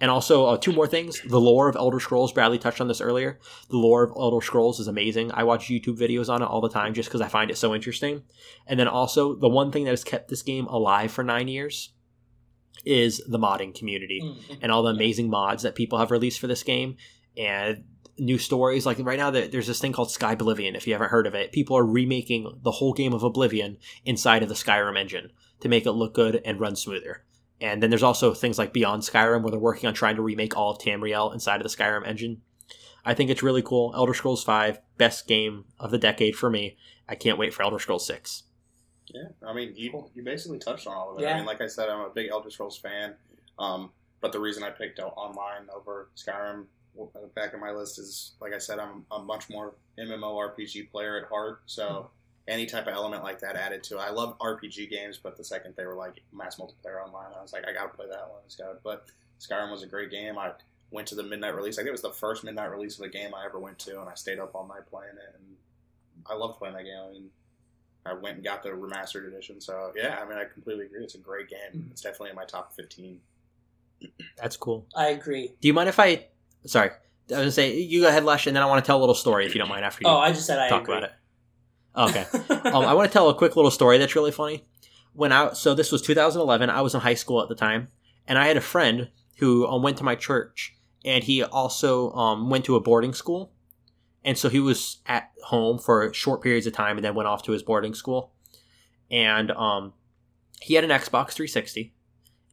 And 0.00 0.10
also, 0.10 0.46
uh, 0.46 0.56
two 0.56 0.72
more 0.72 0.86
things. 0.86 1.20
The 1.22 1.40
lore 1.40 1.68
of 1.68 1.76
Elder 1.76 2.00
Scrolls, 2.00 2.32
Bradley 2.32 2.58
touched 2.58 2.80
on 2.80 2.88
this 2.88 3.00
earlier. 3.00 3.38
The 3.70 3.76
lore 3.76 4.02
of 4.04 4.12
Elder 4.16 4.44
Scrolls 4.44 4.80
is 4.80 4.88
amazing. 4.88 5.30
I 5.32 5.42
watch 5.44 5.68
YouTube 5.68 5.98
videos 5.98 6.28
on 6.28 6.42
it 6.42 6.46
all 6.46 6.60
the 6.60 6.68
time 6.68 6.94
just 6.94 7.08
because 7.08 7.20
I 7.20 7.28
find 7.28 7.50
it 7.50 7.58
so 7.58 7.74
interesting. 7.74 8.22
And 8.66 8.78
then 8.78 8.88
also, 8.88 9.34
the 9.36 9.48
one 9.48 9.70
thing 9.72 9.84
that 9.84 9.90
has 9.90 10.04
kept 10.04 10.28
this 10.30 10.42
game 10.42 10.66
alive 10.66 11.10
for 11.12 11.22
nine 11.24 11.48
years 11.48 11.92
is 12.84 13.20
the 13.28 13.38
modding 13.38 13.74
community 13.74 14.20
Mm. 14.22 14.58
and 14.62 14.72
all 14.72 14.82
the 14.84 14.90
amazing 14.90 15.28
mods 15.30 15.62
that 15.64 15.74
people 15.74 15.98
have 15.98 16.10
released 16.12 16.38
for 16.40 16.46
this 16.46 16.62
game 16.62 16.96
and 17.36 17.84
new 18.18 18.38
stories 18.38 18.84
like 18.84 18.98
right 19.00 19.18
now 19.18 19.30
there's 19.30 19.66
this 19.66 19.80
thing 19.80 19.92
called 19.92 20.10
sky 20.10 20.32
oblivion 20.32 20.74
if 20.74 20.86
you 20.86 20.92
haven't 20.92 21.10
heard 21.10 21.26
of 21.26 21.34
it 21.34 21.52
people 21.52 21.76
are 21.76 21.86
remaking 21.86 22.58
the 22.62 22.72
whole 22.72 22.92
game 22.92 23.12
of 23.12 23.22
oblivion 23.22 23.76
inside 24.04 24.42
of 24.42 24.48
the 24.48 24.54
skyrim 24.54 24.98
engine 24.98 25.30
to 25.60 25.68
make 25.68 25.86
it 25.86 25.92
look 25.92 26.14
good 26.14 26.40
and 26.44 26.60
run 26.60 26.74
smoother 26.74 27.24
and 27.60 27.82
then 27.82 27.90
there's 27.90 28.02
also 28.02 28.34
things 28.34 28.58
like 28.58 28.72
beyond 28.72 29.02
skyrim 29.02 29.42
where 29.42 29.50
they're 29.50 29.60
working 29.60 29.86
on 29.86 29.94
trying 29.94 30.16
to 30.16 30.22
remake 30.22 30.56
all 30.56 30.72
of 30.72 30.78
tamriel 30.78 31.32
inside 31.32 31.60
of 31.60 31.62
the 31.62 31.76
skyrim 31.76 32.06
engine 32.06 32.40
I 33.04 33.14
think 33.14 33.30
it's 33.30 33.42
really 33.42 33.62
cool. 33.62 33.92
Elder 33.96 34.12
Scrolls 34.12 34.44
Five, 34.44 34.80
best 34.98 35.26
game 35.26 35.64
of 35.80 35.90
the 35.90 35.96
decade 35.96 36.36
for 36.36 36.50
me. 36.50 36.76
I 37.08 37.14
can't 37.14 37.38
wait 37.38 37.54
for 37.54 37.62
Elder 37.62 37.78
Scrolls 37.78 38.06
Six. 38.06 38.42
Yeah, 39.06 39.28
I 39.46 39.54
mean, 39.54 39.72
you 39.74 40.10
you 40.14 40.22
basically 40.22 40.58
touched 40.58 40.86
on 40.86 40.94
all 40.94 41.12
of 41.12 41.18
it. 41.18 41.22
Yeah. 41.22 41.32
I 41.32 41.36
mean, 41.36 41.46
like 41.46 41.62
I 41.62 41.68
said, 41.68 41.88
I'm 41.88 42.00
a 42.00 42.10
big 42.10 42.28
Elder 42.30 42.50
Scrolls 42.50 42.76
fan. 42.76 43.14
Um, 43.58 43.92
but 44.20 44.32
the 44.32 44.40
reason 44.40 44.62
I 44.62 44.68
picked 44.68 45.00
out 45.00 45.14
online 45.16 45.68
over 45.74 46.10
Skyrim 46.16 46.66
w- 46.66 46.66
at 46.66 46.77
the 46.96 47.28
back 47.34 47.54
of 47.54 47.60
my 47.60 47.70
list 47.70 47.98
is, 47.98 48.32
like 48.40 48.52
I 48.52 48.58
said, 48.58 48.78
I'm 48.78 49.04
a 49.10 49.18
much 49.18 49.48
more 49.50 49.74
MMORPG 49.98 50.90
player 50.90 51.16
at 51.18 51.28
heart. 51.28 51.60
So 51.66 52.10
hmm. 52.46 52.50
any 52.50 52.66
type 52.66 52.86
of 52.86 52.94
element 52.94 53.22
like 53.22 53.40
that 53.40 53.56
added 53.56 53.82
to 53.84 53.96
it. 53.96 54.00
I 54.00 54.10
love 54.10 54.38
RPG 54.38 54.90
games, 54.90 55.18
but 55.22 55.36
the 55.36 55.44
second 55.44 55.74
they 55.76 55.86
were 55.86 55.94
like 55.94 56.20
mass 56.32 56.56
multiplayer 56.56 57.04
online, 57.04 57.32
I 57.36 57.42
was 57.42 57.52
like, 57.52 57.66
I 57.68 57.72
gotta 57.72 57.90
play 57.90 58.06
that 58.08 58.28
one. 58.30 58.40
It's 58.46 58.56
got- 58.56 58.82
But 58.82 59.06
Skyrim 59.40 59.70
was 59.70 59.82
a 59.82 59.86
great 59.86 60.10
game. 60.10 60.38
I 60.38 60.52
went 60.90 61.08
to 61.08 61.14
the 61.14 61.22
midnight 61.22 61.54
release. 61.54 61.76
I 61.76 61.82
think 61.82 61.88
it 61.88 61.92
was 61.92 62.02
the 62.02 62.10
first 62.10 62.44
midnight 62.44 62.70
release 62.70 62.98
of 62.98 63.04
a 63.04 63.08
game 63.08 63.34
I 63.34 63.44
ever 63.44 63.58
went 63.58 63.78
to, 63.80 64.00
and 64.00 64.08
I 64.08 64.14
stayed 64.14 64.38
up 64.38 64.54
all 64.54 64.66
night 64.66 64.86
playing 64.90 65.16
it. 65.16 65.34
And 65.34 65.56
I 66.26 66.34
loved 66.34 66.58
playing 66.58 66.74
that 66.74 66.84
game. 66.84 66.98
I 66.98 67.12
mean, 67.12 67.30
I 68.06 68.14
went 68.14 68.36
and 68.36 68.44
got 68.44 68.62
the 68.62 68.70
remastered 68.70 69.26
edition. 69.28 69.60
So 69.60 69.92
yeah, 69.94 70.18
I 70.20 70.28
mean, 70.28 70.38
I 70.38 70.44
completely 70.44 70.86
agree. 70.86 71.04
It's 71.04 71.14
a 71.14 71.18
great 71.18 71.48
game. 71.48 71.82
Hmm. 71.82 71.90
It's 71.90 72.00
definitely 72.00 72.30
in 72.30 72.36
my 72.36 72.44
top 72.44 72.74
fifteen. 72.74 73.20
That's 74.40 74.56
cool. 74.56 74.86
I 74.96 75.08
agree. 75.08 75.54
Do 75.60 75.68
you 75.68 75.74
mind 75.74 75.88
if 75.88 75.98
I? 75.98 76.26
Sorry, 76.66 76.90
I 76.90 76.94
was 77.32 77.38
gonna 77.38 77.50
say 77.50 77.78
you 77.78 78.00
go 78.02 78.08
ahead, 78.08 78.24
Lesz, 78.24 78.46
and 78.46 78.56
then 78.56 78.62
I 78.62 78.66
want 78.66 78.84
to 78.84 78.86
tell 78.86 78.98
a 78.98 79.00
little 79.00 79.14
story 79.14 79.46
if 79.46 79.54
you 79.54 79.58
don't 79.58 79.68
mind 79.68 79.84
after 79.84 80.02
you 80.04 80.10
Oh, 80.10 80.18
I 80.18 80.32
just 80.32 80.46
said 80.46 80.58
I 80.58 80.68
talk 80.68 80.82
agree. 80.82 80.96
about 80.98 81.10
it. 81.10 81.14
Okay. 81.96 82.26
um, 82.70 82.84
I 82.84 82.94
want 82.94 83.08
to 83.08 83.12
tell 83.12 83.28
a 83.28 83.34
quick 83.34 83.56
little 83.56 83.70
story 83.70 83.98
that's 83.98 84.14
really 84.14 84.30
funny. 84.32 84.64
When 85.12 85.32
I 85.32 85.52
so 85.52 85.74
this 85.74 85.90
was 85.90 86.02
2011, 86.02 86.70
I 86.70 86.80
was 86.80 86.94
in 86.94 87.00
high 87.00 87.14
school 87.14 87.42
at 87.42 87.48
the 87.48 87.54
time, 87.54 87.88
and 88.26 88.38
I 88.38 88.46
had 88.46 88.56
a 88.56 88.60
friend 88.62 89.10
who 89.38 89.66
um, 89.66 89.82
went 89.82 89.96
to 89.98 90.04
my 90.04 90.14
church, 90.14 90.76
and 91.04 91.24
he 91.24 91.42
also 91.42 92.12
um, 92.12 92.50
went 92.50 92.64
to 92.66 92.76
a 92.76 92.80
boarding 92.80 93.14
school, 93.14 93.52
and 94.24 94.36
so 94.36 94.48
he 94.48 94.60
was 94.60 94.98
at 95.06 95.30
home 95.44 95.78
for 95.78 96.12
short 96.12 96.42
periods 96.42 96.66
of 96.66 96.72
time, 96.72 96.96
and 96.98 97.04
then 97.04 97.14
went 97.14 97.28
off 97.28 97.42
to 97.44 97.52
his 97.52 97.62
boarding 97.62 97.94
school, 97.94 98.32
and 99.10 99.50
um, 99.52 99.92
he 100.60 100.74
had 100.74 100.84
an 100.84 100.90
Xbox 100.90 101.32
360, 101.32 101.94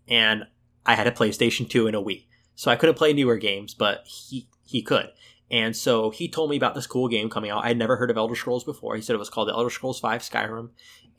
and 0.07 0.45
I 0.85 0.95
had 0.95 1.07
a 1.07 1.11
PlayStation 1.11 1.69
2 1.69 1.87
and 1.87 1.95
a 1.95 1.99
Wii, 1.99 2.25
so 2.55 2.71
I 2.71 2.75
couldn't 2.75 2.97
play 2.97 3.13
newer 3.13 3.37
games, 3.37 3.73
but 3.73 4.03
he 4.05 4.47
he 4.65 4.81
could. 4.81 5.09
And 5.51 5.75
so 5.75 6.09
he 6.09 6.27
told 6.27 6.49
me 6.49 6.57
about 6.57 6.73
this 6.73 6.87
cool 6.87 7.07
game 7.07 7.29
coming 7.29 7.51
out. 7.51 7.63
I 7.63 7.67
had 7.67 7.77
never 7.77 7.97
heard 7.97 8.09
of 8.09 8.17
Elder 8.17 8.35
Scrolls 8.35 8.63
before. 8.63 8.95
He 8.95 9.01
said 9.01 9.13
it 9.13 9.19
was 9.19 9.29
called 9.29 9.47
the 9.47 9.53
Elder 9.53 9.69
Scrolls 9.69 9.99
V 9.99 10.07
Skyrim. 10.07 10.69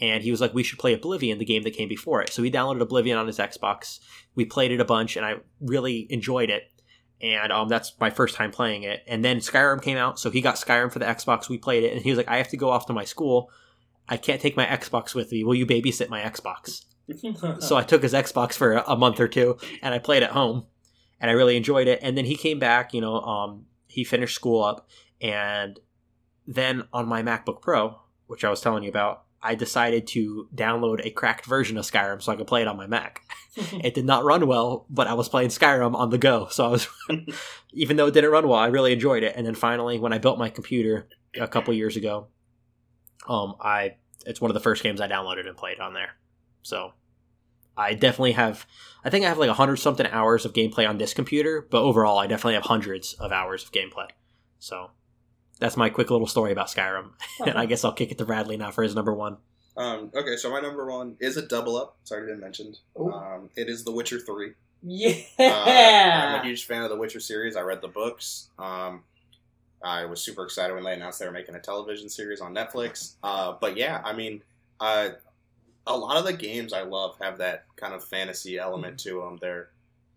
And 0.01 0.23
he 0.23 0.31
was 0.31 0.41
like, 0.41 0.53
we 0.53 0.63
should 0.63 0.79
play 0.79 0.93
Oblivion, 0.93 1.39
the 1.39 1.45
game 1.45 1.63
that 1.63 1.71
came 1.71 1.89
before 1.89 2.21
it. 2.21 2.31
So 2.31 2.43
he 2.43 2.51
downloaded 2.51 2.83
Oblivion 2.83 3.17
on 3.17 3.27
his 3.27 3.39
Xbox. 3.39 4.01
We 4.35 4.45
played 4.45 4.73
it 4.73 4.81
a 4.81 4.85
bunch, 4.85 5.17
and 5.17 5.25
I 5.25 5.37
really 5.61 6.07
enjoyed 6.11 6.51
it. 6.51 6.71
And 7.23 7.51
um, 7.51 7.69
that's 7.69 7.95
my 7.99 8.11
first 8.11 8.35
time 8.35 8.51
playing 8.51 8.83
it. 8.83 9.03
And 9.07 9.25
then 9.25 9.39
Skyrim 9.39 9.81
came 9.81 9.97
out, 9.97 10.19
so 10.19 10.31
he 10.31 10.43
got 10.43 10.57
Skyrim 10.57 10.93
for 10.93 10.99
the 10.99 11.07
Xbox. 11.07 11.49
We 11.49 11.57
played 11.57 11.85
it, 11.85 11.95
and 11.95 12.03
he 12.03 12.11
was 12.11 12.19
like, 12.19 12.29
I 12.29 12.37
have 12.37 12.49
to 12.49 12.59
go 12.59 12.69
off 12.69 12.87
to 12.87 12.93
my 12.93 13.05
school. 13.05 13.51
I 14.07 14.19
can't 14.19 14.41
take 14.41 14.57
my 14.57 14.67
Xbox 14.67 15.15
with 15.15 15.33
me. 15.33 15.45
Will 15.45 15.55
you 15.55 15.65
babysit 15.65 16.11
my 16.11 16.21
Xbox? 16.21 16.85
so 17.63 17.77
I 17.77 17.83
took 17.83 18.03
his 18.03 18.13
Xbox 18.13 18.53
for 18.53 18.75
a, 18.75 18.85
a 18.89 18.97
month 18.97 19.19
or 19.19 19.29
two, 19.29 19.57
and 19.81 19.95
I 19.95 19.99
played 19.99 20.23
at 20.23 20.33
home, 20.33 20.67
and 21.21 21.31
I 21.31 21.35
really 21.35 21.57
enjoyed 21.57 21.89
it. 21.89 22.01
And 22.03 22.17
then 22.17 22.25
he 22.25 22.37
came 22.37 22.59
back, 22.59 22.93
you 22.95 23.01
know, 23.01 23.21
um, 23.21 23.67
he 23.87 24.05
finished 24.05 24.35
school 24.35 24.63
up, 24.63 24.89
and 25.21 25.79
then 26.47 26.85
on 26.93 27.09
my 27.09 27.23
MacBook 27.23 27.61
Pro, 27.61 27.99
which 28.27 28.45
I 28.45 28.51
was 28.51 28.61
telling 28.61 28.83
you 28.83 28.89
about, 28.89 29.25
I 29.43 29.55
decided 29.55 30.07
to 30.09 30.49
download 30.55 31.05
a 31.05 31.11
cracked 31.11 31.47
version 31.47 31.77
of 31.79 31.85
Skyrim 31.85 32.21
so 32.21 32.33
I 32.33 32.37
could 32.37 32.47
play 32.47 32.63
it 32.63 32.69
on 32.69 32.77
my 32.77 32.87
Mac. 32.87 33.21
It 33.83 33.95
did 33.95 34.05
not 34.05 34.23
run 34.23 34.47
well, 34.47 34.85
but 34.91 35.07
I 35.07 35.15
was 35.15 35.31
playing 35.31 35.49
Skyrim 35.49 35.95
on 35.95 36.11
the 36.11 36.19
go, 36.19 36.49
so 36.51 36.67
I 36.67 36.69
was, 36.69 36.89
even 37.73 37.97
though 37.97 38.07
it 38.07 38.13
didn't 38.13 38.31
run 38.31 38.47
well, 38.47 38.59
I 38.59 38.67
really 38.67 38.93
enjoyed 38.93 39.23
it. 39.23 39.33
And 39.35 39.47
then 39.47 39.55
finally, 39.55 39.99
when 39.99 40.13
I 40.13 40.19
built 40.19 40.39
my 40.39 40.51
computer 40.51 41.09
a 41.41 41.49
couple 41.49 41.73
years 41.73 41.97
ago, 41.97 42.27
um, 43.27 43.55
I 43.59 43.97
it's 44.27 44.43
one 44.43 44.51
of 44.51 44.55
the 44.55 44.61
first 44.61 44.83
games 44.83 45.01
I 45.01 45.09
downloaded 45.09 45.49
and 45.49 45.57
played 45.57 45.81
on 45.81 45.95
there. 45.95 46.11
So 46.63 46.93
I 47.77 47.95
definitely 47.95 48.33
have 48.33 48.67
I 49.05 49.11
think 49.11 49.25
I 49.25 49.29
have 49.29 49.39
like 49.39 49.51
a 49.51 49.55
hundred 49.55 49.77
something 49.77 50.07
hours 50.07 50.45
of 50.45 50.53
gameplay 50.53 50.89
on 50.89 50.99
this 50.99 51.15
computer, 51.15 51.67
but 51.71 51.83
overall 51.83 52.19
I 52.19 52.27
definitely 52.27 52.55
have 52.55 52.65
hundreds 52.65 53.15
of 53.15 53.33
hours 53.33 53.65
of 53.65 53.73
gameplay. 53.73 54.09
So 54.59 54.91
that's 55.61 55.77
my 55.77 55.91
quick 55.91 56.11
little 56.11 56.27
story 56.27 56.53
about 56.53 56.69
Skyrim. 56.69 57.11
and 57.47 57.57
I 57.57 57.67
guess 57.67 57.85
I'll 57.85 57.93
kick 57.93 58.11
it 58.11 58.19
to 58.19 58.25
Bradley 58.25 58.57
now 58.57 58.71
for 58.71 58.83
his 58.83 58.95
number 58.95 59.15
one. 59.15 59.37
Um, 59.77 60.11
okay, 60.15 60.37
so 60.37 60.51
my 60.51 60.61
number 60.61 60.87
one 60.87 61.17
is 61.21 61.37
a 61.37 61.47
double 61.47 61.77
up. 61.77 61.99
It's 62.03 62.11
already 62.11 62.33
been 62.33 62.41
mentioned. 62.41 62.79
Um, 62.99 63.51
it 63.57 63.69
is 63.69 63.85
The 63.85 63.93
Witcher 63.93 64.19
Three. 64.19 64.55
yeah. 64.83 65.17
Uh, 65.39 65.43
I'm 65.45 66.41
a 66.41 66.43
huge 66.47 66.65
fan 66.65 66.83
of 66.83 66.91
the 66.91 66.97
Witcher 66.97 67.21
series. 67.21 67.57
I 67.57 67.61
read 67.61 67.83
the 67.83 67.89
books. 67.89 68.49
Um, 68.59 69.03
I 69.85 70.07
was 70.07 70.21
super 70.23 70.45
excited 70.45 70.75
when 70.75 70.85
they 70.85 70.95
announced 70.95 71.19
they 71.19 71.27
were 71.27 71.33
making 71.33 71.55
a 71.55 71.61
television 71.61 72.09
series 72.09 72.41
on 72.41 72.55
Netflix. 72.55 73.17
Uh, 73.23 73.55
but 73.61 73.77
yeah, 73.77 74.01
I 74.03 74.15
mean, 74.15 74.43
uh, 74.81 75.11
a 75.87 75.97
lot 75.97 76.17
of 76.17 76.25
the 76.25 76.33
games 76.33 76.73
I 76.73 76.83
love 76.83 77.17
have 77.21 77.39
that 77.39 77.65
kind 77.77 77.95
of 77.95 78.05
fantasy 78.05 78.59
element 78.59 78.99
to 79.01 79.21
them. 79.21 79.39
They're 79.41 79.69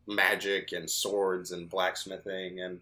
magic 0.07 0.71
and 0.71 0.89
swords 0.89 1.51
and 1.51 1.69
blacksmithing 1.69 2.59
and 2.59 2.79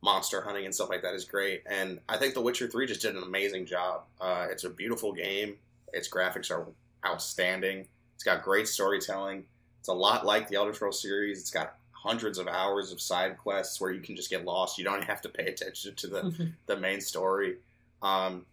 monster 0.00 0.40
hunting 0.40 0.64
and 0.64 0.74
stuff 0.74 0.90
like 0.90 1.02
that 1.02 1.14
is 1.14 1.24
great. 1.24 1.62
And 1.68 1.98
I 2.08 2.16
think 2.16 2.34
The 2.34 2.40
Witcher 2.40 2.68
3 2.68 2.86
just 2.86 3.02
did 3.02 3.16
an 3.16 3.22
amazing 3.22 3.66
job. 3.66 4.02
Uh, 4.20 4.46
it's 4.50 4.64
a 4.64 4.70
beautiful 4.70 5.12
game. 5.12 5.56
Its 5.92 6.08
graphics 6.08 6.50
are 6.50 6.66
outstanding. 7.04 7.88
It's 8.14 8.24
got 8.24 8.42
great 8.42 8.68
storytelling. 8.68 9.44
It's 9.80 9.88
a 9.88 9.92
lot 9.92 10.24
like 10.24 10.48
the 10.48 10.56
Elder 10.56 10.74
Scrolls 10.74 11.02
series. 11.02 11.40
It's 11.40 11.50
got 11.50 11.74
hundreds 11.92 12.38
of 12.38 12.46
hours 12.46 12.92
of 12.92 13.00
side 13.00 13.36
quests 13.38 13.80
where 13.80 13.90
you 13.90 14.00
can 14.00 14.14
just 14.14 14.30
get 14.30 14.44
lost. 14.44 14.78
You 14.78 14.84
don't 14.84 15.04
have 15.04 15.20
to 15.22 15.28
pay 15.28 15.46
attention 15.46 15.96
to 15.96 16.06
the, 16.06 16.52
the 16.66 16.76
main 16.76 17.00
story. 17.00 17.56
Um, 18.02 18.46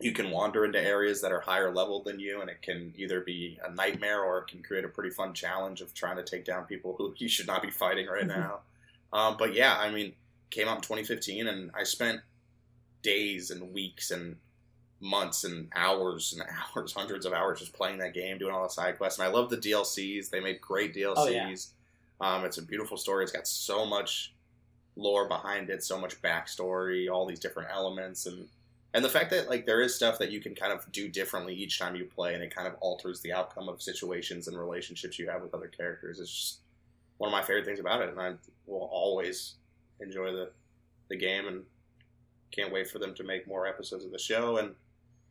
you 0.00 0.12
can 0.12 0.30
wander 0.30 0.64
into 0.64 0.80
areas 0.80 1.20
that 1.22 1.32
are 1.32 1.40
higher 1.40 1.72
level 1.72 2.02
than 2.02 2.18
you, 2.18 2.40
and 2.40 2.50
it 2.50 2.62
can 2.62 2.92
either 2.96 3.20
be 3.20 3.58
a 3.64 3.72
nightmare 3.72 4.22
or 4.22 4.38
it 4.38 4.48
can 4.48 4.62
create 4.62 4.84
a 4.84 4.88
pretty 4.88 5.10
fun 5.10 5.32
challenge 5.32 5.80
of 5.80 5.94
trying 5.94 6.16
to 6.16 6.24
take 6.24 6.44
down 6.44 6.64
people 6.64 6.94
who 6.96 7.14
you 7.18 7.28
should 7.28 7.46
not 7.46 7.62
be 7.62 7.70
fighting 7.70 8.06
right 8.06 8.26
now. 8.26 8.60
um, 9.12 9.36
but 9.38 9.54
yeah, 9.54 9.76
I 9.78 9.90
mean, 9.90 10.12
came 10.50 10.68
out 10.68 10.76
in 10.76 10.82
2015, 10.82 11.46
and 11.46 11.70
I 11.74 11.84
spent 11.84 12.20
days 13.02 13.50
and 13.50 13.72
weeks 13.72 14.10
and 14.10 14.36
months 15.00 15.44
and 15.44 15.68
hours 15.74 16.32
and 16.32 16.48
hours, 16.76 16.92
hundreds 16.92 17.26
of 17.26 17.32
hours 17.32 17.60
just 17.60 17.72
playing 17.72 17.98
that 17.98 18.14
game, 18.14 18.38
doing 18.38 18.54
all 18.54 18.62
the 18.62 18.70
side 18.70 18.98
quests. 18.98 19.18
And 19.18 19.28
I 19.28 19.30
love 19.30 19.50
the 19.50 19.56
DLCs. 19.56 20.30
They 20.30 20.40
made 20.40 20.60
great 20.60 20.94
DLCs. 20.94 21.16
Oh, 21.16 21.28
yeah. 21.28 21.56
um, 22.20 22.44
it's 22.44 22.58
a 22.58 22.62
beautiful 22.62 22.96
story. 22.96 23.24
It's 23.24 23.32
got 23.32 23.46
so 23.46 23.84
much 23.84 24.32
lore 24.96 25.26
behind 25.26 25.70
it, 25.70 25.82
so 25.82 25.98
much 25.98 26.20
backstory, 26.22 27.10
all 27.10 27.26
these 27.26 27.40
different 27.40 27.70
elements, 27.72 28.26
and 28.26 28.48
and 28.94 29.04
the 29.04 29.08
fact 29.08 29.30
that 29.30 29.48
like 29.48 29.66
there 29.66 29.80
is 29.80 29.94
stuff 29.94 30.18
that 30.18 30.30
you 30.30 30.40
can 30.40 30.54
kind 30.54 30.72
of 30.72 30.90
do 30.92 31.08
differently 31.08 31.54
each 31.54 31.78
time 31.78 31.96
you 31.96 32.04
play, 32.04 32.34
and 32.34 32.42
it 32.42 32.54
kind 32.54 32.68
of 32.68 32.74
alters 32.80 33.20
the 33.20 33.32
outcome 33.32 33.68
of 33.68 33.80
situations 33.80 34.48
and 34.48 34.58
relationships 34.58 35.18
you 35.18 35.28
have 35.28 35.42
with 35.42 35.54
other 35.54 35.68
characters. 35.68 36.18
is 36.18 36.30
just 36.30 36.58
one 37.18 37.28
of 37.28 37.32
my 37.32 37.42
favorite 37.42 37.64
things 37.64 37.80
about 37.80 38.02
it, 38.02 38.10
and 38.10 38.20
I 38.20 38.34
will 38.66 38.88
always 38.92 39.54
enjoy 40.00 40.32
the 40.32 40.50
the 41.08 41.16
game, 41.16 41.46
and 41.46 41.62
can't 42.50 42.72
wait 42.72 42.88
for 42.88 42.98
them 42.98 43.14
to 43.14 43.24
make 43.24 43.46
more 43.46 43.66
episodes 43.66 44.04
of 44.04 44.12
the 44.12 44.18
show, 44.18 44.58
and 44.58 44.74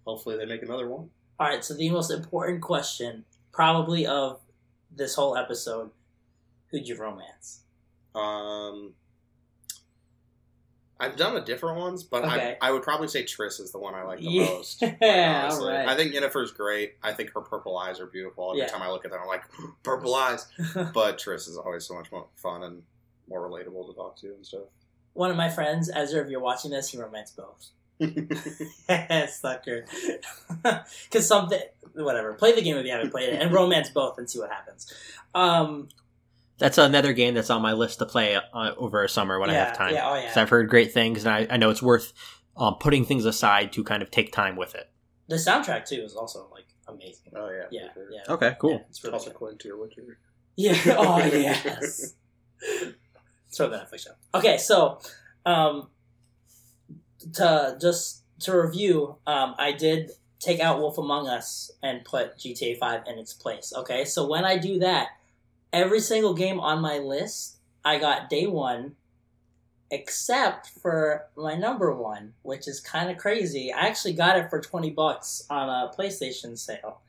hopefully 0.06 0.38
they 0.38 0.46
make 0.46 0.64
another 0.64 0.88
one. 0.88 1.10
All 1.40 1.48
right, 1.48 1.64
so 1.64 1.74
the 1.74 1.90
most 1.90 2.12
important 2.12 2.62
question, 2.62 3.26
probably 3.52 4.06
of 4.06 4.40
this 4.96 5.16
whole 5.16 5.38
episode, 5.38 5.92
who'd 6.70 6.88
you 6.88 6.96
romance? 6.96 7.62
Um, 8.14 8.94
I've 11.02 11.18
done 11.18 11.36
a 11.36 11.42
different 11.44 11.78
ones, 11.80 12.04
but 12.04 12.24
Okay. 12.24 12.58
I, 12.62 12.70
I 12.70 12.72
would 12.72 12.84
probably 12.84 13.08
say 13.10 13.24
Triss 13.24 13.60
is 13.60 13.72
the 13.72 13.80
one 13.80 13.96
I 13.96 14.04
like 14.04 14.20
the 14.20 14.26
Yeah, 14.30 14.44
most. 14.46 14.82
honestly. 15.02 15.08
alright. 15.10 15.88
I 15.90 15.96
think 15.96 16.14
Yennefer's 16.14 16.52
great. 16.52 16.94
I 17.04 17.12
think 17.12 17.32
her 17.34 17.42
purple 17.42 17.78
eyes 17.78 18.00
are 18.00 18.06
beautiful. 18.06 18.52
Every 18.52 18.62
Yeah. 18.62 18.68
time 18.68 18.82
I 18.84 18.90
look 18.90 19.04
at 19.04 19.12
them, 19.12 19.20
I'm 19.22 19.28
like, 19.28 19.44
purple 19.84 20.14
eyes. 20.16 20.48
But 20.94 21.18
Triss 21.18 21.50
is 21.50 21.58
always 21.58 21.86
so 21.86 21.96
much 21.96 22.12
more 22.12 22.28
fun 22.36 22.64
and 22.64 22.84
more 23.28 23.42
relatable 23.50 23.88
to 23.90 23.94
talk 23.96 24.16
to 24.22 24.28
and 24.28 24.46
stuff. 24.46 24.62
One 25.14 25.32
of 25.32 25.36
my 25.38 25.50
friends, 25.50 25.90
Ezra, 25.94 26.24
if 26.24 26.30
you're 26.30 26.40
watching 26.40 26.72
this, 26.72 26.90
he 26.90 26.98
romanced 26.98 27.36
both. 27.36 27.70
Sucker. 29.30 29.86
Because 30.64 31.28
something, 31.28 31.60
whatever. 31.94 32.34
Play 32.34 32.54
the 32.54 32.62
game 32.62 32.78
if 32.78 32.86
you 32.86 32.92
haven't 32.92 33.12
played 33.12 33.30
it, 33.30 33.42
and 33.42 33.52
romance 33.54 33.90
both 33.90 34.18
and 34.18 34.30
see 34.30 34.40
what 34.40 34.50
happens. 34.52 34.92
Um, 35.36 35.90
That's 36.62 36.78
another 36.78 37.12
game 37.12 37.34
that's 37.34 37.50
on 37.50 37.62
my 37.62 37.74
list 37.74 38.00
to 38.00 38.06
play 38.06 38.36
uh, 38.36 38.72
over 38.78 39.04
a 39.04 39.10
summer 39.10 39.40
when 39.40 39.50
I 39.50 39.54
have 39.56 39.76
time. 39.76 39.94
Yeah, 39.96 40.10
oh 40.10 40.14
yeah. 40.16 40.22
Because 40.22 40.38
I've 40.38 40.50
heard 40.50 40.70
great 40.70 40.94
things, 40.94 41.26
and 41.26 41.34
I, 41.34 41.48
I 41.50 41.58
know 41.58 41.70
it's 41.72 41.82
worth 41.82 42.14
um, 42.56 42.76
putting 42.80 43.04
things 43.04 43.26
aside 43.26 43.74
to 43.74 43.84
kind 43.84 44.04
of 44.04 44.12
take 44.12 44.32
time 44.32 44.56
with 44.56 44.76
it. 44.76 44.90
The 45.28 45.38
soundtrack 45.38 45.86
too 45.88 46.02
is 46.04 46.16
also 46.16 46.48
like 46.52 46.68
amazing. 46.88 47.34
oh 47.36 47.50
yeah, 47.50 47.64
Yeah, 47.72 47.94
sure. 47.94 48.08
yeah. 48.12 48.34
Okay, 48.34 48.56
cool. 48.60 48.72
Yeah, 48.74 48.78
it's 48.90 49.04
really 49.04 49.14
Also 49.14 49.26
good. 49.26 49.36
according 49.36 49.58
to 49.60 49.68
your 49.68 49.78
Witcher. 49.82 50.20
Yeah. 50.56 50.78
Oh 50.98 51.18
yes. 51.26 52.14
Throw 53.52 53.70
the 53.70 53.78
Netflix 53.78 54.00
show. 54.04 54.12
Okay, 54.36 54.58
so 54.58 55.00
um, 55.46 55.88
to 57.34 57.78
just 57.82 58.24
to 58.42 58.56
review, 58.56 59.16
um, 59.28 59.56
I 59.58 59.72
did 59.72 60.12
take 60.40 60.60
out 60.60 60.80
Wolf 60.80 60.98
Among 60.98 61.28
Us 61.28 61.72
and 61.84 62.04
put 62.06 62.38
GTA 62.38 62.78
Five 62.78 63.02
in 63.08 63.18
its 63.18 63.34
place. 63.34 63.74
Okay, 63.76 64.06
so 64.06 64.28
when 64.28 64.46
I 64.46 64.58
do 64.58 64.80
that, 64.80 65.08
every 65.74 66.00
single 66.00 66.34
game 66.34 66.60
on 66.60 66.82
my 66.82 66.98
list, 66.98 67.58
I 67.84 67.98
got 67.98 68.30
day 68.30 68.48
one, 68.48 68.96
except 69.90 70.70
for 70.70 71.28
my 71.36 71.56
number 71.56 71.94
one, 71.94 72.34
which 72.44 72.68
is 72.68 72.80
kind 72.80 73.10
of 73.10 73.18
crazy. 73.18 73.72
I 73.74 73.88
actually 73.88 74.14
got 74.14 74.38
it 74.38 74.50
for 74.50 74.60
20 74.60 74.92
bucks 74.92 75.46
on 75.50 75.70
a 75.70 75.92
PlayStation 75.94 76.58
sale. 76.58 77.02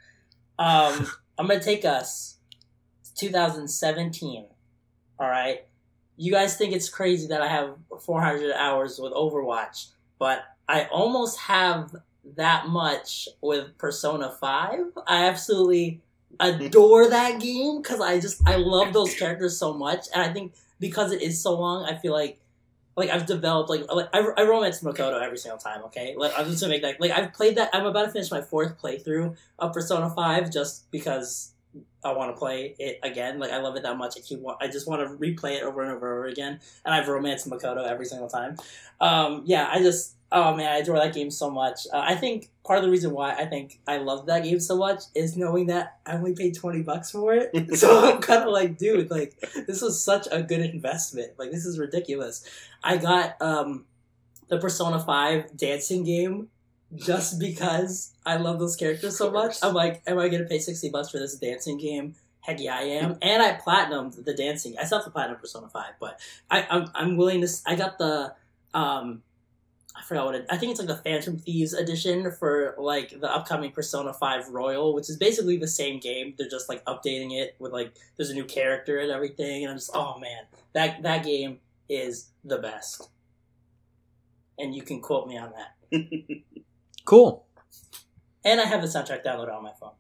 Um, 0.59 1.07
I'm 1.39 1.47
going 1.47 1.61
to 1.61 1.65
take 1.65 1.85
us 1.85 2.37
to 3.05 3.15
2017. 3.15 4.47
All 5.19 5.29
right. 5.29 5.65
You 6.17 6.33
guys 6.33 6.57
think 6.57 6.73
it's 6.73 6.89
crazy 6.89 7.29
that 7.29 7.43
I 7.43 7.49
have 7.49 7.77
400 8.01 8.53
hours 8.53 8.99
with 8.99 9.13
Overwatch, 9.13 9.89
but 10.19 10.43
I 10.69 10.85
almost 10.87 11.39
have 11.41 11.95
that 12.37 12.69
much 12.69 13.29
with 13.41 13.77
Persona 13.79 14.31
5. 14.31 14.79
I 15.07 15.27
absolutely 15.27 16.01
adore 16.41 17.09
that 17.09 17.41
game 17.41 17.83
because 17.83 18.01
I 18.01 18.21
just 18.21 18.47
I 18.47 18.57
love 18.57 18.93
those 18.93 19.15
characters 19.15 19.59
so 19.59 19.73
much, 19.73 20.07
and 20.15 20.23
I 20.23 20.33
think 20.33 20.55
because 20.81 21.13
it 21.13 21.23
is 21.23 21.43
so 21.43 21.59
long, 21.59 21.85
I 21.85 21.97
feel 21.97 22.13
like 22.13 22.39
like 22.97 23.11
I've 23.11 23.27
developed 23.27 23.71
like 23.71 23.91
like 23.93 24.09
I, 24.13 24.19
I 24.19 24.43
romance 24.43 24.83
Makoto 24.83 25.21
every 25.23 25.39
single 25.39 25.59
time. 25.59 25.83
Okay, 25.85 26.15
like 26.17 26.33
I'm 26.37 26.47
just 26.47 26.61
gonna 26.61 26.73
make 26.73 26.83
that 26.83 27.01
like 27.01 27.11
I've 27.11 27.33
played 27.33 27.57
that. 27.57 27.71
I'm 27.73 27.87
about 27.87 28.05
to 28.05 28.11
finish 28.11 28.31
my 28.31 28.43
fourth 28.43 28.81
playthrough 28.81 29.37
of 29.59 29.73
Persona 29.73 30.11
Five 30.11 30.51
just 30.51 30.91
because 30.91 31.53
I 32.05 32.13
want 32.13 32.35
to 32.35 32.39
play 32.39 32.75
it 32.79 32.99
again. 33.03 33.39
Like 33.39 33.51
I 33.51 33.59
love 33.59 33.77
it 33.77 33.83
that 33.85 33.97
much. 33.97 34.15
I 34.17 34.21
keep 34.21 34.41
wa- 34.41 34.57
I 34.61 34.69
just 34.69 34.87
want 34.87 35.03
to 35.03 35.17
replay 35.17 35.57
it 35.57 35.63
over 35.63 35.83
and 35.83 35.93
over 35.93 36.11
and 36.11 36.19
over 36.19 36.27
again. 36.27 36.61
And 36.85 36.95
I've 36.95 37.09
romanced 37.09 37.49
Makoto 37.49 37.87
every 37.89 38.07
single 38.07 38.29
time. 38.29 38.57
Um, 39.01 39.43
yeah, 39.47 39.69
I 39.71 39.79
just 39.79 40.15
oh 40.33 40.57
man, 40.57 40.73
I 40.73 40.79
adore 40.79 40.97
that 40.97 41.15
game 41.15 41.31
so 41.31 41.51
much. 41.51 41.87
Uh, 41.93 42.03
I 42.05 42.15
think 42.15 42.51
part 42.65 42.79
of 42.79 42.85
the 42.85 42.91
reason 42.91 43.13
why 43.13 43.35
I 43.35 43.47
think 43.47 43.81
I 43.87 43.99
love 43.99 44.27
that 44.27 44.43
game 44.45 44.59
so 44.59 44.77
much 44.77 45.03
is 45.15 45.37
knowing 45.37 45.67
that 45.67 45.99
I 46.07 46.15
only 46.15 46.35
paid 46.35 46.57
twenty 46.57 46.83
bucks 46.83 47.11
for 47.11 47.35
it. 47.35 47.53
so 47.77 48.13
I'm 48.13 48.21
kind 48.21 48.43
of 48.43 48.49
like, 48.49 48.79
dude, 48.79 49.11
like 49.11 49.39
this 49.67 49.83
was 49.83 50.03
such 50.03 50.27
a 50.33 50.43
good 50.43 50.61
investment. 50.61 51.33
Like 51.39 51.51
this 51.51 51.67
is 51.67 51.79
ridiculous. 51.79 52.45
I 52.83 52.97
got 52.97 53.41
um, 53.41 53.85
the 54.49 54.59
Persona 54.59 54.99
Five 54.99 55.57
dancing 55.57 56.03
game 56.03 56.49
just 56.95 57.39
because 57.39 58.13
I 58.27 58.37
love 58.37 58.59
those 58.59 58.77
characters 58.77 59.17
so 59.17 59.31
much. 59.31 59.57
I'm 59.63 59.75
like, 59.75 60.03
am 60.07 60.19
I 60.19 60.29
gonna 60.29 60.45
pay 60.45 60.59
sixty 60.59 60.89
bucks 60.89 61.11
for 61.11 61.19
this 61.19 61.37
dancing 61.37 61.79
game? 61.79 62.15
Heck 62.41 62.59
yeah, 62.59 62.77
I 62.77 62.83
am. 62.83 63.19
And 63.23 63.41
I 63.41 63.53
platinumed 63.55 64.25
the 64.25 64.35
dancing. 64.35 64.77
I 64.77 64.85
still 64.85 64.99
have 64.99 65.05
to 65.05 65.11
platinum 65.13 65.39
Persona 65.39 65.69
Five, 65.69 65.93
but 66.01 66.19
I, 66.51 66.67
I'm 66.69 66.91
I'm 66.95 67.17
willing 67.17 67.41
to. 67.43 67.49
I 67.67 67.77
got 67.77 67.99
the 67.99 68.35
um, 68.75 69.23
I 69.95 70.03
forgot 70.03 70.27
what 70.27 70.35
it. 70.35 70.47
I 70.51 70.57
think 70.57 70.71
it's 70.71 70.81
like 70.81 70.89
the 70.89 70.97
Phantom 70.97 71.39
Thieves 71.39 71.75
edition 71.75 72.33
for 72.33 72.75
like 72.79 73.21
the 73.21 73.31
upcoming 73.31 73.73
Persona 73.73 74.13
Five 74.13 74.49
Royal, 74.49 74.95
which 74.95 75.11
is 75.11 75.17
basically 75.17 75.57
the 75.57 75.69
same 75.69 76.01
game. 76.01 76.35
They're 76.37 76.49
just 76.49 76.69
like 76.69 76.85
updating 76.87 77.33
it 77.33 77.57
with 77.59 77.73
like 77.73 77.95
there's 78.17 78.31
a 78.31 78.35
new 78.35 78.45
character 78.45 78.99
and 78.99 79.11
everything, 79.11 79.65
and 79.65 79.71
I'm 79.71 79.77
just 79.77 79.91
oh 79.95 80.19
man, 80.19 80.45
that 80.73 81.03
that 81.03 81.25
game 81.25 81.59
is 81.89 82.31
the 82.45 82.59
best. 82.59 83.11
And 84.59 84.75
you 84.75 84.83
can 84.83 85.01
quote 85.01 85.29
me 85.29 85.37
on 85.39 85.53
that. 85.53 86.43
Cool. 87.05 87.47
And 88.45 88.61
I 88.61 88.65
have 88.65 88.83
the 88.83 88.89
soundtrack 88.89 89.25
downloaded 89.25 89.55
on 89.55 89.63
my 89.63 89.73
phone. 89.79 89.93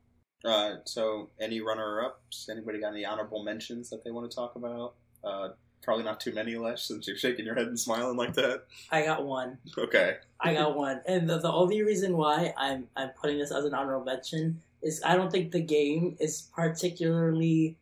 Uh, 0.44 0.76
so, 0.84 1.30
any 1.40 1.60
runner-ups? 1.60 2.48
Anybody 2.50 2.80
got 2.80 2.92
any 2.92 3.04
honorable 3.04 3.44
mentions 3.44 3.90
that 3.90 4.02
they 4.04 4.10
want 4.10 4.30
to 4.30 4.34
talk 4.34 4.56
about? 4.56 4.94
Uh, 5.22 5.50
probably 5.82 6.04
not 6.04 6.20
too 6.20 6.32
many, 6.32 6.54
Lesz, 6.54 6.86
since 6.86 7.06
you're 7.06 7.16
shaking 7.16 7.44
your 7.44 7.54
head 7.54 7.66
and 7.66 7.78
smiling 7.78 8.16
like 8.16 8.34
that. 8.34 8.64
I 8.90 9.04
got 9.04 9.24
one. 9.24 9.58
Okay. 9.76 10.16
I 10.40 10.54
got 10.54 10.76
one, 10.86 11.00
and 11.06 11.28
the, 11.28 11.38
the 11.38 11.52
only 11.52 11.82
reason 11.82 12.16
why 12.16 12.54
I'm 12.56 12.88
I'm 12.96 13.10
putting 13.10 13.38
this 13.38 13.52
as 13.52 13.64
an 13.64 13.74
honorable 13.74 14.04
mention 14.04 14.60
is 14.82 15.00
I 15.04 15.16
don't 15.16 15.30
think 15.30 15.52
the 15.52 15.60
game 15.60 16.16
is 16.20 16.48
particularly 16.54 17.76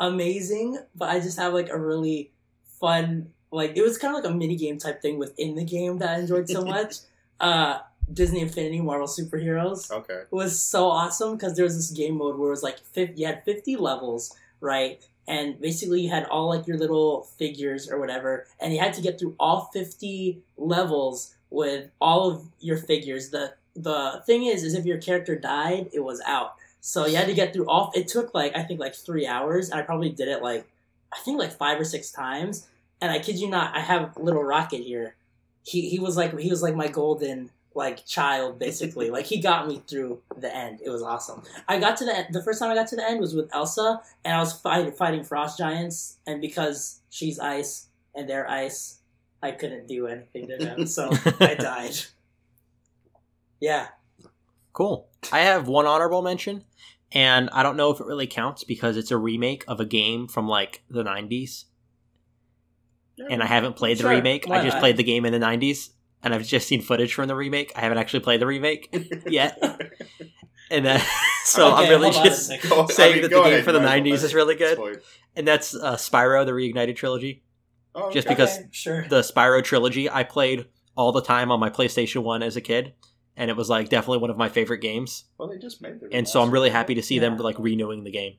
amazing, 0.00 0.78
but 0.94 1.08
I 1.10 1.20
just 1.20 1.38
have 1.38 1.52
like 1.52 1.68
a 1.70 1.78
really 1.78 2.30
fun 2.80 3.32
like 3.50 3.76
it 3.76 3.82
was 3.82 3.96
kind 3.96 4.14
of 4.16 4.22
like 4.22 4.30
a 4.30 4.34
mini 4.34 4.56
game 4.56 4.76
type 4.78 5.00
thing 5.00 5.18
within 5.18 5.54
the 5.54 5.64
game 5.64 5.98
that 5.98 6.10
I 6.10 6.18
enjoyed 6.20 6.48
so 6.48 6.64
much. 6.76 6.96
uh, 7.40 7.78
Disney 8.12 8.40
Infinity 8.40 8.80
Marvel 8.80 9.06
Superheroes 9.06 9.90
Okay. 9.90 10.14
It 10.14 10.32
was 10.32 10.60
so 10.60 10.86
awesome 10.88 11.36
because 11.36 11.56
there 11.56 11.64
was 11.64 11.76
this 11.76 11.90
game 11.90 12.16
mode 12.18 12.38
where 12.38 12.48
it 12.48 12.50
was 12.50 12.62
like 12.62 12.78
50, 12.78 13.20
you 13.20 13.26
had 13.26 13.44
50 13.44 13.76
levels, 13.76 14.34
right? 14.60 15.02
And 15.28 15.60
basically 15.60 16.02
you 16.02 16.10
had 16.10 16.24
all 16.26 16.48
like 16.48 16.66
your 16.66 16.78
little 16.78 17.22
figures 17.22 17.90
or 17.90 17.98
whatever, 17.98 18.46
and 18.60 18.72
you 18.72 18.78
had 18.78 18.94
to 18.94 19.02
get 19.02 19.18
through 19.18 19.34
all 19.40 19.70
50 19.72 20.40
levels 20.56 21.34
with 21.50 21.90
all 22.00 22.30
of 22.30 22.46
your 22.60 22.76
figures. 22.76 23.30
The 23.30 23.54
the 23.74 24.22
thing 24.24 24.44
is, 24.44 24.62
is 24.62 24.74
if 24.74 24.86
your 24.86 24.98
character 24.98 25.36
died, 25.36 25.90
it 25.92 26.00
was 26.00 26.20
out. 26.26 26.54
So 26.80 27.06
you 27.06 27.16
had 27.16 27.26
to 27.26 27.34
get 27.34 27.52
through 27.52 27.68
all. 27.68 27.92
It 27.94 28.08
took 28.08 28.32
like 28.34 28.56
I 28.56 28.62
think 28.62 28.80
like 28.80 28.94
three 28.94 29.26
hours, 29.26 29.70
I 29.70 29.82
probably 29.82 30.10
did 30.10 30.28
it 30.28 30.42
like 30.42 30.66
I 31.12 31.18
think 31.18 31.38
like 31.38 31.52
five 31.52 31.80
or 31.80 31.84
six 31.84 32.10
times. 32.10 32.68
And 33.00 33.10
I 33.10 33.18
kid 33.18 33.38
you 33.38 33.48
not, 33.48 33.76
I 33.76 33.80
have 33.80 34.16
little 34.16 34.42
Rocket 34.42 34.82
here. 34.82 35.16
He 35.64 35.88
he 35.88 35.98
was 35.98 36.16
like 36.16 36.38
he 36.38 36.48
was 36.48 36.62
like 36.62 36.76
my 36.76 36.88
golden 36.88 37.50
like 37.76 38.04
child 38.06 38.58
basically. 38.58 39.10
like 39.10 39.26
he 39.26 39.40
got 39.40 39.68
me 39.68 39.82
through 39.86 40.20
the 40.38 40.54
end. 40.54 40.80
It 40.84 40.90
was 40.90 41.02
awesome. 41.02 41.42
I 41.68 41.78
got 41.78 41.96
to 41.98 42.04
the 42.04 42.16
end, 42.16 42.26
the 42.32 42.42
first 42.42 42.58
time 42.58 42.70
I 42.70 42.74
got 42.74 42.88
to 42.88 42.96
the 42.96 43.04
end 43.08 43.20
was 43.20 43.34
with 43.34 43.48
Elsa, 43.54 44.00
and 44.24 44.34
I 44.34 44.40
was 44.40 44.52
fight, 44.54 44.96
fighting 44.96 45.22
frost 45.22 45.58
giants, 45.58 46.18
and 46.26 46.40
because 46.40 47.00
she's 47.10 47.38
ice 47.38 47.88
and 48.14 48.28
they're 48.28 48.50
ice, 48.50 49.00
I 49.42 49.50
couldn't 49.52 49.86
do 49.86 50.06
anything 50.06 50.48
to 50.48 50.56
them, 50.56 50.86
so 50.86 51.10
I 51.40 51.54
died. 51.58 51.94
Yeah, 53.60 53.88
Cool. 54.72 55.08
I 55.32 55.40
have 55.40 55.68
one 55.68 55.86
honorable 55.86 56.20
mention, 56.22 56.64
and 57.12 57.48
I 57.50 57.62
don't 57.62 57.76
know 57.78 57.90
if 57.90 57.98
it 58.00 58.06
really 58.06 58.26
counts 58.26 58.62
because 58.64 58.96
it's 58.98 59.10
a 59.10 59.16
remake 59.16 59.64
of 59.66 59.80
a 59.80 59.86
game 59.86 60.28
from 60.28 60.46
like 60.48 60.82
the 60.90 61.02
90s. 61.02 61.64
And 63.30 63.42
I 63.42 63.46
haven't 63.46 63.76
played 63.76 63.96
the 63.96 64.02
Sure, 64.02 64.10
remake. 64.10 64.50
I 64.50 64.62
just 64.62 64.74
not? 64.74 64.80
played 64.80 64.98
the 64.98 65.02
game 65.02 65.24
in 65.24 65.32
the 65.32 65.38
90s, 65.38 65.88
and 66.22 66.34
I've 66.34 66.44
just 66.46 66.66
seen 66.68 66.82
footage 66.82 67.14
from 67.14 67.28
the 67.28 67.34
remake. 67.36 67.72
I 67.76 67.80
haven't 67.80 67.98
actually 67.98 68.20
played 68.20 68.40
the 68.40 68.46
remake 68.46 68.88
yet. 69.26 69.60
And 70.70 70.86
uh, 70.86 70.98
so 71.44 71.72
Okay, 71.74 71.84
I'm 71.84 71.88
really 71.90 72.10
hold 72.10 72.16
on 72.22 72.26
a 72.26 72.30
just 72.30 72.46
second. 72.48 72.70
Go- 72.70 72.82
I 72.82 72.86
saying 72.86 73.12
mean, 73.14 73.22
that 73.22 73.30
go 73.30 73.44
the 73.44 73.50
game 73.50 73.64
for 73.64 73.72
the 73.72 73.80
Michael, 73.80 74.12
90s 74.12 74.24
is 74.24 74.34
really 74.34 74.54
good. 74.56 74.76
fine. 74.76 74.96
and 75.36 75.46
that's 75.46 75.74
uh, 75.74 75.94
Spyro 75.96 76.44
the 76.44 76.52
Reignited 76.52 76.96
Trilogy. 76.96 77.42
Oh, 77.94 78.10
Just 78.10 78.26
okay. 78.26 78.34
because 78.34 78.58
sure. 78.72 79.06
The 79.08 79.20
Spyro 79.20 79.62
trilogy 79.64 80.10
I 80.10 80.22
played 80.24 80.66
all 80.96 81.12
the 81.12 81.22
time 81.22 81.50
on 81.50 81.60
my 81.60 81.70
PlayStation 81.70 82.22
1 82.22 82.42
as 82.42 82.56
a 82.56 82.60
kid, 82.60 82.92
and 83.36 83.50
it 83.50 83.56
was 83.56 83.70
like 83.70 83.88
definitely 83.88 84.18
one 84.18 84.28
of 84.30 84.36
my 84.36 84.48
favorite 84.50 84.80
games. 84.80 85.24
Well, 85.38 85.48
they 85.48 85.56
just 85.58 85.80
made 85.80 86.00
the 86.00 86.08
And 86.12 86.28
so 86.28 86.42
I'm 86.42 86.50
really 86.50 86.68
happy 86.70 86.94
to 86.96 87.02
see 87.02 87.18
them 87.18 87.36
like 87.38 87.56
renewing 87.58 88.04
the 88.04 88.10
game. 88.10 88.34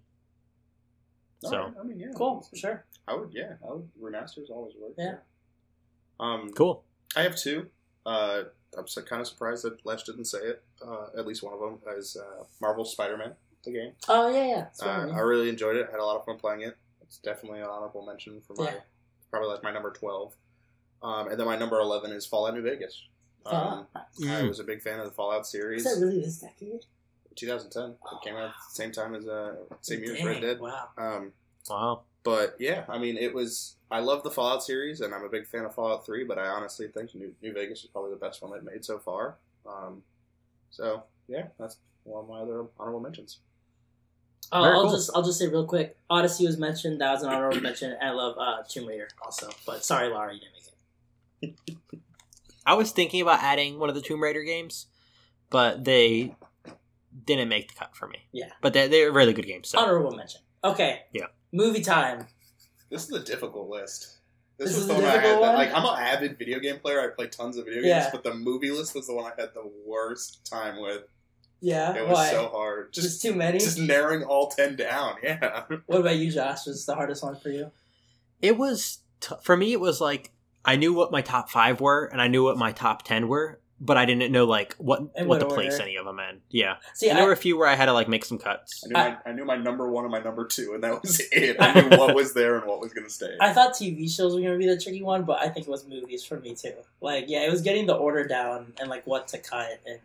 All 1.44 1.49
so- 1.52 1.58
right, 1.58 1.74
I 1.80 1.84
mean, 1.84 1.99
yeah, 1.99 2.08
Cool, 2.16 2.41
for 2.41 2.56
sure. 2.56 2.86
I 3.08 3.16
would, 3.16 3.30
yeah, 3.34 3.54
I 3.68 3.74
would. 3.74 3.90
Remasters 4.02 4.49
always 4.52 4.74
work. 4.80 4.94
Yeah. 4.98 5.16
Um, 6.20 6.49
Cool. 6.56 6.84
I 7.16 7.22
have 7.24 7.36
two. 7.36 7.68
Uh, 8.06 8.44
I'm 8.78 8.88
so, 8.88 9.02
kind 9.02 9.22
of 9.22 9.28
surprised 9.28 9.64
that 9.64 9.86
Lesz 9.86 10.04
didn't 10.04 10.26
say 10.26 10.40
it. 10.40 10.64
Uh, 10.86 11.08
at 11.18 11.26
least 11.26 11.44
one 11.44 11.54
of 11.54 11.60
them 11.60 11.80
is 11.98 12.16
uh, 12.18 12.44
Marvel 12.62 12.86
Spider-Man, 12.86 13.34
the 13.64 13.72
game. 13.72 13.92
Oh 14.08 14.30
yeah, 14.30 14.46
yeah. 14.48 14.66
Uh. 14.86 15.10
I 15.14 15.20
really 15.20 15.50
enjoyed 15.50 15.76
it. 15.78 15.88
I 15.88 15.92
Had 15.92 16.00
a 16.00 16.06
lot 16.06 16.18
of 16.18 16.26
fun 16.26 16.38
playing 16.38 16.62
it. 16.62 16.78
It's 17.02 17.18
definitely 17.20 17.60
an 17.62 17.68
honorable 17.68 18.06
mention 18.06 18.42
for 18.46 18.54
my 18.56 18.66
Yeah. 18.66 18.80
probably 19.32 19.50
like 19.50 19.64
my 19.64 19.72
number 19.72 19.92
twelve. 19.92 20.34
Um, 21.02 21.28
and 21.30 21.40
then 21.40 21.46
my 21.48 21.58
number 21.58 21.80
eleven 21.80 22.12
is 22.12 22.26
Fallout 22.26 22.54
New 22.54 22.62
Vegas. 22.62 23.04
Um, 23.46 23.88
Uh, 23.96 24.00
I 24.00 24.02
Mm. 24.22 24.50
was 24.50 24.60
a 24.60 24.64
big 24.66 24.82
fan 24.82 25.00
of 25.00 25.06
the 25.06 25.12
Fallout 25.12 25.48
series. 25.48 25.86
is 25.86 26.00
that 26.00 26.06
really 26.06 26.22
this 26.22 26.40
decade? 26.40 26.84
2010. 27.36 27.92
It 27.92 27.98
came 28.24 28.36
out 28.36 28.50
at 28.50 28.56
the 28.70 28.76
same 28.76 28.92
time 28.92 29.14
as 29.16 29.28
uh, 29.28 29.56
same 29.82 30.04
year 30.04 30.16
as 30.16 30.24
Red 30.26 30.42
Dead. 30.42 30.60
Wow. 30.60 30.90
Um, 30.98 31.34
Wow. 31.70 32.02
But 32.23 32.56
yeah, 32.60 32.85
I 32.89 32.98
mean, 32.98 33.18
it 33.18 33.34
was. 33.34 33.76
I 33.89 33.99
love 33.99 34.23
the 34.23 34.31
Fallout 34.31 34.64
series, 34.64 34.99
and 35.02 35.14
I'm 35.14 35.23
a 35.23 35.30
big 35.30 35.48
fan 35.48 35.65
of 35.65 35.73
Fallout 35.73 36.06
Three. 36.06 36.23
But 36.23 36.38
I 36.38 36.48
honestly 36.48 36.88
think 36.88 37.15
New, 37.15 37.34
New 37.41 37.53
Vegas 37.53 37.84
is 37.84 37.88
probably 37.88 38.11
the 38.11 38.18
best 38.18 38.41
one 38.41 38.52
they've 38.52 38.64
made 38.64 38.84
so 38.84 38.99
far. 38.99 39.35
Um, 39.65 40.03
so 40.69 41.03
yeah, 41.27 41.48
that's 41.60 41.77
one 42.03 42.23
of 42.23 42.30
my 42.30 42.39
other 42.39 42.65
honorable 42.80 42.99
mentions. 42.99 43.39
Oh, 44.52 44.64
I'll 44.64 44.81
cool. 44.84 44.91
just 44.91 45.11
I'll 45.14 45.23
just 45.23 45.39
say 45.39 45.48
real 45.48 45.65
quick. 45.65 45.98
Odyssey 46.10 46.45
was 46.45 46.57
mentioned. 46.57 47.02
That 47.02 47.11
was 47.14 47.23
an 47.23 47.30
honorable 47.30 47.61
mention. 47.61 47.91
And 47.91 48.10
I 48.10 48.11
love 48.11 48.38
uh, 48.38 48.64
Tomb 48.68 48.88
Raider 48.88 49.07
also. 49.22 49.49
But 49.65 49.84
sorry, 49.84 50.10
Laura, 50.10 50.34
you 50.34 50.39
didn't 50.39 50.53
make 50.53 51.56
it. 51.68 51.77
I 52.65 52.73
was 52.73 52.91
thinking 52.91 53.22
about 53.22 53.41
adding 53.41 53.80
one 53.80 53.89
of 53.89 53.95
the 53.95 54.02
Tomb 54.02 54.22
Raider 54.22 54.44
games, 54.44 54.88
but 55.49 55.85
they 55.85 56.35
didn't 57.26 57.49
make 57.49 57.69
the 57.69 57.76
cut 57.76 57.95
for 57.95 58.07
me. 58.07 58.19
Yeah. 58.31 58.49
But 58.61 58.73
they're, 58.73 58.88
they're 58.88 59.11
really 59.11 59.34
good 59.34 59.45
games. 59.45 59.69
So. 59.69 59.80
Honorable 59.80 60.11
mention. 60.11 60.41
Okay. 60.64 61.02
Yeah. 61.14 61.27
Movie 61.52 61.82
time. 61.82 62.28
This 62.90 63.03
is 63.10 63.11
a 63.11 63.24
difficult 63.24 63.69
list. 63.69 64.18
This, 64.57 64.69
This 64.69 64.76
was 64.76 64.82
is 64.84 64.88
the 64.88 64.94
one 64.95 65.03
I 65.03 65.10
had. 65.10 65.24
That, 65.24 65.40
one? 65.40 65.56
like, 65.56 65.72
I'm 65.74 65.86
an 65.86 65.95
avid 65.99 66.38
video 66.38 66.60
game 66.60 66.80
player. 66.80 66.99
I 67.02 67.14
play 67.15 67.28
tons 67.28 67.57
of 67.57 67.65
video 67.65 67.82
games, 67.82 67.88
Yeah. 67.90 68.10
but 68.11 68.24
the 68.24 68.34
movie 68.34 68.72
list 68.72 68.95
was 68.95 69.07
the 69.07 69.14
one 69.14 69.26
I 69.32 69.40
had 69.41 69.53
the 69.53 69.69
worst 69.86 70.45
time 70.49 70.82
with. 70.82 71.03
Yeah. 71.61 71.95
It 71.95 72.07
was 72.07 72.15
Why? 72.15 72.30
so 72.32 72.48
hard. 72.49 72.94
just, 72.94 73.07
Just 73.07 73.22
too 73.22 73.34
many. 73.34 73.60
just 73.60 73.78
narrowing 73.80 74.24
all 74.24 74.49
ten 74.49 74.76
down. 74.76 75.15
Yeah. 75.24 75.64
What 75.86 76.02
about 76.02 76.15
you, 76.18 76.32
Josh? 76.32 76.65
Was 76.65 76.86
the 76.86 76.95
hardest 76.95 77.24
one 77.24 77.36
for 77.40 77.49
you? 77.49 77.72
It 78.41 78.57
was, 78.57 78.99
t- 79.19 79.36
for 79.44 79.56
me, 79.57 79.74
it 79.74 79.80
was 79.80 79.99
like, 80.02 80.32
I 80.65 80.76
knew 80.76 80.94
what 80.94 81.11
my 81.11 81.22
top 81.22 81.49
five 81.49 81.80
were, 81.82 82.06
and 82.06 82.22
I 82.22 82.28
knew 82.28 82.44
what 82.44 82.57
my 82.57 82.72
top 82.72 83.03
ten 83.03 83.28
were, 83.28 83.60
but 83.80 83.98
I 83.98 84.06
didn't 84.06 84.32
know 84.32 84.45
like 84.45 84.76
what 84.76 84.99
In 85.16 85.28
what 85.28 85.28
what 85.28 85.40
to 85.40 85.45
place 85.48 85.80
any 85.80 85.95
of 85.98 86.06
them 86.06 86.20
in. 86.20 86.41
Yeah, 86.49 86.78
See, 86.94 87.10
and 87.10 87.18
there 87.18 87.26
I, 87.26 87.28
were 87.28 87.34
a 87.34 87.38
few 87.38 87.58
where 87.58 87.68
I 87.68 87.76
had 87.76 87.86
to 87.86 87.94
like 87.94 88.08
make 88.08 88.26
some 88.26 88.38
cuts. 88.38 88.84
I 88.84 88.88
knew, 88.88 88.94
my, 88.94 89.18
I 89.26 89.32
knew 89.34 89.45
my 89.45 89.56
number 89.56 89.90
one 89.90 90.04
and 90.06 90.12
my 90.12 90.20
number 90.20 90.45
two, 90.45 90.74
and 90.74 90.84
that 90.84 91.02
was 91.02 91.22
it. 91.32 91.58
I 91.60 91.82
knew 91.82 91.98
what 91.98 92.16
was 92.16 92.34
there 92.34 92.58
and 92.58 92.68
what 92.68 92.80
was 92.80 92.94
going 92.94 93.06
to 93.06 93.14
stay. 93.14 93.36
I 93.40 93.54
thought 93.54 93.74
TV 93.74 94.10
shows 94.10 94.36
were 94.36 94.41
gonna 94.41 94.58
be 94.58 94.68
the 94.68 94.80
tricky 94.80 95.04
one, 95.04 95.24
but 95.24 95.40
I 95.40 95.49
think 95.49 95.68
it 95.68 95.70
was 95.70 95.88
movies 95.88 96.24
for 96.24 96.40
me 96.40 96.56
too. 96.56 96.74
Like, 97.02 97.26
yeah, 97.28 97.45
it 97.45 97.52
was 97.52 97.62
getting 97.62 97.86
the 97.86 97.95
order 97.95 98.28
down 98.28 98.74
and 98.80 98.90
like 98.90 99.06
what 99.06 99.28
to 99.30 99.38
cut 99.38 99.80
and 99.86 99.99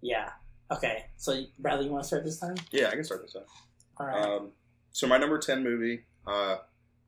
yeah. 0.00 0.30
Okay, 0.70 1.06
so 1.16 1.44
Bradley, 1.58 1.86
you 1.86 1.92
want 1.92 2.04
to 2.04 2.06
start 2.06 2.24
this 2.24 2.38
time? 2.38 2.56
yeah, 2.70 2.88
I 2.88 2.92
can 2.92 3.04
start 3.04 3.22
this 3.22 3.32
time. 3.32 3.42
All 3.98 4.06
right. 4.06 4.22
Um, 4.22 4.50
so 4.92 5.06
my 5.06 5.18
number 5.18 5.38
ten 5.38 5.62
movie, 5.62 6.04
uh, 6.26 6.56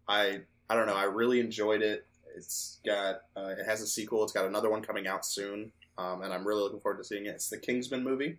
I 0.09 0.41
I 0.69 0.75
don't 0.75 0.87
know, 0.87 0.95
I 0.95 1.05
really 1.05 1.41
enjoyed 1.41 1.83
it. 1.83 2.07
It's 2.37 2.81
got 2.85 3.17
uh, 3.37 3.55
it 3.59 3.65
has 3.65 3.81
a 3.81 3.87
sequel. 3.87 4.23
It's 4.25 4.33
got 4.33 4.47
another 4.47 4.69
one 4.69 4.83
coming 4.83 5.07
out 5.07 5.25
soon, 5.25 5.73
um, 5.99 6.23
and 6.23 6.33
I'm 6.33 6.47
really 6.47 6.63
looking 6.63 6.81
forward 6.81 6.99
to 6.99 7.05
seeing 7.05 7.27
it. 7.27 7.31
It's 7.31 7.49
the 7.49 7.59
Kingsman 7.59 8.05
movie. 8.05 8.39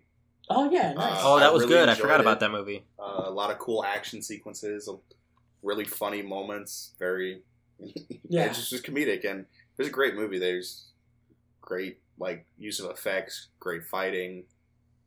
oh 0.50 0.70
yeah, 0.70 0.92
nice. 0.92 1.18
uh, 1.18 1.20
oh, 1.24 1.38
that 1.38 1.48
I 1.48 1.50
was 1.52 1.62
really 1.64 1.74
good. 1.74 1.88
I 1.88 1.94
forgot 1.94 2.20
it. 2.20 2.22
about 2.22 2.40
that 2.40 2.50
movie. 2.50 2.84
Uh, 2.98 3.24
a 3.26 3.30
lot 3.30 3.50
of 3.50 3.58
cool 3.58 3.84
action 3.84 4.22
sequences, 4.22 4.88
really 5.62 5.84
funny 5.84 6.22
moments, 6.22 6.92
very 6.98 7.42
Yeah. 8.28 8.46
it's 8.46 8.58
just, 8.58 8.70
just 8.70 8.84
comedic, 8.84 9.28
and 9.28 9.46
it's 9.78 9.88
a 9.88 9.92
great 9.92 10.14
movie. 10.14 10.38
There's 10.38 10.86
great 11.60 11.98
like 12.18 12.46
use 12.58 12.80
of 12.80 12.90
effects, 12.90 13.48
great 13.60 13.84
fighting. 13.84 14.44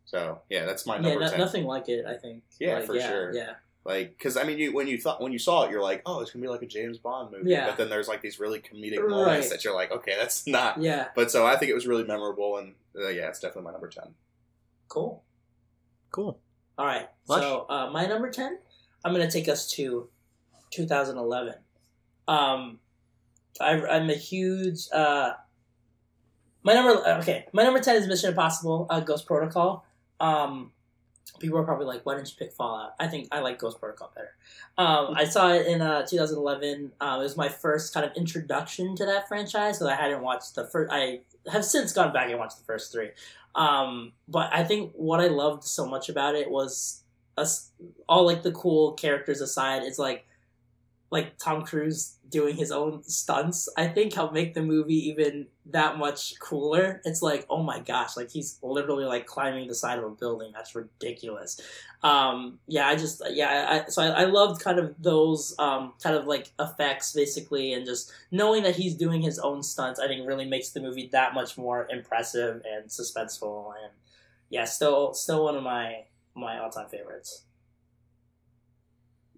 So 0.05 0.39
yeah, 0.49 0.65
that's 0.65 0.85
my 0.85 0.95
yeah, 0.95 1.01
number 1.01 1.19
no, 1.21 1.29
ten. 1.29 1.39
nothing 1.39 1.65
like 1.65 1.89
it. 1.89 2.05
I 2.05 2.15
think. 2.15 2.43
Yeah, 2.59 2.75
Like, 2.75 2.85
for 2.85 2.99
sure. 2.99 3.33
Yeah, 3.33 3.53
Like, 3.83 4.15
because 4.17 4.37
I 4.37 4.43
mean, 4.43 4.59
you 4.59 4.73
when 4.73 4.87
you 4.87 4.99
thought 4.99 5.21
when 5.21 5.31
you 5.31 5.39
saw 5.39 5.63
it, 5.63 5.71
you're 5.71 5.81
like, 5.81 6.03
oh, 6.05 6.19
it's 6.21 6.31
gonna 6.31 6.43
be 6.43 6.49
like 6.49 6.61
a 6.61 6.67
James 6.67 6.99
Bond 6.99 7.31
movie. 7.31 7.49
Yeah. 7.49 7.65
But 7.67 7.77
then 7.77 7.89
there's 7.89 8.07
like 8.07 8.21
these 8.21 8.39
really 8.39 8.59
comedic 8.59 8.99
Right. 8.99 9.09
moments 9.09 9.49
that 9.49 9.63
you're 9.63 9.73
like, 9.73 9.91
okay, 9.91 10.15
that's 10.19 10.45
not. 10.45 10.79
yeah. 10.79 11.07
But 11.15 11.31
so 11.31 11.45
I 11.47 11.55
think 11.55 11.71
it 11.71 11.73
was 11.73 11.87
really 11.87 12.03
memorable, 12.03 12.57
and 12.57 12.75
uh, 12.95 13.07
yeah, 13.07 13.27
it's 13.29 13.39
definitely 13.39 13.63
my 13.63 13.71
number 13.71 13.87
ten. 13.89 14.13
Cool. 14.87 15.23
Cool. 16.11 16.39
All 16.77 16.85
right. 16.85 17.09
Lesz? 17.27 17.41
So 17.41 17.65
uh, 17.69 17.89
my 17.91 18.05
number 18.05 18.29
ten, 18.29 18.59
I'm 19.03 19.13
gonna 19.13 19.31
take 19.31 19.47
us 19.49 19.69
to 19.71 20.09
2011. 20.71 21.55
Um, 22.27 22.79
I, 23.59 23.81
I'm 23.81 24.09
a 24.09 24.13
huge. 24.13 24.87
Uh, 24.93 25.33
my 26.63 26.73
number. 26.75 27.01
Okay, 27.19 27.45
my 27.51 27.63
number 27.63 27.79
ten 27.79 27.95
is 27.95 28.07
Mission 28.07 28.29
Impossible: 28.29 28.85
uh, 28.91 28.99
Ghost 28.99 29.25
Protocol. 29.25 29.85
Um, 30.19 30.71
people 31.39 31.57
are 31.57 31.63
probably 31.63 31.85
like, 31.85 32.05
"Why 32.05 32.15
didn't 32.15 32.29
you 32.29 32.35
pick 32.37 32.53
Fallout?" 32.53 32.95
I 32.99 33.07
think 33.07 33.27
I 33.31 33.39
like 33.39 33.59
Ghost 33.59 33.79
Protocol 33.79 34.11
better. 34.15 34.33
Um, 34.77 35.13
I 35.15 35.25
saw 35.25 35.51
it 35.53 35.67
in 35.67 35.81
uh, 35.81 36.05
2011. 36.05 36.91
Um, 36.99 37.19
it 37.19 37.23
was 37.23 37.37
my 37.37 37.49
first 37.49 37.93
kind 37.93 38.05
of 38.05 38.11
introduction 38.15 38.95
to 38.95 39.05
that 39.05 39.27
franchise 39.27 39.77
because 39.77 39.91
I 39.91 39.95
hadn't 39.95 40.21
watched 40.21 40.55
the 40.55 40.65
first. 40.65 40.91
I 40.91 41.21
have 41.51 41.65
since 41.65 41.93
gone 41.93 42.13
back 42.13 42.29
and 42.29 42.39
watched 42.39 42.57
the 42.57 42.63
first 42.63 42.91
three. 42.91 43.09
Um, 43.55 44.13
but 44.27 44.49
I 44.53 44.63
think 44.63 44.93
what 44.95 45.19
I 45.19 45.27
loved 45.27 45.63
so 45.63 45.85
much 45.85 46.09
about 46.09 46.35
it 46.35 46.49
was 46.49 47.03
us 47.37 47.71
all 48.07 48.25
like 48.25 48.43
the 48.43 48.51
cool 48.51 48.93
characters 48.93 49.41
aside. 49.41 49.83
It's 49.83 49.99
like 49.99 50.25
like 51.11 51.37
Tom 51.37 51.63
Cruise 51.63 52.15
doing 52.29 52.55
his 52.55 52.71
own 52.71 53.03
stunts. 53.03 53.67
I 53.77 53.87
think 53.87 54.13
helped 54.13 54.33
make 54.33 54.53
the 54.53 54.61
movie 54.61 55.09
even 55.09 55.47
that 55.67 55.97
much 55.97 56.39
cooler. 56.39 57.01
It's 57.03 57.21
like 57.21 57.45
oh 57.49 57.61
my 57.61 57.79
gosh, 57.79 58.15
like 58.15 58.31
he's 58.31 58.57
literally 58.63 59.03
like 59.03 59.25
climbing 59.25 59.67
the 59.67 59.75
side 59.75 59.99
of 59.99 60.05
a 60.05 60.09
building. 60.09 60.51
That's 60.55 60.73
ridiculous. 60.73 61.59
Um, 62.01 62.59
yeah, 62.65 62.87
I 62.87 62.95
just 62.95 63.21
yeah, 63.29 63.83
I, 63.85 63.89
so 63.89 64.01
I, 64.01 64.21
I 64.21 64.25
loved 64.25 64.63
kind 64.63 64.79
of 64.79 64.95
those 64.97 65.53
um, 65.59 65.93
kind 66.01 66.15
of 66.15 66.25
like 66.25 66.51
effects 66.57 67.11
basically, 67.11 67.73
and 67.73 67.85
just 67.85 68.11
knowing 68.31 68.63
that 68.63 68.77
he's 68.77 68.95
doing 68.95 69.21
his 69.21 69.37
own 69.37 69.61
stunts. 69.61 69.99
I 69.99 70.07
think 70.07 70.25
really 70.25 70.45
makes 70.45 70.69
the 70.69 70.79
movie 70.79 71.09
that 71.11 71.33
much 71.33 71.57
more 71.57 71.87
impressive 71.91 72.61
and 72.65 72.89
suspenseful. 72.89 73.73
And 73.83 73.91
yeah, 74.49 74.63
still 74.63 75.13
still 75.13 75.43
one 75.43 75.57
of 75.57 75.63
my 75.63 76.05
my 76.33 76.57
all 76.59 76.69
time 76.69 76.87
favorites. 76.87 77.43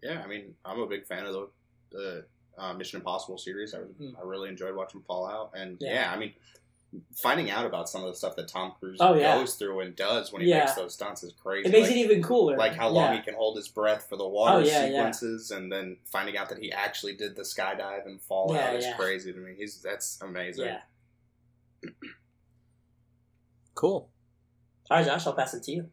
Yeah, 0.03 0.21
I 0.23 0.27
mean, 0.27 0.55
I'm 0.65 0.79
a 0.79 0.85
big 0.85 1.05
fan 1.05 1.25
of 1.25 1.33
the 1.33 1.47
the 1.93 2.25
uh, 2.57 2.73
Mission 2.73 2.99
Impossible 2.99 3.37
series. 3.37 3.73
I, 3.73 3.79
Mm. 3.79 4.15
I 4.19 4.23
really 4.25 4.49
enjoyed 4.49 4.75
watching 4.75 5.01
Fallout, 5.07 5.51
and 5.55 5.77
Yeah. 5.79 5.93
yeah. 5.93 6.11
I 6.11 6.17
mean, 6.17 6.33
finding 7.15 7.49
out 7.49 7.65
about 7.65 7.89
some 7.89 8.03
of 8.03 8.09
the 8.11 8.15
stuff 8.15 8.35
that 8.35 8.47
Tom 8.47 8.73
Cruise 8.79 8.99
Oh, 9.01 9.15
yeah. 9.15 9.35
goes 9.39 9.55
through 9.55 9.79
and 9.79 9.95
does 9.95 10.31
when 10.31 10.43
he 10.43 10.49
Yeah. 10.49 10.59
makes 10.59 10.75
those 10.75 10.93
stunts 10.93 11.23
is 11.23 11.33
crazy. 11.33 11.67
It 11.67 11.71
makes 11.71 11.87
like, 11.87 11.97
it 11.97 11.99
even 12.01 12.21
cooler. 12.21 12.55
like 12.55 12.75
how 12.75 12.89
long 12.89 13.11
Yeah. 13.13 13.17
he 13.17 13.23
can 13.23 13.33
hold 13.33 13.57
his 13.57 13.67
breath 13.67 14.07
for 14.07 14.15
the 14.15 14.27
water 14.27 14.57
Oh, 14.57 14.59
yeah, 14.59 14.81
yeah. 14.85 14.89
sequences, 14.89 15.49
and 15.49 15.71
then 15.71 15.97
finding 16.05 16.37
out 16.37 16.49
that 16.49 16.59
he 16.59 16.71
actually 16.71 17.15
did 17.15 17.35
the 17.35 17.41
skydive 17.41 18.05
and 18.05 18.21
Fallout 18.21 18.57
Yeah, 18.57 18.73
is 18.73 18.85
yeah. 18.85 18.95
crazy 18.95 19.33
to 19.33 19.39
me. 19.39 19.55
He's 19.57 19.81
that's 19.81 20.21
amazing. 20.21 20.65
Yeah. 20.65 20.81
Cool. 23.75 24.09
All 24.91 24.97
right, 24.97 25.05
Josh, 25.05 25.25
I'll 25.25 25.33
pass 25.33 25.53
it 25.53 25.63
to 25.63 25.71
you. 25.71 25.89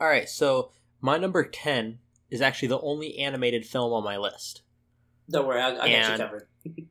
All 0.00 0.06
right, 0.08 0.28
so 0.28 0.70
my 1.00 1.18
number 1.18 1.44
10 1.44 1.98
is 2.30 2.40
actually 2.40 2.68
the 2.68 2.80
only 2.80 3.18
animated 3.18 3.66
film 3.66 3.92
on 3.92 4.02
my 4.04 4.16
list. 4.16 4.62
Don't 5.30 5.46
worry, 5.46 5.60
I, 5.60 5.70
I 5.70 5.76
got 5.76 6.12
you 6.12 6.24
covered. 6.24 6.46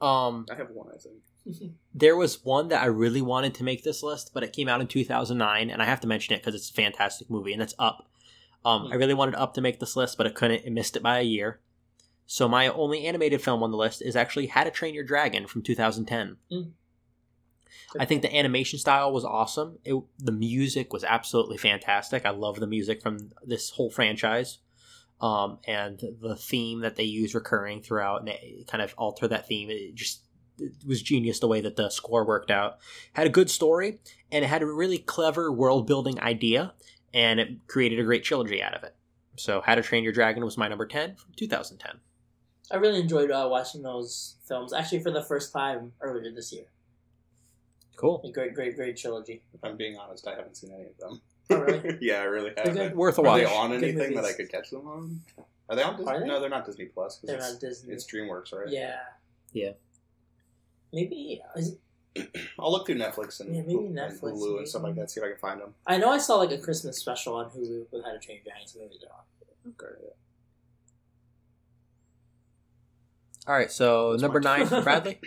Um, 0.00 0.46
I 0.50 0.54
have 0.54 0.70
one, 0.70 0.88
I 0.94 0.96
think. 0.96 1.72
there 1.94 2.16
was 2.16 2.44
one 2.44 2.68
that 2.68 2.82
I 2.82 2.86
really 2.86 3.20
wanted 3.20 3.54
to 3.56 3.64
make 3.64 3.84
this 3.84 4.02
list, 4.02 4.30
but 4.32 4.42
it 4.42 4.54
came 4.54 4.68
out 4.68 4.80
in 4.80 4.86
2009, 4.86 5.70
and 5.70 5.82
I 5.82 5.84
have 5.84 6.00
to 6.00 6.06
mention 6.06 6.34
it 6.34 6.38
because 6.38 6.54
it's 6.54 6.70
a 6.70 6.72
fantastic 6.72 7.28
movie, 7.28 7.52
and 7.52 7.60
that's 7.60 7.74
Up. 7.78 8.08
Um, 8.64 8.88
I 8.90 8.94
really 8.94 9.14
wanted 9.14 9.34
Up 9.34 9.54
to 9.54 9.60
make 9.60 9.78
this 9.78 9.96
list, 9.96 10.16
but 10.16 10.26
it 10.26 10.34
couldn't. 10.34 10.64
It 10.64 10.72
missed 10.72 10.96
it 10.96 11.02
by 11.02 11.18
a 11.18 11.22
year. 11.22 11.60
So 12.26 12.48
my 12.48 12.68
only 12.68 13.06
animated 13.06 13.42
film 13.42 13.62
on 13.62 13.72
the 13.72 13.76
list 13.76 14.02
is 14.02 14.14
actually 14.16 14.46
How 14.46 14.64
to 14.64 14.70
Train 14.70 14.94
Your 14.94 15.04
Dragon 15.04 15.46
from 15.46 15.62
2010. 15.62 16.36
Mm. 16.52 16.70
I 17.98 18.04
think 18.04 18.22
the 18.22 18.34
animation 18.34 18.78
style 18.78 19.12
was 19.12 19.24
awesome. 19.24 19.78
It, 19.84 20.00
the 20.18 20.32
music 20.32 20.92
was 20.92 21.02
absolutely 21.02 21.56
fantastic. 21.56 22.24
I 22.24 22.30
love 22.30 22.60
the 22.60 22.68
music 22.68 23.02
from 23.02 23.32
this 23.44 23.70
whole 23.70 23.90
franchise. 23.90 24.58
Um, 25.20 25.58
and 25.66 26.02
the 26.22 26.34
theme 26.34 26.80
that 26.80 26.96
they 26.96 27.04
use 27.04 27.34
recurring 27.34 27.82
throughout 27.82 28.20
and 28.20 28.28
they 28.28 28.64
kind 28.66 28.82
of 28.82 28.94
alter 28.96 29.28
that 29.28 29.46
theme. 29.46 29.68
It 29.70 29.94
just 29.94 30.22
it 30.58 30.72
was 30.86 31.02
genius 31.02 31.40
the 31.40 31.48
way 31.48 31.60
that 31.60 31.76
the 31.76 31.90
score 31.90 32.24
worked 32.24 32.50
out. 32.50 32.78
Had 33.12 33.26
a 33.26 33.30
good 33.30 33.50
story 33.50 33.98
and 34.32 34.44
it 34.44 34.48
had 34.48 34.62
a 34.62 34.66
really 34.66 34.98
clever 34.98 35.52
world 35.52 35.86
building 35.86 36.20
idea 36.20 36.72
and 37.12 37.40
it 37.40 37.66
created 37.66 37.98
a 37.98 38.04
great 38.04 38.24
trilogy 38.24 38.62
out 38.62 38.74
of 38.74 38.82
it. 38.82 38.94
So, 39.36 39.62
How 39.62 39.74
to 39.74 39.82
Train 39.82 40.04
Your 40.04 40.12
Dragon 40.12 40.44
was 40.44 40.58
my 40.58 40.68
number 40.68 40.86
10 40.86 41.16
from 41.16 41.32
2010. 41.36 42.00
I 42.70 42.76
really 42.76 43.00
enjoyed 43.00 43.30
uh, 43.30 43.48
watching 43.50 43.82
those 43.82 44.36
films, 44.46 44.72
actually 44.72 45.00
for 45.00 45.10
the 45.10 45.22
first 45.22 45.52
time 45.52 45.92
earlier 46.00 46.30
this 46.32 46.52
year. 46.52 46.66
Cool. 47.96 48.20
A 48.24 48.30
great, 48.30 48.54
great, 48.54 48.76
great 48.76 48.96
trilogy. 48.96 49.42
If 49.52 49.64
I'm 49.64 49.76
being 49.76 49.96
honest, 49.96 50.26
I 50.26 50.34
haven't 50.34 50.56
seen 50.56 50.72
any 50.72 50.86
of 50.86 50.96
them. 50.98 51.20
Oh, 51.50 51.60
really? 51.60 51.98
yeah, 52.00 52.20
I 52.20 52.24
really 52.24 52.50
They're 52.54 52.64
haven't. 52.66 52.96
Worth 52.96 53.18
a 53.18 53.22
Are 53.22 53.24
watch. 53.24 53.40
they 53.40 53.46
on 53.46 53.70
Good 53.70 53.82
anything 53.82 53.98
that 54.14 54.22
movies. 54.22 54.30
I 54.30 54.32
could 54.36 54.50
catch 54.50 54.70
them 54.70 54.86
on? 54.86 55.20
Are 55.68 55.76
they 55.76 55.82
on 55.82 55.96
Disney? 55.96 56.12
Are 56.12 56.20
they? 56.20 56.26
No, 56.26 56.40
they're 56.40 56.50
not 56.50 56.66
Disney 56.66 56.86
Plus. 56.86 57.16
'cause 57.18 57.28
They're 57.28 57.36
it's, 57.36 57.52
on 57.54 57.58
Disney. 57.58 57.94
It's 57.94 58.04
DreamWorks, 58.12 58.52
right? 58.52 58.68
Yeah. 58.68 58.98
Yeah. 59.52 59.72
Maybe 60.92 61.40
is 61.56 61.76
it, 62.14 62.30
I'll 62.58 62.72
look 62.72 62.86
through 62.86 62.96
Netflix 62.96 63.38
and, 63.40 63.54
Yeah, 63.54 63.62
maybe 63.62 63.74
Hulu 63.74 63.86
and 63.86 63.96
Netflix, 63.98 64.32
Hulu 64.32 64.58
and 64.58 64.68
stuff 64.68 64.82
like 64.82 64.94
that. 64.96 65.10
See 65.10 65.20
if 65.20 65.24
I 65.24 65.28
can 65.30 65.38
find 65.38 65.60
them. 65.60 65.74
I 65.86 65.98
know 65.98 66.10
I 66.10 66.18
saw 66.18 66.36
like 66.36 66.50
a 66.50 66.58
Christmas 66.58 66.98
special 66.98 67.34
on 67.36 67.46
Hulu 67.50 67.86
with 67.92 68.04
How 68.04 68.10
to 68.12 68.18
Train 68.18 68.38
Your 68.44 68.52
Dragon. 68.52 68.66
So 68.66 68.78
maybe 68.80 68.94
they're 69.00 69.10
on. 69.12 69.24
Okay. 69.68 70.06
All 73.46 73.54
right, 73.54 73.70
so 73.72 74.12
That's 74.12 74.22
number 74.22 74.40
mine. 74.40 74.60
nine 74.60 74.68
for 74.68 74.82
Bradley. 74.82 75.18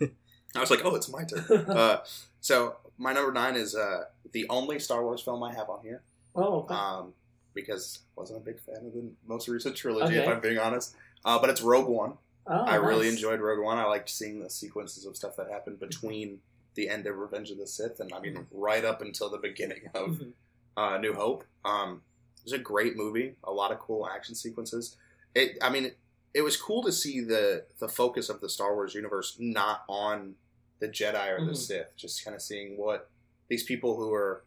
I 0.54 0.60
was 0.60 0.70
like, 0.70 0.84
oh, 0.84 0.94
it's 0.94 1.08
my 1.08 1.24
turn. 1.24 1.40
uh, 1.70 2.00
so 2.40 2.76
my 2.98 3.12
number 3.12 3.32
nine 3.32 3.56
is 3.56 3.74
uh, 3.74 4.04
the 4.36 4.46
only 4.50 4.78
Star 4.78 5.02
Wars 5.02 5.22
film 5.22 5.42
I 5.42 5.54
have 5.54 5.70
on 5.70 5.80
here. 5.82 6.02
oh, 6.34 6.60
okay. 6.60 6.74
Um, 6.74 7.14
because 7.54 8.00
I 8.16 8.20
wasn't 8.20 8.40
a 8.42 8.44
big 8.44 8.60
fan 8.60 8.84
of 8.84 8.92
the 8.92 9.04
most 9.26 9.48
recent 9.48 9.74
trilogy, 9.76 10.16
if 10.16 10.28
I'm 10.28 10.40
being 10.40 10.58
honest. 10.58 10.94
Uh, 11.24 11.38
but 11.38 11.48
it's 11.48 11.62
Rogue 11.62 11.88
One. 11.88 12.12
oh, 12.46 12.52
I 12.54 12.74
really 12.74 13.08
enjoyed 13.08 13.40
Rogue 13.40 13.64
One. 13.64 13.78
I 13.78 13.84
liked 13.86 14.10
seeing 14.10 14.42
the 14.42 14.50
sequences 14.50 15.06
of 15.06 15.16
stuff 15.16 15.36
that 15.36 15.48
happened 15.50 15.80
between 15.80 16.40
the 16.74 16.90
end 16.90 17.06
of 17.06 17.16
Revenge 17.16 17.50
of 17.50 17.56
the 17.56 17.66
Sith 17.66 17.98
and 18.00 18.12
I 18.12 18.20
mean 18.20 18.46
right 18.52 18.84
up 18.84 19.00
until 19.00 19.30
the 19.30 19.38
beginning 19.38 19.88
of 19.94 20.10
Mhm. 20.18 20.32
uh, 20.76 20.98
New 20.98 21.14
Hope. 21.14 21.44
Um, 21.64 22.02
it 22.40 22.44
was 22.44 22.52
a 22.52 22.58
great 22.58 22.94
movie. 22.94 23.36
A 23.44 23.50
lot 23.50 23.72
of 23.72 23.78
cool 23.78 24.06
action 24.06 24.34
sequences. 24.34 24.96
It, 25.34 25.56
I 25.62 25.70
mean, 25.70 25.92
it 26.34 26.42
was 26.42 26.58
cool 26.58 26.82
to 26.82 26.92
see 26.92 27.20
the 27.22 27.64
the 27.78 27.88
focus 27.88 28.28
of 28.28 28.42
the 28.42 28.50
Star 28.50 28.74
Wars 28.74 28.94
universe 28.94 29.36
not 29.38 29.84
on 29.88 30.34
the 30.78 30.88
Jedi 30.88 31.30
or 31.38 31.42
the 31.42 31.52
Mhm. 31.52 31.56
Sith, 31.56 31.96
just 31.96 32.22
kind 32.22 32.34
of 32.34 32.42
seeing 32.42 32.76
what 32.76 33.08
these 33.48 33.62
people 33.62 33.96
who 33.96 34.12
are 34.12 34.44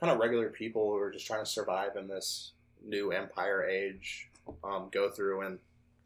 kind 0.00 0.12
of 0.12 0.18
regular 0.18 0.48
people 0.50 0.90
who 0.90 0.98
are 0.98 1.10
just 1.10 1.26
trying 1.26 1.44
to 1.44 1.50
survive 1.50 1.96
in 1.96 2.08
this 2.08 2.52
new 2.84 3.12
Empire 3.12 3.64
age 3.64 4.30
um, 4.64 4.88
go 4.92 5.10
through. 5.10 5.42
And 5.42 5.58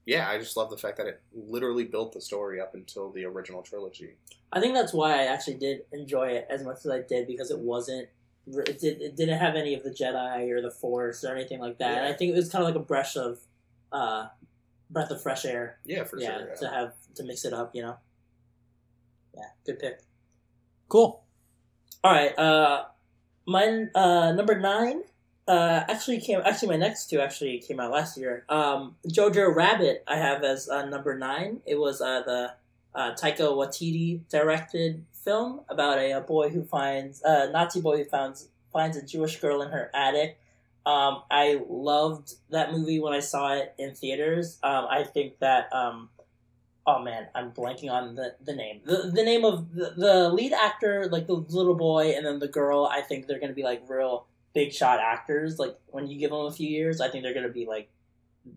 yeah, 0.07 0.29
I 0.29 0.39
just 0.39 0.57
love 0.57 0.71
the 0.71 0.77
fact 0.77 0.97
that 0.99 1.07
it 1.07 1.21
literally 1.33 1.85
built 1.85 2.13
the 2.13 2.21
story 2.21 2.61
up 2.61 2.75
until 2.75 3.11
the 3.11 3.25
original 3.25 3.63
trilogy. 3.63 4.17
I 4.53 4.61
think 4.61 4.75
that's 4.75 4.93
why 4.93 5.21
I 5.21 5.25
actually 5.25 5.55
did 5.55 5.83
enjoy 5.93 6.29
it 6.29 6.47
as 6.51 6.63
much 6.63 6.79
as 6.79 6.91
I 6.91 7.03
did 7.03 7.27
because 7.27 7.51
it 7.51 7.59
wasn't. 7.59 8.09
It, 8.47 8.81
did, 8.81 9.01
it 9.01 9.17
didn't 9.17 9.39
have 9.39 9.55
any 9.55 9.75
of 9.75 9.85
the 9.85 9.91
Jedi 9.91 10.51
or 10.51 10.61
the 10.61 10.71
Force 10.71 11.23
or 11.23 11.35
anything 11.35 11.61
like 11.61 11.79
that. 11.79 11.99
And 11.99 12.07
I 12.07 12.17
think 12.17 12.33
it 12.33 12.37
was 12.37 12.51
kind 12.51 12.65
of 12.65 12.69
like 12.69 12.75
a 12.75 12.85
breath 12.85 13.15
of, 13.17 13.39
uh, 13.93 14.29
breath 14.89 15.11
of 15.11 15.23
fresh 15.23 15.45
air. 15.45 15.79
Yeah, 15.85 16.05
for 16.05 16.19
yeah, 16.19 16.39
sure. 16.39 16.57
to 16.61 16.69
have 16.69 16.95
to 17.15 17.23
mix 17.23 17.45
it 17.45 17.53
up. 17.53 17.75
You 17.75 17.83
know. 17.83 17.97
Yeah, 19.37 19.45
good 19.65 19.79
pick. 19.79 20.01
Cool. 20.89 21.23
All 22.03 22.13
right. 22.13 22.37
Uh, 22.39 22.85
my 23.47 23.87
uh 23.95 24.33
number 24.33 24.59
nine. 24.59 25.03
Uh, 25.49 25.85
actually 25.89 26.21
came. 26.21 26.41
Actually, 26.45 26.69
my 26.69 26.77
next 26.77 27.11
two 27.11 27.19
actually 27.21 27.59
came 27.59 27.81
out 27.81 27.91
last 27.91 28.17
year. 28.17 28.45
Um, 28.49 28.95
Jojo 29.09 29.55
Rabbit. 29.55 30.05
I 30.07 30.17
have 30.17 30.45
as 30.45 30.69
uh, 30.69 30.87
number 30.87 31.19
nine. 31.19 31.61
It 31.67 31.79
was 31.79 32.01
uh 32.01 32.23
the 32.23 32.53
uh, 32.95 33.15
Taika 33.15 33.41
Waititi 33.41 34.21
directed 34.29 35.05
film 35.13 35.61
about 35.69 35.99
a, 35.99 36.13
a 36.13 36.21
boy 36.21 36.49
who 36.51 36.63
finds 36.65 37.23
a 37.25 37.49
uh, 37.49 37.51
Nazi 37.51 37.81
boy 37.81 37.99
who 37.99 38.05
finds 38.05 38.49
finds 38.73 38.97
a 38.97 39.05
Jewish 39.05 39.41
girl 39.41 39.61
in 39.63 39.71
her 39.71 39.91
attic. 39.93 40.39
Um, 40.87 41.23
I 41.31 41.61
loved 41.69 42.35
that 42.51 42.73
movie 42.73 43.01
when 43.01 43.13
I 43.13 43.21
saw 43.21 43.55
it 43.55 43.75
in 43.79 43.95
theaters. 43.95 44.59
Um, 44.63 44.87
I 44.89 45.03
think 45.03 45.39
that 45.41 45.73
um, 45.73 46.09
oh 46.86 47.02
man, 47.02 47.28
I'm 47.35 47.52
blanking 47.52 47.90
on 47.90 48.15
the, 48.15 48.35
the 48.44 48.55
name. 48.55 48.81
The, 48.85 49.11
the 49.15 49.23
name 49.23 49.44
of 49.44 49.74
the, 49.74 49.94
the 49.97 50.28
lead 50.31 50.52
actor, 50.52 51.09
like 51.11 51.27
the 51.27 51.35
little 51.35 51.74
boy, 51.74 52.12
and 52.16 52.24
then 52.24 52.39
the 52.39 52.48
girl. 52.48 52.86
I 52.90 53.01
think 53.01 53.27
they're 53.27 53.40
gonna 53.40 53.52
be 53.52 53.62
like 53.62 53.82
real 53.89 54.27
big 54.55 54.73
shot 54.73 55.01
actors. 55.01 55.59
Like 55.59 55.78
when 55.89 56.07
you 56.09 56.19
give 56.19 56.31
them 56.31 56.40
a 56.40 56.52
few 56.52 56.69
years, 56.69 57.01
I 57.01 57.09
think 57.09 57.23
they're 57.24 57.35
gonna 57.35 57.48
be 57.48 57.66
like 57.66 57.89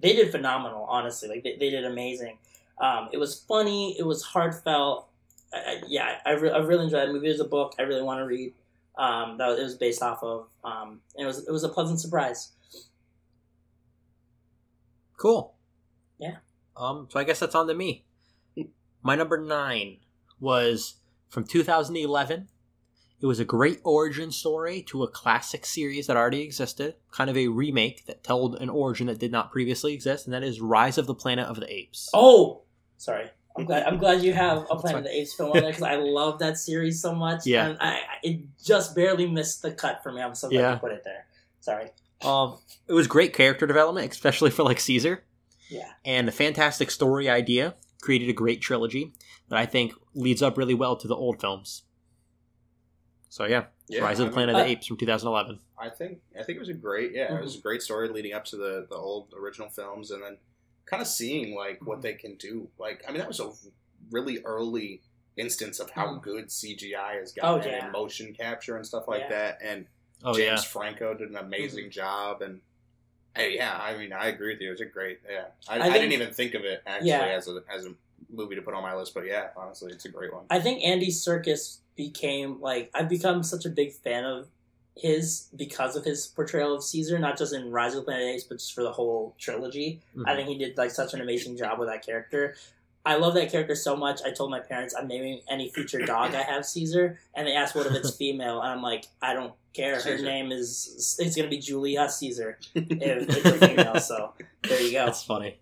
they 0.01 0.13
did 0.13 0.31
phenomenal. 0.31 0.85
Honestly, 0.89 1.29
like 1.29 1.43
they, 1.43 1.57
they 1.57 1.69
did 1.69 1.85
amazing. 1.85 2.37
Um, 2.79 3.09
it 3.11 3.17
was 3.17 3.39
funny. 3.39 3.97
It 3.99 4.03
was 4.03 4.23
heartfelt. 4.23 5.07
I, 5.53 5.57
I, 5.57 5.81
yeah, 5.87 6.17
I, 6.25 6.31
re- 6.31 6.51
I 6.51 6.57
really 6.57 6.85
enjoyed 6.85 7.07
the 7.07 7.13
movie. 7.13 7.27
There's 7.27 7.39
a 7.39 7.45
book 7.45 7.75
I 7.77 7.83
really 7.83 8.01
want 8.03 8.19
to 8.19 8.25
read. 8.25 8.53
Um, 8.95 9.37
that 9.37 9.57
it 9.57 9.63
was 9.63 9.75
based 9.75 10.01
off 10.01 10.23
of. 10.23 10.47
Um, 10.63 11.01
it 11.17 11.25
was 11.25 11.47
it 11.47 11.51
was 11.51 11.63
a 11.63 11.69
pleasant 11.69 11.99
surprise. 11.99 12.51
Cool. 15.17 15.53
Yeah. 16.19 16.37
Um. 16.75 17.07
So 17.11 17.19
I 17.19 17.23
guess 17.23 17.39
that's 17.39 17.55
on 17.55 17.67
to 17.67 17.73
me. 17.73 18.05
My 19.03 19.15
number 19.15 19.38
nine 19.38 19.97
was 20.39 20.95
from 21.30 21.43
2011. 21.43 22.47
It 23.21 23.25
was 23.25 23.39
a 23.39 23.45
great 23.45 23.80
origin 23.84 24.31
story 24.31 24.81
to 24.84 25.03
a 25.03 25.07
classic 25.07 25.65
series 25.65 26.07
that 26.07 26.17
already 26.17 26.41
existed, 26.41 26.95
kind 27.11 27.30
of 27.30 27.38
a 27.38 27.47
remake 27.47 28.05
that 28.05 28.23
told 28.23 28.55
an 28.55 28.69
origin 28.69 29.07
that 29.07 29.19
did 29.19 29.31
not 29.31 29.51
previously 29.51 29.93
exist, 29.93 30.25
and 30.25 30.34
that 30.34 30.43
is 30.43 30.59
Rise 30.59 30.97
of 30.97 31.07
the 31.07 31.15
Planet 31.15 31.47
of 31.47 31.59
the 31.59 31.71
Apes. 31.73 32.09
Oh, 32.13 32.63
sorry. 32.97 33.30
I'm 33.55 33.65
glad. 33.65 33.84
I'm 33.84 33.97
glad 33.97 34.23
you 34.23 34.34
have 34.34 34.65
a 34.69 34.75
Planet 34.75 34.99
of 34.99 35.03
the 35.05 35.15
Apes 35.15 35.35
film 35.35 35.51
on 35.51 35.61
there 35.61 35.67
because 35.71 35.84
I 35.84 35.95
love 35.95 36.39
that 36.39 36.57
series 36.57 37.01
so 37.01 37.13
much. 37.15 37.45
Yeah. 37.45 37.67
and 37.67 37.77
I, 37.80 37.99
it 38.23 38.41
just 38.63 38.93
barely 38.95 39.30
missed 39.30 39.61
the 39.61 39.71
cut 39.71 40.01
for 40.03 40.11
me. 40.11 40.21
I'm 40.21 40.35
so 40.35 40.49
glad 40.49 40.59
Yeah. 40.59 40.73
you 40.73 40.80
put 40.80 40.91
it 40.91 41.03
there. 41.05 41.25
Sorry. 41.61 41.89
Um, 42.23 42.57
it 42.88 42.93
was 42.93 43.07
great 43.07 43.34
character 43.34 43.65
development, 43.67 44.11
especially 44.11 44.49
for 44.49 44.63
like 44.63 44.80
Caesar, 44.81 45.23
Yeah. 45.69 45.89
and 46.03 46.27
a 46.27 46.31
fantastic 46.31 46.89
story 46.91 47.30
idea. 47.30 47.75
Created 48.03 48.27
a 48.27 48.34
great 48.34 48.61
trilogy 48.61 49.13
that 49.47 49.57
I 49.57 49.65
think 49.65 49.93
leads 50.13 50.41
up 50.41 50.57
really 50.57 50.73
well 50.73 50.97
to 50.97 51.07
the 51.07 51.15
old 51.15 51.39
films. 51.39 51.84
So 53.30 53.45
yeah, 53.45 53.65
Yeah, 53.88 54.01
Rise 54.01 54.19
of 54.19 54.25
the 54.27 54.31
I 54.31 54.34
Planet 54.34 54.55
mean- 54.55 54.61
of 54.61 54.67
the 54.67 54.73
uh, 54.73 54.77
Apes 54.77 54.88
from 54.88 54.97
2011. 54.97 55.59
I 55.80 55.89
think 55.89 56.19
I 56.38 56.43
think 56.43 56.57
it 56.57 56.59
was 56.59 56.67
a 56.69 56.73
great 56.73 57.13
yeah, 57.13 57.34
it 57.34 57.41
was 57.41 57.55
a 57.55 57.59
mhm. 57.59 57.63
great 57.63 57.81
story 57.81 58.09
leading 58.09 58.34
up 58.34 58.43
to 58.45 58.57
the 58.57 58.88
the 58.89 58.95
old 58.95 59.34
original 59.38 59.69
films, 59.69 60.11
and 60.11 60.21
then 60.21 60.38
kind 60.85 61.01
of 61.01 61.07
seeing 61.07 61.55
like 61.55 61.80
what 61.88 61.99
mhm. 61.99 62.01
they 62.03 62.13
can 62.13 62.35
do. 62.35 62.69
Like 62.77 63.03
I 63.07 63.11
mean, 63.11 63.19
that 63.19 63.27
was 63.27 63.39
a 63.39 63.51
really 64.11 64.39
early 64.43 65.01
instance 65.38 65.80
of 65.80 65.89
how 65.91 66.07
Mhm. 66.07 66.21
good 66.23 66.45
CGI 66.51 67.19
has 67.19 67.34
Oh, 67.41 67.55
gotten 67.57 67.71
yeah. 67.71 67.84
and 67.85 67.91
motion 67.93 68.34
capture 68.34 68.75
and 68.75 68.85
stuff 68.85 69.07
like 69.07 69.21
Yeah. 69.21 69.30
that. 69.30 69.59
And 69.63 69.88
Oh 70.25 70.34
James 70.34 70.61
yeah, 70.63 70.69
Franco 70.69 71.13
did 71.13 71.30
an 71.30 71.38
amazing 71.38 71.85
mm-hmm. 71.85 71.91
job, 71.91 72.41
and 72.41 72.61
hey, 73.35 73.55
yeah, 73.55 73.77
I 73.80 73.97
mean, 73.97 74.14
I 74.14 74.27
agree 74.27 74.53
with 74.53 74.61
you. 74.61 74.69
It 74.69 74.72
was 74.72 74.81
a 74.81 74.85
great 74.85 75.19
yeah. 75.30 75.45
I, 75.68 75.80
I 75.80 75.85
I, 75.85 75.89
didn't 75.93 76.11
even 76.14 76.34
think 76.34 76.53
of 76.53 76.64
it 76.64 76.81
actually 76.85 77.10
Yeah. 77.10 77.23
as 77.26 77.47
a 77.47 77.64
as 77.73 77.85
a 77.85 77.93
movie 78.31 78.55
to 78.55 78.61
put 78.61 78.73
on 78.73 78.81
my 78.84 78.95
list, 78.95 79.14
but 79.14 79.26
yeah, 79.26 79.49
honestly, 79.55 79.91
it's 79.91 80.05
a 80.05 80.10
great 80.10 80.34
one. 80.34 80.45
I 80.49 80.60
think 80.60 80.84
Andy 80.84 81.07
Serkis 81.10 81.77
became 81.95 82.60
like 82.61 82.89
I've 82.93 83.10
become 83.10 83.43
such 83.43 83.65
a 83.65 83.69
big 83.69 83.93
fan 83.93 84.23
of 84.26 84.47
his 84.95 85.47
because 85.55 85.95
of 85.95 86.05
his 86.05 86.27
portrayal 86.27 86.76
of 86.76 86.84
Caesar, 86.84 87.18
not 87.18 87.38
just 87.38 87.53
in 87.53 87.72
Rise 87.72 87.95
of 87.95 88.01
the 88.01 88.05
Planet 88.05 88.23
of 88.23 88.27
the 88.27 88.34
Apes, 88.35 88.43
but 88.43 88.57
just 88.60 88.73
for 88.73 88.84
the 88.84 88.91
whole 88.91 89.35
trilogy. 89.39 90.01
Mhm. 90.15 90.27
I 90.27 90.35
think 90.35 90.49
he 90.49 90.57
did 90.57 90.77
like 90.77 90.91
such 90.91 91.14
an 91.14 91.22
amazing 91.22 91.57
job 91.57 91.80
with 91.80 91.89
that 91.89 92.05
character. 92.05 92.55
I 93.05 93.15
love 93.17 93.34
that 93.34 93.51
character 93.51 93.75
so 93.75 93.97
much. 93.97 94.21
I 94.25 94.31
told 94.31 94.49
my 94.49 94.59
parents 94.61 94.95
I'm 94.97 95.07
naming 95.07 95.41
any 95.49 95.69
future 95.69 95.99
dog 96.05 96.34
I 96.35 96.41
have 96.43 96.65
Caesar, 96.65 97.19
and 97.35 97.45
they 97.47 97.53
asked 97.53 97.75
what 97.75 97.85
if 97.85 97.93
it's 97.93 98.11
female, 98.17 98.61
and 98.61 98.71
I'm 98.71 98.81
like, 98.81 99.05
I 99.21 99.34
don't 99.34 99.53
care. 99.73 99.95
Her 99.95 100.01
Caesar. 100.01 100.23
name 100.23 100.51
is 100.51 101.17
it's 101.19 101.35
gonna 101.35 101.49
be 101.49 101.57
Julia 101.57 102.09
Caesar 102.09 102.59
if 102.75 103.30
it's 103.30 103.45
a 103.45 103.67
female. 103.67 103.99
So 103.99 104.34
there 104.63 104.81
you 104.81 104.91
go. 104.93 105.05
that's 105.05 105.23
funny. 105.23 105.59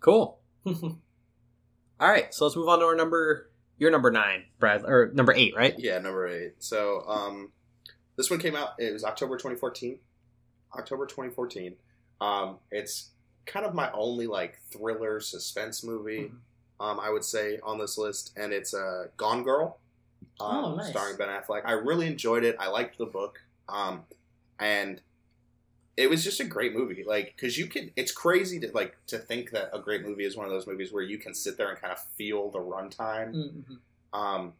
Cool. 0.00 0.38
All 0.66 2.08
right, 2.08 2.34
so 2.34 2.44
let's 2.44 2.56
move 2.56 2.68
on 2.68 2.80
to 2.80 2.84
our 2.84 2.96
number. 2.96 3.48
Your 3.78 3.90
number 3.90 4.10
nine, 4.10 4.44
Brad, 4.58 4.84
or 4.84 5.10
number 5.14 5.32
eight, 5.32 5.54
right? 5.56 5.74
Yeah, 5.78 5.98
number 5.98 6.26
eight. 6.28 6.54
So, 6.58 7.04
um, 7.08 7.50
this 8.16 8.30
one 8.30 8.38
came 8.38 8.54
out. 8.54 8.70
It 8.78 8.92
was 8.92 9.02
October 9.02 9.36
2014. 9.36 9.98
October 10.76 11.06
2014. 11.06 11.74
Um, 12.20 12.58
it's 12.70 13.10
kind 13.46 13.66
of 13.66 13.74
my 13.74 13.90
only 13.92 14.26
like 14.26 14.58
thriller 14.70 15.20
suspense 15.20 15.82
movie. 15.84 16.24
Mm-hmm. 16.24 16.36
Um, 16.84 16.98
I 16.98 17.10
would 17.10 17.24
say 17.24 17.60
on 17.62 17.78
this 17.78 17.96
list, 17.96 18.32
and 18.36 18.52
it's 18.52 18.74
uh, 18.74 19.06
Gone 19.16 19.44
Girl, 19.44 19.78
um, 20.40 20.64
Oh, 20.64 20.74
nice. 20.74 20.90
starring 20.90 21.16
Ben 21.16 21.28
Affleck. 21.28 21.62
I 21.64 21.72
really 21.72 22.06
enjoyed 22.08 22.42
it. 22.42 22.56
I 22.58 22.68
liked 22.68 22.98
the 22.98 23.06
book, 23.06 23.40
um, 23.68 24.02
and 24.58 25.00
it 25.96 26.10
was 26.10 26.24
just 26.24 26.40
a 26.40 26.44
great 26.44 26.74
movie. 26.74 27.04
Like, 27.06 27.34
because 27.36 27.56
you 27.56 27.66
can, 27.66 27.92
it's 27.94 28.10
crazy 28.10 28.58
to 28.60 28.70
like 28.72 28.96
to 29.08 29.18
think 29.18 29.50
that 29.52 29.70
a 29.72 29.78
great 29.78 30.02
movie 30.02 30.24
is 30.24 30.36
one 30.36 30.46
of 30.46 30.50
those 30.52 30.66
movies 30.66 30.92
where 30.92 31.02
you 31.04 31.18
can 31.18 31.34
sit 31.34 31.56
there 31.56 31.68
and 31.70 31.78
kind 31.80 31.92
of 31.92 32.00
feel 32.16 32.50
the 32.50 32.58
runtime. 32.58 33.32
Mhm. 33.34 33.78
Um, 34.18 34.52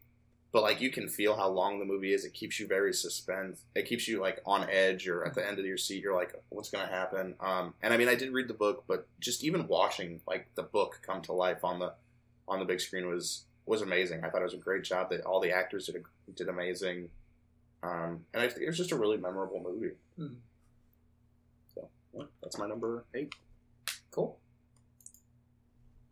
but 0.52 0.62
like 0.62 0.80
you 0.80 0.90
can 0.90 1.08
feel 1.08 1.34
how 1.34 1.48
long 1.48 1.78
the 1.78 1.84
movie 1.84 2.12
is. 2.12 2.24
It 2.24 2.34
keeps 2.34 2.60
you 2.60 2.66
very 2.66 2.92
suspense. 2.92 3.64
It 3.74 3.86
keeps 3.86 4.06
you 4.06 4.20
like 4.20 4.40
on 4.44 4.68
edge 4.68 5.08
or 5.08 5.24
at 5.26 5.34
the 5.34 5.46
end 5.46 5.58
of 5.58 5.64
your 5.64 5.78
seat. 5.78 6.02
You're 6.02 6.14
like, 6.14 6.34
what's 6.50 6.70
gonna 6.70 6.90
happen? 6.90 7.34
Um, 7.40 7.74
and 7.82 7.92
I 7.94 7.96
mean, 7.96 8.08
I 8.08 8.14
did 8.14 8.32
read 8.32 8.48
the 8.48 8.54
book, 8.54 8.84
but 8.86 9.06
just 9.18 9.42
even 9.44 9.66
watching 9.66 10.20
like 10.26 10.48
the 10.54 10.62
book 10.62 11.00
come 11.04 11.22
to 11.22 11.32
life 11.32 11.64
on 11.64 11.78
the 11.78 11.94
on 12.46 12.58
the 12.58 12.64
big 12.66 12.80
screen 12.80 13.08
was 13.08 13.44
was 13.64 13.80
amazing. 13.80 14.24
I 14.24 14.28
thought 14.28 14.40
it 14.42 14.44
was 14.44 14.54
a 14.54 14.58
great 14.58 14.84
job. 14.84 15.10
That 15.10 15.22
all 15.22 15.40
the 15.40 15.52
actors 15.52 15.86
did 15.86 16.02
did 16.34 16.48
amazing. 16.48 17.08
Um, 17.82 18.24
and 18.32 18.42
I 18.42 18.48
think 18.48 18.62
it 18.62 18.66
was 18.68 18.76
just 18.76 18.92
a 18.92 18.96
really 18.96 19.16
memorable 19.16 19.60
movie. 19.60 19.94
Mhm. 20.18 20.36
So 21.74 21.88
yeah, 22.14 22.24
that's 22.42 22.58
my 22.58 22.68
number 22.68 23.04
eight. 23.14 23.34
Cool. 24.10 24.38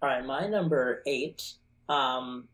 All 0.03 0.09
right, 0.09 0.25
my 0.25 0.47
number 0.47 1.03
eight 1.07 1.53
um, 1.91 2.49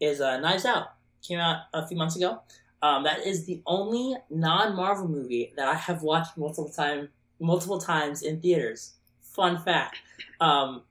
is 0.00 0.20
uh, 0.20 0.38
Knives 0.38 0.64
Out. 0.64 0.94
Came 1.22 1.38
out 1.38 1.64
a 1.74 1.86
few 1.86 1.96
months 1.96 2.16
ago. 2.16 2.40
Um, 2.82 3.04
that 3.04 3.26
is 3.26 3.44
the 3.44 3.62
only 3.66 4.16
non-Marvel 4.30 5.08
movie 5.08 5.52
that 5.56 5.68
I 5.68 5.74
have 5.74 6.02
watched 6.02 6.38
multiple 6.38 6.70
time, 6.70 7.10
multiple 7.38 7.78
times 7.78 8.22
in 8.22 8.40
theaters. 8.40 8.94
Fun 9.20 9.58
fact. 9.58 9.98
Um, 10.40 10.82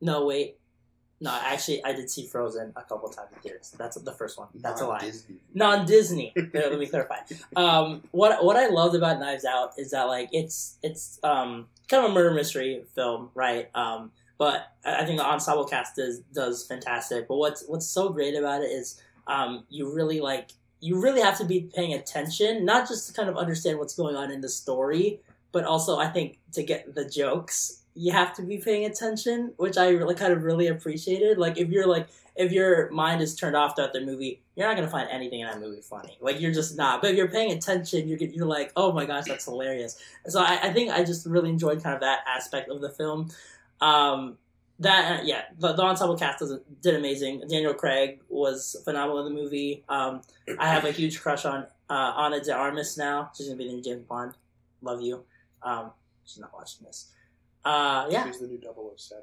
no, 0.00 0.26
wait. 0.26 0.58
No, 1.20 1.30
actually, 1.42 1.82
I 1.84 1.94
did 1.94 2.10
see 2.10 2.26
Frozen 2.26 2.74
a 2.76 2.82
couple 2.82 3.08
times 3.08 3.30
in 3.34 3.40
theaters. 3.40 3.74
That's 3.78 3.96
the 3.96 4.12
first 4.12 4.38
one. 4.38 4.48
That's 4.56 4.82
a 4.82 4.86
lie 4.86 4.98
Disney. 4.98 5.36
non 5.54 5.86
Disney. 5.86 6.34
Let 6.52 6.78
me 6.78 6.86
clarify. 6.86 7.16
Um, 7.56 8.02
what 8.10 8.44
what 8.44 8.56
I 8.56 8.66
loved 8.66 8.94
about 8.94 9.20
Knives 9.20 9.46
Out 9.46 9.78
is 9.78 9.92
that 9.92 10.02
like 10.04 10.28
it's 10.32 10.76
it's 10.82 11.18
um, 11.22 11.68
kind 11.88 12.04
of 12.04 12.10
a 12.10 12.14
murder 12.14 12.32
mystery 12.32 12.82
film, 12.94 13.30
right? 13.34 13.70
Um, 13.74 14.10
but 14.44 14.74
I 14.84 15.06
think 15.06 15.18
the 15.18 15.24
ensemble 15.24 15.64
cast 15.64 15.96
does 15.96 16.20
does 16.34 16.66
fantastic. 16.66 17.28
But 17.28 17.36
what's 17.36 17.64
what's 17.66 17.86
so 17.86 18.10
great 18.10 18.34
about 18.34 18.60
it 18.60 18.66
is 18.66 19.00
um, 19.26 19.64
you 19.70 19.90
really 19.90 20.20
like 20.20 20.50
you 20.80 21.00
really 21.00 21.22
have 21.22 21.38
to 21.38 21.46
be 21.46 21.70
paying 21.74 21.94
attention, 21.94 22.66
not 22.66 22.86
just 22.86 23.06
to 23.06 23.14
kind 23.14 23.30
of 23.30 23.38
understand 23.38 23.78
what's 23.78 23.94
going 23.94 24.16
on 24.16 24.30
in 24.30 24.42
the 24.42 24.50
story, 24.50 25.18
but 25.50 25.64
also 25.64 25.96
I 25.96 26.08
think 26.08 26.40
to 26.52 26.62
get 26.62 26.94
the 26.94 27.08
jokes, 27.08 27.84
you 27.94 28.12
have 28.12 28.34
to 28.34 28.42
be 28.42 28.58
paying 28.58 28.84
attention, 28.84 29.54
which 29.56 29.78
I 29.78 29.88
really 29.88 30.14
kind 30.14 30.34
of 30.34 30.42
really 30.42 30.66
appreciated. 30.66 31.38
Like 31.38 31.56
if 31.56 31.70
you're 31.70 31.86
like 31.86 32.08
if 32.36 32.52
your 32.52 32.90
mind 32.90 33.22
is 33.22 33.34
turned 33.34 33.56
off 33.56 33.76
throughout 33.76 33.94
the 33.94 34.00
movie, 34.02 34.42
you're 34.56 34.68
not 34.68 34.76
gonna 34.76 34.90
find 34.90 35.08
anything 35.10 35.40
in 35.40 35.46
that 35.46 35.58
movie 35.58 35.80
funny. 35.80 36.18
Like 36.20 36.38
you're 36.38 36.52
just 36.52 36.76
not. 36.76 37.00
But 37.00 37.12
if 37.12 37.16
you're 37.16 37.28
paying 37.28 37.52
attention, 37.52 38.08
you're 38.08 38.18
you're 38.18 38.44
like, 38.44 38.72
oh 38.76 38.92
my 38.92 39.06
gosh, 39.06 39.24
that's 39.24 39.46
hilarious. 39.46 39.96
So 40.26 40.40
I, 40.40 40.58
I 40.64 40.72
think 40.74 40.90
I 40.90 41.02
just 41.02 41.24
really 41.24 41.48
enjoyed 41.48 41.82
kind 41.82 41.94
of 41.94 42.02
that 42.02 42.20
aspect 42.28 42.68
of 42.68 42.82
the 42.82 42.90
film. 42.90 43.30
Um, 43.80 44.38
that 44.80 45.24
yeah, 45.24 45.42
the, 45.58 45.72
the 45.72 45.82
ensemble 45.82 46.16
cast 46.16 46.40
does, 46.40 46.58
did 46.82 46.94
amazing. 46.96 47.42
Daniel 47.48 47.74
Craig 47.74 48.20
was 48.28 48.76
phenomenal 48.84 49.24
in 49.26 49.32
the 49.32 49.40
movie. 49.40 49.84
Um, 49.88 50.22
I 50.58 50.68
have 50.68 50.84
a 50.84 50.90
huge 50.90 51.20
crush 51.20 51.44
on 51.44 51.66
uh, 51.88 52.12
Ana 52.16 52.40
de 52.40 52.52
Armas 52.52 52.98
now. 52.98 53.30
She's 53.36 53.46
gonna 53.46 53.56
be 53.56 53.68
the 53.68 53.74
new 53.74 53.82
James 53.82 54.04
Bond. 54.04 54.34
Love 54.82 55.00
you. 55.00 55.24
Um, 55.62 55.92
she's 56.24 56.38
not 56.38 56.52
watching 56.52 56.86
this. 56.86 57.12
Uh, 57.64 58.06
yeah. 58.10 58.26
She's 58.26 58.40
the 58.40 58.46
new 58.46 58.60
007. 58.60 59.22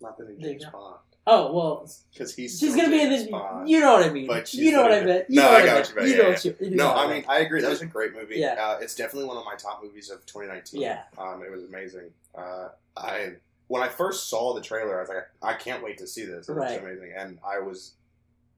Not 0.00 0.16
the 0.18 0.24
new 0.24 0.38
James. 0.38 0.64
Bond. 0.70 0.98
Oh 1.26 1.52
well, 1.54 1.90
Because 2.12 2.34
he's 2.34 2.58
she's 2.60 2.76
gonna 2.76 2.90
be 2.90 3.00
in 3.00 3.08
this. 3.10 3.24
the. 3.24 3.30
Bond. 3.30 3.66
You 3.68 3.80
know 3.80 3.94
what 3.94 4.02
I 4.04 4.10
mean. 4.10 4.26
But 4.26 4.52
you 4.52 4.72
know 4.72 4.82
what 4.82 4.92
I 4.92 5.00
new- 5.00 5.06
meant. 5.06 5.26
You 5.30 5.40
No, 5.40 5.48
I 5.48 5.64
got 5.64 5.76
what 5.76 5.88
you 5.88 5.94
meant, 5.94 6.08
You 6.08 6.16
know 6.18 6.28
what 6.28 6.44
you. 6.44 6.56
you 6.60 6.70
No, 6.76 6.88
what 6.88 6.96
I 6.98 7.12
mean 7.14 7.24
I 7.28 7.38
agree. 7.38 7.62
That 7.62 7.70
was 7.70 7.80
a 7.80 7.86
great 7.86 8.12
movie. 8.14 8.36
Yeah. 8.36 8.54
Uh, 8.62 8.78
it's 8.80 8.94
definitely 8.94 9.26
one 9.28 9.38
of 9.38 9.44
my 9.46 9.54
top 9.54 9.82
movies 9.82 10.10
of 10.10 10.24
2019. 10.26 10.80
Yeah. 10.82 11.04
Um, 11.16 11.42
it 11.42 11.50
was 11.50 11.64
amazing. 11.64 12.10
Uh, 12.34 12.68
I 12.96 13.36
when 13.68 13.82
I 13.82 13.88
first 13.88 14.28
saw 14.28 14.52
the 14.54 14.60
trailer, 14.60 14.98
I 14.98 15.00
was 15.00 15.08
like, 15.08 15.26
I 15.42 15.54
can't 15.54 15.82
wait 15.82 15.96
to 15.98 16.06
see 16.06 16.26
this. 16.26 16.48
It 16.48 16.52
Right. 16.52 16.72
looks 16.72 16.82
amazing, 16.82 17.14
and 17.16 17.38
I 17.42 17.58
was 17.60 17.94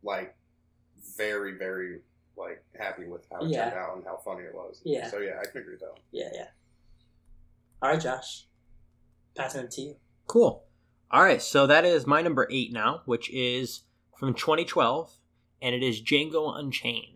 like 0.03 0.35
very, 1.17 1.53
very 1.57 2.01
like 2.37 2.65
happy 2.77 3.05
with 3.07 3.25
how 3.31 3.43
it 3.45 3.49
Yeah. 3.51 3.71
turned 3.71 3.81
out 3.81 3.97
and 3.97 4.05
how 4.05 4.17
funny 4.25 4.43
it 4.43 4.55
was. 4.55 4.81
Yeah. 4.85 5.09
So 5.09 5.19
yeah, 5.19 5.39
I 5.41 5.47
can 5.47 5.61
agree 5.61 5.75
with 5.75 5.81
that. 5.81 5.91
One. 5.93 6.01
Yeah, 6.11 6.31
yeah. 6.35 6.47
All 7.81 7.91
right, 7.91 8.01
Josh. 8.01 8.49
Passing 9.37 9.63
it 9.65 9.71
to 9.73 9.81
you. 9.83 9.97
Cool. 10.27 10.65
All 11.11 11.23
right, 11.23 11.41
so 11.41 11.67
that 11.67 11.85
is 11.85 12.07
my 12.07 12.21
number 12.23 12.49
eight 12.51 12.73
now, 12.73 13.03
which 13.05 13.31
is 13.31 13.83
from 14.19 14.35
2012, 14.35 15.13
and 15.63 15.75
it 15.75 15.83
is 15.83 16.03
Django 16.03 16.57
Unchained. 16.59 17.13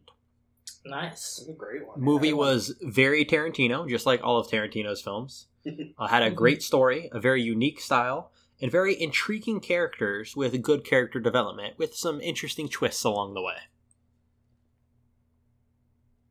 Nice. 0.85 1.45
A 1.49 1.53
great 1.53 1.87
one. 1.87 2.01
Movie 2.01 2.29
Yeah. 2.29 2.35
was 2.35 2.75
very 2.81 3.25
Tarantino, 3.25 3.89
just 3.89 4.07
like 4.07 4.23
all 4.23 4.39
of 4.39 4.47
Tarantino's 4.49 5.03
films. 5.03 5.47
Uh, 5.99 6.07
had 6.07 6.23
a 6.23 6.31
great 6.31 6.63
story, 6.63 7.11
a 7.13 7.21
very 7.21 7.43
unique 7.43 7.81
style, 7.81 8.33
and 8.63 8.71
very 8.73 8.99
intriguing 8.99 9.61
characters 9.61 10.35
with 10.35 10.63
good 10.63 10.85
character 10.87 11.21
development, 11.21 11.77
with 11.77 11.95
some 11.95 12.19
interesting 12.23 12.67
twists 12.67 13.05
along 13.05 13.35
the 13.35 13.43
way. 13.43 13.57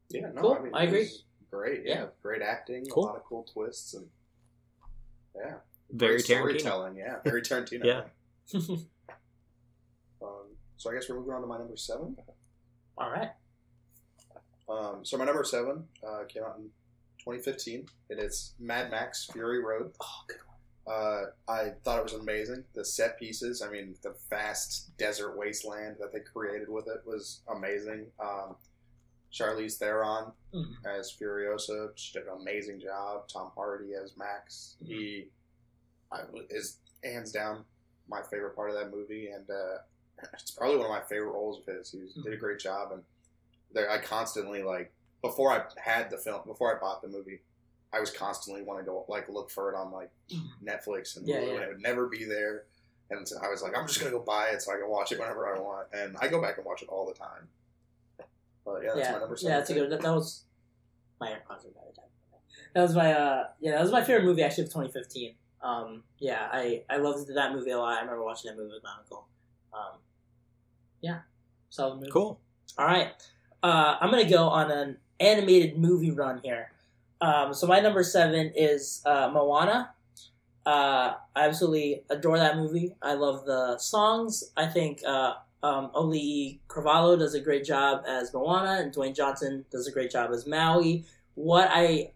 Yeah, 0.10 0.31
no, 0.34 0.41
Cool. 0.41 0.53
I, 0.53 0.60
mean, 0.64 0.73
I 0.73 0.84
agree. 0.86 1.10
Great, 1.52 1.81
yeah, 1.86 1.94
Yeah. 1.94 2.06
great 2.23 2.41
acting, 2.41 2.88
Cool. 2.88 3.03
a 3.03 3.06
lot 3.06 3.15
of 3.18 3.23
cool 3.26 3.44
twists, 3.44 3.94
and 3.94 4.10
yeah, 5.36 5.57
Very 5.91 6.22
great 6.22 6.26
Tarantino. 6.26 6.60
storytelling. 6.60 6.95
Yeah, 6.98 7.16
very 7.24 7.41
Tarantino. 7.41 7.84
Yeah. 7.84 8.02
Um, 10.22 10.48
so 10.78 10.90
I 10.91 10.94
guess 10.94 11.07
we're 11.10 11.16
moving 11.18 11.34
on 11.34 11.41
to 11.41 11.48
my 11.48 11.57
number 11.57 11.78
seven. 11.78 12.18
All 12.98 13.10
right. 13.10 13.30
Um, 14.68 15.03
so 15.06 15.18
my 15.18 15.26
number 15.26 15.44
seven 15.44 15.86
uh, 16.06 16.24
came 16.28 16.44
out 16.44 16.57
in 16.57 16.66
2015, 17.20 17.86
and 18.10 18.20
it's 18.20 18.53
Mad 18.60 18.91
Max 18.91 19.26
Fury 19.32 19.64
Road. 19.64 19.94
Oh, 20.02 20.22
good 20.28 20.38
Uh, 20.91 21.22
I 21.48 21.70
thought 21.84 21.99
it 21.99 22.03
was 22.03 22.14
amazing. 22.14 22.66
The 22.76 22.84
set 22.86 23.18
pieces, 23.18 23.61
I 23.61 23.70
mean, 23.70 23.95
the 24.03 24.16
vast 24.30 24.95
desert 24.98 25.38
wasteland 25.38 25.95
that 25.99 26.11
they 26.14 26.20
created 26.20 26.70
with 26.70 26.88
it 26.88 27.02
was 27.06 27.41
amazing. 27.48 28.07
Um, 28.20 28.56
Charlize 29.32 29.78
Theron 29.78 30.32
Mhm. 30.53 30.74
as 30.86 31.16
Furiosa 31.16 31.91
she 31.95 32.14
did 32.18 32.28
an 32.28 32.41
amazing 32.41 32.80
job. 32.80 33.28
Tom 33.28 33.52
Hardy 33.56 33.94
as 33.94 34.18
Max. 34.18 34.76
He 34.84 35.30
I, 36.11 36.22
is 36.49 36.77
hands 37.03 37.31
down 37.31 37.64
my 38.10 38.22
favorite 38.22 38.56
part 38.56 38.69
of 38.69 38.76
that 38.76 38.91
movie, 38.91 39.27
and 39.27 39.49
uh, 39.49 39.80
it's 40.34 40.52
probably 40.52 40.77
one 40.77 40.86
of 40.86 40.91
my 40.91 41.02
favorite 41.02 41.31
roles 41.31 41.60
of 41.60 41.73
his. 41.73 41.91
He 41.91 41.99
was, 41.99 42.14
did 42.14 42.34
a 42.34 42.38
great 42.38 42.60
job, 42.60 42.91
and 42.91 43.03
there 43.73 43.90
I 43.90 43.99
constantly 43.99 44.64
like 44.64 44.91
before 45.22 45.52
I 45.52 45.64
had 45.81 46.10
the 46.10 46.18
film, 46.18 46.41
before 46.45 46.76
I 46.76 46.80
bought 46.80 47.02
the 47.02 47.07
movie, 47.07 47.41
I 47.94 47.99
was 47.99 48.11
constantly 48.11 48.64
wanting 48.64 48.86
to 48.86 48.91
go 48.91 49.06
like 49.07 49.30
look 49.30 49.49
for 49.49 49.72
it 49.72 49.76
on 49.76 49.91
like 49.91 50.10
Netflix 50.64 51.18
and 51.18 51.27
Yeah, 51.27 51.41
yeah. 51.41 51.53
and 51.53 51.64
it 51.64 51.68
would 51.69 51.81
never 51.81 52.07
be 52.07 52.26
there. 52.26 52.65
And 53.11 53.27
so 53.27 53.38
I 53.44 53.49
was 53.49 53.64
like, 53.64 53.76
I'm 53.76 53.88
just 53.88 53.99
gonna 53.99 54.11
go 54.11 54.19
buy 54.19 54.49
it 54.49 54.61
so 54.61 54.72
I 54.72 54.77
can 54.77 54.90
watch 54.90 55.11
it 55.11 55.19
whenever 55.19 55.48
I 55.48 55.60
want, 55.60 55.88
and 55.94 56.15
I 56.22 56.27
go 56.27 56.41
back 56.41 56.57
and 56.57 56.65
watch 56.65 56.81
it 56.81 56.90
all 56.90 57.07
the 57.07 57.14
time. 57.14 57.48
But 58.65 58.84
yeah, 58.84 58.91
that's 58.94 59.07
yeah, 59.07 59.11
my 59.14 59.19
number 59.19 59.38
seven. 59.38 59.52
yeah, 59.52 59.57
that's 59.57 59.69
a 59.69 59.73
good. 59.73 59.90
That, 59.90 60.02
that 60.02 60.14
was 60.14 60.44
my 61.19 61.31
are 61.31 61.38
better. 61.38 61.90
That 62.76 62.81
was 62.84 62.95
my 62.95 63.14
uh, 63.14 63.44
yeah, 63.60 63.72
that 63.72 63.81
was 63.81 63.91
my 63.91 64.03
favorite 64.03 64.26
movie 64.26 64.44
actually 64.44 64.65
of 64.65 64.69
2015. 64.69 65.34
Um, 65.61 66.03
yeah, 66.19 66.48
I 66.52 66.84
I 66.90 66.98
loved 66.98 67.34
that 67.34 67.53
movie 67.53 67.72
a 67.72 67.77
lot. 67.77 67.98
I 67.98 68.02
remember 68.02 68.23
watching 68.23 68.49
that 68.52 68.57
movie 68.57 68.73
with 68.73 68.84
my 68.84 68.94
uncle. 68.98 69.27
Um, 69.73 69.99
yeah, 71.02 71.19
solid 71.69 71.99
movie. 71.99 72.11
Cool. 72.11 72.40
All 72.77 72.86
right, 72.86 73.11
uh, 73.61 73.98
I'm 73.99 74.10
gonna 74.10 74.30
go 74.30 74.48
on 74.48 74.72
an 74.72 74.98
animated 75.19 75.77
movie 75.77 76.11
run 76.11 76.40
here. 76.44 76.72
Um, 77.22 77.53
so 77.53 77.68
my 77.68 77.80
number 77.80 78.03
seven 78.03 78.52
is 78.56 79.02
uh, 79.06 79.30
Moana. 79.34 79.91
Uh, 80.65 81.15
I 81.36 81.48
absolutely 81.48 82.03
adore 82.10 82.38
that 82.38 82.57
movie. 82.57 82.95
I 83.02 83.15
love 83.15 83.45
the 83.45 83.77
songs. 83.77 84.52
I 84.56 84.68
think 84.68 85.02
uh, 85.06 85.34
um, 85.64 85.91
Auli'i 85.94 86.60
Cravalho 86.68 87.18
does 87.18 87.34
a 87.34 87.40
great 87.41 87.65
job 87.65 88.03
as 88.07 88.34
Moana, 88.34 88.81
and 88.81 88.94
Dwayne 88.94 89.15
Johnson 89.15 89.65
does 89.72 89.88
a 89.88 89.91
great 89.91 90.11
job 90.11 90.31
as 90.31 90.48
Maui. 90.48 91.06
What 91.36 91.69
I 91.72 92.11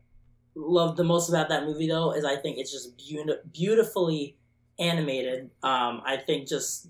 love 0.55 0.97
the 0.97 1.03
most 1.03 1.29
about 1.29 1.49
that 1.49 1.65
movie, 1.65 1.87
though, 1.87 2.11
is 2.11 2.25
I 2.25 2.35
think 2.35 2.57
it's 2.57 2.71
just 2.71 2.97
beauti- 2.97 3.39
beautifully 3.51 4.37
animated. 4.79 5.49
Um, 5.61 6.01
I 6.05 6.17
think 6.17 6.47
just 6.47 6.89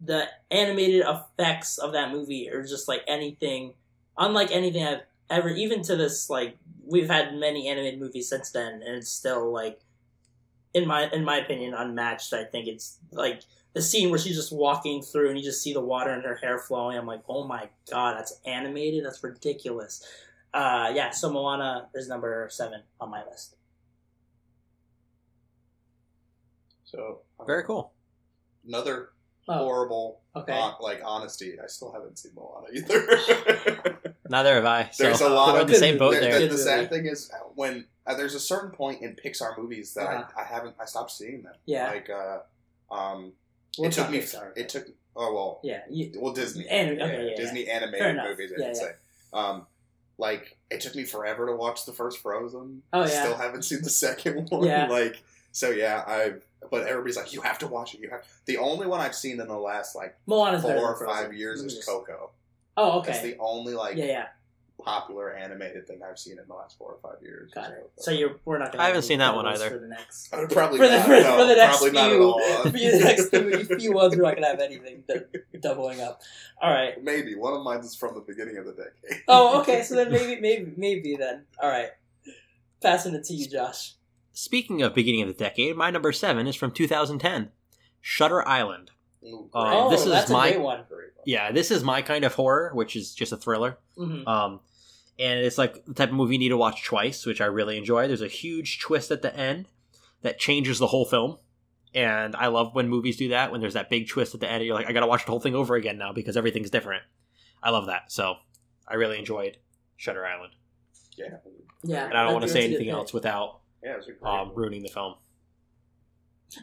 the 0.00 0.26
animated 0.50 1.04
effects 1.06 1.78
of 1.78 1.92
that 1.92 2.10
movie 2.10 2.50
are 2.50 2.62
just 2.62 2.88
like 2.88 3.02
anything, 3.06 3.74
unlike 4.18 4.50
anything 4.50 4.84
I've 4.84 5.02
ever, 5.30 5.48
even 5.48 5.82
to 5.82 5.96
this, 5.96 6.28
like, 6.28 6.58
we've 6.84 7.08
had 7.08 7.34
many 7.34 7.68
animated 7.68 8.00
movies 8.00 8.28
since 8.28 8.50
then, 8.50 8.82
and 8.84 8.96
it's 8.96 9.10
still, 9.10 9.52
like, 9.52 9.80
in 10.74 10.86
my 10.86 11.08
in 11.10 11.24
my 11.24 11.38
opinion, 11.38 11.74
unmatched. 11.74 12.32
I 12.32 12.44
think 12.44 12.66
it's 12.66 12.98
like 13.12 13.42
the 13.74 13.82
scene 13.82 14.10
where 14.10 14.18
she's 14.18 14.36
just 14.36 14.52
walking 14.52 15.02
through 15.02 15.28
and 15.28 15.38
you 15.38 15.44
just 15.44 15.62
see 15.62 15.72
the 15.72 15.80
water 15.80 16.12
in 16.12 16.22
her 16.22 16.36
hair 16.36 16.58
flowing. 16.58 16.96
I'm 16.96 17.06
like, 17.06 17.22
oh 17.28 17.46
my 17.46 17.68
god, 17.90 18.16
that's 18.16 18.38
animated. 18.46 19.04
That's 19.04 19.22
ridiculous. 19.22 20.02
Uh, 20.54 20.92
yeah, 20.94 21.10
so 21.10 21.32
Moana 21.32 21.88
is 21.94 22.08
number 22.08 22.46
seven 22.50 22.82
on 23.00 23.10
my 23.10 23.24
list. 23.24 23.56
So 26.84 27.20
um, 27.40 27.46
Very 27.46 27.64
cool. 27.64 27.92
Another 28.66 29.10
Oh, 29.48 29.54
horrible, 29.58 30.20
okay. 30.36 30.52
hon- 30.52 30.76
like 30.80 31.00
honesty. 31.04 31.54
I 31.60 31.66
still 31.66 31.90
haven't 31.92 32.16
seen 32.16 32.30
Moana 32.36 32.68
either. 32.72 34.12
Neither 34.30 34.54
have 34.54 34.64
I. 34.64 34.88
So 34.92 35.02
There's 35.02 35.20
a 35.20 35.28
lot 35.28 35.54
we're 35.54 35.62
of 35.62 35.66
in 35.66 35.72
the 35.72 35.78
same 35.80 35.98
boat 35.98 36.14
the, 36.14 36.20
there. 36.20 36.32
the- 36.34 36.38
Good 36.46 36.50
the 36.52 36.58
sad 36.58 36.90
thing 36.90 37.06
is 37.06 37.28
uh, 37.34 37.38
when 37.56 37.86
uh, 38.06 38.14
there's 38.14 38.36
a 38.36 38.40
certain 38.40 38.70
point 38.70 39.02
in 39.02 39.16
Pixar 39.16 39.58
movies 39.58 39.94
that 39.94 40.06
Uh-huh. 40.06 40.24
I, 40.36 40.42
I 40.42 40.44
haven't 40.44 40.76
I 40.80 40.84
stopped 40.84 41.10
seeing 41.10 41.42
them. 41.42 41.54
Yeah. 41.66 41.88
Like 41.90 42.08
uh, 42.08 42.94
um, 42.94 43.32
We'll 43.78 43.88
it 43.88 43.94
took 43.94 44.10
me. 44.10 44.18
Pixar. 44.20 44.56
It 44.56 44.68
took. 44.68 44.86
Oh 45.16 45.34
well. 45.34 45.60
Yeah, 45.64 45.80
you, 45.90 46.12
Well, 46.20 46.32
Disney. 46.34 46.68
Anim- 46.68 47.00
okay, 47.02 47.30
yeah, 47.30 47.36
Disney 47.36 47.64
Fair 47.66 47.74
animated 47.82 48.06
enough. 48.10 48.28
movies. 48.28 48.52
I 48.56 48.60
Yeah, 48.60 48.66
should 48.68 48.76
yeah. 48.76 48.82
say. 48.88 48.92
Um, 49.32 49.66
like 50.22 50.56
it 50.70 50.80
took 50.80 50.94
me 50.94 51.02
forever 51.04 51.46
to 51.46 51.52
watch 51.54 51.84
the 51.84 51.92
first 51.92 52.18
Frozen. 52.18 52.82
Oh, 52.92 53.00
I 53.02 53.08
yeah. 53.08 53.24
Still 53.24 53.34
haven't 53.34 53.64
seen 53.64 53.82
the 53.82 53.90
second 53.90 54.46
one. 54.50 54.64
Yeah. 54.64 54.86
Like 54.86 55.20
so, 55.50 55.68
yeah. 55.70 56.02
I. 56.06 56.34
But 56.70 56.86
everybody's 56.86 57.16
like, 57.16 57.34
you 57.34 57.40
have 57.42 57.58
to 57.58 57.66
watch 57.66 57.92
it. 57.94 58.00
You 58.00 58.08
have. 58.10 58.24
The 58.46 58.56
only 58.56 58.86
one 58.86 59.00
I've 59.00 59.16
seen 59.16 59.40
in 59.40 59.48
the 59.48 59.58
last 59.58 59.96
like 59.96 60.16
Moana's 60.26 60.62
four 60.62 60.94
or 60.94 61.04
five 61.04 61.34
years 61.34 61.60
is 61.60 61.84
Coco. 61.84 62.30
Oh, 62.76 63.00
okay. 63.00 63.10
That's 63.10 63.22
the 63.24 63.36
only 63.38 63.74
like 63.74 63.96
yeah, 63.96 64.04
yeah, 64.04 64.26
popular 64.82 65.32
animated 65.34 65.86
thing 65.86 66.00
I've 66.08 66.18
seen 66.18 66.38
in 66.38 66.44
the 66.48 66.54
last 66.54 66.76
four 66.78 66.92
or 66.92 66.98
five 67.02 67.22
years. 67.22 67.50
got 67.54 67.64
is 67.66 67.70
it. 67.70 67.74
Coco. 67.76 67.88
So 67.98 68.10
you're 68.10 68.36
we're 68.44 68.58
not. 68.58 68.72
Gonna 68.72 68.84
I 68.84 68.86
haven't 68.88 69.02
seen 69.02 69.18
that 69.20 69.34
one 69.34 69.46
either. 69.46 69.70
For 69.70 69.78
the 69.78 69.86
next. 69.88 70.32
I 70.34 70.44
probably 70.50 70.78
For 70.78 70.88
the, 70.88 70.96
not, 70.98 71.06
for, 71.06 71.10
no, 71.12 71.36
for 71.38 71.44
the 71.46 71.54
next 71.54 71.78
probably 71.78 71.90
not 71.92 72.12
at 72.12 72.20
all. 72.20 72.40
for 72.62 72.68
the 72.70 73.00
next 73.04 73.28
few, 73.68 73.78
few 73.78 73.92
ones, 73.92 74.16
we're 74.16 74.22
not 74.22 74.34
gonna 74.34 74.46
have 74.48 74.60
anything 74.60 75.04
d- 75.08 75.58
doubling 75.60 76.00
up. 76.00 76.20
All 76.60 76.70
right. 76.72 77.02
Maybe 77.02 77.34
one 77.34 77.54
of 77.54 77.62
mine 77.62 77.80
is 77.80 77.94
from 77.94 78.14
the 78.14 78.20
beginning 78.20 78.58
of 78.58 78.66
the 78.66 78.72
decade. 78.72 79.22
Oh, 79.28 79.60
okay. 79.60 79.82
So 79.82 79.94
then 79.96 80.10
maybe, 80.10 80.40
maybe, 80.40 80.72
maybe 80.76 81.16
then. 81.16 81.44
All 81.62 81.68
right. 81.70 81.90
Passing 82.82 83.14
it 83.14 83.24
to 83.24 83.34
you, 83.34 83.48
Josh. 83.48 83.94
Speaking 84.32 84.82
of 84.82 84.94
beginning 84.94 85.22
of 85.22 85.28
the 85.28 85.34
decade, 85.34 85.76
my 85.76 85.90
number 85.90 86.10
seven 86.12 86.46
is 86.46 86.56
from 86.56 86.70
2010, 86.72 87.50
Shutter 88.00 88.46
Island. 88.48 88.90
Ooh, 89.24 89.48
Uh, 89.54 89.70
oh, 89.86 89.90
this 89.90 90.00
is 90.04 90.10
that's 90.10 90.30
my- 90.30 90.48
a 90.48 90.52
great 90.52 90.62
one. 90.62 90.84
Yeah, 91.24 91.52
this 91.52 91.70
is 91.70 91.84
my 91.84 92.02
kind 92.02 92.24
of 92.24 92.34
horror, 92.34 92.72
which 92.74 92.96
is 92.96 93.14
just 93.14 93.30
a 93.30 93.36
thriller. 93.36 93.78
hmm 93.96 94.26
Um, 94.26 94.58
and 95.22 95.38
it's 95.38 95.56
like 95.56 95.84
the 95.84 95.94
type 95.94 96.08
of 96.08 96.16
movie 96.16 96.34
you 96.34 96.40
need 96.40 96.48
to 96.48 96.56
watch 96.56 96.84
twice, 96.84 97.24
which 97.24 97.40
I 97.40 97.46
really 97.46 97.78
enjoy. 97.78 98.08
There's 98.08 98.22
a 98.22 98.28
huge 98.28 98.80
twist 98.80 99.12
at 99.12 99.22
the 99.22 99.34
end 99.36 99.68
that 100.22 100.38
changes 100.38 100.80
the 100.80 100.88
whole 100.88 101.04
film. 101.04 101.38
And 101.94 102.34
I 102.34 102.48
love 102.48 102.74
when 102.74 102.88
movies 102.88 103.18
do 103.18 103.28
that, 103.28 103.52
when 103.52 103.60
there's 103.60 103.74
that 103.74 103.88
big 103.88 104.08
twist 104.08 104.34
at 104.34 104.40
the 104.40 104.50
end, 104.50 104.64
you're 104.64 104.74
like, 104.74 104.88
I 104.88 104.92
gotta 104.92 105.06
watch 105.06 105.24
the 105.24 105.30
whole 105.30 105.40
thing 105.40 105.54
over 105.54 105.76
again 105.76 105.96
now 105.96 106.12
because 106.12 106.36
everything's 106.36 106.70
different. 106.70 107.04
I 107.62 107.70
love 107.70 107.86
that. 107.86 108.10
So 108.10 108.36
I 108.88 108.94
really 108.94 109.18
enjoyed 109.18 109.58
Shutter 109.96 110.26
Island. 110.26 110.54
Yeah. 111.16 111.36
Yeah. 111.84 112.06
And 112.06 112.18
I 112.18 112.24
don't 112.24 112.32
want 112.32 112.44
to 112.44 112.50
say 112.50 112.64
anything 112.64 112.88
else 112.88 113.12
without 113.12 113.60
Yeah, 113.84 113.92
it 113.92 113.98
was 113.98 114.08
a 114.08 114.12
great 114.12 114.28
um, 114.28 114.52
ruining 114.54 114.82
the 114.82 114.88
film. 114.88 115.14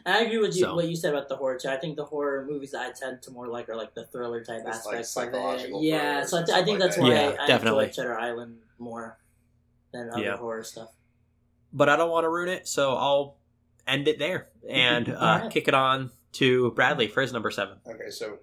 I 0.06 0.20
agree 0.22 0.38
with 0.38 0.54
you. 0.56 0.62
So- 0.64 0.74
What 0.74 0.88
you 0.88 0.96
said 0.96 1.12
about 1.14 1.28
the 1.28 1.36
horror 1.36 1.58
too. 1.58 1.68
I 1.68 1.76
think 1.76 1.96
the 1.96 2.04
horror 2.04 2.46
movies 2.48 2.70
that 2.72 2.82
I 2.82 2.92
tend 2.92 3.22
to 3.22 3.30
more 3.30 3.48
like 3.48 3.68
are 3.68 3.76
like 3.76 3.94
the 3.94 4.06
thriller 4.06 4.42
type 4.44 4.62
It's 4.66 4.84
like 4.86 4.98
aspects 5.00 5.16
of 5.16 5.60
it. 5.64 5.70
Yeah, 5.82 6.24
so 6.24 6.38
I, 6.38 6.44
th- 6.44 6.56
I 6.58 6.64
think 6.64 6.78
like 6.80 6.88
that's 6.88 6.96
that. 6.96 7.02
why 7.02 7.08
Yeah, 7.12 7.36
I, 7.40 7.44
I 7.44 7.46
definitely. 7.46 7.84
enjoy 7.86 7.94
Shutter 7.94 8.18
Island 8.18 8.58
more 8.78 9.18
than 9.92 10.10
other 10.10 10.22
Yeah. 10.22 10.36
horror 10.36 10.62
stuff. 10.64 10.90
But 11.72 11.88
I 11.88 11.96
don't 11.96 12.10
want 12.10 12.24
to 12.24 12.28
ruin 12.28 12.48
it, 12.48 12.66
so 12.68 12.94
I'll 12.94 13.36
end 13.86 14.08
it 14.08 14.18
there 14.18 14.48
and 14.68 15.08
uh, 15.12 15.12
Alright. 15.16 15.50
kick 15.50 15.68
it 15.68 15.74
on 15.74 16.10
to 16.32 16.70
Bradley 16.72 17.08
for 17.08 17.20
his 17.22 17.32
number 17.32 17.50
seven. 17.50 17.78
Okay, 17.86 18.10
so 18.10 18.38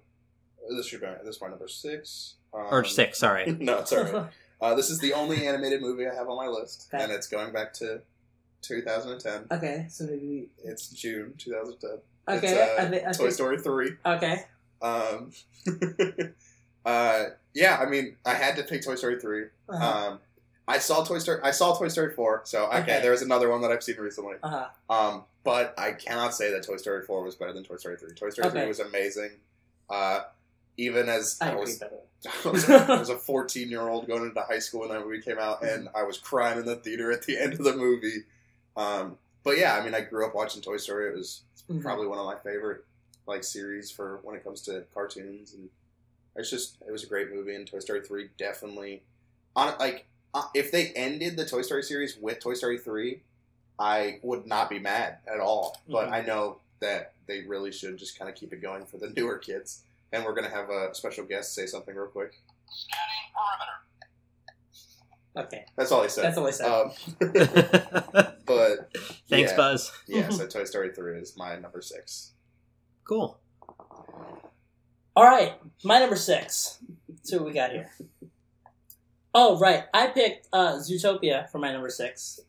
this 0.76 0.86
should 0.86 1.00
be 1.00 1.06
this 1.24 1.36
is 1.36 1.40
my 1.40 1.48
number 1.48 1.68
six. 1.68 2.34
Um, 2.52 2.66
Or 2.70 2.84
six, 2.84 3.18
sorry. 3.18 3.46
no, 3.60 3.78
it's 3.78 3.92
alright. 3.92 4.30
Uh, 4.60 4.74
this 4.74 4.90
is 4.90 4.98
the 4.98 5.12
only 5.12 5.46
animated 5.46 5.80
movie 5.80 6.04
I 6.04 6.12
have 6.12 6.28
on 6.28 6.36
my 6.36 6.48
list, 6.48 6.88
Okay. 6.92 7.00
and 7.04 7.12
it's 7.12 7.28
going 7.28 7.52
back 7.52 7.72
to 7.74 8.00
2010. 8.62 9.46
okay, 9.50 9.86
so 9.88 10.04
maybe 10.04 10.48
It's 10.64 10.88
June 10.88 11.34
2010. 11.38 11.90
okay. 12.36 12.46
It's, 12.46 12.52
uh, 12.80 12.82
I 12.82 12.86
thi- 12.90 13.04
I 13.06 13.12
Toy 13.12 13.24
think- 13.24 13.32
Story 13.32 13.58
3. 13.58 13.90
Okay. 14.06 14.44
Um, 14.80 15.32
uh, 16.84 17.24
yeah, 17.54 17.78
I 17.80 17.86
mean, 17.88 18.16
I 18.24 18.34
had 18.34 18.56
to 18.56 18.62
pick 18.62 18.84
Toy 18.84 18.94
Story 18.94 19.20
3. 19.20 19.44
Uh-huh. 19.68 20.08
Um, 20.10 20.18
I 20.66 20.78
saw 20.78 21.02
Toy 21.04 21.18
Story. 21.18 21.40
I 21.42 21.50
saw 21.50 21.74
Toy 21.76 21.88
Story 21.88 22.12
4. 22.12 22.42
So 22.44 22.66
okay, 22.66 22.78
Okay. 22.82 23.00
there's 23.02 23.22
another 23.22 23.48
one 23.50 23.62
that 23.62 23.70
I've 23.72 23.82
seen 23.82 23.96
recently. 23.96 24.34
uh-huh. 24.42 24.66
Um, 24.90 25.24
but 25.44 25.74
I 25.78 25.92
cannot 25.92 26.34
say 26.34 26.50
that 26.52 26.62
Toy 26.64 26.76
Story 26.76 27.02
4 27.04 27.22
was 27.24 27.34
better 27.36 27.52
than 27.52 27.64
Toy 27.64 27.76
Story 27.76 27.96
3. 27.96 28.10
Toy 28.14 28.30
Story 28.30 28.50
3 28.50 28.66
was 28.66 28.80
amazing. 28.80 29.30
Uh, 29.88 30.20
even 30.76 31.08
as 31.08 31.38
I 31.40 31.46
I, 31.46 31.48
agree, 31.50 31.60
was, 31.62 31.78
by. 31.78 31.86
I 32.44 32.50
was, 32.50 32.68
I 32.70 32.98
was 32.98 33.08
a 33.08 33.16
14 33.16 33.68
year 33.70 33.88
old 33.88 34.06
going 34.06 34.24
into 34.24 34.40
high 34.42 34.58
school 34.58 34.80
when 34.80 34.90
that 34.90 35.00
movie 35.04 35.22
came 35.22 35.38
out, 35.38 35.62
and 35.64 35.88
I 35.94 36.02
was 36.02 36.18
crying 36.18 36.58
in 36.58 36.66
the 36.66 36.76
theater 36.76 37.10
at 37.10 37.22
the 37.22 37.38
end 37.38 37.54
of 37.54 37.64
the 37.64 37.74
movie. 37.74 38.24
Um, 38.76 39.18
but 39.44 39.58
yeah, 39.58 39.74
I 39.76 39.84
mean, 39.84 39.94
I 39.94 40.00
grew 40.02 40.26
up 40.26 40.34
watching 40.34 40.62
Toy 40.62 40.76
Story. 40.76 41.08
It 41.08 41.16
was 41.16 41.42
Mhm. 41.68 41.82
probably 41.82 42.06
one 42.06 42.18
of 42.18 42.26
my 42.26 42.36
favorite 42.36 42.84
like 43.26 43.44
series 43.44 43.90
for 43.90 44.18
when 44.22 44.34
it 44.36 44.42
comes 44.44 44.62
to 44.62 44.84
cartoons, 44.94 45.52
and 45.52 45.68
it's 46.36 46.48
just 46.50 46.76
it 46.86 46.90
was 46.90 47.02
a 47.04 47.06
great 47.06 47.30
movie. 47.30 47.54
And 47.54 47.66
Toy 47.66 47.80
Story 47.80 48.00
3 48.00 48.30
definitely 48.38 49.02
on 49.56 49.76
like 49.78 50.06
uh, 50.34 50.44
if 50.54 50.70
they 50.70 50.92
ended 50.92 51.36
the 51.36 51.44
Toy 51.46 51.62
Story 51.62 51.82
series 51.82 52.16
with 52.16 52.38
Toy 52.40 52.54
Story 52.54 52.78
3, 52.78 53.22
I 53.78 54.18
would 54.22 54.46
not 54.46 54.68
be 54.70 54.78
mad 54.78 55.18
at 55.26 55.40
all. 55.40 55.76
But 55.88 56.08
Mhm. 56.08 56.12
I 56.12 56.20
know 56.22 56.60
that 56.80 57.14
they 57.26 57.42
really 57.42 57.72
should 57.72 57.96
just 57.96 58.18
kind 58.18 58.28
of 58.30 58.34
keep 58.36 58.52
it 58.52 58.60
going 58.62 58.86
for 58.86 58.98
the 58.98 59.08
newer 59.16 59.38
kids. 59.38 59.82
And 60.12 60.24
we're 60.24 60.34
gonna 60.34 60.48
have 60.50 60.70
a 60.70 60.94
special 60.94 61.24
guest 61.24 61.54
say 61.54 61.66
something 61.66 61.94
real 61.94 62.06
quick. 62.08 62.40
Okay, 65.36 65.64
That's 65.76 65.92
all 65.92 66.02
I 66.02 66.08
said. 66.08 66.24
that's 66.24 66.38
all 66.38 66.46
I 66.46 66.50
said. 66.50 66.66
Um, 66.66 66.90
but 68.46 68.90
Thanks, 69.28 69.52
yeah, 69.52 69.56
Buzz. 69.56 69.92
yeah, 70.08 70.28
so 70.30 70.46
Toy 70.48 70.64
Story 70.64 70.90
3 70.92 71.18
is 71.18 71.36
my 71.36 71.56
number 71.56 71.80
six. 71.80 72.32
Cool. 73.04 73.38
All 75.14 75.24
right, 75.24 75.54
my 75.84 75.98
number 76.00 76.16
six. 76.16 76.78
Let's 77.08 77.30
see 77.30 77.36
what 77.36 77.46
we 77.46 77.52
got 77.52 77.70
here. 77.70 77.90
Oh, 79.34 79.58
right. 79.58 79.84
I 79.92 80.08
picked 80.08 80.48
uh, 80.52 80.74
Zootopia 80.78 81.48
for 81.50 81.58
my 81.58 81.72
number 81.72 81.90
six. 81.90 82.40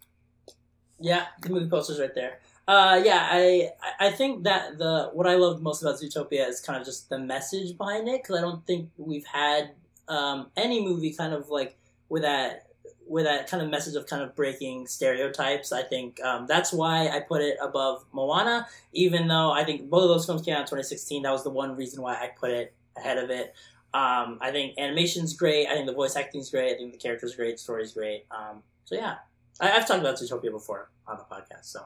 Yeah, 0.99 1.26
the 1.41 1.49
movie 1.49 1.69
poster's 1.69 1.99
right 1.99 2.14
there. 2.15 2.39
Uh, 2.68 3.01
yeah, 3.03 3.27
I 3.31 3.72
I- 3.99 4.07
I 4.07 4.11
think 4.11 4.43
that 4.43 4.77
the 4.77 5.10
what 5.14 5.27
I 5.27 5.35
loved 5.35 5.61
most 5.61 5.81
about 5.81 5.95
Zootopia 5.95 6.47
is 6.47 6.60
kind 6.61 6.80
of 6.80 6.85
just 6.85 7.10
the 7.10 7.18
message 7.19 7.77
behind 7.77 8.07
it 8.07 8.22
because 8.22 8.38
I 8.38 8.41
don't 8.41 8.65
think 8.65 8.89
we've 8.97 9.26
had 9.26 9.72
um, 10.07 10.51
any 10.56 10.84
movie 10.84 11.14
kind 11.14 11.34
of 11.34 11.49
like 11.49 11.77
with 12.10 12.22
that 12.23 12.68
with 13.10 13.26
that 13.26 13.49
kind 13.49 13.61
of 13.64 13.69
message 13.69 13.95
of 13.95 14.06
kind 14.06 14.22
of 14.22 14.36
breaking 14.36 14.88
stereotypes. 14.88 15.72
I 15.72 15.84
think 15.84 16.22
um, 16.23 16.45
that's 16.48 16.72
why 16.72 17.10
I 17.10 17.19
put 17.19 17.41
it 17.41 17.57
above 17.61 18.06
Moana 18.14 18.68
even 18.94 19.27
though 19.27 19.52
I 19.52 19.64
think 19.64 19.90
both 19.90 20.03
of 20.03 20.10
those 20.10 20.26
films 20.26 20.41
came 20.41 20.56
out 20.56 20.61
in 20.61 20.65
2016, 20.65 21.23
that 21.23 21.31
was 21.31 21.44
the 21.44 21.49
one 21.49 21.76
reason 21.76 22.02
why 22.02 22.15
I 22.15 22.31
put 22.40 22.52
it 22.52 22.73
ahead 22.98 23.18
of 23.18 23.30
it. 23.30 23.53
Um, 23.94 24.38
I 24.41 24.52
think 24.52 24.77
animation's 24.77 25.34
great. 25.34 25.68
I 25.68 25.73
think 25.73 25.88
the 25.88 25.94
voice 25.94 26.15
acting's 26.15 26.49
great. 26.49 26.73
I 26.73 26.77
think 26.77 26.91
the 26.91 26.98
character's 26.98 27.36
great. 27.36 27.60
Story's 27.60 27.94
great. 27.94 28.26
Um, 28.31 28.64
so 28.86 28.95
yeah, 28.95 29.15
I, 29.60 29.72
I've 29.72 29.88
talked 29.88 29.99
about 29.99 30.15
Zootopia 30.15 30.52
before 30.52 30.90
on 31.07 31.18
the 31.18 31.23
podcast. 31.23 31.65
So 31.65 31.86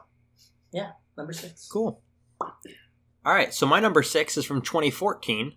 yeah, 0.72 0.92
number 1.16 1.32
six. 1.32 1.68
Cool. 1.68 2.00
All 2.40 3.32
right, 3.32 3.54
so 3.54 3.66
my 3.66 3.80
number 3.80 4.02
six 4.02 4.36
is 4.36 4.44
from 4.44 4.60
2014, 4.60 5.54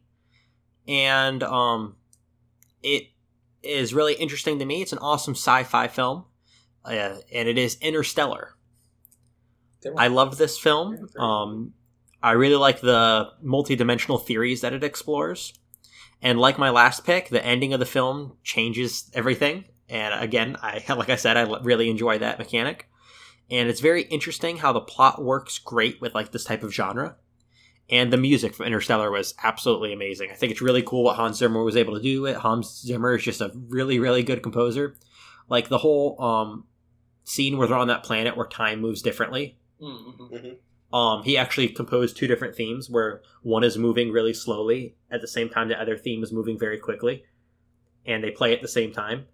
and 0.88 1.44
um, 1.44 1.98
it 2.82 3.08
is 3.68 3.94
really 3.94 4.14
interesting 4.16 4.60
to 4.60 4.66
me. 4.66 4.82
It's 4.82 4.94
an 4.94 5.00
awesome 5.00 5.34
sci-fi 5.34 5.88
film, 5.88 6.26
uh, 6.86 7.18
and 7.32 7.48
it 7.48 7.58
is 7.58 7.78
Interstellar. 7.82 8.56
I 9.96 10.08
love 10.08 10.38
this 10.38 10.58
film. 10.58 11.08
Um, 11.18 11.74
I 12.22 12.32
really 12.32 12.56
like 12.56 12.82
the 12.82 13.30
multi-dimensional 13.42 14.18
theories 14.18 14.62
that 14.62 14.74
it 14.74 14.84
explores, 14.84 15.54
and 16.22 16.40
like 16.40 16.58
my 16.58 16.70
last 16.70 17.06
pick, 17.06 17.30
the 17.30 17.46
ending 17.46 17.74
of 17.74 17.80
the 17.80 17.86
film 17.86 18.38
changes 18.44 19.10
everything. 19.14 19.66
And 19.88 20.14
again, 20.22 20.58
I 20.62 20.84
like 20.90 21.10
I 21.10 21.16
said, 21.16 21.38
I 21.38 21.44
really 21.62 21.90
enjoy 21.90 22.18
that 22.20 22.40
mechanic, 22.40 22.90
and 23.50 23.70
it's 23.70 23.82
very 23.82 24.04
interesting 24.04 24.58
how 24.58 24.74
the 24.74 24.82
plot 24.82 25.24
works 25.24 25.60
great 25.60 26.02
with 26.02 26.16
like 26.16 26.32
this 26.32 26.44
type 26.44 26.64
of 26.64 26.74
genre. 26.74 27.16
And 27.90 28.12
the 28.12 28.18
music 28.18 28.54
from 28.54 28.66
Interstellar 28.66 29.10
was 29.10 29.34
absolutely 29.44 29.94
amazing. 29.94 30.30
I 30.30 30.34
think 30.34 30.52
it's 30.52 30.62
really 30.62 30.82
cool 30.82 31.04
what 31.04 31.16
Hans 31.16 31.38
Zimmer 31.38 31.64
was 31.64 31.78
able 31.78 31.96
to 31.96 32.02
do. 32.02 32.26
It 32.26 32.36
Hans 32.36 32.82
Zimmer 32.82 33.16
is 33.16 33.24
just 33.24 33.40
a 33.40 33.52
really, 33.70 33.98
really 33.98 34.24
good 34.24 34.44
composer. 34.44 34.96
Like 35.48 35.70
the 35.70 35.78
whole 35.78 36.22
um, 36.22 36.66
scene 37.24 37.58
where 37.58 37.68
they're 37.68 37.78
on 37.78 37.88
that 37.88 38.04
planet 38.04 38.36
where 38.36 38.46
time 38.46 38.82
moves 38.82 39.02
differently. 39.02 39.58
Mm-hmm. 39.82 40.96
Um, 40.96 41.24
he 41.24 41.38
actually 41.38 41.68
composed 41.70 42.16
two 42.16 42.28
different 42.28 42.56
themes 42.56 42.90
where 42.90 43.22
one 43.42 43.64
is 43.64 43.78
moving 43.78 44.12
really 44.12 44.34
slowly 44.34 44.96
at 45.12 45.22
the 45.22 45.28
same 45.28 45.50
time 45.50 45.68
the 45.68 45.80
other 45.80 45.98
theme 45.98 46.24
is 46.24 46.32
moving 46.32 46.58
very 46.58 46.78
quickly, 46.78 47.26
and 48.06 48.24
they 48.24 48.32
play 48.32 48.54
at 48.54 48.62
the 48.62 48.68
same 48.68 48.94
time. 48.94 49.26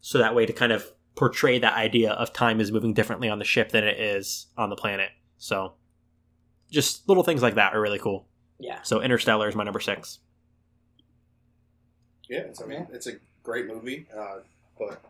So 0.00 0.18
that 0.18 0.34
way 0.34 0.44
to 0.44 0.52
kind 0.52 0.72
of 0.72 0.92
portray 1.16 1.58
that 1.58 1.74
idea 1.74 2.12
of 2.12 2.32
time 2.32 2.60
is 2.60 2.70
moving 2.70 2.94
differently 2.94 3.28
on 3.28 3.38
the 3.38 3.44
ship 3.44 3.70
than 3.70 3.84
it 3.84 3.98
is 3.98 4.46
on 4.56 4.70
the 4.70 4.76
planet. 4.76 5.10
So 5.38 5.74
just 6.70 7.08
little 7.08 7.22
things 7.22 7.42
like 7.42 7.54
that 7.56 7.74
are 7.74 7.80
really 7.80 7.98
cool. 7.98 8.26
Yeah. 8.58 8.82
So 8.82 9.00
Interstellar 9.00 9.48
is 9.48 9.54
my 9.54 9.64
number 9.64 9.80
six. 9.80 10.18
Yeah, 12.28 12.40
it's, 12.40 12.62
I 12.62 12.66
mean, 12.66 12.86
it's 12.92 13.06
a 13.06 13.14
great 13.42 13.66
movie. 13.66 14.06
Uh, 14.16 14.38
but 14.78 15.02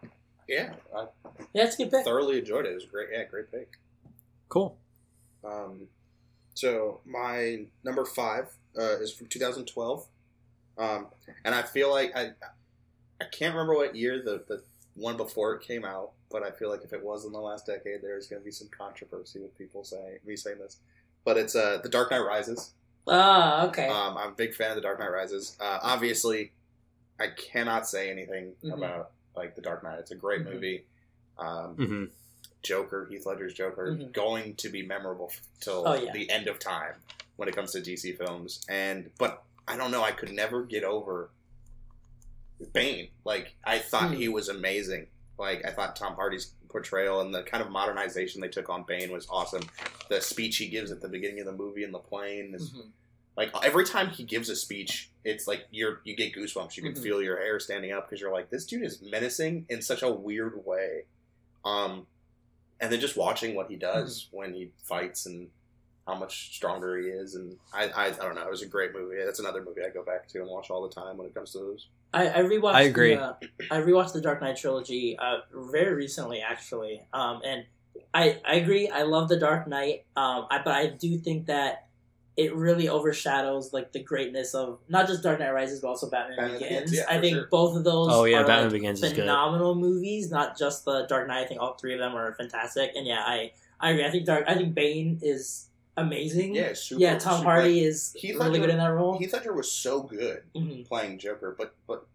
yeah, 0.49 0.75
I 0.97 1.07
Yeah, 1.53 1.65
it's 1.65 1.75
a 1.75 1.79
good 1.85 1.91
pick. 1.91 2.05
thoroughly 2.05 2.39
enjoyed 2.39 2.67
it. 2.67 2.71
It 2.73 2.75
was 2.75 2.87
great. 2.87 3.09
Yeah, 3.13 3.25
great 3.25 3.51
pick. 3.51 3.73
Cool. 4.49 4.77
Um, 5.45 5.89
so 6.55 7.01
my 7.07 7.65
number 7.85 8.05
five 8.05 8.49
uh, 8.79 8.99
is 9.01 9.13
from 9.13 9.27
2012, 9.29 10.07
um, 10.79 11.07
and 11.45 11.55
I 11.55 11.63
feel 11.63 11.91
like 11.91 12.13
I 12.17 12.33
I 13.21 13.25
can't 13.25 13.55
remember 13.55 13.75
what 13.75 13.95
year 13.95 14.23
the 14.23 14.43
the 14.49 14.63
one 14.95 15.17
before 15.17 15.55
it 15.55 15.63
came 15.63 15.85
out, 15.85 16.13
but 16.31 16.43
I 16.43 16.51
feel 16.51 16.69
like 16.71 16.83
if 16.85 16.93
it 16.93 17.03
was 17.03 17.25
in 17.25 17.33
the 17.33 17.39
last 17.39 17.67
decade, 17.67 18.03
there's 18.03 18.27
going 18.27 18.41
to 18.43 18.45
be 18.45 18.51
some 18.51 18.69
controversy 18.77 19.39
with 19.41 19.57
people 19.57 19.85
saying 19.85 20.19
me 20.27 20.37
saying 20.37 20.59
this. 20.59 20.79
But 21.25 21.37
it's 21.37 21.55
uh, 21.55 21.79
The 21.83 21.89
Dark 21.89 22.11
Knight 22.11 22.21
Rises. 22.25 22.73
Ah, 23.09 23.67
okay. 23.69 23.89
Um, 23.89 24.17
I'm 24.17 24.29
a 24.31 24.35
big 24.35 24.55
fan 24.55 24.71
of 24.71 24.77
The 24.77 24.83
Dark 24.83 24.99
Knight 25.01 25.11
Rises. 25.13 25.57
Uh, 25.61 25.79
obviously, 25.83 26.53
I 27.19 27.29
cannot 27.29 27.87
say 27.89 28.11
anything 28.11 28.55
Mhm. 28.65 28.75
about 28.75 29.13
like 29.37 29.55
The 29.55 29.63
Dark 29.63 29.83
Knight. 29.83 29.99
It's 29.99 30.11
a 30.11 30.15
great 30.17 30.43
Mhm. 30.43 30.53
movie. 30.53 30.85
Um, 31.39 31.75
hmm 31.77 32.05
Joker, 32.63 33.07
Heath 33.11 33.25
Ledger's 33.25 33.55
Joker, 33.55 33.93
Mhm. 33.93 34.13
going 34.13 34.55
to 34.57 34.69
be 34.69 34.83
memorable 34.83 35.33
till 35.61 35.89
Oh, 35.89 35.95
yeah. 35.95 36.13
the 36.13 36.29
end 36.31 36.47
of 36.47 36.59
time 36.59 36.97
when 37.37 37.49
it 37.49 37.55
comes 37.55 37.73
to 37.73 37.81
DC 37.81 38.13
films. 38.13 38.65
And 38.69 39.11
but 39.19 39.43
I 39.67 39.77
don't 39.77 39.91
know, 39.91 40.03
I 40.03 40.13
could 40.13 40.31
never 40.33 40.63
get 40.65 40.85
over 40.85 41.31
Bane. 42.73 43.09
Like 43.25 43.55
I 43.65 43.79
thought 43.79 44.11
Hmm. 44.11 44.17
he 44.17 44.29
was 44.29 44.49
amazing. 44.49 45.09
Like 45.39 45.65
I 45.65 45.71
thought 45.71 45.97
Tom 45.97 46.15
Hardy's 46.17 46.53
portrayal 46.71 47.21
and 47.21 47.35
the 47.35 47.43
kind 47.43 47.63
of 47.63 47.71
modernization 47.71 48.41
they 48.41 48.49
took 48.49 48.69
on 48.71 48.85
Bane 48.87 49.11
was 49.13 49.27
awesome. 49.29 49.63
The 50.09 50.21
speech 50.21 50.57
he 50.57 50.69
gives 50.69 50.91
at 50.91 51.01
the 51.01 51.09
beginning 51.09 51.41
of 51.41 51.47
the 51.47 51.53
movie 51.53 51.85
in 51.85 51.93
the 51.93 51.99
plane 51.99 52.55
is 52.55 52.73
Mhm. 52.73 52.91
like 53.37 53.51
every 53.63 53.85
time 53.85 54.09
he 54.11 54.25
gives 54.25 54.49
a 54.49 54.57
speech, 54.57 55.11
it's 55.25 55.47
like 55.47 55.67
you're 55.71 56.01
you 56.05 56.15
get 56.17 56.35
goosebumps. 56.35 56.77
You 56.77 56.83
can 56.83 56.93
Mhm. 56.95 57.03
feel 57.03 57.23
your 57.23 57.37
hair 57.39 57.59
standing 57.61 57.93
up 57.93 58.09
because 58.09 58.21
you're 58.21 58.33
like, 58.33 58.51
this 58.51 58.65
dude 58.67 58.83
is 58.85 59.03
menacing 59.03 59.67
in 59.69 59.83
such 59.83 60.03
a 60.03 60.11
weird 60.11 60.65
way. 60.65 61.05
Um, 61.65 62.07
and 62.81 62.91
then 62.91 63.01
just 63.01 63.17
watching 63.17 63.55
what 63.55 63.69
he 63.69 63.77
does 63.77 64.25
Mm-hmm. 64.25 64.37
when 64.37 64.55
he 64.55 64.71
fights 64.83 65.27
and 65.27 65.51
how 66.07 66.15
much 66.15 66.55
stronger 66.55 66.99
he 66.99 67.09
is, 67.09 67.35
and 67.35 67.57
I, 67.73 67.89
I 67.89 68.07
I 68.07 68.11
don't 68.11 68.35
know, 68.35 68.43
it 68.43 68.51
was 68.51 68.63
a 68.63 68.67
great 68.67 68.93
movie. 68.93 69.17
That's 69.25 69.41
another 69.41 69.63
movie 69.63 69.83
I 69.87 69.91
go 69.91 70.03
back 70.03 70.29
to 70.29 70.41
and 70.41 70.49
watch 70.49 70.71
all 70.71 70.83
the 70.83 70.95
time 70.95 71.17
when 71.17 71.27
it 71.27 71.35
comes 71.35 71.53
to 71.53 71.59
those. 71.59 71.89
I, 72.13 72.29
I 72.29 72.39
rewatched. 72.43 72.75
I 72.75 72.83
agree. 72.83 73.15
The, 73.15 73.23
uh, 73.23 73.35
I 73.71 73.77
rewatched 73.79 74.13
the 74.13 74.21
Dark 74.21 74.41
Knight 74.43 74.57
trilogy 74.57 75.17
uh, 75.19 75.39
very 75.53 75.95
recently, 75.95 76.41
actually, 76.41 77.03
um, 77.13 77.41
and 77.45 77.65
I 78.13 78.41
I 78.45 78.55
agree. 78.55 78.89
I 78.89 79.03
love 79.03 79.29
the 79.29 79.39
Dark 79.39 79.69
Knight, 79.69 80.05
um, 80.17 80.47
I, 80.51 80.61
but 80.65 80.75
I 80.75 80.87
do 80.87 81.19
think 81.19 81.47
that 81.47 81.87
it 82.37 82.55
really 82.55 82.89
overshadows 82.89 83.73
like 83.73 83.93
the 83.93 84.03
greatness 84.03 84.55
of 84.55 84.79
not 84.89 85.07
just 85.07 85.23
Dark 85.23 85.41
Knight 85.41 85.53
Rises, 85.53 85.81
but 85.81 85.89
also 85.89 86.09
Batman, 86.09 86.37
Batman 86.39 86.59
Begins. 86.59 86.91
Begins, 86.91 87.07
yeah, 87.09 87.17
I 87.17 87.21
think 87.21 87.37
sure. 87.37 87.49
both 87.51 87.77
of 87.77 87.85
those. 87.85 88.09
Oh 88.11 88.25
yeah, 88.25 88.39
are, 88.39 88.47
Batman 88.47 88.65
like, 88.65 88.73
Begins 88.73 89.03
is 89.03 89.13
good. 89.13 89.21
phenomenal 89.21 89.75
movies. 89.75 90.31
Not 90.31 90.59
just 90.59 90.85
the 90.85 91.07
Dark 91.07 91.29
Knight. 91.29 91.45
I 91.45 91.47
think 91.47 91.61
all 91.61 91.75
three 91.75 91.93
of 91.93 92.01
them 92.01 92.15
are 92.15 92.33
fantastic. 92.35 92.93
And 92.97 93.07
yeah, 93.07 93.21
I 93.21 93.53
I 93.79 93.91
agree. 93.91 94.07
I 94.07 94.11
think 94.11 94.27
Dark. 94.27 94.45
I 94.49 94.55
think 94.55 94.75
Bane 94.75 95.19
is 95.23 95.67
amazing. 96.01 96.55
Yeah, 96.55 96.73
super, 96.75 97.01
yeah. 97.01 97.19
Tom 97.19 97.39
super- 97.39 97.51
Hardy 97.51 97.85
is 97.85 98.13
Heath 98.17 98.35
really 98.37 98.51
Ledger- 98.51 98.61
good 98.63 98.71
in 98.71 98.79
that 98.79 98.89
role. 98.89 99.19
Heath 99.19 99.33
Ledger 99.33 99.53
was 99.53 99.71
so 99.71 100.03
good 100.03 100.43
Mhm. 100.55 100.87
playing 100.87 101.19
Joker, 101.19 101.55
but 101.57 101.75
but 101.87 102.07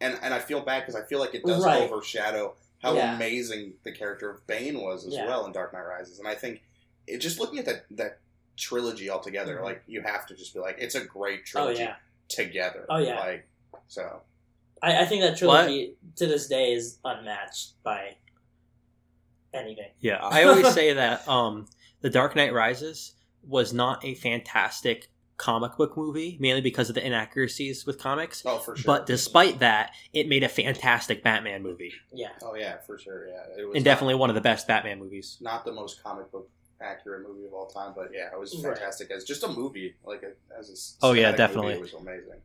and 0.00 0.18
and 0.22 0.32
I 0.32 0.38
feel 0.38 0.60
bad 0.60 0.80
because 0.80 0.94
I 0.96 1.02
feel 1.06 1.18
like 1.18 1.34
it 1.34 1.44
does 1.44 1.64
Right. 1.64 1.82
overshadow 1.82 2.56
how 2.82 2.94
Yeah. 2.94 3.14
amazing 3.16 3.74
the 3.82 3.92
character 3.92 4.30
of 4.30 4.46
Bane 4.46 4.80
was 4.80 5.06
as 5.06 5.14
Yeah. 5.14 5.26
well 5.26 5.44
in 5.46 5.52
Dark 5.52 5.72
Knight 5.72 5.82
Rises, 5.82 6.18
and 6.18 6.26
I 6.28 6.34
think 6.34 6.62
it 7.06 7.18
just 7.18 7.38
looking 7.38 7.58
at 7.58 7.64
that 7.66 7.84
that 7.90 8.18
trilogy 8.56 9.08
altogether, 9.10 9.56
Mhm. 9.58 9.64
like 9.64 9.82
you 9.86 10.02
have 10.02 10.26
to 10.26 10.34
just 10.34 10.52
be 10.54 10.60
like, 10.60 10.76
it's 10.78 10.94
a 10.94 11.04
great 11.04 11.40
Oh 11.40 11.44
trilogy 11.46 11.82
yeah. 11.82 11.96
together. 12.28 12.84
Oh, 12.90 12.98
yeah. 12.98 13.18
like 13.18 13.46
so. 13.88 14.22
I, 14.82 15.02
I 15.02 15.04
think 15.06 15.22
that 15.22 15.36
trilogy 15.36 15.94
to 16.16 16.26
this 16.26 16.46
day 16.46 16.72
is 16.72 16.98
unmatched 17.04 17.82
by 17.82 18.16
anything. 19.52 19.90
Yeah, 20.00 20.18
I 20.22 20.44
always 20.44 20.72
say 20.74 20.92
that 20.94 21.26
um, 21.28 21.66
The 22.00 22.10
Dark 22.10 22.36
Knight 22.36 22.52
Rises 22.52 23.14
was 23.46 23.72
not 23.72 24.04
a 24.04 24.14
fantastic 24.14 25.08
comic 25.36 25.76
book 25.78 25.96
movie, 25.96 26.36
mainly 26.40 26.60
because 26.60 26.88
of 26.90 26.94
the 26.94 27.04
inaccuracies 27.06 27.86
with 27.86 27.98
comics. 27.98 28.42
Oh, 28.44 28.58
for 28.58 28.76
sure. 28.76 28.84
But 28.86 29.06
despite 29.06 29.60
that, 29.60 29.92
it 30.12 30.28
made 30.28 30.42
a 30.42 30.48
fantastic 30.48 31.22
Batman 31.24 31.62
movie, 31.62 31.92
Yeah. 32.12 32.28
oh 32.42 32.54
yeah, 32.54 32.78
for 32.80 32.98
sure. 32.98 33.26
Yeah, 33.26 33.44
it 33.58 33.64
was 33.66 33.76
and 33.76 33.84
definitely 33.84 34.16
one 34.16 34.28
of 34.28 34.34
the 34.34 34.42
best 34.42 34.66
Batman 34.68 34.98
movies. 34.98 35.38
not, 35.40 35.50
not 35.52 35.64
the 35.64 35.72
most 35.72 36.02
comic 36.02 36.30
book 36.30 36.50
accurate 36.82 37.26
movie 37.26 37.46
of 37.46 37.52
all 37.54 37.66
time, 37.68 37.92
but 37.96 38.08
yeah, 38.12 38.28
it 38.32 38.38
was 38.38 38.54
Right. 38.62 38.76
fantastic 38.76 39.10
as 39.10 39.24
just 39.24 39.42
a 39.42 39.48
movie. 39.48 39.94
Like 40.04 40.22
a, 40.22 40.32
as 40.58 40.98
a 41.02 41.06
Oh, 41.06 41.12
yeah, 41.12 41.32
definitely. 41.32 41.74
movie, 41.74 41.88
it 41.88 41.94
was 41.94 41.94
amazing. 41.94 42.40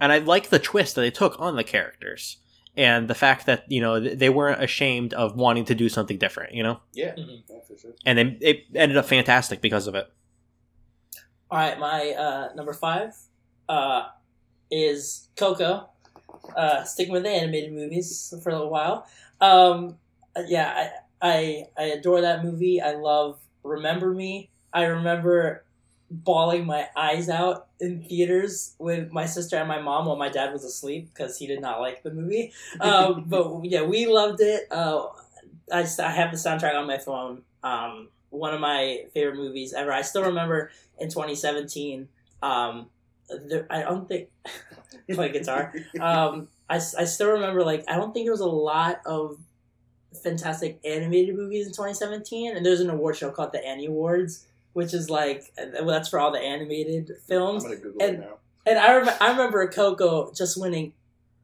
and 0.00 0.12
I 0.12 0.18
like 0.18 0.48
the 0.50 0.58
twist 0.58 0.94
that 0.96 1.00
they 1.02 1.10
took 1.10 1.38
on 1.40 1.56
the 1.56 1.64
characters 1.64 2.38
and 2.76 3.08
the 3.08 3.14
fact 3.14 3.46
that 3.46 3.64
you 3.70 3.80
know 3.80 3.98
they 4.00 4.28
weren't 4.30 4.62
ashamed 4.62 5.12
of 5.14 5.36
wanting 5.36 5.64
to 5.66 5.74
do 5.74 5.88
something 5.88 6.18
different. 6.18 6.54
You 6.54 6.62
know, 6.62 6.80
Yeah, 6.94 7.14
Mhm. 7.16 7.42
yeah, 7.48 7.56
for 7.66 7.76
sure. 7.76 7.92
and 8.06 8.16
then 8.18 8.38
it 8.40 8.64
ended 8.74 8.96
up 8.96 9.06
fantastic 9.06 9.60
because 9.60 9.86
of 9.86 9.94
it. 9.94 10.06
All 11.50 11.58
right, 11.58 11.78
my 11.78 12.10
uh, 12.10 12.48
number 12.54 12.72
five 12.72 13.12
uh, 13.68 14.08
is 14.70 15.28
Coco. 15.36 15.88
Uh, 16.56 16.84
sticking 16.84 17.12
with 17.12 17.24
the 17.24 17.28
animated 17.30 17.72
movies 17.72 18.32
for 18.42 18.50
a 18.50 18.52
little 18.54 18.70
while. 18.70 19.06
Um, 19.40 19.98
yeah, 20.46 20.90
I, 21.20 21.28
I 21.28 21.64
I 21.76 21.82
adore 21.86 22.20
that 22.22 22.44
movie. 22.44 22.80
I 22.80 22.92
love 22.94 23.40
Remember 23.62 24.12
Me. 24.14 24.48
I 24.72 24.84
remember 24.84 25.64
bawling 26.10 26.66
my 26.66 26.88
eyes 26.96 27.28
out 27.28 27.68
in 27.78 28.02
theaters 28.02 28.74
with 28.78 29.12
my 29.12 29.26
sister 29.26 29.56
and 29.56 29.68
my 29.68 29.80
mom 29.80 30.06
while 30.06 30.16
my 30.16 30.28
dad 30.28 30.52
was 30.52 30.64
asleep 30.64 31.08
because 31.12 31.38
he 31.38 31.46
did 31.46 31.60
not 31.60 31.80
like 31.80 32.02
the 32.02 32.10
movie. 32.10 32.52
Um, 32.80 33.24
but 33.28 33.64
yeah, 33.64 33.82
we 33.82 34.06
loved 34.06 34.40
it. 34.40 34.66
Uh, 34.70 35.06
I 35.72 35.82
just, 35.82 36.00
I 36.00 36.10
have 36.10 36.32
the 36.32 36.36
soundtrack 36.36 36.74
on 36.74 36.86
my 36.86 36.98
phone. 36.98 37.42
Um, 37.62 38.08
one 38.30 38.54
of 38.54 38.60
my 38.60 39.04
favorite 39.14 39.36
movies 39.36 39.72
ever. 39.72 39.92
I 39.92 40.02
still 40.02 40.24
remember 40.24 40.70
in 40.98 41.08
2017. 41.08 42.08
Um, 42.42 42.88
there, 43.46 43.66
I 43.70 43.82
don't 43.82 44.08
think 44.08 44.28
play 45.12 45.30
guitar. 45.30 45.72
Um, 46.00 46.48
I, 46.68 46.76
I 46.76 47.04
still 47.04 47.30
remember 47.30 47.64
like 47.64 47.84
I 47.88 47.96
don't 47.96 48.12
think 48.12 48.26
there 48.26 48.32
was 48.32 48.40
a 48.40 48.46
lot 48.46 49.00
of 49.06 49.38
fantastic 50.22 50.80
animated 50.84 51.36
movies 51.36 51.66
in 51.66 51.72
2017, 51.72 52.56
and 52.56 52.64
there's 52.64 52.80
an 52.80 52.90
award 52.90 53.16
show 53.16 53.30
called 53.30 53.52
the 53.52 53.64
Annie 53.64 53.86
Awards, 53.86 54.46
which 54.72 54.94
is 54.94 55.10
like 55.10 55.52
well, 55.58 55.86
that's 55.86 56.08
for 56.08 56.18
all 56.18 56.30
the 56.32 56.38
animated 56.40 57.10
I'm 57.10 57.16
films. 57.26 57.62
gonna 57.64 57.76
Google 57.76 58.02
and- 58.02 58.14
it 58.16 58.20
now. 58.20 58.36
And 58.66 58.78
I 58.78 58.94
rem- 58.98 59.16
I 59.22 59.30
remember 59.30 59.66
Coco 59.68 60.32
just 60.34 60.60
winning 60.60 60.92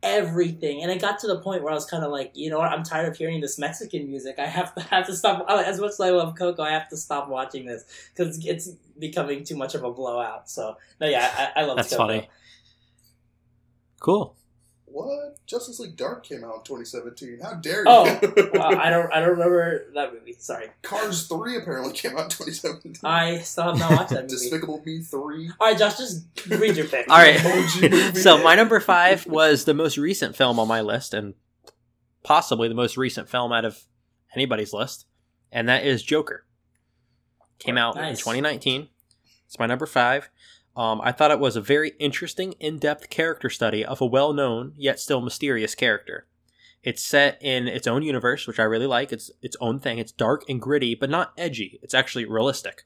everything, 0.02 0.82
and 0.82 0.92
it 0.92 1.00
got 1.00 1.18
to 1.20 1.26
the 1.26 1.40
point 1.40 1.62
where 1.62 1.72
I 1.72 1.74
was 1.74 1.86
kind 1.86 2.05
of 2.05 2.12
like, 2.12 2.30
you 2.34 2.50
know 2.50 2.58
what, 2.58 2.70
I'm 2.70 2.82
tired 2.84 3.08
of 3.08 3.16
hearing 3.16 3.40
this 3.40 3.58
Mexican 3.58 4.06
music. 4.08 4.38
I 4.38 4.44
have 4.46 4.74
to 4.74 4.82
have 4.82 5.06
to 5.06 5.16
stop. 5.16 5.46
As 5.48 5.80
much 5.80 5.92
as 5.92 6.00
I 6.00 6.10
love 6.10 6.34
Coco, 6.36 6.62
I 6.62 6.70
have 6.72 6.88
to 6.90 6.96
stop 6.96 7.28
watching 7.28 7.64
this 7.64 7.84
because 8.14 8.44
it's 8.44 8.68
becoming 8.98 9.44
too 9.44 9.56
much 9.56 9.74
of 9.74 9.82
a 9.82 9.90
blowout. 9.90 10.50
So 10.50 10.76
no, 11.00 11.06
yeah, 11.08 11.50
I, 11.56 11.62
I 11.62 11.64
love 11.64 11.76
That's 11.78 11.88
Coco. 11.90 12.02
funny. 12.06 12.28
Cool. 14.00 14.36
What? 14.97 15.36
Justice 15.47 15.78
League 15.78 15.94
Dark 15.94 16.25
came 16.25 16.42
out 16.42 16.55
in 16.55 16.62
2017. 16.62 17.41
How 17.42 17.52
dare 17.52 17.81
you? 17.81 17.84
Oh, 17.86 18.05
Wow, 18.55 18.70
I 18.81 18.89
don't 18.89 19.12
I 19.12 19.20
don't 19.20 19.28
remember 19.31 19.92
that 19.92 20.15
movie. 20.15 20.34
Sorry, 20.39 20.68
Cars 20.81 21.26
3 21.26 21.58
apparently 21.58 21.92
came 21.92 22.12
out 22.12 22.25
in 22.25 22.31
2017. 22.31 22.94
I 23.05 23.41
still 23.41 23.65
have 23.65 23.78
not 23.78 23.91
watched 23.91 24.10
that 24.10 24.23
movie. 24.23 24.28
Despicable 24.28 24.83
Me 24.86 25.00
3. 25.02 25.50
All 25.60 25.68
right, 25.68 25.78
Josh, 25.78 25.99
just 25.99 26.25
read 26.49 26.78
your 26.78 26.86
pick. 26.86 27.07
All 27.10 27.18
right. 27.18 27.36
So 28.16 28.42
my 28.42 28.55
number 28.55 28.81
five 28.81 29.26
was 29.26 29.66
the 29.66 29.75
most 29.75 29.99
recent 29.99 30.34
film 30.34 30.58
on 30.58 30.66
my 30.66 30.81
list, 30.81 31.12
and 31.12 31.34
possibly 32.23 32.68
the 32.68 32.75
most 32.75 32.97
recent 32.97 33.28
film 33.28 33.52
out 33.52 33.66
of 33.66 33.84
anybody's 34.34 34.73
list, 34.73 35.05
and 35.52 35.68
that 35.68 35.84
is 35.84 36.02
Joker. 36.02 36.47
Came 37.58 37.76
out 37.76 37.99
in 37.99 38.15
2019. 38.15 38.89
It's 39.44 39.58
my 39.58 39.66
number 39.66 39.84
five. 39.84 40.31
Um, 40.76 41.00
I 41.02 41.10
thought 41.10 41.30
it 41.30 41.40
was 41.40 41.56
a 41.56 41.62
very 41.62 41.92
interesting, 41.98 42.52
in-depth 42.60 43.08
character 43.08 43.48
study 43.48 43.84
of 43.84 44.02
a 44.02 44.06
well-known 44.06 44.74
yet 44.76 45.00
still 45.00 45.22
mysterious 45.22 45.74
character. 45.74 46.26
It's 46.82 47.02
set 47.02 47.38
in 47.40 47.66
its 47.66 47.86
own 47.86 48.02
universe, 48.02 48.46
which 48.46 48.60
I 48.60 48.64
really 48.64 48.86
like. 48.86 49.10
It's 49.10 49.30
its 49.40 49.56
own 49.60 49.80
thing. 49.80 49.98
It's 49.98 50.12
dark 50.12 50.44
and 50.48 50.60
gritty, 50.60 50.94
but 50.94 51.10
not 51.10 51.32
edgy. 51.38 51.80
It's 51.82 51.94
actually 51.94 52.26
realistic. 52.26 52.84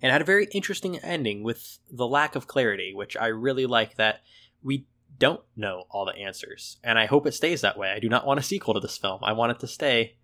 And 0.00 0.10
it 0.10 0.12
had 0.12 0.20
a 0.20 0.26
very 0.26 0.46
interesting 0.52 0.98
ending 0.98 1.42
with 1.42 1.78
the 1.90 2.06
lack 2.06 2.36
of 2.36 2.46
clarity, 2.46 2.92
which 2.94 3.16
I 3.16 3.28
really 3.28 3.66
like 3.66 3.96
that 3.96 4.20
we 4.62 4.86
don't 5.18 5.40
know 5.56 5.84
all 5.90 6.04
the 6.04 6.16
answers. 6.16 6.76
And 6.84 6.98
I 6.98 7.06
hope 7.06 7.26
it 7.26 7.32
stays 7.32 7.62
that 7.62 7.78
way. 7.78 7.90
I 7.90 7.98
do 7.98 8.08
not 8.08 8.26
want 8.26 8.40
a 8.40 8.42
sequel 8.42 8.74
to 8.74 8.80
this 8.80 8.98
film. 8.98 9.20
I 9.22 9.32
want 9.32 9.52
it 9.52 9.60
to 9.60 9.66
stay 9.66 10.16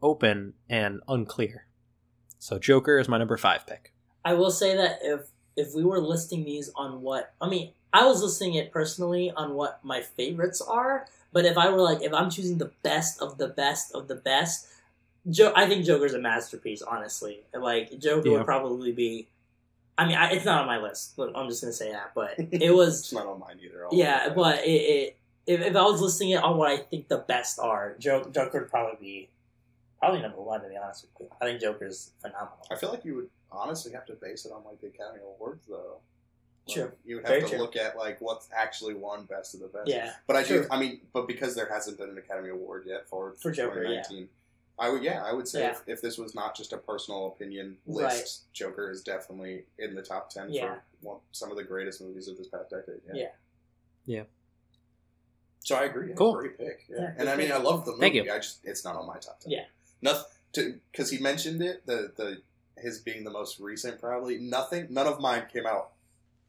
open 0.00 0.54
and 0.68 1.00
unclear. 1.06 1.66
So 2.38 2.58
Joker 2.58 2.98
is 2.98 3.08
my 3.08 3.18
number 3.18 3.36
five 3.36 3.66
pick. 3.66 3.92
I 4.24 4.34
will 4.34 4.50
say 4.50 4.74
that 4.74 4.98
if 5.02 5.28
if 5.56 5.74
we 5.74 5.84
were 5.84 6.00
listing 6.00 6.44
these 6.44 6.70
on 6.76 7.02
what 7.02 7.32
I 7.40 7.48
mean, 7.48 7.70
I 7.92 8.04
was 8.06 8.22
listing 8.22 8.54
it 8.54 8.70
personally 8.72 9.30
on 9.30 9.54
what 9.54 9.80
my 9.84 10.02
favorites 10.02 10.60
are. 10.60 11.06
But 11.32 11.44
if 11.44 11.56
I 11.58 11.70
were 11.70 11.80
like, 11.82 12.02
if 12.02 12.12
I'm 12.14 12.30
choosing 12.30 12.58
the 12.58 12.70
best 12.82 13.20
of 13.20 13.36
the 13.38 13.48
best 13.48 13.94
of 13.94 14.08
the 14.08 14.14
best, 14.14 14.68
Joe, 15.28 15.52
I 15.56 15.66
think 15.66 15.84
Joker's 15.84 16.14
a 16.14 16.18
masterpiece. 16.18 16.82
Honestly, 16.82 17.40
like 17.52 17.98
Joker 17.98 18.28
Yeah. 18.28 18.36
would 18.38 18.46
probably 18.46 18.92
be. 18.92 19.28
I 19.98 20.06
mean, 20.06 20.16
I, 20.16 20.30
it's 20.32 20.44
not 20.44 20.60
on 20.60 20.66
my 20.66 20.78
list. 20.78 21.14
But 21.16 21.32
I'm 21.36 21.48
just 21.48 21.62
gonna 21.62 21.72
say 21.72 21.92
that. 21.92 22.12
But 22.14 22.34
it 22.38 22.74
was 22.74 23.00
It's 23.00 23.12
not 23.12 23.26
on 23.26 23.40
mine 23.40 23.56
either. 23.62 23.86
I'll 23.86 23.94
yeah, 23.98 24.28
but 24.34 24.64
it, 24.64 24.70
it 24.70 25.16
if, 25.46 25.60
if 25.60 25.76
I 25.76 25.82
was 25.82 26.00
listing 26.00 26.30
it 26.30 26.42
on 26.42 26.56
what 26.58 26.70
I 26.70 26.76
think 26.78 27.08
the 27.08 27.18
best 27.18 27.58
are, 27.58 27.94
Jo- 27.98 28.28
Joker 28.32 28.60
would 28.60 28.70
probably 28.70 28.96
be 29.00 29.28
probably 29.98 30.20
number 30.22 30.40
one. 30.40 30.60
To 30.62 30.68
be 30.68 30.76
honest 30.76 31.06
with 31.18 31.28
you, 31.28 31.36
I 31.40 31.44
think 31.46 31.60
Joker's 31.60 32.10
phenomenal. 32.20 32.58
I 32.70 32.76
feel 32.76 32.90
like 32.90 33.04
you 33.04 33.14
would 33.16 33.28
honestly 33.56 33.92
have 33.92 34.06
to 34.06 34.14
base 34.14 34.44
it 34.46 34.52
on 34.52 34.62
like 34.64 34.80
the 34.80 34.88
Academy 34.88 35.20
Awards 35.24 35.66
though. 35.68 35.98
Like, 36.66 36.74
True. 36.74 36.92
You 37.04 37.16
would 37.16 37.26
Very 37.26 37.40
have 37.40 37.50
to 37.50 37.56
true. 37.56 37.64
look 37.64 37.76
at 37.76 37.96
like 37.96 38.20
what's 38.20 38.48
actually 38.54 38.94
won 38.94 39.24
best 39.24 39.54
of 39.54 39.60
the 39.60 39.68
best. 39.68 39.88
Yeah, 39.88 40.12
But 40.26 40.36
I 40.36 40.42
do. 40.42 40.66
I 40.70 40.78
mean, 40.80 41.00
but 41.12 41.28
because 41.28 41.54
there 41.54 41.68
hasn't 41.72 41.96
been 41.98 42.10
an 42.10 42.18
Academy 42.18 42.48
Award 42.50 42.84
yet 42.86 43.08
for 43.08 43.34
For 43.40 43.52
Joker, 43.52 43.82
yeah. 43.84 44.02
2019, 44.02 44.28
I 44.78 44.88
would. 44.90 45.02
Yeah, 45.02 45.22
I 45.24 45.32
would 45.32 45.46
say 45.46 45.60
Yeah. 45.60 45.70
if, 45.70 45.82
if 45.86 46.00
this 46.02 46.18
was 46.18 46.34
not 46.34 46.56
just 46.56 46.72
a 46.72 46.76
personal 46.78 47.28
opinion 47.28 47.76
list, 47.86 48.02
Right. 48.02 48.52
Joker 48.52 48.90
is 48.90 49.02
definitely 49.02 49.64
in 49.78 49.94
the 49.94 50.02
top 50.02 50.28
ten 50.30 50.50
Yeah. 50.52 50.74
for 50.74 50.82
one, 51.02 51.20
some 51.32 51.50
of 51.52 51.56
the 51.56 51.64
greatest 51.64 52.00
movies 52.00 52.26
of 52.28 52.36
this 52.36 52.48
past 52.48 52.70
decade. 52.70 53.00
Yeah. 53.06 53.14
Yeah. 53.14 53.28
Yeah. 54.06 54.22
So 55.60 55.76
I 55.76 55.84
agree. 55.84 56.12
Cool. 56.14 56.34
Great 56.34 56.58
pick. 56.58 56.84
Yeah. 56.88 56.96
Yeah, 57.00 57.14
and 57.18 57.28
I 57.28 57.36
mean, 57.36 57.46
pick. 57.48 57.56
I 57.56 57.58
love 57.58 57.84
the 57.84 57.92
movie. 57.92 58.00
Thank 58.02 58.14
you. 58.16 58.32
I 58.32 58.38
just 58.38 58.58
it's 58.64 58.84
not 58.84 58.96
on 58.96 59.06
my 59.06 59.18
top 59.18 59.40
ten. 59.40 59.52
Yeah. 59.52 59.64
Nothing 60.02 60.80
because 60.92 61.10
he 61.10 61.18
mentioned 61.18 61.62
it. 61.62 61.86
The 61.86 62.12
the 62.16 62.42
his 62.78 63.00
being 63.00 63.24
the 63.24 63.30
most 63.30 63.58
recent, 63.60 64.00
probably 64.00 64.38
nothing. 64.38 64.86
None 64.90 65.06
of 65.06 65.20
mine 65.20 65.44
came 65.52 65.66
out 65.66 65.90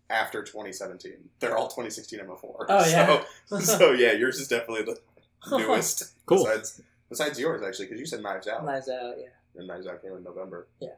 after 0.10 0.42
2017. 0.44 1.14
They're 1.40 1.58
all 1.58 1.68
2016 1.68 2.20
and 2.20 2.28
before. 2.28 2.66
Oh, 2.70 2.86
yeah. 2.88 3.24
So, 3.48 3.60
so 3.60 3.92
yeah, 3.92 4.14
yours 4.14 4.40
is 4.40 4.48
definitely 4.48 4.84
the 4.84 5.00
newest. 5.58 6.14
Cool. 6.26 6.44
Besides, 6.46 6.82
besides 7.10 7.40
yours, 7.40 7.62
actually, 7.66 7.86
because 7.86 8.00
you 8.00 8.06
said 8.06 8.22
Knives 8.22 8.48
Out, 8.48 8.66
Knives 8.66 8.90
Out, 8.90 9.16
yeah. 9.20 9.28
and 9.56 9.68
Knives 9.68 9.88
Out 9.88 10.02
came 10.02 10.14
in 10.14 10.24
November. 10.24 10.68
Yeah. 10.80 10.90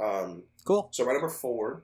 Um. 0.00 0.42
Cool. 0.64 0.88
So 0.92 1.04
my 1.04 1.12
number 1.12 1.28
four 1.28 1.82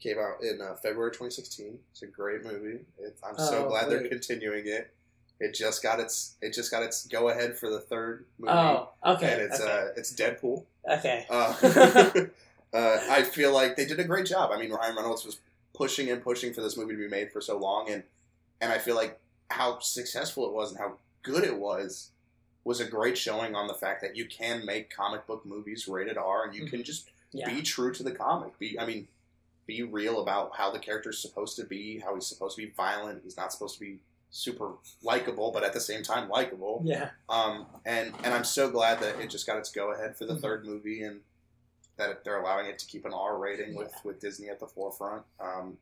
came 0.00 0.18
out 0.18 0.42
in 0.42 0.60
uh, 0.60 0.74
February 0.76 1.10
2016. 1.12 1.78
It's 1.92 2.02
a 2.02 2.06
great 2.06 2.42
movie. 2.44 2.80
It, 2.98 3.16
I'm 3.26 3.36
so 3.38 3.66
Oh, 3.66 3.68
glad 3.68 3.90
they're 3.90 4.08
continuing 4.08 4.66
it. 4.66 4.92
It 5.40 5.54
just 5.54 5.82
got 5.82 6.00
its 6.00 6.36
it 6.40 6.52
just 6.52 6.70
got 6.70 6.82
its 6.82 7.06
go 7.06 7.28
ahead 7.28 7.58
for 7.58 7.68
the 7.70 7.80
third 7.80 8.24
movie, 8.38 8.52
Oh, 8.52 8.90
okay. 9.04 9.32
and 9.32 9.42
it's 9.42 9.60
okay. 9.60 9.70
uh 9.70 9.86
it's 9.96 10.12
Deadpool. 10.14 10.64
Okay. 10.88 11.26
Uh, 11.28 11.54
uh, 12.72 13.00
I 13.10 13.22
feel 13.22 13.52
like 13.52 13.76
they 13.76 13.84
did 13.84 14.00
a 14.00 14.04
great 14.04 14.26
job. 14.26 14.50
I 14.52 14.58
mean, 14.58 14.70
Ryan 14.70 14.96
Reynolds 14.96 15.24
was 15.24 15.38
pushing 15.74 16.10
and 16.10 16.22
pushing 16.22 16.52
for 16.52 16.60
this 16.60 16.76
movie 16.76 16.92
to 16.92 16.98
be 16.98 17.08
made 17.08 17.32
for 17.32 17.40
so 17.40 17.58
long, 17.58 17.90
and 17.90 18.02
and 18.60 18.72
I 18.72 18.78
feel 18.78 18.96
like 18.96 19.20
how 19.50 19.78
successful 19.80 20.46
it 20.46 20.52
was 20.52 20.70
and 20.70 20.80
how 20.80 20.94
good 21.22 21.44
it 21.44 21.58
was 21.58 22.10
was 22.64 22.80
a 22.80 22.84
great 22.84 23.18
showing 23.18 23.54
on 23.54 23.66
the 23.66 23.74
fact 23.74 24.00
that 24.00 24.16
you 24.16 24.26
can 24.26 24.64
make 24.64 24.88
comic 24.90 25.26
book 25.26 25.44
movies 25.44 25.86
rated 25.86 26.16
R, 26.16 26.44
and 26.44 26.54
you 26.54 26.66
can 26.66 26.82
just 26.82 27.10
yeah. 27.32 27.48
be 27.48 27.62
true 27.62 27.92
to 27.92 28.02
the 28.02 28.12
comic. 28.12 28.58
Be, 28.58 28.78
I 28.78 28.86
mean, 28.86 29.06
be 29.66 29.82
real 29.82 30.20
about 30.22 30.56
how 30.56 30.70
the 30.70 30.78
character's 30.78 31.18
supposed 31.18 31.56
to 31.56 31.64
be, 31.64 31.98
how 31.98 32.14
he's 32.14 32.26
supposed 32.26 32.56
to 32.56 32.62
be 32.62 32.70
violent. 32.70 33.20
He's 33.22 33.36
not 33.36 33.52
supposed 33.52 33.74
to 33.74 33.80
be 33.80 33.98
super 34.36 34.72
likable, 35.00 35.52
but 35.52 35.62
at 35.62 35.72
the 35.72 35.80
same 35.80 36.02
time 36.02 36.28
likable. 36.28 36.82
Yeah. 36.84 37.10
Um, 37.28 37.66
and 37.86 38.12
and 38.24 38.34
I'm 38.34 38.42
so 38.44 38.68
glad 38.68 38.98
that 39.00 39.20
it 39.20 39.30
just 39.30 39.46
got 39.46 39.58
its 39.58 39.70
go 39.70 39.92
ahead 39.92 40.16
for 40.16 40.26
the 40.26 40.34
Mhm. 40.34 40.40
third 40.42 40.64
movie, 40.66 41.02
and 41.04 41.20
that 41.96 42.24
they're 42.24 42.40
allowing 42.40 42.66
it 42.66 42.78
to 42.80 42.86
keep 42.86 43.04
an 43.04 43.12
R 43.14 43.38
rating 43.38 43.74
with 43.74 43.92
with 44.02 44.18
Disney 44.20 44.48
at 44.48 44.58
the 44.58 44.66
forefront. 44.66 45.22
Um, 45.38 45.78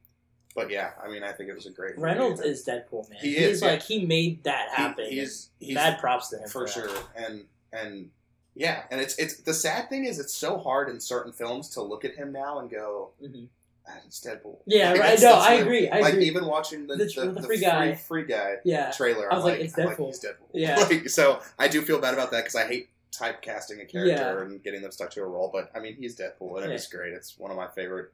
but 0.55 0.69
yeah, 0.71 0.93
I 1.03 1.09
mean, 1.09 1.23
I 1.23 1.33
think 1.33 1.49
it 1.49 1.55
was 1.55 1.65
a 1.65 1.71
great. 1.71 1.93
movie. 1.97 2.03
Reynolds 2.03 2.43
is 2.43 2.63
Deadpool, 2.67 3.09
man. 3.09 3.19
He 3.21 3.31
He's 3.35 3.39
is, 3.47 3.63
yeah. 3.63 3.69
like, 3.69 3.83
he 3.83 4.05
made 4.05 4.45
that 4.45 4.69
He- 4.69 4.77
happen. 4.83 5.07
he's 5.09 5.49
he's 5.59 5.75
Bad 5.75 5.99
props 5.99 6.29
to 6.29 6.39
him. 6.39 6.49
for 6.49 6.67
that. 6.67 6.71
sure, 6.73 6.91
and 7.17 7.47
and 7.73 8.11
yeah, 8.55 8.85
and 8.91 9.01
it's 9.01 9.17
it's 9.19 9.39
the 9.39 9.55
sad 9.55 9.89
thing 9.89 10.05
is 10.05 10.19
it's 10.19 10.35
so 10.35 10.59
hard 10.59 10.91
in 10.91 11.01
certain 11.01 11.33
films 11.33 11.71
to 11.71 11.81
look 11.83 12.05
at 12.05 12.17
him 12.17 12.33
now 12.33 12.59
and 12.59 12.71
go, 12.71 13.13
Mhm. 13.23 13.49
It's 14.07 14.21
Deadpool. 14.25 14.59
Yeah, 14.67 14.91
Like, 14.93 15.01
right. 15.01 15.07
that's- 15.19 15.23
No, 15.23 15.33
that's 15.35 15.47
I 15.47 15.55
what- 15.55 15.63
agree. 15.63 15.89
I 15.89 16.01
like 16.01 16.13
agree. 16.15 16.27
even 16.27 16.47
watching 16.47 16.87
the 16.87 16.97
The- 16.97 17.05
the, 17.05 17.21
the 17.21 17.33
the 17.33 17.43
Free 17.43 17.57
free 17.59 17.61
Guy. 17.67 17.95
free 17.95 18.25
guy 18.25 18.55
yeah. 18.65 18.91
trailer. 18.93 19.27
I 19.33 19.37
I'm 19.37 19.43
was 19.43 19.45
like, 19.45 19.55
like, 19.59 19.65
it's 19.69 19.79
I'm 19.79 19.85
like, 19.87 19.97
Deadpool. 19.99 20.07
he's 20.07 20.21
Deadpool. 20.25 20.51
Yeah. 20.55 20.79
Like, 20.89 21.09
so 21.09 21.41
I 21.59 21.69
do 21.69 21.83
feel 21.83 22.01
bad 22.01 22.15
about 22.15 22.31
that 22.31 22.39
because 22.39 22.55
I 22.55 22.67
hate 22.67 22.89
typecasting 23.13 23.83
a 23.83 23.85
character 23.87 24.07
Yeah. 24.07 24.41
and 24.41 24.63
getting 24.63 24.83
them 24.83 24.91
stuck 24.93 25.11
to 25.13 25.21
a 25.23 25.27
role. 25.27 25.51
But 25.53 25.71
I 25.75 25.81
mean, 25.81 25.97
he's 25.97 26.17
Deadpool, 26.19 26.61
and 26.61 26.69
Yeah. 26.71 26.75
it's 26.77 26.87
great. 26.87 27.13
It's 27.13 27.37
one 27.39 27.51
of 27.51 27.57
my 27.57 27.69
favorite 27.69 28.13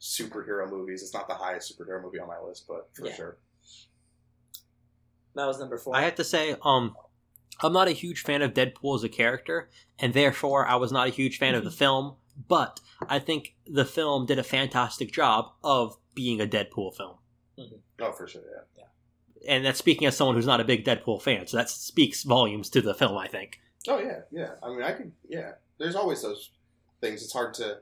superhero 0.00 0.68
movies. 0.70 1.02
It's 1.02 1.14
not 1.14 1.26
the 1.28 1.34
highest 1.34 1.76
superhero 1.76 2.02
movie 2.02 2.20
on 2.20 2.28
my 2.28 2.38
list, 2.40 2.66
but 2.68 2.88
for 2.94 3.06
Yeah. 3.06 3.14
sure. 3.14 3.36
That 5.34 5.46
was 5.46 5.58
number 5.58 5.76
four. 5.78 5.94
I 5.96 6.02
have 6.02 6.14
to 6.16 6.24
say, 6.24 6.56
um, 6.62 6.96
I'm 7.62 7.72
not 7.72 7.88
a 7.88 7.92
huge 7.92 8.20
fan 8.22 8.42
of 8.42 8.52
Deadpool 8.54 8.96
as 8.96 9.04
a 9.04 9.08
character, 9.08 9.68
and 9.98 10.14
therefore 10.14 10.66
I 10.66 10.76
was 10.76 10.92
not 10.92 11.08
a 11.08 11.10
huge 11.10 11.38
fan 11.38 11.54
of 11.54 11.64
the 11.64 11.70
film. 11.70 12.16
But 12.48 12.80
I 13.08 13.18
think 13.18 13.54
the 13.66 13.84
film 13.84 14.26
did 14.26 14.38
a 14.38 14.44
fantastic 14.44 15.12
job 15.12 15.52
of 15.64 15.96
being 16.14 16.40
a 16.40 16.46
Deadpool 16.46 16.96
film. 16.96 17.16
Mm-hmm. 17.58 17.76
Oh, 18.00 18.12
for 18.12 18.26
sure. 18.26 18.42
Yeah. 18.76 18.84
And 19.48 19.64
that's 19.64 19.78
speaking 19.78 20.06
as 20.06 20.16
someone 20.16 20.36
who's 20.36 20.46
not 20.46 20.60
a 20.60 20.64
big 20.64 20.84
Deadpool 20.84 21.22
fan, 21.22 21.46
so 21.46 21.56
that 21.56 21.70
speaks 21.70 22.24
volumes 22.24 22.68
to 22.70 22.82
the 22.82 22.94
film, 22.94 23.16
I 23.16 23.28
think. 23.28 23.60
Oh 23.88 23.98
yeah, 23.98 24.20
yeah. 24.30 24.52
I 24.62 24.70
mean, 24.70 24.82
I 24.82 24.92
could. 24.92 25.12
Yeah. 25.28 25.52
There's 25.78 25.94
always 25.94 26.22
those 26.22 26.50
things. 27.00 27.22
It's 27.22 27.32
hard 27.32 27.54
to 27.54 27.78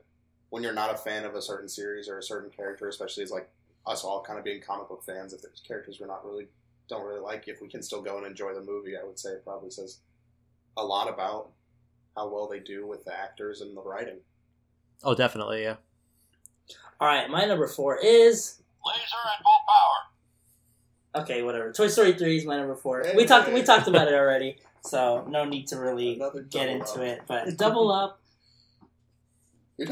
when 0.49 0.63
you're 0.63 0.73
not 0.73 0.93
a 0.93 0.97
fan 0.97 1.25
of 1.25 1.35
a 1.35 1.41
certain 1.41 1.67
series 1.67 2.07
or 2.07 2.17
a 2.17 2.23
certain 2.23 2.51
character, 2.51 2.87
especially 2.87 3.23
as 3.23 3.31
like 3.31 3.49
us 3.87 4.03
all 4.03 4.23
kind 4.23 4.37
of 4.37 4.45
being 4.45 4.61
comic 4.61 4.87
book 4.89 5.03
fans. 5.03 5.33
If 5.33 5.41
there's 5.41 5.61
characters 5.67 5.97
we're 5.99 6.07
not 6.07 6.25
really 6.25 6.47
don't 6.87 7.05
really 7.05 7.19
like, 7.19 7.47
if 7.47 7.61
we 7.61 7.67
can 7.67 7.81
still 7.81 8.01
go 8.01 8.17
and 8.17 8.27
enjoy 8.27 8.53
the 8.53 8.61
movie, 8.61 8.95
I 8.95 9.03
would 9.03 9.17
say 9.17 9.31
it 9.31 9.43
probably 9.43 9.71
says 9.71 9.99
a 10.77 10.85
lot 10.85 11.09
about 11.09 11.51
how 12.15 12.27
well 12.29 12.47
they 12.47 12.59
do 12.59 12.85
with 12.85 13.03
the 13.05 13.17
actors 13.17 13.61
and 13.61 13.75
the 13.75 13.81
writing. 13.81 14.19
Oh, 15.03 15.13
definitely, 15.15 15.63
yeah. 15.63 15.75
All 16.99 17.07
right, 17.07 17.29
my 17.29 17.45
number 17.45 17.67
four 17.67 17.97
is 17.97 18.61
Laser 18.85 18.99
and 19.25 19.43
full 19.43 19.59
power. 19.67 21.23
okay, 21.23 21.41
whatever. 21.43 21.71
Toy 21.73 21.87
Story 21.87 22.13
three 22.13 22.37
is 22.37 22.45
my 22.45 22.57
number 22.57 22.75
four. 22.75 23.03
Hey, 23.03 23.13
we 23.15 23.25
talked 23.25 23.51
we 23.51 23.63
talked 23.63 23.87
about 23.87 24.07
it 24.07 24.13
already, 24.13 24.57
so 24.85 25.25
no 25.29 25.45
need 25.45 25.67
to 25.67 25.77
really 25.79 26.19
get 26.49 26.69
into 26.69 26.85
up. 26.93 26.99
it. 26.99 27.21
But 27.27 27.57
double 27.57 27.91
up. 27.91 28.21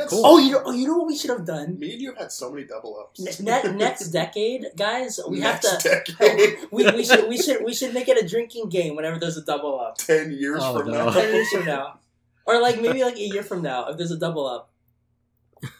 Cool. 0.07 0.21
Oh, 0.25 0.37
you 0.37 0.51
know, 0.53 0.61
oh, 0.65 0.71
you 0.71 0.87
know 0.87 0.95
what 0.99 1.07
we 1.07 1.17
should 1.17 1.31
have 1.31 1.45
done. 1.45 1.77
Me 1.77 1.91
and 1.91 2.01
you 2.01 2.11
have 2.11 2.17
had 2.17 2.31
so 2.31 2.49
many 2.49 2.63
double 2.65 2.97
ups. 2.97 3.19
Ne- 3.19 3.61
ne- 3.63 3.71
next 3.75 4.07
decade, 4.11 4.65
guys, 4.77 5.19
we 5.27 5.39
Next 5.41 5.67
have 5.69 5.79
to. 5.79 6.13
decade. 6.17 6.57
we, 6.71 6.89
we 6.89 7.03
should 7.03 7.27
we 7.27 7.37
should 7.37 7.65
we 7.65 7.73
should 7.73 7.93
make 7.93 8.07
it 8.07 8.17
a 8.17 8.25
drinking 8.25 8.69
game 8.69 8.95
whenever 8.95 9.19
there's 9.19 9.35
a 9.35 9.43
double 9.43 9.77
up. 9.81 9.97
Ten 9.97 10.31
years 10.31 10.61
Oh, 10.63 10.79
from 10.79 10.89
no. 10.89 11.07
now. 11.07 11.11
Ten 11.11 11.33
years 11.33 11.49
from 11.49 11.65
now, 11.65 11.99
or 12.45 12.61
like 12.61 12.79
maybe 12.81 13.03
like 13.03 13.17
a 13.17 13.27
year 13.27 13.43
from 13.43 13.61
now, 13.61 13.89
if 13.89 13.97
there's 13.97 14.11
a 14.11 14.17
double 14.17 14.47
up, 14.47 14.69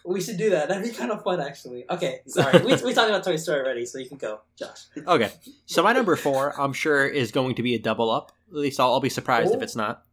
we 0.05 0.21
should 0.21 0.37
do 0.37 0.49
that. 0.51 0.67
That'd 0.69 0.83
be 0.83 0.91
kind 0.91 1.11
of 1.11 1.23
fun, 1.23 1.39
actually. 1.41 1.85
Okay, 1.89 2.21
sorry, 2.27 2.59
we 2.59 2.75
we 2.83 2.93
talked 2.93 3.09
about 3.09 3.23
Toy 3.23 3.35
Story 3.37 3.59
already, 3.61 3.85
so 3.85 3.97
you 3.99 4.07
can 4.07 4.17
go, 4.17 4.41
Josh. 4.57 4.85
Okay, 5.07 5.31
so 5.65 5.81
my 5.83 5.93
number 5.93 6.15
four, 6.15 6.59
I'm 6.59 6.73
sure, 6.73 7.05
is 7.05 7.31
going 7.31 7.55
to 7.55 7.63
be 7.63 7.75
a 7.75 7.79
double 7.79 8.09
up. 8.11 8.31
At 8.49 8.55
least 8.57 8.79
I'll, 8.79 8.93
I'll 8.93 8.99
be 8.99 9.09
surprised 9.09 9.51
if 9.53 9.59
Oh. 9.59 9.63
it's 9.63 9.75
not. 9.75 10.03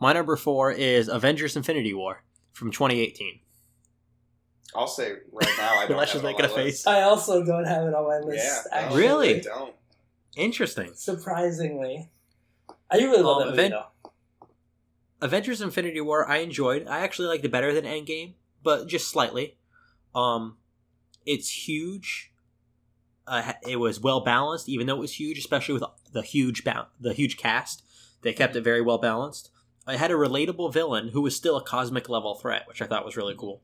My 0.00 0.12
number 0.12 0.36
four 0.36 0.72
is 0.72 1.08
Avengers: 1.08 1.56
Infinity 1.56 1.94
War 1.94 2.22
from 2.52 2.70
2018. 2.70 3.40
I'll 4.76 4.88
say 4.88 5.12
right 5.32 5.48
now, 5.58 5.78
I 5.78 5.86
don't 5.88 5.96
Lesz 5.98 6.10
have 6.12 6.16
is 6.16 6.22
it 6.22 6.26
on 6.26 6.32
making 6.32 6.46
my 6.46 6.50
a 6.52 6.54
face. 6.54 6.64
list. 6.84 6.88
I 6.88 7.02
also 7.02 7.44
don't 7.44 7.64
have 7.64 7.84
it 7.86 7.94
on 7.94 8.04
my 8.08 8.18
list. 8.18 8.44
Yeah, 8.44 8.80
no, 8.80 8.86
actually. 8.86 9.02
Really? 9.02 9.34
I 9.36 9.40
don't. 9.40 9.74
Interesting. 10.36 10.90
Surprisingly, 10.94 12.10
I 12.90 12.98
do 12.98 13.08
really 13.10 13.22
love 13.22 13.36
Um, 13.42 13.42
that 13.42 13.50
movie 13.52 13.62
Aven- 13.62 13.70
though. 13.70 14.10
Avengers: 15.22 15.60
Infinity 15.62 16.00
War, 16.00 16.28
I 16.28 16.38
enjoyed. 16.38 16.86
I 16.88 17.00
actually 17.00 17.28
liked 17.28 17.44
it 17.44 17.50
better 17.52 17.72
than 17.72 17.84
Endgame, 17.84 18.34
but 18.64 18.88
just 18.88 19.08
slightly. 19.08 19.58
Um, 20.14 20.56
it's 21.24 21.68
huge. 21.68 22.32
Uh, 23.26 23.52
it 23.66 23.76
was 23.76 24.00
well 24.00 24.20
balanced, 24.20 24.68
even 24.68 24.86
though 24.86 24.96
it 24.96 25.00
was 25.00 25.18
huge, 25.18 25.38
especially 25.38 25.74
with 25.74 25.84
the 26.12 26.22
huge 26.22 26.64
ba- 26.64 26.88
the 27.00 27.14
huge 27.14 27.36
cast. 27.36 27.82
They 28.22 28.32
kept 28.32 28.56
it 28.56 28.62
very 28.62 28.80
well 28.80 28.98
balanced. 28.98 29.50
I 29.86 29.96
had 29.96 30.10
a 30.10 30.14
relatable 30.14 30.72
villain 30.72 31.08
who 31.08 31.20
was 31.20 31.36
still 31.36 31.56
a 31.56 31.64
cosmic 31.64 32.08
level 32.08 32.34
threat, 32.34 32.66
which 32.66 32.80
I 32.80 32.86
thought 32.86 33.04
was 33.04 33.16
really 33.16 33.34
cool. 33.36 33.62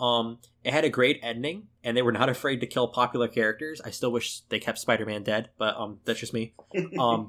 Um, 0.00 0.38
it 0.64 0.72
had 0.72 0.84
a 0.84 0.90
great 0.90 1.20
ending, 1.22 1.68
and 1.82 1.96
they 1.96 2.02
were 2.02 2.12
not 2.12 2.28
afraid 2.30 2.60
to 2.60 2.66
kill 2.66 2.88
popular 2.88 3.28
characters. 3.28 3.80
I 3.84 3.90
still 3.90 4.10
wish 4.10 4.40
they 4.48 4.58
kept 4.58 4.78
Spider 4.78 5.06
Man 5.06 5.22
dead, 5.22 5.50
but 5.58 5.76
um, 5.76 6.00
that's 6.04 6.20
just 6.20 6.34
me. 6.34 6.54
Um, 6.98 7.28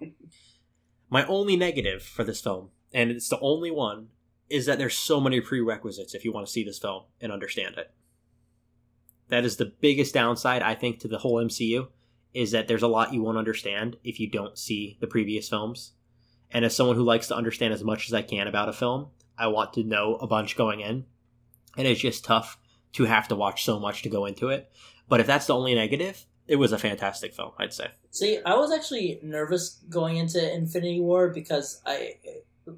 my 1.10 1.26
only 1.28 1.56
negative 1.56 2.02
for 2.02 2.24
this 2.24 2.42
film, 2.42 2.72
and 2.94 3.12
it's 3.12 3.30
the 3.30 3.40
only 3.40 3.70
one, 3.70 4.08
is 4.50 4.66
that 4.66 4.78
there's 4.78 4.98
so 4.98 5.20
many 5.20 5.42
prerequisites 5.42 6.14
if 6.14 6.24
you 6.24 6.32
want 6.32 6.46
to 6.46 6.52
see 6.52 6.64
this 6.64 6.80
film 6.80 7.04
and 7.20 7.32
understand 7.32 7.78
it. 7.78 7.92
That 9.30 9.46
is 9.46 9.58
the 9.58 9.74
biggest 9.82 10.14
downside 10.14 10.62
I 10.62 10.76
think 10.76 11.00
to 11.00 11.08
the 11.08 11.18
whole 11.18 11.44
MCU 11.44 11.88
is 12.34 12.52
that 12.52 12.68
there's 12.68 12.84
a 12.84 12.88
lot 12.88 13.14
you 13.14 13.24
won't 13.24 13.38
understand 13.38 13.98
if 14.04 14.20
you 14.20 14.30
don't 14.30 14.58
see 14.58 14.98
the 15.00 15.08
previous 15.08 15.50
films. 15.50 15.94
And 16.52 16.64
as 16.64 16.76
someone 16.76 16.96
who 16.96 17.04
likes 17.04 17.28
to 17.30 17.36
understand 17.36 17.74
as 17.74 17.84
much 17.84 18.08
as 18.08 18.14
I 18.14 18.22
can 18.22 18.48
about 18.48 18.70
a 18.70 18.74
film, 18.74 19.08
I 19.38 19.48
want 19.48 19.74
to 19.74 19.84
know 19.84 20.16
a 20.16 20.28
bunch 20.28 20.56
going 20.56 20.82
in. 20.82 21.06
And 21.78 21.88
it's 21.88 22.02
just 22.02 22.24
tough 22.24 22.58
to 22.94 23.06
have 23.06 23.28
to 23.30 23.36
watch 23.36 23.64
so 23.64 23.80
much 23.80 24.04
to 24.04 24.10
go 24.10 24.26
into 24.26 24.50
it. 24.50 24.72
But 25.08 25.20
if 25.20 25.28
that's 25.28 25.48
the 25.48 25.56
only 25.56 25.76
negative, 25.76 26.26
it 26.48 26.58
was 26.58 26.72
a 26.72 26.78
fantastic 26.78 27.34
film, 27.34 27.52
I'd 27.58 27.74
say. 27.74 27.90
See, 28.12 28.40
I 28.46 28.56
was 28.56 28.72
actually 28.72 29.20
nervous 29.24 29.82
going 29.90 30.18
into 30.18 30.54
Infinity 30.54 31.02
War 31.02 31.30
because 31.30 31.82
I, 31.86 32.16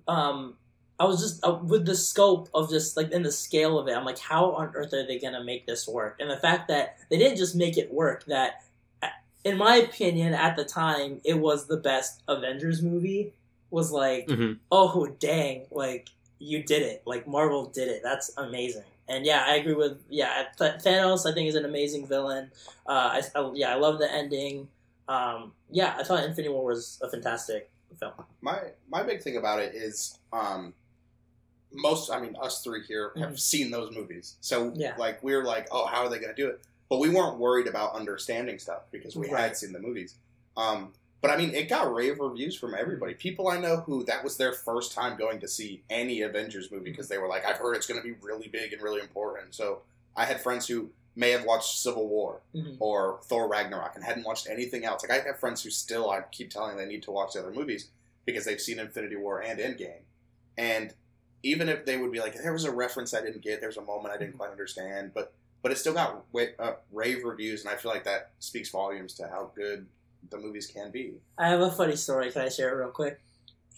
um, 0.07 0.55
I 0.99 1.05
was 1.05 1.21
just 1.21 1.45
uh, 1.45 1.59
with 1.61 1.85
the 1.85 1.95
scope 1.95 2.49
of 2.53 2.69
just 2.69 2.97
like 2.97 3.11
in 3.11 3.21
the 3.23 3.31
scale 3.31 3.77
of 3.77 3.87
it. 3.87 3.95
I'm 3.95 4.05
like, 4.05 4.17
how 4.19 4.51
on 4.53 4.71
earth 4.73 4.93
are 4.93 5.05
they 5.05 5.19
gonna 5.19 5.43
make 5.43 5.65
this 5.67 5.87
work? 5.87 6.17
And 6.19 6.29
the 6.29 6.37
fact 6.37 6.67
that 6.69 6.97
they 7.09 7.17
didn't 7.17 7.37
just 7.37 7.55
make 7.55 7.77
it 7.77 7.93
work. 7.93 8.25
That, 8.25 8.63
uh, 9.03 9.07
in 9.43 9.57
my 9.57 9.75
opinion, 9.75 10.33
at 10.33 10.55
the 10.55 10.65
time, 10.65 11.21
it 11.23 11.35
was 11.39 11.67
the 11.67 11.77
best 11.77 12.21
Avengers 12.27 12.81
movie. 12.81 13.33
Was 13.69 13.91
like, 13.91 14.27
Mhm. 14.27 14.59
oh 14.71 15.07
dang, 15.19 15.65
like 15.71 16.07
you 16.39 16.63
did 16.63 16.81
it. 16.81 17.03
Like 17.05 17.27
Marvel 17.27 17.65
did 17.67 17.89
it. 17.89 18.01
That's 18.01 18.31
amazing. 18.37 18.85
And 19.09 19.25
yeah, 19.25 19.43
I 19.45 19.55
agree 19.55 19.73
with 19.75 20.01
yeah. 20.09 20.45
Thanos, 20.59 21.29
I 21.29 21.33
think, 21.33 21.47
is 21.47 21.55
an 21.55 21.65
amazing 21.65 22.07
villain. 22.07 22.51
Uh, 22.87 23.19
I, 23.19 23.21
I 23.35 23.51
yeah, 23.55 23.71
I 23.71 23.75
love 23.75 23.99
the 23.99 24.11
ending. 24.11 24.67
Um, 25.07 25.53
yeah, 25.69 25.95
I 25.97 26.03
thought 26.03 26.23
Infinity 26.23 26.49
War 26.53 26.65
was 26.65 26.99
a 27.03 27.09
fantastic 27.09 27.69
film. 27.99 28.13
my 28.41 28.59
my 28.89 29.03
big 29.03 29.21
thing 29.21 29.37
about 29.37 29.59
it 29.59 29.73
is 29.75 30.17
um 30.33 30.73
most 31.71 32.09
i 32.11 32.19
mean 32.19 32.35
us 32.41 32.63
three 32.63 32.83
here 32.87 33.11
have 33.17 33.31
Mhm. 33.31 33.39
seen 33.39 33.71
those 33.71 33.93
movies 33.93 34.35
so 34.41 34.71
Yeah. 34.75 34.95
like 34.97 35.21
we 35.23 35.33
are 35.33 35.43
like 35.43 35.67
oh 35.71 35.85
how 35.85 36.03
are 36.05 36.09
they 36.09 36.17
going 36.19 36.33
to 36.33 36.41
do 36.41 36.47
it 36.47 36.61
but 36.89 36.99
we 36.99 37.09
weren't 37.09 37.37
worried 37.37 37.67
about 37.67 37.93
understanding 37.93 38.57
stuff 38.59 38.83
because 38.91 39.15
we 39.15 39.27
Right. 39.29 39.41
had 39.41 39.57
seen 39.57 39.73
the 39.73 39.79
movies 39.79 40.15
um 40.55 40.93
but 41.21 41.29
i 41.29 41.35
mean 41.37 41.53
it 41.53 41.67
got 41.67 41.93
rave 41.93 42.19
reviews 42.19 42.55
from 42.55 42.73
everybody 42.73 43.13
people 43.13 43.47
i 43.49 43.59
know 43.59 43.77
who 43.81 44.03
that 44.05 44.23
was 44.23 44.37
their 44.37 44.53
first 44.53 44.93
time 44.93 45.17
going 45.17 45.39
to 45.41 45.47
see 45.47 45.83
any 45.89 46.21
avengers 46.21 46.71
movie 46.71 46.89
because 46.91 47.09
they 47.09 47.17
were 47.17 47.27
like 47.27 47.45
i've 47.45 47.57
heard 47.57 47.75
it's 47.75 47.85
going 47.87 47.99
to 48.01 48.05
be 48.07 48.15
really 48.21 48.47
big 48.47 48.71
and 48.73 48.81
really 48.81 49.01
important 49.01 49.53
so 49.53 49.81
i 50.15 50.23
had 50.25 50.39
friends 50.41 50.67
who 50.67 50.89
may 51.15 51.31
have 51.31 51.43
watched 51.45 51.79
civil 51.79 52.07
war 52.07 52.41
Mhm. 52.55 52.77
or 52.79 53.19
Thor 53.23 53.47
Ragnarok 53.49 53.95
and 53.95 54.03
hadn't 54.03 54.23
watched 54.23 54.47
anything 54.47 54.85
else. 54.85 55.01
Like 55.01 55.19
I 55.19 55.25
have 55.25 55.39
friends 55.39 55.63
who 55.63 55.71
still 55.71 56.11
I 56.11 56.21
keep 56.31 56.51
telling 56.51 56.77
they 56.77 56.85
need 56.85 57.01
to 57.03 57.11
watch 57.11 57.33
the 57.33 57.39
other 57.39 57.49
movies 57.51 57.87
because 58.23 58.45
they've 58.45 58.61
seen 58.61 58.77
Infinity 58.77 59.15
War 59.15 59.39
and 59.41 59.59
Endgame. 59.59 60.01
And 60.59 60.93
even 61.47 61.69
if 61.69 61.85
they 61.85 61.97
would 61.97 62.11
be 62.11 62.19
like, 62.19 62.35
there 62.35 62.53
was 62.53 62.65
a 62.65 62.71
reference 62.71 63.13
I 63.13 63.21
didn't 63.21 63.41
get, 63.41 63.61
there's 63.61 63.77
a 63.77 63.81
moment 63.81 64.13
I 64.13 64.17
didn't 64.17 64.37
quite 64.37 64.51
understand, 64.51 65.11
but 65.13 65.33
but 65.63 65.71
it 65.71 65.77
still 65.77 65.93
got 65.93 66.23
wa- 66.31 66.43
uh, 66.59 66.73
rave 66.91 67.23
reviews, 67.23 67.65
and 67.65 67.73
I 67.73 67.77
feel 67.77 67.91
like 67.91 68.03
that 68.03 68.31
speaks 68.39 68.69
volumes 68.69 69.13
to 69.15 69.27
how 69.27 69.51
good 69.55 69.87
the 70.29 70.37
movies 70.37 70.67
can 70.67 70.91
be. 70.91 71.15
I 71.37 71.49
have 71.49 71.61
a 71.61 71.71
funny 71.71 71.95
story. 71.95 72.31
Can 72.31 72.43
I 72.43 72.49
share 72.49 72.69
it 72.69 72.77
real 72.77 72.91
quick? 72.91 73.19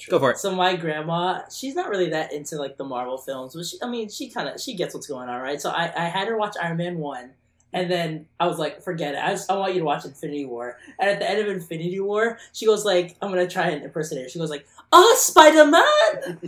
Go 0.10 0.20
for 0.20 0.32
it. 0.32 0.38
So 0.38 0.56
my 0.56 0.76
grandma, 0.76 1.42
she's 1.52 1.76
not 1.76 1.90
really 1.90 2.10
that 2.12 2.32
into 2.32 2.56
like 2.58 2.78
the 2.78 2.84
Marvel 2.86 3.18
films, 3.18 3.54
but 3.54 3.66
she, 3.66 3.78
I 3.82 3.90
mean, 3.90 4.10
she 4.10 4.30
kind 4.30 4.50
of 4.50 4.60
she 4.62 4.74
gets 4.76 4.94
what's 4.94 5.08
going 5.08 5.30
on, 5.30 5.42
right? 5.42 5.62
So 5.62 5.70
I, 5.70 5.92
I 5.96 6.06
had 6.06 6.28
her 6.28 6.38
watch 6.38 6.56
Iron 6.62 6.78
Man 6.78 6.98
one, 6.98 7.32
and 7.74 7.90
then 7.92 8.26
I 8.40 8.48
was 8.48 8.58
like, 8.58 8.82
forget 8.82 9.14
it. 9.14 9.20
I, 9.24 9.32
just, 9.32 9.50
I 9.52 9.56
want 9.56 9.74
you 9.74 9.80
to 9.80 9.86
watch 9.86 10.06
Infinity 10.06 10.46
War. 10.46 10.78
And 11.00 11.10
at 11.10 11.20
the 11.20 11.30
end 11.30 11.40
of 11.40 11.48
Infinity 11.48 12.00
War, 12.00 12.40
she 12.54 12.66
goes 12.66 12.84
like, 12.86 13.16
I'm 13.22 13.30
gonna 13.30 13.48
try 13.48 13.70
and 13.70 13.84
impersonate 13.84 14.24
her. 14.24 14.30
She 14.30 14.40
goes 14.40 14.50
like, 14.50 14.66
Oh, 14.92 15.16
Spider 15.20 15.66
Man! 15.66 16.40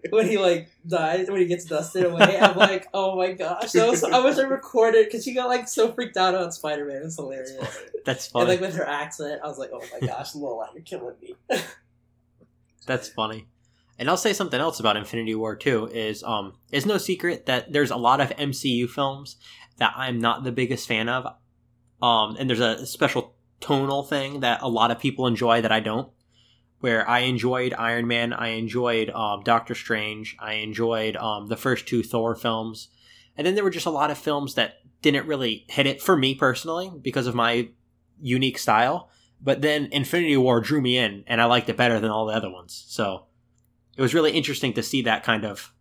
when 0.10 0.26
he 0.28 0.36
like 0.36 0.68
dies, 0.86 1.30
when 1.30 1.40
he 1.40 1.46
gets 1.46 1.64
dusted 1.64 2.04
away, 2.04 2.38
I'm 2.40 2.56
like, 2.56 2.88
oh 2.92 3.16
my 3.16 3.32
gosh, 3.32 3.70
that 3.72 3.88
was, 3.88 4.02
I 4.02 4.18
wish 4.18 4.36
I 4.36 4.42
recorded 4.42 5.04
because 5.06 5.22
she 5.22 5.32
got 5.32 5.46
like 5.46 5.68
so 5.68 5.92
freaked 5.92 6.16
out 6.16 6.34
about 6.34 6.54
Spider 6.54 6.84
Man. 6.86 7.02
It's 7.04 7.14
hilarious. 7.14 7.52
That's 8.04 8.26
And 8.26 8.32
funny. 8.32 8.46
like 8.48 8.60
with 8.60 8.74
her 8.74 8.86
accent, 8.86 9.40
I 9.44 9.46
was 9.46 9.58
like, 9.58 9.70
oh 9.72 9.82
my 9.92 10.04
gosh, 10.06 10.34
Lola, 10.34 10.70
you're 10.74 10.82
killing 10.82 11.14
me. 11.22 11.36
That's 12.86 13.08
funny. 13.08 13.46
And 13.98 14.10
I'll 14.10 14.16
say 14.16 14.32
something 14.32 14.60
else 14.60 14.78
about 14.80 14.96
Infinity 14.96 15.34
War 15.34 15.56
too. 15.56 15.86
Is 15.86 16.22
um, 16.22 16.54
it's 16.70 16.84
no 16.84 16.98
secret 16.98 17.46
that 17.46 17.72
there's 17.72 17.90
a 17.90 17.96
lot 17.96 18.20
of 18.20 18.30
MCU 18.30 18.88
films 18.90 19.36
that 19.78 19.94
I'm 19.96 20.20
not 20.20 20.44
the 20.44 20.52
biggest 20.52 20.86
fan 20.88 21.08
of. 21.08 21.26
Um, 22.02 22.36
and 22.38 22.48
there's 22.48 22.60
a 22.60 22.86
special 22.86 23.34
tonal 23.60 24.02
thing 24.02 24.40
that 24.40 24.62
a 24.62 24.68
lot 24.68 24.90
of 24.90 24.98
people 24.98 25.26
enjoy 25.26 25.60
that 25.60 25.72
I 25.72 25.80
don't. 25.80 26.10
Where 26.80 27.08
I 27.08 27.20
enjoyed 27.20 27.72
Iron 27.74 28.06
Man, 28.06 28.32
I 28.32 28.48
enjoyed 28.48 29.08
um, 29.10 29.42
Doctor 29.42 29.74
Strange, 29.74 30.36
I 30.38 30.54
enjoyed 30.54 31.16
um, 31.16 31.46
the 31.46 31.56
first 31.56 31.86
two 31.88 32.02
Thor 32.02 32.34
films, 32.34 32.88
and 33.36 33.46
then 33.46 33.54
there 33.54 33.64
were 33.64 33.70
just 33.70 33.86
a 33.86 33.90
lot 33.90 34.10
of 34.10 34.18
films 34.18 34.54
that 34.54 34.74
didn't 35.00 35.26
really 35.26 35.64
hit 35.68 35.86
it 35.86 36.02
for 36.02 36.16
me 36.16 36.34
personally 36.34 36.92
because 37.00 37.26
of 37.26 37.34
my 37.34 37.70
unique 38.20 38.58
style. 38.58 39.08
But 39.40 39.62
then 39.62 39.88
Infinity 39.90 40.36
War 40.36 40.60
drew 40.60 40.80
me 40.80 40.98
in, 40.98 41.24
and 41.26 41.40
I 41.40 41.46
liked 41.46 41.68
it 41.68 41.76
better 41.76 41.98
than 41.98 42.10
all 42.10 42.26
the 42.26 42.34
other 42.34 42.50
ones. 42.50 42.84
So 42.88 43.26
it 43.96 44.02
was 44.02 44.14
really 44.14 44.32
interesting 44.32 44.72
to 44.74 44.82
see 44.82 45.02
that 45.02 45.24
kind 45.24 45.44
of 45.44 45.72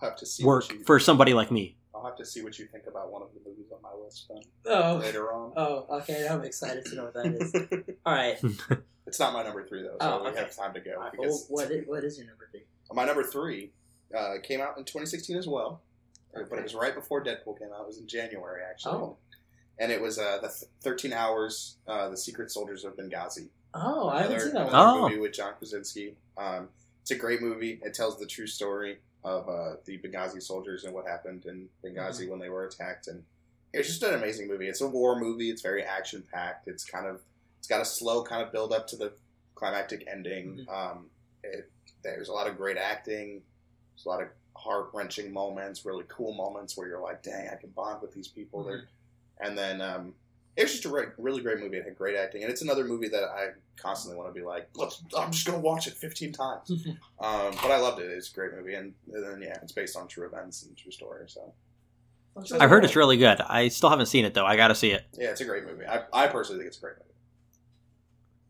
have 0.00 0.16
to 0.16 0.26
see 0.26 0.44
work 0.44 0.64
for 0.84 0.98
somebody 0.98 1.34
like 1.34 1.50
me. 1.50 1.76
Have 2.06 2.16
to 2.16 2.24
see 2.24 2.42
what 2.42 2.58
you 2.58 2.66
think 2.66 2.84
about 2.86 3.10
one 3.12 3.22
of 3.22 3.28
the 3.34 3.40
movies 3.48 3.66
on 3.72 3.78
my 3.82 3.90
list 4.02 4.26
then 4.28 4.42
Oh, 4.66 4.96
later 4.96 5.32
on. 5.32 5.52
oh, 5.56 5.86
okay. 6.00 6.26
I'm 6.28 6.42
excited 6.44 6.84
to 6.86 6.94
know 6.94 7.04
what 7.04 7.14
that 7.14 7.26
is. 7.26 7.94
All 8.06 8.14
right. 8.14 8.38
it's 9.06 9.18
not 9.18 9.32
my 9.32 9.42
number 9.42 9.66
three 9.66 9.82
though, 9.82 9.96
so 10.00 10.18
Oh, 10.20 10.22
we 10.24 10.30
okay. 10.30 10.38
have 10.40 10.54
time 10.56 10.72
to 10.74 10.80
go. 10.80 10.96
Right. 10.98 11.12
Well, 11.18 11.38
what 11.48 11.70
is, 11.70 11.86
what 11.86 12.04
is 12.04 12.16
your 12.18 12.26
number 12.28 12.48
three? 12.50 12.62
My 12.92 13.04
number 13.04 13.22
three 13.24 13.72
uh, 14.16 14.34
came 14.42 14.60
out 14.60 14.78
in 14.78 14.84
2016 14.84 15.36
as 15.36 15.46
well, 15.48 15.82
uh, 16.36 16.42
but 16.48 16.58
it 16.58 16.62
was 16.62 16.74
right 16.74 16.94
before 16.94 17.22
Deadpool 17.24 17.58
came 17.58 17.68
out. 17.74 17.80
It 17.82 17.86
was 17.88 17.98
in 17.98 18.06
January 18.06 18.62
actually. 18.68 18.94
Oh. 18.94 19.16
and 19.78 19.90
it 19.90 20.00
was 20.00 20.18
uh, 20.18 20.38
the 20.40 20.48
Thirteen 20.82 21.12
Hours, 21.12 21.76
uh, 21.88 22.08
the 22.08 22.16
Secret 22.16 22.50
Soldiers 22.50 22.84
of 22.84 22.96
Benghazi. 22.96 23.48
Oh, 23.74 24.08
I 24.08 24.22
haven't 24.22 24.40
seen 24.40 24.52
that 24.54 24.66
one. 24.66 24.68
another 24.74 24.98
Oh. 25.00 25.08
movie 25.08 25.20
with 25.20 25.32
John 25.32 25.52
Krasinski. 25.58 26.14
Um, 26.38 26.68
it's 27.02 27.10
a 27.10 27.16
great 27.16 27.42
movie. 27.42 27.80
It 27.82 27.92
tells 27.94 28.18
the 28.18 28.26
true 28.26 28.46
story 28.46 28.98
of 29.26 29.48
uh, 29.48 29.74
the 29.84 29.98
Benghazi 29.98 30.40
soldiers 30.40 30.84
and 30.84 30.94
what 30.94 31.04
happened 31.06 31.46
in 31.46 31.68
Benghazi 31.84 32.20
Mm-hmm. 32.20 32.30
when 32.30 32.38
they 32.38 32.48
were 32.48 32.64
attacked. 32.64 33.08
And 33.08 33.24
it's 33.72 33.88
just 33.88 34.02
an 34.04 34.14
amazing 34.14 34.46
movie. 34.46 34.68
It's 34.68 34.80
a 34.80 34.86
war 34.86 35.18
movie. 35.18 35.50
It's 35.50 35.62
very 35.62 35.82
action 35.82 36.22
packed. 36.32 36.68
It's 36.68 36.84
kind 36.84 37.06
of 37.06 37.20
it's 37.58 37.66
got 37.66 37.80
a 37.80 37.84
slow 37.84 38.22
kind 38.22 38.40
of 38.40 38.52
build 38.52 38.72
up 38.72 38.86
to 38.88 38.96
the 38.96 39.12
climactic 39.56 40.06
ending. 40.10 40.60
Mm-hmm. 40.60 40.70
Um, 40.70 41.06
it, 41.42 41.68
there's 42.04 42.28
a 42.28 42.32
lot 42.32 42.46
of 42.46 42.56
great 42.56 42.76
acting. 42.76 43.42
There's 43.94 44.06
a 44.06 44.08
lot 44.08 44.22
of 44.22 44.28
heart 44.54 44.90
wrenching 44.94 45.32
moments, 45.32 45.84
really 45.84 46.04
cool 46.06 46.32
moments 46.32 46.76
where 46.76 46.86
you're 46.86 47.02
like, 47.02 47.24
"Dang, 47.24 47.48
I 47.48 47.56
can 47.56 47.70
bond 47.70 48.02
with 48.02 48.14
these 48.14 48.28
people." 48.28 48.64
Mm-hmm. 48.64 48.84
And 49.44 49.58
then 49.58 49.80
um, 49.80 50.14
it 50.56 50.62
was 50.62 50.72
just 50.72 50.84
a 50.86 50.88
re- 50.88 51.06
really 51.18 51.42
great 51.42 51.58
movie. 51.58 51.76
It 51.76 51.84
had 51.84 51.96
great 51.96 52.16
acting, 52.16 52.42
and 52.42 52.50
it's 52.50 52.62
another 52.62 52.84
movie 52.84 53.08
that 53.08 53.24
I 53.24 53.48
constantly 53.76 54.16
want 54.16 54.34
to 54.34 54.38
be 54.38 54.44
like, 54.44 54.68
Let's, 54.74 55.02
I'm 55.16 55.30
just 55.30 55.46
gonna 55.46 55.58
watch 55.58 55.86
it 55.86 55.92
15 55.94 56.32
times. 56.32 56.70
um, 57.20 57.52
but 57.62 57.70
I 57.70 57.78
loved 57.78 58.00
it. 58.00 58.10
It's 58.10 58.30
a 58.30 58.34
great 58.34 58.52
movie, 58.54 58.74
and, 58.74 58.94
and 59.12 59.24
then 59.24 59.42
yeah, 59.42 59.58
it's 59.62 59.72
based 59.72 59.96
on 59.96 60.08
true 60.08 60.26
events 60.26 60.62
and 60.62 60.76
true 60.76 60.92
story. 60.92 61.24
So 61.28 61.52
I've 62.58 62.70
heard 62.70 62.84
it's 62.84 62.96
really 62.96 63.16
good. 63.16 63.40
I 63.40 63.68
still 63.68 63.90
haven't 63.90 64.06
seen 64.06 64.24
it 64.24 64.34
though. 64.34 64.46
I 64.46 64.56
got 64.56 64.68
to 64.68 64.74
see 64.74 64.90
it. 64.90 65.04
yeah, 65.12 65.30
it's 65.30 65.40
a 65.40 65.44
great 65.44 65.64
movie. 65.64 65.86
I, 65.86 66.02
I 66.12 66.26
personally 66.26 66.60
think 66.60 66.68
it's 66.68 66.78
a 66.78 66.80
great 66.80 66.96
movie. 66.96 67.02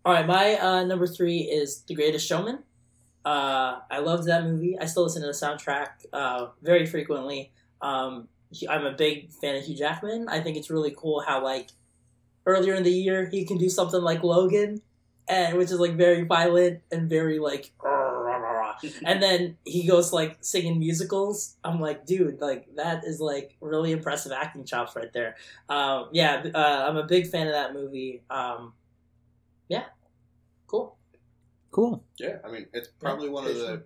All 0.04 0.12
right, 0.12 0.26
my 0.26 0.54
uh, 0.58 0.84
number 0.84 1.06
three 1.06 1.38
is 1.38 1.82
The 1.82 1.94
Greatest 1.94 2.26
Showman. 2.26 2.60
Uh, 3.24 3.80
I 3.90 3.98
loved 3.98 4.28
that 4.28 4.44
movie. 4.44 4.78
I 4.78 4.86
still 4.86 5.02
listen 5.02 5.20
to 5.22 5.26
the 5.26 5.32
soundtrack 5.32 5.88
uh, 6.12 6.48
very 6.62 6.86
frequently. 6.86 7.50
Um, 7.82 8.28
I'm 8.68 8.86
a 8.86 8.92
big 8.92 9.32
fan 9.32 9.56
of 9.56 9.64
Hugh 9.64 9.74
Jackman. 9.74 10.28
I 10.28 10.40
think 10.40 10.56
it's 10.56 10.70
really 10.70 10.94
cool 10.96 11.22
how 11.26 11.42
like 11.42 11.70
earlier 12.46 12.74
in 12.74 12.82
the 12.84 12.90
year 12.92 13.28
he 13.28 13.44
can 13.44 13.58
do 13.58 13.68
something 13.68 14.00
like 14.00 14.22
Logan, 14.22 14.80
and 15.28 15.58
which 15.58 15.70
is 15.70 15.78
like 15.80 15.96
very 15.96 16.22
violent 16.22 16.80
and 16.90 17.10
very 17.10 17.38
like. 17.38 17.72
And 19.04 19.22
then 19.22 19.56
he 19.64 19.86
goes 19.86 20.12
like 20.12 20.36
singing 20.40 20.78
musicals. 20.78 21.56
I'm 21.64 21.80
like, 21.80 22.04
dude, 22.06 22.40
like 22.40 22.68
that 22.76 23.04
is 23.04 23.20
like 23.20 23.56
really 23.60 23.90
impressive 23.92 24.32
acting 24.32 24.64
chops 24.64 24.94
right 24.94 25.12
there. 25.12 25.36
Um, 25.68 26.08
yeah, 26.12 26.44
uh, 26.54 26.86
I'm 26.88 26.96
a 26.96 27.04
big 27.04 27.26
fan 27.28 27.46
of 27.46 27.54
that 27.54 27.72
movie. 27.72 28.22
Um, 28.28 28.74
yeah, 29.68 29.84
cool. 30.66 30.96
Cool. 31.70 32.04
Yeah, 32.18 32.36
I 32.44 32.50
mean, 32.50 32.66
it's 32.72 32.88
probably 33.00 33.28
one 33.28 33.46
of 33.46 33.54
the 33.54 33.82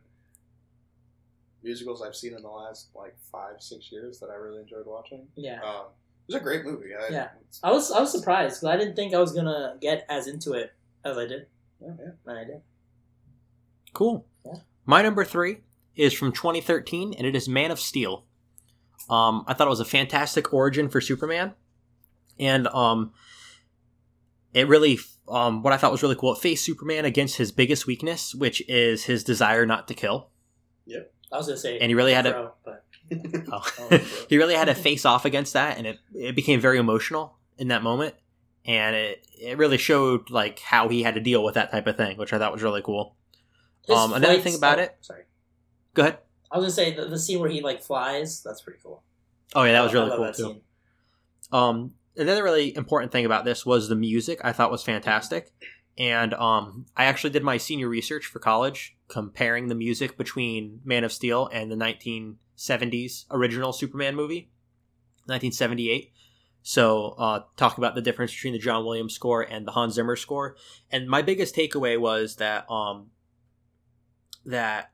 musicals 1.63 2.03
I've 2.03 2.17
seen 2.17 2.35
in 2.35 2.43
the 2.43 2.49
last 2.49 2.89
like 2.95 3.17
five, 3.31 3.61
six 3.61 3.93
years 3.93 4.19
that 4.21 4.31
I 4.31 4.35
really 4.35 4.61
enjoyed 4.63 4.87
watching. 4.87 5.27
Yeah, 5.37 5.61
Um, 5.63 5.87
it 5.87 6.10
was 6.33 6.41
a 6.41 6.45
great 6.45 6.65
movie. 6.65 6.91
I, 6.95 7.13
Yeah. 7.13 7.29
I 7.63 7.73
was 7.73 7.91
I 7.91 8.01
was 8.01 8.13
surprised 8.13 8.61
because 8.61 8.75
I 8.75 8.77
didn't 8.77 8.95
think 8.97 9.15
I 9.15 9.19
was 9.19 9.33
gonna 9.33 9.77
get 9.81 10.07
as 10.09 10.27
into 10.29 10.53
it 10.53 10.73
as 11.05 11.17
I 11.19 11.27
did, 11.27 11.47
yeah, 11.81 11.89
yeah. 11.99 12.11
and 12.27 12.39
I 12.39 12.45
did. 12.45 12.61
Cool. 13.93 14.27
Yeah. 14.45 14.61
My 14.87 15.03
number 15.03 15.25
three 15.25 15.59
is 15.97 16.13
from 16.13 16.33
2013, 16.33 17.15
and 17.15 17.27
it 17.27 17.35
is 17.35 17.49
Man 17.49 17.71
of 17.71 17.81
Steel. 17.81 18.25
Um, 19.09 19.45
I 19.49 19.55
thought 19.55 19.67
it 19.67 19.71
was 19.71 19.81
a 19.81 19.85
fantastic 19.85 20.53
origin 20.55 20.89
for 20.89 21.01
Superman, 21.01 21.55
and 22.39 22.69
um, 22.69 23.13
it 24.55 24.69
really, 24.69 24.99
um, 25.29 25.63
what 25.65 25.73
I 25.73 25.77
thought 25.77 25.91
was 25.91 26.03
really 26.03 26.15
cool, 26.15 26.35
it 26.35 26.41
faced 26.41 26.65
Superman 26.65 27.05
against 27.05 27.37
his 27.37 27.51
biggest 27.51 27.87
weakness, 27.89 28.35
which 28.35 28.63
is 28.69 29.05
his 29.05 29.25
desire 29.25 29.67
not 29.67 29.89
to 29.89 29.95
kill. 29.95 30.31
Yep, 30.87 31.13
I 31.33 31.37
was 31.37 31.47
gonna 31.47 31.59
say, 31.59 31.79
And 31.81 31.91
he 31.91 31.95
really 31.97 32.15
had 32.15 32.23
to- 32.27 32.53
but 32.65 32.85
Oh. 33.53 33.63
Oh, 33.91 33.97
he 34.29 34.37
really 34.37 34.55
had 34.55 34.67
to 34.67 34.75
face 34.75 35.05
off 35.05 35.25
against 35.25 35.55
that, 35.55 35.79
and 35.79 35.87
it 35.87 35.99
it 36.15 36.37
became 36.37 36.61
very 36.61 36.79
emotional 36.79 37.37
in 37.59 37.69
that 37.69 37.83
moment, 37.83 38.15
and 38.65 38.95
it 38.95 39.27
it 39.41 39.59
really 39.59 39.79
showed 39.79 40.31
like 40.31 40.59
how 40.61 40.89
he 40.89 41.03
had 41.03 41.15
to 41.15 41.21
deal 41.21 41.43
with 41.43 41.55
that 41.55 41.71
type 41.71 41.87
of 41.87 41.97
thing, 41.97 42.17
which 42.19 42.33
I 42.33 42.39
thought 42.39 42.53
was 42.53 42.63
really 42.63 42.83
cool. 42.83 43.17
his 43.87 43.97
Um, 43.97 44.13
another 44.13 44.39
thing 44.39 44.55
about 44.55 44.79
oh, 44.79 44.83
it- 44.83 44.97
Sorry, 45.01 45.23
Go 45.95 46.03
ahead. 46.03 46.19
I 46.53 46.59
was 46.59 46.65
gonna 46.65 46.73
say 46.89 46.95
the, 46.95 47.07
the 47.09 47.19
scene 47.19 47.41
where 47.41 47.51
he 47.51 47.61
like 47.61 47.83
flies. 47.83 48.43
That's 48.43 48.61
pretty 48.61 48.79
cool. 48.83 49.03
Oh 49.55 49.65
yeah, 49.65 49.73
that 49.73 49.83
was 49.83 49.91
I 49.93 49.95
really 49.95 50.09
love 50.11 50.17
cool 50.19 50.27
that 50.27 50.35
too. 50.37 50.43
scene. 50.45 50.61
Um, 51.53 51.95
another 52.17 52.43
really 52.45 52.77
important 52.77 53.13
thing 53.13 53.25
about 53.25 53.45
this 53.45 53.67
was 53.67 53.89
the 53.89 53.97
music. 53.97 54.41
I 54.45 54.53
thought 54.53 54.71
was 54.71 54.83
fantastic, 54.85 55.53
and 55.99 56.33
um, 56.35 56.87
I 56.97 57.05
actually 57.07 57.31
did 57.31 57.43
my 57.43 57.57
senior 57.57 57.89
research 57.89 58.27
for 58.27 58.39
college 58.39 58.97
comparing 59.09 59.67
the 59.69 59.75
music 59.75 60.17
between 60.17 60.81
Man 60.85 61.03
of 61.05 61.13
Steel 61.13 61.49
and 61.53 61.71
the 61.71 61.77
1970s 62.61 63.25
original 63.31 63.73
Superman 63.73 64.15
movie, 64.15 64.51
1978. 65.27 66.13
So, 66.63 67.15
uh, 67.19 67.41
talk 67.57 67.79
about 67.79 67.95
the 67.95 68.03
difference 68.03 68.35
between 68.35 68.53
the 68.53 68.59
John 68.59 68.85
Williams 68.85 69.15
score 69.15 69.43
and 69.43 69.67
the 69.67 69.73
Hans 69.73 69.95
Zimmer 69.95 70.15
score. 70.15 70.57
And 70.91 71.09
my 71.09 71.23
biggest 71.23 71.57
takeaway 71.57 71.99
was 71.99 72.37
that 72.37 72.71
um, 72.71 73.09
that 74.45 74.93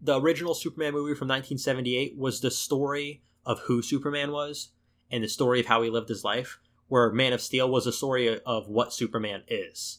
the 0.00 0.18
original 0.18 0.54
Superman 0.54 0.94
movie 0.94 1.14
from 1.14 1.28
1978 1.28 2.16
was 2.16 2.40
the 2.40 2.50
story 2.50 3.22
of 3.44 3.60
who 3.60 3.82
Superman 3.82 4.32
was 4.32 4.70
and 5.10 5.22
the 5.22 5.28
story 5.28 5.60
of 5.60 5.66
how 5.66 5.82
he 5.82 5.90
lived 5.90 6.08
his 6.08 6.24
life, 6.24 6.58
where 6.88 7.10
Man 7.10 7.34
of 7.34 7.42
Steel 7.42 7.70
was 7.70 7.86
a 7.86 7.92
story 7.92 8.40
of 8.40 8.68
what 8.68 8.94
Superman 8.94 9.42
is 9.46 9.98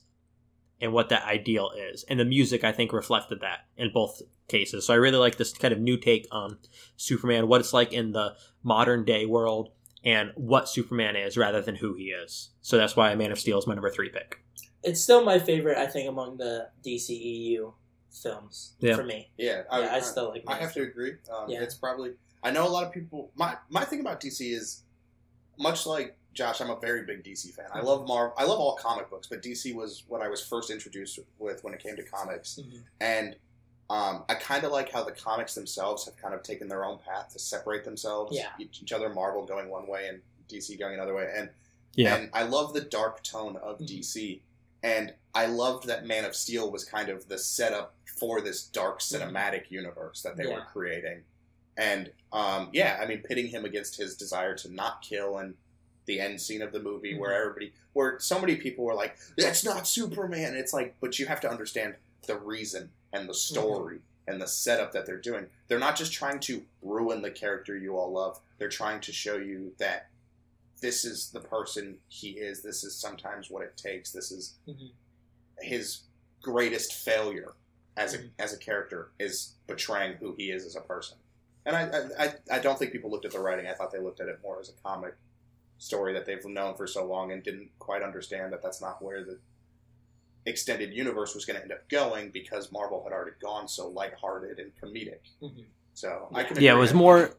and 0.81 0.91
what 0.91 1.09
that 1.09 1.25
ideal 1.25 1.71
is. 1.77 2.03
And 2.09 2.19
the 2.19 2.25
music, 2.25 2.63
I 2.63 2.71
think, 2.71 2.91
reflected 2.91 3.41
that 3.41 3.67
in 3.77 3.91
both 3.93 4.21
cases. 4.47 4.85
So 4.85 4.93
I 4.93 4.97
really 4.97 5.17
like 5.17 5.37
this 5.37 5.53
kind 5.53 5.73
of 5.73 5.79
new 5.79 5.97
take 5.97 6.27
on 6.31 6.57
Superman, 6.97 7.47
what 7.47 7.61
it's 7.61 7.73
like 7.73 7.93
in 7.93 8.11
the 8.11 8.35
modern 8.63 9.05
day 9.05 9.25
world, 9.25 9.69
and 10.03 10.31
what 10.35 10.69
Superman 10.69 11.15
is 11.15 11.35
rather 11.37 11.61
than 11.61 11.75
who 11.75 11.93
he 11.95 12.05
is. 12.05 12.49
So 12.61 12.77
that's 12.77 12.95
why 12.95 13.13
Man 13.15 13.31
of 13.31 13.39
Steel 13.39 13.57
is 13.57 13.67
my 13.67 13.73
number 13.73 13.89
three 13.89 14.09
pick. 14.09 14.39
It's 14.83 15.01
still 15.01 15.23
my 15.23 15.39
favorite, 15.39 15.77
I 15.77 15.87
think, 15.87 16.07
among 16.07 16.37
the 16.37 16.69
DCEU 16.85 17.73
films 18.11 18.73
Yeah. 18.79 18.95
for 18.95 19.03
me. 19.03 19.31
Yeah, 19.37 19.63
Yeah, 19.71 19.93
I 19.95 19.99
still 19.99 20.29
like. 20.29 20.43
I 20.47 20.55
have 20.55 20.73
to 20.73 20.81
agree. 20.83 21.13
Um, 21.35 21.49
Yeah. 21.49 21.61
It's 21.63 21.75
probably. 21.75 22.13
I 22.43 22.51
know 22.51 22.67
a 22.67 22.69
lot 22.69 22.85
of 22.85 22.93
people. 22.93 23.31
My 23.35 23.57
my 23.69 23.83
thing 23.83 23.99
about 23.99 24.19
DC 24.21 24.53
is 24.53 24.83
much 25.57 25.87
like 25.87 26.15
Josh. 26.33 26.61
I'm 26.61 26.69
a 26.69 26.79
very 26.79 27.03
big 27.03 27.23
DC 27.23 27.51
fan. 27.55 27.65
I 27.73 27.81
love 27.81 28.07
Marvel. 28.07 28.35
I 28.37 28.43
love 28.45 28.59
all 28.59 28.75
comic 28.75 29.09
books, 29.09 29.27
but 29.27 29.41
DC 29.41 29.73
was 29.73 30.03
what 30.07 30.21
I 30.21 30.27
was 30.27 30.45
first 30.45 30.69
introduced 30.69 31.17
with 31.39 31.63
when 31.63 31.73
it 31.73 31.79
came 31.81 31.95
to 31.95 32.03
comics. 32.03 32.59
Mhm. 32.61 32.83
And 33.01 33.35
um, 33.89 34.23
I 34.27 34.33
kind 34.35 34.63
of 34.63 34.71
like 34.71 34.91
how 34.91 35.03
the 35.03 35.11
comics 35.11 35.53
themselves 35.55 36.05
have 36.05 36.17
kind 36.17 36.33
of 36.33 36.41
taken 36.43 36.67
their 36.67 36.83
own 36.85 36.97
path 36.97 37.33
to 37.33 37.39
separate 37.39 37.83
themselves. 37.85 38.35
Yeah. 38.35 38.49
Each, 38.59 38.81
each 38.81 38.91
other, 38.91 39.09
Marvel 39.09 39.45
going 39.45 39.69
one 39.69 39.87
way 39.87 40.07
and 40.07 40.21
DC 40.49 40.77
going 40.79 40.95
another 40.95 41.13
way. 41.13 41.31
And 41.35 41.49
Yeah. 41.93 42.15
and 42.15 42.29
I 42.33 42.43
love 42.43 42.73
the 42.73 42.81
dark 42.81 43.23
tone 43.23 43.55
of 43.57 43.77
Mhm. 43.79 43.87
DC. 43.87 44.41
And 44.83 45.13
I 45.33 45.45
loved 45.47 45.87
that 45.87 46.05
Man 46.05 46.25
of 46.25 46.35
Steel 46.35 46.71
was 46.71 46.83
kind 46.83 47.09
of 47.09 47.27
the 47.27 47.37
setup 47.37 47.95
for 48.17 48.41
this 48.41 48.63
dark 48.63 48.99
cinematic 49.01 49.69
universe 49.69 50.21
that 50.23 50.35
they 50.37 50.45
were 50.47 50.61
creating. 50.71 51.23
And 51.77 52.11
um, 52.31 52.69
yeah, 52.73 52.99
I 53.01 53.05
mean, 53.05 53.21
pitting 53.21 53.47
him 53.47 53.65
against 53.65 53.97
his 53.97 54.15
desire 54.15 54.55
to 54.57 54.73
not 54.73 55.01
kill 55.01 55.37
and 55.37 55.55
the 56.05 56.19
end 56.19 56.39
scene 56.41 56.61
of 56.61 56.71
the 56.71 56.79
movie 56.79 57.17
where 57.17 57.31
Mhm. 57.31 57.39
everybody, 57.41 57.73
where 57.93 58.19
so 58.19 58.39
many 58.39 58.55
people 58.57 58.83
were 58.85 58.93
like, 58.93 59.17
"That's 59.37 59.63
not 59.63 59.87
Superman." 59.87 60.55
It's 60.55 60.71
like, 60.73 60.95
but 60.99 61.17
you 61.17 61.25
have 61.25 61.41
to 61.41 61.49
understand 61.49 61.95
the 62.25 62.37
reason 62.37 62.89
and 63.13 63.27
the 63.29 63.33
story 63.33 63.99
and 64.27 64.41
the 64.41 64.47
setup 64.47 64.91
that 64.91 65.05
they're 65.05 65.17
doing. 65.21 65.47
They're 65.67 65.79
not 65.79 65.95
just 65.95 66.11
trying 66.13 66.39
to 66.41 66.63
ruin 66.81 67.21
the 67.21 67.31
character 67.31 67.77
you 67.77 67.97
all 67.97 68.11
love. 68.11 68.39
They're 68.57 68.69
trying 68.69 69.01
to 69.01 69.11
show 69.13 69.37
you 69.37 69.73
that 69.77 70.07
this 70.81 71.05
is 71.05 71.29
the 71.31 71.39
person 71.39 71.97
he 72.07 72.31
is. 72.31 72.61
This 72.61 72.83
is 72.83 72.95
sometimes 72.95 73.49
what 73.49 73.63
it 73.63 73.77
takes. 73.77 74.11
This 74.11 74.31
is 74.31 74.55
Mhm. 74.67 74.91
his 75.59 76.01
greatest 76.41 76.93
failure 76.93 77.53
as 77.97 78.13
a 78.13 78.19
Mhm. 78.19 78.31
as 78.39 78.53
a 78.53 78.57
character 78.57 79.11
is 79.19 79.53
betraying 79.67 80.17
who 80.17 80.33
he 80.35 80.51
is 80.51 80.65
as 80.65 80.75
a 80.75 80.81
person. 80.81 81.17
And 81.65 81.75
I 81.75 82.25
I 82.25 82.35
I 82.57 82.59
don't 82.59 82.77
think 82.77 82.91
people 82.91 83.09
looked 83.09 83.25
at 83.25 83.31
the 83.31 83.39
writing. 83.39 83.67
I 83.67 83.73
thought 83.73 83.91
they 83.91 83.99
looked 83.99 84.19
at 84.19 84.27
it 84.27 84.41
more 84.43 84.59
as 84.59 84.69
a 84.69 84.73
comic 84.83 85.15
story 85.77 86.13
that 86.13 86.25
they've 86.25 86.45
known 86.45 86.75
for 86.75 86.87
so 86.87 87.05
long 87.05 87.31
and 87.31 87.43
didn't 87.43 87.69
quite 87.79 88.01
understand 88.01 88.51
that 88.53 88.61
that's 88.61 88.81
not 88.81 89.01
where 89.01 89.23
the 89.23 89.39
extended 90.45 90.93
universe 90.93 91.33
was 91.33 91.45
going 91.45 91.57
to 91.57 91.63
end 91.63 91.71
up 91.71 91.87
going 91.89 92.29
because 92.31 92.71
Marvel 92.71 93.03
had 93.03 93.13
already 93.13 93.35
gone 93.41 93.67
so 93.67 93.89
lighthearted 93.89 94.59
and 94.59 94.71
comedic. 94.81 95.19
Mhm. 95.41 95.65
So 95.93 96.29
I 96.33 96.41
Yeah. 96.41 96.47
can 96.47 96.61
Yeah, 96.61 96.73
it 96.75 96.77
was 96.79 96.93
more. 96.93 97.37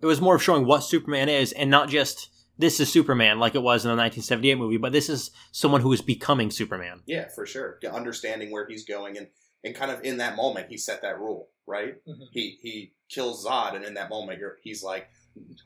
It 0.00 0.06
was 0.06 0.20
more 0.20 0.34
of 0.34 0.42
showing 0.42 0.66
what 0.66 0.80
Superman 0.80 1.28
is, 1.28 1.52
and 1.52 1.70
not 1.70 1.88
just 1.88 2.28
this 2.58 2.80
is 2.80 2.92
Superman 2.92 3.38
like 3.38 3.54
it 3.54 3.62
was 3.62 3.84
in 3.84 3.88
the 3.90 3.96
1978 3.96 4.56
movie, 4.56 4.76
but 4.76 4.92
this 4.92 5.08
is 5.08 5.30
someone 5.52 5.80
who 5.80 5.92
is 5.92 6.02
becoming 6.02 6.50
Superman. 6.50 7.02
Yeah, 7.06 7.28
for 7.28 7.46
sure. 7.46 7.78
Yeah, 7.82 7.92
Understanding 7.92 8.50
where 8.50 8.66
he's 8.66 8.84
going 8.84 9.16
and, 9.16 9.28
and 9.64 9.74
kind 9.74 9.90
of 9.90 10.02
in 10.04 10.18
that 10.18 10.36
moment 10.36 10.68
he 10.68 10.76
set 10.76 11.02
that 11.02 11.18
rule, 11.18 11.48
right? 11.66 12.04
Mhm. 12.06 12.28
He 12.32 12.58
he 12.60 12.92
kills 13.08 13.44
Zod 13.46 13.74
and 13.74 13.84
in 13.84 13.94
that 13.94 14.10
moment 14.10 14.38
you're, 14.38 14.58
he's 14.62 14.82
like 14.82 15.08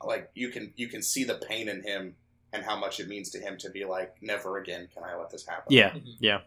like 0.03 0.29
you 0.33 0.49
can 0.49 0.73
you 0.77 0.87
can 0.87 1.01
see 1.01 1.23
the 1.23 1.35
pain 1.35 1.67
in 1.67 1.83
him 1.83 2.15
and 2.53 2.63
how 2.63 2.75
much 2.77 2.99
it 2.99 3.07
means 3.07 3.29
to 3.31 3.39
him 3.39 3.57
to 3.57 3.69
be 3.69 3.85
like 3.85 4.15
never 4.21 4.57
again 4.57 4.87
can 4.93 5.03
I 5.03 5.15
let 5.15 5.29
this 5.29 5.45
happen. 5.45 5.65
Yeah, 5.69 5.91
Mhm. 5.91 6.15
yeah, 6.19 6.41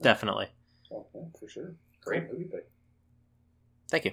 definitely. 0.00 0.48
So, 0.88 1.06
yeah, 1.14 1.22
for 1.38 1.48
sure. 1.48 1.74
Great 2.04 2.30
movie 2.30 2.44
pick. 2.44 2.68
Thank 3.90 4.04
you. 4.04 4.12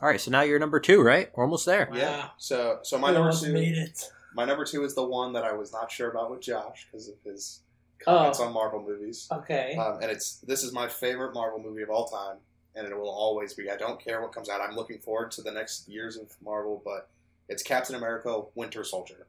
All 0.00 0.08
right, 0.08 0.20
so 0.20 0.30
now 0.30 0.42
you're 0.42 0.58
number 0.58 0.80
two, 0.80 1.02
right? 1.02 1.30
We're 1.34 1.44
almost 1.44 1.66
there. 1.66 1.88
Wow. 1.90 1.96
Yeah. 1.96 2.28
So 2.38 2.80
so 2.82 2.98
my 2.98 3.08
We 3.10 3.14
number 3.18 3.32
two 3.36 3.52
made 3.52 3.76
it. 3.76 4.10
my 4.34 4.44
number 4.44 4.64
two 4.64 4.82
is 4.84 4.94
the 4.94 5.04
one 5.04 5.32
that 5.34 5.44
I 5.44 5.52
was 5.52 5.72
not 5.72 5.90
sure 5.92 6.10
about 6.10 6.30
with 6.30 6.40
Josh 6.40 6.86
because 6.90 7.08
of 7.08 7.16
his 7.24 7.60
Oh. 8.06 8.16
comments 8.16 8.40
on 8.40 8.52
Marvel 8.54 8.80
movies. 8.82 9.28
Okay. 9.30 9.76
Um, 9.76 10.00
and 10.00 10.10
it's 10.10 10.36
this 10.40 10.62
is 10.64 10.72
my 10.72 10.88
favorite 10.88 11.34
Marvel 11.34 11.58
movie 11.60 11.82
of 11.82 11.90
all 11.90 12.06
time, 12.08 12.38
and 12.74 12.86
it 12.86 12.96
will 12.96 13.10
always 13.10 13.52
be. 13.52 13.70
I 13.70 13.76
don't 13.76 14.00
care 14.02 14.22
what 14.22 14.32
comes 14.32 14.48
out. 14.48 14.62
I'm 14.62 14.74
looking 14.74 14.98
forward 15.00 15.30
to 15.32 15.42
the 15.42 15.50
next 15.52 15.86
years 15.86 16.16
of 16.16 16.34
Marvel, 16.40 16.80
but 16.82 17.10
it's 17.50 17.62
Captain 17.62 17.94
America: 17.94 18.42
Winter 18.54 18.84
Soldier. 18.84 19.26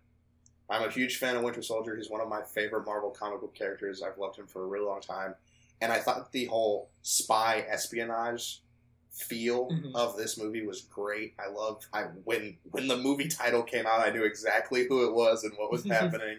I'm 0.71 0.87
a 0.87 0.91
huge 0.91 1.17
fan 1.17 1.35
of 1.35 1.43
Winter 1.43 1.61
Soldier. 1.61 1.95
He's 1.95 2.09
one 2.09 2.21
of 2.21 2.29
my 2.29 2.41
favorite 2.41 2.85
Marvel 2.85 3.09
comic 3.11 3.41
book 3.41 3.53
characters. 3.53 4.01
I've 4.01 4.17
loved 4.17 4.37
him 4.39 4.47
for 4.47 4.63
a 4.63 4.67
really 4.67 4.85
long 4.85 5.01
time, 5.01 5.35
and 5.81 5.91
I 5.91 5.99
thought 5.99 6.31
the 6.31 6.45
whole 6.45 6.89
spy 7.01 7.65
espionage 7.69 8.61
feel 9.11 9.69
Mhm. 9.69 9.93
of 9.93 10.15
this 10.15 10.37
movie 10.37 10.65
was 10.65 10.81
great. 10.81 11.33
I 11.37 11.49
loved 11.49 11.87
I 11.91 12.03
when 12.23 12.57
when 12.71 12.87
the 12.87 12.95
movie 12.97 13.27
title 13.27 13.61
came 13.63 13.85
out, 13.85 13.99
I 14.07 14.09
knew 14.11 14.23
exactly 14.23 14.87
who 14.87 15.05
it 15.05 15.13
was 15.13 15.43
and 15.43 15.53
what 15.57 15.69
was 15.71 15.83
happening, 15.85 16.37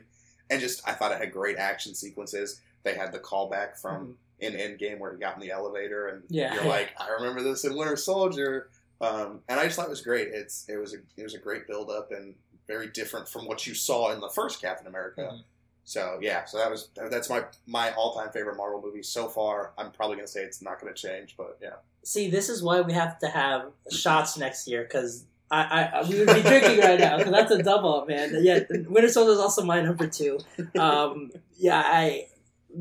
and 0.49 0.61
just 0.61 0.81
I 0.89 0.93
thought 0.95 1.13
it 1.13 1.19
had 1.19 1.33
great 1.33 1.59
action 1.59 1.95
sequences. 1.95 2.61
They 2.85 2.95
had 2.95 3.13
the 3.13 3.21
callback 3.21 3.79
from 3.79 4.17
in 4.41 4.55
Endgame 4.55 4.99
where 4.99 5.13
he 5.13 5.19
got 5.21 5.35
in 5.35 5.41
the 5.41 5.51
elevator, 5.53 6.09
and 6.09 6.25
Yeah. 6.29 6.55
you're 6.55 6.65
like, 6.65 6.91
I 6.99 7.11
remember 7.11 7.43
this 7.43 7.65
in 7.65 7.77
Winter 7.77 7.95
Soldier, 7.97 8.71
um, 9.01 9.43
and 9.49 9.61
I 9.61 9.65
just 9.67 9.77
thought 9.77 9.87
it 9.87 9.91
was 9.91 10.01
great. 10.01 10.29
It's 10.29 10.67
it 10.69 10.79
was 10.79 10.95
a 10.95 10.99
it 11.19 11.23
was 11.23 11.35
a 11.35 11.39
great 11.39 11.67
build 11.67 11.91
up 11.91 12.11
and 12.11 12.35
very 12.73 12.89
different 12.89 13.29
from 13.29 13.47
what 13.47 13.67
you 13.67 13.75
saw 13.75 14.13
in 14.13 14.21
the 14.21 14.29
first 14.29 14.61
Captain 14.61 14.87
America. 14.87 15.23
Mhm. 15.33 15.43
So 15.85 16.19
yeah, 16.23 16.45
so 16.45 16.59
that 16.59 16.71
was 16.71 16.89
that's 17.11 17.29
my 17.29 17.45
my 17.67 17.93
all 17.95 18.15
time 18.15 18.31
favorite 18.31 18.57
Marvel 18.57 18.81
movie 18.81 19.03
so 19.03 19.29
far. 19.29 19.73
I'm 19.77 19.91
probably 19.91 20.17
gonna 20.17 20.29
say 20.29 20.43
it's 20.43 20.63
not 20.63 20.81
gonna 20.81 20.95
change, 20.95 21.35
but 21.37 21.59
yeah. 21.61 21.77
See, 22.05 22.31
this 22.31 22.49
is 22.49 22.63
why 22.63 22.81
we 22.81 22.93
have 22.93 23.19
to 23.19 23.29
have 23.29 23.73
shots 23.91 24.37
next 24.39 24.69
year 24.69 24.85
because 24.85 25.25
I, 25.51 25.91
I 25.93 26.09
we 26.09 26.19
would 26.21 26.35
be 26.35 26.43
drinking 26.43 26.79
right 26.81 26.99
now 26.99 27.19
because 27.19 27.33
that's 27.33 27.51
a 27.51 27.63
double, 27.63 28.07
man. 28.07 28.39
Yeah, 28.43 28.61
Winter 28.89 29.09
Soldier 29.09 29.33
is 29.33 29.39
also 29.39 29.65
my 29.65 29.81
number 29.83 30.07
two. 30.07 30.39
Um, 30.79 31.31
yeah, 31.59 31.83
I 31.85 32.29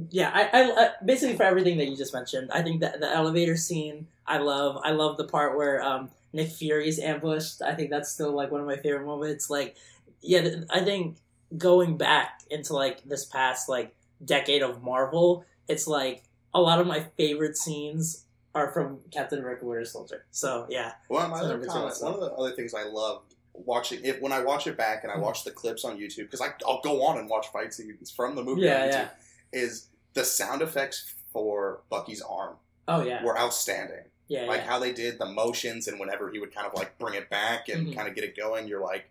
yeah, 0.10 0.32
I, 0.34 0.44
I, 0.54 0.62
I 0.84 0.90
basically 1.04 1.36
for 1.36 1.44
everything 1.44 1.78
that 1.80 1.88
you 1.88 1.98
just 1.98 2.14
mentioned. 2.14 2.50
I 2.52 2.62
think 2.62 2.82
that 2.82 3.00
the 3.00 3.10
elevator 3.12 3.58
scene 3.58 4.08
I 4.26 4.38
love. 4.38 4.80
I 4.84 4.92
love 4.92 5.18
the 5.18 5.26
part 5.26 5.58
where 5.58 5.82
um, 5.84 6.10
Nick 6.34 6.50
Fury 6.50 6.88
is 6.88 7.00
ambushed. 7.00 7.62
I 7.62 7.74
think 7.76 7.90
that's 7.90 8.10
still 8.12 8.32
like 8.34 8.52
one 8.52 8.62
of 8.62 8.68
my 8.68 8.78
favorite 8.78 9.06
moments. 9.06 9.50
Like, 9.50 9.76
yeah, 10.22 10.48
I 10.70 10.82
think 10.82 11.18
going 11.58 11.98
back 11.98 12.42
into 12.50 12.74
like 12.74 13.04
this 13.04 13.26
past 13.26 13.68
like 13.70 13.94
decade 14.24 14.62
of 14.62 14.82
Marvel, 14.84 15.46
it's 15.68 15.88
like 15.88 16.24
a 16.54 16.62
lot 16.62 16.80
of 16.80 16.88
my 16.88 17.02
favorite 17.18 17.58
scenes 17.58 18.26
are 18.54 18.72
from 18.72 19.00
Captain 19.12 19.40
America: 19.40 19.66
Winter 19.66 19.86
Soldier. 19.86 20.26
So 20.32 20.66
yeah, 20.70 20.94
One 21.08 21.26
of 21.26 21.32
my 21.32 21.40
So 21.40 21.46
other 21.46 21.58
one 21.58 22.14
of 22.14 22.20
the 22.20 22.32
other 22.38 22.52
things 22.56 22.74
I 22.74 22.84
loved 22.84 23.34
watching 23.54 24.00
it 24.04 24.22
when 24.22 24.32
I 24.32 24.42
watch 24.42 24.66
it 24.68 24.78
back 24.78 25.04
and 25.04 25.12
I 25.12 25.16
Mhm. 25.16 25.22
watch 25.22 25.44
the 25.44 25.52
clips 25.52 25.84
on 25.84 25.98
YouTube 25.98 26.30
because 26.32 26.42
I'll 26.66 26.82
go 26.82 27.04
on 27.04 27.18
and 27.18 27.30
watch 27.30 27.48
fight 27.52 27.74
scenes 27.74 28.10
from 28.10 28.36
the 28.36 28.44
movie 28.44 28.62
Yeah, 28.62 28.84
on 28.84 28.88
YouTube. 28.88 28.92
yeah. 28.94 29.10
Is 29.54 29.88
the 30.14 30.24
sound 30.24 30.62
effects 30.62 31.14
for 31.34 31.82
Bucky's 31.90 32.22
arm 32.22 32.56
oh 32.88 33.04
yeah, 33.04 33.24
were 33.24 33.38
outstanding. 33.38 34.06
Yeah, 34.28 34.46
like 34.46 34.62
yeah. 34.62 34.68
how 34.68 34.80
they 34.80 34.94
did 34.94 35.20
the 35.20 35.26
motions 35.26 35.88
and 35.88 36.00
whenever 36.00 36.32
he 36.32 36.40
would 36.40 36.54
kind 36.54 36.68
of 36.68 36.74
like 36.74 36.98
bring 36.98 37.16
it 37.16 37.30
back 37.30 37.70
and 37.70 37.88
Mhm. 37.88 37.96
kind 37.96 38.08
of 38.08 38.16
get 38.16 38.24
it 38.24 38.36
going 38.38 38.68
you're 38.68 38.82
like 38.82 39.10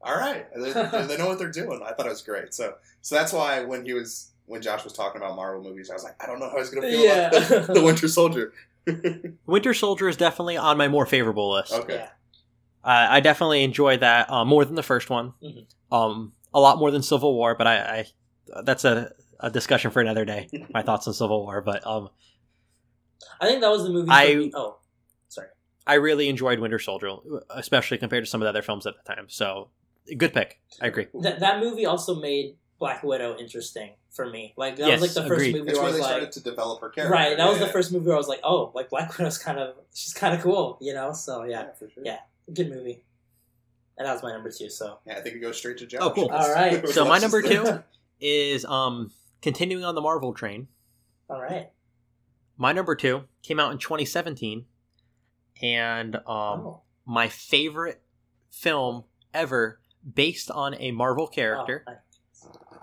all 0.00 0.16
right 0.16 0.46
they, 0.56 0.72
they 1.06 1.16
know 1.18 1.26
what 1.28 1.38
they're 1.38 1.50
doing 1.50 1.80
i 1.84 1.92
thought 1.92 2.06
it 2.06 2.10
was 2.10 2.22
great 2.22 2.54
so 2.54 2.74
so 3.00 3.14
that's 3.14 3.32
why 3.32 3.64
when 3.64 3.84
he 3.84 3.92
was 3.92 4.30
when 4.46 4.62
josh 4.62 4.84
was 4.84 4.92
talking 4.92 5.20
about 5.20 5.34
marvel 5.36 5.62
movies 5.62 5.90
i 5.90 5.94
was 5.94 6.04
like 6.04 6.14
i 6.22 6.26
don't 6.26 6.38
know 6.40 6.48
how 6.48 6.56
i 6.56 6.60
was 6.60 6.70
gonna 6.70 6.86
feel 6.88 7.02
Yeah. 7.04 7.28
about 7.28 7.48
the, 7.66 7.72
the 7.74 7.82
winter 7.82 8.08
soldier 8.08 8.52
Winter 9.46 9.74
Soldier 9.74 10.08
is 10.08 10.16
definitely 10.16 10.56
on 10.56 10.78
my 10.78 10.88
more 10.88 11.04
favorable 11.04 11.50
list. 11.52 11.72
okay 11.74 11.94
Yeah. 11.96 12.08
Uh, 12.82 13.06
I 13.10 13.20
definitely 13.20 13.62
enjoyed 13.62 14.00
that 14.00 14.30
uh, 14.30 14.46
more 14.46 14.64
than 14.64 14.76
the 14.76 14.82
first 14.82 15.10
one. 15.10 15.34
Mhm. 15.42 15.66
Um, 15.92 16.32
a 16.54 16.60
lot 16.60 16.78
more 16.78 16.90
than 16.90 17.02
Civil 17.02 17.34
War, 17.34 17.54
but 17.54 17.66
I, 17.66 18.06
I 18.56 18.62
that's 18.62 18.86
a, 18.86 19.12
a 19.40 19.50
discussion 19.50 19.90
for 19.90 20.00
another 20.00 20.24
day. 20.24 20.48
My 20.72 20.80
thoughts 20.82 21.06
on 21.06 21.12
Civil 21.12 21.42
War, 21.42 21.60
but 21.60 21.86
um, 21.86 22.08
I 23.40 23.46
think 23.46 23.60
that 23.60 23.70
was 23.70 23.84
the 23.84 23.90
movie. 23.90 24.08
I- 24.10 24.34
me. 24.34 24.52
Oh, 24.54 24.78
sorry. 25.28 25.48
I 25.86 25.94
really 25.94 26.28
enjoyed 26.28 26.58
Winter 26.58 26.78
Soldier, 26.78 27.10
especially 27.50 27.98
compared 27.98 28.24
to 28.24 28.30
some 28.30 28.42
of 28.42 28.46
the 28.46 28.50
other 28.50 28.62
films 28.62 28.86
at 28.86 28.94
the 29.02 29.14
time. 29.14 29.26
So, 29.28 29.68
good 30.16 30.34
pick. 30.34 30.60
I 30.82 30.86
agree. 30.88 31.06
That 31.20 31.40
that 31.40 31.60
movie 31.60 31.86
also 31.86 32.14
made 32.20 32.56
Black 32.78 33.02
Widow 33.02 33.36
interesting 33.38 33.92
for 34.10 34.28
me. 34.28 34.52
Like 34.56 34.76
that 34.76 34.86
Yes, 34.88 35.00
was 35.00 35.16
like 35.16 35.24
the 35.24 35.28
first 35.28 35.46
agreed. 35.46 35.54
movie 35.60 35.70
it's 35.70 35.78
where 35.78 35.82
I 35.86 35.90
where 35.90 35.92
they 35.92 35.98
was 36.00 36.06
started 36.06 36.24
like, 36.24 36.32
to 36.32 36.42
develop 36.42 36.80
her 36.80 36.90
character 36.90 37.12
right. 37.12 37.36
That 37.36 37.48
was 37.48 37.58
Yeah, 37.58 37.66
the 37.66 37.72
first 37.72 37.92
movie 37.92 38.06
where 38.06 38.14
I 38.16 38.18
was 38.18 38.28
like, 38.28 38.40
oh, 38.44 38.70
like 38.74 38.90
Black 38.90 39.16
Widow's 39.18 39.38
kind 39.38 39.58
of 39.58 39.76
she's 39.94 40.12
kind 40.12 40.34
of 40.34 40.42
cool, 40.42 40.76
you 40.80 40.92
know. 40.94 41.12
So 41.12 41.44
yeah, 41.44 41.62
yeah, 41.62 41.72
for 41.78 41.88
sure 41.88 42.02
Yeah. 42.04 42.18
good 42.52 42.68
movie. 42.70 43.04
And 43.96 44.06
that 44.06 44.12
was 44.12 44.22
my 44.22 44.32
number 44.32 44.50
two. 44.50 44.68
So 44.70 44.98
yeah 45.06 45.14
i 45.16 45.20
think 45.20 45.36
it 45.36 45.40
goes 45.40 45.56
straight 45.56 45.78
to 45.78 45.86
josh 45.86 46.00
Oh, 46.02 46.10
cool. 46.10 46.28
All 46.30 46.52
right. 46.52 46.86
So 46.88 47.04
my 47.04 47.18
number 47.18 47.42
two 47.50 47.82
is 48.20 48.64
um 48.66 49.10
continuing 49.42 49.84
on 49.84 49.94
the 49.94 50.00
Marvel 50.02 50.32
train. 50.34 50.68
all 51.30 51.40
right. 51.40 51.70
My 52.58 52.72
number 52.72 52.96
two 52.96 53.24
came 53.42 53.60
out 53.60 53.70
in 53.70 53.78
2017, 53.78 54.66
and 55.62 56.16
um, 56.16 56.22
oh. 56.26 56.82
my 57.06 57.28
favorite 57.28 58.02
film 58.50 59.04
ever 59.32 59.80
based 60.14 60.50
on 60.50 60.74
a 60.74 60.90
Marvel 60.90 61.28
character. 61.28 61.84
Oh, 61.86 62.80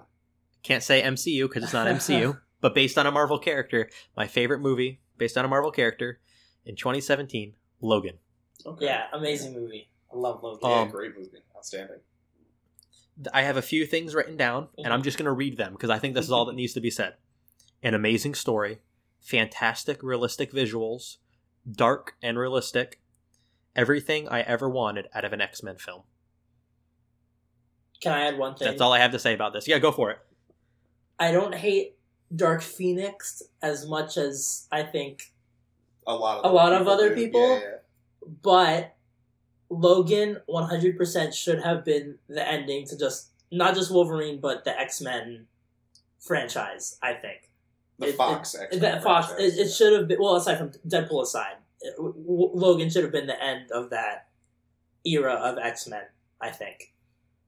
Can't 0.64 0.82
say 0.82 1.02
MCU 1.02 1.48
because 1.48 1.64
it's 1.64 1.74
not 1.74 1.88
MCU, 1.88 2.40
but 2.62 2.74
based 2.74 2.98
on 2.98 3.06
a 3.06 3.12
Marvel 3.12 3.38
character. 3.38 3.90
My 4.16 4.28
favorite 4.28 4.62
movie 4.62 5.02
based 5.18 5.38
on 5.38 5.44
a 5.44 5.48
Marvel 5.50 5.72
character 5.72 6.20
in 6.66 6.76
2017, 6.76 7.54
Logan. 7.82 8.18
okay. 8.66 8.86
yeah, 8.86 9.04
amazing 9.14 9.54
movie. 9.54 9.90
I 10.12 10.18
love 10.18 10.42
Logan. 10.42 10.70
yeah 10.70 10.82
Um, 10.82 10.90
great 10.90 11.16
movie 11.18 11.44
outstanding 11.56 12.00
I 13.34 13.44
have 13.44 13.58
a 13.58 13.62
few 13.62 13.86
things 13.86 14.14
written 14.14 14.36
down, 14.36 14.68
and 14.78 14.92
I'm 14.92 15.02
just 15.02 15.18
going 15.18 15.26
to 15.26 15.32
read 15.32 15.58
them 15.58 15.74
because 15.74 15.90
I 15.90 16.00
think 16.00 16.16
this 16.16 16.26
is 16.26 16.32
all 16.32 16.46
that 16.46 16.56
needs 16.56 16.74
to 16.74 16.82
be 16.82 16.90
said. 16.90 17.16
An 17.82 17.94
amazing 17.94 18.36
story, 18.36 18.80
fantastic 19.26 20.04
realistic 20.04 20.52
visuals, 20.52 21.18
dark 21.70 22.14
and 22.22 22.38
realistic, 22.38 23.00
everything 23.76 24.30
I 24.30 24.42
ever 24.42 24.70
wanted 24.70 25.08
out 25.14 25.26
of 25.26 25.34
an 25.34 25.42
X 25.42 25.64
Men 25.64 25.78
film. 25.78 26.04
Can 28.02 28.14
I 28.14 28.28
add 28.28 28.38
one 28.38 28.56
thing? 28.56 28.68
That's 28.68 28.82
all 28.82 28.94
I 28.94 29.00
have 29.00 29.12
to 29.12 29.20
say 29.20 29.34
about 29.34 29.52
this. 29.54 29.68
Yeah, 29.68 29.80
go 29.80 29.92
for 29.92 30.12
it. 30.12 30.20
I 31.18 31.32
don't 31.32 31.56
hate 31.56 31.96
Dark 32.36 32.62
Phoenix 32.62 33.42
as 33.62 33.88
much 33.88 34.18
as 34.18 34.68
I 34.72 34.84
think 34.84 35.34
a 36.06 36.14
lot 36.14 36.44
of 36.44 36.52
A 36.52 36.54
lot 36.54 36.74
of 36.74 36.88
other 36.88 37.10
do. 37.10 37.16
people? 37.16 37.50
yeah, 37.50 37.60
yeah. 37.60 38.28
but 38.44 38.96
Logan 39.70 40.38
100% 40.48 41.34
should 41.34 41.64
have 41.64 41.84
been 41.84 42.20
the 42.28 42.48
ending 42.48 42.86
to 42.88 42.98
just 42.98 43.30
not 43.52 43.74
just 43.74 43.90
Wolverine 43.92 44.40
but 44.40 44.66
the 44.66 44.80
X-Men 44.80 45.48
franchise, 46.20 47.00
I 47.02 47.14
think. 47.14 47.50
The 48.00 48.08
It- 48.08 48.16
fox 48.16 48.54
it- 48.56 48.62
X-Men 48.62 48.82
That 48.82 49.04
Fox 49.04 49.32
it, 49.32 49.36
franchise. 49.36 49.58
it 49.58 49.70
should 49.72 49.94
have 49.94 50.08
been 50.08 50.20
well 50.20 50.36
aside 50.36 50.58
from 50.58 50.72
Deadpool 50.88 51.24
aside. 51.24 51.58
it- 51.82 51.96
w- 51.98 52.14
w- 52.14 52.52
Logan 52.54 52.90
should 52.90 53.04
have 53.04 53.12
been 53.12 53.28
the 53.28 53.42
end 53.42 53.72
of 53.72 53.90
that 53.92 54.30
era 55.06 55.34
of 55.34 55.58
X-Men, 55.60 56.04
I 56.42 56.50
think. 56.52 56.94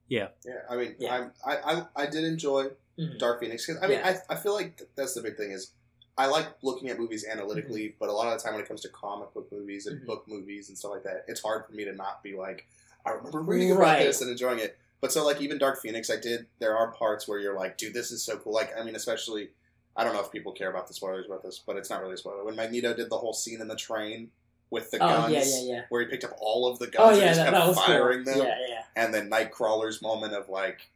Yeah, 0.06 0.28
I 0.70 0.76
mean, 0.76 0.94
Yeah. 0.98 1.14
I'm, 1.14 1.32
I, 1.44 1.56
I 1.56 1.86
I 2.04 2.06
did 2.06 2.24
enjoy 2.24 2.70
Mhm. 2.98 3.18
Dark 3.18 3.40
Phoenix 3.40 3.66
because 3.66 3.82
I 3.82 3.86
mean, 3.88 3.98
Yeah. 3.98 4.20
I, 4.28 4.34
I 4.34 4.36
feel 4.36 4.54
like 4.54 4.80
that's 4.94 5.14
the 5.14 5.22
big 5.22 5.36
thing 5.36 5.50
is 5.50 5.72
I 6.16 6.26
like 6.26 6.46
looking 6.62 6.88
at 6.88 6.98
movies 6.98 7.24
analytically, 7.30 7.94
but 8.00 8.08
a 8.08 8.12
lot 8.12 8.26
of 8.32 8.38
the 8.38 8.42
time 8.44 8.54
when 8.54 8.62
it 8.62 8.68
comes 8.68 8.80
to 8.82 8.88
comic 8.88 9.32
book 9.34 9.50
movies 9.52 9.86
and 9.86 10.00
Mhm. 10.02 10.06
book 10.06 10.24
movies 10.28 10.68
and 10.68 10.78
stuff 10.78 10.92
like 10.92 11.02
that, 11.04 11.24
it's 11.28 11.40
hard 11.42 11.66
for 11.66 11.72
me 11.72 11.84
to 11.84 11.92
not 11.92 12.22
be 12.22 12.34
like, 12.36 12.66
I 13.06 13.10
remember 13.10 13.40
reading 13.40 13.70
about 13.72 13.82
Right. 13.82 14.06
this 14.06 14.20
and 14.20 14.30
enjoying 14.30 14.58
it. 14.60 14.78
But 15.00 15.12
so 15.12 15.24
like 15.24 15.40
even 15.40 15.58
Dark 15.58 15.80
Phoenix, 15.80 16.10
I 16.10 16.16
did. 16.16 16.46
There 16.58 16.76
are 16.76 16.90
parts 16.92 17.26
where 17.28 17.38
you're 17.38 17.54
like, 17.56 17.76
dude, 17.78 17.94
this 17.94 18.10
is 18.10 18.22
so 18.22 18.36
cool. 18.38 18.52
Like 18.52 18.76
I 18.78 18.82
mean, 18.82 18.94
especially. 18.96 19.50
I 19.98 20.04
don't 20.04 20.14
know 20.14 20.20
if 20.20 20.30
people 20.30 20.52
care 20.52 20.70
about 20.70 20.86
the 20.86 20.94
spoilers 20.94 21.26
about 21.26 21.42
this, 21.42 21.58
but 21.58 21.76
it's 21.76 21.90
not 21.90 22.00
really 22.00 22.14
a 22.14 22.16
spoiler. 22.16 22.44
When 22.44 22.54
Magneto 22.54 22.94
did 22.94 23.10
the 23.10 23.18
whole 23.18 23.32
scene 23.32 23.60
in 23.60 23.66
the 23.66 23.74
train 23.76 24.30
with 24.70 24.92
the 24.92 24.98
Oh, 24.98 25.08
guns, 25.08 25.32
yeah, 25.32 25.42
yeah, 25.60 25.74
yeah. 25.78 25.82
where 25.88 26.00
he 26.02 26.06
picked 26.06 26.22
up 26.22 26.36
all 26.38 26.68
of 26.68 26.78
the 26.78 26.86
Oh 26.86 26.90
guns 26.90 27.16
and 27.18 27.20
yeah, 27.22 27.26
just 27.34 27.40
that, 27.40 27.52
kept 27.52 27.66
that 27.74 27.74
firing 27.86 28.24
cool. 28.24 28.34
them 28.34 28.46
Yeah, 28.46 28.54
yeah. 28.68 28.82
and 28.94 29.12
then 29.12 29.28
Nightcrawler's 29.28 30.00
moment 30.00 30.34
of 30.34 30.48
like 30.48 30.88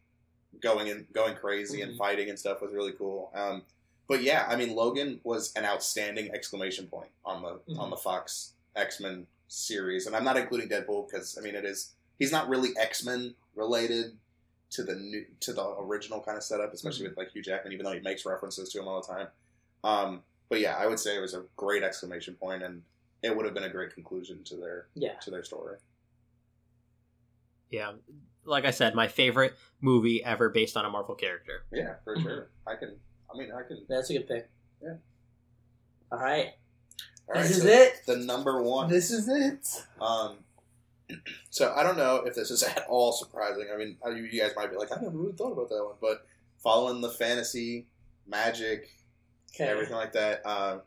going 0.60 0.88
and 0.88 1.12
going 1.12 1.34
crazy 1.34 1.82
and 1.82 1.94
Mhm. 1.94 1.98
fighting 1.98 2.30
and 2.30 2.38
stuff 2.38 2.60
was 2.62 2.72
really 2.72 2.92
cool. 2.92 3.32
Um, 3.34 3.64
but 4.06 4.22
yeah, 4.22 4.46
I 4.48 4.54
mean, 4.54 4.76
Logan 4.76 5.20
was 5.24 5.52
an 5.56 5.64
outstanding 5.64 6.30
exclamation 6.32 6.86
point 6.86 7.10
on 7.24 7.42
the 7.42 7.72
Mhm. 7.72 7.78
on 7.80 7.90
the 7.90 7.96
Fox 7.96 8.52
X 8.76 9.00
Men 9.00 9.26
series, 9.48 10.06
and 10.06 10.14
I'm 10.14 10.22
not 10.24 10.36
including 10.36 10.68
Deadpool 10.68 11.10
because 11.10 11.36
I 11.36 11.40
mean 11.40 11.56
it 11.56 11.64
is 11.64 11.90
he's 12.20 12.30
not 12.30 12.48
really 12.48 12.70
X 12.78 13.04
Men 13.04 13.34
related 13.56 14.16
to 14.72 14.82
the 14.82 14.94
new 14.94 15.24
to 15.40 15.52
the 15.52 15.62
original 15.80 16.20
kind 16.20 16.36
of 16.36 16.42
setup, 16.44 16.72
especially 16.72 17.06
with 17.08 17.16
like 17.16 17.30
Hugh 17.32 17.42
Jackman, 17.42 17.72
even 17.72 17.84
though 17.84 17.92
he 17.92 18.00
makes 18.00 18.24
references 18.26 18.70
to 18.70 18.80
him 18.80 18.88
all 18.88 19.00
the 19.00 19.06
time. 19.06 19.28
Um, 19.84 20.22
but 20.48 20.60
yeah, 20.60 20.76
I 20.76 20.86
would 20.86 20.98
say 20.98 21.16
it 21.16 21.20
was 21.20 21.34
a 21.34 21.44
great 21.56 21.82
exclamation 21.82 22.34
point, 22.34 22.62
and 22.62 22.82
it 23.22 23.34
would 23.36 23.44
have 23.44 23.54
been 23.54 23.64
a 23.64 23.68
great 23.70 23.94
conclusion 23.94 24.42
to 24.44 24.56
their 24.56 24.86
Yeah. 24.94 25.14
to 25.20 25.30
their 25.30 25.44
story. 25.44 25.78
Yeah, 27.70 27.92
like 28.44 28.64
I 28.64 28.70
said, 28.70 28.94
my 28.94 29.08
favorite 29.08 29.54
movie 29.80 30.22
ever 30.24 30.48
based 30.50 30.76
on 30.76 30.84
a 30.84 30.90
Marvel 30.90 31.14
character. 31.14 31.64
Yeah, 31.72 31.94
for 32.04 32.16
Mhm. 32.16 32.22
sure. 32.22 32.50
I 32.66 32.76
can. 32.76 32.98
I 33.32 33.36
mean, 33.38 33.50
I 33.52 33.62
can. 33.62 33.84
That's 33.88 34.10
a 34.10 34.14
good 34.14 34.28
pick. 34.28 34.50
Yeah. 34.82 34.96
All 36.10 36.18
right. 36.18 36.54
All 37.28 37.34
right, 37.36 37.42
this 37.42 37.56
is 37.58 37.62
so 37.62 37.68
it. 37.68 38.02
The 38.06 38.16
number 38.16 38.62
one. 38.62 38.90
This 38.90 39.10
is 39.10 39.28
it. 39.28 39.86
Um, 40.00 40.44
So 41.50 41.72
I 41.76 41.82
don't 41.82 41.96
know 41.96 42.16
if 42.26 42.34
this 42.34 42.50
is 42.50 42.62
at 42.62 42.84
all 42.88 43.12
surprising. 43.12 43.66
I 43.72 43.76
mean, 43.76 43.96
you 44.06 44.24
you 44.24 44.40
guys 44.40 44.52
might 44.56 44.70
be 44.70 44.76
like, 44.76 44.90
I 44.96 45.00
never 45.00 45.16
really 45.16 45.32
thought 45.32 45.52
about 45.52 45.68
that 45.68 45.84
one, 45.84 45.94
but 46.00 46.26
following 46.62 47.00
the 47.00 47.10
fantasy, 47.10 47.86
magic, 48.26 48.88
Okay. 49.54 49.64
everything 49.64 49.96
like 49.96 50.12
that. 50.12 50.40
Uh, 50.44 50.78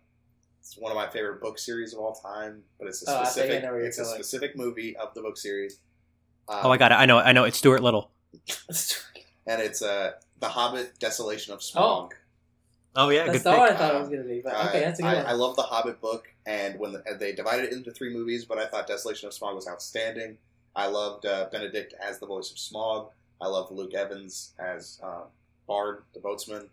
it's 0.60 0.76
one 0.78 0.92
of 0.92 0.96
my 0.96 1.08
favorite 1.10 1.42
book 1.42 1.60
series 1.60 1.94
of 1.94 2.00
all 2.00 2.14
time, 2.16 2.64
but 2.80 2.88
it's 2.88 3.08
a 3.08 3.12
Oh, 3.12 3.16
I 3.18 3.22
I 3.22 3.24
specific. 3.26 3.64
know 3.64 3.76
it's 3.76 4.00
a 4.00 4.06
specific 4.06 4.56
movie 4.58 4.96
of 4.98 5.14
the 5.14 5.22
book 5.22 5.38
series. 5.38 5.80
Um, 6.50 6.60
Oh, 6.64 6.72
I 6.72 6.78
got 6.78 6.92
it. 6.92 6.96
I 6.96 7.06
know. 7.06 7.20
I 7.20 7.32
know. 7.34 7.44
It's 7.44 7.58
Stuart 7.58 7.82
Little. 7.84 8.10
and 9.48 9.62
it's 9.62 9.82
uh, 9.82 10.14
The 10.40 10.50
Hobbit: 10.50 10.98
Desolation 11.00 11.54
of 11.54 11.60
Smaug. 11.60 11.76
Oh 11.76 12.10
yeah, 13.10 13.26
That's 13.26 13.44
good 13.44 13.50
not 13.50 13.60
what 13.60 13.72
I 13.74 13.76
thought 13.76 13.96
it 13.96 14.00
was 14.00 14.10
gonna 14.10 14.24
be, 14.24 14.42
but 14.42 14.54
I- 14.54 14.70
okay, 14.70 14.80
that's 14.80 15.00
a 15.00 15.04
good 15.04 15.08
I, 15.10 15.16
one. 15.16 15.26
I 15.28 15.32
love 15.34 15.56
the 15.56 15.64
Hobbit 15.64 16.00
book, 16.02 16.28
and 16.46 16.80
when 16.80 16.94
the, 16.94 17.04
and 17.06 17.20
they 17.20 17.34
divided 17.34 17.66
it 17.66 17.74
into 17.74 17.92
three 17.92 18.14
movies, 18.14 18.46
but 18.46 18.58
I 18.58 18.68
thought 18.68 18.88
Desolation 18.88 19.28
of 19.28 19.34
Smaug 19.34 19.56
was 19.56 19.68
outstanding. 19.68 20.38
I 20.76 20.88
loved 20.88 21.26
uh, 21.26 21.48
Benedict 21.52 21.94
as 22.02 22.20
the 22.20 22.26
voice 22.26 22.52
of 22.52 22.58
Smaug. 22.58 23.10
I 23.42 23.48
loved 23.48 23.72
Luke 23.72 23.94
Evans 23.94 24.54
as 24.60 25.00
uh, 25.04 25.24
Bard, 25.68 26.04
the 26.14 26.20
boatsman. 26.20 26.68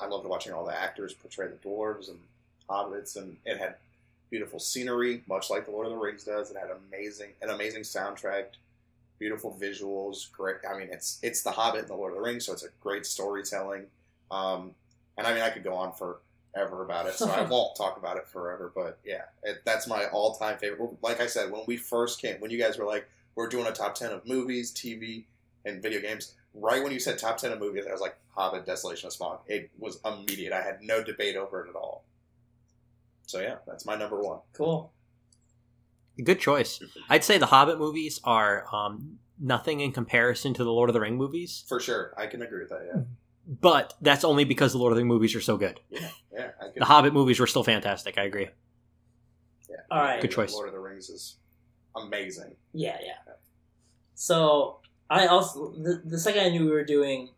I 0.00 0.06
loved 0.06 0.26
watching 0.26 0.52
all 0.52 0.64
the 0.64 0.78
actors 0.78 1.14
portray 1.14 1.48
the 1.48 1.68
dwarves 1.68 2.08
and 2.08 2.18
hobbits, 2.68 3.16
and 3.16 3.36
it 3.44 3.58
had 3.58 3.76
beautiful 4.30 4.58
scenery, 4.58 5.22
much 5.28 5.50
like 5.50 5.64
the 5.66 5.70
Lord 5.70 5.86
of 5.86 5.92
the 5.92 5.98
Rings 5.98 6.24
does. 6.24 6.50
It 6.50 6.56
had 6.56 6.70
amazing 6.70 7.30
an 7.42 7.50
amazing 7.50 7.82
soundtrack, 7.82 8.46
beautiful 9.18 9.56
visuals. 9.60 10.30
Great. 10.32 10.56
I 10.68 10.78
mean, 10.78 10.88
it's 10.90 11.18
it's 11.22 11.42
the 11.42 11.52
Hobbit 11.52 11.80
and 11.80 11.88
the 11.88 11.94
Lord 11.94 12.12
of 12.12 12.16
the 12.16 12.22
Rings, 12.22 12.46
so 12.46 12.52
it's 12.52 12.64
a 12.64 12.68
great 12.82 13.06
storytelling. 13.06 13.86
Um, 14.30 14.74
and 15.16 15.26
I 15.26 15.34
mean, 15.34 15.42
I 15.42 15.50
could 15.50 15.64
go 15.64 15.74
on 15.74 15.92
forever 15.92 16.84
about 16.84 17.06
it, 17.06 17.14
so 17.14 17.28
I 17.30 17.42
won't 17.48 17.76
talk 17.76 17.96
about 17.96 18.16
it 18.16 18.26
forever. 18.28 18.72
But 18.74 18.98
yeah, 19.04 19.22
it, 19.42 19.62
that's 19.64 19.86
my 19.86 20.06
all-time 20.06 20.58
favorite. 20.58 20.90
Like 21.02 21.20
I 21.20 21.26
said, 21.26 21.50
when 21.50 21.62
we 21.66 21.76
first 21.76 22.20
came, 22.20 22.40
when 22.40 22.50
you 22.50 22.58
guys 22.58 22.78
were 22.78 22.86
like, 22.86 23.08
"We're 23.34 23.48
doing 23.48 23.66
a 23.66 23.72
top 23.72 23.94
ten 23.94 24.12
of 24.12 24.26
movies, 24.26 24.72
TV, 24.72 25.24
and 25.64 25.82
video 25.82 26.00
games," 26.00 26.34
right 26.54 26.82
when 26.82 26.92
you 26.92 27.00
said 27.00 27.18
top 27.18 27.38
ten 27.38 27.52
of 27.52 27.58
movies, 27.58 27.86
I 27.88 27.92
was 27.92 28.00
like, 28.00 28.16
"Hobbit: 28.34 28.66
Desolation 28.66 29.06
of 29.08 29.12
Smaug." 29.12 29.40
It 29.46 29.70
was 29.78 30.00
immediate. 30.04 30.52
I 30.52 30.62
had 30.62 30.82
no 30.82 31.02
debate 31.02 31.36
over 31.36 31.64
it 31.64 31.68
at 31.68 31.76
all. 31.76 32.04
So 33.26 33.40
yeah, 33.40 33.56
that's 33.66 33.84
my 33.84 33.96
number 33.96 34.20
one. 34.20 34.40
cool. 34.52 34.92
Good 36.22 36.40
choice. 36.40 36.80
I'd 37.10 37.24
say 37.24 37.36
the 37.36 37.46
Hobbit 37.46 37.78
movies 37.78 38.20
are 38.24 38.64
um, 38.74 39.18
nothing 39.38 39.80
in 39.80 39.92
comparison 39.92 40.54
to 40.54 40.64
the 40.64 40.72
Lord 40.72 40.88
of 40.88 40.94
the 40.94 41.00
Ring 41.00 41.16
movies, 41.16 41.64
For 41.68 41.78
sure, 41.78 42.14
I 42.16 42.26
can 42.26 42.40
agree 42.40 42.60
with 42.60 42.70
that. 42.70 42.86
Yeah, 42.86 43.02
but 43.46 43.94
that's 44.00 44.24
only 44.24 44.44
because 44.44 44.72
the 44.72 44.78
Lord 44.78 44.92
of 44.92 44.96
the 44.96 45.02
Ring 45.02 45.08
movies 45.08 45.34
are 45.34 45.40
so 45.40 45.56
good. 45.56 45.80
yeah, 45.90 46.08
I. 46.32 46.66
The 46.76 46.84
Hobbit 46.84 47.12
movies 47.12 47.38
were 47.40 47.46
still 47.46 47.64
fantastic. 47.64 48.18
I 48.18 48.24
agree. 48.24 48.48
yeah. 49.70 49.76
All 49.90 50.02
right. 50.02 50.20
Good 50.20 50.32
choice. 50.32 50.52
Lord 50.52 50.68
of 50.68 50.74
the 50.74 50.80
Rings 50.80 51.08
is 51.08 51.36
amazing. 51.94 52.54
Yeah, 52.72 52.98
yeah. 53.02 53.14
So 54.14 54.80
I 55.08 55.26
also 55.26 55.72
the, 55.72 56.02
the 56.04 56.18
second 56.18 56.42
I 56.44 56.48
knew 56.48 56.64
we 56.64 56.70
were 56.70 56.84
doing, 56.84 57.30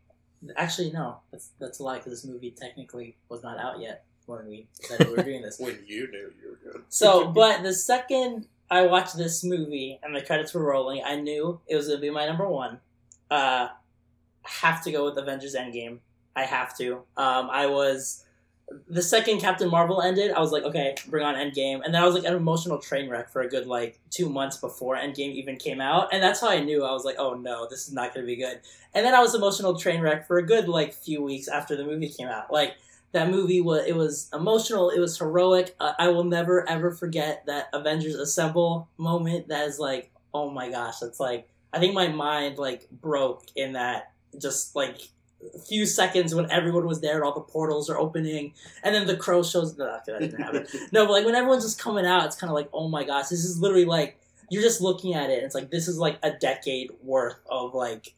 actually 0.57 0.91
no, 0.91 1.19
that's 1.31 1.51
that's 1.59 1.81
a 1.81 1.83
lie 1.83 1.99
because 1.99 2.13
this 2.13 2.25
movie 2.25 2.51
technically 2.51 3.17
was 3.29 3.43
not 3.43 3.59
out 3.59 3.81
yet 3.81 4.05
when 4.27 4.47
we 4.47 4.69
said 4.73 5.07
we 5.07 5.15
were 5.15 5.23
doing 5.23 5.43
this. 5.43 5.59
When 5.61 5.79
you 5.87 6.11
knew 6.11 6.33
you 6.41 6.51
were 6.51 6.73
good. 6.73 6.83
So, 6.89 7.29
but 7.29 7.63
the 7.63 7.75
second 7.75 8.47
I 8.71 8.83
watched 8.87 9.17
this 9.17 9.45
movie 9.45 9.99
and 10.03 10.15
the 10.15 10.23
credits 10.23 10.55
were 10.55 10.63
rolling, 10.63 11.03
I 11.05 11.17
knew 11.17 11.61
it 11.67 11.77
was 11.77 11.89
gonna 11.89 12.01
be 12.01 12.11
my 12.11 12.27
number 12.27 12.49
one. 12.49 12.81
Uh, 13.31 13.69
have 14.49 14.83
to 14.85 14.93
go 14.93 15.05
with 15.05 15.19
Avengers 15.19 15.55
Endgame. 15.55 15.99
I 16.35 16.45
have 16.45 16.77
to. 16.79 17.03
Um, 17.17 17.49
I 17.51 17.67
was 17.67 18.25
the 18.89 19.03
second 19.03 19.41
Captain 19.41 19.71
Marvel 19.71 20.03
ended. 20.03 20.31
I 20.31 20.41
was 20.41 20.53
like, 20.53 20.63
okay, 20.63 20.95
bring 21.09 21.25
on 21.25 21.35
Endgame, 21.35 21.81
and 21.85 21.95
then 21.95 22.03
I 22.03 22.05
was 22.05 22.15
like 22.15 22.25
an 22.25 22.35
emotional 22.35 22.79
train 22.79 23.09
wreck 23.09 23.31
for 23.31 23.41
a 23.41 23.49
good 23.49 23.67
like 23.67 23.99
two 24.11 24.29
months 24.29 24.59
before 24.59 24.97
Endgame 24.97 25.33
even 25.33 25.57
came 25.57 25.81
out, 25.81 26.09
and 26.13 26.23
that's 26.23 26.41
how 26.41 26.51
I 26.51 26.61
knew 26.61 26.85
I 26.85 26.93
was 26.93 27.05
like, 27.05 27.17
oh 27.19 27.35
no, 27.35 27.67
this 27.69 27.89
is 27.89 27.95
not 27.95 28.15
gonna 28.15 28.27
be 28.27 28.37
good. 28.37 28.61
And 28.95 29.05
then 29.05 29.15
I 29.15 29.21
was 29.21 29.35
emotional 29.35 29.79
train 29.79 30.01
wreck 30.01 30.27
for 30.27 30.39
a 30.39 30.47
good 30.47 30.69
like 30.69 30.93
few 30.93 31.23
weeks 31.23 31.49
after 31.49 31.77
the 31.77 31.85
movie 31.85 32.09
came 32.09 32.29
out, 32.29 32.53
like 32.53 32.75
that 33.13 33.31
movie 33.31 33.61
was 33.61 33.87
it 33.87 33.97
was 33.97 34.29
emotional 34.35 34.91
it 34.91 35.01
was 35.01 35.19
heroic 35.19 35.75
uh, 35.81 35.93
i 35.99 36.09
will 36.09 36.25
never 36.25 36.69
ever 36.69 36.91
forget 36.91 37.45
that 37.47 37.69
avengers 37.73 38.15
assemble 38.15 38.89
moment 38.99 39.49
that 39.49 39.67
is 39.67 39.79
like 39.79 40.11
oh 40.35 40.51
my 40.51 40.71
gosh 40.71 40.99
that's 40.99 41.21
like 41.21 41.49
i 41.73 41.79
think 41.79 41.95
my 41.95 42.09
mind 42.09 42.59
like 42.59 42.89
broke 42.91 43.45
in 43.57 43.73
that 43.73 44.13
just 44.41 44.75
like 44.77 45.09
a 45.55 45.59
few 45.59 45.87
seconds 45.87 46.35
when 46.35 46.51
everyone 46.51 46.87
was 46.87 47.01
there 47.01 47.15
and 47.15 47.25
all 47.25 47.33
the 47.33 47.41
portals 47.41 47.89
are 47.89 47.97
opening 47.97 48.53
and 48.83 48.95
then 48.95 49.07
the 49.07 49.17
crow 49.17 49.43
shows 49.43 49.77
no, 49.79 49.85
that 49.87 50.05
didn't 50.05 50.41
happen 50.41 50.67
no 50.93 51.07
but 51.07 51.13
like 51.13 51.25
when 51.25 51.37
everyone's 51.37 51.63
just 51.65 51.81
coming 51.81 52.05
out 52.05 52.27
it's 52.27 52.35
kind 52.37 52.51
of 52.51 52.55
like 52.55 52.69
oh 52.73 52.89
my 52.89 53.05
gosh 53.05 53.29
this 53.29 53.45
is 53.45 53.61
literally 53.61 53.85
like 53.85 54.19
you're 54.51 54.63
just 54.63 54.81
looking 54.81 55.15
at 55.15 55.31
it 55.31 55.35
and 55.35 55.45
it's 55.45 55.55
like 55.55 55.71
this 55.71 55.87
is 55.87 55.97
like 55.97 56.19
a 56.25 56.33
decade 56.33 56.91
worth 57.03 57.39
of 57.49 57.73
like 57.73 58.15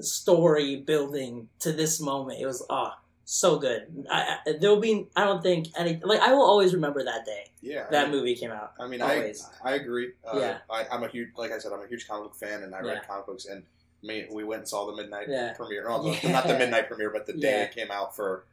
story 0.00 0.76
building 0.76 1.48
to 1.60 1.72
this 1.72 2.00
moment 2.00 2.40
it 2.40 2.46
was 2.46 2.64
ah 2.68 2.98
so 3.26 3.58
good. 3.58 4.04
I, 4.10 4.36
I, 4.46 4.52
there'll 4.60 4.80
be. 4.80 5.06
I 5.16 5.24
don't 5.24 5.42
think 5.42 5.68
any. 5.78 5.98
Like 6.04 6.20
I 6.20 6.34
will 6.34 6.42
always 6.44 6.74
remember 6.74 7.02
that 7.04 7.24
day 7.24 7.46
Yeah, 7.62 7.86
that 7.90 8.06
I 8.06 8.08
mean, 8.10 8.18
movie 8.18 8.34
came 8.34 8.50
out. 8.50 8.74
I 8.78 8.86
mean, 8.86 9.00
Always. 9.00 9.48
I 9.64 9.70
I 9.70 9.74
agree. 9.76 10.10
Uh, 10.30 10.38
Yeah. 10.38 10.58
I, 10.70 10.84
I'm 10.92 11.02
a 11.04 11.08
huge, 11.08 11.30
like 11.36 11.50
I 11.50 11.56
said, 11.56 11.72
I'm 11.72 11.80
a 11.80 11.86
huge 11.88 12.06
comic 12.06 12.24
book 12.24 12.36
fan, 12.36 12.62
and 12.64 12.74
I 12.74 12.82
Yeah. 12.82 12.92
read 12.92 13.08
comic 13.08 13.24
books. 13.24 13.46
And 13.46 13.62
me, 14.04 14.26
we 14.30 14.44
went 14.44 14.60
and 14.60 14.68
saw 14.68 14.86
the 14.86 14.94
midnight 14.96 15.28
Yeah. 15.28 15.52
premiere. 15.54 15.84
The- 15.88 16.18
Yeah. 16.22 16.32
not 16.32 16.46
the 16.46 16.58
midnight 16.58 16.88
premiere, 16.88 17.10
but 17.10 17.26
the 17.26 17.32
day 17.32 17.62
it 17.62 17.74
came 17.74 17.90
out 17.90 18.14
for 18.14 18.44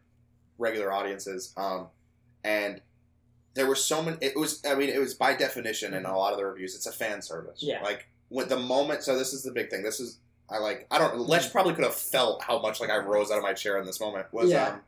regular 0.58 0.92
audiences. 0.92 1.54
Um, 1.58 1.90
and 2.44 2.82
there 3.54 3.68
were 3.68 3.76
so 3.76 4.02
many. 4.02 4.18
It 4.22 4.36
was, 4.38 4.64
I 4.66 4.76
mean, 4.76 4.90
it 4.90 5.00
was 5.00 5.14
by 5.14 5.34
definition 5.36 5.94
in 5.94 6.06
a 6.06 6.18
lot 6.18 6.32
of 6.34 6.40
the 6.40 6.46
reviews, 6.46 6.74
it's 6.76 6.86
a 6.88 6.92
fan 6.92 7.22
service. 7.22 7.60
Mm-hmm. 7.60 7.70
Yeah. 7.70 7.84
Like 7.84 8.08
when 8.30 8.48
the 8.48 8.58
moment. 8.60 9.04
So 9.04 9.18
this 9.18 9.34
is 9.34 9.44
the 9.44 9.52
big 9.52 9.70
thing. 9.70 9.84
This 9.84 10.00
is. 10.00 10.18
I 10.50 10.58
like. 10.58 10.86
I 10.92 10.98
don't. 10.98 11.18
Lesz 11.28 11.50
probably 11.52 11.74
could 11.74 11.84
have 11.86 11.96
felt 11.96 12.44
how 12.44 12.60
much 12.62 12.80
like 12.82 12.90
I 12.90 12.98
rose 12.98 13.32
out 13.32 13.38
of 13.38 13.44
my 13.44 13.54
chair 13.54 13.78
in 13.78 13.86
this 13.86 14.00
moment. 14.00 14.28
Was 14.34 14.50
Yeah. 14.50 14.68
um, 14.70 14.82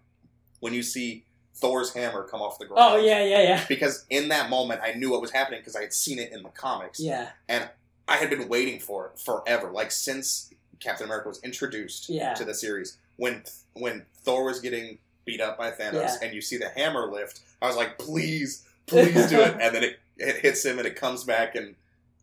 when 0.59 0.73
you 0.73 0.83
see 0.83 1.25
Thor's 1.55 1.93
hammer 1.93 2.23
come 2.27 2.41
off 2.41 2.57
the 2.59 2.65
ground 2.65 2.95
Oh 2.95 2.97
yeah, 2.97 3.23
yeah, 3.23 3.41
yeah, 3.41 3.65
because 3.69 4.05
in 4.09 4.29
that 4.29 4.49
moment 4.49 4.81
I 4.83 4.93
knew 4.93 5.11
what 5.11 5.21
was 5.21 5.31
happening 5.31 5.59
because 5.61 5.75
I 5.75 5.81
had 5.81 5.93
seen 5.93 6.19
it 6.19 6.31
in 6.31 6.41
the 6.43 6.49
comics. 6.49 6.99
yeah, 6.99 7.29
And 7.47 7.69
I 8.07 8.17
had 8.17 8.29
been 8.29 8.47
waiting 8.49 8.79
for 8.79 9.07
it 9.07 9.19
forever, 9.19 9.69
like 9.71 9.91
since 9.91 10.49
Captain 10.83 11.05
America 11.05 11.29
was 11.29 11.39
introduced 11.43 12.09
Yeah. 12.09 12.33
to 12.33 12.43
the 12.45 12.53
series. 12.53 12.97
When 13.17 13.43
when 13.73 14.05
Thor 14.23 14.43
was 14.43 14.59
getting 14.59 14.97
beat 15.25 15.39
up 15.41 15.57
by 15.57 15.71
Thanos, 15.71 15.93
Yeah. 15.93 16.15
and 16.21 16.33
you 16.33 16.41
see 16.41 16.57
the 16.57 16.69
hammer 16.69 17.09
lift, 17.11 17.39
I 17.61 17.67
was 17.67 17.75
like, 17.77 17.97
please, 17.97 18.63
please 18.87 19.27
do 19.29 19.39
it. 19.41 19.55
And 19.61 19.73
then 19.75 19.83
it, 19.83 19.99
it 20.17 20.37
hits 20.37 20.65
him, 20.65 20.77
and 20.79 20.87
it 20.87 20.95
comes 20.95 21.23
back, 21.23 21.55
and 21.55 21.75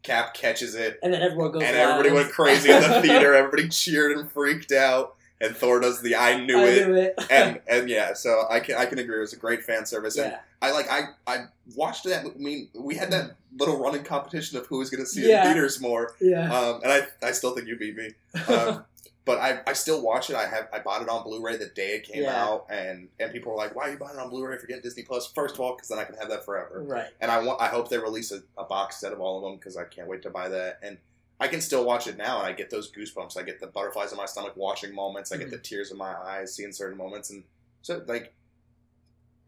Cap 0.02 0.32
catches 0.34 0.74
it, 0.74 0.98
and 1.02 1.12
then 1.12 1.20
everyone 1.22 1.52
goes. 1.52 1.62
and 1.62 1.76
everybody 1.76 2.10
went 2.10 2.30
crazy 2.32 2.70
in 2.70 2.80
the 2.82 3.02
theater. 3.02 3.34
Everybody 3.40 3.68
cheered 3.68 4.16
and 4.16 4.30
freaked 4.30 4.72
out. 4.72 5.14
And 5.42 5.56
Thor 5.56 5.80
does 5.80 6.02
the 6.02 6.16
"I 6.16 6.44
knew 6.44 6.58
I 6.58 6.64
it," 6.66 6.86
knew 6.88 6.94
it. 6.96 7.14
and 7.30 7.60
and 7.66 7.88
yeah, 7.88 8.12
so 8.12 8.44
I 8.50 8.60
can 8.60 8.76
I 8.76 8.84
can 8.86 8.98
agree. 8.98 9.16
It 9.16 9.20
was 9.20 9.32
a 9.32 9.36
great 9.38 9.62
fan 9.64 9.86
service, 9.86 10.16
and 10.16 10.32
yeah, 10.32 10.38
I 10.60 10.72
like 10.72 10.90
I 10.90 11.04
I 11.26 11.44
watched 11.74 12.04
that. 12.04 12.26
I 12.26 12.28
mean, 12.36 12.68
we 12.74 12.94
had 12.96 13.10
that 13.12 13.36
little 13.58 13.78
running 13.78 14.02
competition 14.04 14.58
of 14.58 14.66
who 14.66 14.78
was 14.78 14.90
going 14.90 15.02
to 15.02 15.08
see 15.08 15.22
it 15.22 15.30
in 15.30 15.42
theaters 15.44 15.80
more, 15.80 16.14
yeah. 16.20 16.52
um, 16.52 16.80
and 16.82 16.92
I 16.92 17.06
I 17.26 17.32
still 17.32 17.54
think 17.54 17.68
you 17.68 17.76
beat 17.78 17.96
me. 17.96 18.10
Um, 18.48 18.84
but 19.24 19.38
I, 19.38 19.60
I 19.66 19.72
still 19.74 20.02
watch 20.02 20.28
it. 20.30 20.36
I 20.36 20.46
have 20.46 20.68
I 20.72 20.78
bought 20.80 21.02
it 21.02 21.08
on 21.08 21.22
Blu-ray 21.22 21.56
the 21.56 21.66
day 21.66 21.92
it 21.96 22.04
came 22.04 22.22
Yeah. 22.24 22.44
out, 22.44 22.66
and 22.68 23.08
and 23.18 23.32
people 23.32 23.52
were 23.52 23.58
like, 23.58 23.74
"Why 23.74 23.88
are 23.88 23.92
you 23.92 23.96
buying 23.98 24.16
it 24.16 24.20
on 24.20 24.28
Blu-ray? 24.28 24.58
Forget 24.58 24.82
Disney 24.82 25.04
Plus." 25.04 25.26
First 25.32 25.54
of 25.54 25.60
all, 25.60 25.74
because 25.74 25.88
then 25.88 25.98
I 25.98 26.04
can 26.04 26.16
have 26.16 26.28
that 26.28 26.44
forever. 26.44 26.82
right. 26.86 27.06
And 27.20 27.30
I 27.30 27.42
want 27.42 27.60
I 27.62 27.68
hope 27.68 27.88
they 27.88 27.98
release 27.98 28.30
a, 28.30 28.42
a 28.58 28.64
box 28.64 29.00
set 29.00 29.12
of 29.14 29.20
all 29.20 29.38
of 29.38 29.44
them 29.44 29.56
because 29.58 29.76
I 29.78 29.84
can't 29.84 30.06
wait 30.08 30.20
to 30.22 30.30
buy 30.30 30.48
that. 30.50 30.80
And 30.82 30.98
I 31.40 31.48
can 31.48 31.60
still 31.62 31.84
watch 31.86 32.06
it 32.06 32.16
now, 32.18 32.38
and 32.38 32.46
I 32.46 32.52
get 32.52 32.68
those 32.70 32.92
goosebumps. 32.92 33.36
I 33.38 33.42
get 33.42 33.58
the 33.60 33.66
butterflies 33.66 34.12
in 34.12 34.18
my 34.18 34.26
stomach 34.26 34.52
watching 34.56 34.94
moments. 34.94 35.32
I 35.32 35.38
get 35.38 35.48
Mhm. 35.48 35.52
the 35.52 35.58
tears 35.58 35.90
in 35.90 35.96
my 35.96 36.14
eyes 36.14 36.54
seeing 36.54 36.70
certain 36.72 36.98
moments, 36.98 37.30
and 37.30 37.44
so 37.82 38.02
like. 38.06 38.34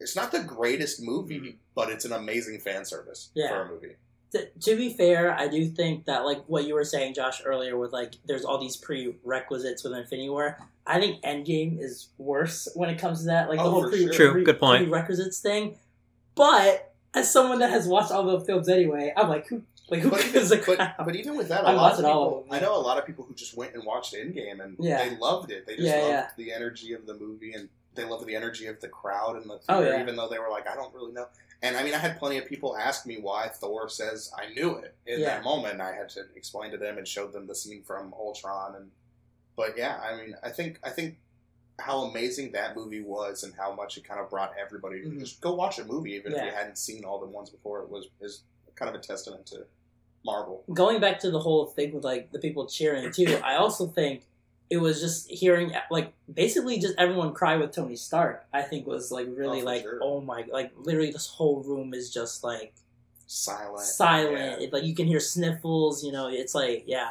It's 0.01 0.17
not 0.17 0.33
the 0.33 0.41
greatest 0.43 1.01
movie, 1.01 1.61
but 1.77 1.89
it's 1.89 2.05
an 2.05 2.11
amazing 2.12 2.59
fan 2.59 2.85
service 2.85 3.31
Yeah. 3.35 3.51
for 3.51 3.62
a 3.62 3.69
movie. 3.69 3.97
to, 4.33 4.49
to 4.61 4.77
be 4.77 4.91
fair, 4.95 5.31
I 5.39 5.47
do 5.47 5.67
think 5.69 6.07
that 6.07 6.25
like 6.25 6.43
what 6.47 6.65
you 6.65 6.73
were 6.75 6.85
saying, 6.87 7.12
Josh, 7.15 7.43
earlier 7.45 7.77
with 7.77 7.93
like 7.93 8.15
there's 8.25 8.45
all 8.47 8.59
these 8.59 8.79
prerequisites 8.79 9.85
with 9.85 9.93
Infinity 9.93 10.31
War. 10.31 10.59
I 10.87 10.99
think 10.99 11.23
Endgame 11.23 11.79
is 11.79 12.09
worse 12.19 12.67
when 12.75 12.89
it 12.89 12.99
comes 12.99 13.21
to 13.21 13.25
that, 13.27 13.49
like 13.51 13.59
the 13.59 13.65
Oh, 13.65 13.71
whole 13.71 13.83
for 13.83 13.91
pre- 13.91 14.05
sure. 14.05 14.12
True, 14.15 14.33
pre- 14.33 14.45
good 14.45 14.59
point. 14.59 14.89
prerequisites 14.89 15.39
thing. 15.41 15.79
But 16.35 16.95
as 17.15 17.31
someone 17.31 17.59
that 17.59 17.69
has 17.71 17.87
watched 17.87 18.11
all 18.11 18.25
the 18.25 18.41
films 18.41 18.71
anyway, 18.71 19.12
I'm 19.17 19.29
like, 19.29 19.47
who 19.49 19.62
like 19.93 20.01
who 20.03 20.11
But 20.11 20.33
gives 20.33 20.51
a 20.51 20.57
but, 20.57 20.65
crap? 20.77 21.05
but 21.05 21.15
even 21.15 21.37
with 21.37 21.49
that, 21.51 21.65
a 21.65 21.69
I 21.69 21.73
lot 21.75 21.93
of 21.93 21.99
people, 21.99 22.47
I 22.51 22.59
know 22.61 22.75
a 22.77 22.81
lot 22.81 22.99
of 22.99 23.07
people 23.07 23.25
who 23.25 23.35
just 23.35 23.57
went 23.57 23.75
and 23.75 23.85
watched 23.85 24.15
Endgame 24.15 24.61
and 24.62 24.77
Yeah. 24.81 25.09
they 25.09 25.17
loved 25.17 25.51
it. 25.53 25.67
They 25.67 25.77
just 25.77 25.87
Yeah, 25.89 25.97
loved 26.01 26.09
yeah. 26.11 26.29
the 26.37 26.53
energy 26.53 26.93
of 26.95 27.07
the 27.07 27.15
movie 27.15 27.53
and 27.53 27.69
they 27.95 28.05
loved 28.05 28.27
the 28.27 28.35
energy 28.35 28.67
of 28.67 28.81
the 28.81 28.89
crowd 28.89 29.37
and 29.37 29.49
the 29.51 29.61
Oh, 29.69 29.79
theater, 29.81 29.97
yeah. 29.97 30.03
even 30.03 30.17
though 30.17 30.29
they 30.29 30.39
were 30.39 30.49
like, 30.49 30.67
I 30.67 30.75
don't 30.75 30.93
really 30.95 31.12
know. 31.12 31.27
And 31.62 31.77
I 31.77 31.85
mean, 31.85 31.95
I 31.95 31.99
had 31.99 32.19
plenty 32.19 32.39
of 32.39 32.47
people 32.47 32.77
ask 32.77 33.07
me 33.07 33.19
why 33.21 33.49
Thor 33.49 33.89
says 33.89 34.33
I 34.37 34.53
knew 34.53 34.77
it 34.79 34.95
in 35.07 35.21
that 35.21 35.45
moment. 35.45 35.75
And 35.75 35.83
I 35.83 35.93
had 35.95 36.09
to 36.11 36.23
explain 36.35 36.71
to 36.73 36.79
them 36.79 36.99
and 36.99 37.07
showed 37.07 37.33
them 37.33 37.47
the 37.47 37.55
scene 37.55 37.83
from 37.85 38.12
Ultron. 38.15 38.75
And 38.75 38.91
but 39.55 39.77
yeah, 39.79 40.01
I 40.03 40.17
mean, 40.17 40.35
I 40.43 40.49
think 40.51 40.81
I 40.83 40.91
think 40.91 41.19
how 41.79 42.03
amazing 42.05 42.53
that 42.53 42.75
movie 42.77 43.03
was 43.03 43.43
and 43.45 43.55
how 43.55 43.73
much 43.75 43.97
it 43.97 44.05
kind 44.05 44.21
of 44.21 44.29
brought 44.31 44.53
everybody 44.59 45.03
to 45.03 45.09
Mhm. 45.09 45.21
just 45.21 45.41
go 45.41 45.55
watch 45.55 45.79
a 45.79 45.85
movie, 45.85 46.12
even 46.15 46.33
if 46.33 46.39
Yeah. 46.39 46.45
you 46.47 46.51
hadn't 46.53 46.79
seen 46.79 47.05
all 47.05 47.19
the 47.19 47.27
ones 47.27 47.51
before. 47.51 47.81
It 47.83 47.89
was 47.91 48.09
is 48.21 48.43
kind 48.75 48.89
of 48.89 48.95
a 49.01 49.05
testament 49.05 49.47
to 49.47 49.67
Marvel. 50.25 50.62
going 50.73 51.01
back 51.01 51.18
to 51.20 51.31
the 51.31 51.41
whole 51.41 51.67
thing 51.67 51.92
with 51.92 52.05
like 52.05 52.31
the 52.33 52.39
people 52.39 52.67
cheering 52.67 53.10
too, 53.12 53.39
I 53.44 53.57
also 53.57 53.86
think 53.86 54.25
it 54.70 54.76
was 54.78 55.01
just 55.01 55.28
hearing 55.31 55.73
like 55.91 56.12
basically 56.33 56.78
just 56.78 56.94
everyone 56.97 57.34
cry 57.34 57.57
with 57.57 57.73
Tony 57.73 57.97
Stark. 57.97 58.47
I 58.52 58.62
think 58.62 58.86
was 58.86 59.10
like 59.12 59.26
really 59.31 59.60
Oh, 59.62 59.65
like 59.65 59.83
sure. 59.83 59.99
oh 60.02 60.20
my 60.20 60.44
like 60.51 60.73
literally 60.76 61.10
this 61.10 61.26
whole 61.26 61.62
room 61.62 61.92
is 61.94 62.12
just 62.12 62.42
like 62.44 62.73
Silent. 63.26 63.81
silent. 63.86 64.60
Yeah. 64.60 64.67
It, 64.67 64.73
like 64.73 64.84
you 64.84 64.94
can 64.94 65.07
hear 65.07 65.20
sniffles. 65.20 66.05
You 66.05 66.12
know, 66.12 66.28
it's 66.28 66.55
like 66.55 66.84
yeah, 66.86 67.10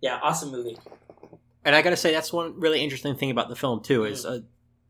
yeah, 0.00 0.18
awesome 0.22 0.50
movie. 0.50 0.78
And 1.66 1.74
I 1.74 1.80
got 1.82 1.90
to 1.90 1.96
say, 1.96 2.12
that's 2.12 2.32
one 2.32 2.60
really 2.60 2.80
interesting 2.82 3.14
thing 3.16 3.30
about 3.30 3.48
the 3.48 3.56
film 3.56 3.82
too. 3.82 4.04
Is 4.04 4.26
uh, 4.26 4.40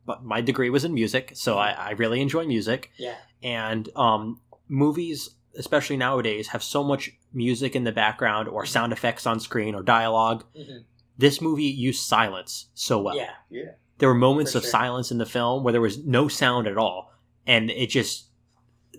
but 0.07 0.25
my 0.25 0.41
degree 0.41 0.71
was 0.71 0.85
in 0.85 0.93
music, 0.95 1.33
so 1.35 1.57
I, 1.59 1.71
I 1.71 1.91
really 1.93 2.21
enjoy 2.21 2.45
music. 2.47 2.91
Yeah, 2.99 3.15
And 3.43 3.89
um, 3.97 4.41
movies, 4.69 5.31
especially 5.57 5.97
nowadays, 5.97 6.49
have 6.49 6.63
so 6.65 6.83
much 6.83 7.13
music 7.35 7.75
in 7.77 7.85
the 7.85 7.93
background 7.93 8.49
or 8.49 8.65
sound 8.67 8.93
effects 8.93 9.27
on 9.27 9.41
screen 9.41 9.75
or 9.75 9.83
dialogue. 9.83 10.45
hmm 10.57 10.79
This 11.19 11.41
movie 11.41 11.65
used 11.65 12.03
silence 12.07 12.69
so 12.75 13.01
well. 13.03 13.17
yeah, 13.17 13.31
yeah. 13.51 13.73
There 13.99 14.09
were 14.09 14.15
moments 14.15 14.53
For 14.53 14.59
of 14.59 14.65
sure. 14.65 14.71
silence 14.71 15.11
in 15.11 15.19
the 15.19 15.27
film 15.27 15.63
where 15.63 15.73
there 15.73 15.81
was 15.81 16.05
no 16.05 16.27
sound 16.29 16.67
at 16.67 16.77
all, 16.77 17.13
and 17.47 17.71
it 17.71 17.89
just 17.91 18.27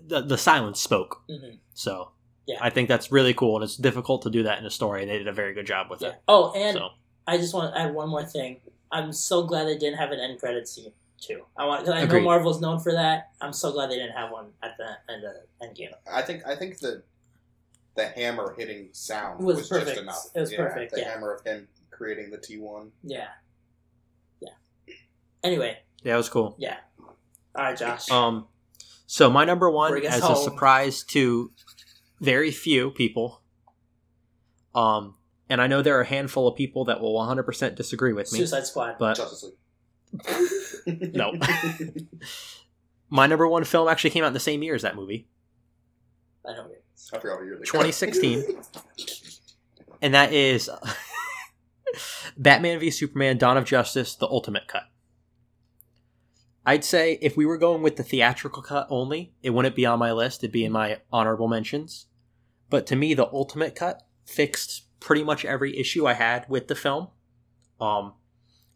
the 0.06 0.22
the 0.22 0.38
silence 0.38 0.80
spoke. 0.80 1.22
hmm 1.28 1.56
So 1.74 2.12
Yeah. 2.46 2.58
I 2.60 2.70
think 2.70 2.88
that's 2.88 3.10
really 3.12 3.34
cool, 3.34 3.56
and 3.56 3.64
it's 3.64 3.76
difficult 3.76 4.22
to 4.22 4.30
do 4.30 4.42
that 4.44 4.58
in 4.58 4.64
a 4.66 4.70
story, 4.70 5.02
and 5.02 5.10
they 5.10 5.18
did 5.18 5.28
a 5.28 5.32
very 5.32 5.52
good 5.54 5.66
job 5.66 5.90
with 5.90 6.00
yeah. 6.02 6.08
it. 6.10 6.22
Oh, 6.28 6.52
and 6.54 6.76
So 6.76 6.88
I 7.26 7.36
just 7.38 7.52
want 7.54 7.74
to 7.74 7.80
add 7.80 7.92
one 7.94 8.08
more 8.08 8.24
thing. 8.24 8.60
I'm 8.92 9.12
so 9.12 9.42
glad 9.42 9.64
they 9.66 9.76
didn't 9.76 9.98
have 9.98 10.12
an 10.12 10.20
end 10.20 10.38
credit 10.40 10.68
scene 10.68 10.92
too. 11.20 11.42
I 11.56 11.64
want 11.66 11.80
because 11.82 11.94
I 11.94 11.98
know 12.00 12.04
Agreed. 12.06 12.24
Marvel's 12.24 12.60
known 12.60 12.78
for 12.78 12.92
that. 12.92 13.30
I'm 13.40 13.52
so 13.52 13.72
glad 13.72 13.90
they 13.90 13.96
didn't 13.96 14.16
have 14.16 14.30
one 14.30 14.46
at 14.62 14.76
the 14.78 14.88
end 15.12 15.24
of 15.24 15.32
Endgame. 15.60 15.90
I 16.10 16.22
think 16.22 16.46
I 16.46 16.54
think 16.54 16.78
the 16.78 17.02
the 17.96 18.06
hammer 18.08 18.54
hitting 18.56 18.88
sound 18.92 19.44
Was 19.44 19.56
was, 19.58 19.68
perfect. 19.68 19.88
just 19.88 20.00
enough. 20.00 20.26
It 20.34 20.40
was 20.40 20.54
perfect, 20.54 20.92
The 20.92 21.00
yeah. 21.00 21.10
hammer 21.10 21.34
of 21.34 21.44
him 21.44 21.68
creating 21.90 22.30
the 22.30 22.38
T 22.38 22.58
one. 22.58 22.92
Yeah, 23.02 23.28
yeah. 24.40 24.50
Anyway, 25.42 25.78
yeah, 26.02 26.14
it 26.14 26.18
was 26.18 26.28
cool. 26.28 26.54
yeah. 26.58 26.76
All 27.54 27.64
right, 27.64 27.76
Josh. 27.76 28.10
Um, 28.10 28.46
so 29.06 29.30
my 29.30 29.44
number 29.44 29.70
one, 29.70 29.90
Bring 29.92 30.06
us 30.06 30.14
as 30.16 30.28
a 30.28 30.36
surprise 30.36 31.02
to 31.04 31.50
very 32.20 32.50
few 32.50 32.90
people, 32.90 33.40
um, 34.74 35.14
and 35.48 35.62
I 35.62 35.66
know 35.66 35.80
there 35.82 35.96
are 35.96 36.02
a 36.02 36.06
handful 36.06 36.46
of 36.48 36.56
people 36.56 36.84
that 36.86 37.00
will 37.00 37.14
100% 37.14 37.74
disagree 37.76 38.12
with 38.12 38.30
me, 38.32 38.38
Suicide 38.40 38.66
Squad. 38.66 38.96
but 38.98 39.16
Justice 39.16 39.44
League. 39.44 41.14
No. 41.14 41.32
my 43.10 43.26
number 43.26 43.46
one 43.48 43.64
film 43.64 43.88
actually 43.88 44.10
came 44.10 44.24
out 44.24 44.28
in 44.28 44.32
the 44.34 44.40
same 44.40 44.62
year 44.62 44.74
as 44.74 44.82
that 44.82 44.96
movie, 44.96 45.28
I 46.46 46.52
know 46.52 46.66
it 46.66 46.72
is. 46.72 46.75
I 47.12 47.18
forgot 47.18 47.38
what 47.38 47.46
year 47.46 47.56
2016. 47.56 48.44
and 50.02 50.14
that 50.14 50.32
is 50.32 50.70
Batman 52.36 52.78
v 52.80 52.90
Superman: 52.90 53.38
Dawn 53.38 53.56
of 53.56 53.64
Justice: 53.64 54.14
The 54.14 54.26
Ultimate 54.26 54.68
Cut. 54.68 54.84
I'd 56.64 56.84
say 56.84 57.16
if 57.22 57.36
we 57.36 57.46
were 57.46 57.58
going 57.58 57.82
with 57.82 57.94
the 57.94 58.02
theatrical 58.02 58.60
cut 58.60 58.88
only, 58.90 59.32
it 59.40 59.50
wouldn't 59.50 59.76
be 59.76 59.86
on 59.86 60.00
my 60.00 60.10
list. 60.10 60.42
It'd 60.42 60.52
be 60.52 60.64
in 60.64 60.72
my 60.72 60.98
honorable 61.12 61.46
mentions. 61.46 62.06
But 62.68 62.86
to 62.88 62.96
me, 62.96 63.14
the 63.14 63.30
ultimate 63.32 63.76
cut 63.76 64.02
fixed 64.24 64.82
pretty 64.98 65.22
much 65.22 65.44
every 65.44 65.78
issue 65.78 66.06
I 66.06 66.14
had 66.14 66.44
with 66.48 66.66
the 66.66 66.74
film. 66.74 67.08
Um, 67.80 68.14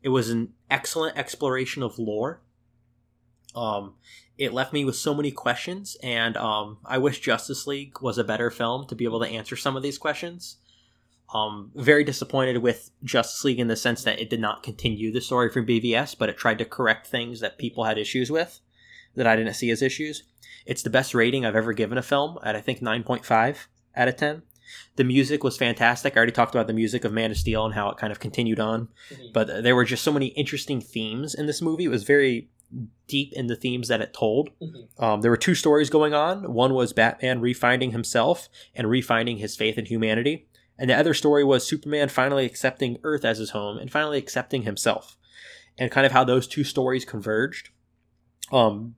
it 0.03 0.11
was 0.11 0.31
an 0.31 0.53
excellent 0.71 1.19
exploration 1.19 1.83
of 1.83 1.99
lore. 1.99 2.43
Um, 3.55 3.95
it 4.39 4.53
left 4.53 4.73
me 4.73 4.85
with 4.85 4.97
so 4.97 5.13
many 5.15 5.31
questions, 5.31 5.97
and 6.03 6.37
um, 6.37 6.79
I 6.85 6.99
wish 6.99 7.21
Justice 7.21 7.67
League 7.67 8.01
was 8.01 8.17
a 8.17 8.25
better 8.25 8.51
film 8.51 8.87
to 8.87 8.95
be 8.95 9.05
able 9.05 9.21
to 9.21 9.29
answer 9.29 9.57
some 9.57 9.77
of 9.77 9.83
these 9.83 9.99
questions. 9.99 10.57
Um, 11.35 11.71
very 11.77 12.03
disappointed 12.03 12.59
with 12.59 12.91
Justice 13.05 13.45
League 13.45 13.61
in 13.61 13.69
the 13.69 13.77
sense 13.77 14.03
that 14.05 14.19
it 14.19 14.31
did 14.31 14.41
not 14.41 14.63
continue 14.65 15.13
the 15.13 15.21
story 15.21 15.49
from 15.51 15.67
BVS, 15.67 16.17
but 16.19 16.29
it 16.29 16.37
tried 16.37 16.59
to 16.59 16.65
correct 16.65 17.07
things 17.07 17.39
that 17.41 17.59
people 17.59 17.85
had 17.85 17.99
issues 17.99 18.31
with 18.31 18.61
that 19.15 19.27
I 19.27 19.37
didn't 19.37 19.55
see 19.55 19.71
as 19.71 19.83
issues. 19.83 20.25
It's 20.67 20.83
the 20.83 20.91
best 20.91 21.15
rating 21.15 21.45
I've 21.47 21.55
ever 21.57 21.73
given 21.73 21.99
a 21.99 22.03
film 22.03 22.39
at 22.43 22.57
I 22.57 22.61
think 22.61 22.81
9.5 22.81 23.57
out 23.97 24.09
of 24.09 24.17
10. 24.17 24.43
The 24.97 25.05
music 25.05 25.45
was 25.45 25.57
fantastic. 25.57 26.15
I 26.15 26.17
already 26.19 26.33
talked 26.33 26.55
about 26.55 26.67
the 26.67 26.73
music 26.73 27.05
of 27.05 27.13
Man 27.13 27.31
of 27.31 27.37
Steel 27.37 27.65
and 27.65 27.75
how 27.75 27.91
it 27.91 27.97
kind 27.97 28.13
of 28.13 28.21
continued 28.21 28.61
on, 28.61 28.89
Mhm. 29.13 29.33
but 29.33 29.63
there 29.63 29.75
were 29.77 29.85
just 29.85 30.03
so 30.05 30.13
many 30.13 30.29
interesting 30.29 30.81
themes 30.81 31.35
in 31.35 31.47
this 31.47 31.61
movie. 31.63 31.85
It 31.85 31.89
was 31.89 32.05
very 32.05 32.49
deep 33.07 33.33
in 33.33 33.49
the 33.49 33.57
themes 33.57 33.89
that 33.89 34.01
it 34.01 34.15
told. 34.15 34.51
Mhm. 34.61 35.03
Um, 35.03 35.21
there 35.21 35.31
were 35.31 35.37
two 35.37 35.55
stories 35.55 35.91
going 35.91 36.15
on. 36.15 36.53
One 36.53 36.75
was 36.75 36.93
Batman 36.93 37.41
refinding 37.41 37.93
himself 37.93 38.49
and 38.75 38.87
refinding 38.87 39.39
his 39.39 39.57
faith 39.57 39.77
in 39.77 39.87
humanity. 39.87 40.47
And 40.79 40.89
the 40.89 40.95
other 40.95 41.13
story 41.13 41.45
was 41.45 41.67
Superman 41.67 42.09
finally 42.09 42.47
accepting 42.47 42.99
Earth 43.03 43.25
as 43.25 43.39
his 43.39 43.51
home 43.51 43.77
and 43.77 43.91
finally 43.91 44.19
accepting 44.19 44.63
himself. 44.63 45.17
And 45.77 45.91
kind 45.91 46.07
of 46.07 46.13
how 46.13 46.25
those 46.25 46.47
two 46.47 46.65
stories 46.65 47.05
converged. 47.05 47.71
Um, 48.53 48.97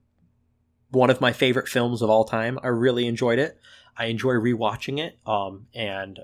one 0.89 1.09
of 1.09 1.19
my 1.19 1.33
favorite 1.33 1.67
films 1.67 2.01
of 2.01 2.09
all 2.09 2.23
time. 2.23 2.59
I 2.61 2.67
really 2.67 3.07
enjoyed 3.07 3.39
it. 3.39 3.59
I 3.97 4.05
enjoy 4.05 4.33
rewatching 4.33 4.99
it 4.99 5.17
um, 5.25 5.67
and 5.73 6.19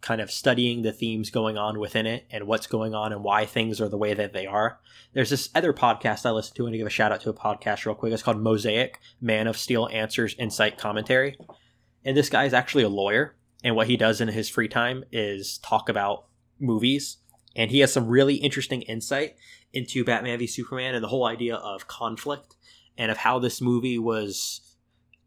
kind 0.00 0.20
of 0.20 0.30
studying 0.30 0.82
the 0.82 0.92
themes 0.92 1.30
going 1.30 1.56
on 1.58 1.78
within 1.78 2.06
it 2.06 2.26
and 2.30 2.46
what's 2.46 2.66
going 2.66 2.94
on 2.94 3.12
and 3.12 3.24
why 3.24 3.44
things 3.44 3.80
are 3.80 3.88
the 3.88 3.98
way 3.98 4.14
that 4.14 4.32
they 4.32 4.46
are. 4.46 4.78
There's 5.12 5.30
this 5.30 5.48
other 5.54 5.72
podcast 5.72 6.26
I 6.26 6.30
listen 6.30 6.54
to, 6.56 6.66
and 6.66 6.74
to 6.74 6.78
give 6.78 6.86
a 6.86 6.90
shout 6.90 7.12
out 7.12 7.20
to 7.22 7.30
a 7.30 7.34
podcast 7.34 7.86
real 7.86 7.94
quick. 7.94 8.12
It's 8.12 8.22
called 8.22 8.40
Mosaic 8.40 9.00
Man 9.20 9.46
of 9.46 9.56
Steel 9.56 9.88
Answers 9.92 10.34
Insight 10.38 10.78
Commentary. 10.78 11.38
And 12.04 12.16
this 12.16 12.28
guy 12.28 12.44
is 12.44 12.54
actually 12.54 12.84
a 12.84 12.88
lawyer, 12.88 13.36
and 13.64 13.74
what 13.74 13.88
he 13.88 13.96
does 13.96 14.20
in 14.20 14.28
his 14.28 14.48
free 14.48 14.68
time 14.68 15.04
is 15.10 15.58
talk 15.58 15.88
about 15.88 16.26
movies. 16.60 17.18
And 17.56 17.70
he 17.70 17.80
has 17.80 17.92
some 17.92 18.06
really 18.06 18.34
interesting 18.34 18.82
insight 18.82 19.36
into 19.72 20.04
Batman 20.04 20.38
v 20.38 20.46
Superman 20.46 20.94
and 20.94 21.02
the 21.02 21.08
whole 21.08 21.26
idea 21.26 21.56
of 21.56 21.88
conflict 21.88 22.54
and 22.96 23.10
of 23.10 23.16
how 23.18 23.38
this 23.38 23.60
movie 23.60 23.98
was 23.98 24.76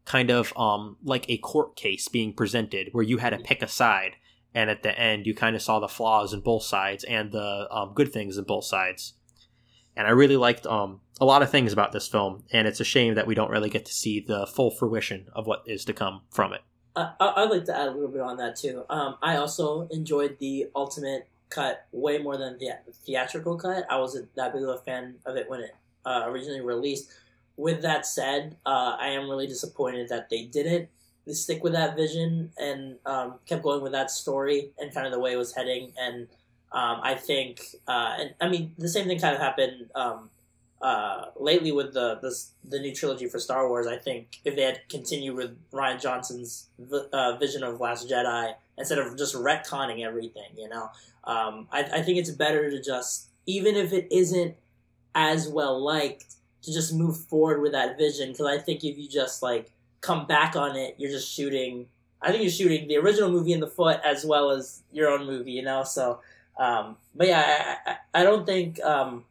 kind 0.04 0.30
of 0.30 0.56
um, 0.56 0.96
like 1.04 1.28
a 1.28 1.38
court 1.38 1.76
case 1.76 2.08
being 2.08 2.32
presented 2.32 2.88
where 2.92 3.04
you 3.04 3.18
had 3.18 3.30
to 3.30 3.38
pick 3.38 3.62
a 3.62 3.68
side 3.68 4.16
and 4.54 4.68
at 4.70 4.82
the 4.82 4.98
end 4.98 5.26
you 5.26 5.34
kind 5.34 5.54
of 5.56 5.62
saw 5.62 5.78
the 5.80 5.88
flaws 5.88 6.32
in 6.32 6.40
both 6.40 6.62
sides 6.62 7.04
and 7.04 7.32
the 7.32 7.66
um, 7.70 7.92
good 7.94 8.12
things 8.12 8.36
in 8.36 8.44
both 8.44 8.64
sides 8.64 9.14
and 9.96 10.06
i 10.06 10.10
really 10.10 10.36
liked 10.36 10.66
um, 10.66 11.00
a 11.20 11.24
lot 11.24 11.42
of 11.42 11.50
things 11.50 11.72
about 11.72 11.92
this 11.92 12.08
film 12.08 12.44
and 12.52 12.66
it's 12.68 12.80
a 12.80 12.84
shame 12.84 13.14
that 13.14 13.26
we 13.26 13.34
don't 13.34 13.50
really 13.50 13.70
get 13.70 13.84
to 13.86 13.92
see 13.92 14.20
the 14.20 14.46
full 14.46 14.70
fruition 14.70 15.26
of 15.34 15.46
what 15.46 15.62
is 15.66 15.84
to 15.84 15.92
come 15.92 16.22
from 16.30 16.52
it 16.52 16.60
I- 16.96 17.12
I'd 17.20 17.50
like 17.50 17.64
to 17.66 17.76
add 17.76 17.88
a 17.88 17.92
little 17.92 18.08
bit 18.08 18.20
on 18.20 18.36
that 18.38 18.56
too. 18.56 18.84
Um, 18.90 19.14
I 19.22 19.36
also 19.36 19.86
enjoyed 19.92 20.38
the 20.40 20.66
ultimate 20.74 21.28
cut 21.48 21.86
way 21.92 22.18
more 22.18 22.36
than 22.36 22.58
the 22.58 22.70
theatrical 23.06 23.56
cut. 23.56 23.86
I 23.88 23.96
wasn't 23.98 24.34
that 24.34 24.52
big 24.52 24.64
of 24.64 24.70
a 24.70 24.78
fan 24.78 25.14
of 25.24 25.36
it 25.36 25.48
when 25.48 25.60
it 25.60 25.70
uh, 26.04 26.24
originally 26.26 26.60
released. 26.60 27.08
With 27.56 27.82
that 27.82 28.06
said, 28.06 28.56
uh, 28.66 28.96
I 28.98 29.08
am 29.10 29.30
really 29.30 29.46
disappointed 29.46 30.08
that 30.08 30.30
they 30.30 30.42
didn't 30.46 30.88
stick 31.34 31.62
with 31.62 31.72
that 31.72 31.96
vision 31.96 32.52
and 32.58 32.96
um, 33.06 33.34
kept 33.46 33.62
going 33.62 33.82
with 33.82 33.92
that 33.92 34.10
story 34.10 34.70
and 34.78 34.92
kind 34.92 35.06
of 35.06 35.12
the 35.12 35.18
way 35.18 35.32
it 35.32 35.36
was 35.36 35.54
heading. 35.54 35.92
And 35.98 36.28
um, 36.72 37.00
I 37.02 37.14
think, 37.14 37.60
uh, 37.88 38.16
and 38.18 38.34
I 38.40 38.48
mean, 38.48 38.74
the 38.78 38.88
same 38.88 39.06
thing 39.06 39.18
kind 39.18 39.34
of 39.34 39.40
happened 39.40 39.90
um, 39.94 40.30
uh, 40.80 41.26
lately 41.36 41.72
with 41.72 41.92
the, 41.92 42.18
the 42.22 42.34
the 42.68 42.78
new 42.78 42.94
trilogy 42.94 43.26
for 43.26 43.38
Star 43.38 43.68
Wars. 43.68 43.86
I 43.86 43.96
think 43.96 44.40
if 44.44 44.56
they 44.56 44.62
had 44.62 44.80
continued 44.88 45.36
with 45.36 45.56
Rian 45.72 46.00
Johnson's 46.00 46.68
vi- 46.78 47.08
uh, 47.12 47.36
vision 47.36 47.62
of 47.62 47.80
Last 47.80 48.08
Jedi 48.08 48.54
instead 48.78 48.98
of 48.98 49.16
just 49.18 49.34
retconning 49.34 50.04
everything, 50.04 50.50
you 50.56 50.68
know, 50.68 50.90
um, 51.24 51.68
I, 51.70 51.82
I 51.82 52.02
think 52.02 52.18
it's 52.18 52.30
better 52.30 52.70
to 52.70 52.80
just 52.80 53.28
even 53.46 53.74
if 53.74 53.92
it 53.92 54.08
isn't 54.10 54.54
as 55.14 55.48
well 55.48 55.78
liked 55.82 56.36
to 56.62 56.72
just 56.72 56.94
move 56.94 57.16
forward 57.16 57.60
with 57.60 57.72
that 57.72 57.98
vision 57.98 58.30
because 58.32 58.46
I 58.46 58.58
think 58.58 58.84
if 58.84 58.96
you 58.96 59.08
just 59.08 59.42
like 59.42 59.72
come 60.00 60.26
back 60.26 60.56
on 60.56 60.76
it, 60.76 60.94
you're 60.98 61.10
just 61.10 61.32
shooting. 61.32 61.86
I 62.22 62.30
think 62.30 62.42
you're 62.42 62.52
shooting 62.52 62.88
the 62.88 62.98
original 62.98 63.30
movie 63.30 63.52
in 63.52 63.60
the 63.60 63.66
foot 63.66 64.00
as 64.04 64.24
well 64.24 64.50
as 64.50 64.82
your 64.92 65.08
own 65.10 65.26
movie, 65.26 65.52
you 65.52 65.62
know. 65.62 65.84
So, 65.84 66.20
um, 66.58 66.96
but 67.14 67.28
yeah, 67.28 67.76
I, 67.86 67.90
I, 67.92 68.20
I 68.20 68.24
don't 68.24 68.44
think. 68.46 68.82
Um, 68.82 69.24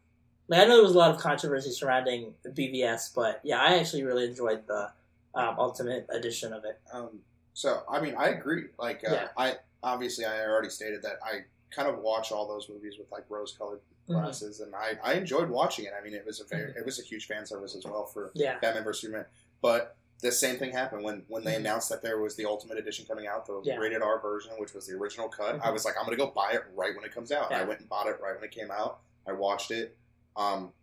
like 0.47 0.61
I 0.61 0.65
know 0.65 0.75
there 0.77 0.83
was 0.83 0.95
a 0.95 0.97
lot 0.97 1.11
of 1.11 1.19
controversy 1.21 1.69
surrounding 1.69 2.33
BVS, 2.43 3.13
but 3.13 3.39
yeah, 3.43 3.59
I 3.61 3.77
actually 3.77 4.03
really 4.03 4.25
enjoyed 4.25 4.65
the 4.65 4.89
um, 5.35 5.55
Ultimate 5.59 6.07
edition 6.09 6.53
of 6.53 6.65
it. 6.65 6.79
Um, 6.91 7.19
so 7.53 7.83
I 7.87 8.01
mean, 8.01 8.15
I 8.17 8.29
agree. 8.29 8.63
Like, 8.79 9.03
uh, 9.07 9.13
Yeah. 9.13 9.27
I 9.37 9.57
obviously 9.83 10.25
I 10.25 10.41
already 10.47 10.69
stated 10.69 11.03
that 11.03 11.19
I 11.23 11.41
kind 11.69 11.87
of 11.87 11.99
watch 11.99 12.31
all 12.31 12.47
those 12.47 12.67
movies 12.67 12.95
with 12.97 13.11
like 13.11 13.25
rose-colored 13.29 13.79
Mhm. 14.09 14.13
glasses, 14.13 14.59
and 14.61 14.73
I, 14.73 14.93
I 15.03 15.13
enjoyed 15.13 15.49
watching 15.51 15.85
it. 15.85 15.93
I 15.95 16.03
mean, 16.03 16.15
it 16.15 16.25
was 16.25 16.39
a 16.41 16.45
very 16.45 16.71
it 16.75 16.83
was 16.83 16.99
a 16.99 17.03
huge 17.03 17.27
fan 17.27 17.45
service 17.45 17.75
as 17.75 17.85
well 17.85 18.07
for 18.07 18.31
Yeah, 18.33 18.57
Batman 18.57 18.83
vs 18.83 19.01
Superman. 19.01 19.25
But 19.61 19.95
the 20.21 20.31
same 20.31 20.57
thing 20.57 20.71
happened 20.73 21.03
when 21.03 21.23
when 21.27 21.43
they 21.43 21.53
Mhm. 21.53 21.57
announced 21.57 21.89
that 21.89 22.01
there 22.01 22.19
was 22.19 22.35
the 22.35 22.45
Ultimate 22.45 22.77
Edition 22.77 23.05
coming 23.05 23.25
out, 23.27 23.45
the 23.45 23.61
Yeah. 23.63 23.77
rated 23.77 24.01
R 24.01 24.19
version, 24.19 24.51
which 24.57 24.73
was 24.73 24.85
the 24.87 24.93
original 24.95 25.29
cut. 25.29 25.55
I 25.55 25.67
Mhm. 25.69 25.73
was 25.73 25.85
like, 25.85 25.95
I'm 25.97 26.03
gonna 26.05 26.17
go 26.17 26.27
buy 26.27 26.51
it 26.51 26.63
right 26.75 26.95
when 26.95 27.05
it 27.05 27.13
comes 27.13 27.31
out. 27.31 27.51
And 27.51 27.61
I 27.61 27.63
went 27.65 27.79
and 27.79 27.87
bought 27.89 28.07
it 28.07 28.19
right 28.21 28.35
when 28.35 28.43
it 28.43 28.51
came 28.51 28.69
out. 28.71 28.99
I 29.25 29.31
watched 29.33 29.71
it, 29.71 29.95
um, 30.35 30.73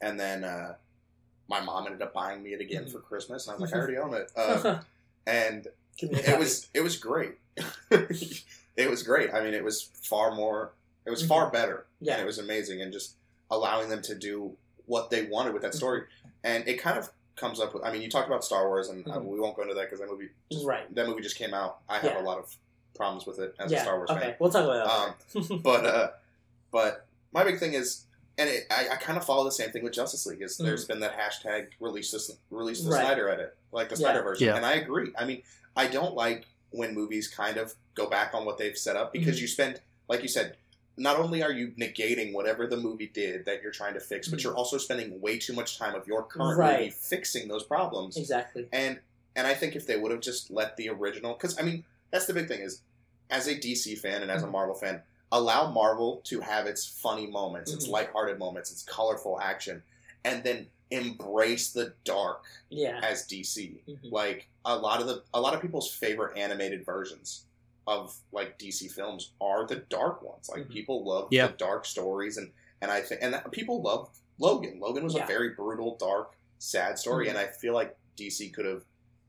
and 0.00 0.18
then 0.18 0.44
uh, 0.44 0.76
my 1.48 1.60
mom 1.60 1.86
ended 1.86 2.00
up 2.02 2.12
buying 2.14 2.42
me 2.42 2.54
it 2.54 2.60
again 2.60 2.84
Mhm. 2.86 2.92
for 2.92 3.00
Christmas, 3.00 3.46
and 3.46 3.52
I 3.56 3.58
was 3.60 3.70
like, 3.70 3.74
I 3.76 3.78
already 3.82 3.96
own 3.98 4.14
it. 4.14 4.30
Uh, 4.36 4.82
and 5.26 5.68
Give 5.98 6.12
me 6.12 6.20
a 6.22 6.30
it 6.34 6.38
was 6.38 6.68
it 6.72 6.80
was 6.80 6.96
great. 6.96 7.36
it 7.90 8.88
was 8.88 9.02
great. 9.02 9.32
I 9.34 9.42
mean, 9.42 9.54
it 9.54 9.64
was 9.64 9.82
far 9.82 10.32
more. 10.34 10.72
It 11.04 11.10
was 11.10 11.26
far 11.26 11.50
better. 11.50 11.86
Mm-hmm. 11.96 12.04
Yeah. 12.06 12.12
and 12.14 12.22
it 12.22 12.26
was 12.26 12.38
amazing, 12.38 12.80
and 12.80 12.92
just 12.92 13.16
allowing 13.50 13.88
them 13.88 14.00
to 14.02 14.14
do 14.14 14.56
what 14.86 15.10
they 15.10 15.24
wanted 15.26 15.52
with 15.52 15.62
that 15.62 15.74
story, 15.74 16.04
and 16.42 16.66
it 16.68 16.74
kind 16.80 16.98
of 16.98 17.10
comes 17.40 17.58
up 17.60 17.72
with. 17.74 17.82
I 17.84 17.90
mean, 17.90 18.02
you 18.02 18.10
talked 18.10 18.28
about 18.28 18.44
Star 18.44 18.68
Wars, 18.68 18.88
and 18.90 19.06
uh, 19.08 19.12
Mhm. 19.14 19.24
we 19.24 19.40
won't 19.40 19.56
go 19.56 19.62
into 19.62 19.74
that 19.74 19.84
because 19.86 19.98
that 20.00 20.08
movie 20.10 20.28
just, 20.52 20.64
right. 20.66 20.94
that 20.94 21.06
movie 21.08 21.22
just 21.22 21.36
came 21.36 21.54
out. 21.54 21.78
I 21.88 21.94
have 21.98 22.04
Yeah. 22.12 22.20
a 22.20 22.24
lot 22.24 22.38
of 22.38 22.54
problems 22.94 23.26
with 23.26 23.38
it 23.38 23.54
as 23.58 23.72
yeah. 23.72 23.78
a 23.78 23.82
Star 23.82 23.96
Wars 23.96 24.10
okay, 24.10 24.20
fan. 24.20 24.36
we'll 24.38 24.50
talk 24.50 24.64
about 24.64 25.16
that. 25.32 25.40
Um, 25.52 25.60
but 25.62 25.84
uh, 25.86 26.10
but 26.70 27.06
my 27.32 27.42
big 27.44 27.58
thing 27.58 27.72
is, 27.74 28.04
and 28.38 28.48
it, 28.48 28.66
I, 28.70 28.90
I 28.92 28.96
kind 28.96 29.16
of 29.18 29.24
follow 29.24 29.44
the 29.44 29.52
same 29.52 29.70
thing 29.70 29.82
with 29.82 29.92
Justice 29.94 30.26
League. 30.26 30.42
Is 30.42 30.58
there's 30.58 30.84
been 30.84 31.00
that 31.00 31.18
hashtag 31.18 31.68
release 31.80 32.10
this 32.12 32.30
release 32.50 32.78
the 32.82 32.84
Mm-hmm. 32.90 32.92
Right. 32.94 33.04
Snyder 33.06 33.28
edit, 33.30 33.56
like 33.72 33.88
the 33.88 33.94
Yeah. 33.96 34.00
Snyder 34.10 34.22
version, 34.22 34.46
Yeah. 34.48 34.56
and 34.56 34.66
I 34.66 34.74
agree. 34.74 35.12
I 35.18 35.24
mean, 35.24 35.42
I 35.76 35.86
don't 35.88 36.14
like 36.14 36.46
when 36.70 36.94
movies 36.94 37.26
kind 37.28 37.56
of 37.56 37.74
go 37.94 38.08
back 38.08 38.32
on 38.34 38.44
what 38.44 38.58
they've 38.58 38.76
set 38.78 38.96
up 38.96 39.12
because 39.12 39.38
Mhm. 39.38 39.42
you 39.42 39.48
spend, 39.48 39.80
like 40.08 40.22
you 40.22 40.28
said. 40.28 40.56
Not 41.00 41.18
only 41.18 41.42
are 41.42 41.50
you 41.50 41.68
negating 41.78 42.34
whatever 42.34 42.66
the 42.66 42.76
movie 42.76 43.06
did 43.06 43.46
that 43.46 43.62
you're 43.62 43.72
trying 43.72 43.94
to 43.94 44.00
fix, 44.00 44.28
but 44.28 44.38
Mhm. 44.38 44.42
you're 44.44 44.54
also 44.54 44.76
spending 44.76 45.18
way 45.18 45.38
too 45.38 45.54
much 45.54 45.78
time 45.78 45.94
of 45.94 46.06
your 46.06 46.22
current 46.24 46.58
Right. 46.58 46.78
movie 46.80 46.90
fixing 46.90 47.48
those 47.48 47.64
problems. 47.64 48.16
exactly. 48.18 48.68
And 48.70 49.00
and 49.36 49.46
I 49.46 49.54
think 49.54 49.76
if 49.76 49.86
they 49.86 49.96
would 49.96 50.10
have 50.10 50.20
just 50.20 50.50
let 50.50 50.76
the 50.76 50.88
original, 50.90 51.32
because 51.34 51.58
I 51.58 51.62
mean 51.62 51.84
that's 52.10 52.26
the 52.26 52.34
big 52.34 52.48
thing 52.48 52.60
is, 52.60 52.82
as 53.30 53.46
a 53.46 53.54
DC 53.54 53.94
fan 53.96 54.20
and 54.22 54.30
as 54.30 54.42
a 54.42 54.46
Mhm. 54.46 54.50
Marvel 54.52 54.74
fan, 54.74 55.02
allow 55.32 55.70
Marvel 55.70 56.20
to 56.24 56.40
have 56.40 56.66
its 56.66 56.84
funny 56.84 57.26
moments, 57.28 57.72
its 57.72 57.86
Mhm. 57.86 57.92
lighthearted 57.92 58.38
moments, 58.38 58.70
its 58.72 58.82
colorful 58.82 59.40
action, 59.40 59.82
and 60.24 60.42
then 60.44 60.68
embrace 60.90 61.70
the 61.70 61.94
dark 62.04 62.44
Yeah. 62.68 63.00
as 63.02 63.24
DC. 63.26 63.80
Mhm. 63.88 64.10
Like 64.12 64.48
a 64.66 64.76
lot 64.76 65.00
of 65.00 65.06
the 65.06 65.22
a 65.32 65.40
lot 65.40 65.54
of 65.54 65.62
people's 65.62 65.90
favorite 65.90 66.36
animated 66.36 66.84
versions 66.84 67.44
of 67.86 68.16
like 68.32 68.58
DC 68.58 68.90
films 68.90 69.32
are 69.40 69.66
the 69.66 69.76
dark 69.76 70.22
ones. 70.22 70.48
Like 70.48 70.64
Mhm. 70.64 70.70
people 70.70 71.04
love 71.04 71.28
Yeah. 71.30 71.48
the 71.48 71.54
dark 71.54 71.84
stories, 71.86 72.36
and 72.36 72.52
and 72.82 72.90
I 72.90 73.02
think 73.02 73.20
and 73.22 73.34
that, 73.34 73.50
people 73.52 73.82
love 73.82 74.08
Logan. 74.38 74.80
Logan 74.80 75.04
was 75.04 75.14
Yeah. 75.14 75.24
a 75.24 75.26
very 75.26 75.50
brutal, 75.50 75.96
dark, 75.96 76.34
sad 76.58 76.98
story, 76.98 77.26
Mhm. 77.26 77.30
and 77.30 77.38
I 77.38 77.46
feel 77.48 77.74
like 77.74 77.96
DC 78.16 78.48
could 78.50 78.64
have 78.64 78.84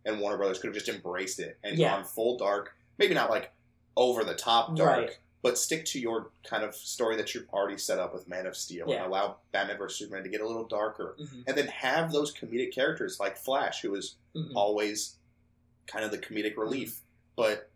and 0.06 0.20
Warner 0.20 0.38
Brothers 0.38 0.58
could 0.60 0.68
have 0.70 0.76
just 0.76 0.90
embraced 0.90 1.40
it 1.40 1.58
and 1.64 1.78
Yeah. 1.78 1.96
gone 1.96 2.04
full 2.06 2.38
dark. 2.38 2.76
Maybe 2.98 3.14
not 3.14 3.30
like 3.30 3.52
over 3.98 4.24
the 4.24 4.34
top 4.36 4.76
dark, 4.76 4.98
Right. 4.98 5.20
but 5.44 5.58
stick 5.58 5.86
to 5.86 6.00
your 6.00 6.32
kind 6.44 6.64
of 6.64 6.74
story 6.76 7.16
that 7.18 7.34
you've 7.36 7.50
already 7.50 7.78
set 7.78 8.00
up 8.00 8.14
with 8.14 8.28
Man 8.28 8.46
of 8.48 8.56
Steel 8.58 8.88
Yeah. 8.90 8.98
and 8.98 9.06
allow 9.08 9.38
Batman 9.52 9.78
vs 9.78 9.98
Superman 10.00 10.24
to 10.24 10.30
get 10.30 10.42
a 10.42 10.48
little 10.48 10.64
darker, 10.66 11.16
Mhm. 11.20 11.44
and 11.48 11.58
then 11.58 11.68
have 11.68 12.12
those 12.12 12.34
comedic 12.34 12.74
characters 12.74 13.20
like 13.20 13.38
Flash, 13.38 13.82
who 13.82 13.94
is 13.96 14.16
Mhm. 14.36 14.54
always 14.56 15.18
kind 15.88 16.06
of 16.06 16.12
the 16.12 16.18
comedic 16.18 16.56
relief, 16.58 17.02
but 17.36 17.70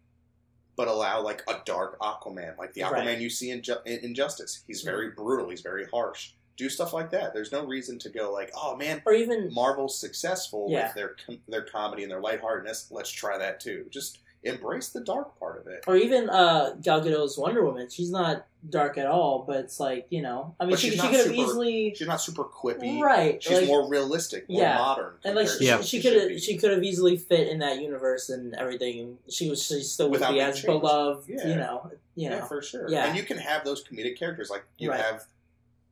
but 0.76 0.88
allow 0.88 1.22
like 1.22 1.42
a 1.48 1.56
dark 1.66 2.00
Aquaman, 2.00 2.58
like 2.58 2.74
the 2.74 2.82
Aquaman 2.82 2.92
Right. 2.92 3.08
Mm-hmm. 3.08 3.22
you 3.22 3.30
see 3.30 3.52
in, 3.52 3.62
Ju- 3.62 3.78
in 3.86 4.00
Injustice. 4.00 4.64
He's 4.68 4.82
very 4.82 5.12
brutal. 5.12 5.50
He's 5.50 5.62
very 5.62 5.86
harsh. 5.86 6.32
Do 6.58 6.70
stuff 6.70 6.94
like 6.94 7.12
that. 7.12 7.34
There's 7.34 7.52
no 7.52 7.66
reason 7.66 8.00
to 8.00 8.10
go 8.10 8.32
like, 8.32 8.52
oh 8.56 8.76
man, 8.78 9.02
Or 9.06 9.14
even 9.14 9.54
Marvel's 9.54 10.00
successful 10.00 10.68
Yeah. 10.70 10.88
with 10.88 10.96
their 10.96 11.16
com- 11.26 11.42
their 11.48 11.64
comedy 11.64 12.04
and 12.04 12.12
their 12.12 12.22
lightheartedness. 12.22 12.88
Let's 12.92 13.10
try 13.12 13.38
that 13.38 13.60
too. 13.60 13.86
Just 13.90 14.20
embrace 14.46 14.90
the 14.90 15.02
dark 15.02 15.38
part 15.40 15.60
of 15.60 15.68
it. 15.68 15.84
or 15.88 15.96
even 15.96 16.30
uh, 16.30 16.76
Gal 16.82 17.02
Gadot's 17.02 17.38
Wonder 17.38 17.66
Woman. 17.66 17.90
She's 17.90 18.12
not 18.12 18.46
dark 18.70 18.98
at 18.98 19.06
all, 19.08 19.44
but 19.48 19.58
it's 19.58 19.80
like 19.80 20.08
you 20.10 20.22
know. 20.22 20.56
I 20.60 20.64
mean, 20.66 20.72
But 20.72 20.80
she, 20.80 20.92
she 20.92 20.98
could 21.00 21.12
have 21.26 21.32
easily 21.34 21.94
She's 21.96 22.08
not 22.08 22.22
super 22.22 22.44
quippy. 22.46 23.00
right. 23.02 23.42
She's 23.44 23.60
like, 23.60 23.68
more 23.68 23.88
realistic, 23.90 24.48
more 24.50 24.62
Yeah. 24.62 24.78
modern. 24.78 25.14
and 25.24 25.36
like 25.36 25.48
she, 25.48 25.66
Yeah. 25.66 25.78
what 25.78 25.86
she 25.86 26.02
could 26.02 26.14
have 26.32 26.40
she 26.40 26.58
could 26.58 26.72
have 26.72 26.84
easily 26.84 27.18
fit 27.18 27.48
in 27.48 27.60
that 27.60 27.82
universe 27.82 28.30
and 28.30 28.54
everything. 28.56 29.18
She 29.30 29.50
was 29.50 29.64
she 29.64 29.82
still 29.82 30.10
would 30.12 30.22
be 30.22 30.28
being 30.28 30.40
as 30.42 30.56
changed. 30.56 30.68
beloved. 30.68 31.28
Yeah. 31.30 31.48
You 31.48 31.56
know. 31.56 31.92
You 32.16 32.30
know. 32.30 32.36
Yeah, 32.38 32.46
for 32.46 32.62
sure. 32.62 32.90
Yeah. 32.90 33.06
And 33.08 33.18
you 33.18 33.24
can 33.24 33.38
have 33.38 33.66
those 33.66 33.84
comedic 33.84 34.18
characters. 34.18 34.50
Like 34.50 34.64
you 34.78 34.92
Right. 34.92 35.00
have 35.02 35.26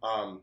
um 0.01 0.41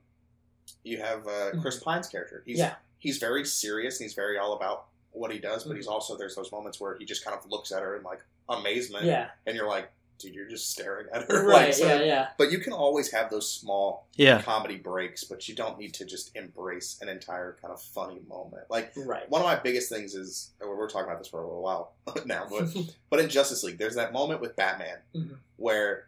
you 0.85 0.99
have 0.99 1.27
uh, 1.27 1.51
Chris 1.61 1.79
Pine's 1.79 2.07
character. 2.09 2.43
He's 2.47 2.59
Yeah. 2.59 2.75
he's 2.99 3.19
very 3.19 3.45
serious 3.45 3.99
and 3.99 4.05
he's 4.05 4.15
very 4.15 4.39
all 4.39 4.53
about 4.55 4.87
what 5.13 5.33
he 5.33 5.39
does, 5.39 5.65
but 5.65 5.77
he's 5.77 5.87
also 5.87 6.17
there's 6.17 6.35
those 6.37 6.53
moments 6.53 6.81
where 6.81 6.97
he 6.99 7.05
just 7.05 7.25
kind 7.25 7.37
of 7.37 7.49
looks 7.51 7.73
at 7.73 7.83
her 7.83 7.97
in 7.97 8.03
like 8.03 8.21
amazement 8.49 9.05
Yeah. 9.07 9.29
and 9.47 9.57
you're 9.57 9.69
like, 9.69 9.91
dude, 10.19 10.35
you're 10.35 10.49
just 10.49 10.71
staring 10.71 11.07
at 11.13 11.23
her. 11.31 11.47
Right. 11.47 11.65
Like, 11.67 11.75
so- 11.75 11.87
yeah. 11.87 12.03
Yeah. 12.03 12.29
But 12.37 12.53
you 12.53 12.59
can 12.59 12.73
always 12.75 13.11
have 13.13 13.31
those 13.31 13.51
small 13.51 14.07
Yeah. 14.17 14.43
comedy 14.43 14.77
breaks, 14.77 15.25
but 15.25 15.49
you 15.49 15.55
don't 15.55 15.79
need 15.79 15.95
to 15.95 16.05
just 16.05 16.37
embrace 16.37 16.99
an 17.01 17.09
entire 17.09 17.57
kind 17.63 17.73
of 17.73 17.81
funny 17.81 18.21
moment. 18.29 18.65
Like 18.71 18.93
Right. 18.97 19.29
one 19.31 19.41
of 19.41 19.47
my 19.47 19.57
biggest 19.57 19.89
things 19.89 20.15
is 20.15 20.51
we 20.61 20.67
we're 20.69 20.89
talking 20.89 21.09
about 21.09 21.19
this 21.19 21.29
for 21.29 21.41
a 21.41 21.47
little 21.47 21.63
while 21.63 21.95
now, 22.27 22.47
but 22.51 22.69
but 23.11 23.19
in 23.21 23.29
Justice 23.31 23.63
League, 23.65 23.79
there's 23.79 23.95
that 23.97 24.13
moment 24.13 24.41
with 24.43 24.55
Batman 24.57 24.99
Mhm. 25.15 25.37
where 25.57 26.07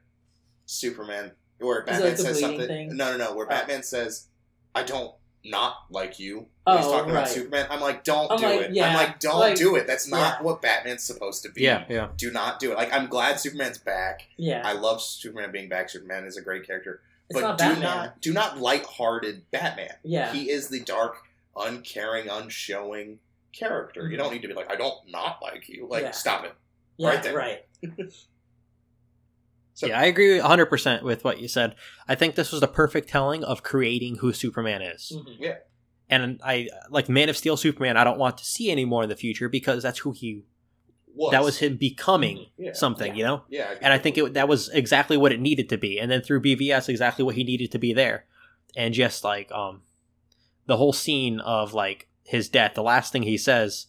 Superman, 0.66 1.32
where 1.58 1.82
Batman 1.84 2.08
like 2.10 2.18
says 2.18 2.40
something. 2.40 2.66
thing? 2.66 2.96
No, 2.96 3.16
no, 3.16 3.18
no. 3.30 3.34
Where 3.34 3.46
Oh. 3.46 3.48
Batman 3.48 3.82
says, 3.82 4.28
"I 4.74 4.82
don't 4.82 5.14
not 5.44 5.76
like 5.90 6.18
you." 6.18 6.46
Oh, 6.66 6.74
When 6.74 6.82
he's 6.82 6.92
talking 6.92 7.12
right. 7.12 7.20
about 7.22 7.28
Superman. 7.28 7.66
I'm 7.70 7.80
like, 7.80 8.04
don't 8.04 8.30
I'm 8.30 8.38
do 8.38 8.46
like, 8.46 8.60
it. 8.70 8.82
I'm 8.82 8.94
like, 8.94 9.18
don't 9.20 9.38
like- 9.40 9.56
do 9.56 9.74
it. 9.76 9.86
That's 9.86 10.06
not 10.08 10.38
yeah. 10.38 10.42
what 10.42 10.62
Batman's 10.62 11.02
supposed 11.02 11.42
to 11.42 11.50
be. 11.50 11.62
Yeah. 11.62 11.84
Yeah. 11.88 12.08
Do 12.16 12.30
not 12.30 12.60
do 12.60 12.70
it. 12.72 12.76
Like, 12.76 12.92
I'm 12.92 13.08
glad 13.08 13.40
Superman's 13.40 13.78
back. 13.78 14.28
Yeah. 14.36 14.62
I 14.64 14.72
love 14.74 15.02
Superman 15.02 15.50
being 15.52 15.68
back. 15.68 15.90
Superman 15.90 16.24
is 16.24 16.36
a 16.36 16.42
great 16.42 16.66
character. 16.66 17.00
it's 17.28 17.40
but 17.40 17.46
not 17.46 17.58
do 17.58 17.64
Batman. 17.64 17.82
not 17.82 18.20
do 18.20 18.32
not 18.32 18.58
lighthearted 18.58 19.50
Batman. 19.50 19.94
yeah. 20.04 20.32
He 20.32 20.50
is 20.50 20.68
the 20.68 20.80
dark, 20.80 21.16
uncaring, 21.56 22.26
unshowing 22.28 23.18
character. 23.52 24.08
You 24.08 24.16
Mhm. 24.16 24.20
don't 24.20 24.32
need 24.34 24.42
to 24.42 24.48
be 24.48 24.54
like, 24.54 24.70
I 24.70 24.76
don't 24.76 24.98
not 25.10 25.40
like 25.42 25.68
you. 25.68 25.86
Like, 25.88 26.02
Yeah. 26.04 26.10
stop 26.12 26.44
it. 26.44 26.52
yeah. 26.98 27.08
right 27.08 27.22
there. 27.22 27.34
Right. 27.36 27.64
So- 29.82 29.88
yeah, 29.88 30.00
I 30.00 30.04
agree 30.06 30.38
100% 30.38 31.02
with 31.02 31.24
what 31.24 31.40
you 31.40 31.48
said. 31.48 31.74
I 32.08 32.14
think 32.14 32.34
this 32.34 32.50
was 32.52 32.60
the 32.60 32.68
perfect 32.68 33.08
telling 33.08 33.44
of 33.44 33.62
creating 33.62 34.16
who 34.16 34.32
Superman 34.32 34.82
is. 34.82 35.12
Mhm. 35.14 35.56
And 36.08 36.40
I 36.44 36.68
like 36.90 37.08
Man 37.08 37.28
of 37.28 37.36
Steel 37.36 37.56
Superman, 37.56 37.96
I 37.96 38.04
don't 38.04 38.18
want 38.18 38.38
to 38.38 38.44
see 38.44 38.70
anymore 38.70 39.02
in 39.02 39.08
the 39.08 39.16
future 39.16 39.48
because 39.48 39.82
that's 39.82 40.00
who 40.00 40.12
he 40.12 40.42
was. 41.14 41.32
that 41.32 41.42
was 41.44 41.58
him 41.58 41.76
becoming 41.76 42.46
Yeah. 42.58 42.72
something, 42.72 43.12
Yeah. 43.12 43.18
you 43.18 43.24
know? 43.24 43.42
Yeah. 43.50 43.74
And 43.82 43.92
I 43.92 43.98
think 43.98 44.16
it, 44.18 44.32
that 44.34 44.48
was 44.48 44.68
exactly 44.70 45.16
what 45.16 45.30
it 45.32 45.40
needed 45.40 45.68
to 45.70 45.76
be. 45.78 45.98
And 46.00 46.10
then 46.10 46.22
through 46.22 46.40
BVS, 46.40 46.88
exactly 46.88 47.22
what 47.24 47.34
he 47.34 47.44
needed 47.44 47.70
to 47.72 47.78
be 47.78 47.92
there. 47.92 48.24
And 48.76 48.94
just 48.94 49.22
like 49.24 49.50
um, 49.52 49.82
the 50.66 50.76
whole 50.78 50.92
scene 50.94 51.38
of 51.40 51.74
like 51.74 52.08
his 52.24 52.48
death, 52.48 52.72
the 52.74 52.82
last 52.82 53.12
thing 53.12 53.24
he 53.24 53.36
says 53.36 53.88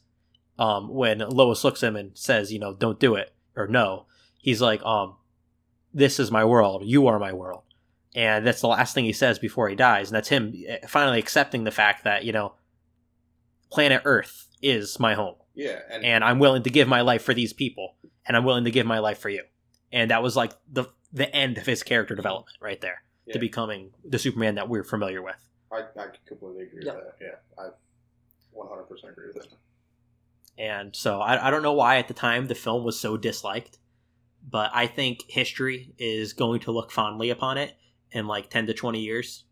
um, 0.60 0.90
when 0.90 1.20
Lois 1.20 1.64
looks 1.64 1.82
at 1.84 1.88
him 1.88 1.96
and 1.96 2.12
says, 2.18 2.52
you 2.52 2.60
know, 2.60 2.74
don't 2.74 3.00
do 3.00 3.16
it 3.16 3.34
or 3.56 3.68
no, 3.68 4.06
he's 4.40 4.62
like, 4.62 4.84
um, 4.84 5.16
this 5.94 6.20
is 6.20 6.32
my 6.32 6.44
world. 6.46 6.84
You 6.86 7.08
are 7.08 7.20
my 7.20 7.34
world. 7.34 7.64
And 8.16 8.46
that's 8.46 8.62
the 8.62 8.68
last 8.68 8.94
thing 8.94 9.06
he 9.06 9.14
says 9.14 9.40
before 9.40 9.70
he 9.70 9.76
dies. 9.76 10.10
And 10.10 10.16
that's 10.16 10.30
him 10.30 10.54
eh, 10.68 10.86
finally 10.88 11.20
accepting 11.20 11.64
the 11.64 11.72
fact 11.72 12.04
that, 12.04 12.24
you 12.26 12.32
know, 12.32 12.54
planet 13.72 14.02
Earth 14.06 14.48
is 14.62 15.00
my 15.00 15.14
home 15.16 15.36
yeah. 15.56 15.80
And, 15.92 16.04
and 16.04 16.24
I'm 16.24 16.40
willing 16.40 16.64
to 16.64 16.70
give 16.70 16.88
my 16.88 17.02
life 17.02 17.22
for 17.24 17.34
these 17.34 17.54
people, 17.54 17.96
and 18.26 18.36
I'm 18.36 18.44
willing 18.44 18.64
to 18.66 18.72
give 18.72 18.86
my 18.88 19.00
life 19.00 19.20
for 19.20 19.30
you. 19.30 19.44
And 19.92 20.10
that 20.10 20.24
was 20.24 20.36
like 20.36 20.54
the 20.72 20.86
the 21.12 21.34
end 21.36 21.60
of 21.60 21.66
his 21.68 21.84
character 21.84 22.16
development 22.16 22.58
right 22.60 22.82
there 22.82 23.04
Yeah. 23.28 23.34
to 23.34 23.40
becoming 23.40 23.92
the 24.04 24.18
Superman 24.18 24.56
that 24.56 24.68
we're 24.68 24.84
familiar 24.84 25.22
with. 25.22 25.36
I, 25.72 25.82
I 25.96 26.08
completely 26.26 26.64
agree 26.64 26.82
Yep. 26.86 26.96
with 26.96 27.04
that. 27.06 27.16
Yeah. 27.22 27.64
I 27.64 27.68
100% 28.58 29.12
agree 29.12 29.28
with 29.28 29.46
it. 29.46 29.54
And 30.58 30.96
so 30.96 31.20
I, 31.20 31.48
I 31.48 31.52
don't 31.52 31.62
know 31.62 31.74
why 31.74 31.98
at 31.98 32.08
the 32.08 32.14
time 32.16 32.48
the 32.48 32.56
film 32.56 32.84
was 32.84 33.00
so 33.00 33.16
disliked, 33.16 33.78
but 34.54 34.70
I 34.72 34.86
think 34.86 35.24
history 35.28 35.96
is 35.98 36.34
going 36.34 36.60
to 36.62 36.72
look 36.72 36.92
fondly 36.92 37.32
upon 37.32 37.58
it 37.58 37.74
in 38.12 38.28
like 38.28 38.52
10 38.52 38.68
to 38.68 38.74
20 38.76 39.00
years. 39.00 39.46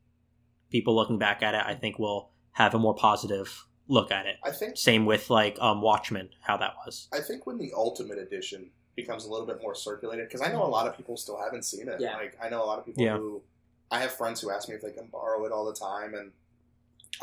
People 0.70 0.96
looking 0.96 1.18
back 1.18 1.42
at 1.42 1.56
it, 1.56 1.64
I 1.66 1.74
think 1.74 1.98
will 1.98 2.30
have 2.52 2.76
a 2.76 2.80
more 2.80 2.94
positive 2.94 3.66
look 3.88 4.12
at 4.12 4.28
it. 4.28 4.36
I 4.44 4.52
think 4.52 4.78
Same 4.78 5.08
with 5.08 5.32
like 5.32 5.58
um, 5.60 5.82
Watchmen, 5.82 6.30
how 6.42 6.56
that 6.58 6.76
was. 6.86 7.08
I 7.12 7.20
think 7.20 7.48
when 7.48 7.58
the 7.58 7.72
Ultimate 7.76 8.20
Edition 8.20 8.70
becomes 8.96 9.26
a 9.26 9.32
little 9.32 9.48
bit 9.48 9.60
more 9.60 9.74
circulated, 9.74 10.28
because 10.28 10.42
I 10.48 10.52
know 10.52 10.64
a 10.64 10.70
lot 10.70 10.86
of 10.88 10.96
people 10.96 11.18
still 11.18 11.40
haven't 11.42 11.66
seen 11.66 11.88
it. 11.88 12.00
Yeah. 12.00 12.14
Like 12.18 12.38
I 12.40 12.50
know 12.50 12.64
a 12.64 12.68
lot 12.68 12.78
of 12.78 12.86
people 12.86 13.04
Yeah. 13.04 13.18
who 13.18 13.42
I 13.90 14.02
have 14.02 14.12
friends 14.12 14.40
who 14.40 14.52
ask 14.52 14.70
me 14.70 14.76
if 14.76 14.84
they 14.84 14.92
can 14.92 15.08
borrow 15.08 15.44
it 15.46 15.52
all 15.52 15.66
the 15.66 15.74
time, 15.74 16.14
and 16.14 16.32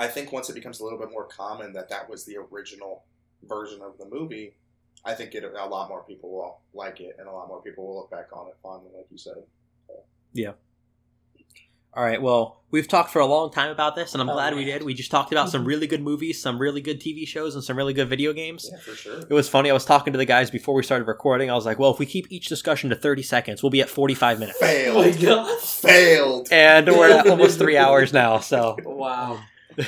I 0.01 0.09
think 0.09 0.33
once 0.33 0.51
it 0.51 0.55
becomes 0.55 0.81
a 0.81 0.85
little 0.85 0.99
bit 0.99 1.13
more 1.13 1.27
common 1.27 1.75
that 1.75 1.89
that 1.91 2.11
was 2.11 2.25
the 2.25 2.39
original 2.39 3.05
version 3.45 3.83
of 3.83 3.99
the 3.99 4.05
movie, 4.07 4.57
I 5.05 5.15
think 5.15 5.35
it, 5.35 5.45
a 5.45 5.67
lot 5.67 5.89
more 5.89 6.03
people 6.05 6.31
will 6.31 6.61
like 6.75 7.01
it, 7.01 7.17
and 7.19 7.29
a 7.29 7.33
lot 7.33 7.49
more 7.49 7.63
people 7.63 7.87
will 7.87 7.97
look 7.97 8.11
back 8.11 8.29
on 8.33 8.49
it 8.49 8.57
fondly, 8.63 8.91
like 8.97 9.07
you 9.11 9.19
said. 9.19 9.35
Yeah. 10.33 10.53
All 11.95 12.05
right. 12.05 12.21
Well, 12.21 12.61
we've 12.71 12.87
talked 12.87 13.11
for 13.11 13.19
a 13.21 13.27
long 13.27 13.51
time 13.51 13.71
about 13.71 13.97
this, 13.97 14.13
and 14.13 14.21
I'm 14.21 14.29
Oh, 14.29 14.35
glad 14.35 14.55
we 14.55 14.65
did. 14.65 14.83
We 14.83 14.93
just 14.95 15.11
talked 15.11 15.33
about 15.33 15.49
some 15.49 15.63
mm-hmm. 15.63 15.69
really 15.69 15.87
good 15.87 16.03
movies, 16.03 16.41
some 16.41 16.59
really 16.59 16.81
good 16.83 17.01
TV 17.01 17.27
shows, 17.27 17.55
and 17.55 17.65
some 17.65 17.77
really 17.77 17.95
good 17.95 18.09
video 18.09 18.33
games. 18.33 18.69
Yeah, 18.71 18.79
for 18.79 18.95
sure. 18.95 19.21
It 19.21 19.31
was 19.31 19.49
funny. 19.49 19.71
I 19.71 19.73
was 19.73 19.87
talking 19.87 20.13
to 20.13 20.19
the 20.19 20.27
guys 20.27 20.51
before 20.51 20.75
we 20.75 20.83
started 20.83 21.07
recording. 21.09 21.51
I 21.51 21.55
was 21.55 21.65
like, 21.65 21.79
"Well, 21.79 21.91
if 21.91 21.99
we 21.99 22.07
keep 22.07 22.31
each 22.31 22.47
discussion 22.49 22.91
to 22.91 22.97
30 22.97 23.23
seconds, 23.23 23.63
we'll 23.63 23.71
be 23.71 23.81
at 23.81 23.89
45 23.89 24.39
minutes." 24.39 24.59
Oh 24.61 24.95
my 24.95 25.11
Failed. 25.13 25.23
god. 25.23 25.61
Failed. 25.61 26.49
And 26.53 26.89
we're 26.89 27.11
at 27.11 27.27
almost 27.31 27.59
three 27.59 27.79
hours 27.79 28.13
now. 28.13 28.39
So, 28.41 28.77
Wow. 28.85 29.41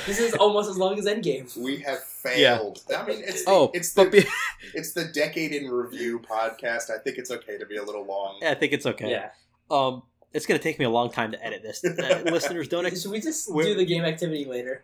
This 0.07 0.19
is 0.19 0.33
almost 0.35 0.69
as 0.69 0.77
long 0.77 0.97
as 0.97 1.05
Endgame. 1.05 1.55
We 1.61 1.77
have 1.81 2.01
failed. 2.03 2.81
I 2.97 3.05
mean, 3.05 3.21
it's 3.23 3.43
the, 3.45 3.51
Oh, 3.51 3.71
it's 3.73 3.93
the 3.93 4.05
be- 4.05 4.25
it's 4.73 4.93
the 4.93 5.05
decade 5.05 5.51
in 5.51 5.69
review 5.69 6.19
podcast. 6.19 6.89
I 6.89 6.97
think 7.03 7.17
it's 7.17 7.29
okay 7.31 7.57
to 7.57 7.65
be 7.65 7.77
a 7.77 7.83
little 7.83 8.05
long. 8.05 8.39
I 8.45 8.53
think 8.55 8.73
it's 8.73 8.85
okay. 8.85 9.11
Yeah. 9.11 9.29
Um, 9.69 10.03
it's 10.33 10.45
gonna 10.45 10.59
take 10.59 10.79
me 10.79 10.85
a 10.85 10.89
long 10.89 11.11
time 11.11 11.31
to 11.33 11.45
edit 11.45 11.61
this. 11.61 11.83
Uh, 11.83 12.21
listeners, 12.31 12.67
don't. 12.69 12.85
Ex- 12.85 13.01
Should 13.01 13.11
we 13.11 13.19
just 13.21 13.51
Wait. 13.53 13.65
do 13.65 13.75
the 13.75 13.85
game 13.85 14.03
activity 14.05 14.45
later? 14.45 14.83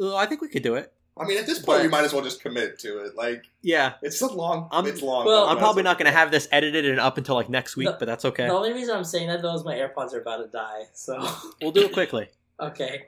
Uh, 0.00 0.16
I 0.16 0.26
think 0.26 0.40
we 0.40 0.48
could 0.48 0.62
do 0.64 0.74
it. 0.74 0.92
I 1.16 1.24
mean, 1.26 1.38
at 1.38 1.46
this 1.46 1.58
point, 1.60 1.78
But- 1.78 1.82
we 1.82 1.88
might 1.88 2.02
as 2.04 2.12
well 2.12 2.24
just 2.24 2.40
commit 2.42 2.80
to 2.80 3.04
it. 3.04 3.14
Like, 3.14 3.44
Yeah, 3.62 3.92
it's 4.02 4.20
a 4.20 4.26
long. 4.26 4.68
I'm- 4.72 4.84
it's 4.86 5.00
long. 5.00 5.26
well, 5.26 5.44
I'm 5.46 5.58
probably 5.58 5.84
well 5.84 5.92
not 5.92 5.98
gonna 5.98 6.10
have 6.10 6.32
this 6.32 6.48
edited 6.50 6.86
and 6.86 6.98
up 6.98 7.18
until 7.18 7.36
like 7.36 7.48
next 7.48 7.76
week, 7.76 7.86
No. 7.86 7.96
but 8.00 8.06
that's 8.06 8.24
okay. 8.24 8.48
The 8.48 8.52
only 8.52 8.72
reason 8.72 8.96
I'm 8.96 9.04
saying 9.04 9.28
that 9.28 9.40
though 9.42 9.54
is 9.54 9.64
my 9.64 9.76
AirPods 9.76 10.12
are 10.12 10.20
about 10.20 10.38
to 10.38 10.48
die. 10.48 10.86
So 10.92 11.24
We'll 11.62 11.70
do 11.70 11.82
it 11.82 11.92
quickly. 11.92 12.30
okay. 12.58 13.06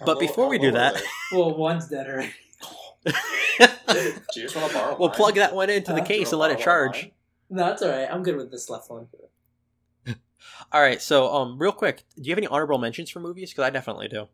How 0.00 0.06
but 0.06 0.14
low- 0.16 0.20
before 0.20 0.44
how 0.44 0.50
we 0.50 0.58
do 0.58 0.70
that- 0.72 1.00
Well, 1.32 1.56
one's 1.56 1.88
dead 1.88 2.06
already. 2.06 2.32
do 3.04 3.12
you 4.36 4.42
just 4.42 4.54
want 4.56 4.70
to 4.70 4.78
borrow? 4.78 4.96
we'll 4.98 5.08
mine? 5.08 5.16
plug 5.16 5.34
that 5.36 5.54
one 5.54 5.70
into 5.70 5.92
the 5.92 6.00
Uh, 6.00 6.04
Do 6.04 6.08
case 6.08 6.30
and 6.32 6.40
let 6.40 6.50
it 6.52 6.64
borrow 6.64 6.82
one 6.82 6.88
of 6.88 6.94
charge. 6.94 7.02
mine? 7.02 7.12
No, 7.50 7.66
that's 7.66 7.82
all 7.82 7.88
right. 7.90 8.08
I'm 8.10 8.22
good 8.22 8.36
with 8.36 8.50
this 8.50 8.70
left 8.70 8.88
one. 8.90 9.08
All 10.72 10.80
right, 10.80 11.02
so 11.02 11.32
um, 11.34 11.58
real 11.58 11.72
quick, 11.72 12.04
do 12.16 12.22
you 12.22 12.30
have 12.30 12.38
any 12.38 12.46
honorable 12.46 12.78
mentions 12.78 13.10
for 13.10 13.20
movies? 13.20 13.50
Because 13.50 13.64
I 13.64 13.70
definitely 13.70 14.08
do. 14.08 14.28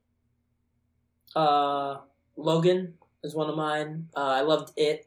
Uh, 1.34 1.96
Logan 2.36 2.94
is 3.24 3.34
one 3.34 3.48
of 3.50 3.56
mine. 3.56 4.08
Uh, 4.16 4.20
I 4.20 4.40
loved 4.42 4.72
it. 4.76 5.04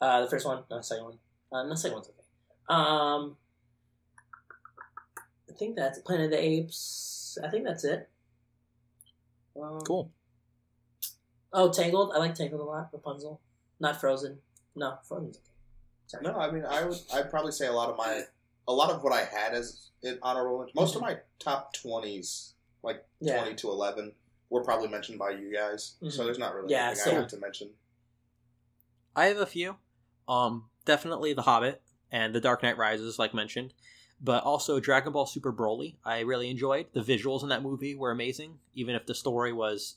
Uh, 0.00 0.20
the 0.22 0.30
first 0.30 0.46
one, 0.46 0.62
no, 0.70 0.76
the 0.76 0.82
second 0.82 1.04
one. 1.04 1.18
Uh, 1.50 1.62
no, 1.64 1.70
the 1.70 1.76
second 1.76 1.94
one's 1.94 2.08
okay. 2.08 2.22
Um, 2.68 3.36
I 5.50 5.52
think 5.58 5.74
that's 5.76 5.98
Planet 6.00 6.26
of 6.26 6.30
the 6.32 6.40
Apes. 6.42 7.36
I 7.42 7.48
think 7.48 7.64
that's 7.64 7.82
it. 7.84 8.08
Um, 9.60 9.80
Cool. 9.80 10.10
Oh, 11.52 11.70
Tangled. 11.72 12.12
I 12.14 12.18
like 12.18 12.34
Tangled 12.34 12.60
a 12.60 12.64
lot. 12.64 12.90
Rapunzel. 12.92 13.40
Not 13.80 14.00
Frozen. 14.00 14.38
No, 14.74 14.98
Frozen's 15.06 15.36
okay. 15.36 15.46
Sorry. 16.06 16.24
No, 16.24 16.34
I 16.36 16.50
mean, 16.50 16.64
I 16.64 16.84
would. 16.84 16.98
I'd 17.12 17.30
probably 17.30 17.52
say 17.52 17.66
a 17.66 17.72
lot 17.72 17.88
of 17.90 17.96
my, 17.96 18.22
a 18.66 18.72
lot 18.72 18.90
of 18.90 19.02
what 19.02 19.12
I 19.12 19.24
had 19.24 19.54
as 19.54 19.90
an 20.02 20.18
honorable. 20.22 20.58
mention- 20.58 20.74
Most 20.74 20.96
of 20.96 21.02
my 21.02 21.18
top 21.38 21.72
twenties, 21.72 22.54
like 22.82 23.04
Yeah. 23.20 23.38
twenty 23.40 23.54
to 23.56 23.68
eleven, 23.70 24.14
were 24.50 24.64
probably 24.64 24.88
mentioned 24.88 25.18
by 25.18 25.30
you 25.30 25.52
guys. 25.52 25.94
So 26.00 26.06
Mhm. 26.22 26.24
there's 26.24 26.38
not 26.38 26.54
really 26.54 26.70
Yeah, 26.72 26.86
anything 26.88 27.04
so- 27.04 27.10
I 27.12 27.14
have 27.14 27.28
to 27.28 27.36
mention. 27.38 27.70
I 29.16 29.26
have 29.26 29.38
a 29.38 29.46
few. 29.46 29.76
Um, 30.28 30.70
definitely 30.84 31.32
The 31.34 31.42
Hobbit 31.42 31.82
and 32.10 32.34
The 32.34 32.40
Dark 32.40 32.62
Knight 32.62 32.76
Rises, 32.76 33.18
like 33.18 33.32
mentioned, 33.32 33.74
but 34.20 34.42
also 34.44 34.80
Dragon 34.80 35.12
Ball 35.12 35.26
Super 35.26 35.52
Broly. 35.52 35.96
I 36.04 36.20
really 36.20 36.50
enjoyed 36.50 36.86
the 36.92 37.00
visuals 37.00 37.42
in 37.42 37.48
that 37.50 37.62
movie 37.62 37.94
were 37.94 38.10
amazing, 38.10 38.58
even 38.74 38.94
if 38.94 39.06
the 39.06 39.14
story 39.14 39.52
was 39.52 39.96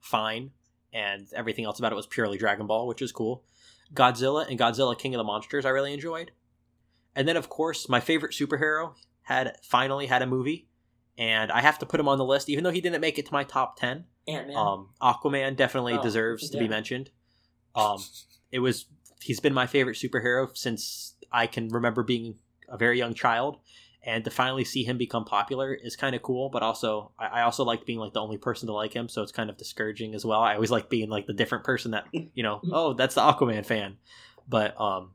fine 0.00 0.50
and 0.92 1.28
everything 1.34 1.64
else 1.64 1.78
about 1.78 1.92
it 1.92 1.96
was 1.96 2.06
purely 2.06 2.38
Dragon 2.38 2.66
Ball, 2.66 2.86
which 2.86 3.02
is 3.02 3.12
cool. 3.12 3.44
Godzilla 3.94 4.48
and 4.48 4.58
Godzilla 4.58 4.98
King 4.98 5.14
of 5.14 5.18
the 5.18 5.24
Monsters, 5.24 5.64
I 5.64 5.70
really 5.70 5.92
enjoyed. 5.92 6.30
And 7.14 7.26
then, 7.26 7.36
of 7.36 7.48
course, 7.48 7.88
my 7.88 8.00
favorite 8.00 8.32
superhero 8.32 8.94
had 9.22 9.56
finally 9.62 10.06
had 10.06 10.22
a 10.22 10.26
movie, 10.26 10.68
and 11.18 11.50
I 11.50 11.60
have 11.60 11.78
to 11.80 11.86
put 11.86 11.98
him 12.00 12.08
on 12.08 12.18
the 12.18 12.24
list, 12.24 12.48
even 12.48 12.64
though 12.64 12.70
he 12.70 12.80
didn't 12.80 13.00
make 13.00 13.18
it 13.18 13.26
to 13.26 13.32
my 13.32 13.44
top 13.44 13.78
ten. 13.78 14.04
Ant 14.28 14.48
Man. 14.48 14.56
Um, 14.56 14.90
Aquaman 15.02 15.56
definitely 15.56 15.94
Oh, 15.94 16.02
deserves 16.02 16.50
to 16.50 16.58
be 16.58 16.68
mentioned. 16.68 17.10
Um, 17.74 17.98
it 18.52 18.60
was 18.60 18.86
he's 19.20 19.40
been 19.40 19.54
my 19.54 19.66
favorite 19.66 19.96
superhero 19.96 20.56
since 20.56 21.14
I 21.32 21.46
can 21.46 21.68
remember 21.68 22.02
being 22.02 22.36
a 22.70 22.78
very 22.78 22.98
young 22.98 23.14
child, 23.14 23.58
and 24.02 24.24
to 24.24 24.30
finally 24.30 24.64
see 24.64 24.84
him 24.84 24.96
become 24.96 25.24
popular 25.24 25.74
is 25.74 25.96
kind 25.96 26.14
of 26.16 26.22
cool. 26.22 26.48
But 26.48 26.62
also, 26.62 27.12
I, 27.18 27.26
I 27.26 27.42
also 27.42 27.64
like 27.64 27.84
being 27.84 27.98
like 27.98 28.12
the 28.14 28.22
only 28.22 28.38
person 28.38 28.66
to 28.68 28.72
like 28.72 28.92
him, 28.94 29.08
so 29.08 29.22
it's 29.22 29.32
kind 29.32 29.50
of 29.50 29.56
discouraging 29.56 30.14
as 30.14 30.24
well. 30.24 30.40
I 30.40 30.54
always 30.54 30.70
like 30.70 30.88
being 30.88 31.10
like 31.10 31.26
the 31.26 31.34
different 31.34 31.64
person 31.64 31.90
that 31.90 32.06
you 32.12 32.42
know. 32.42 32.60
oh, 32.72 32.94
that's 32.94 33.14
the 33.14 33.20
Aquaman 33.20 33.66
fan, 33.66 33.96
but 34.48 34.80
um, 34.80 35.10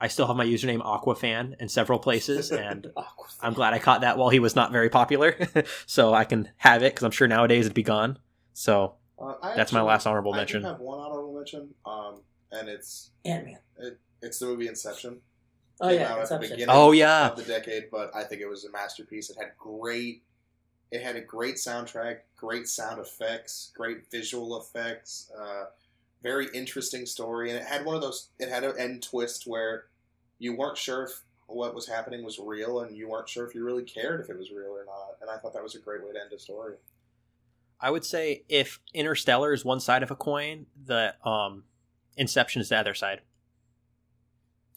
I 0.00 0.08
still 0.08 0.26
have 0.26 0.36
my 0.36 0.44
username 0.44 0.82
Aquafan 0.82 1.54
in 1.60 1.68
several 1.68 1.98
places, 1.98 2.50
and 2.50 2.88
I'm 3.40 3.54
glad 3.54 3.72
I 3.72 3.78
caught 3.78 4.02
that 4.02 4.18
while 4.18 4.28
he 4.28 4.40
was 4.40 4.54
not 4.56 4.72
very 4.72 4.90
popular, 4.90 5.36
so 5.86 6.12
I 6.12 6.24
can 6.24 6.48
have 6.58 6.82
it 6.82 6.94
because 6.94 7.04
I'm 7.04 7.10
sure 7.12 7.28
nowadays 7.28 7.66
it'd 7.66 7.74
be 7.74 7.82
gone. 7.82 8.18
So 8.52 8.96
Uh, 9.18 9.34
I 9.42 9.54
That's 9.56 9.72
my 9.72 9.80
last 9.80 10.06
honorable 10.06 10.32
mention. 10.34 10.64
I 10.64 10.68
have 10.70 10.80
one 10.80 10.98
honorable 10.98 11.34
mention, 11.34 11.74
um, 11.86 12.20
and 12.52 12.68
it's 12.68 13.10
Ant 13.24 13.46
Man. 13.46 13.58
it, 13.78 13.98
it's 14.20 14.38
the 14.38 14.46
movie 14.46 14.68
Inception. 14.68 15.20
Oh 15.80 15.88
Came 15.88 16.00
yeah, 16.00 16.12
out 16.12 16.20
at 16.20 16.28
the 16.28 16.38
beginning 16.38 16.66
Oh, 16.70 16.92
yeah. 16.92 17.28
of 17.28 17.36
the 17.36 17.42
decade, 17.42 17.90
but 17.90 18.10
I 18.14 18.24
think 18.24 18.40
it 18.40 18.48
was 18.48 18.64
a 18.64 18.70
masterpiece. 18.70 19.28
It 19.28 19.36
had 19.38 19.52
great, 19.58 20.22
it 20.90 21.02
had 21.02 21.16
a 21.16 21.20
great 21.20 21.56
soundtrack, 21.56 22.20
great 22.36 22.66
sound 22.66 22.98
effects, 22.98 23.72
great 23.76 24.10
visual 24.10 24.58
effects, 24.58 25.30
uh, 25.38 25.66
very 26.22 26.48
interesting 26.54 27.04
story, 27.04 27.50
and 27.50 27.58
it 27.58 27.66
had 27.66 27.84
one 27.84 27.94
of 27.94 28.00
those. 28.00 28.28
It 28.38 28.48
had 28.48 28.64
an 28.64 28.72
end 28.78 29.02
twist 29.02 29.46
where 29.46 29.84
you 30.38 30.56
weren't 30.56 30.78
sure 30.78 31.04
if 31.04 31.20
what 31.46 31.74
was 31.74 31.86
happening 31.86 32.24
was 32.24 32.38
real, 32.38 32.80
and 32.80 32.96
you 32.96 33.08
weren't 33.08 33.28
sure 33.28 33.46
if 33.46 33.54
you 33.54 33.62
really 33.64 33.84
cared 33.84 34.20
if 34.20 34.30
it 34.30 34.38
was 34.38 34.50
real 34.50 34.70
or 34.70 34.84
not. 34.86 35.16
And 35.20 35.28
I 35.30 35.36
thought 35.36 35.52
that 35.52 35.62
was 35.62 35.74
a 35.74 35.78
great 35.78 36.02
way 36.02 36.12
to 36.12 36.20
end 36.20 36.32
a 36.32 36.38
story. 36.38 36.76
I 37.78 37.90
would 37.90 38.04
say 38.04 38.44
if 38.48 38.80
Interstellar 38.94 39.52
is 39.52 39.62
one 39.64 39.80
side 39.80 40.02
of 40.02 40.10
a 40.10 40.16
coin, 40.16 40.66
the 40.82 41.14
um, 41.28 41.64
Inception 42.16 42.62
is 42.62 42.70
the 42.70 42.78
other 42.78 42.94
side. 42.94 43.20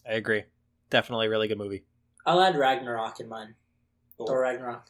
I 0.07 0.13
agree. 0.13 0.43
Definitely 0.89 1.27
a 1.27 1.29
really 1.29 1.47
good 1.47 1.57
movie. 1.57 1.83
I'll 2.25 2.41
add 2.41 2.55
Ragnarok 2.57 3.19
in 3.19 3.29
mine. 3.29 3.55
Cool. 4.17 4.27
Thor 4.27 4.41
Ragnarok. 4.41 4.85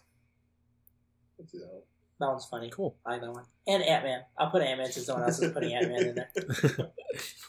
That. 1.38 1.84
That 2.20 2.28
one's 2.28 2.46
funny. 2.46 2.70
Cool. 2.70 2.98
I 3.06 3.12
like 3.14 3.22
that 3.22 3.32
one. 3.32 3.46
And 3.68 3.84
Ant 3.84 4.04
Man. 4.04 4.22
I'll 4.38 4.50
put 4.50 4.62
Ant 4.62 4.78
Man 4.80 4.92
since 4.92 5.06
someone 5.06 5.26
else 5.26 5.42
is 5.42 5.52
putting 5.54 5.74
Ant 5.74 5.88
Man 5.90 6.06
in 6.08 6.16
there. 6.16 6.30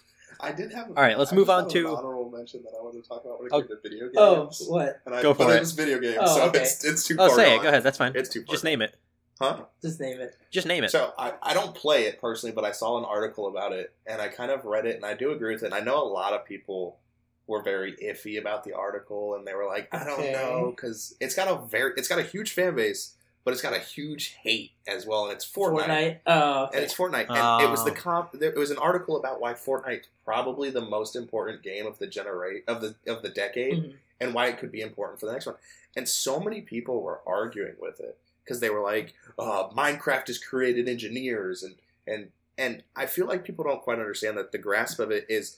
I 0.43 0.53
did 0.53 0.73
have. 0.73 0.89
All 0.89 0.95
right, 0.95 1.19
let's 1.19 1.33
I 1.33 1.37
move 1.37 1.51
on 1.51 1.69
to- 1.69 1.89
honorable 1.97 2.31
mention 2.31 2.63
that 2.63 2.73
I 2.79 2.83
wanted 2.83 3.03
to 3.03 3.09
talk 3.09 3.25
about 3.25 3.39
when 3.41 3.47
it 3.49 3.53
Oh. 3.53 3.61
came 3.61 3.69
to 3.69 3.77
video 3.83 4.09
oh, 4.17 4.45
games. 4.45 4.63
Oh, 4.67 4.73
what? 4.73 5.01
And 5.05 5.15
I, 5.15 5.23
Go 5.23 5.35
for 5.35 5.51
it 5.53 5.57
it. 5.57 5.61
was 5.61 5.73
video 5.73 5.99
games, 5.99 6.19
Oh, 6.21 6.37
so 6.37 6.43
okay. 6.49 6.61
it's 6.63 6.85
it's 6.85 7.05
too 7.07 7.17
Oh, 7.19 7.29
far. 7.29 7.37
say 7.37 7.57
it. 7.57 7.63
Go 7.63 7.69
ahead. 7.69 7.83
That's 7.83 7.99
fine. 7.99 8.13
It's 8.15 8.29
too 8.29 8.45
far. 8.45 8.55
Just 8.55 8.65
name 8.65 8.81
it. 8.81 8.95
Huh? 9.41 9.65
Just 9.83 10.01
name 10.01 10.21
it. 10.21 10.37
Just 10.51 10.67
name 10.67 10.85
it. 10.85 10.91
So 10.91 11.13
I, 11.19 11.33
I 11.43 11.55
don't 11.55 11.75
play 11.75 12.05
it 12.05 12.21
personally, 12.21 12.55
but 12.55 12.65
I 12.65 12.73
saw 12.73 12.99
an 12.99 13.05
article 13.05 13.49
about 13.49 13.73
it, 13.73 13.93
and 14.07 14.21
I 14.21 14.29
kind 14.29 14.51
of 14.51 14.65
read 14.67 14.87
it, 14.87 14.97
and 14.97 15.05
I 15.05 15.15
do 15.15 15.33
agree 15.33 15.55
with 15.55 15.63
it. 15.63 15.67
And 15.67 15.75
I 15.75 15.81
know 15.81 16.03
a 16.03 16.05
lot 16.09 16.33
of 16.35 16.45
people 16.45 16.99
were 17.47 17.63
very 17.63 17.95
iffy 17.97 18.39
about 18.39 18.65
the 18.65 18.73
article, 18.73 19.35
and 19.35 19.47
they 19.47 19.55
were 19.55 19.67
like, 19.67 19.93
I 19.95 20.05
don't 20.05 20.21
Okay. 20.21 20.33
know, 20.33 20.73
because 20.75 21.17
it's 21.21 21.35
got 21.35 21.49
a 21.49 21.67
very, 21.67 21.93
it's 21.97 22.09
got 22.09 22.19
a 22.19 22.23
huge 22.23 22.53
fan 22.53 22.77
base, 22.77 23.15
but 23.45 23.53
it's 23.53 23.63
got 23.63 23.75
a 23.75 23.79
huge 23.81 24.37
hate 24.43 24.73
as 24.87 25.07
well, 25.07 25.25
and 25.25 25.33
it's 25.33 25.45
Fortnite. 25.51 25.87
Fortnite. 25.89 26.21
Oh, 26.27 26.69
And 26.73 26.85
it's 26.85 26.95
Fortnite, 26.95 27.27
and 27.29 27.63
it 27.65 27.71
was 27.71 27.85
the 27.85 27.91
Oh. 27.91 27.95
comp. 27.95 28.33
There, 28.33 28.51
it 28.51 28.57
was 28.57 28.71
an 28.71 28.79
article 28.79 29.17
about 29.17 29.41
why 29.41 29.55
Fortnite 29.55 30.05
probably 30.25 30.71
the 30.71 30.81
most 30.81 31.17
important 31.17 31.63
game 31.63 31.87
of 31.87 31.99
the 31.99 32.07
generate 32.07 32.65
of 32.69 32.81
the 32.81 32.95
of 33.07 33.23
the 33.23 33.29
decade, 33.31 33.75
Mhm. 33.75 33.97
and 34.21 34.35
why 34.35 34.47
it 34.49 34.59
could 34.59 34.71
be 34.71 34.81
important 34.83 35.19
for 35.19 35.27
the 35.27 35.33
next 35.33 35.47
one. 35.47 35.57
And 35.97 36.09
so 36.09 36.39
many 36.39 36.61
people 36.61 37.03
were 37.03 37.21
arguing 37.27 37.75
with 37.81 37.99
it 37.99 38.17
because 38.45 38.61
they 38.61 38.71
were 38.71 38.81
like, 38.83 39.15
uh, 39.39 39.69
"Minecraft 39.71 40.29
has 40.29 40.39
created 40.39 40.89
engineers," 40.89 41.63
and 41.65 41.75
and 42.07 42.31
and 42.59 42.85
I 42.95 43.07
feel 43.07 43.27
like 43.27 43.43
people 43.43 43.65
don't 43.65 43.83
quite 43.83 43.99
understand 43.99 44.37
that 44.37 44.53
the 44.53 44.59
grasp 44.59 45.01
of 45.01 45.11
it 45.11 45.25
is 45.29 45.57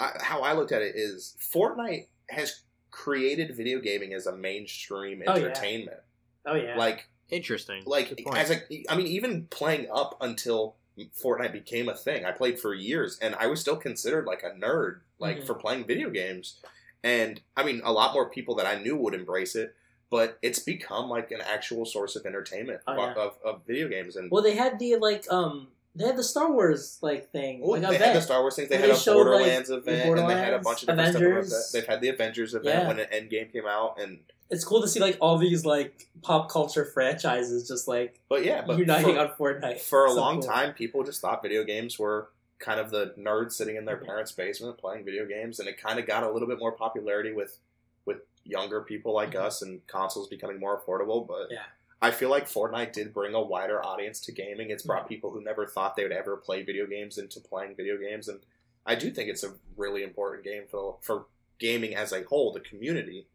I, 0.00 0.12
how 0.20 0.40
I 0.42 0.52
looked 0.52 0.72
at 0.72 0.82
it 0.82 0.94
is 0.96 1.36
Fortnite 1.40 2.06
has 2.30 2.62
created 2.90 3.56
video 3.56 3.80
gaming 3.80 4.12
as 4.14 4.26
a 4.26 4.36
mainstream 4.36 5.22
Oh, 5.26 5.34
yeah. 5.36 5.44
entertainment. 5.44 5.98
Oh 6.46 6.54
yeah. 6.54 6.76
Like 6.76 7.08
Interesting. 7.30 7.82
like 7.86 8.08
Good 8.10 8.24
point. 8.24 8.38
as 8.38 8.50
a 8.50 8.60
I 8.90 8.96
mean 8.96 9.06
even 9.08 9.46
playing 9.50 9.88
up 9.92 10.16
until 10.20 10.76
Fortnite 11.22 11.52
became 11.52 11.88
a 11.88 11.94
thing. 11.94 12.24
I 12.24 12.32
played 12.32 12.58
for 12.58 12.74
years 12.74 13.18
and 13.20 13.34
I 13.36 13.46
was 13.46 13.60
still 13.60 13.76
considered 13.76 14.24
like 14.26 14.42
a 14.42 14.50
nerd 14.50 15.00
like 15.18 15.38
Mhm. 15.40 15.46
for 15.46 15.54
playing 15.54 15.84
video 15.86 16.10
games. 16.10 16.60
And 17.04 17.40
I 17.56 17.64
mean 17.64 17.80
a 17.84 17.92
lot 17.92 18.14
more 18.14 18.30
people 18.30 18.54
that 18.56 18.66
I 18.66 18.80
knew 18.82 18.96
would 18.96 19.14
embrace 19.14 19.54
it, 19.54 19.74
but 20.10 20.38
it's 20.42 20.58
become 20.58 21.08
like 21.08 21.30
an 21.30 21.40
actual 21.42 21.84
source 21.84 22.16
of 22.16 22.24
entertainment 22.26 22.80
Oh, 22.86 22.96
yeah. 22.96 23.12
of, 23.14 23.38
of 23.44 23.62
video 23.66 23.88
games 23.88 24.16
and 24.16 24.30
well, 24.30 24.42
they 24.42 24.56
had 24.56 24.78
the 24.78 24.96
like 24.96 25.30
um 25.30 25.68
they 25.98 26.06
had 26.06 26.16
the 26.16 26.22
Star 26.24 26.50
Wars 26.52 26.98
like 27.02 27.30
thing 27.30 27.60
well, 27.60 27.72
like 27.72 27.80
they 27.82 27.96
event. 27.96 28.04
had 28.04 28.16
the 28.16 28.20
Star 28.22 28.40
Wars 28.40 28.56
things. 28.56 28.68
They 28.68 28.76
And 28.76 28.84
had 28.84 28.90
they 28.92 28.96
a 28.96 29.00
showed, 29.00 29.16
like, 29.16 29.24
Borderlands 29.26 29.68
the 29.68 29.76
event, 29.78 30.18
and 30.18 30.30
they 30.30 30.34
had 30.34 30.54
a 30.54 30.58
bunch 30.60 30.82
of 30.82 30.88
different 30.88 31.16
Avengers. 31.16 31.48
stuff. 31.54 31.72
They've 31.72 31.86
had 31.88 32.00
the 32.00 32.08
Avengers 32.10 32.54
event 32.54 32.82
Yeah. 32.82 32.88
when 32.88 32.98
an 33.00 33.06
Endgame 33.12 33.52
came 33.52 33.66
out, 33.66 34.00
and 34.00 34.20
It's 34.50 34.64
cool 34.64 34.80
to 34.80 34.88
see 34.88 35.00
like 35.00 35.18
all 35.20 35.36
these 35.38 35.66
like 35.66 36.08
pop 36.22 36.50
culture 36.50 36.84
franchises 36.84 37.68
just 37.68 37.86
like 37.88 38.20
but 38.28 38.44
yeah, 38.44 38.62
but 38.66 38.78
uniting 38.78 39.16
for, 39.16 39.20
on 39.20 39.60
Fortnite 39.60 39.80
for 39.80 40.06
a 40.06 40.10
So 40.10 40.16
long 40.16 40.40
cool. 40.40 40.48
time, 40.50 40.72
people 40.72 41.02
just 41.04 41.20
thought 41.20 41.42
video 41.42 41.64
games 41.64 41.98
were 41.98 42.30
kind 42.58 42.80
of 42.80 42.90
the 42.90 43.14
nerds 43.18 43.52
sitting 43.52 43.76
in 43.76 43.84
their 43.84 43.98
Mhm. 43.98 44.06
parents' 44.06 44.32
basement 44.32 44.78
playing 44.78 45.04
video 45.04 45.26
games, 45.26 45.60
and 45.60 45.68
it 45.68 45.78
kind 45.80 45.98
of 45.98 46.06
got 46.06 46.22
a 46.24 46.30
little 46.30 46.48
bit 46.48 46.58
more 46.58 46.72
popularity 46.72 47.32
with 47.32 47.58
with 48.06 48.18
younger 48.44 48.80
people 48.80 49.12
like 49.12 49.32
Mhm. 49.32 49.40
us 49.42 49.60
and 49.60 49.86
consoles 49.86 50.28
becoming 50.28 50.58
more 50.58 50.80
affordable. 50.80 51.26
But 51.26 51.48
Yeah. 51.50 51.64
I 52.00 52.10
feel 52.12 52.30
like 52.30 52.48
Fortnite 52.48 52.92
did 52.92 53.12
bring 53.12 53.34
a 53.34 53.40
wider 53.42 53.84
audience 53.84 54.20
to 54.20 54.32
gaming. 54.32 54.70
It's 54.70 54.82
Mm-hmm. 54.82 54.88
brought 54.88 55.08
people 55.08 55.30
who 55.30 55.42
never 55.42 55.66
thought 55.66 55.96
they 55.96 56.02
would 56.04 56.12
ever 56.12 56.36
play 56.36 56.62
video 56.62 56.86
games 56.86 57.18
into 57.18 57.40
playing 57.40 57.74
video 57.76 57.96
games, 57.96 58.28
and 58.28 58.40
I 58.86 58.94
do 58.94 59.10
think 59.10 59.28
it's 59.28 59.44
a 59.44 59.54
really 59.76 60.02
important 60.02 60.44
game 60.44 60.64
for 60.70 60.96
for 61.02 61.26
gaming 61.58 61.94
as 61.96 62.12
a 62.12 62.22
whole, 62.24 62.52
the 62.52 62.60
community. 62.60 63.26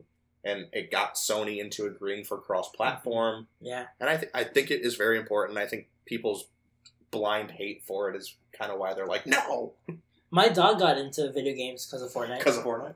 And 0.45 0.67
it 0.74 0.92
got 0.92 1.16
Sony 1.16 1.59
into 1.59 1.85
agreeing 1.85 2.25
for 2.25 2.38
cross 2.38 2.69
platform 2.69 3.48
Yeah. 3.61 3.85
and 4.01 4.09
I, 4.09 4.17
th- 4.17 4.32
I 4.33 4.43
think 4.43 4.72
it 4.72 4.82
is 4.82 4.95
very 4.95 5.17
important. 5.17 5.58
I 5.58 5.66
think 5.67 5.88
people's 6.06 6.48
blind 7.11 7.51
hate 7.51 7.83
for 7.85 8.09
it 8.09 8.16
is 8.17 8.35
kind 8.51 8.69
of 8.69 8.77
why 8.77 8.93
they're 8.93 9.06
like, 9.08 9.25
no, 9.25 9.72
My 10.32 10.50
dog 10.50 10.80
got 10.80 10.98
into 10.98 11.32
video 11.32 11.53
games 11.56 11.85
because 11.85 12.01
of 12.01 12.11
Fortnite. 12.11 12.40
because 12.40 12.58
of 12.58 12.66
Fortnite. 12.66 12.95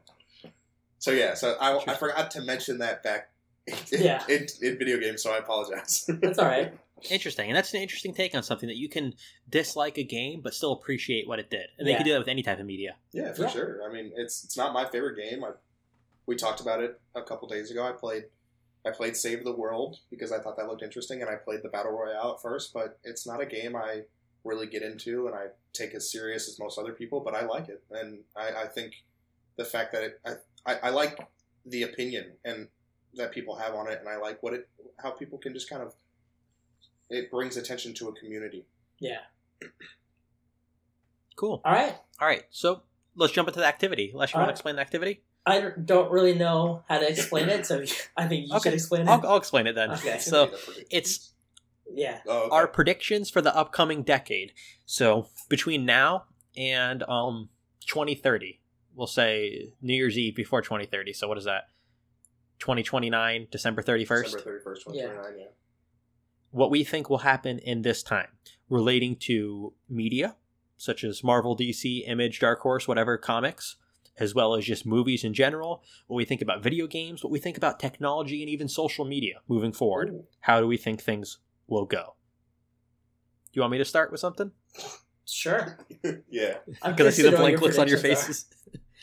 So 0.99 1.11
yeah, 1.11 1.35
so 1.35 1.55
I, 1.61 1.77
I 1.91 1.95
forgot 1.95 2.31
to 2.31 2.41
mention 2.41 2.79
that 2.79 3.01
back 3.03 3.29
in, 3.67 3.75
Yeah. 3.91 4.23
in, 4.29 4.47
in 4.61 4.77
video 4.77 4.97
games, 4.99 5.21
so 5.23 5.31
I 5.31 5.37
apologize. 5.37 6.05
That's 6.07 6.39
all 6.39 6.45
right. 6.47 6.73
Interesting, 7.11 7.47
and 7.49 7.55
that's 7.55 7.71
an 7.75 7.81
interesting 7.81 8.11
take 8.11 8.33
on 8.33 8.41
something 8.41 8.65
that 8.67 8.75
you 8.77 8.89
can 8.89 9.13
dislike 9.47 9.99
a 9.99 10.03
game 10.03 10.41
but 10.41 10.55
still 10.55 10.71
appreciate 10.71 11.27
what 11.27 11.37
it 11.37 11.47
did, 11.51 11.67
and 11.77 11.87
they 11.87 11.93
can 11.93 12.03
do 12.03 12.11
that 12.13 12.17
with 12.17 12.27
any 12.27 12.41
type 12.41 12.59
of 12.59 12.65
media. 12.65 12.95
Yeah, 13.13 13.33
for 13.33 13.43
Yeah. 13.43 13.49
sure. 13.49 13.87
I 13.87 13.93
mean, 13.93 14.11
it's 14.15 14.43
it's 14.43 14.57
not 14.57 14.73
my 14.73 14.83
favorite 14.89 15.15
game. 15.15 15.43
I 15.43 15.51
we 16.25 16.35
talked 16.35 16.59
about 16.59 16.81
it 16.81 16.99
a 17.13 17.21
couple 17.21 17.47
days 17.47 17.69
ago. 17.69 17.83
I 17.87 17.91
played 17.91 18.23
I 18.83 18.89
played 18.89 19.15
Save 19.15 19.43
the 19.43 19.53
World 19.53 19.97
because 20.09 20.31
I 20.31 20.39
thought 20.39 20.57
that 20.57 20.67
looked 20.67 20.81
interesting, 20.81 21.21
and 21.21 21.29
I 21.29 21.35
played 21.35 21.59
the 21.61 21.69
Battle 21.69 21.91
Royale 21.91 22.33
at 22.33 22.41
first. 22.41 22.73
But 22.73 22.97
it's 23.03 23.27
not 23.27 23.41
a 23.41 23.45
game 23.45 23.75
I 23.75 24.01
really 24.43 24.65
get 24.65 24.81
into, 24.81 25.27
and 25.27 25.35
I 25.35 25.49
take 25.73 25.93
as 25.93 26.11
serious 26.11 26.47
as 26.49 26.57
most 26.57 26.79
other 26.79 26.93
people. 26.93 27.19
But 27.19 27.35
I 27.35 27.45
like 27.45 27.69
it, 27.69 27.83
and 27.91 28.21
I, 28.35 28.63
I 28.63 28.65
think 28.65 28.95
the 29.55 29.65
fact 29.65 29.93
that 29.93 30.01
it 30.01 30.19
I, 30.25 30.31
I, 30.65 30.75
I 30.85 30.89
like 30.89 31.19
the 31.63 31.83
opinion 31.83 32.31
and 32.43 32.69
that 33.17 33.31
people 33.31 33.55
have 33.55 33.73
on 33.75 33.89
it, 33.91 33.99
and 33.99 34.07
I 34.09 34.17
like 34.17 34.41
what 34.43 34.53
it 34.53 34.69
how 35.01 35.11
people 35.11 35.37
can 35.37 35.53
just 35.53 35.69
kind 35.69 35.81
of 35.81 35.93
it 37.09 37.29
brings 37.31 37.57
attention 37.57 37.93
to 37.95 38.09
a 38.09 38.13
community. 38.13 38.65
Yeah. 38.99 39.19
Cool. 41.35 41.61
All 41.63 41.71
right. 41.71 41.95
All 42.19 42.27
right, 42.27 42.43
so 42.49 42.81
let's 43.15 43.31
jump 43.31 43.47
into 43.47 43.59
the 43.59 43.65
activity. 43.67 44.11
Lesz, 44.13 44.31
you 44.33 44.37
All 44.37 44.41
want 44.41 44.49
to 44.49 44.53
explain 44.53 44.75
the 44.75 44.81
activity? 44.81 45.21
I 45.45 45.71
don't 45.85 46.11
really 46.11 46.33
know 46.33 46.83
how 46.89 46.97
to 46.99 47.07
explain 47.07 47.47
it, 47.49 47.65
so 47.65 47.83
I 48.17 48.27
think 48.27 48.47
you 48.49 48.55
Okay. 48.55 48.69
should 48.69 48.73
explain 48.73 49.01
it. 49.03 49.07
I'll, 49.09 49.25
I'll 49.25 49.37
explain 49.37 49.67
it 49.67 49.75
then. 49.75 49.91
Okay. 49.91 50.17
So 50.17 50.49
it's 50.89 51.33
Yeah. 51.93 52.19
oh, 52.27 52.39
okay. 52.45 52.55
our 52.55 52.67
predictions 52.67 53.29
for 53.29 53.41
the 53.41 53.55
upcoming 53.55 54.01
decade. 54.01 54.53
So 54.87 55.27
between 55.47 55.85
now 55.85 56.25
and 56.57 57.03
um 57.03 57.49
2030, 57.85 58.59
we'll 58.95 59.05
say 59.05 59.73
New 59.79 59.93
Year's 59.93 60.17
Eve 60.17 60.35
before 60.35 60.63
2030. 60.63 61.13
So 61.13 61.27
what 61.27 61.37
is 61.37 61.45
that? 61.45 61.69
2029, 62.59 63.47
December 63.51 63.81
31st. 63.81 64.23
December 64.23 64.39
thirty 64.43 64.63
first, 64.63 64.83
twenty 64.83 65.01
twenty 65.01 65.15
nine. 65.15 65.33
Yeah. 65.37 65.45
What 66.51 66.71
we 66.71 66.83
think 66.83 67.09
will 67.09 67.19
happen 67.19 67.59
in 67.59 67.81
this 67.81 68.01
time 68.01 68.29
relating 68.69 69.15
to 69.15 69.73
media, 69.89 70.35
such 70.77 71.03
as 71.03 71.23
Marvel, 71.23 71.55
DC, 71.55 72.07
Image, 72.07 72.39
Dark 72.39 72.59
Horse, 72.61 72.87
whatever 72.87 73.17
comics, 73.17 73.75
as 74.19 74.33
well 74.33 74.55
as 74.55 74.65
just 74.65 74.85
movies 74.85 75.23
in 75.23 75.33
general. 75.33 75.83
What 76.07 76.15
we 76.15 76.25
think 76.25 76.41
about 76.41 76.63
video 76.63 76.87
games, 76.87 77.23
what 77.23 77.31
we 77.31 77.39
think 77.39 77.57
about 77.57 77.79
technology, 77.79 78.41
and 78.41 78.49
even 78.49 78.67
social 78.67 79.05
media 79.05 79.35
moving 79.47 79.71
forward. 79.71 80.09
Ooh. 80.09 80.25
How 80.41 80.59
do 80.59 80.67
we 80.67 80.77
think 80.77 81.01
things 81.01 81.39
will 81.67 81.85
go? 81.85 82.15
Do 83.45 83.51
you 83.53 83.61
want 83.61 83.71
me 83.71 83.77
to 83.77 83.85
start 83.85 84.11
with 84.11 84.19
something? 84.19 84.51
Sure. 85.25 85.77
yeah. 86.29 86.57
I'm 86.81 86.93
because 86.93 87.07
I 87.07 87.09
see 87.09 87.21
the 87.21 87.27
interested 87.27 87.27
in 87.27 87.33
what 87.33 87.39
blank 87.39 87.61
looks 87.61 87.77
on 87.77 87.87
your 87.87 87.97
faces. 87.97 88.45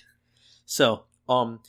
so, 0.64 1.04
um, 1.28 1.60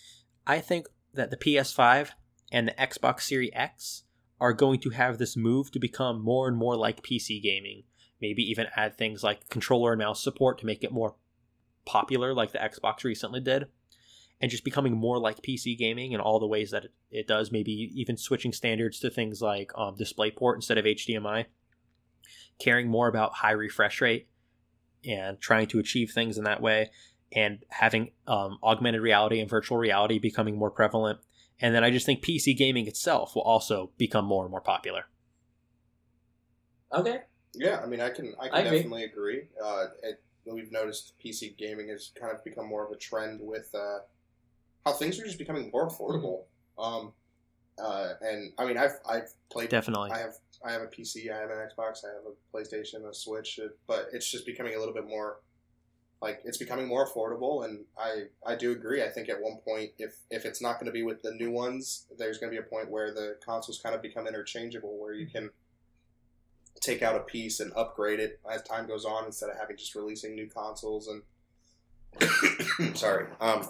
I 0.48 0.60
think 0.60 0.88
that 1.16 1.32
the 1.32 1.38
PS5 1.38 2.12
and 2.52 2.68
the 2.68 2.74
Xbox 2.74 3.22
Series 3.22 3.52
X 3.54 4.04
are 4.40 4.54
going 4.54 4.80
to 4.82 4.90
have 4.92 5.18
this 5.18 5.36
move 5.36 5.72
to 5.72 5.80
become 5.80 6.22
more 6.22 6.48
and 6.48 6.58
more 6.58 6.76
like 6.76 7.04
PC 7.04 7.42
gaming. 7.42 7.84
Maybe 8.22 8.44
even 8.44 8.68
add 8.76 8.98
things 8.98 9.24
like 9.24 9.50
controller 9.50 9.94
and 9.94 10.00
mouse 10.00 10.24
support 10.24 10.60
to 10.60 10.66
make 10.66 10.84
it 10.84 10.92
more 10.92 11.16
popular, 11.86 12.34
like 12.34 12.52
the 12.52 12.60
Xbox 12.60 13.04
recently 13.04 13.40
did, 13.40 13.68
and 14.42 14.52
just 14.52 14.64
becoming 14.64 14.96
more 14.96 15.20
like 15.20 15.42
PC 15.42 15.78
gaming 15.78 16.12
in 16.12 16.20
all 16.20 16.40
the 16.40 16.48
ways 16.48 16.72
that 16.72 16.88
it, 17.12 17.28
does. 17.28 17.52
Maybe 17.52 17.92
even 17.94 18.18
switching 18.18 18.54
standards 18.54 19.00
to 19.00 19.10
things 19.10 19.42
like 19.42 19.72
um, 19.76 19.96
DisplayPort 19.96 20.56
instead 20.56 20.78
of 20.78 20.86
HDMI. 20.86 21.46
Caring 22.60 22.88
more 22.88 23.08
about 23.08 23.36
high 23.36 23.52
refresh 23.52 24.02
rate 24.02 24.28
and 25.06 25.40
trying 25.40 25.68
to 25.68 25.80
achieve 25.80 26.12
things 26.12 26.38
in 26.38 26.46
that 26.46 26.62
way 26.62 26.90
and 27.36 27.60
having 27.70 28.12
um, 28.28 28.58
augmented 28.64 29.02
reality 29.02 29.40
and 29.40 29.50
virtual 29.50 29.78
reality 29.78 30.18
becoming 30.18 30.58
more 30.58 30.72
prevalent 30.72 31.20
and 31.60 31.76
then 31.76 31.84
i 31.84 31.92
just 31.92 32.06
think 32.06 32.24
pc 32.24 32.56
gaming 32.58 32.88
itself 32.88 33.36
will 33.36 33.44
also 33.44 33.92
become 33.98 34.26
more 34.26 34.44
and 34.44 34.52
more 34.52 34.62
popular. 34.62 35.06
Okay. 36.94 37.20
Yeah, 37.54 37.80
I 37.82 37.86
mean, 37.86 38.02
I 38.02 38.10
can 38.10 38.34
I 38.40 38.48
can 38.48 38.56
I 38.56 38.60
agree. 38.62 38.78
definitely 38.78 39.04
agree. 39.04 39.44
Uh, 39.64 39.86
it, 40.04 40.22
we've 40.46 40.72
noticed 40.72 41.14
PC 41.24 41.58
gaming 41.58 41.90
has 41.90 42.12
kind 42.20 42.32
of 42.34 42.44
become 42.44 42.68
more 42.68 42.86
of 42.86 42.92
a 42.92 42.98
trend 42.98 43.40
with 43.42 43.70
uh, 43.74 44.00
how 44.86 44.94
things 44.94 45.20
are 45.20 45.24
just 45.24 45.38
becoming 45.38 45.70
more 45.74 45.90
affordable. 45.90 46.44
Um, 46.78 47.14
uh, 47.82 48.14
and 48.22 48.54
I 48.58 48.66
mean, 48.66 48.78
I've 48.78 49.00
I've 49.10 49.30
played. 49.52 49.70
definitely 49.70 50.12
I 50.12 50.20
have 50.20 50.36
I 50.66 50.72
have 50.72 50.82
a 50.82 50.88
PC, 50.88 51.32
I 51.32 51.40
have 51.40 51.50
an 51.50 51.58
Xbox, 51.58 52.04
I 52.06 52.14
have 52.14 52.26
a 52.28 52.58
PlayStation, 52.58 53.08
a 53.10 53.14
Switch, 53.14 53.60
uh, 53.64 53.70
but 53.88 54.08
it's 54.14 54.30
just 54.30 54.46
becoming 54.46 54.76
a 54.76 54.80
little 54.80 54.94
bit 54.94 55.08
more 55.08 55.38
like 56.22 56.42
it's 56.46 56.58
becoming 56.58 56.88
more 56.88 57.08
affordable. 57.08 57.66
And 57.66 57.86
I 57.98 58.26
I 58.46 58.56
do 58.56 58.72
agree. 58.72 59.04
I 59.04 59.10
think 59.10 59.30
at 59.30 59.42
one 59.42 59.58
point, 59.58 59.92
if 59.98 60.16
if 60.30 60.46
it's 60.46 60.62
not 60.62 60.80
going 60.80 60.88
to 60.88 60.92
be 60.92 61.04
with 61.04 61.22
the 61.22 61.32
new 61.32 61.52
ones, 61.52 62.06
there's 62.18 62.38
going 62.38 62.52
to 62.52 62.60
be 62.60 62.66
a 62.66 62.70
point 62.70 62.90
where 62.90 63.14
the 63.14 63.38
consoles 63.46 63.80
kind 63.82 63.96
of 63.96 64.02
become 64.02 64.28
interchangeable, 64.28 64.98
where 64.98 65.14
you 65.14 65.28
can 65.28 65.50
take 66.82 67.02
out 67.02 67.16
a 67.16 67.20
piece 67.20 67.60
and 67.60 67.72
upgrade 67.76 68.20
it 68.20 68.40
as 68.52 68.62
time 68.64 68.88
goes 68.88 69.06
on 69.06 69.26
instead 69.26 69.50
of 69.50 69.58
having 69.58 69.78
just 69.78 69.96
releasing 69.96 70.36
new 70.36 70.48
consoles 70.48 71.08
and 71.08 72.96
sorry 72.98 73.28
um 73.40 73.70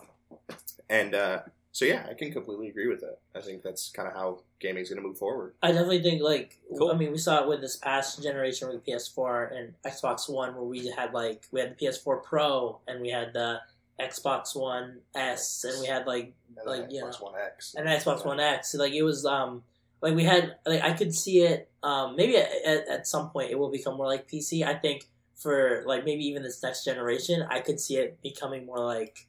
and 0.90 1.16
uh 1.16 1.40
so 1.76 1.84
yeah 1.84 2.06
i 2.10 2.14
can 2.14 2.32
completely 2.32 2.70
agree 2.70 2.88
with 2.88 3.02
that 3.02 3.18
i 3.36 3.42
think 3.42 3.62
that's 3.62 3.92
kind 3.92 4.08
of 4.08 4.14
how 4.14 4.40
gaming 4.62 4.82
is 4.82 4.90
going 4.90 5.02
to 5.02 5.06
move 5.06 5.18
forward 5.18 5.54
I 5.62 5.74
definitely 5.74 6.02
think 6.02 6.22
like 6.22 6.58
Cool. 6.78 6.90
I 6.90 6.96
mean 6.96 7.12
we 7.12 7.18
saw 7.18 7.44
it 7.44 7.50
with 7.50 7.60
this 7.60 7.76
past 7.76 8.24
generation 8.24 8.70
with 8.70 8.86
PS4 8.86 9.58
and 9.58 9.74
Xbox 9.86 10.30
One 10.30 10.56
where 10.56 10.64
we 10.64 10.88
had 10.88 11.14
like 11.14 11.44
we 11.52 11.60
had 11.60 11.76
the 11.78 11.86
PS4 11.86 12.24
Pro 12.24 12.80
and 12.88 13.02
we 13.02 13.10
had 13.10 13.34
the 13.34 13.60
Xbox 14.00 14.56
One 14.56 15.00
S 15.14 15.66
and 15.66 15.82
we 15.82 15.88
had 15.88 16.08
like 16.08 16.34
and 16.58 16.66
Like, 16.66 16.92
you 16.92 17.04
Xbox 17.04 17.20
know, 17.20 17.26
one 17.26 17.34
x 17.40 17.76
and 17.78 17.88
Xbox 17.88 18.26
One 18.26 18.40
X. 18.40 18.72
So, 18.72 18.80
like 18.80 18.94
it 18.94 19.04
was 19.04 19.26
um 19.26 19.64
like 20.02 20.16
we 20.16 20.24
had 20.24 20.56
like 20.66 20.82
I 20.82 20.94
could 20.94 21.14
see 21.14 21.42
it 21.42 21.70
um 21.84 22.16
maybe 22.16 22.38
at, 22.38 22.50
at, 22.66 22.88
at 22.88 23.08
some 23.08 23.30
point 23.30 23.52
it 23.52 23.60
will 23.60 23.72
become 23.72 23.98
more 23.98 24.08
like 24.08 24.30
PC. 24.30 24.66
I 24.66 24.76
think 24.76 25.10
for 25.36 25.84
like 25.86 26.06
maybe 26.06 26.26
even 26.26 26.42
this 26.44 26.64
next 26.64 26.86
generation, 26.86 27.46
I 27.50 27.60
could 27.60 27.80
see 27.80 27.98
it 27.98 28.22
becoming 28.22 28.66
more 28.66 28.80
like 28.80 29.28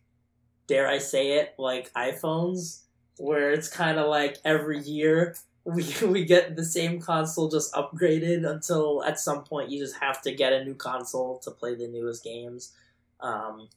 dare 0.67 0.89
I 0.89 0.99
say 0.99 1.39
it 1.39 1.55
like 1.59 1.93
iPhones 1.93 2.83
where 3.19 3.53
it's 3.53 3.69
kind 3.69 3.99
of 3.99 4.09
like 4.09 4.39
every 4.45 4.81
year 4.81 5.35
we 5.67 5.85
we 6.07 6.25
get 6.25 6.57
the 6.57 6.65
same 6.65 7.01
console 7.01 7.51
just 7.51 7.75
upgraded 7.75 8.49
until 8.49 9.03
at 9.05 9.21
some 9.21 9.45
point 9.45 9.71
you 9.71 9.79
just 9.79 9.97
have 10.01 10.23
to 10.23 10.33
get 10.33 10.53
a 10.53 10.65
new 10.65 10.75
console 10.75 11.39
to 11.41 11.51
play 11.51 11.75
the 11.75 11.89
newest 11.89 12.25
games. 12.25 12.73
Um, 13.21 13.69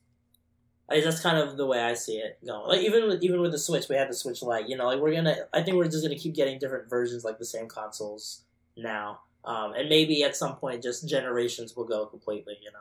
I, 0.91 1.01
that's 1.01 1.21
kind 1.21 1.37
of 1.37 1.57
the 1.57 1.65
way 1.65 1.81
I 1.81 1.93
see 1.93 2.17
it 2.17 2.39
going. 2.45 2.67
Like 2.67 2.81
even 2.81 3.07
with 3.07 3.23
even 3.23 3.41
with 3.41 3.51
the 3.51 3.59
Switch, 3.59 3.89
we 3.89 3.95
had 3.95 4.09
the 4.09 4.13
Switch 4.13 4.41
Lite. 4.41 4.69
You 4.69 4.77
know, 4.77 4.85
like 4.85 4.99
we're 4.99 5.13
gonna. 5.13 5.35
I 5.53 5.61
think 5.61 5.77
we're 5.77 5.85
just 5.85 6.03
gonna 6.03 6.15
keep 6.15 6.35
getting 6.35 6.59
different 6.59 6.89
versions, 6.89 7.23
like 7.23 7.39
the 7.39 7.45
same 7.45 7.67
consoles 7.67 8.41
now. 8.77 9.21
Um, 9.45 9.73
and 9.73 9.87
maybe 9.87 10.23
at 10.23 10.35
some 10.35 10.57
point, 10.57 10.83
just 10.83 11.07
generations 11.07 11.75
will 11.75 11.85
go 11.85 12.05
completely. 12.05 12.57
You 12.61 12.71
know. 12.71 12.79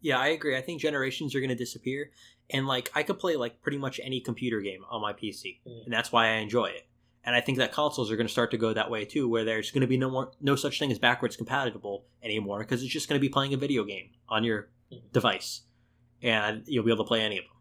yeah 0.00 0.18
i 0.18 0.28
agree 0.28 0.56
i 0.56 0.60
think 0.60 0.80
generations 0.80 1.34
are 1.34 1.40
going 1.40 1.48
to 1.48 1.54
disappear 1.54 2.10
and 2.50 2.66
like 2.66 2.90
i 2.94 3.02
could 3.02 3.18
play 3.18 3.36
like 3.36 3.60
pretty 3.62 3.78
much 3.78 3.98
any 4.02 4.20
computer 4.20 4.60
game 4.60 4.82
on 4.90 5.00
my 5.00 5.12
pc 5.12 5.58
Mm. 5.66 5.84
and 5.84 5.92
that's 5.92 6.12
why 6.12 6.26
i 6.28 6.32
enjoy 6.36 6.66
it 6.66 6.86
and 7.24 7.34
i 7.34 7.40
think 7.40 7.58
that 7.58 7.72
consoles 7.72 8.10
are 8.10 8.16
going 8.16 8.26
to 8.26 8.32
start 8.32 8.50
to 8.50 8.58
go 8.58 8.72
that 8.74 8.90
way 8.90 9.04
too 9.04 9.28
where 9.28 9.44
there's 9.44 9.70
going 9.70 9.80
to 9.80 9.86
be 9.86 9.96
no 9.96 10.10
more 10.10 10.32
no 10.40 10.54
such 10.56 10.78
thing 10.78 10.92
as 10.92 10.98
backwards 10.98 11.36
compatible 11.36 12.04
anymore 12.22 12.58
because 12.60 12.82
it's 12.82 12.92
just 12.92 13.08
going 13.08 13.18
to 13.18 13.22
be 13.22 13.28
playing 13.30 13.54
a 13.54 13.56
video 13.56 13.84
game 13.84 14.10
on 14.28 14.44
your 14.44 14.68
Mhm. 14.92 15.12
device 15.12 15.62
and 16.22 16.62
you'll 16.66 16.84
be 16.84 16.90
able 16.92 17.04
to 17.04 17.08
play 17.08 17.20
any 17.22 17.38
of 17.38 17.44
them 17.44 17.52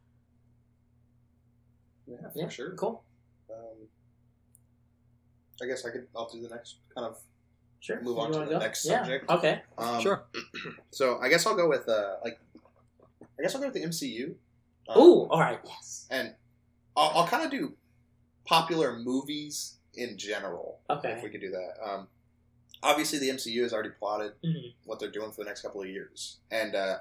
yeah 2.21 2.29
for 2.29 2.39
Yeah. 2.39 2.49
sure 2.49 2.75
Cool. 2.75 3.03
um, 3.49 3.87
i 5.61 5.65
guess 5.65 5.85
i 5.85 5.91
could 5.91 6.07
i'll 6.15 6.29
do 6.29 6.41
the 6.41 6.49
next 6.49 6.77
kind 6.95 7.07
of 7.07 7.17
Sure. 7.79 7.97
Move 8.01 8.15
You 8.15 8.21
on 8.21 8.31
to 8.31 8.37
wanna 8.37 8.45
the 8.49 8.53
go? 8.53 8.59
next 8.59 8.85
Yeah. 8.85 8.99
subject. 8.99 9.29
Okay. 9.29 9.61
um, 9.77 10.01
sure 10.01 10.23
so 10.91 11.19
i 11.19 11.27
guess 11.27 11.45
i'll 11.45 11.55
go 11.55 11.67
with 11.67 11.87
uh 11.89 12.15
like 12.23 12.39
i 13.37 13.41
guess 13.41 13.53
i'll 13.55 13.59
go 13.61 13.67
with 13.67 13.73
the 13.73 13.83
mcu 13.83 14.35
Um, 14.89 14.97
Ooh. 15.01 15.27
All 15.29 15.39
right. 15.39 15.59
Yes. 15.65 16.07
and 16.11 16.33
I'll, 16.95 17.11
I'll 17.21 17.27
kind 17.27 17.43
of 17.43 17.51
do 17.51 17.73
popular 18.45 18.97
movies 18.97 19.77
in 19.95 20.17
general. 20.17 20.79
Okay. 20.89 21.11
If 21.13 21.23
we 21.23 21.29
could 21.29 21.41
do 21.41 21.51
that. 21.51 21.73
Um, 21.83 22.07
obviously, 22.81 23.19
the 23.19 23.29
MCU 23.29 23.61
has 23.63 23.73
already 23.73 23.89
plotted 23.91 24.33
Mhm. 24.43 24.73
what 24.85 24.99
they're 24.99 25.11
doing 25.11 25.31
for 25.31 25.43
the 25.43 25.47
next 25.49 25.61
couple 25.61 25.81
of 25.81 25.87
years, 25.87 26.37
and 26.51 26.75
uh, 26.75 26.97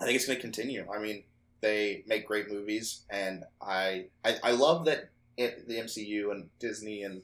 I 0.00 0.04
think 0.04 0.16
it's 0.16 0.26
going 0.26 0.36
to 0.36 0.42
continue. 0.42 0.86
I 0.92 0.98
mean, 0.98 1.24
they 1.60 2.02
make 2.06 2.26
great 2.26 2.50
movies, 2.50 3.02
and 3.10 3.44
I 3.60 4.06
I, 4.24 4.36
I 4.42 4.50
love 4.52 4.84
that 4.86 5.10
it, 5.36 5.68
the 5.68 5.74
MCU 5.78 6.30
and 6.30 6.48
Disney 6.58 7.02
and 7.04 7.22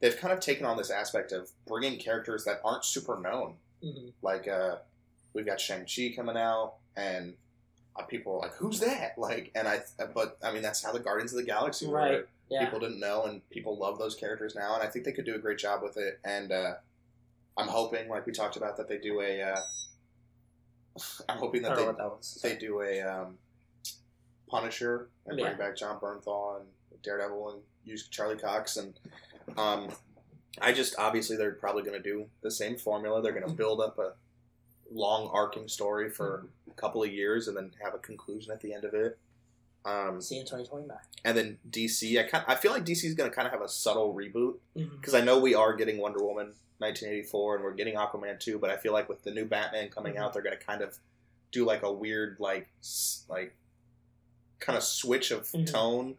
they've 0.00 0.16
kind 0.16 0.32
of 0.32 0.40
taken 0.40 0.64
on 0.66 0.76
this 0.76 0.90
aspect 0.90 1.30
of 1.32 1.50
bringing 1.66 1.98
characters 1.98 2.44
that 2.44 2.60
aren't 2.64 2.84
super 2.84 3.18
known. 3.20 3.56
Mhm. 3.82 4.12
Like 4.22 4.48
uh, 4.48 4.76
we've 5.34 5.46
got 5.46 5.60
Shang 5.60 5.86
Chi 5.86 6.12
coming 6.16 6.36
out, 6.36 6.74
and 6.96 7.34
people 8.08 8.34
are 8.34 8.38
like, 8.40 8.54
"Who's 8.54 8.80
that?" 8.80 9.16
Like, 9.18 9.50
and 9.54 9.68
I, 9.68 9.80
but 10.14 10.38
I 10.42 10.52
mean, 10.52 10.62
that's 10.62 10.82
how 10.82 10.92
the 10.92 11.00
Guardians 11.00 11.32
of 11.32 11.38
the 11.38 11.44
Galaxy 11.44 11.86
were. 11.86 11.94
Right. 11.94 12.24
Yeah. 12.48 12.64
People 12.64 12.80
didn't 12.80 12.98
know, 13.00 13.24
and 13.24 13.48
people 13.50 13.76
love 13.78 13.98
those 13.98 14.14
characters 14.14 14.54
now, 14.56 14.74
and 14.74 14.82
I 14.82 14.86
think 14.86 15.04
they 15.04 15.12
could 15.12 15.24
do 15.24 15.34
a 15.34 15.38
great 15.38 15.58
job 15.58 15.82
with 15.82 15.96
it. 15.96 16.18
And 16.24 16.50
uh, 16.50 16.74
I'm 17.56 17.68
hoping, 17.68 18.08
like 18.08 18.26
we 18.26 18.32
talked 18.32 18.56
about, 18.56 18.76
that 18.78 18.88
they 18.88 18.98
do 18.98 19.20
a. 19.20 19.40
Uh, 19.42 19.60
I'm 21.28 21.38
hoping 21.38 21.62
that 21.62 21.76
they 21.76 21.84
that 21.84 21.96
was. 21.98 22.38
they 22.42 22.56
do 22.56 22.80
a 22.82 23.00
um, 23.02 23.38
Punisher 24.48 25.08
and 25.26 25.38
Yeah. 25.38 25.46
bring 25.46 25.58
back 25.58 25.76
Jon 25.76 26.00
Bernthal 26.00 26.60
and 26.60 26.66
Daredevil 27.02 27.50
and 27.50 27.62
use 27.84 28.08
Charlie 28.08 28.36
Cox 28.36 28.76
and 28.76 28.98
um, 29.56 29.88
I 30.60 30.72
just 30.72 30.94
obviously 30.98 31.36
they're 31.36 31.52
probably 31.52 31.82
going 31.82 32.00
to 32.00 32.02
do 32.02 32.26
the 32.42 32.50
same 32.50 32.76
formula. 32.76 33.22
They're 33.22 33.32
going 33.32 33.46
to 33.46 33.52
build 33.54 33.80
up 33.80 33.98
a 33.98 34.12
long 34.92 35.30
arcing 35.32 35.68
story 35.68 36.10
for 36.10 36.46
a 36.70 36.74
couple 36.80 37.02
of 37.02 37.12
years 37.12 37.48
and 37.48 37.56
then 37.56 37.72
have 37.82 37.94
a 37.94 37.98
conclusion 37.98 38.52
at 38.52 38.60
the 38.60 38.72
end 38.72 38.84
of 38.84 38.94
it. 38.94 39.18
Um, 39.84 40.20
See 40.20 40.34
you 40.34 40.42
in 40.42 40.46
2029. 40.46 40.96
and 41.24 41.36
then 41.36 41.58
DC, 41.70 42.18
I 42.18 42.28
kind 42.28 42.44
I 42.46 42.54
feel 42.54 42.70
like 42.72 42.84
DC 42.84 43.04
is 43.04 43.14
going 43.14 43.30
to 43.30 43.34
kind 43.34 43.46
of 43.46 43.52
have 43.52 43.62
a 43.62 43.68
subtle 43.68 44.14
reboot 44.14 44.56
Mm-hmm. 44.76 44.96
because 44.96 45.14
I 45.14 45.20
know 45.22 45.38
we 45.38 45.54
are 45.54 45.74
getting 45.74 45.98
Wonder 45.98 46.22
Woman 46.22 46.52
1984 46.78 47.54
and 47.56 47.64
we're 47.64 47.72
getting 47.74 47.94
Aquaman 47.94 48.38
2, 48.38 48.58
but 48.58 48.68
I 48.70 48.76
feel 48.76 48.92
like 48.92 49.08
with 49.08 49.22
the 49.22 49.30
new 49.30 49.44
Batman 49.46 49.88
coming 49.88 50.14
Mm-hmm. 50.14 50.22
out, 50.22 50.32
they're 50.34 50.42
going 50.42 50.56
to 50.58 50.62
kind 50.64 50.82
of 50.82 50.98
do 51.52 51.64
like 51.64 51.82
a 51.82 51.90
weird 51.92 52.36
like 52.40 52.68
like 53.28 53.54
kind 54.60 54.76
of 54.76 54.82
switch 54.84 55.30
of 55.30 55.44
Mhm. 55.48 55.72
tone 55.72 56.14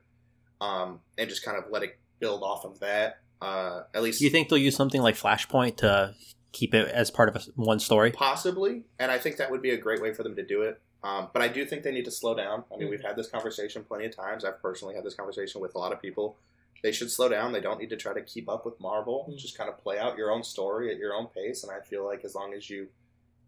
um, 0.59 0.99
and 1.17 1.29
just 1.29 1.43
kind 1.45 1.57
of 1.57 1.65
let 1.71 1.83
it 1.83 1.97
build 2.19 2.41
off 2.43 2.65
of 2.65 2.79
that. 2.79 3.19
Uh, 3.41 3.83
at 3.93 4.01
least 4.03 4.19
Do 4.19 4.25
you 4.25 4.31
think 4.31 4.49
they'll 4.49 4.57
use 4.59 4.75
something 4.75 5.01
like 5.01 5.15
Flashpoint 5.15 5.77
to 5.77 6.15
keep 6.51 6.73
it 6.73 6.87
as 6.89 7.09
part 7.11 7.29
of 7.29 7.35
a, 7.35 7.39
one 7.55 7.79
story? 7.79 8.11
possibly, 8.11 8.83
and 8.99 9.11
I 9.11 9.17
think 9.17 9.37
that 9.37 9.49
would 9.51 9.61
be 9.61 9.71
a 9.71 9.77
great 9.77 10.01
way 10.01 10.13
for 10.13 10.23
them 10.23 10.35
to 10.35 10.43
do 10.43 10.61
it. 10.63 10.81
Um, 11.03 11.29
but 11.33 11.41
I 11.41 11.47
do 11.47 11.65
think 11.65 11.81
they 11.83 11.91
need 11.91 12.05
to 12.05 12.11
slow 12.11 12.35
down. 12.35 12.63
I 12.71 12.77
mean, 12.77 12.89
we've 12.89 13.01
had 13.01 13.15
this 13.15 13.27
conversation 13.27 13.83
plenty 13.83 14.05
of 14.05 14.15
times. 14.15 14.45
I've 14.45 14.61
personally 14.61 14.93
had 14.93 15.03
this 15.03 15.15
conversation 15.15 15.59
with 15.59 15.73
a 15.73 15.79
lot 15.79 15.91
of 15.91 15.99
people. 16.01 16.37
They 16.83 16.91
should 16.91 17.09
slow 17.11 17.27
down. 17.29 17.51
They 17.53 17.59
don't 17.61 17.79
need 17.79 17.89
to 17.89 17.97
try 17.97 18.13
to 18.13 18.21
keep 18.21 18.47
up 18.47 18.65
with 18.65 18.79
Marvel. 18.79 19.27
Mhm. 19.29 19.37
Just 19.37 19.57
kind 19.57 19.67
of 19.69 19.77
play 19.79 19.97
out 19.97 20.15
your 20.17 20.31
own 20.31 20.43
story 20.43 20.91
at 20.91 20.97
your 20.97 21.15
own 21.15 21.27
pace. 21.27 21.63
And 21.63 21.71
I 21.71 21.79
feel 21.79 22.05
like 22.05 22.23
as 22.23 22.35
long 22.35 22.53
as 22.53 22.69
you 22.69 22.87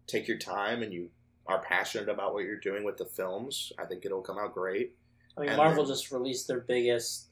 take 0.08 0.26
your 0.26 0.38
time 0.38 0.82
and 0.82 0.92
you 0.92 1.10
are 1.46 1.60
passionate 1.62 2.08
about 2.08 2.34
what 2.34 2.44
you're 2.44 2.58
doing 2.58 2.82
with 2.84 2.96
the 2.96 3.04
films, 3.04 3.72
I 3.78 3.84
think 3.84 4.04
it'll 4.04 4.22
come 4.22 4.38
out 4.38 4.52
great. 4.54 4.96
I 5.36 5.40
mean, 5.42 5.50
And 5.50 5.56
Marvel 5.58 5.84
then- 5.84 5.92
just 5.94 6.10
released 6.10 6.48
their 6.48 6.60
biggest 6.60 7.26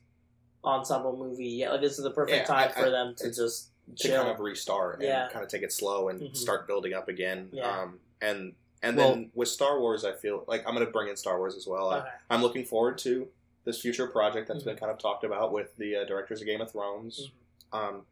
ensemble 0.65 1.17
movie. 1.17 1.49
Yeah, 1.49 1.73
like 1.73 1.81
this 1.81 1.99
is 1.99 2.05
the 2.05 2.11
perfect 2.11 2.37
Yeah, 2.37 2.45
time 2.45 2.69
I- 2.69 2.73
for 2.81 2.87
I- 2.87 2.91
them 2.91 3.15
to 3.17 3.33
just 3.33 3.71
To 3.97 4.09
chill. 4.09 4.17
kind 4.23 4.29
of 4.35 4.41
restart 4.41 4.95
and 4.97 5.05
Yeah. 5.05 5.29
kind 5.31 5.45
of 5.45 5.51
take 5.51 5.63
it 5.63 5.73
slow 5.73 6.09
and 6.09 6.21
Mhm. 6.21 6.37
start 6.37 6.67
building 6.67 6.95
up 6.95 7.09
again. 7.09 7.51
Yeah. 7.53 7.83
Um, 7.83 8.01
and 8.21 8.55
and 8.85 8.97
Well- 8.97 9.11
then 9.11 9.31
with 9.35 9.49
Star 9.49 9.79
Wars, 9.79 10.05
I 10.05 10.13
feel 10.13 10.43
like 10.49 10.67
I'm 10.67 10.75
going 10.75 10.85
to 10.85 10.91
bring 10.91 11.09
in 11.09 11.17
Star 11.17 11.39
Wars 11.39 11.55
as 11.55 11.69
well. 11.69 11.91
I- 11.91 11.99
Okay. 12.01 12.09
I'm 12.31 12.43
looking 12.43 12.65
forward 12.65 12.99
to 12.99 13.31
this 13.65 13.81
future 13.81 14.09
project 14.09 14.49
that's 14.49 14.63
Mhm. 14.63 14.67
been 14.67 14.77
kind 14.77 14.91
of 14.91 14.99
talked 14.99 15.23
about 15.23 15.53
with 15.53 15.77
the 15.77 15.95
uh, 15.99 16.05
directors 16.05 16.41
of 16.41 16.47
Game 16.49 16.61
of 16.61 16.73
Thrones. 16.73 17.29
Mm-hmm. 17.73 17.77
Um, 17.97 18.07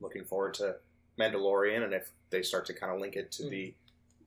looking 0.00 0.24
forward 0.24 0.54
to 0.54 0.76
Mandalorian, 1.18 1.82
and 1.84 1.92
if 1.92 2.12
they 2.30 2.42
start 2.42 2.64
to 2.66 2.72
kind 2.72 2.94
of 2.94 2.98
link 3.00 3.14
it 3.14 3.30
to 3.32 3.42
Mhm. 3.44 3.50
the 3.50 3.74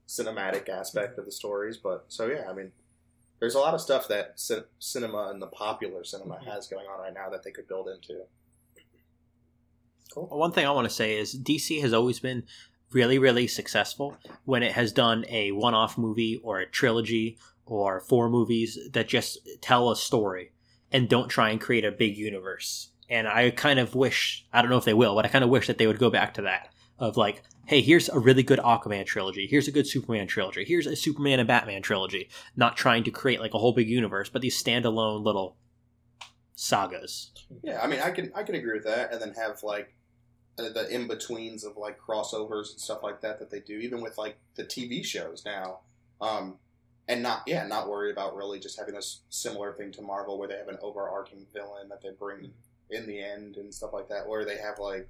cinematic 0.08 0.70
aspect 0.70 1.18
of 1.18 1.26
the 1.26 1.32
stories. 1.32 1.78
But 1.78 2.06
so 2.10 2.28
yeah, 2.28 2.48
I 2.50 2.54
mean, 2.54 2.72
there's 3.40 3.56
a 3.56 3.60
lot 3.60 3.74
of 3.74 3.82
stuff 3.82 4.08
that 4.10 4.38
ci- 4.38 4.64
cinema 4.80 5.30
and 5.30 5.42
the 5.42 5.48
popular 5.48 6.04
cinema 6.04 6.36
Mhm. 6.36 6.44
has 6.44 6.68
going 6.68 6.86
on 6.88 7.00
right 7.00 7.14
now 7.14 7.30
that 7.30 7.42
they 7.44 7.52
could 7.52 7.68
build 7.68 7.88
into. 7.90 8.28
Cool. 10.14 10.28
One 10.28 10.52
thing 10.52 10.66
I 10.66 10.72
want 10.72 10.88
to 10.88 10.94
say 10.94 11.18
is 11.18 11.38
DC 11.38 11.82
has 11.82 11.94
always 11.94 12.20
been 12.20 12.44
really, 12.92 13.20
really 13.20 13.48
successful 13.48 14.18
when 14.46 14.64
it 14.64 14.72
has 14.72 14.92
done 14.92 15.26
a 15.30 15.52
one 15.52 15.74
off 15.74 15.98
movie 15.98 16.40
or 16.44 16.60
a 16.60 16.70
trilogy 16.70 17.38
or 17.66 18.02
four 18.02 18.30
movies 18.30 18.78
that 18.94 19.08
just 19.08 19.38
tell 19.62 19.92
a 19.92 19.96
story 19.96 20.52
and 20.92 21.08
don't 21.08 21.30
try 21.30 21.52
and 21.52 21.62
create 21.62 21.86
a 21.86 21.92
big 21.92 22.18
universe. 22.18 22.90
And 23.10 23.28
I 23.28 23.52
kind 23.52 23.80
of 23.80 23.96
wish, 23.96 24.46
I 24.52 24.62
don't 24.62 24.72
know 24.72 24.78
if 24.78 24.86
they 24.86 24.94
will, 24.94 25.16
but 25.16 25.26
I 25.26 25.30
kind 25.30 25.44
of 25.44 25.50
wish 25.50 25.68
that 25.68 25.78
they 25.78 25.88
would 25.88 26.00
go 26.00 26.10
back 26.10 26.34
to 26.36 26.44
that 26.44 26.70
of 26.98 27.18
like, 27.18 27.44
hey, 27.66 27.82
here's 27.82 28.10
a 28.10 28.20
really 28.20 28.44
good 28.44 28.60
Aquaman 28.60 29.06
trilogy. 29.06 29.48
Here's 29.48 29.68
a 29.68 29.72
good 29.72 29.88
Superman 29.88 30.28
trilogy. 30.28 30.66
Here's 30.66 30.88
a 30.88 30.96
Superman 30.96 31.40
and 31.40 31.48
Batman 31.48 31.82
trilogy. 31.82 32.30
Not 32.56 32.76
trying 32.76 33.04
to 33.04 33.12
create 33.12 33.40
like 33.40 33.54
a 33.54 33.60
whole 33.60 33.74
big 33.74 33.90
universe, 33.90 34.30
but 34.30 34.42
these 34.42 34.62
standalone 34.62 35.24
little 35.24 35.56
sagas. 36.56 37.32
Yeah, 37.64 37.80
I 37.82 37.88
mean, 37.88 38.00
I 38.00 38.12
can 38.12 38.32
I 38.36 38.44
can 38.44 38.56
agree 38.56 38.74
with 38.74 38.86
that, 38.86 39.14
and 39.14 39.22
then 39.22 39.34
have 39.34 39.64
like 39.64 39.96
the 40.62 40.88
in 40.94 41.08
betweens 41.08 41.64
of 41.64 41.78
like 41.78 42.00
crossovers 42.00 42.72
and 42.72 42.80
stuff 42.80 43.04
like 43.04 43.22
that 43.22 43.40
that 43.40 43.50
they 43.50 43.60
do, 43.60 43.78
even 43.78 44.02
with 44.02 44.18
like 44.18 44.38
the 44.56 44.64
TV 44.64 45.04
shows 45.06 45.44
now, 45.46 45.80
um, 46.20 46.58
and 47.08 47.24
not 47.24 47.44
yeah, 47.48 47.66
not 47.66 47.88
worry 47.88 48.12
about 48.12 48.36
really 48.36 48.60
just 48.60 48.78
having 48.78 48.96
this 48.96 49.22
similar 49.30 49.74
thing 49.74 49.92
to 49.94 50.02
Marvel 50.02 50.38
where 50.38 50.48
they 50.48 50.58
have 50.58 50.68
an 50.68 50.78
overarching 50.82 51.46
villain 51.54 51.88
that 51.90 52.02
they 52.02 52.10
bring 52.12 52.52
in 52.90 53.08
the 53.08 53.22
end 53.22 53.58
and 53.58 53.74
stuff 53.74 53.94
like 53.94 54.10
that, 54.10 54.28
where 54.28 54.44
they 54.46 54.58
have 54.58 54.80
like 54.80 55.08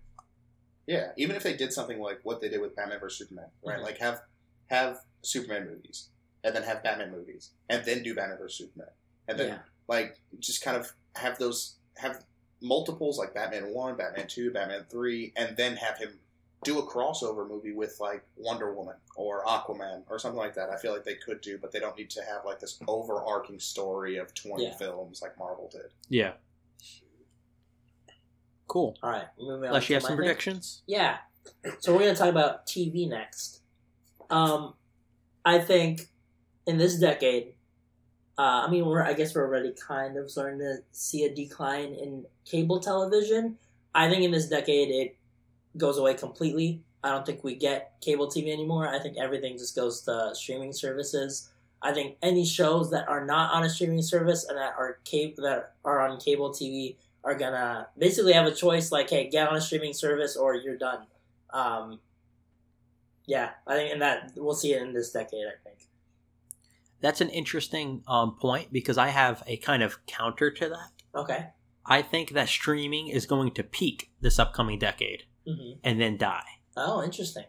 yeah, 0.88 1.12
even 1.18 1.36
if 1.36 1.44
they 1.44 1.56
did 1.56 1.72
something 1.72 2.00
like 2.00 2.20
what 2.24 2.42
they 2.42 2.50
did 2.50 2.62
with 2.62 2.76
Batman 2.76 3.00
vs 3.00 3.18
Superman, 3.20 3.50
right? 3.64 3.80
Mhm. 3.80 3.84
Like 3.84 3.98
have 4.00 4.22
have 4.68 5.02
Superman 5.22 5.68
movies, 5.68 6.10
and 6.44 6.56
then 6.56 6.64
have 6.64 6.84
Batman 6.84 7.12
movies, 7.12 7.52
and 7.70 7.86
then 7.86 8.02
do 8.04 8.16
Batman 8.16 8.38
vs 8.40 8.58
Superman, 8.58 8.90
and 9.28 9.40
then 9.40 9.48
Yeah. 9.50 9.60
like 9.88 10.22
just 10.40 10.64
kind 10.64 10.78
of 10.78 10.94
have 11.16 11.38
those 11.38 11.76
have 11.98 12.24
multiples 12.62 13.18
like 13.18 13.34
Batman 13.34 13.74
One, 13.74 13.96
Batman 13.96 14.28
Two, 14.28 14.52
Batman 14.52 14.86
Three, 14.90 15.34
and 15.36 15.56
then 15.58 15.76
have 15.78 15.98
him 15.98 16.20
do 16.64 16.78
a 16.80 16.84
crossover 16.86 17.48
movie 17.48 17.72
with 17.72 17.98
like 18.02 18.22
Wonder 18.36 18.74
Woman 18.74 18.96
or 19.16 19.46
Aquaman 19.46 20.04
or 20.10 20.20
something 20.20 20.38
like 20.38 20.56
that. 20.56 20.70
I 20.70 20.76
feel 20.78 20.92
like 20.92 21.06
they 21.06 21.16
could 21.16 21.40
do, 21.42 21.58
but 21.58 21.72
they 21.72 21.80
don't 21.80 21.98
need 21.98 22.10
to 22.12 22.22
have 22.22 22.44
like 22.46 22.60
this 22.60 22.78
overarching 22.88 23.60
story 23.60 24.18
of 24.18 24.34
twenty 24.34 24.66
Yeah. 24.66 24.76
films 24.76 25.22
like 25.22 25.38
Marvel 25.40 25.70
did. 25.72 25.92
Yeah. 26.10 26.34
Cool. 28.68 28.96
All 29.02 29.10
right, 29.10 29.26
moving 29.40 29.64
on. 29.64 29.66
Unless 29.70 29.90
you 29.90 29.96
have 29.96 30.04
some 30.04 30.12
my 30.12 30.18
thing. 30.18 30.26
predictions. 30.26 30.84
Yeah. 30.86 31.18
So 31.80 31.94
we're 31.94 32.00
gonna 32.02 32.16
talk 32.16 32.28
about 32.30 32.68
TV 32.68 33.10
next. 33.10 33.62
Um, 34.30 34.76
I 35.44 35.60
think 35.60 36.02
in 36.68 36.78
this 36.78 37.00
decade, 37.00 37.54
uh, 38.40 38.64
I 38.66 38.72
mean, 38.72 38.86
we're 38.86 39.04
I 39.04 39.12
guess 39.12 39.36
we're 39.36 39.46
already 39.46 39.74
kind 39.74 40.16
of 40.16 40.32
starting 40.32 40.60
to 40.60 40.78
see 40.94 41.26
a 41.26 41.36
decline 41.36 41.94
in 41.94 42.26
cable 42.46 42.80
television. 42.80 43.58
I 43.94 44.10
think 44.10 44.24
in 44.24 44.32
this 44.32 44.48
decade 44.48 44.88
it 44.90 45.18
goes 45.76 45.98
away 45.98 46.14
completely. 46.14 46.82
I 47.04 47.10
don't 47.10 47.26
think 47.26 47.44
we 47.44 47.56
get 47.56 48.00
cable 48.00 48.28
TV 48.28 48.54
anymore. 48.54 48.88
I 48.88 49.00
think 49.00 49.18
everything 49.18 49.58
just 49.58 49.76
goes 49.76 50.04
to 50.04 50.32
streaming 50.34 50.72
services. 50.72 51.50
I 51.82 51.92
think 51.92 52.16
any 52.22 52.46
shows 52.46 52.92
that 52.92 53.10
are 53.10 53.26
not 53.26 53.54
on 53.54 53.64
a 53.66 53.70
streaming 53.70 54.02
service 54.02 54.46
and 54.48 54.58
that 54.58 54.74
are 54.78 55.00
cable 55.04 55.44
that 55.44 55.74
are 55.84 56.00
on 56.00 56.18
cable 56.18 56.52
TV 56.52 56.96
are 57.26 57.36
gonna 57.36 57.90
basically 57.98 58.32
have 58.32 58.46
a 58.46 58.56
choice 58.56 58.90
like, 58.90 59.10
hey, 59.10 59.30
get 59.30 59.50
on 59.50 59.58
a 59.58 59.62
streaming 59.62 59.92
service 59.92 60.38
or 60.38 60.56
you're 60.56 60.78
done. 60.78 61.08
Um, 61.50 62.00
yeah, 63.26 63.50
I 63.68 63.76
think 63.76 63.92
and 63.92 64.02
that 64.02 64.32
we'll 64.38 64.56
see 64.56 64.72
it 64.72 64.82
in 64.82 64.94
this 64.94 65.12
decade. 65.12 65.46
I 65.46 65.62
think. 65.62 65.69
That's 67.02 67.22
an 67.22 67.30
interesting 67.30 68.04
um, 68.08 68.36
point 68.40 68.72
because 68.74 68.98
I 68.98 69.08
have 69.10 69.44
a 69.48 69.58
kind 69.58 69.84
of 69.84 70.06
counter 70.06 70.52
to 70.52 70.70
that. 70.70 70.92
Okay. 71.20 71.48
I 71.86 72.02
think 72.02 72.32
that 72.32 72.50
streaming 72.50 73.08
is 73.08 73.26
going 73.26 73.52
to 73.54 73.64
peak 73.64 74.12
this 74.22 74.38
upcoming 74.40 74.80
decade 74.80 75.24
hmm 75.48 75.72
and 75.84 76.00
then 76.00 76.18
die. 76.18 76.44
Oh, 76.78 77.04
interesting. 77.04 77.46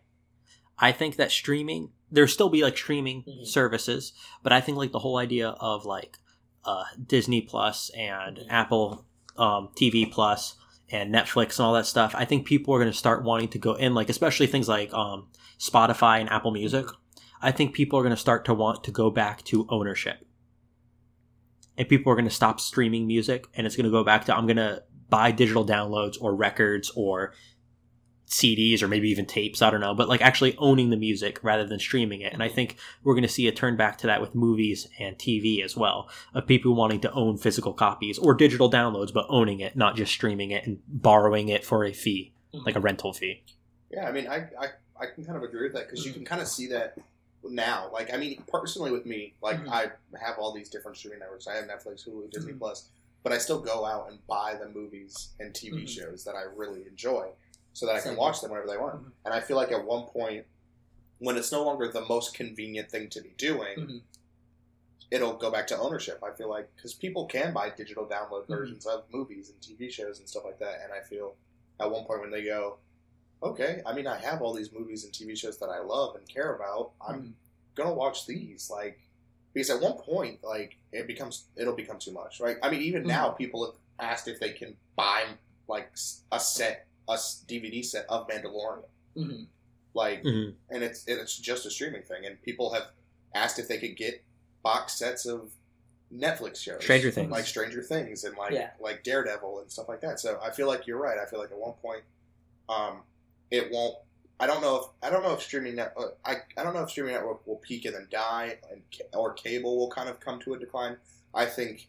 I 0.78 0.92
think 0.92 1.16
that 1.16 1.30
streaming 1.30 1.90
there'll 2.10 2.28
still 2.28 2.48
be 2.48 2.62
like 2.62 2.76
streaming 2.76 3.22
Mhm. 3.24 3.46
services, 3.46 4.12
but 4.42 4.52
I 4.52 4.60
think 4.60 4.78
like 4.78 4.92
the 4.92 4.98
whole 5.00 5.16
idea 5.18 5.50
of 5.60 5.84
like 5.84 6.18
uh, 6.64 6.84
Disney 7.06 7.40
Plus 7.40 7.90
and 7.96 8.36
Mhm. 8.38 8.46
Apple 8.50 9.04
um, 9.36 9.68
TV 9.76 10.04
Plus 10.10 10.56
and 10.90 11.14
Netflix 11.14 11.58
and 11.58 11.66
all 11.66 11.72
that 11.74 11.86
stuff. 11.86 12.14
I 12.16 12.24
think 12.24 12.46
people 12.46 12.74
are 12.74 12.78
going 12.78 12.90
to 12.90 12.96
start 12.96 13.24
wanting 13.24 13.48
to 13.48 13.58
go 13.58 13.74
in, 13.74 13.94
like 13.94 14.08
especially 14.10 14.46
things 14.46 14.68
like 14.68 14.92
um, 14.92 15.28
Spotify 15.58 16.20
and 16.20 16.28
Apple 16.30 16.50
Music. 16.50 16.86
I 17.40 17.52
think 17.52 17.74
people 17.74 17.98
are 17.98 18.02
going 18.02 18.14
to 18.14 18.20
start 18.20 18.44
to 18.46 18.54
want 18.54 18.84
to 18.84 18.90
go 18.90 19.10
back 19.10 19.42
to 19.44 19.66
ownership, 19.68 20.26
and 21.76 21.88
people 21.88 22.12
are 22.12 22.16
going 22.16 22.28
to 22.28 22.34
stop 22.34 22.60
streaming 22.60 23.06
music, 23.06 23.46
and 23.54 23.66
it's 23.66 23.76
going 23.76 23.84
to 23.84 23.90
go 23.90 24.04
back 24.04 24.26
to 24.26 24.36
I'm 24.36 24.46
going 24.46 24.56
to 24.56 24.82
buy 25.08 25.32
digital 25.32 25.66
downloads 25.66 26.16
or 26.20 26.34
records 26.34 26.90
or 26.94 27.32
CDs 28.30 28.80
or 28.80 28.88
maybe 28.88 29.10
even 29.10 29.26
tapes. 29.26 29.60
I 29.60 29.70
don't 29.70 29.80
know, 29.80 29.94
but 29.94 30.08
like 30.08 30.22
actually 30.22 30.56
owning 30.56 30.90
the 30.90 30.96
music 30.96 31.40
rather 31.42 31.66
than 31.66 31.80
streaming 31.80 32.20
it. 32.20 32.32
And 32.32 32.42
I 32.42 32.48
think 32.48 32.76
we're 33.02 33.14
going 33.14 33.22
to 33.22 33.28
see 33.28 33.48
a 33.48 33.52
turn 33.52 33.76
back 33.76 33.98
to 33.98 34.06
that 34.06 34.20
with 34.20 34.36
movies 34.36 34.86
and 34.98 35.18
TV 35.18 35.64
as 35.64 35.76
well, 35.76 36.08
of 36.32 36.46
people 36.46 36.74
wanting 36.74 37.00
to 37.00 37.12
own 37.12 37.36
physical 37.36 37.72
copies 37.72 38.18
or 38.18 38.34
digital 38.34 38.70
downloads, 38.70 39.12
but 39.12 39.26
owning 39.28 39.58
it, 39.58 39.76
not 39.76 39.96
just 39.96 40.12
streaming 40.12 40.52
it 40.52 40.64
and 40.64 40.78
borrowing 40.86 41.48
it 41.48 41.64
for 41.64 41.84
a 41.84 41.92
fee, 41.92 42.32
mm-hmm. 42.54 42.64
like 42.64 42.76
a 42.76 42.80
rental 42.80 43.12
fee. 43.12 43.42
Yeah, 43.90 44.08
I 44.08 44.12
mean, 44.12 44.28
I 44.28 44.48
I, 44.58 44.66
I 45.00 45.06
can 45.12 45.24
kind 45.24 45.36
of 45.36 45.42
agree 45.42 45.64
with 45.64 45.72
that 45.72 45.88
because 45.88 46.06
you 46.06 46.12
can 46.12 46.24
kind 46.24 46.40
of 46.40 46.46
see 46.46 46.68
that 46.68 46.96
now. 47.44 47.90
Like, 47.92 48.12
I 48.12 48.16
mean, 48.16 48.42
personally 48.48 48.90
with 48.90 49.06
me, 49.06 49.34
like 49.42 49.58
Mhm. 49.58 49.68
I 49.68 49.92
have 50.18 50.38
all 50.38 50.52
these 50.52 50.68
different 50.68 50.96
streaming 50.96 51.20
networks. 51.20 51.46
I 51.46 51.54
have 51.56 51.64
Netflix, 51.64 52.06
Hulu, 52.06 52.30
Disney 52.30 52.52
Mhm. 52.52 52.58
Plus, 52.58 52.88
but 53.22 53.32
I 53.32 53.38
still 53.38 53.60
go 53.60 53.84
out 53.84 54.10
and 54.10 54.24
buy 54.26 54.54
the 54.54 54.68
movies 54.68 55.30
and 55.40 55.54
TV 55.54 55.82
Mhm. 55.84 55.88
shows 55.88 56.24
that 56.24 56.34
I 56.34 56.42
really 56.42 56.86
enjoy, 56.86 57.30
so 57.72 57.86
that 57.86 57.96
I 57.96 58.00
can 58.00 58.16
watch 58.16 58.40
them 58.40 58.50
whenever 58.50 58.68
they 58.68 58.76
want. 58.78 59.02
Mhm. 59.02 59.12
And 59.24 59.34
I 59.34 59.40
feel 59.40 59.56
like 59.56 59.72
at 59.72 59.84
one 59.84 60.06
point, 60.06 60.46
when 61.18 61.36
it's 61.36 61.52
no 61.52 61.62
longer 61.62 61.86
the 61.88 62.00
most 62.06 62.34
convenient 62.34 62.90
thing 62.90 63.08
to 63.10 63.20
be 63.20 63.30
doing. 63.30 63.78
Mhm. 63.78 64.02
It'll 65.10 65.34
go 65.36 65.50
back 65.50 65.66
to 65.66 65.76
ownership. 65.78 66.22
I 66.22 66.30
feel 66.30 66.48
like 66.48 66.74
because 66.76 66.94
people 66.94 67.26
can 67.26 67.52
buy 67.52 67.68
digital 67.70 68.06
download 68.06 68.44
Mhm. 68.44 68.48
versions 68.48 68.86
of 68.86 69.04
movies 69.10 69.50
and 69.50 69.60
TV 69.60 69.90
shows 69.90 70.18
and 70.20 70.28
stuff 70.28 70.44
like 70.44 70.58
that, 70.60 70.82
and 70.82 70.92
I 70.92 71.00
feel 71.00 71.36
at 71.80 71.90
one 71.90 72.04
point 72.04 72.20
when 72.20 72.30
they 72.30 72.44
go, 72.44 72.78
okay, 73.42 73.82
I 73.86 73.92
mean, 73.94 74.06
I 74.06 74.18
have 74.18 74.42
all 74.42 74.52
these 74.54 74.72
movies 74.72 75.04
and 75.04 75.12
TV 75.12 75.36
shows 75.36 75.58
that 75.58 75.68
I 75.68 75.80
love 75.80 76.16
and 76.16 76.28
care 76.28 76.54
about. 76.54 76.92
I'm 77.00 77.22
Mhm. 77.22 77.32
gonna 77.74 77.94
watch 77.94 78.26
these, 78.26 78.68
like, 78.70 79.00
because 79.52 79.70
at 79.70 79.80
one 79.80 79.94
point, 79.98 80.42
like, 80.44 80.76
it 80.92 81.06
becomes 81.06 81.44
it'll 81.56 81.74
become 81.74 81.98
too 81.98 82.12
much, 82.12 82.40
right? 82.40 82.56
I 82.62 82.70
mean, 82.70 82.82
even 82.82 83.04
now, 83.06 83.30
people 83.30 83.64
have 83.66 83.74
asked 83.98 84.28
if 84.28 84.38
they 84.40 84.52
can 84.52 84.76
buy 84.96 85.24
like 85.68 85.92
a 86.32 86.40
set, 86.40 86.86
a 87.08 87.14
DVD 87.46 87.82
set 87.84 88.04
of 88.08 88.26
Mandalorian, 88.28 88.84
Mhm. 89.16 89.46
like, 89.94 90.22
Mhm. 90.24 90.56
and 90.68 90.82
it's 90.82 91.04
it's 91.06 91.36
just 91.38 91.64
a 91.66 91.70
streaming 91.70 92.02
thing, 92.02 92.26
and 92.26 92.40
people 92.42 92.72
have 92.74 92.90
asked 93.34 93.58
if 93.58 93.68
they 93.68 93.78
could 93.78 93.96
get 93.96 94.22
box 94.62 94.94
sets 94.94 95.26
of 95.26 95.52
Netflix 96.12 96.56
shows, 96.56 96.82
Stranger 96.82 97.10
Things. 97.12 97.30
like 97.30 97.46
Stranger 97.46 97.82
Things 97.84 98.24
and 98.24 98.36
like 98.36 98.52
Yeah. 98.52 98.72
like 98.80 99.04
Daredevil 99.04 99.60
and 99.60 99.70
stuff 99.70 99.88
like 99.88 100.00
that. 100.00 100.18
So 100.18 100.40
I 100.42 100.50
feel 100.50 100.66
like 100.66 100.86
you're 100.88 100.98
right. 100.98 101.18
I 101.18 101.24
feel 101.26 101.38
like 101.38 101.52
at 101.52 101.58
one 101.58 101.74
point, 101.74 102.02
um, 102.68 103.04
it 103.50 103.70
won't. 103.70 103.96
I 104.38 104.46
don't 104.46 104.62
know 104.62 104.76
if 104.76 104.84
I 105.02 105.10
don't 105.10 105.22
know 105.22 105.34
if 105.34 105.42
streaming 105.42 105.76
net. 105.76 105.92
uh, 105.96 106.08
I 106.24 106.36
I 106.56 106.62
don't 106.62 106.74
know 106.74 106.82
if 106.82 106.90
streaming 106.90 107.14
network 107.14 107.46
will 107.46 107.56
peak 107.56 107.84
and 107.84 107.94
then 107.94 108.08
die, 108.10 108.58
and 108.70 108.82
or 109.12 109.32
cable 109.34 109.76
will 109.76 109.90
kind 109.90 110.08
of 110.08 110.18
come 110.20 110.40
to 110.40 110.54
a 110.54 110.58
decline. 110.58 110.96
I 111.34 111.44
think 111.46 111.88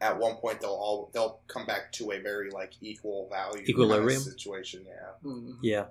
at 0.00 0.18
one 0.18 0.36
point 0.36 0.60
they'll 0.60 0.70
all 0.70 1.10
they'll 1.12 1.40
come 1.48 1.66
back 1.66 1.92
to 1.92 2.12
a 2.12 2.20
very 2.20 2.50
like 2.50 2.72
equal 2.80 3.28
value 3.30 3.52
kind 3.52 3.62
of 3.62 3.68
Equilibrium? 3.68 4.20
situation. 4.20 4.84
Yeah. 4.86 5.30
Mhm. 5.30 5.56
Yeah. 5.62 5.84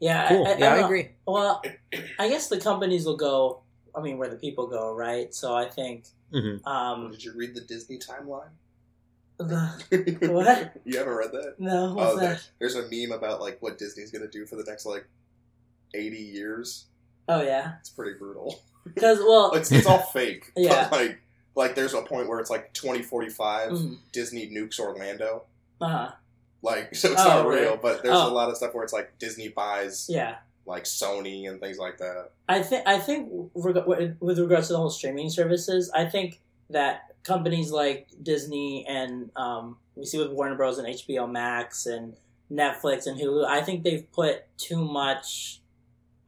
Yeah, 0.00 0.28
Cool. 0.30 0.46
I, 0.48 0.50
I, 0.50 0.56
yeah, 0.56 0.72
I, 0.72 0.76
don't 0.76 0.84
agree. 0.86 1.08
Well, 1.28 1.62
I 2.18 2.28
guess 2.28 2.48
the 2.48 2.58
companies 2.58 3.06
will 3.06 3.16
go. 3.16 3.62
I 3.94 4.00
mean, 4.00 4.18
where 4.18 4.28
the 4.28 4.36
people 4.36 4.66
go, 4.66 4.92
right? 4.92 5.32
So 5.32 5.54
I 5.54 5.68
think. 5.68 6.06
Mhm. 6.32 6.66
Um, 6.66 7.10
Did 7.12 7.22
you 7.22 7.32
read 7.36 7.54
the 7.54 7.60
Disney 7.60 7.98
timeline? 7.98 8.50
What? 9.40 10.72
You 10.84 10.98
haven't 10.98 11.14
read 11.14 11.32
that? 11.32 11.54
no, 11.58 11.94
what's 11.94 12.12
Oh, 12.12 12.16
there, 12.18 12.34
that? 12.34 12.48
there's 12.58 12.76
a 12.76 12.82
meme 12.90 13.12
about 13.16 13.40
like 13.40 13.58
what 13.60 13.78
Disney's 13.78 14.10
gonna 14.10 14.28
do 14.28 14.46
for 14.46 14.56
the 14.56 14.64
next 14.64 14.86
like 14.86 15.06
eighty 15.94 16.18
years. 16.22 16.86
Oh 17.28 17.42
yeah, 17.42 17.74
It's 17.80 17.90
pretty 17.90 18.18
brutal. 18.18 18.60
because 18.94 19.18
well, 19.20 19.52
It's, 19.54 19.70
it's 19.72 19.86
all 19.86 19.98
fake. 20.02 20.52
Yeah. 20.56 20.88
But 20.90 21.00
like 21.00 21.18
like 21.54 21.74
there's 21.74 21.94
a 21.94 22.02
point 22.02 22.28
where 22.28 22.40
it's 22.40 22.50
like 22.50 22.72
2045 22.72 23.70
mhm, 23.72 23.98
Disney 24.12 24.48
nukes 24.48 24.78
Orlando. 24.80 25.44
uh-huh, 25.80 26.12
Like 26.62 26.94
so 26.94 27.12
it's 27.12 27.20
Oh, 27.20 27.24
not 27.28 27.46
really? 27.46 27.62
real, 27.62 27.76
but 27.76 28.02
there's 28.02 28.16
Oh. 28.16 28.28
a 28.30 28.32
lot 28.32 28.48
of 28.48 28.56
stuff 28.56 28.74
where 28.74 28.84
it's 28.84 28.92
like 28.92 29.18
Disney 29.18 29.48
buys 29.48 30.06
yeah. 30.08 30.36
like 30.66 30.84
Sony 30.84 31.48
and 31.48 31.60
things 31.60 31.78
like 31.78 31.98
that. 31.98 32.30
I 32.48 32.62
think 32.62 32.86
I 32.86 32.98
think 32.98 33.50
reg- 33.54 34.16
with 34.20 34.38
regards 34.38 34.68
to 34.68 34.72
the 34.74 34.78
whole 34.78 34.90
streaming 34.90 35.28
services, 35.30 35.90
I 35.94 36.06
think 36.06 36.40
that 36.70 37.11
companies 37.24 37.70
like 37.70 38.08
Disney 38.22 38.86
and 38.88 39.30
um, 39.36 39.76
we 39.94 40.04
see 40.06 40.18
with 40.18 40.30
Warner 40.30 40.56
Bros. 40.56 40.78
and 40.78 40.88
HBO 40.88 41.30
Max 41.30 41.86
and 41.86 42.14
Netflix 42.50 43.06
and 43.06 43.18
Hulu, 43.18 43.46
I 43.46 43.62
think 43.62 43.82
they've 43.82 44.10
put 44.12 44.44
too 44.58 44.84
much, 44.84 45.60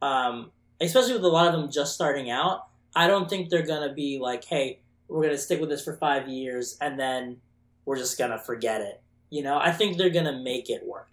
um, 0.01 0.51
especially 0.81 1.13
with 1.13 1.23
a 1.23 1.29
lot 1.29 1.53
of 1.53 1.59
them 1.59 1.71
just 1.71 1.93
starting 1.93 2.29
out. 2.29 2.67
I 2.95 3.07
don't 3.07 3.29
think 3.29 3.49
they're 3.49 3.65
gonna 3.65 3.93
be 3.93 4.19
like, 4.19 4.45
hey, 4.45 4.79
we're 5.07 5.23
gonna 5.23 5.37
stick 5.37 5.59
with 5.59 5.69
this 5.69 5.83
for 5.83 5.95
five 5.97 6.27
years 6.27 6.77
and 6.81 6.99
then 6.99 7.37
we're 7.85 7.97
just 7.97 8.17
gonna 8.17 8.39
forget 8.39 8.81
it. 8.81 9.01
You 9.29 9.43
know, 9.43 9.57
I 9.57 9.71
think 9.71 9.97
they're 9.97 10.09
gonna 10.09 10.39
make 10.39 10.69
it 10.69 10.85
work. 10.85 11.09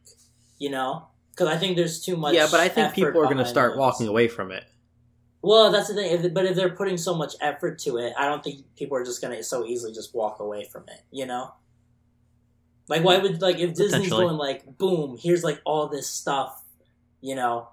You 0.58 0.70
know, 0.70 1.08
because 1.32 1.48
I 1.48 1.56
think 1.56 1.76
there's 1.76 2.00
too 2.00 2.16
much. 2.16 2.34
Yeah, 2.34 2.46
but 2.50 2.60
I 2.60 2.68
think 2.68 2.94
people 2.94 3.20
are 3.20 3.24
going 3.24 3.38
to 3.38 3.46
start 3.46 3.72
those. 3.72 3.78
walking 3.78 4.08
away 4.08 4.28
from 4.28 4.52
it. 4.52 4.64
Well, 5.42 5.72
that's 5.72 5.88
the 5.88 5.94
thing. 5.94 6.12
If, 6.12 6.32
but 6.32 6.44
if 6.46 6.54
they're 6.56 6.70
putting 6.70 6.96
so 6.96 7.14
much 7.16 7.34
effort 7.40 7.80
to 7.80 7.96
it, 7.98 8.12
I 8.16 8.26
don't 8.26 8.42
think 8.44 8.60
people 8.76 8.96
are 8.96 9.04
just 9.04 9.20
gonna 9.20 9.42
so 9.42 9.66
easily 9.66 9.92
just 9.92 10.14
walk 10.14 10.38
away 10.40 10.64
from 10.64 10.84
it. 10.88 11.02
You 11.10 11.26
know, 11.26 11.52
like 12.88 13.02
why 13.04 13.18
would 13.18 13.42
like 13.42 13.58
if 13.58 13.74
Disney's 13.74 14.10
going 14.10 14.36
like 14.36 14.78
boom, 14.78 15.18
here's 15.20 15.42
like 15.42 15.60
all 15.64 15.88
this 15.88 16.08
stuff, 16.08 16.62
you 17.20 17.34
know, 17.34 17.68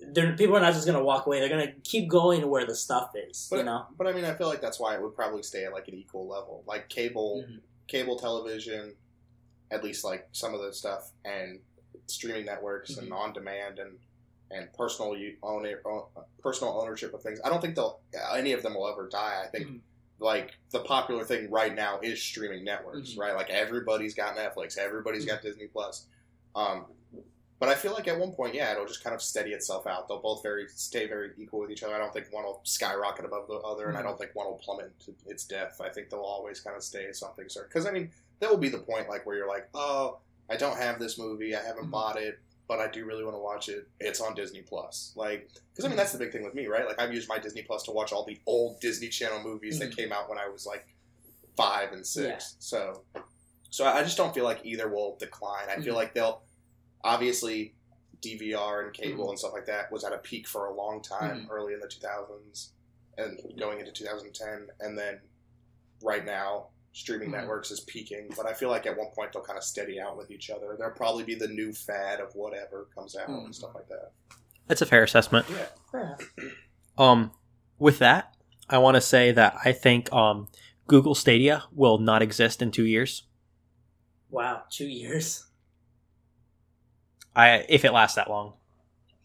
they're, 0.00 0.34
people 0.36 0.56
are 0.56 0.60
not 0.60 0.74
just 0.74 0.86
gonna 0.86 1.02
walk 1.02 1.26
away. 1.26 1.40
They're 1.40 1.48
gonna 1.48 1.72
keep 1.82 2.08
going 2.08 2.40
to 2.42 2.46
where 2.46 2.66
the 2.66 2.74
stuff 2.74 3.12
is. 3.14 3.46
But 3.50 3.56
you 3.58 3.64
know, 3.64 3.86
but 3.96 4.06
I 4.06 4.12
mean 4.12 4.24
I 4.26 4.34
feel 4.34 4.48
like 4.48 4.60
that's 4.60 4.78
why 4.78 4.94
it 4.94 5.02
would 5.02 5.14
probably 5.16 5.42
stay 5.42 5.64
at 5.64 5.72
like 5.72 5.88
an 5.88 5.94
equal 5.94 6.28
level. 6.28 6.62
Like 6.66 6.88
cable 6.90 7.44
Mhm. 7.48 7.60
cable 7.88 8.18
television, 8.18 8.96
at 9.70 9.82
least 9.82 10.04
like 10.04 10.28
some 10.32 10.52
of 10.54 10.60
the 10.60 10.72
stuff 10.74 11.10
and 11.24 11.60
streaming 12.06 12.44
networks 12.44 12.96
and 12.98 13.10
Mhm. 13.10 13.16
on 13.16 13.32
demand 13.32 13.78
and 13.78 13.98
and 14.52 14.72
personal 14.74 15.16
own, 15.42 15.66
own 15.84 16.02
personal 16.42 16.78
ownership 16.80 17.14
of 17.14 17.22
things. 17.22 17.40
I 17.44 17.48
don't 17.48 17.60
think 17.60 17.74
they'll 17.74 18.00
any 18.34 18.52
of 18.52 18.62
them 18.62 18.74
will 18.74 18.88
ever 18.88 19.08
die. 19.08 19.42
I 19.44 19.48
think 19.48 19.66
Mhm. 19.66 19.80
like 20.18 20.52
the 20.70 20.80
popular 20.80 21.24
thing 21.24 21.50
right 21.50 21.74
now 21.74 21.98
is 22.00 22.22
streaming 22.22 22.64
networks, 22.64 23.10
Mhm. 23.10 23.18
right? 23.18 23.34
Like 23.34 23.50
everybody's 23.50 24.14
got 24.14 24.36
Netflix, 24.36 24.76
everybody's 24.78 25.24
got 25.24 25.42
Disney 25.42 25.66
Plus. 25.68 26.06
Um, 26.54 26.86
but 27.58 27.68
I 27.68 27.74
feel 27.76 27.92
like 27.92 28.08
at 28.08 28.18
one 28.18 28.32
point, 28.32 28.54
yeah, 28.54 28.72
it'll 28.72 28.86
just 28.86 29.04
kind 29.04 29.14
of 29.14 29.22
steady 29.22 29.52
itself 29.52 29.86
out. 29.86 30.08
They'll 30.08 30.18
both 30.20 30.42
very 30.42 30.66
stay 30.68 31.06
very 31.06 31.30
equal 31.38 31.60
with 31.60 31.70
each 31.70 31.82
other. 31.84 31.94
I 31.94 31.98
don't 31.98 32.12
think 32.12 32.26
one 32.32 32.44
will 32.44 32.60
skyrocket 32.64 33.24
above 33.24 33.46
the 33.46 33.54
other, 33.54 33.88
and 33.88 33.96
I 33.96 34.00
Mhm. 34.00 34.04
don't 34.04 34.18
think 34.18 34.34
one 34.34 34.46
will 34.46 34.58
plummet 34.58 34.98
to 35.00 35.14
its 35.26 35.44
death. 35.44 35.80
I 35.80 35.88
think 35.88 36.10
they'll 36.10 36.20
always 36.20 36.60
kind 36.60 36.76
of 36.76 36.82
stay 36.82 37.06
at 37.06 37.16
something 37.16 37.48
certain. 37.48 37.68
Because 37.68 37.86
I 37.86 37.92
mean, 37.92 38.10
that 38.40 38.50
will 38.50 38.58
be 38.58 38.68
the 38.68 38.78
point 38.80 39.08
like 39.08 39.24
where 39.24 39.36
you're 39.36 39.48
like, 39.48 39.68
oh, 39.74 40.18
I 40.50 40.56
don't 40.56 40.76
have 40.76 40.98
this 40.98 41.18
movie, 41.18 41.54
I 41.54 41.62
haven't 41.62 41.86
Mhm. 41.86 41.90
bought 41.92 42.20
it, 42.20 42.40
but 42.72 42.80
I 42.80 42.90
do 42.90 43.04
really 43.04 43.22
want 43.22 43.36
to 43.36 43.40
watch 43.40 43.68
it. 43.68 43.86
It's 44.00 44.18
on 44.18 44.34
Disney 44.34 44.62
Plus, 44.62 45.12
like 45.14 45.50
because 45.72 45.84
I 45.84 45.88
mean 45.88 45.96
that's 45.98 46.12
the 46.12 46.18
big 46.18 46.32
thing 46.32 46.42
with 46.42 46.54
me, 46.54 46.68
right? 46.68 46.86
Like 46.86 46.98
I've 46.98 47.12
used 47.12 47.28
my 47.28 47.38
Disney 47.38 47.60
Plus 47.60 47.82
to 47.82 47.90
watch 47.90 48.12
all 48.14 48.24
the 48.24 48.40
old 48.46 48.80
Disney 48.80 49.08
Channel 49.08 49.42
movies 49.42 49.78
that 49.78 49.90
Mhm. 49.90 49.96
came 49.96 50.10
out 50.12 50.30
when 50.30 50.38
I 50.38 50.48
was 50.48 50.64
like 50.64 50.86
five 51.54 51.92
and 51.92 52.06
six. 52.06 52.26
Yeah. 52.54 52.56
So, 52.60 53.04
so 53.68 53.84
I 53.84 54.02
just 54.02 54.16
don't 54.16 54.32
feel 54.32 54.44
like 54.44 54.60
either 54.64 54.88
will 54.88 55.16
decline. 55.16 55.68
I 55.68 55.82
feel 55.82 55.92
Mhm. 55.92 55.96
like 55.98 56.14
they'll 56.14 56.44
obviously 57.04 57.74
DVR 58.22 58.84
and 58.86 58.94
cable 58.94 59.26
Mhm. 59.26 59.30
and 59.30 59.38
stuff 59.38 59.52
like 59.52 59.66
that 59.66 59.92
was 59.92 60.02
at 60.02 60.14
a 60.14 60.18
peak 60.18 60.48
for 60.48 60.64
a 60.64 60.72
long 60.74 61.02
time 61.02 61.44
Mhm. 61.44 61.50
early 61.50 61.74
in 61.74 61.80
the 61.80 61.88
2000s 61.88 62.72
and 63.18 63.38
going 63.58 63.80
into 63.80 63.92
2010, 63.92 64.70
and 64.80 64.96
then 64.98 65.20
right 66.02 66.24
now 66.24 66.68
streaming 66.92 67.28
Mhm. 67.28 67.32
networks 67.32 67.70
is 67.70 67.80
peaking. 67.80 68.28
But 68.36 68.46
I 68.46 68.52
feel 68.52 68.68
like 68.68 68.86
at 68.86 68.96
one 68.96 69.08
point 69.14 69.32
they'll 69.32 69.42
kind 69.42 69.56
of 69.58 69.64
steady 69.64 70.00
out 70.00 70.16
with 70.16 70.30
each 70.30 70.50
other. 70.50 70.74
There'll 70.78 70.94
probably 70.94 71.24
be 71.24 71.34
the 71.34 71.48
new 71.48 71.72
fad 71.72 72.20
of 72.20 72.34
whatever 72.34 72.88
comes 72.94 73.16
out 73.16 73.28
Mhm. 73.28 73.44
and 73.46 73.54
stuff 73.54 73.74
like 73.74 73.88
that. 73.88 74.12
That's 74.66 74.82
a 74.82 74.86
fair 74.86 75.02
assessment. 75.02 75.46
Yeah. 75.50 75.66
Fair 75.90 76.00
enough. 76.02 76.32
Um, 76.98 77.32
with 77.78 77.98
that, 77.98 78.36
I 78.68 78.78
want 78.78 78.94
to 78.96 79.00
say 79.00 79.32
that 79.32 79.56
I 79.64 79.72
think 79.72 80.12
um, 80.12 80.48
Google 80.86 81.14
Stadia 81.14 81.64
will 81.72 81.98
not 81.98 82.22
exist 82.22 82.62
in 82.62 82.70
two 82.70 82.86
years. 82.86 83.24
Wow, 84.30 84.64
two 84.70 84.86
years. 84.88 85.46
I 87.34 87.64
if 87.68 87.84
it 87.84 87.92
lasts 87.92 88.16
that 88.16 88.28
long. 88.28 88.54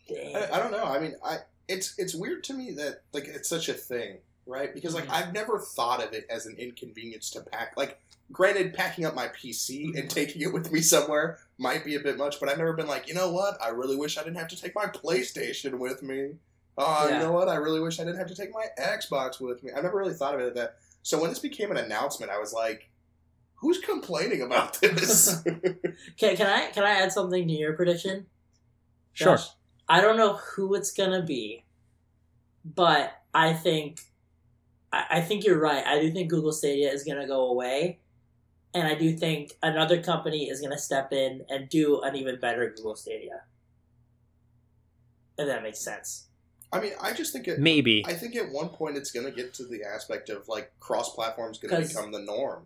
I, 0.09 0.47
I 0.53 0.59
don't 0.59 0.71
know. 0.71 0.83
I 0.85 0.99
mean, 0.99 1.15
I 1.23 1.39
it's 1.67 1.97
it's 1.97 2.15
weird 2.15 2.43
to 2.45 2.53
me 2.53 2.71
that 2.71 3.01
like 3.13 3.25
it's 3.27 3.49
such 3.49 3.67
a 3.69 3.73
thing, 3.73 4.19
right? 4.47 4.73
Because 4.73 4.93
like 4.95 5.05
Mhm. 5.07 5.11
I've 5.13 5.33
never 5.33 5.59
thought 5.59 6.03
of 6.03 6.13
it 6.13 6.25
as 6.29 6.45
an 6.45 6.55
inconvenience 6.57 7.29
to 7.31 7.41
pack. 7.41 7.73
Like, 7.77 7.99
granted, 8.31 8.73
packing 8.73 9.05
up 9.05 9.13
my 9.15 9.27
PC 9.29 9.93
and 9.95 10.05
Mhm. 10.05 10.09
taking 10.09 10.41
it 10.41 10.51
with 10.53 10.71
me 10.71 10.81
somewhere 10.81 11.39
might 11.57 11.83
be 11.85 11.95
a 11.95 11.99
bit 11.99 12.17
much, 12.17 12.39
but 12.39 12.49
I've 12.49 12.57
never 12.57 12.73
been 12.73 12.87
like, 12.87 13.07
you 13.07 13.13
know 13.13 13.31
what? 13.31 13.61
I 13.61 13.69
really 13.69 13.95
wish 13.95 14.17
I 14.17 14.23
didn't 14.23 14.37
have 14.37 14.49
to 14.49 14.59
take 14.61 14.75
my 14.75 14.85
PlayStation 14.85 15.79
with 15.79 16.01
me. 16.03 16.37
Uh, 16.77 17.07
Yeah. 17.09 17.17
You 17.19 17.23
know 17.25 17.31
what? 17.31 17.49
I 17.49 17.55
really 17.55 17.79
wish 17.79 17.99
I 17.99 18.03
didn't 18.03 18.19
have 18.19 18.27
to 18.27 18.35
take 18.35 18.53
my 18.53 18.65
Xbox 18.79 19.39
with 19.39 19.63
me. 19.63 19.71
I've 19.71 19.83
never 19.83 19.97
really 19.97 20.13
thought 20.13 20.35
of 20.35 20.41
it 20.41 20.53
that. 20.55 20.77
So 21.03 21.19
when 21.19 21.29
this 21.29 21.39
became 21.39 21.71
an 21.71 21.77
announcement, 21.77 22.31
I 22.31 22.37
was 22.37 22.53
like, 22.53 22.89
who's 23.55 23.79
complaining 23.79 24.41
about 24.41 24.73
this? 24.81 25.41
Can, 26.17 26.35
can 26.35 26.47
I 26.47 26.67
can 26.71 26.83
I 26.83 26.91
add 27.01 27.11
something 27.11 27.47
to 27.47 27.53
your 27.53 27.73
prediction? 27.73 28.27
Sure. 29.13 29.35
Josh? 29.37 29.47
I 29.89 30.01
don't 30.01 30.17
know 30.17 30.33
who 30.35 30.75
it's 30.75 30.91
gonna 30.91 31.23
be, 31.23 31.63
but 32.63 33.13
I 33.33 33.53
think 33.53 34.01
I, 34.91 35.05
I 35.11 35.21
think 35.21 35.43
you're 35.45 35.59
right. 35.59 35.85
I 35.85 35.99
do 36.01 36.11
think 36.11 36.29
Google 36.29 36.51
Stadia 36.51 36.91
is 36.91 37.03
gonna 37.03 37.27
go 37.27 37.49
away, 37.49 37.99
and 38.73 38.87
I 38.87 38.95
do 38.95 39.15
think 39.15 39.53
another 39.61 40.01
company 40.01 40.49
is 40.49 40.61
gonna 40.61 40.77
step 40.77 41.11
in 41.13 41.45
and 41.49 41.69
do 41.69 42.01
an 42.01 42.15
even 42.15 42.39
better 42.39 42.73
Google 42.75 42.95
Stadia. 42.95 43.41
If 45.37 45.47
that 45.47 45.61
makes 45.63 45.79
sense. 45.79 46.27
I 46.71 46.81
mean, 46.81 46.93
I 47.01 47.13
just 47.13 47.31
think 47.31 47.47
it. 47.47 47.59
Maybe. 47.59 48.03
I 48.05 48.13
think 48.13 48.35
at 48.35 48.51
one 48.51 48.69
point 48.69 48.97
it's 48.97 49.11
going 49.11 49.25
to 49.25 49.31
get 49.31 49.53
to 49.55 49.63
the 49.65 49.83
aspect 49.83 50.29
of 50.29 50.47
like 50.49 50.71
cross 50.79 51.13
platform 51.13 51.51
is 51.51 51.59
going 51.59 51.81
to 51.81 51.87
become 51.87 52.11
the 52.11 52.19
norm, 52.19 52.65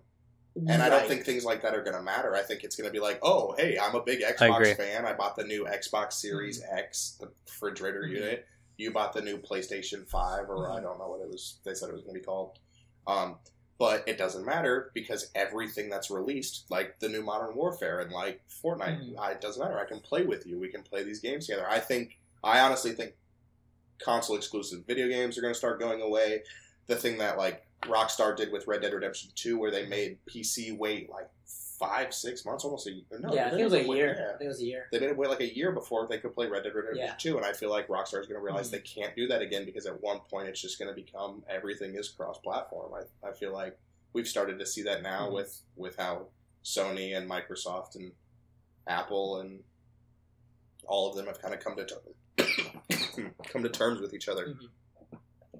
and 0.55 0.81
I 0.81 0.89
don't 0.89 1.07
think 1.07 1.23
things 1.23 1.45
like 1.45 1.61
that 1.61 1.75
are 1.75 1.83
going 1.83 1.95
to 1.95 2.01
matter. 2.01 2.33
I 2.35 2.41
think 2.41 2.63
it's 2.63 2.75
going 2.75 2.87
to 2.89 2.91
be 2.91 2.99
like, 2.99 3.19
oh, 3.21 3.53
hey, 3.57 3.77
I'm 3.77 3.93
a 3.93 4.01
big 4.01 4.21
agree. 4.23 4.47
Xbox 4.47 4.77
fan. 4.77 5.05
I 5.05 5.13
bought 5.13 5.35
the 5.35 5.43
new 5.43 5.65
Xbox 5.65 6.13
Series 6.13 6.61
Mm-hmm. 6.63 6.77
X, 6.77 7.17
the 7.19 7.29
refrigerator 7.45 8.03
Mhm. 8.03 8.09
unit. 8.15 8.47
You 8.81 8.91
bought 8.91 9.13
the 9.13 9.21
new 9.21 9.37
PlayStation 9.37 10.07
Five, 10.09 10.49
or 10.49 10.71
I 10.71 10.79
Mhm. 10.79 10.83
don't 10.83 10.97
know 10.97 11.07
what 11.09 11.21
it 11.21 11.27
was. 11.29 11.59
They 11.63 11.75
said 11.75 11.89
it 11.89 11.93
was 11.93 12.01
going 12.01 12.15
to 12.15 12.19
be 12.19 12.25
called. 12.25 12.57
Um, 13.05 13.37
but 13.77 14.07
it 14.07 14.17
doesn't 14.17 14.43
matter 14.43 14.89
because 14.95 15.29
everything 15.35 15.87
that's 15.89 16.09
released, 16.09 16.65
like 16.71 16.99
the 16.99 17.07
new 17.07 17.21
Modern 17.21 17.55
Warfare 17.55 17.99
and 17.99 18.11
like 18.11 18.41
Fortnite, 18.47 18.99
Mhm. 19.13 19.19
I, 19.19 19.31
it 19.33 19.41
doesn't 19.41 19.61
matter. 19.61 19.77
I 19.79 19.85
can 19.85 19.99
play 19.99 20.23
with 20.23 20.47
you. 20.47 20.57
We 20.59 20.69
can 20.69 20.81
play 20.81 21.03
these 21.03 21.19
games 21.19 21.45
together. 21.45 21.69
I 21.69 21.79
think. 21.79 22.17
I 22.43 22.59
honestly 22.61 22.93
think 22.93 23.13
console 23.99 24.35
exclusive 24.35 24.83
video 24.87 25.07
games 25.07 25.37
are 25.37 25.41
going 25.41 25.53
to 25.53 25.57
start 25.57 25.79
going 25.79 26.01
away. 26.01 26.43
The 26.87 26.95
thing 26.95 27.19
that 27.19 27.37
like 27.37 27.67
Rockstar 27.83 28.35
did 28.35 28.51
with 28.51 28.65
Red 28.65 28.81
Dead 28.81 28.93
Redemption 28.93 29.29
2 29.35 29.59
where 29.59 29.69
they 29.69 29.85
made 29.85 30.17
PC 30.25 30.71
wait 30.75 31.07
like 31.07 31.29
five, 31.81 32.13
six 32.13 32.45
months, 32.45 32.63
almost 32.63 32.85
a 32.87 32.91
year. 32.91 33.03
No, 33.19 33.33
yeah, 33.33 33.47
I 33.47 33.49
think 33.49 33.61
it 33.61 33.63
was 33.65 33.73
a 33.73 33.83
year. 33.83 34.15
yeah. 34.17 34.25
I 34.35 34.37
think 34.37 34.41
it 34.43 34.47
was 34.47 34.61
a 34.61 34.65
year. 34.65 34.87
They 34.91 34.99
made 34.99 35.09
it 35.09 35.17
wait 35.17 35.29
like 35.29 35.41
a 35.41 35.53
year 35.55 35.71
before 35.71 36.07
they 36.07 36.19
could 36.19 36.33
play 36.35 36.47
Red 36.47 36.63
Dead 36.63 36.75
Redemption 36.75 37.05
Yeah. 37.05 37.15
2, 37.17 37.37
and 37.37 37.45
I 37.45 37.53
feel 37.53 37.71
like 37.71 37.87
Rockstar 37.87 38.21
is 38.21 38.27
going 38.27 38.39
to 38.39 38.43
realize 38.45 38.67
Mhm. 38.69 38.71
they 38.73 38.79
can't 38.81 39.15
do 39.15 39.27
that 39.27 39.41
again 39.41 39.65
because 39.65 39.85
at 39.87 39.99
one 40.01 40.19
point 40.29 40.47
it's 40.47 40.61
just 40.61 40.77
going 40.79 40.89
to 40.89 40.95
become 40.95 41.43
everything 41.49 41.95
is 41.95 42.07
cross-platform. 42.09 42.93
I, 42.93 43.27
I 43.27 43.33
feel 43.33 43.51
like 43.51 43.77
we've 44.13 44.27
started 44.27 44.59
to 44.59 44.65
see 44.65 44.83
that 44.83 45.01
now 45.01 45.27
Mhm. 45.29 45.33
with 45.33 45.61
with 45.75 45.95
how 45.97 46.27
Sony 46.63 47.17
and 47.17 47.27
Microsoft 47.29 47.95
and 47.95 48.11
Apple 48.87 49.39
and 49.39 49.63
all 50.85 51.09
of 51.09 51.15
them 51.15 51.25
have 51.25 51.41
kind 51.41 51.53
of 51.55 51.59
come 51.59 51.75
to 51.77 51.85
ter- 51.85 53.31
come 53.47 53.63
to 53.63 53.69
terms 53.69 53.99
with 53.99 54.13
each 54.13 54.27
other. 54.29 54.47
Mhm. 54.47 55.59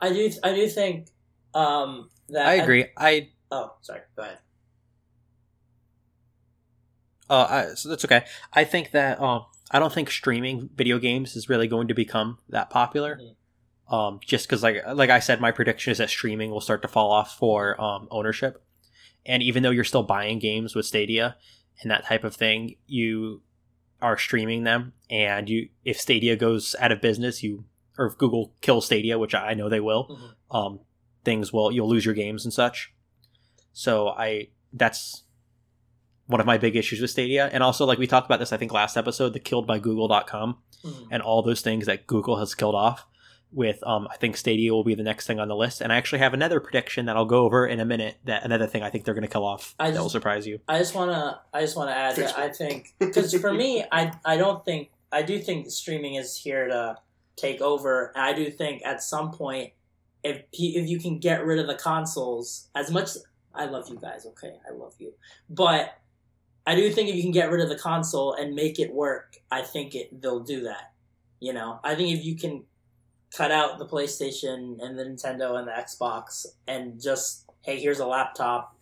I 0.00 0.12
do. 0.12 0.30
I 0.42 0.54
do 0.54 0.68
think 0.68 1.08
um, 1.54 2.10
that 2.28 2.46
I 2.46 2.54
agree. 2.54 2.86
I 2.96 3.30
oh, 3.50 3.74
sorry. 3.82 4.00
Go 4.16 4.22
ahead. 4.22 4.38
Uh, 7.30 7.46
I, 7.70 7.74
so 7.74 7.88
that's 7.88 8.04
okay. 8.04 8.24
I 8.52 8.64
think 8.64 8.90
that 8.90 9.20
um, 9.20 9.46
I 9.70 9.78
don't 9.78 9.92
think 9.92 10.10
streaming 10.10 10.68
video 10.74 10.98
games 10.98 11.36
is 11.36 11.48
really 11.48 11.68
going 11.68 11.88
to 11.88 11.94
become 11.94 12.38
that 12.48 12.68
popular. 12.70 13.18
Mhm. 13.22 13.36
Um, 13.94 14.20
just 14.24 14.46
because, 14.48 14.62
like, 14.62 14.82
like 14.94 15.10
I 15.10 15.18
said, 15.20 15.40
my 15.40 15.50
prediction 15.52 15.90
is 15.92 15.98
that 15.98 16.10
streaming 16.10 16.50
will 16.50 16.60
start 16.60 16.82
to 16.82 16.88
fall 16.88 17.10
off 17.10 17.36
for 17.38 17.80
um, 17.80 18.06
ownership. 18.10 18.62
And 19.26 19.42
even 19.42 19.62
though 19.62 19.70
you're 19.70 19.84
still 19.84 20.02
buying 20.02 20.38
games 20.38 20.74
with 20.74 20.86
Stadia 20.86 21.36
and 21.82 21.90
that 21.90 22.04
type 22.04 22.24
of 22.24 22.34
thing, 22.34 22.76
you 22.86 23.42
are 24.02 24.16
streaming 24.18 24.64
them. 24.64 24.92
And 25.08 25.48
you, 25.48 25.68
if 25.84 26.00
Stadia 26.00 26.36
goes 26.36 26.74
out 26.80 26.92
of 26.92 27.00
business, 27.00 27.42
you 27.42 27.64
or 27.98 28.06
if 28.06 28.16
Google 28.18 28.54
kills 28.60 28.86
Stadia, 28.86 29.18
which 29.18 29.34
I 29.34 29.54
know 29.54 29.68
they 29.68 29.80
will, 29.80 30.08
Mhm. 30.50 30.56
um, 30.56 30.80
things 31.24 31.52
will 31.52 31.70
you'll 31.70 31.88
lose 31.88 32.04
your 32.04 32.14
games 32.14 32.44
and 32.44 32.52
such. 32.54 32.92
So 33.72 34.08
I 34.08 34.48
that's 34.72 35.24
one 36.30 36.40
of 36.40 36.46
my 36.46 36.58
big 36.58 36.76
issues 36.76 37.00
with 37.00 37.10
Stadia. 37.10 37.48
And 37.52 37.62
also 37.62 37.84
like 37.84 37.98
we 37.98 38.06
talked 38.06 38.26
about 38.26 38.38
this 38.38 38.52
I 38.52 38.56
think 38.56 38.72
last 38.72 38.96
episode, 38.96 39.32
the 39.32 39.40
killed 39.40 39.66
by 39.66 39.78
google.com 39.78 40.58
Mhm. 40.84 41.08
and 41.10 41.22
all 41.22 41.42
those 41.42 41.60
things 41.60 41.86
that 41.86 42.06
Google 42.06 42.36
has 42.38 42.54
killed 42.54 42.74
off 42.74 43.06
with 43.52 43.84
um 43.86 44.06
I 44.10 44.16
think 44.16 44.36
Stadia 44.36 44.72
will 44.72 44.84
be 44.84 44.94
the 44.94 45.02
next 45.02 45.26
thing 45.26 45.38
on 45.40 45.48
the 45.48 45.56
list. 45.56 45.80
And 45.80 45.92
I 45.92 45.96
actually 45.96 46.20
have 46.20 46.32
another 46.32 46.60
prediction 46.60 47.06
that 47.06 47.16
I'll 47.16 47.24
go 47.26 47.44
over 47.44 47.66
in 47.66 47.80
a 47.80 47.84
minute 47.84 48.16
that 48.24 48.44
another 48.44 48.66
thing 48.66 48.82
I 48.82 48.90
think 48.90 49.04
they're 49.04 49.14
gonna 49.14 49.28
kill 49.28 49.44
off 49.44 49.74
I 49.78 49.90
that 49.90 49.98
will 49.98 50.04
just- 50.06 50.12
surprise 50.12 50.46
you. 50.46 50.60
I 50.68 50.78
just 50.78 50.94
wanna. 50.94 51.40
I 51.52 51.60
just 51.62 51.76
wanna 51.76 51.90
add 51.92 52.16
that 52.16 52.38
I 52.38 52.48
think 52.48 52.94
because 52.98 53.34
for 53.34 53.52
me, 53.52 53.84
I 53.92 54.12
I 54.24 54.36
don't 54.36 54.64
think 54.64 54.90
I 55.12 55.22
do 55.22 55.38
think 55.40 55.68
streaming 55.70 56.14
is 56.14 56.36
here 56.36 56.68
to 56.68 56.96
take 57.36 57.60
over. 57.60 58.12
And 58.14 58.22
I 58.24 58.32
do 58.32 58.50
think 58.50 58.82
at 58.86 59.02
some 59.02 59.32
point, 59.32 59.72
if 60.22 60.42
if 60.52 60.88
you 60.88 61.00
can 61.00 61.18
get 61.18 61.44
rid 61.44 61.58
of 61.58 61.66
the 61.66 61.74
consoles, 61.74 62.68
as 62.74 62.90
much 62.90 63.10
I 63.52 63.64
love 63.64 63.88
you 63.88 63.96
guys, 63.98 64.24
okay, 64.26 64.54
I 64.68 64.72
love 64.72 64.94
you, 65.00 65.12
but 65.48 65.94
I 66.66 66.74
do 66.74 66.90
think 66.90 67.08
if 67.08 67.16
you 67.16 67.22
can 67.22 67.32
get 67.32 67.50
rid 67.50 67.60
of 67.60 67.68
the 67.68 67.78
console 67.78 68.34
and 68.34 68.54
make 68.54 68.78
it 68.78 68.92
work, 68.92 69.36
I 69.50 69.62
think 69.62 69.94
it 69.94 70.20
they'll 70.20 70.40
do 70.40 70.62
that. 70.62 70.92
You 71.40 71.52
know, 71.52 71.80
I 71.82 71.94
think 71.94 72.16
if 72.16 72.24
you 72.24 72.36
can 72.36 72.64
cut 73.34 73.50
out 73.50 73.78
the 73.78 73.86
PlayStation 73.86 74.82
and 74.82 74.98
the 74.98 75.04
Nintendo 75.04 75.58
and 75.58 75.66
the 75.66 75.72
Xbox 75.72 76.46
and 76.66 77.00
just 77.00 77.46
hey, 77.62 77.78
here's 77.78 78.00
a 78.00 78.06
laptop 78.06 78.76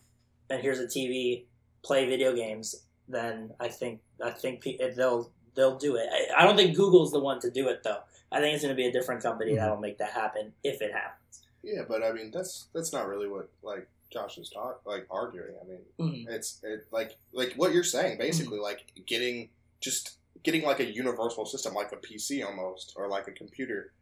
and 0.49 0.61
here's 0.61 0.79
a 0.79 0.87
TV, 0.87 1.45
play 1.83 2.07
video 2.07 2.35
games, 2.35 2.87
then 3.07 3.51
I 3.59 3.69
think 3.69 4.01
I 4.23 4.31
think 4.31 4.65
they'll 4.95 5.31
they'll 5.55 5.77
do 5.77 5.95
it. 5.95 6.07
I, 6.11 6.41
I 6.41 6.45
don't 6.45 6.55
think 6.55 6.75
Google's 6.75 7.11
the 7.11 7.19
one 7.19 7.39
to 7.41 7.51
do 7.51 7.67
it 7.67 7.81
though. 7.83 7.99
I 8.31 8.39
think 8.39 8.53
it's 8.53 8.63
going 8.63 8.75
to 8.75 8.81
be 8.81 8.87
a 8.87 8.91
different 8.91 9.23
company 9.23 9.51
mm-hmm. 9.51 9.61
that'll 9.61 9.79
make 9.79 9.97
that 9.97 10.11
happen 10.11 10.53
if 10.63 10.81
it 10.81 10.93
happens. 10.93 11.47
Yeah, 11.63 11.81
but 11.87 12.03
I 12.03 12.11
mean 12.11 12.31
that's 12.31 12.67
that's 12.73 12.93
not 12.93 13.07
really 13.07 13.27
what 13.27 13.49
like 13.63 13.87
Josh 14.11 14.37
is 14.37 14.49
talk 14.49 14.81
like 14.85 15.05
arguing. 15.11 15.55
I 15.61 15.65
mean, 15.65 15.85
Mhm. 15.99 16.29
it's 16.29 16.59
it 16.63 16.87
like 16.91 17.15
like 17.31 17.53
what 17.53 17.73
you're 17.73 17.83
saying 17.83 18.17
basically 18.17 18.59
like 18.59 18.85
getting 19.05 19.49
just 19.81 20.17
getting 20.43 20.63
like 20.63 20.79
a 20.79 20.85
universal 20.85 21.45
system 21.45 21.73
like 21.73 21.91
a 21.91 21.97
PC 21.97 22.43
almost 22.45 22.93
or 22.95 23.07
like 23.07 23.27
a 23.27 23.31
computer, 23.31 23.93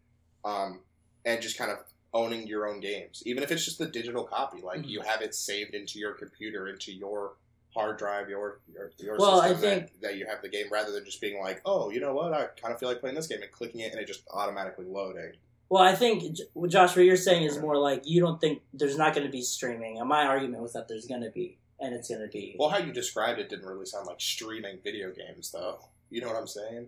um, 0.45 0.81
and 1.25 1.41
just 1.41 1.57
kind 1.57 1.71
of 1.71 1.79
owning 2.13 2.47
your 2.47 2.67
own 2.67 2.79
games, 2.79 3.21
even 3.25 3.43
if 3.43 3.51
it's 3.51 3.65
just 3.65 3.77
the 3.79 3.85
digital 3.87 4.23
copy. 4.23 4.61
Like 4.61 4.81
Mhm. 4.81 4.89
you 4.89 5.01
have 5.01 5.21
it 5.21 5.35
saved 5.35 5.73
into 5.75 5.99
your 5.99 6.13
computer, 6.13 6.67
into 6.67 6.91
your 6.93 7.33
hard 7.73 7.97
drive, 7.97 8.29
your 8.29 8.61
your, 8.71 8.91
your 8.97 9.17
Well, 9.17 9.41
I 9.41 9.49
system 9.49 9.61
think- 9.69 9.91
that, 9.93 10.01
that 10.01 10.15
you 10.17 10.25
have 10.25 10.41
the 10.41 10.49
game, 10.49 10.67
rather 10.71 10.91
than 10.91 11.03
just 11.05 11.19
being 11.21 11.39
like, 11.39 11.61
oh, 11.65 11.89
you 11.89 11.99
know 11.99 12.13
what, 12.13 12.33
I 12.33 12.47
kind 12.59 12.73
of 12.73 12.79
feel 12.79 12.87
like 12.89 13.01
playing 13.01 13.15
this 13.15 13.27
game 13.27 13.41
and 13.41 13.51
clicking 13.51 13.81
it 13.81 13.91
and 13.91 13.99
it 14.01 14.05
just 14.07 14.23
automatically 14.31 14.85
loading. 14.85 15.33
Well, 15.69 15.83
I 15.83 15.95
think 15.95 16.37
Josh, 16.67 16.95
what 16.95 17.05
you're 17.05 17.17
saying 17.17 17.43
is 17.43 17.59
more 17.59 17.77
like 17.77 18.03
you 18.05 18.21
don't 18.21 18.39
think 18.39 18.61
there's 18.73 18.97
not 18.97 19.13
going 19.13 19.25
to 19.25 19.31
be 19.31 19.41
streaming, 19.41 19.99
and 19.99 20.07
my 20.07 20.25
argument 20.25 20.61
was 20.63 20.73
that 20.73 20.87
there's 20.87 21.05
going 21.05 21.21
to 21.21 21.29
be, 21.29 21.57
and 21.79 21.93
it's 21.93 22.09
going 22.09 22.21
to 22.21 22.27
be. 22.27 22.55
Well, 22.57 22.69
how 22.69 22.77
you 22.77 22.93
described 22.93 23.39
it 23.39 23.49
didn't 23.49 23.65
really 23.65 23.85
sound 23.85 24.07
like 24.07 24.21
streaming 24.21 24.79
video 24.83 25.11
games, 25.11 25.51
though. 25.51 25.79
You 26.09 26.21
know 26.21 26.27
what 26.27 26.37
I'm 26.37 26.47
saying? 26.47 26.87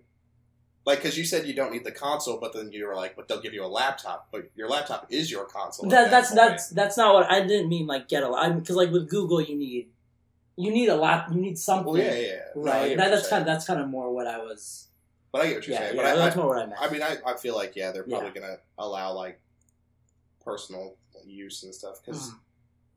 Like, 0.86 1.00
because 1.00 1.18
you 1.18 1.26
said 1.26 1.46
you 1.46 1.54
don't 1.54 1.72
need 1.72 1.84
the 1.84 1.92
console, 1.92 2.40
but 2.40 2.54
then 2.54 2.72
you 2.72 2.88
were 2.88 2.96
like, 2.96 3.16
but 3.16 3.28
they'll 3.28 3.42
give 3.42 3.54
you 3.54 3.66
a 3.66 3.68
laptop. 3.68 4.30
But 4.32 4.50
your 4.56 4.70
laptop 4.70 5.08
is 5.10 5.30
your 5.30 5.46
console. 5.46 5.90
that, 5.90 6.06
that 6.06 6.12
that's 6.12 6.30
point. 6.30 6.38
that's 6.38 6.70
that's 6.70 6.98
not 6.98 7.14
what 7.14 7.30
I 7.30 7.42
didn't 7.46 7.68
mean. 7.70 7.86
Like 7.86 8.08
get 8.08 8.24
a 8.24 8.56
because 8.58 8.76
like 8.76 8.92
with 8.92 9.10
Google, 9.10 9.42
you 9.42 9.58
need 9.58 9.90
you 10.56 10.72
need 10.72 10.90
a 10.90 10.96
lap, 10.96 11.28
you 11.32 11.40
need 11.40 11.58
something, 11.58 11.94
Well, 11.94 12.02
yeah, 12.02 12.16
yeah. 12.16 12.22
yeah. 12.22 12.38
No, 12.56 12.64
right? 12.64 12.90
get 12.90 12.98
that, 12.98 13.12
that's 13.12 13.30
kind 13.30 13.42
of 13.42 13.46
that's 13.46 13.66
kind 13.66 13.80
of 13.80 13.88
more 13.88 14.14
what 14.14 14.28
I 14.28 14.40
was. 14.40 14.89
But 15.32 15.42
I 15.42 15.48
get 15.48 15.56
what 15.58 15.68
you're 15.68 15.74
Yeah, 15.76 15.80
saying. 15.82 15.96
yeah, 15.96 16.02
but 16.02 16.12
I, 16.12 16.16
that's 16.16 16.36
I, 16.36 16.40
more 16.40 16.48
what 16.50 16.58
I 16.58 16.66
meant. 16.66 16.82
I 16.82 16.90
mean, 16.90 17.04
I, 17.04 17.18
I 17.26 17.36
feel 17.38 17.56
like 17.56 17.76
yeah, 17.76 17.92
they're 17.92 18.06
Yeah. 18.08 18.20
probably 18.20 18.40
gonna 18.40 18.58
allow 18.78 19.14
like 19.14 19.40
personal 20.44 20.96
use 21.26 21.64
and 21.64 21.74
stuff 21.74 22.02
because 22.04 22.30
Mhm. 22.32 22.40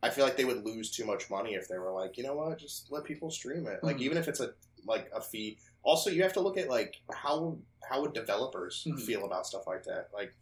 I 0.04 0.10
feel 0.10 0.24
like 0.24 0.36
they 0.36 0.44
would 0.44 0.64
lose 0.64 0.90
too 0.90 1.04
much 1.04 1.28
money 1.30 1.54
if 1.54 1.68
they 1.68 1.78
were 1.78 1.92
like, 1.92 2.16
you 2.16 2.24
know 2.24 2.34
what, 2.34 2.58
just 2.58 2.90
let 2.90 3.04
people 3.04 3.30
stream 3.30 3.66
it. 3.66 3.82
Like 3.84 3.96
Mhm. 3.98 4.02
even 4.02 4.18
if 4.18 4.28
it's 4.28 4.40
a 4.40 4.54
like 4.84 5.08
a 5.14 5.20
fee. 5.20 5.58
Also, 5.84 6.10
you 6.10 6.22
have 6.22 6.32
to 6.32 6.40
look 6.40 6.56
at 6.58 6.68
like 6.68 6.96
how 7.12 7.56
how 7.88 8.00
would 8.00 8.12
developers 8.14 8.84
Mhm. 8.88 9.00
feel 9.00 9.24
about 9.24 9.46
stuff 9.46 9.66
like 9.66 9.84
that, 9.84 10.08
like. 10.12 10.34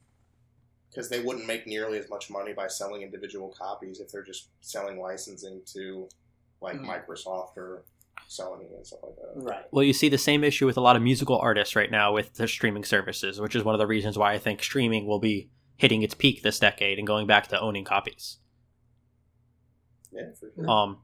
Because 0.91 1.09
they 1.09 1.20
wouldn't 1.20 1.47
make 1.47 1.69
nearly 1.69 1.99
as 1.99 2.10
much 2.10 2.31
money 2.31 2.52
by 2.52 2.67
selling 2.67 3.02
individual 3.02 3.51
copies 3.57 4.01
if 4.01 4.10
they're 4.10 4.25
just 4.25 4.49
selling 4.60 4.99
licensing 4.99 5.62
to, 5.67 6.09
like 6.60 6.78
Mhm. 6.78 6.86
Microsoft 7.07 7.57
or 7.57 7.85
Sony 8.29 8.75
and 8.75 8.87
stuff 8.87 9.01
like 9.03 9.17
that. 9.17 9.51
right. 9.51 9.65
Well, 9.71 9.85
you 9.85 9.93
see 9.93 10.09
the 10.09 10.19
same 10.19 10.45
issue 10.45 10.67
with 10.67 10.77
a 10.77 10.81
lot 10.81 10.97
of 10.97 11.03
musical 11.03 11.39
artists 11.39 11.77
right 11.77 11.91
now 11.91 12.13
with 12.13 12.35
their 12.35 12.47
streaming 12.47 12.85
services, 12.85 13.41
which 13.41 13.55
is 13.55 13.65
one 13.65 13.75
of 13.75 13.79
the 13.79 13.87
reasons 13.87 14.17
why 14.17 14.33
I 14.33 14.39
think 14.39 14.63
streaming 14.63 15.07
will 15.07 15.19
be 15.19 15.51
hitting 15.77 16.03
its 16.03 16.15
peak 16.15 16.43
this 16.43 16.59
decade 16.59 16.99
and 16.99 17.07
going 17.07 17.27
back 17.27 17.49
to 17.49 17.61
owning 17.61 17.85
copies. 17.85 18.39
Yeah, 20.13 20.33
for 20.39 20.51
sure. 20.55 20.69
Um, 20.69 20.99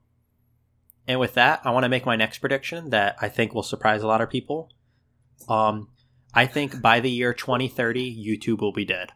and 1.07 1.19
with 1.19 1.33
that, 1.35 1.61
I 1.63 1.71
want 1.71 1.83
to 1.83 1.89
make 1.89 2.05
my 2.05 2.15
next 2.15 2.39
prediction 2.39 2.89
that 2.89 3.15
I 3.21 3.29
think 3.29 3.53
will 3.53 3.63
surprise 3.63 4.03
a 4.03 4.07
lot 4.07 4.21
of 4.21 4.29
people. 4.29 4.69
Um, 5.47 5.89
I 6.33 6.45
think 6.45 6.81
by 6.81 6.99
the 6.99 7.09
year 7.09 7.33
2030, 7.33 8.15
YouTube 8.15 8.59
will 8.59 8.73
be 8.73 8.85
dead. 8.85 9.13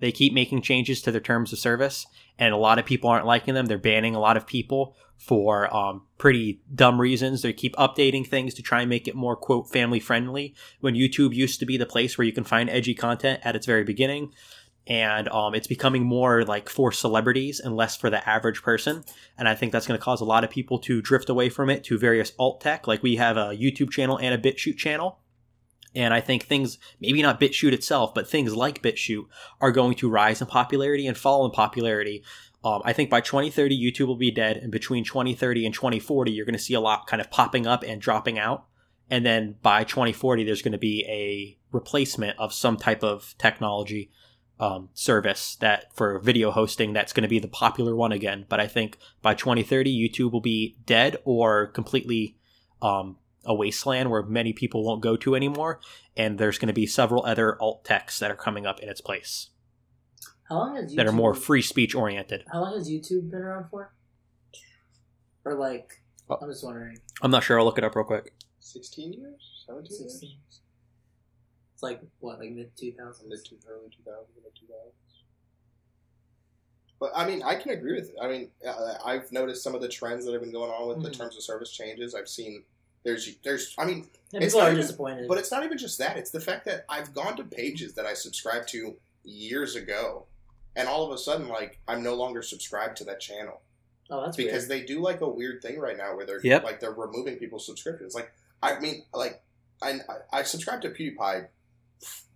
They 0.00 0.12
keep 0.12 0.32
making 0.32 0.62
changes 0.62 1.02
to 1.02 1.12
their 1.12 1.20
terms 1.20 1.52
of 1.52 1.58
service, 1.58 2.06
and 2.38 2.54
a 2.54 2.58
lot 2.58 2.78
of 2.78 2.86
people 2.86 3.10
aren't 3.10 3.26
liking 3.26 3.54
them. 3.54 3.66
They're 3.66 3.78
banning 3.78 4.14
a 4.14 4.20
lot 4.20 4.36
of 4.36 4.46
people 4.46 4.96
for 5.16 5.74
um, 5.74 6.02
pretty 6.16 6.60
dumb 6.74 7.00
reasons. 7.00 7.42
They 7.42 7.52
keep 7.52 7.74
updating 7.76 8.26
things 8.26 8.54
to 8.54 8.62
try 8.62 8.80
and 8.80 8.90
make 8.90 9.08
it 9.08 9.16
more, 9.16 9.34
quote, 9.34 9.68
family 9.68 10.00
friendly. 10.00 10.54
When 10.80 10.94
YouTube 10.94 11.34
used 11.34 11.58
to 11.60 11.66
be 11.66 11.76
the 11.76 11.86
place 11.86 12.16
where 12.16 12.26
you 12.26 12.32
can 12.32 12.44
find 12.44 12.70
edgy 12.70 12.94
content 12.94 13.40
at 13.42 13.56
its 13.56 13.66
very 13.66 13.84
beginning, 13.84 14.32
and 14.86 15.28
um, 15.28 15.54
it's 15.54 15.66
becoming 15.66 16.04
more 16.04 16.44
like 16.44 16.68
for 16.68 16.90
celebrities 16.90 17.60
and 17.60 17.76
less 17.76 17.94
for 17.96 18.08
the 18.08 18.26
average 18.26 18.62
person. 18.62 19.04
And 19.36 19.46
I 19.46 19.54
think 19.54 19.72
that's 19.72 19.86
going 19.86 19.98
to 19.98 20.04
cause 20.04 20.20
a 20.20 20.24
lot 20.24 20.44
of 20.44 20.50
people 20.50 20.78
to 20.80 21.02
drift 21.02 21.28
away 21.28 21.50
from 21.50 21.68
it 21.68 21.84
to 21.84 21.98
various 21.98 22.32
alt 22.38 22.62
tech. 22.62 22.86
Like 22.86 23.02
we 23.02 23.16
have 23.16 23.36
a 23.36 23.50
YouTube 23.50 23.90
channel 23.90 24.18
and 24.18 24.34
a 24.34 24.38
BitChute 24.38 24.78
channel. 24.78 25.18
And 25.98 26.14
I 26.14 26.20
think 26.20 26.44
things, 26.44 26.78
maybe 27.00 27.20
not 27.22 27.40
BitChute 27.40 27.72
itself, 27.72 28.14
but 28.14 28.30
things 28.30 28.54
like 28.54 28.84
BitChute 28.84 29.26
are 29.60 29.72
going 29.72 29.96
to 29.96 30.08
rise 30.08 30.40
in 30.40 30.46
popularity 30.46 31.08
and 31.08 31.18
fall 31.18 31.44
in 31.44 31.50
popularity. 31.50 32.22
Um, 32.62 32.82
I 32.84 32.92
think 32.92 33.10
by 33.10 33.20
2030, 33.20 33.76
YouTube 33.76 34.06
will 34.06 34.14
be 34.14 34.30
dead. 34.30 34.58
And 34.58 34.70
between 34.70 35.02
2030 35.02 35.66
and 35.66 35.74
2040, 35.74 36.30
you're 36.30 36.46
going 36.46 36.52
to 36.52 36.58
see 36.60 36.74
a 36.74 36.80
lot 36.80 37.08
kind 37.08 37.20
of 37.20 37.32
popping 37.32 37.66
up 37.66 37.82
and 37.82 38.00
dropping 38.00 38.38
out. 38.38 38.66
And 39.10 39.26
then 39.26 39.56
by 39.60 39.82
2040, 39.82 40.44
there's 40.44 40.62
going 40.62 40.70
to 40.70 40.78
be 40.78 41.04
a 41.08 41.58
replacement 41.76 42.38
of 42.38 42.54
some 42.54 42.76
type 42.76 43.02
of 43.02 43.34
technology 43.36 44.12
um, 44.60 44.90
service 44.94 45.56
that 45.56 45.96
for 45.96 46.20
video 46.20 46.52
hosting 46.52 46.92
that's 46.92 47.12
going 47.12 47.22
to 47.22 47.28
be 47.28 47.40
the 47.40 47.48
popular 47.48 47.96
one 47.96 48.12
again. 48.12 48.46
But 48.48 48.60
I 48.60 48.68
think 48.68 48.98
by 49.20 49.34
2030, 49.34 49.92
YouTube 49.92 50.30
will 50.30 50.40
be 50.40 50.76
dead 50.86 51.16
or 51.24 51.66
completely 51.66 52.36
um, 52.80 53.16
a 53.44 53.54
wasteland 53.54 54.10
where 54.10 54.22
many 54.22 54.52
people 54.52 54.84
won't 54.84 55.00
go 55.02 55.16
to 55.16 55.34
anymore. 55.34 55.80
And 56.16 56.38
there's 56.38 56.58
going 56.58 56.68
to 56.68 56.74
be 56.74 56.86
several 56.86 57.24
other 57.24 57.60
alt 57.62 57.84
texts 57.84 58.18
that 58.20 58.30
are 58.30 58.36
coming 58.36 58.66
up 58.66 58.80
in 58.80 58.88
its 58.88 59.00
place 59.00 59.50
How 60.48 60.56
long 60.56 60.76
has 60.76 60.92
YouTube, 60.92 60.96
that 60.96 61.06
are 61.06 61.12
more 61.12 61.34
free 61.34 61.62
speech 61.62 61.94
oriented. 61.94 62.44
How 62.52 62.60
long 62.60 62.74
has 62.76 62.90
YouTube 62.90 63.30
been 63.30 63.40
around 63.42 63.68
for? 63.70 63.94
Or 65.44 65.54
like, 65.54 66.02
Oh. 66.30 66.36
I'm 66.42 66.50
just 66.50 66.62
wondering. 66.62 66.98
I'm 67.22 67.30
not 67.30 67.42
sure. 67.42 67.58
I'll 67.58 67.64
look 67.64 67.78
it 67.78 67.84
up 67.84 67.96
real 67.96 68.04
quick. 68.04 68.34
16 68.60 69.14
years? 69.14 69.64
17 69.66 69.98
years? 69.98 70.24
It's 71.72 71.82
like 71.82 72.02
what, 72.18 72.38
like 72.38 72.50
mid 72.50 72.76
two 72.76 72.92
thousands. 72.92 73.28
Mid 73.30 73.44
to 73.46 73.54
early 73.66 73.86
2000s, 73.86 74.26
mid 74.42 74.52
2000s. 74.52 74.92
But 77.00 77.12
I 77.14 77.26
mean, 77.26 77.42
I 77.44 77.54
can 77.54 77.70
agree 77.70 77.94
with 77.94 78.10
it. 78.10 78.16
I 78.20 78.28
mean, 78.28 78.50
I've 79.04 79.30
noticed 79.32 79.62
some 79.62 79.74
of 79.74 79.80
the 79.80 79.88
trends 79.88 80.26
that 80.26 80.32
have 80.32 80.42
been 80.42 80.52
going 80.52 80.70
on 80.70 80.88
with 80.88 81.02
the 81.02 81.08
Mhm. 81.10 81.16
terms 81.16 81.36
of 81.36 81.42
service 81.44 81.70
changes. 81.70 82.14
I've 82.14 82.28
seen 82.28 82.64
there's 83.04 83.36
there's 83.44 83.74
I 83.78 83.84
mean, 83.84 84.08
And 84.32 84.42
It's 84.44 84.52
people 84.52 84.60
not 84.60 84.68
are 84.68 84.72
even- 84.72 84.82
disappointed. 84.82 85.28
but 85.28 85.38
it's 85.38 85.50
not 85.50 85.64
even 85.64 85.78
just 85.78 85.98
that. 85.98 86.16
It's 86.18 86.30
the 86.30 86.40
fact 86.40 86.64
that 86.66 86.84
I've 86.88 87.14
gone 87.14 87.36
to 87.38 87.44
pages 87.44 87.94
that 87.94 88.04
I 88.06 88.14
subscribed 88.14 88.68
to 88.70 88.96
years 89.24 89.74
ago, 89.76 90.26
and 90.76 90.86
all 90.88 91.04
of 91.06 91.12
a 91.12 91.18
sudden, 91.18 91.48
like 91.48 91.80
I'm 91.88 92.02
no 92.02 92.14
longer 92.14 92.42
subscribed 92.42 92.96
to 92.98 93.04
that 93.04 93.20
channel 93.20 93.62
oh, 94.10 94.24
that's 94.24 94.36
because 94.36 94.68
weird. 94.68 94.82
they 94.82 94.86
do 94.86 95.00
like 95.00 95.20
a 95.22 95.28
weird 95.28 95.62
thing 95.62 95.78
right 95.78 95.96
now 95.96 96.14
where 96.16 96.26
they're 96.26 96.40
Yep. 96.42 96.64
like 96.64 96.80
they're 96.80 96.92
removing 96.92 97.36
people's 97.36 97.64
subscriptions. 97.66 98.14
Like 98.14 98.30
I 98.62 98.78
mean, 98.80 99.04
like 99.14 99.42
I 99.82 100.00
I, 100.32 100.40
I 100.40 100.42
subscribed 100.42 100.82
to 100.82 100.90
PewDiePie 100.90 101.48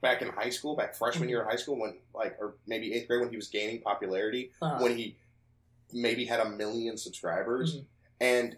back 0.00 0.22
in 0.22 0.28
high 0.28 0.50
school, 0.50 0.74
back 0.76 0.94
freshman 0.94 1.28
year 1.28 1.42
of 1.42 1.48
high 1.48 1.56
school 1.56 1.78
when 1.78 1.98
like 2.14 2.36
or 2.40 2.54
maybe 2.66 2.92
eighth 2.94 3.06
grade 3.08 3.20
when 3.20 3.30
he 3.30 3.36
was 3.36 3.48
gaining 3.48 3.80
popularity 3.82 4.50
Uh-huh. 4.62 4.82
when 4.82 4.96
he 4.96 5.16
maybe 5.92 6.24
had 6.24 6.40
a 6.40 6.48
million 6.48 6.96
subscribers 6.96 7.76
Mhm. 7.76 7.84
and 8.20 8.56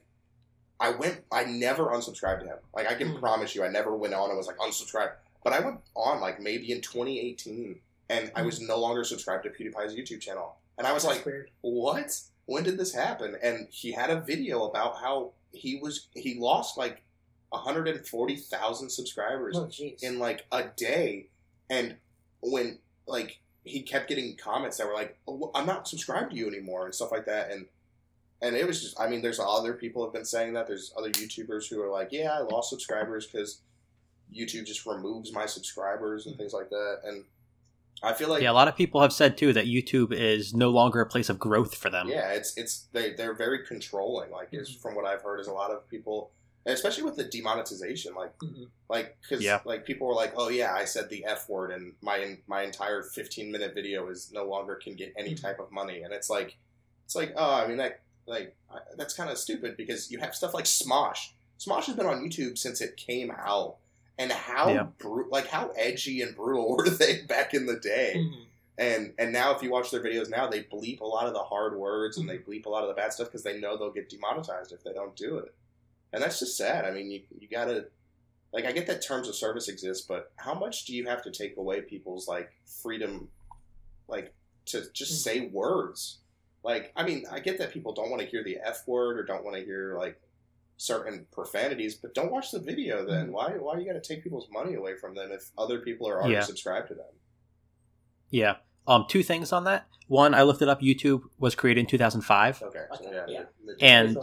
I 0.81 0.91
went 0.91 1.25
I 1.33 1.45
never 1.45 1.87
unsubscribed 1.87 2.41
to 2.41 2.47
him. 2.47 2.59
Like 2.75 2.89
I 2.91 2.95
can 2.95 3.15
Mhm. 3.15 3.21
promise 3.21 3.55
you 3.55 3.65
I 3.65 3.69
never 3.69 3.95
went 3.97 4.15
on 4.15 4.29
and 4.29 4.37
was 4.39 4.47
like 4.47 4.59
unsubscribe. 4.59 5.13
But 5.43 5.53
I 5.53 5.61
went 5.61 5.81
on 5.95 6.21
like 6.21 6.41
maybe 6.41 6.73
in 6.73 6.81
2018 6.81 7.81
and 8.09 8.31
I 8.35 8.43
was 8.43 8.61
no 8.61 8.79
longer 8.79 9.05
subscribed 9.05 9.45
to 9.45 9.51
PewDiePie's 9.51 9.95
YouTube 9.95 10.21
channel. 10.21 10.57
And 10.77 10.87
I 10.87 10.93
was 10.93 11.05
That's 11.05 11.17
like, 11.17 11.27
weird. 11.27 11.51
what? 11.61 12.21
When 12.47 12.65
did 12.65 12.77
this 12.79 12.93
happen? 12.95 13.37
And 13.43 13.69
he 13.71 13.93
had 13.93 14.11
a 14.11 14.21
video 14.21 14.65
about 14.65 14.99
how 15.01 15.33
he 15.53 15.77
was 15.77 16.09
he 16.15 16.35
lost 16.39 16.77
like 16.77 17.03
140,000 17.51 18.91
subscribers 18.91 19.57
Oh, 19.57 19.69
in 20.03 20.19
like 20.19 20.45
a 20.53 20.65
day 20.77 21.29
and 21.71 21.97
when 22.41 22.79
like 23.07 23.39
he 23.65 23.83
kept 23.83 24.09
getting 24.09 24.37
comments 24.37 24.77
that 24.79 24.87
were 24.87 24.93
like 24.95 25.17
oh, 25.29 25.51
i'm 25.55 25.67
not 25.67 25.87
subscribed 25.89 26.31
to 26.33 26.37
you 26.37 26.47
anymore 26.49 26.85
and 26.85 26.95
stuff 26.95 27.13
like 27.13 27.25
that 27.27 27.51
and 27.51 27.67
and 28.45 28.55
it 28.57 28.67
was 28.67 28.83
just 28.83 28.99
i 29.01 29.07
mean 29.09 29.21
there's 29.23 29.41
other 29.41 29.73
people 29.83 30.05
have 30.05 30.13
been 30.13 30.25
saying 30.35 30.53
that 30.53 30.67
there's 30.67 30.93
other 30.99 31.11
youtubers 31.11 31.69
who 31.69 31.81
are 31.83 31.91
like 31.99 32.09
yeah 32.13 32.33
i 32.39 32.41
lost 32.41 32.71
subscribers 32.71 33.27
because 33.27 33.61
youtube 34.33 34.65
just 34.67 34.85
removes 34.87 35.33
my 35.33 35.47
subscribers 35.47 36.27
and 36.27 36.37
things 36.37 36.53
like 36.53 36.69
that 36.71 36.99
and 37.05 37.25
i 38.03 38.13
feel 38.13 38.29
like 38.29 38.43
yeah, 38.43 38.51
a 38.51 38.59
lot 38.61 38.69
of 38.69 38.77
people 38.77 39.01
have 39.01 39.13
said 39.13 39.37
too 39.39 39.53
that 39.53 39.67
YouTube 39.67 40.13
is 40.13 40.53
no 40.53 40.71
longer 40.71 41.01
a 41.01 41.07
place 41.07 41.29
of 41.29 41.39
growth 41.39 41.75
for 41.75 41.91
them. 41.91 42.09
yeah, 42.09 42.31
it's 42.39 42.51
it's 42.57 42.75
they 42.93 43.13
they're 43.15 43.35
very 43.47 43.61
controlling. 43.65 44.31
Like 44.31 44.49
is 44.53 44.69
Mhm. 44.71 44.81
from 44.83 44.95
what 44.97 45.07
I've 45.07 45.23
heard 45.23 45.39
is 45.41 45.47
a 45.47 45.53
lot 45.53 45.71
of 45.71 45.89
people, 45.89 46.31
and 46.67 46.75
especially 46.75 47.05
with 47.05 47.17
the 47.17 47.25
demonetization. 47.25 48.15
Like 48.15 48.37
Mhm. 48.41 48.69
like 48.91 49.17
because 49.23 49.43
Yeah. 49.43 49.61
like 49.65 49.87
people 49.87 50.07
were 50.09 50.15
like, 50.25 50.33
oh 50.37 50.49
yeah, 50.51 50.75
I 50.75 50.85
said 50.85 51.09
the 51.09 51.25
f 51.25 51.49
word, 51.49 51.71
and 51.71 51.95
my 52.03 52.19
my 52.47 52.63
entire 52.63 53.03
fifteen 53.05 53.51
minute 53.53 53.73
video 53.75 54.09
is 54.09 54.31
no 54.33 54.45
longer 54.45 54.75
can 54.75 54.95
get 54.97 55.15
any 55.17 55.35
Mhm. 55.35 55.41
type 55.41 55.59
of 55.61 55.71
money, 55.71 56.03
and 56.03 56.13
it's 56.13 56.29
like 56.29 56.57
it's 57.07 57.15
like 57.15 57.33
oh 57.37 57.53
I 57.55 57.67
mean 57.69 57.79
that 57.79 58.01
like 58.27 58.57
I- 58.71 58.79
that's 58.97 59.15
kind 59.15 59.31
of 59.31 59.39
stupid 59.39 59.77
because 59.77 60.11
you 60.11 60.19
have 60.19 60.35
stuff 60.35 60.55
like 60.55 60.65
Smosh. 60.65 61.31
Smosh 61.59 61.85
has 61.85 61.97
been 61.97 62.07
on 62.07 62.23
YouTube 62.23 62.59
since 62.59 62.81
it 62.81 62.97
came 62.97 63.31
out. 63.31 63.77
And 64.19 64.31
how 64.31 64.69
Yeah. 64.69 64.87
bru- 64.99 65.29
like 65.31 65.49
how 65.49 65.71
edgy 65.77 66.23
and 66.23 66.37
brutal 66.37 66.69
were 66.77 66.89
they 66.89 67.23
back 67.23 67.53
in 67.55 67.67
the 67.67 67.79
day? 67.81 68.15
Mhm. 68.17 68.45
And 68.79 69.15
and 69.19 69.33
now 69.33 69.55
if 69.55 69.63
you 69.63 69.71
watch 69.71 69.91
their 69.91 70.03
videos 70.03 70.29
now, 70.31 70.49
they 70.49 70.63
bleep 70.65 71.01
a 71.01 71.05
lot 71.07 71.27
of 71.27 71.33
the 71.33 71.43
hard 71.43 71.77
words 71.77 72.17
and 72.19 72.29
they 72.29 72.39
Mm-hmm. 72.39 72.51
bleep 72.51 72.67
a 72.67 72.69
lot 72.71 72.83
of 72.83 72.89
the 72.89 72.95
bad 72.95 73.13
stuff 73.13 73.29
because 73.29 73.43
they 73.43 73.59
know 73.59 73.77
they'll 73.77 73.91
get 73.93 74.09
demonetized 74.11 74.73
if 74.73 74.83
they 74.85 74.93
don't 74.93 75.15
do 75.17 75.39
it. 75.39 75.55
And 76.13 76.23
that's 76.23 76.39
just 76.39 76.57
sad. 76.57 76.85
I 76.85 76.93
mean, 76.93 77.11
you 77.11 77.23
you 77.39 77.49
gotta 77.49 77.87
like 78.53 78.65
I 78.67 78.73
get 78.73 78.87
that 78.87 79.03
terms 79.03 79.29
of 79.29 79.35
service 79.35 79.69
exist, 79.69 80.07
but 80.07 80.31
how 80.37 80.55
much 80.55 80.85
do 80.85 80.95
you 80.95 81.07
have 81.07 81.23
to 81.23 81.31
take 81.33 81.57
away 81.57 81.81
people's 81.83 82.29
like 82.29 82.53
freedom, 82.83 83.29
like 84.09 84.33
to 84.67 84.83
just 84.93 85.27
Mm-hmm. 85.27 85.41
say 85.41 85.47
words? 85.49 86.19
Like 86.65 86.93
I 86.97 87.05
mean, 87.05 87.25
I 87.31 87.41
get 87.41 87.59
that 87.59 87.73
people 87.73 87.93
don't 87.93 88.11
want 88.11 88.23
to 88.23 88.27
hear 88.29 88.43
the 88.43 88.57
f 88.65 88.83
word 88.89 89.19
or 89.19 89.23
don't 89.25 89.45
want 89.45 89.57
to 89.57 89.65
hear 89.65 89.97
like 89.99 90.21
certain 90.77 91.27
profanities, 91.31 91.95
but 91.95 92.15
don't 92.15 92.33
watch 92.33 92.51
the 92.51 92.59
video 92.59 93.05
then. 93.07 93.29
Mhm. 93.29 93.33
Why 93.33 93.51
why 93.59 93.79
you 93.79 93.87
got 93.87 93.93
to 93.93 94.01
take 94.01 94.23
people's 94.25 94.49
money 94.51 94.75
away 94.75 94.97
from 94.97 95.15
them 95.15 95.31
if 95.31 95.51
other 95.59 95.79
people 95.81 96.09
are 96.09 96.17
already 96.19 96.35
Yeah. 96.35 96.41
subscribed 96.41 96.89
to 96.89 96.95
them? 96.95 97.13
Yeah. 98.31 98.57
Um, 98.87 99.05
two 99.09 99.23
things 99.23 99.53
on 99.53 99.65
that. 99.65 99.87
One, 100.09 100.35
I 100.35 100.43
looked 100.43 100.63
it 100.63 100.69
up. 100.69 100.81
YouTube 100.81 101.23
was 101.39 101.55
created 101.55 101.81
in 101.81 101.87
2005. 101.87 102.63
Okay, 102.63 102.85
so 102.97 103.13
yeah, 103.13 103.25
yeah. 103.29 103.43
the- 103.65 103.75
the- 103.75 103.85
And- 103.85 104.19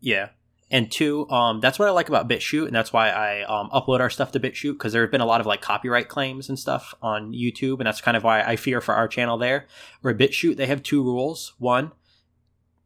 Yeah. 0.00 0.30
And 0.70 0.90
two, 0.90 1.28
um, 1.30 1.60
that's 1.60 1.78
what 1.78 1.88
I 1.88 1.90
like 1.92 2.08
about 2.08 2.28
BitChute, 2.28 2.66
and 2.66 2.74
that's 2.74 2.92
why 2.92 3.10
I 3.10 3.42
um, 3.42 3.68
upload 3.70 4.00
our 4.00 4.10
stuff 4.10 4.32
to 4.32 4.40
BitChute 4.40 4.72
because 4.72 4.92
there 4.92 5.02
have 5.02 5.10
been 5.10 5.20
a 5.20 5.26
lot 5.26 5.40
of 5.40 5.46
like 5.46 5.60
copyright 5.60 6.08
claims 6.08 6.48
and 6.48 6.58
stuff 6.58 6.94
on 7.02 7.32
YouTube, 7.32 7.78
and 7.78 7.86
that's 7.86 8.00
kind 8.00 8.16
of 8.16 8.24
why 8.24 8.42
I 8.42 8.56
fear 8.56 8.80
for 8.80 8.94
our 8.94 9.06
channel 9.06 9.36
there. 9.36 9.66
Where 10.00 10.14
BitChute, 10.14 10.56
they 10.56 10.66
have 10.66 10.82
two 10.82 11.02
rules: 11.02 11.54
one, 11.58 11.92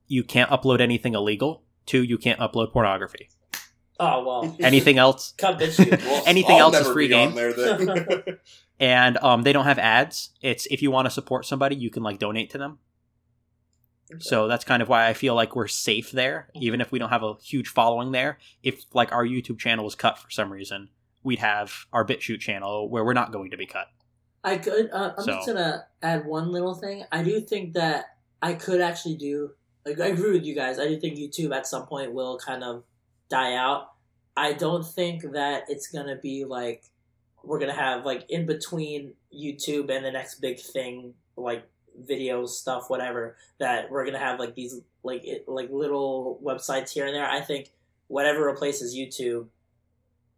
you 0.07 0.25
can't 0.25 0.51
upload 0.51 0.81
anything 0.81 1.15
illegal; 1.15 1.63
two, 1.87 2.03
you 2.03 2.19
can't 2.19 2.41
upload 2.41 2.73
pornography. 2.73 3.31
Oh 4.01 4.25
well. 4.25 4.57
Anything 4.61 4.99
else, 4.99 5.35
Cut 5.39 5.59
bitch. 5.59 5.79
Well, 6.05 6.23
Anything 6.27 6.57
I'll 6.61 6.75
else 6.75 6.87
is 6.87 6.93
free 6.93 7.09
game. 7.09 7.37
and 8.81 9.17
um, 9.19 9.43
they 9.43 9.53
don't 9.53 9.65
have 9.65 9.79
ads. 9.79 10.31
It's 10.41 10.67
if 10.67 10.83
you 10.83 10.91
want 10.91 11.07
to 11.07 11.11
support 11.11 11.47
somebody, 11.47 11.77
you 11.77 11.91
can 11.91 12.03
like 12.03 12.19
donate 12.19 12.51
to 12.51 12.59
them. 12.59 12.79
So 14.21 14.49
that's 14.49 14.65
kind 14.65 14.83
of 14.83 14.89
why 14.89 15.07
I 15.07 15.13
feel 15.13 15.35
like 15.35 15.55
we're 15.55 15.69
safe 15.69 16.11
there, 16.13 16.49
even 16.55 16.81
if 16.81 16.91
we 16.91 16.99
don't 16.99 17.11
have 17.11 17.23
a 17.23 17.35
huge 17.43 17.69
following 17.69 18.13
there. 18.13 18.39
If 18.63 18.85
like 18.95 19.13
our 19.13 19.25
YouTube 19.25 19.59
channel 19.59 19.85
was 19.85 19.95
cut 19.95 20.19
for 20.19 20.31
some 20.31 20.51
reason, 20.51 20.89
we'd 21.23 21.41
have 21.41 21.87
our 21.93 22.07
BitChute 22.07 22.41
channel 22.41 22.89
where 22.89 23.05
we're 23.05 23.13
not 23.13 23.33
going 23.33 23.51
to 23.51 23.57
be 23.57 23.67
cut. 23.67 23.89
I 24.45 24.57
could. 24.57 24.91
Uh, 24.91 25.13
I'm 25.19 25.27
just 25.27 25.47
gonna 25.47 25.87
add 26.03 26.25
one 26.25 26.53
little 26.53 26.75
thing. 26.75 27.05
I 27.13 27.23
do 27.23 27.41
think 27.41 27.75
that 27.75 28.07
I 28.41 28.55
could 28.55 28.81
actually 28.81 29.17
do. 29.17 29.51
Like, 29.85 30.01
I 30.01 30.07
agree 30.07 30.33
with 30.33 30.45
you 30.45 30.55
guys. 30.55 30.79
I 30.79 30.87
do 30.87 30.99
think 30.99 31.19
YouTube 31.19 31.55
at 31.55 31.67
some 31.67 31.87
point 31.87 32.13
will 32.13 32.39
kind 32.39 32.63
of 32.63 32.85
die 33.29 33.55
out. 33.55 33.93
I 34.37 34.53
don't 34.53 34.87
think 34.87 35.33
that 35.33 35.65
it's 35.69 35.89
gonna 35.89 36.17
be 36.17 36.45
like 36.45 36.85
we're 37.43 37.59
gonna 37.59 37.75
have 37.75 38.05
like 38.05 38.25
in 38.31 38.47
between 38.47 39.15
YouTube 39.35 39.91
and 39.91 40.05
the 40.05 40.13
next 40.13 40.37
big 40.37 40.61
thing, 40.61 41.15
like 41.37 41.69
videos 42.07 42.51
stuff, 42.51 42.89
whatever. 42.89 43.37
That 43.59 43.91
we're 43.91 44.05
gonna 44.05 44.19
have 44.19 44.39
like 44.39 44.55
these 44.55 44.81
like 45.03 45.25
it, 45.25 45.49
like 45.49 45.71
little 45.71 46.41
websites 46.43 46.91
here 46.91 47.07
and 47.07 47.15
there. 47.15 47.29
I 47.29 47.41
think 47.41 47.71
whatever 48.09 48.45
replaces 48.45 48.95
YouTube 48.95 49.47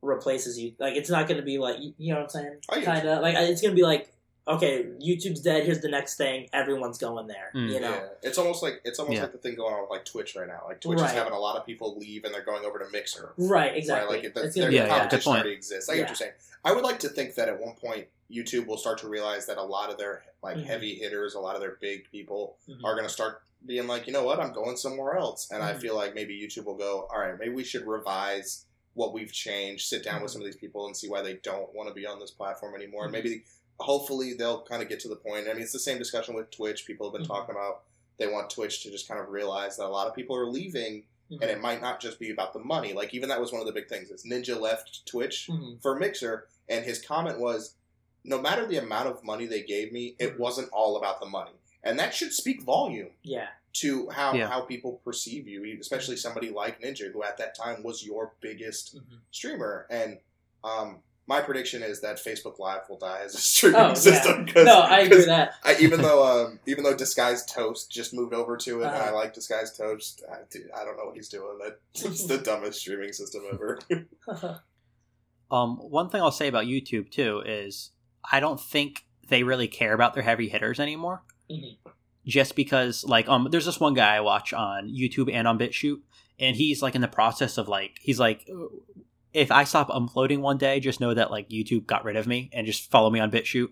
replaces 0.03 0.59
you. 0.59 0.73
Like 0.79 0.97
it's 0.97 1.11
not 1.11 1.29
gonna 1.29 1.43
be 1.43 1.59
like 1.59 1.81
you 1.81 1.95
you 1.99 2.13
know 2.13 2.21
what 2.21 2.35
I'm 2.37 2.43
saying? 2.43 2.57
Oh, 2.71 2.81
kind 2.83 3.07
of 3.07 3.23
like 3.23 3.35
it's 3.37 3.61
gonna 3.61 3.75
be 3.75 3.83
like 3.83 4.13
okay, 4.57 4.85
YouTube's 5.01 5.41
dead. 5.41 5.65
Here's 5.65 5.81
the 5.81 5.89
next 5.89 6.17
thing. 6.17 6.49
Everyone's 6.53 6.99
going 6.99 7.27
there. 7.27 7.51
Mm. 7.55 7.73
You 7.73 7.81
know. 7.81 7.91
Yeah, 7.91 8.07
it's 8.23 8.39
almost 8.39 8.63
like 8.63 8.81
it's 8.85 8.99
almost 8.99 9.17
Yeah. 9.17 9.23
like 9.23 9.33
the 9.33 9.39
thing 9.39 9.55
going 9.57 9.75
on 9.75 9.83
with 9.83 9.91
like 9.91 10.05
Twitch 10.05 10.35
right 10.37 10.47
now. 10.49 10.63
Like 10.67 10.81
Twitch 10.81 10.99
Right. 11.01 11.07
is 11.07 11.13
having 11.13 11.33
a 11.33 11.39
lot 11.39 11.57
of 11.57 11.65
people 11.67 11.97
leave 11.99 12.25
and 12.25 12.35
they're 12.35 12.45
going 12.45 12.65
over 12.65 12.79
to 12.79 12.89
Mixer. 12.91 13.33
Right. 13.37 13.77
Exactly. 13.77 14.17
Right? 14.17 14.25
Like 14.25 14.35
the, 14.35 14.43
It's 14.45 14.55
their 14.55 14.65
gonna 14.65 14.75
Yeah, 14.77 14.87
yeah, 14.87 14.93
like 14.93 14.93
good 14.93 14.99
competition 15.01 15.31
point. 15.33 15.41
already 15.43 15.57
exists. 15.57 15.89
I 15.89 15.95
get 15.95 16.01
what 16.03 16.09
you're 16.11 16.17
saying. 16.17 16.33
I 16.65 16.73
would 16.73 16.85
like 16.85 16.99
to 17.01 17.09
think 17.09 17.35
that 17.37 17.49
at 17.49 17.61
one 17.61 17.75
point 17.75 18.09
YouTube 18.31 18.67
will 18.67 18.77
start 18.79 18.99
to 18.99 19.09
realize 19.09 19.47
that 19.47 19.59
a 19.59 19.63
lot 19.63 19.91
of 19.91 19.99
their 19.99 20.23
like 20.43 20.57
Mhm. 20.57 20.65
heavy 20.65 20.95
hitters, 20.95 21.35
a 21.35 21.41
lot 21.41 21.55
of 21.55 21.61
their 21.61 21.77
big 21.81 22.11
people 22.11 22.57
Mhm. 22.69 22.85
are 22.85 22.95
going 22.95 23.07
to 23.07 23.13
start 23.13 23.43
being 23.67 23.87
like, 23.87 24.07
you 24.07 24.13
know 24.13 24.25
what, 24.25 24.41
I'm 24.41 24.53
going 24.53 24.77
somewhere 24.77 25.17
else. 25.19 25.51
And 25.51 25.63
I 25.63 25.75
Mhm. 25.75 25.81
feel 25.81 25.95
like 25.95 26.15
maybe 26.15 26.35
YouTube 26.41 26.65
will 26.65 26.77
go, 26.79 27.07
all 27.13 27.19
right, 27.21 27.39
maybe 27.39 27.53
we 27.53 27.63
should 27.65 27.87
revise 27.87 28.65
what 28.95 29.13
we've 29.13 29.33
changed, 29.33 29.87
sit 29.87 30.03
down 30.03 30.23
with 30.23 30.31
Mhm. 30.31 30.33
some 30.35 30.43
of 30.43 30.47
these 30.47 30.57
people 30.57 30.87
and 30.87 30.97
see 30.97 31.09
why 31.09 31.21
they 31.23 31.35
don't 31.35 31.73
want 31.75 31.89
to 31.89 31.95
be 31.95 32.07
on 32.07 32.19
this 32.19 32.31
platform 32.31 32.75
anymore. 32.75 33.05
And 33.05 33.11
Mhm. 33.15 33.23
maybe, 33.23 33.45
hopefully, 33.81 34.35
they'll 34.35 34.63
kind 34.63 34.83
of 34.83 34.89
get 34.89 35.01
to 35.01 35.09
the 35.09 35.17
point. 35.17 35.49
I 35.49 35.53
mean, 35.55 35.63
it's 35.63 35.73
the 35.73 35.79
same 35.79 35.99
discussion 35.99 36.35
with 36.35 36.51
Twitch. 36.51 36.87
People 36.87 37.07
have 37.07 37.13
been 37.15 37.23
Mhm. 37.25 37.29
talking 37.35 37.55
about 37.55 37.83
they 38.19 38.27
want 38.27 38.51
Twitch 38.51 38.83
to 38.83 38.91
just 38.91 39.09
kind 39.09 39.19
of 39.21 39.31
realize 39.31 39.77
that 39.79 39.87
a 39.87 39.89
lot 39.89 40.07
of 40.07 40.15
people 40.15 40.37
are 40.37 40.47
leaving 40.47 41.07
Mhm. 41.31 41.41
and 41.41 41.51
it 41.51 41.61
might 41.61 41.81
not 41.81 42.01
just 42.01 42.19
be 42.19 42.31
about 42.31 42.53
the 42.53 42.59
money. 42.59 42.93
Like, 42.93 43.15
even 43.15 43.29
that 43.31 43.41
was 43.41 43.51
one 43.53 43.61
of 43.63 43.67
the 43.67 43.73
big 43.73 43.89
things 43.89 44.11
is 44.11 44.25
Ninja 44.25 44.61
left 44.61 45.07
Twitch 45.07 45.49
Mhm. 45.51 45.81
for 45.81 45.99
Mixer, 45.99 46.47
and 46.69 46.85
his 46.85 47.01
comment 47.01 47.39
was, 47.41 47.75
"No 48.25 48.39
matter 48.39 48.67
the 48.67 48.77
amount 48.77 49.09
of 49.09 49.25
money 49.25 49.47
they 49.47 49.63
gave 49.63 49.91
me, 49.93 50.17
it 50.19 50.35
Mhm. 50.35 50.39
wasn't 50.39 50.71
all 50.71 50.97
about 50.97 51.21
the 51.21 51.27
money." 51.27 51.53
And 51.83 51.99
that 51.99 52.13
should 52.15 52.35
speak 52.35 52.61
volume 52.63 53.13
Yeah. 53.23 53.49
to 53.75 54.11
how 54.11 54.35
Yeah. 54.35 54.49
how 54.49 54.61
people 54.63 55.01
perceive 55.05 55.49
you, 55.49 55.79
especially 55.81 56.17
somebody 56.17 56.51
like 56.51 56.83
Ninja, 56.83 57.11
who 57.11 57.23
at 57.23 57.39
that 57.39 57.55
time 57.55 57.83
was 57.83 58.05
your 58.05 58.35
biggest 58.41 58.97
Mhm. 58.97 59.21
streamer. 59.31 59.87
And 59.89 60.21
um, 60.63 61.03
my 61.31 61.41
prediction 61.41 61.83
is 61.83 62.01
that 62.03 62.17
Facebook 62.17 62.59
Live 62.59 62.83
will 62.89 62.99
die 62.99 63.21
as 63.25 63.35
a 63.35 63.39
streaming 63.53 63.81
Oh, 63.81 63.89
yeah. 63.89 63.95
system. 63.95 64.47
'cause- 64.47 64.67
No, 64.67 64.81
I 64.81 65.01
agree 65.01 65.19
with 65.19 65.27
that. 65.27 65.55
I, 65.65 65.77
even 65.79 66.03
though 66.03 66.23
um, 66.47 66.59
even 66.67 66.83
though 66.85 66.97
Disguised 66.97 67.49
Toast 67.49 67.91
just 67.91 68.13
moved 68.13 68.35
over 68.35 68.57
to 68.59 68.81
it, 68.83 68.87
and 68.87 68.97
I 68.97 69.07
Uh-huh. 69.09 69.15
like 69.15 69.33
Disguised 69.35 69.77
Toast, 69.77 70.23
I, 70.31 70.39
dude, 70.51 70.71
I 70.79 70.85
don't 70.85 70.97
know 70.99 71.05
what 71.07 71.15
he's 71.17 71.29
doing. 71.29 71.59
That 71.65 71.79
it's 72.07 72.27
the 72.27 72.39
dumbest 72.39 72.81
streaming 72.81 73.13
system 73.13 73.43
ever. 73.53 73.79
Um, 75.53 75.79
one 75.79 76.11
thing 76.11 76.21
I'll 76.23 76.31
say 76.31 76.47
about 76.47 76.67
YouTube 76.67 77.11
too 77.11 77.43
is 77.45 77.91
I 78.31 78.39
don't 78.39 78.61
think 78.61 79.05
they 79.29 79.43
really 79.43 79.67
care 79.67 79.95
about 79.95 80.15
their 80.15 80.23
heavy 80.23 80.49
hitters 80.49 80.79
anymore. 80.79 81.25
Mhm. 81.51 81.77
Just 82.25 82.55
because, 82.55 83.03
like, 83.05 83.29
um, 83.29 83.49
there's 83.51 83.67
this 83.67 83.81
one 83.81 83.95
guy 83.95 84.15
I 84.15 84.21
watch 84.21 84.53
on 84.53 84.89
YouTube 84.89 85.29
and 85.33 85.49
on 85.49 85.59
BitChute, 85.59 86.03
and 86.39 86.55
he's 86.55 86.83
like 86.83 86.95
in 86.95 87.01
the 87.01 87.09
process 87.09 87.59
of 87.59 87.67
like, 87.67 87.99
he's 88.01 88.21
like, 88.21 88.47
if 89.33 89.51
I 89.51 89.65
stop 89.65 89.91
uploading 89.91 90.41
one 90.41 90.59
day, 90.59 90.81
just 90.81 91.01
know 91.01 91.15
that 91.15 91.31
like 91.31 91.49
YouTube 91.49 91.87
got 91.87 92.05
rid 92.05 92.17
of 92.17 92.27
me 92.27 92.51
and 92.53 92.67
just 92.67 92.91
follow 92.91 93.11
me 93.11 93.21
on 93.21 93.31
BitChute 93.31 93.71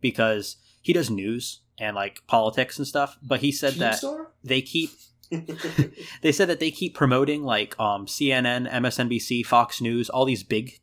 because 0.00 0.56
he 0.80 0.92
does 0.92 1.10
news 1.10 1.60
and 1.78 1.96
like 1.96 2.22
politics 2.26 2.78
and 2.78 2.86
stuff. 2.86 3.18
But 3.22 3.40
he 3.40 3.52
said 3.52 3.74
that 3.74 4.02
they 4.44 4.62
keep 4.62 4.90
they 6.22 6.32
said 6.32 6.48
that 6.48 6.60
they 6.60 6.70
keep 6.70 6.94
promoting 6.94 7.44
like 7.44 7.78
um, 7.78 8.06
CNN, 8.06 8.70
MSNBC, 8.70 9.46
Fox 9.46 9.80
News, 9.80 10.10
all 10.10 10.24
these 10.24 10.42
big 10.42 10.80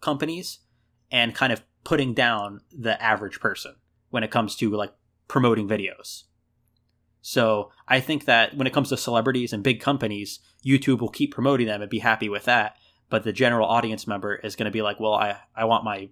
companies, 0.00 0.60
and 1.10 1.34
kind 1.34 1.52
of 1.52 1.62
putting 1.84 2.14
down 2.14 2.60
the 2.76 3.00
average 3.02 3.40
person 3.40 3.74
when 4.10 4.22
it 4.22 4.30
comes 4.30 4.54
to 4.56 4.70
like 4.70 4.92
promoting 5.26 5.68
videos. 5.68 6.24
So 7.20 7.70
I 7.88 8.00
think 8.00 8.24
that 8.26 8.56
when 8.56 8.66
it 8.66 8.72
comes 8.72 8.90
to 8.90 8.96
celebrities 8.96 9.52
and 9.52 9.62
big 9.62 9.80
companies, 9.80 10.38
YouTube 10.64 11.00
will 11.00 11.08
keep 11.08 11.34
promoting 11.34 11.66
them 11.66 11.82
and 11.82 11.90
be 11.90 11.98
happy 11.98 12.28
with 12.28 12.44
that. 12.44 12.76
But 13.10 13.24
the 13.24 13.32
general 13.32 13.66
audience 13.66 14.06
member 14.06 14.34
is 14.34 14.54
going 14.54 14.66
to 14.66 14.70
be 14.70 14.82
like, 14.82 15.00
well, 15.00 15.14
I, 15.14 15.36
I 15.56 15.64
want 15.64 15.84
my 15.84 16.10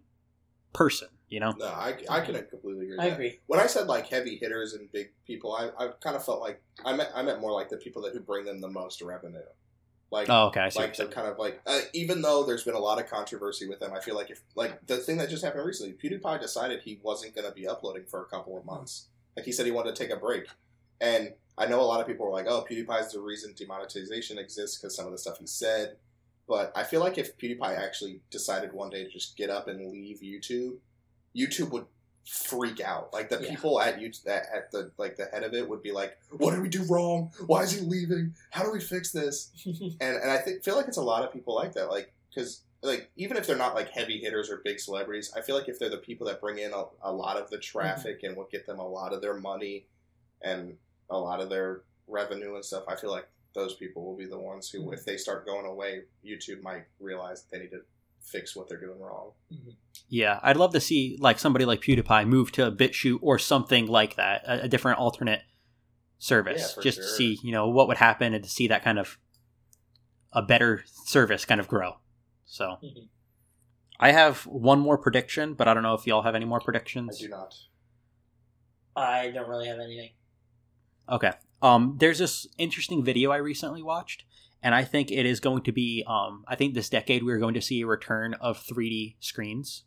person, 0.72 1.08
you 1.28 1.40
know? 1.40 1.52
No, 1.58 1.66
I, 1.66 1.94
I 2.08 2.20
can 2.20 2.34
completely 2.48 2.86
agree. 2.86 2.98
I 2.98 3.08
that. 3.08 3.14
agree. 3.14 3.40
When 3.46 3.60
I 3.60 3.66
said 3.66 3.86
like 3.86 4.08
heavy 4.08 4.36
hitters 4.36 4.74
and 4.74 4.90
big 4.92 5.10
people, 5.26 5.54
I, 5.54 5.70
I 5.78 5.88
kind 6.02 6.16
of 6.16 6.24
felt 6.24 6.40
like 6.40 6.62
I 6.84 6.94
meant 6.94 7.10
I 7.14 7.22
meant 7.22 7.40
more 7.40 7.52
like 7.52 7.68
the 7.68 7.76
people 7.76 8.02
that 8.02 8.12
who 8.12 8.20
bring 8.20 8.44
them 8.44 8.60
the 8.60 8.68
most 8.68 9.02
revenue. 9.02 9.40
Like 10.10 10.28
Oh, 10.30 10.46
okay. 10.46 10.60
I 10.60 10.68
see. 10.68 10.78
like 10.78 10.90
what 10.90 10.98
you're 10.98 11.08
the 11.08 11.14
kind 11.14 11.28
of 11.28 11.38
like 11.38 11.60
uh, 11.66 11.80
even 11.92 12.22
though 12.22 12.44
there's 12.44 12.62
been 12.62 12.74
a 12.74 12.78
lot 12.78 13.00
of 13.00 13.10
controversy 13.10 13.68
with 13.68 13.80
them, 13.80 13.92
I 13.92 14.00
feel 14.00 14.14
like 14.14 14.30
if 14.30 14.42
like 14.54 14.86
the 14.86 14.98
thing 14.98 15.16
that 15.18 15.28
just 15.28 15.44
happened 15.44 15.66
recently, 15.66 15.94
PewDiePie 15.94 16.40
decided 16.40 16.80
he 16.82 17.00
wasn't 17.02 17.34
going 17.34 17.46
to 17.46 17.52
be 17.52 17.66
uploading 17.66 18.04
for 18.04 18.22
a 18.22 18.26
couple 18.26 18.56
of 18.56 18.64
months. 18.64 19.08
Like 19.36 19.44
he 19.44 19.52
said 19.52 19.66
he 19.66 19.72
wanted 19.72 19.94
to 19.94 20.02
take 20.02 20.12
a 20.12 20.18
break, 20.18 20.46
and 21.00 21.32
I 21.58 21.66
know 21.66 21.80
a 21.80 21.82
lot 21.82 22.00
of 22.00 22.06
people 22.06 22.24
were 22.24 22.32
like, 22.32 22.46
"Oh, 22.48 22.64
PewDiePie's 22.70 23.12
the 23.12 23.20
reason 23.20 23.54
demonetization 23.54 24.38
exists 24.38 24.78
because 24.78 24.94
some 24.94 25.06
of 25.06 25.12
the 25.12 25.18
stuff 25.18 25.38
he 25.38 25.46
said." 25.46 25.96
But 26.48 26.72
I 26.76 26.84
feel 26.84 27.00
like 27.00 27.18
if 27.18 27.36
PewDiePie 27.38 27.76
actually 27.76 28.20
decided 28.30 28.72
one 28.72 28.90
day 28.90 29.04
to 29.04 29.10
just 29.10 29.36
get 29.36 29.50
up 29.50 29.66
and 29.68 29.90
leave 29.90 30.20
YouTube, 30.20 30.76
YouTube 31.34 31.70
would 31.70 31.86
freak 32.24 32.80
out. 32.80 33.12
Like 33.12 33.28
the 33.28 33.40
Yeah. 33.40 33.50
people 33.50 33.80
at 33.80 33.98
YouTube 33.98 34.26
at, 34.26 34.46
at 34.52 34.70
the 34.70 34.90
like 34.96 35.16
the 35.16 35.26
head 35.26 35.44
of 35.44 35.54
it 35.54 35.68
would 35.68 35.82
be 35.82 35.92
like, 35.92 36.18
"What 36.30 36.52
did 36.52 36.60
we 36.62 36.68
do 36.68 36.84
wrong? 36.84 37.32
Why 37.46 37.62
is 37.62 37.72
he 37.72 37.80
leaving? 37.80 38.34
How 38.50 38.64
do 38.64 38.72
we 38.72 38.80
fix 38.80 39.12
this?" 39.12 39.50
and 39.66 39.94
and 40.00 40.30
I 40.30 40.38
think 40.38 40.64
feel 40.64 40.76
like 40.76 40.88
it's 40.88 40.96
a 40.96 41.02
lot 41.02 41.24
of 41.24 41.32
people 41.32 41.54
like 41.54 41.72
that, 41.74 41.90
like 41.90 42.12
because 42.28 42.62
like 42.82 43.10
even 43.16 43.36
if 43.36 43.46
they're 43.46 43.56
not 43.56 43.74
like 43.74 43.90
heavy 43.90 44.18
hitters 44.18 44.50
or 44.50 44.58
big 44.64 44.80
celebrities, 44.80 45.32
I 45.36 45.40
feel 45.40 45.56
like 45.56 45.68
if 45.68 45.78
they're 45.78 45.90
the 45.90 45.96
people 45.98 46.26
that 46.26 46.40
bring 46.40 46.58
in 46.58 46.72
a, 46.72 46.84
a 47.02 47.12
lot 47.12 47.36
of 47.36 47.50
the 47.50 47.58
mhm. 47.58 47.62
traffic 47.62 48.22
and 48.22 48.36
what 48.36 48.50
get 48.50 48.66
them 48.66 48.78
a 48.78 48.86
lot 48.86 49.12
of 49.12 49.22
their 49.22 49.34
money 49.34 49.86
and 50.42 50.76
a 51.10 51.18
lot 51.18 51.40
of 51.40 51.48
their 51.48 51.82
revenue 52.08 52.54
and 52.54 52.64
stuff, 52.64 52.84
I 52.88 52.96
feel 52.96 53.10
like 53.10 53.28
those 53.56 53.74
people 53.74 54.04
will 54.04 54.16
be 54.16 54.26
the 54.26 54.38
ones 54.38 54.70
who, 54.70 54.92
if 54.92 55.04
they 55.04 55.16
start 55.16 55.44
going 55.46 55.66
away, 55.66 56.02
YouTube 56.24 56.62
might 56.62 56.84
realize 57.00 57.42
that 57.42 57.50
they 57.50 57.64
need 57.64 57.70
to 57.70 57.80
fix 58.20 58.54
what 58.54 58.68
they're 58.68 58.80
doing 58.80 59.00
wrong. 59.00 59.32
Yeah, 60.08 60.38
I'd 60.42 60.56
love 60.56 60.72
to 60.74 60.80
see 60.80 61.16
like 61.20 61.38
somebody 61.40 61.64
like 61.64 61.80
PewDiePie 61.80 62.26
move 62.28 62.52
to 62.52 62.66
a 62.66 62.72
BitChute 62.72 63.18
or 63.22 63.38
something 63.38 63.86
like 63.86 64.14
that, 64.16 64.42
a, 64.46 64.62
a 64.64 64.68
different 64.68 64.98
alternate 65.00 65.42
service, 66.18 66.60
Yeah, 66.60 66.74
for 66.74 66.82
just 66.82 66.98
to 66.98 67.08
see 67.08 67.38
you 67.42 67.50
know 67.52 67.68
what 67.68 67.88
would 67.88 67.96
happen 67.98 68.32
and 68.34 68.44
to 68.44 68.50
see 68.50 68.68
that 68.68 68.84
kind 68.84 68.98
of 68.98 69.18
a 70.32 70.42
better 70.42 70.84
service 71.06 71.44
kind 71.44 71.60
of 71.60 71.66
grow. 71.68 71.96
So 72.44 72.78
Mhm. 72.82 73.08
I 73.98 74.12
have 74.12 74.42
one 74.46 74.78
more 74.80 74.98
prediction, 74.98 75.54
but 75.54 75.66
I 75.66 75.74
don't 75.74 75.82
know 75.82 75.94
if 75.94 76.06
y'all 76.06 76.22
have 76.22 76.34
any 76.34 76.44
more 76.44 76.60
predictions. 76.60 77.16
I 77.18 77.24
do 77.24 77.28
not. 77.28 77.54
I 78.94 79.30
don't 79.30 79.48
really 79.48 79.68
have 79.68 79.78
anything. 79.78 80.10
Okay. 81.08 81.32
Um, 81.62 81.96
there's 81.98 82.18
this 82.18 82.46
interesting 82.58 83.04
video 83.04 83.30
I 83.30 83.36
recently 83.36 83.82
watched, 83.82 84.24
and 84.62 84.74
I 84.74 84.84
think 84.84 85.10
it 85.10 85.26
is 85.26 85.40
going 85.40 85.62
to 85.62 85.72
be. 85.72 86.04
Um, 86.06 86.44
I 86.46 86.54
think 86.56 86.74
this 86.74 86.88
decade 86.88 87.22
we're 87.24 87.38
going 87.38 87.54
to 87.54 87.62
see 87.62 87.80
a 87.80 87.86
return 87.86 88.34
of 88.34 88.62
3D 88.62 89.16
screens. 89.20 89.84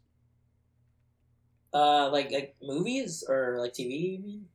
Uh, 1.74 2.10
like 2.10 2.32
like 2.32 2.56
movies 2.62 3.24
or 3.28 3.58
like 3.60 3.74
TV. 3.74 4.22
Mean? 4.24 4.46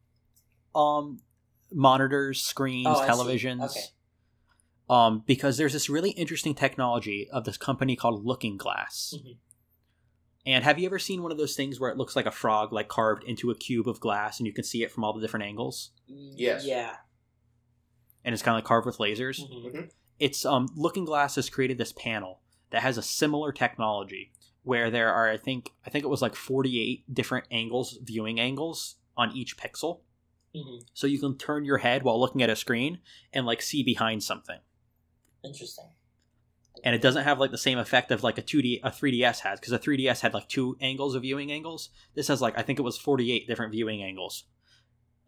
um 0.75 1.20
monitors, 1.73 2.41
screens, 2.41 2.89
Oh, 2.91 3.07
televisions. 3.07 3.65
Okay. 3.70 3.81
Um, 4.91 5.23
because 5.26 5.57
there's 5.57 5.73
this 5.73 5.89
really 5.89 6.10
interesting 6.10 6.55
technology 6.55 7.28
of 7.33 7.44
this 7.44 7.57
company 7.57 7.97
called 7.97 8.25
Looking 8.25 8.57
Glass. 8.57 9.15
Mhm. 9.17 9.36
And 10.47 10.62
have 10.64 10.78
you 10.78 10.86
ever 10.86 10.98
seen 10.98 11.23
one 11.23 11.32
of 11.32 11.39
those 11.39 11.56
things 11.56 11.81
where 11.81 11.90
it 11.90 11.97
looks 11.97 12.14
like 12.14 12.26
a 12.26 12.31
frog, 12.31 12.73
like 12.73 12.89
carved 12.89 13.24
into 13.24 13.50
a 13.50 13.55
cube 13.55 13.89
of 13.89 13.98
glass, 14.00 14.39
and 14.39 14.47
you 14.47 14.52
can 14.52 14.64
see 14.64 14.82
it 14.82 14.90
from 14.92 15.02
all 15.05 15.12
the 15.14 15.20
different 15.20 15.47
angles, 15.47 15.90
Yes. 16.06 16.64
Yeah. 16.66 16.97
and 18.24 18.32
it's 18.32 18.42
kind 18.42 18.55
of 18.55 18.58
like 18.58 18.64
carved 18.66 18.86
with 18.86 18.98
lasers? 18.98 19.40
Mhm. 19.40 19.90
It's 20.18 20.44
um, 20.44 20.68
Looking 20.76 21.05
Glass 21.05 21.34
has 21.36 21.48
created 21.50 21.78
this 21.78 21.92
panel 21.92 22.40
that 22.70 22.82
has 22.82 22.98
a 22.98 23.02
similar 23.02 23.52
technology 23.52 24.32
where 24.62 24.90
there 24.90 25.12
are, 25.12 25.28
I 25.31 25.36
think, 25.36 25.73
I 25.86 25.90
think 25.90 26.05
it 26.05 26.08
was 26.08 26.23
like 26.23 26.34
48 26.34 27.12
different 27.12 27.47
angles, 27.50 27.98
viewing 28.02 28.39
angles 28.40 28.97
on 29.16 29.34
each 29.36 29.56
pixel. 29.56 30.00
Mhm. 30.55 30.82
so 30.94 31.08
you 31.08 31.18
can 31.18 31.36
turn 31.36 31.64
your 31.64 31.78
head 31.78 32.05
while 32.05 32.20
looking 32.20 32.40
at 32.40 32.48
a 32.48 32.55
screen 32.55 33.00
and 33.32 33.44
like 33.44 33.60
see 33.60 33.82
behind 33.82 34.23
something 34.23 34.60
Interesting. 35.42 35.90
And 36.83 36.94
it 36.94 37.03
doesn't 37.03 37.25
have 37.25 37.39
like 37.39 37.51
the 37.51 37.59
same 37.59 37.78
effect 37.78 38.11
of 38.11 38.23
like 38.23 38.39
a 38.39 38.43
2d 38.43 38.81
a 38.83 38.91
3ds 38.91 39.41
has 39.41 39.61
because 39.61 39.73
a 39.73 39.78
3ds 39.78 40.20
had 40.20 40.35
like 40.35 40.49
two 40.49 40.77
angles 40.81 41.15
of 41.15 41.23
viewing 41.23 41.53
angles. 41.53 41.91
This 42.15 42.28
has 42.28 42.41
like 42.43 42.59
i 42.59 42.62
think 42.62 42.78
it 42.78 42.83
was 42.83 42.99
48 42.99 43.47
different 43.47 43.73
viewing 43.73 44.03
angles. 44.03 44.44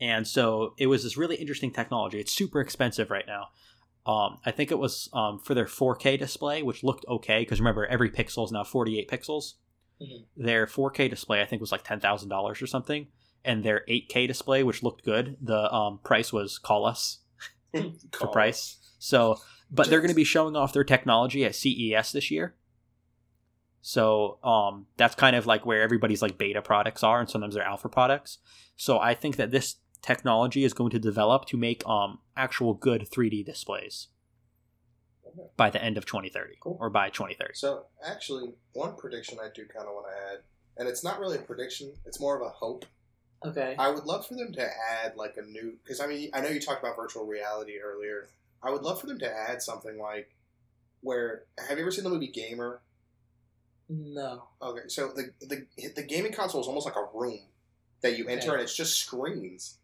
And 0.00 0.26
so 0.26 0.74
it 0.76 0.88
was 0.88 1.04
this 1.04 1.16
really 1.16 1.36
interesting 1.36 1.70
technology. 1.70 2.20
It's 2.20 2.32
super 2.32 2.60
expensive 2.60 3.10
right 3.10 3.26
now. 3.26 3.48
Um, 4.10 4.38
i 4.44 4.50
think 4.50 4.70
it 4.70 4.78
was 4.78 5.08
um, 5.12 5.38
for 5.40 5.54
their 5.54 5.64
4k 5.66 6.18
display 6.18 6.62
which 6.62 6.84
looked 6.84 7.04
okay 7.08 7.40
because 7.40 7.60
remember 7.60 7.86
every 7.86 8.10
pixel 8.10 8.44
is 8.44 8.52
now 8.52 8.64
48 8.64 9.08
pixels. 9.08 9.54
Mhm. 10.00 10.26
their 10.36 10.66
4k 10.66 11.08
display 11.08 11.40
i 11.40 11.46
think 11.46 11.60
was 11.60 11.72
like 11.72 11.82
$10000 11.84 12.62
or 12.62 12.66
something. 12.66 13.06
And 13.44 13.64
their 13.64 13.82
8k 13.88 14.26
display 14.26 14.62
which 14.62 14.82
looked 14.82 15.04
good 15.04 15.36
the 15.40 15.72
um, 15.72 16.00
price 16.04 16.32
was 16.32 16.58
call 16.58 16.84
us 16.84 17.20
for 18.12 18.26
price. 18.28 18.76
So, 18.98 19.38
but 19.70 19.88
they're 19.88 20.00
going 20.00 20.10
to 20.10 20.14
be 20.14 20.24
showing 20.24 20.56
off 20.56 20.72
their 20.72 20.84
technology 20.84 21.44
at 21.44 21.54
CES 21.54 22.12
this 22.12 22.30
year. 22.30 22.54
So, 23.80 24.38
um, 24.42 24.86
that's 24.96 25.14
kind 25.14 25.36
of 25.36 25.46
like 25.46 25.64
where 25.64 25.80
everybody's 25.82 26.20
like 26.20 26.36
beta 26.36 26.60
products 26.60 27.04
are, 27.04 27.20
and 27.20 27.30
sometimes 27.30 27.54
they're 27.54 27.62
alpha 27.62 27.88
products. 27.88 28.38
So, 28.76 28.98
I 28.98 29.14
think 29.14 29.36
that 29.36 29.52
this 29.52 29.76
technology 30.02 30.64
is 30.64 30.72
going 30.72 30.90
to 30.90 30.98
develop 30.98 31.46
to 31.46 31.56
make 31.56 31.86
um 31.86 32.18
actual 32.36 32.74
good 32.74 33.08
3D 33.10 33.44
displays 33.44 34.08
by 35.56 35.70
the 35.70 35.82
end 35.82 35.96
of 35.98 36.06
2030 36.06 36.54
Cool. 36.60 36.78
or 36.80 36.90
by 36.90 37.10
2030. 37.10 37.54
So, 37.54 37.86
actually, 38.04 38.54
one 38.72 38.96
prediction 38.96 39.38
I 39.40 39.48
do 39.54 39.66
kind 39.66 39.86
of 39.86 39.94
want 39.94 40.06
to 40.10 40.32
add, 40.32 40.38
and 40.78 40.88
it's 40.88 41.04
not 41.04 41.20
really 41.20 41.38
a 41.38 41.42
prediction; 41.42 41.92
it's 42.06 42.20
more 42.20 42.36
of 42.36 42.42
a 42.46 42.50
hope. 42.50 42.86
Okay. 43.44 43.76
I 43.78 43.90
would 43.90 44.04
love 44.04 44.26
for 44.26 44.34
them 44.34 44.52
to 44.54 44.62
add 44.64 45.14
like 45.16 45.36
a 45.36 45.42
new 45.42 45.74
because 45.84 46.00
I 46.00 46.06
mean 46.06 46.30
I 46.32 46.40
know 46.40 46.48
you 46.48 46.60
talked 46.60 46.82
about 46.82 46.96
virtual 46.96 47.26
reality 47.26 47.74
earlier. 47.78 48.26
I 48.66 48.70
would 48.70 48.82
love 48.82 49.00
for 49.00 49.06
them 49.06 49.18
to 49.20 49.30
add 49.30 49.62
something 49.62 49.98
like 49.98 50.34
where 51.00 51.44
have 51.68 51.78
you 51.78 51.84
ever 51.84 51.90
seen 51.90 52.04
the 52.04 52.10
movie 52.10 52.26
Gamer? 52.26 52.80
No. 53.88 54.48
Okay, 54.60 54.88
so 54.88 55.12
the 55.14 55.30
the 55.40 55.66
the 55.94 56.02
gaming 56.02 56.32
console 56.32 56.60
is 56.60 56.66
almost 56.66 56.86
like 56.86 56.96
a 56.96 57.06
room 57.14 57.40
that 58.00 58.18
you 58.18 58.26
enter 58.26 58.48
Okay. 58.48 58.54
and 58.54 58.62
it's 58.62 58.76
just 58.76 58.98
screens. 58.98 59.78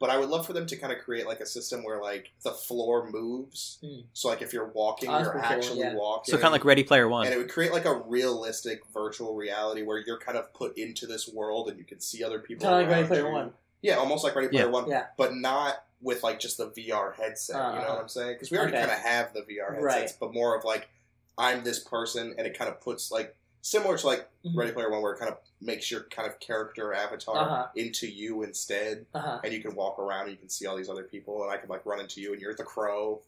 But 0.00 0.10
I 0.10 0.18
would 0.18 0.28
love 0.28 0.46
for 0.46 0.52
them 0.52 0.64
to 0.66 0.76
kind 0.76 0.92
of 0.92 1.00
create 1.00 1.26
like 1.26 1.40
a 1.40 1.46
system 1.46 1.82
where 1.82 2.00
like 2.00 2.30
the 2.44 2.52
floor 2.52 3.10
moves. 3.10 3.78
Hmm. 3.84 4.02
So 4.12 4.28
like 4.28 4.42
if 4.42 4.52
you're 4.52 4.68
walking, 4.68 5.10
you're 5.10 5.28
pretty 5.30 5.44
actually 5.44 5.80
yeah. 5.80 5.94
walking. 5.94 6.30
So, 6.30 6.36
kind 6.36 6.46
of 6.46 6.52
like 6.52 6.64
Ready 6.64 6.84
Player 6.84 7.08
One. 7.08 7.26
and 7.26 7.34
it 7.34 7.38
would 7.38 7.50
create 7.50 7.72
like 7.72 7.84
a 7.84 7.94
realistic 7.94 8.82
virtual 8.94 9.34
reality 9.34 9.82
where 9.82 9.98
you're 9.98 10.20
kind 10.20 10.38
of 10.38 10.54
put 10.54 10.78
into 10.78 11.08
this 11.08 11.28
world 11.28 11.68
and 11.68 11.78
you 11.78 11.84
can 11.84 11.98
see 11.98 12.22
other 12.22 12.38
people. 12.38 12.68
Kind 12.68 12.82
of 12.82 12.88
like 12.88 12.96
Ready 12.96 13.08
Player 13.08 13.26
you. 13.26 13.32
One. 13.32 13.52
Yeah, 13.82 13.96
almost 13.96 14.24
like 14.24 14.34
Ready 14.34 14.48
Player 14.48 14.64
Yeah. 14.66 14.70
One. 14.70 14.88
Yeah. 14.88 15.06
But 15.16 15.34
not 15.34 15.84
with 16.00 16.22
like 16.22 16.38
just 16.40 16.56
the 16.58 16.70
VR 16.70 17.14
headset. 17.16 17.56
you 17.56 17.62
know 17.62 17.68
Uh-huh. 17.68 17.92
what 17.94 18.02
I'm 18.02 18.08
saying? 18.08 18.34
Because 18.34 18.50
we 18.50 18.58
already 18.58 18.72
Okay. 18.76 18.86
kind 18.86 18.92
of 18.92 18.98
have 19.04 19.32
the 19.34 19.42
VR 19.42 19.74
headsets, 19.74 19.82
Right. 19.82 20.12
but 20.20 20.32
more 20.34 20.56
of 20.56 20.64
like 20.64 20.88
I'm 21.36 21.62
this 21.62 21.78
person, 21.78 22.34
and 22.36 22.46
it 22.46 22.58
kind 22.58 22.68
of 22.68 22.80
puts 22.80 23.10
like 23.12 23.36
similar 23.60 23.96
to 23.98 24.06
like 24.06 24.28
Mhm. 24.44 24.56
Ready 24.56 24.72
Player 24.72 24.90
One, 24.90 25.02
where 25.02 25.12
it 25.12 25.18
kind 25.18 25.30
of 25.30 25.38
makes 25.60 25.90
your 25.90 26.02
kind 26.04 26.26
of 26.28 26.38
character 26.40 26.92
avatar 26.92 27.36
Uh-huh. 27.36 27.66
into 27.76 28.06
you 28.08 28.42
instead, 28.42 29.06
Uh 29.14 29.20
huh. 29.20 29.40
and 29.44 29.52
you 29.52 29.60
can 29.62 29.74
walk 29.74 29.98
around 29.98 30.22
and 30.22 30.30
you 30.32 30.36
can 30.36 30.48
see 30.48 30.66
all 30.66 30.76
these 30.76 30.88
other 30.88 31.04
people, 31.04 31.42
and 31.42 31.52
I 31.52 31.56
can 31.58 31.68
like 31.68 31.84
run 31.86 32.00
into 32.00 32.20
you, 32.20 32.32
and 32.32 32.40
you're 32.42 32.54
the 32.54 32.64
crow 32.64 33.22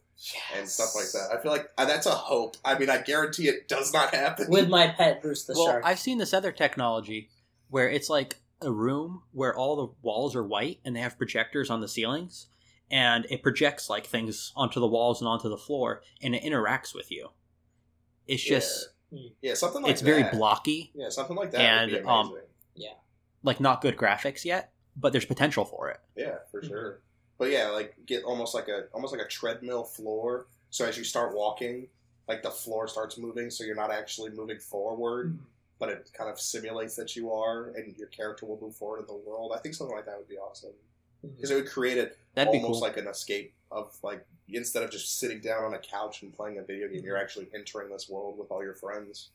and 0.53 0.69
stuff 0.69 0.93
like 0.95 1.09
that. 1.11 1.29
I 1.37 1.41
feel 1.41 1.51
like 1.51 1.69
uh, 1.77 1.85
that's 1.85 2.05
a 2.05 2.11
hope. 2.11 2.55
I 2.65 2.77
mean, 2.77 2.89
I 2.89 2.99
guarantee 3.01 3.47
it 3.49 3.67
does 3.67 3.91
not 3.93 4.13
happen. 4.13 4.49
With 4.49 4.69
my 4.69 4.87
pet 4.87 5.21
Bruce 5.21 5.43
the 5.45 5.53
well, 5.53 5.65
shark. 5.65 5.83
I've 5.85 5.99
seen 5.99 6.17
this 6.17 6.33
other 6.33 6.51
technology 6.51 7.29
where 7.69 7.89
it's 7.89 8.09
like 8.09 8.37
a 8.61 8.71
room 8.71 9.23
where 9.31 9.55
all 9.55 9.75
the 9.75 9.93
walls 10.01 10.35
are 10.35 10.43
white 10.43 10.79
and 10.85 10.95
they 10.95 10.99
have 10.99 11.17
projectors 11.17 11.69
on 11.69 11.81
the 11.81 11.87
ceilings 11.87 12.47
and 12.89 13.25
it 13.29 13.41
projects 13.41 13.89
like 13.89 14.05
things 14.05 14.51
onto 14.55 14.79
the 14.79 14.87
walls 14.87 15.21
and 15.21 15.27
onto 15.27 15.49
the 15.49 15.57
floor 15.57 16.01
and 16.21 16.35
it 16.35 16.43
interacts 16.43 16.93
with 16.93 17.11
you. 17.11 17.29
It's 18.27 18.43
just 18.43 18.89
yeah, 19.41 19.55
something 19.55 19.81
like 19.81 19.91
it's 19.91 20.01
very 20.01 20.23
blocky, 20.31 20.91
Yeah, 20.93 21.09
something 21.09 21.35
like 21.35 21.51
that 21.51 21.59
And, 21.59 21.91
would 21.91 22.03
be 22.03 22.07
um, 22.07 22.27
amazing. 22.31 22.95
like 23.43 23.59
not 23.59 23.81
good 23.81 23.97
graphics 23.97 24.45
yet, 24.45 24.71
but 24.95 25.11
there's 25.11 25.25
potential 25.25 25.65
for 25.65 25.89
it. 25.89 25.99
Yeah, 26.15 26.37
for 26.51 26.61
Mhm. 26.61 26.67
sure. 26.67 26.99
But 27.37 27.49
yeah, 27.49 27.69
like 27.69 27.95
get 28.05 28.23
almost 28.23 28.53
like 28.53 28.67
a 28.67 28.85
almost 28.93 29.13
like 29.13 29.21
a 29.25 29.27
treadmill 29.27 29.83
floor. 29.83 30.45
So 30.69 30.85
as 30.85 30.97
you 30.97 31.03
start 31.03 31.33
walking, 31.35 31.87
like 32.27 32.43
the 32.43 32.51
floor 32.51 32.87
starts 32.87 33.17
moving, 33.17 33.49
so 33.49 33.63
you're 33.63 33.75
not 33.75 33.91
actually 33.91 34.29
moving 34.29 34.59
forward, 34.59 35.33
Mhm. 35.33 35.39
But 35.81 35.89
it 35.89 36.09
kind 36.13 36.29
of 36.29 36.39
simulates 36.39 36.95
that 36.95 37.15
you 37.17 37.31
are, 37.31 37.69
and 37.75 37.97
your 37.97 38.07
character 38.07 38.45
will 38.45 38.59
move 38.61 38.75
forward 38.75 38.99
in 39.01 39.07
the 39.07 39.15
world. 39.15 39.51
I 39.53 39.59
think 39.59 39.73
something 39.75 39.95
like 39.95 40.05
that 40.05 40.17
would 40.17 40.29
be 40.29 40.37
awesome. 40.37 40.71
because 41.35 41.49
it 41.51 41.55
would 41.55 41.67
create 41.69 41.97
it 41.97 42.17
That'd 42.35 42.53
be 42.53 42.59
almost 42.59 42.79
cool. 42.79 42.87
like 42.87 42.97
an 42.97 43.07
escape 43.07 43.53
of 43.71 43.97
like 44.03 44.25
instead 44.47 44.83
of 44.83 44.91
just 44.91 45.17
sitting 45.19 45.39
down 45.41 45.63
on 45.63 45.73
a 45.73 45.79
couch 45.79 46.21
and 46.21 46.33
playing 46.33 46.57
a 46.59 46.61
video 46.63 46.87
game, 46.87 47.01
you're 47.03 47.17
actually 47.17 47.47
entering 47.53 47.89
this 47.89 48.07
world 48.09 48.37
with 48.37 48.51
all 48.51 48.63
your 48.63 48.75
friends. 48.75 49.31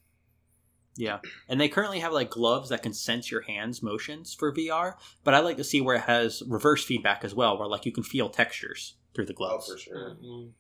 Yeah, 0.99 1.19
and 1.49 1.61
they 1.61 1.69
currently 1.69 1.99
have 2.01 2.13
like 2.13 2.31
gloves 2.31 2.71
that 2.71 2.83
can 2.83 2.95
sense 2.95 3.31
your 3.31 3.43
hands 3.43 3.83
motions 3.83 4.33
for 4.33 4.51
VR. 4.55 4.95
But 5.25 5.35
I 5.35 5.41
like 5.41 5.59
to 5.59 5.65
see 5.65 5.81
where 5.83 5.97
it 5.97 6.03
has 6.03 6.43
reverse 6.49 6.85
feedback 6.85 7.23
as 7.25 7.35
well, 7.35 7.59
where 7.59 7.69
like 7.69 7.85
you 7.85 7.93
can 7.93 8.03
feel 8.05 8.31
textures 8.31 8.95
through 9.15 9.27
the 9.27 9.35
gloves. 9.35 9.69
Oh, 9.69 9.75
for 9.75 9.79
sure. 9.79 10.17
Mhm. 10.23 10.53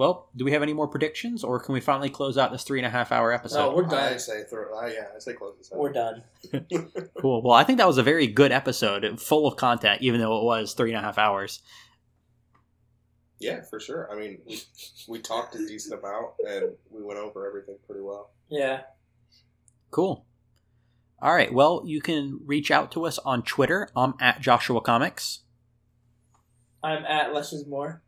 Well, 0.00 0.30
do 0.34 0.46
we 0.46 0.52
have 0.52 0.62
any 0.62 0.72
more 0.72 0.88
predictions, 0.88 1.44
or 1.44 1.60
can 1.60 1.74
we 1.74 1.80
finally 1.80 2.08
close 2.08 2.38
out 2.38 2.50
this 2.50 2.62
three 2.62 2.78
and 2.78 2.86
a 2.86 2.90
half 2.90 3.12
hour 3.12 3.32
oh, 3.32 3.34
episode? 3.34 3.58
No, 3.58 3.76
we're 3.76 3.82
done. 3.82 4.02
I 4.02 4.08
done. 4.08 4.18
say 4.18 4.44
throw. 4.48 4.74
I 4.74 4.94
yeah, 4.94 5.08
I 5.14 5.18
say 5.18 5.34
close 5.34 5.58
this 5.58 5.70
out. 5.70 5.78
We're 5.78 5.92
done. 5.92 6.22
Cool. 7.20 7.42
Well, 7.42 7.52
I 7.52 7.64
think 7.64 7.76
that 7.76 7.86
was 7.86 7.98
a 7.98 8.02
very 8.02 8.26
good 8.26 8.50
episode, 8.50 9.20
full 9.20 9.46
of 9.46 9.56
content, 9.56 10.00
even 10.00 10.18
though 10.18 10.38
it 10.38 10.44
was 10.44 10.72
three 10.72 10.88
and 10.88 10.96
a 10.96 11.02
half 11.02 11.18
hours. 11.18 11.60
Yeah, 13.40 13.60
for 13.68 13.78
sure. 13.78 14.10
I 14.10 14.18
mean, 14.18 14.38
we, 14.46 14.62
we 15.06 15.18
talked 15.18 15.54
a 15.54 15.58
decent 15.58 16.00
amount 16.00 16.28
and 16.48 16.72
we 16.88 17.02
went 17.02 17.20
over 17.20 17.46
everything 17.46 17.76
pretty 17.86 18.00
well. 18.00 18.30
Yeah. 18.48 18.84
Cool. 19.90 20.24
All 21.20 21.34
right. 21.34 21.52
Well, 21.52 21.82
you 21.84 22.00
can 22.00 22.40
reach 22.46 22.70
out 22.70 22.90
to 22.92 23.04
us 23.04 23.18
on 23.18 23.42
Twitter. 23.42 23.90
I'm 23.94 24.14
at 24.18 24.40
Joshua 24.40 24.80
Comics. 24.80 25.40
I'm 26.82 27.04
at 27.04 27.34
Less 27.34 27.52
is 27.52 27.66
More. 27.66 28.02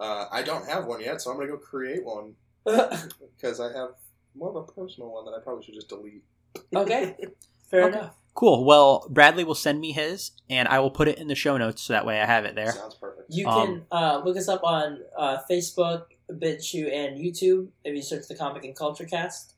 Uh, 0.00 0.26
I 0.32 0.42
don't 0.42 0.66
have 0.66 0.86
one 0.86 1.00
yet, 1.02 1.20
so 1.20 1.30
I'm 1.30 1.36
gonna 1.36 1.50
go 1.50 1.58
create 1.58 2.04
one 2.04 2.34
because 2.64 3.60
I 3.60 3.66
have 3.76 3.90
more 4.34 4.48
of 4.48 4.56
a 4.56 4.72
personal 4.72 5.10
one 5.12 5.24
that 5.26 5.32
I 5.32 5.40
probably 5.42 5.62
should 5.64 5.74
just 5.74 5.88
delete. 5.88 6.24
okay. 6.74 7.16
Fair 7.70 7.84
Okay. 7.84 7.98
enough. 7.98 8.14
Cool. 8.34 8.64
Well, 8.64 9.06
Bradley 9.10 9.44
will 9.44 9.54
send 9.54 9.80
me 9.80 9.92
his, 9.92 10.30
and 10.48 10.66
I 10.68 10.78
will 10.80 10.90
put 10.90 11.08
it 11.08 11.18
in 11.18 11.26
the 11.28 11.34
show 11.34 11.56
notes 11.56 11.82
so 11.82 11.92
that 11.92 12.06
way 12.06 12.20
I 12.20 12.26
have 12.26 12.44
it 12.44 12.54
there. 12.54 12.72
Sounds 12.72 12.94
perfect. 12.94 13.26
You 13.28 13.46
Um, 13.48 13.54
can 13.66 13.86
uh, 13.90 14.22
look 14.24 14.36
us 14.36 14.48
up 14.48 14.62
on 14.64 15.00
uh, 15.18 15.38
Facebook, 15.50 16.04
BitChute, 16.30 16.92
and 16.92 17.18
YouTube 17.18 17.68
if 17.84 17.94
you 17.94 18.02
search 18.02 18.28
the 18.28 18.34
Comic 18.36 18.64
and 18.64 18.74
Culture 18.74 19.04
Cast. 19.04 19.54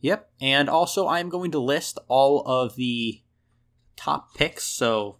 Yep. 0.00 0.30
And 0.40 0.68
also, 0.68 1.08
I'm 1.08 1.28
going 1.28 1.50
to 1.52 1.58
list 1.58 1.98
all 2.08 2.40
of 2.46 2.74
the 2.76 3.22
top 3.96 4.34
picks. 4.34 4.64
So, 4.64 5.18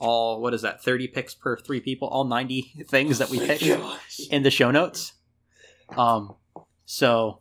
all, 0.00 0.40
what 0.40 0.54
is 0.54 0.62
that, 0.62 0.82
30 0.82 1.08
picks 1.08 1.34
per 1.34 1.56
three 1.56 1.80
people? 1.80 2.08
All 2.08 2.24
90 2.24 2.84
things 2.88 3.18
that 3.18 3.30
we 3.30 3.38
picked 3.38 3.62
in 4.30 4.42
the 4.42 4.50
show 4.50 4.70
notes. 4.70 5.12
Um, 5.96 6.34
so, 6.84 7.40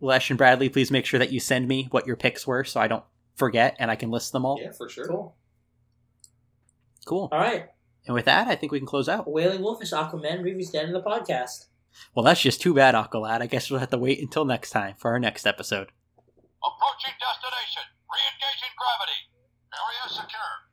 Lesz 0.00 0.30
and 0.30 0.38
Bradley, 0.38 0.68
please 0.68 0.90
make 0.90 1.04
sure 1.04 1.18
that 1.18 1.32
you 1.32 1.40
send 1.40 1.68
me 1.68 1.88
what 1.90 2.06
your 2.06 2.16
picks 2.16 2.46
were 2.46 2.64
so 2.64 2.80
I 2.80 2.88
don't 2.88 3.04
forget 3.36 3.76
and 3.78 3.90
I 3.90 3.96
can 3.96 4.10
list 4.10 4.32
them 4.32 4.46
all. 4.46 4.58
Yeah, 4.60 4.72
for 4.72 4.88
sure. 4.88 5.06
Cool. 5.06 5.36
Cool. 7.06 7.28
All 7.32 7.38
right. 7.38 7.66
And 8.06 8.14
with 8.14 8.24
that, 8.26 8.48
I 8.48 8.54
think 8.54 8.72
we 8.72 8.78
can 8.78 8.86
close 8.86 9.08
out. 9.08 9.30
Wailing 9.30 9.62
Wolfish 9.62 9.92
Aquaman 9.92 10.42
reviews 10.42 10.70
the 10.70 10.80
end 10.80 10.94
of 10.94 11.02
the 11.02 11.08
podcast. 11.08 11.66
Well, 12.14 12.24
that's 12.24 12.40
just 12.40 12.60
too 12.60 12.74
bad, 12.74 12.94
Aqualad. 12.94 13.42
I 13.42 13.46
guess 13.46 13.70
we'll 13.70 13.80
have 13.80 13.90
to 13.90 13.98
wait 13.98 14.20
until 14.20 14.44
next 14.44 14.70
time 14.70 14.94
for 14.98 15.10
our 15.10 15.18
next 15.18 15.46
episode. 15.46 15.90
Approaching 16.62 17.14
destination. 17.18 17.82
Re-engaging 18.08 18.74
gravity. 18.76 19.20
Area 19.72 20.08
secure. 20.08 20.69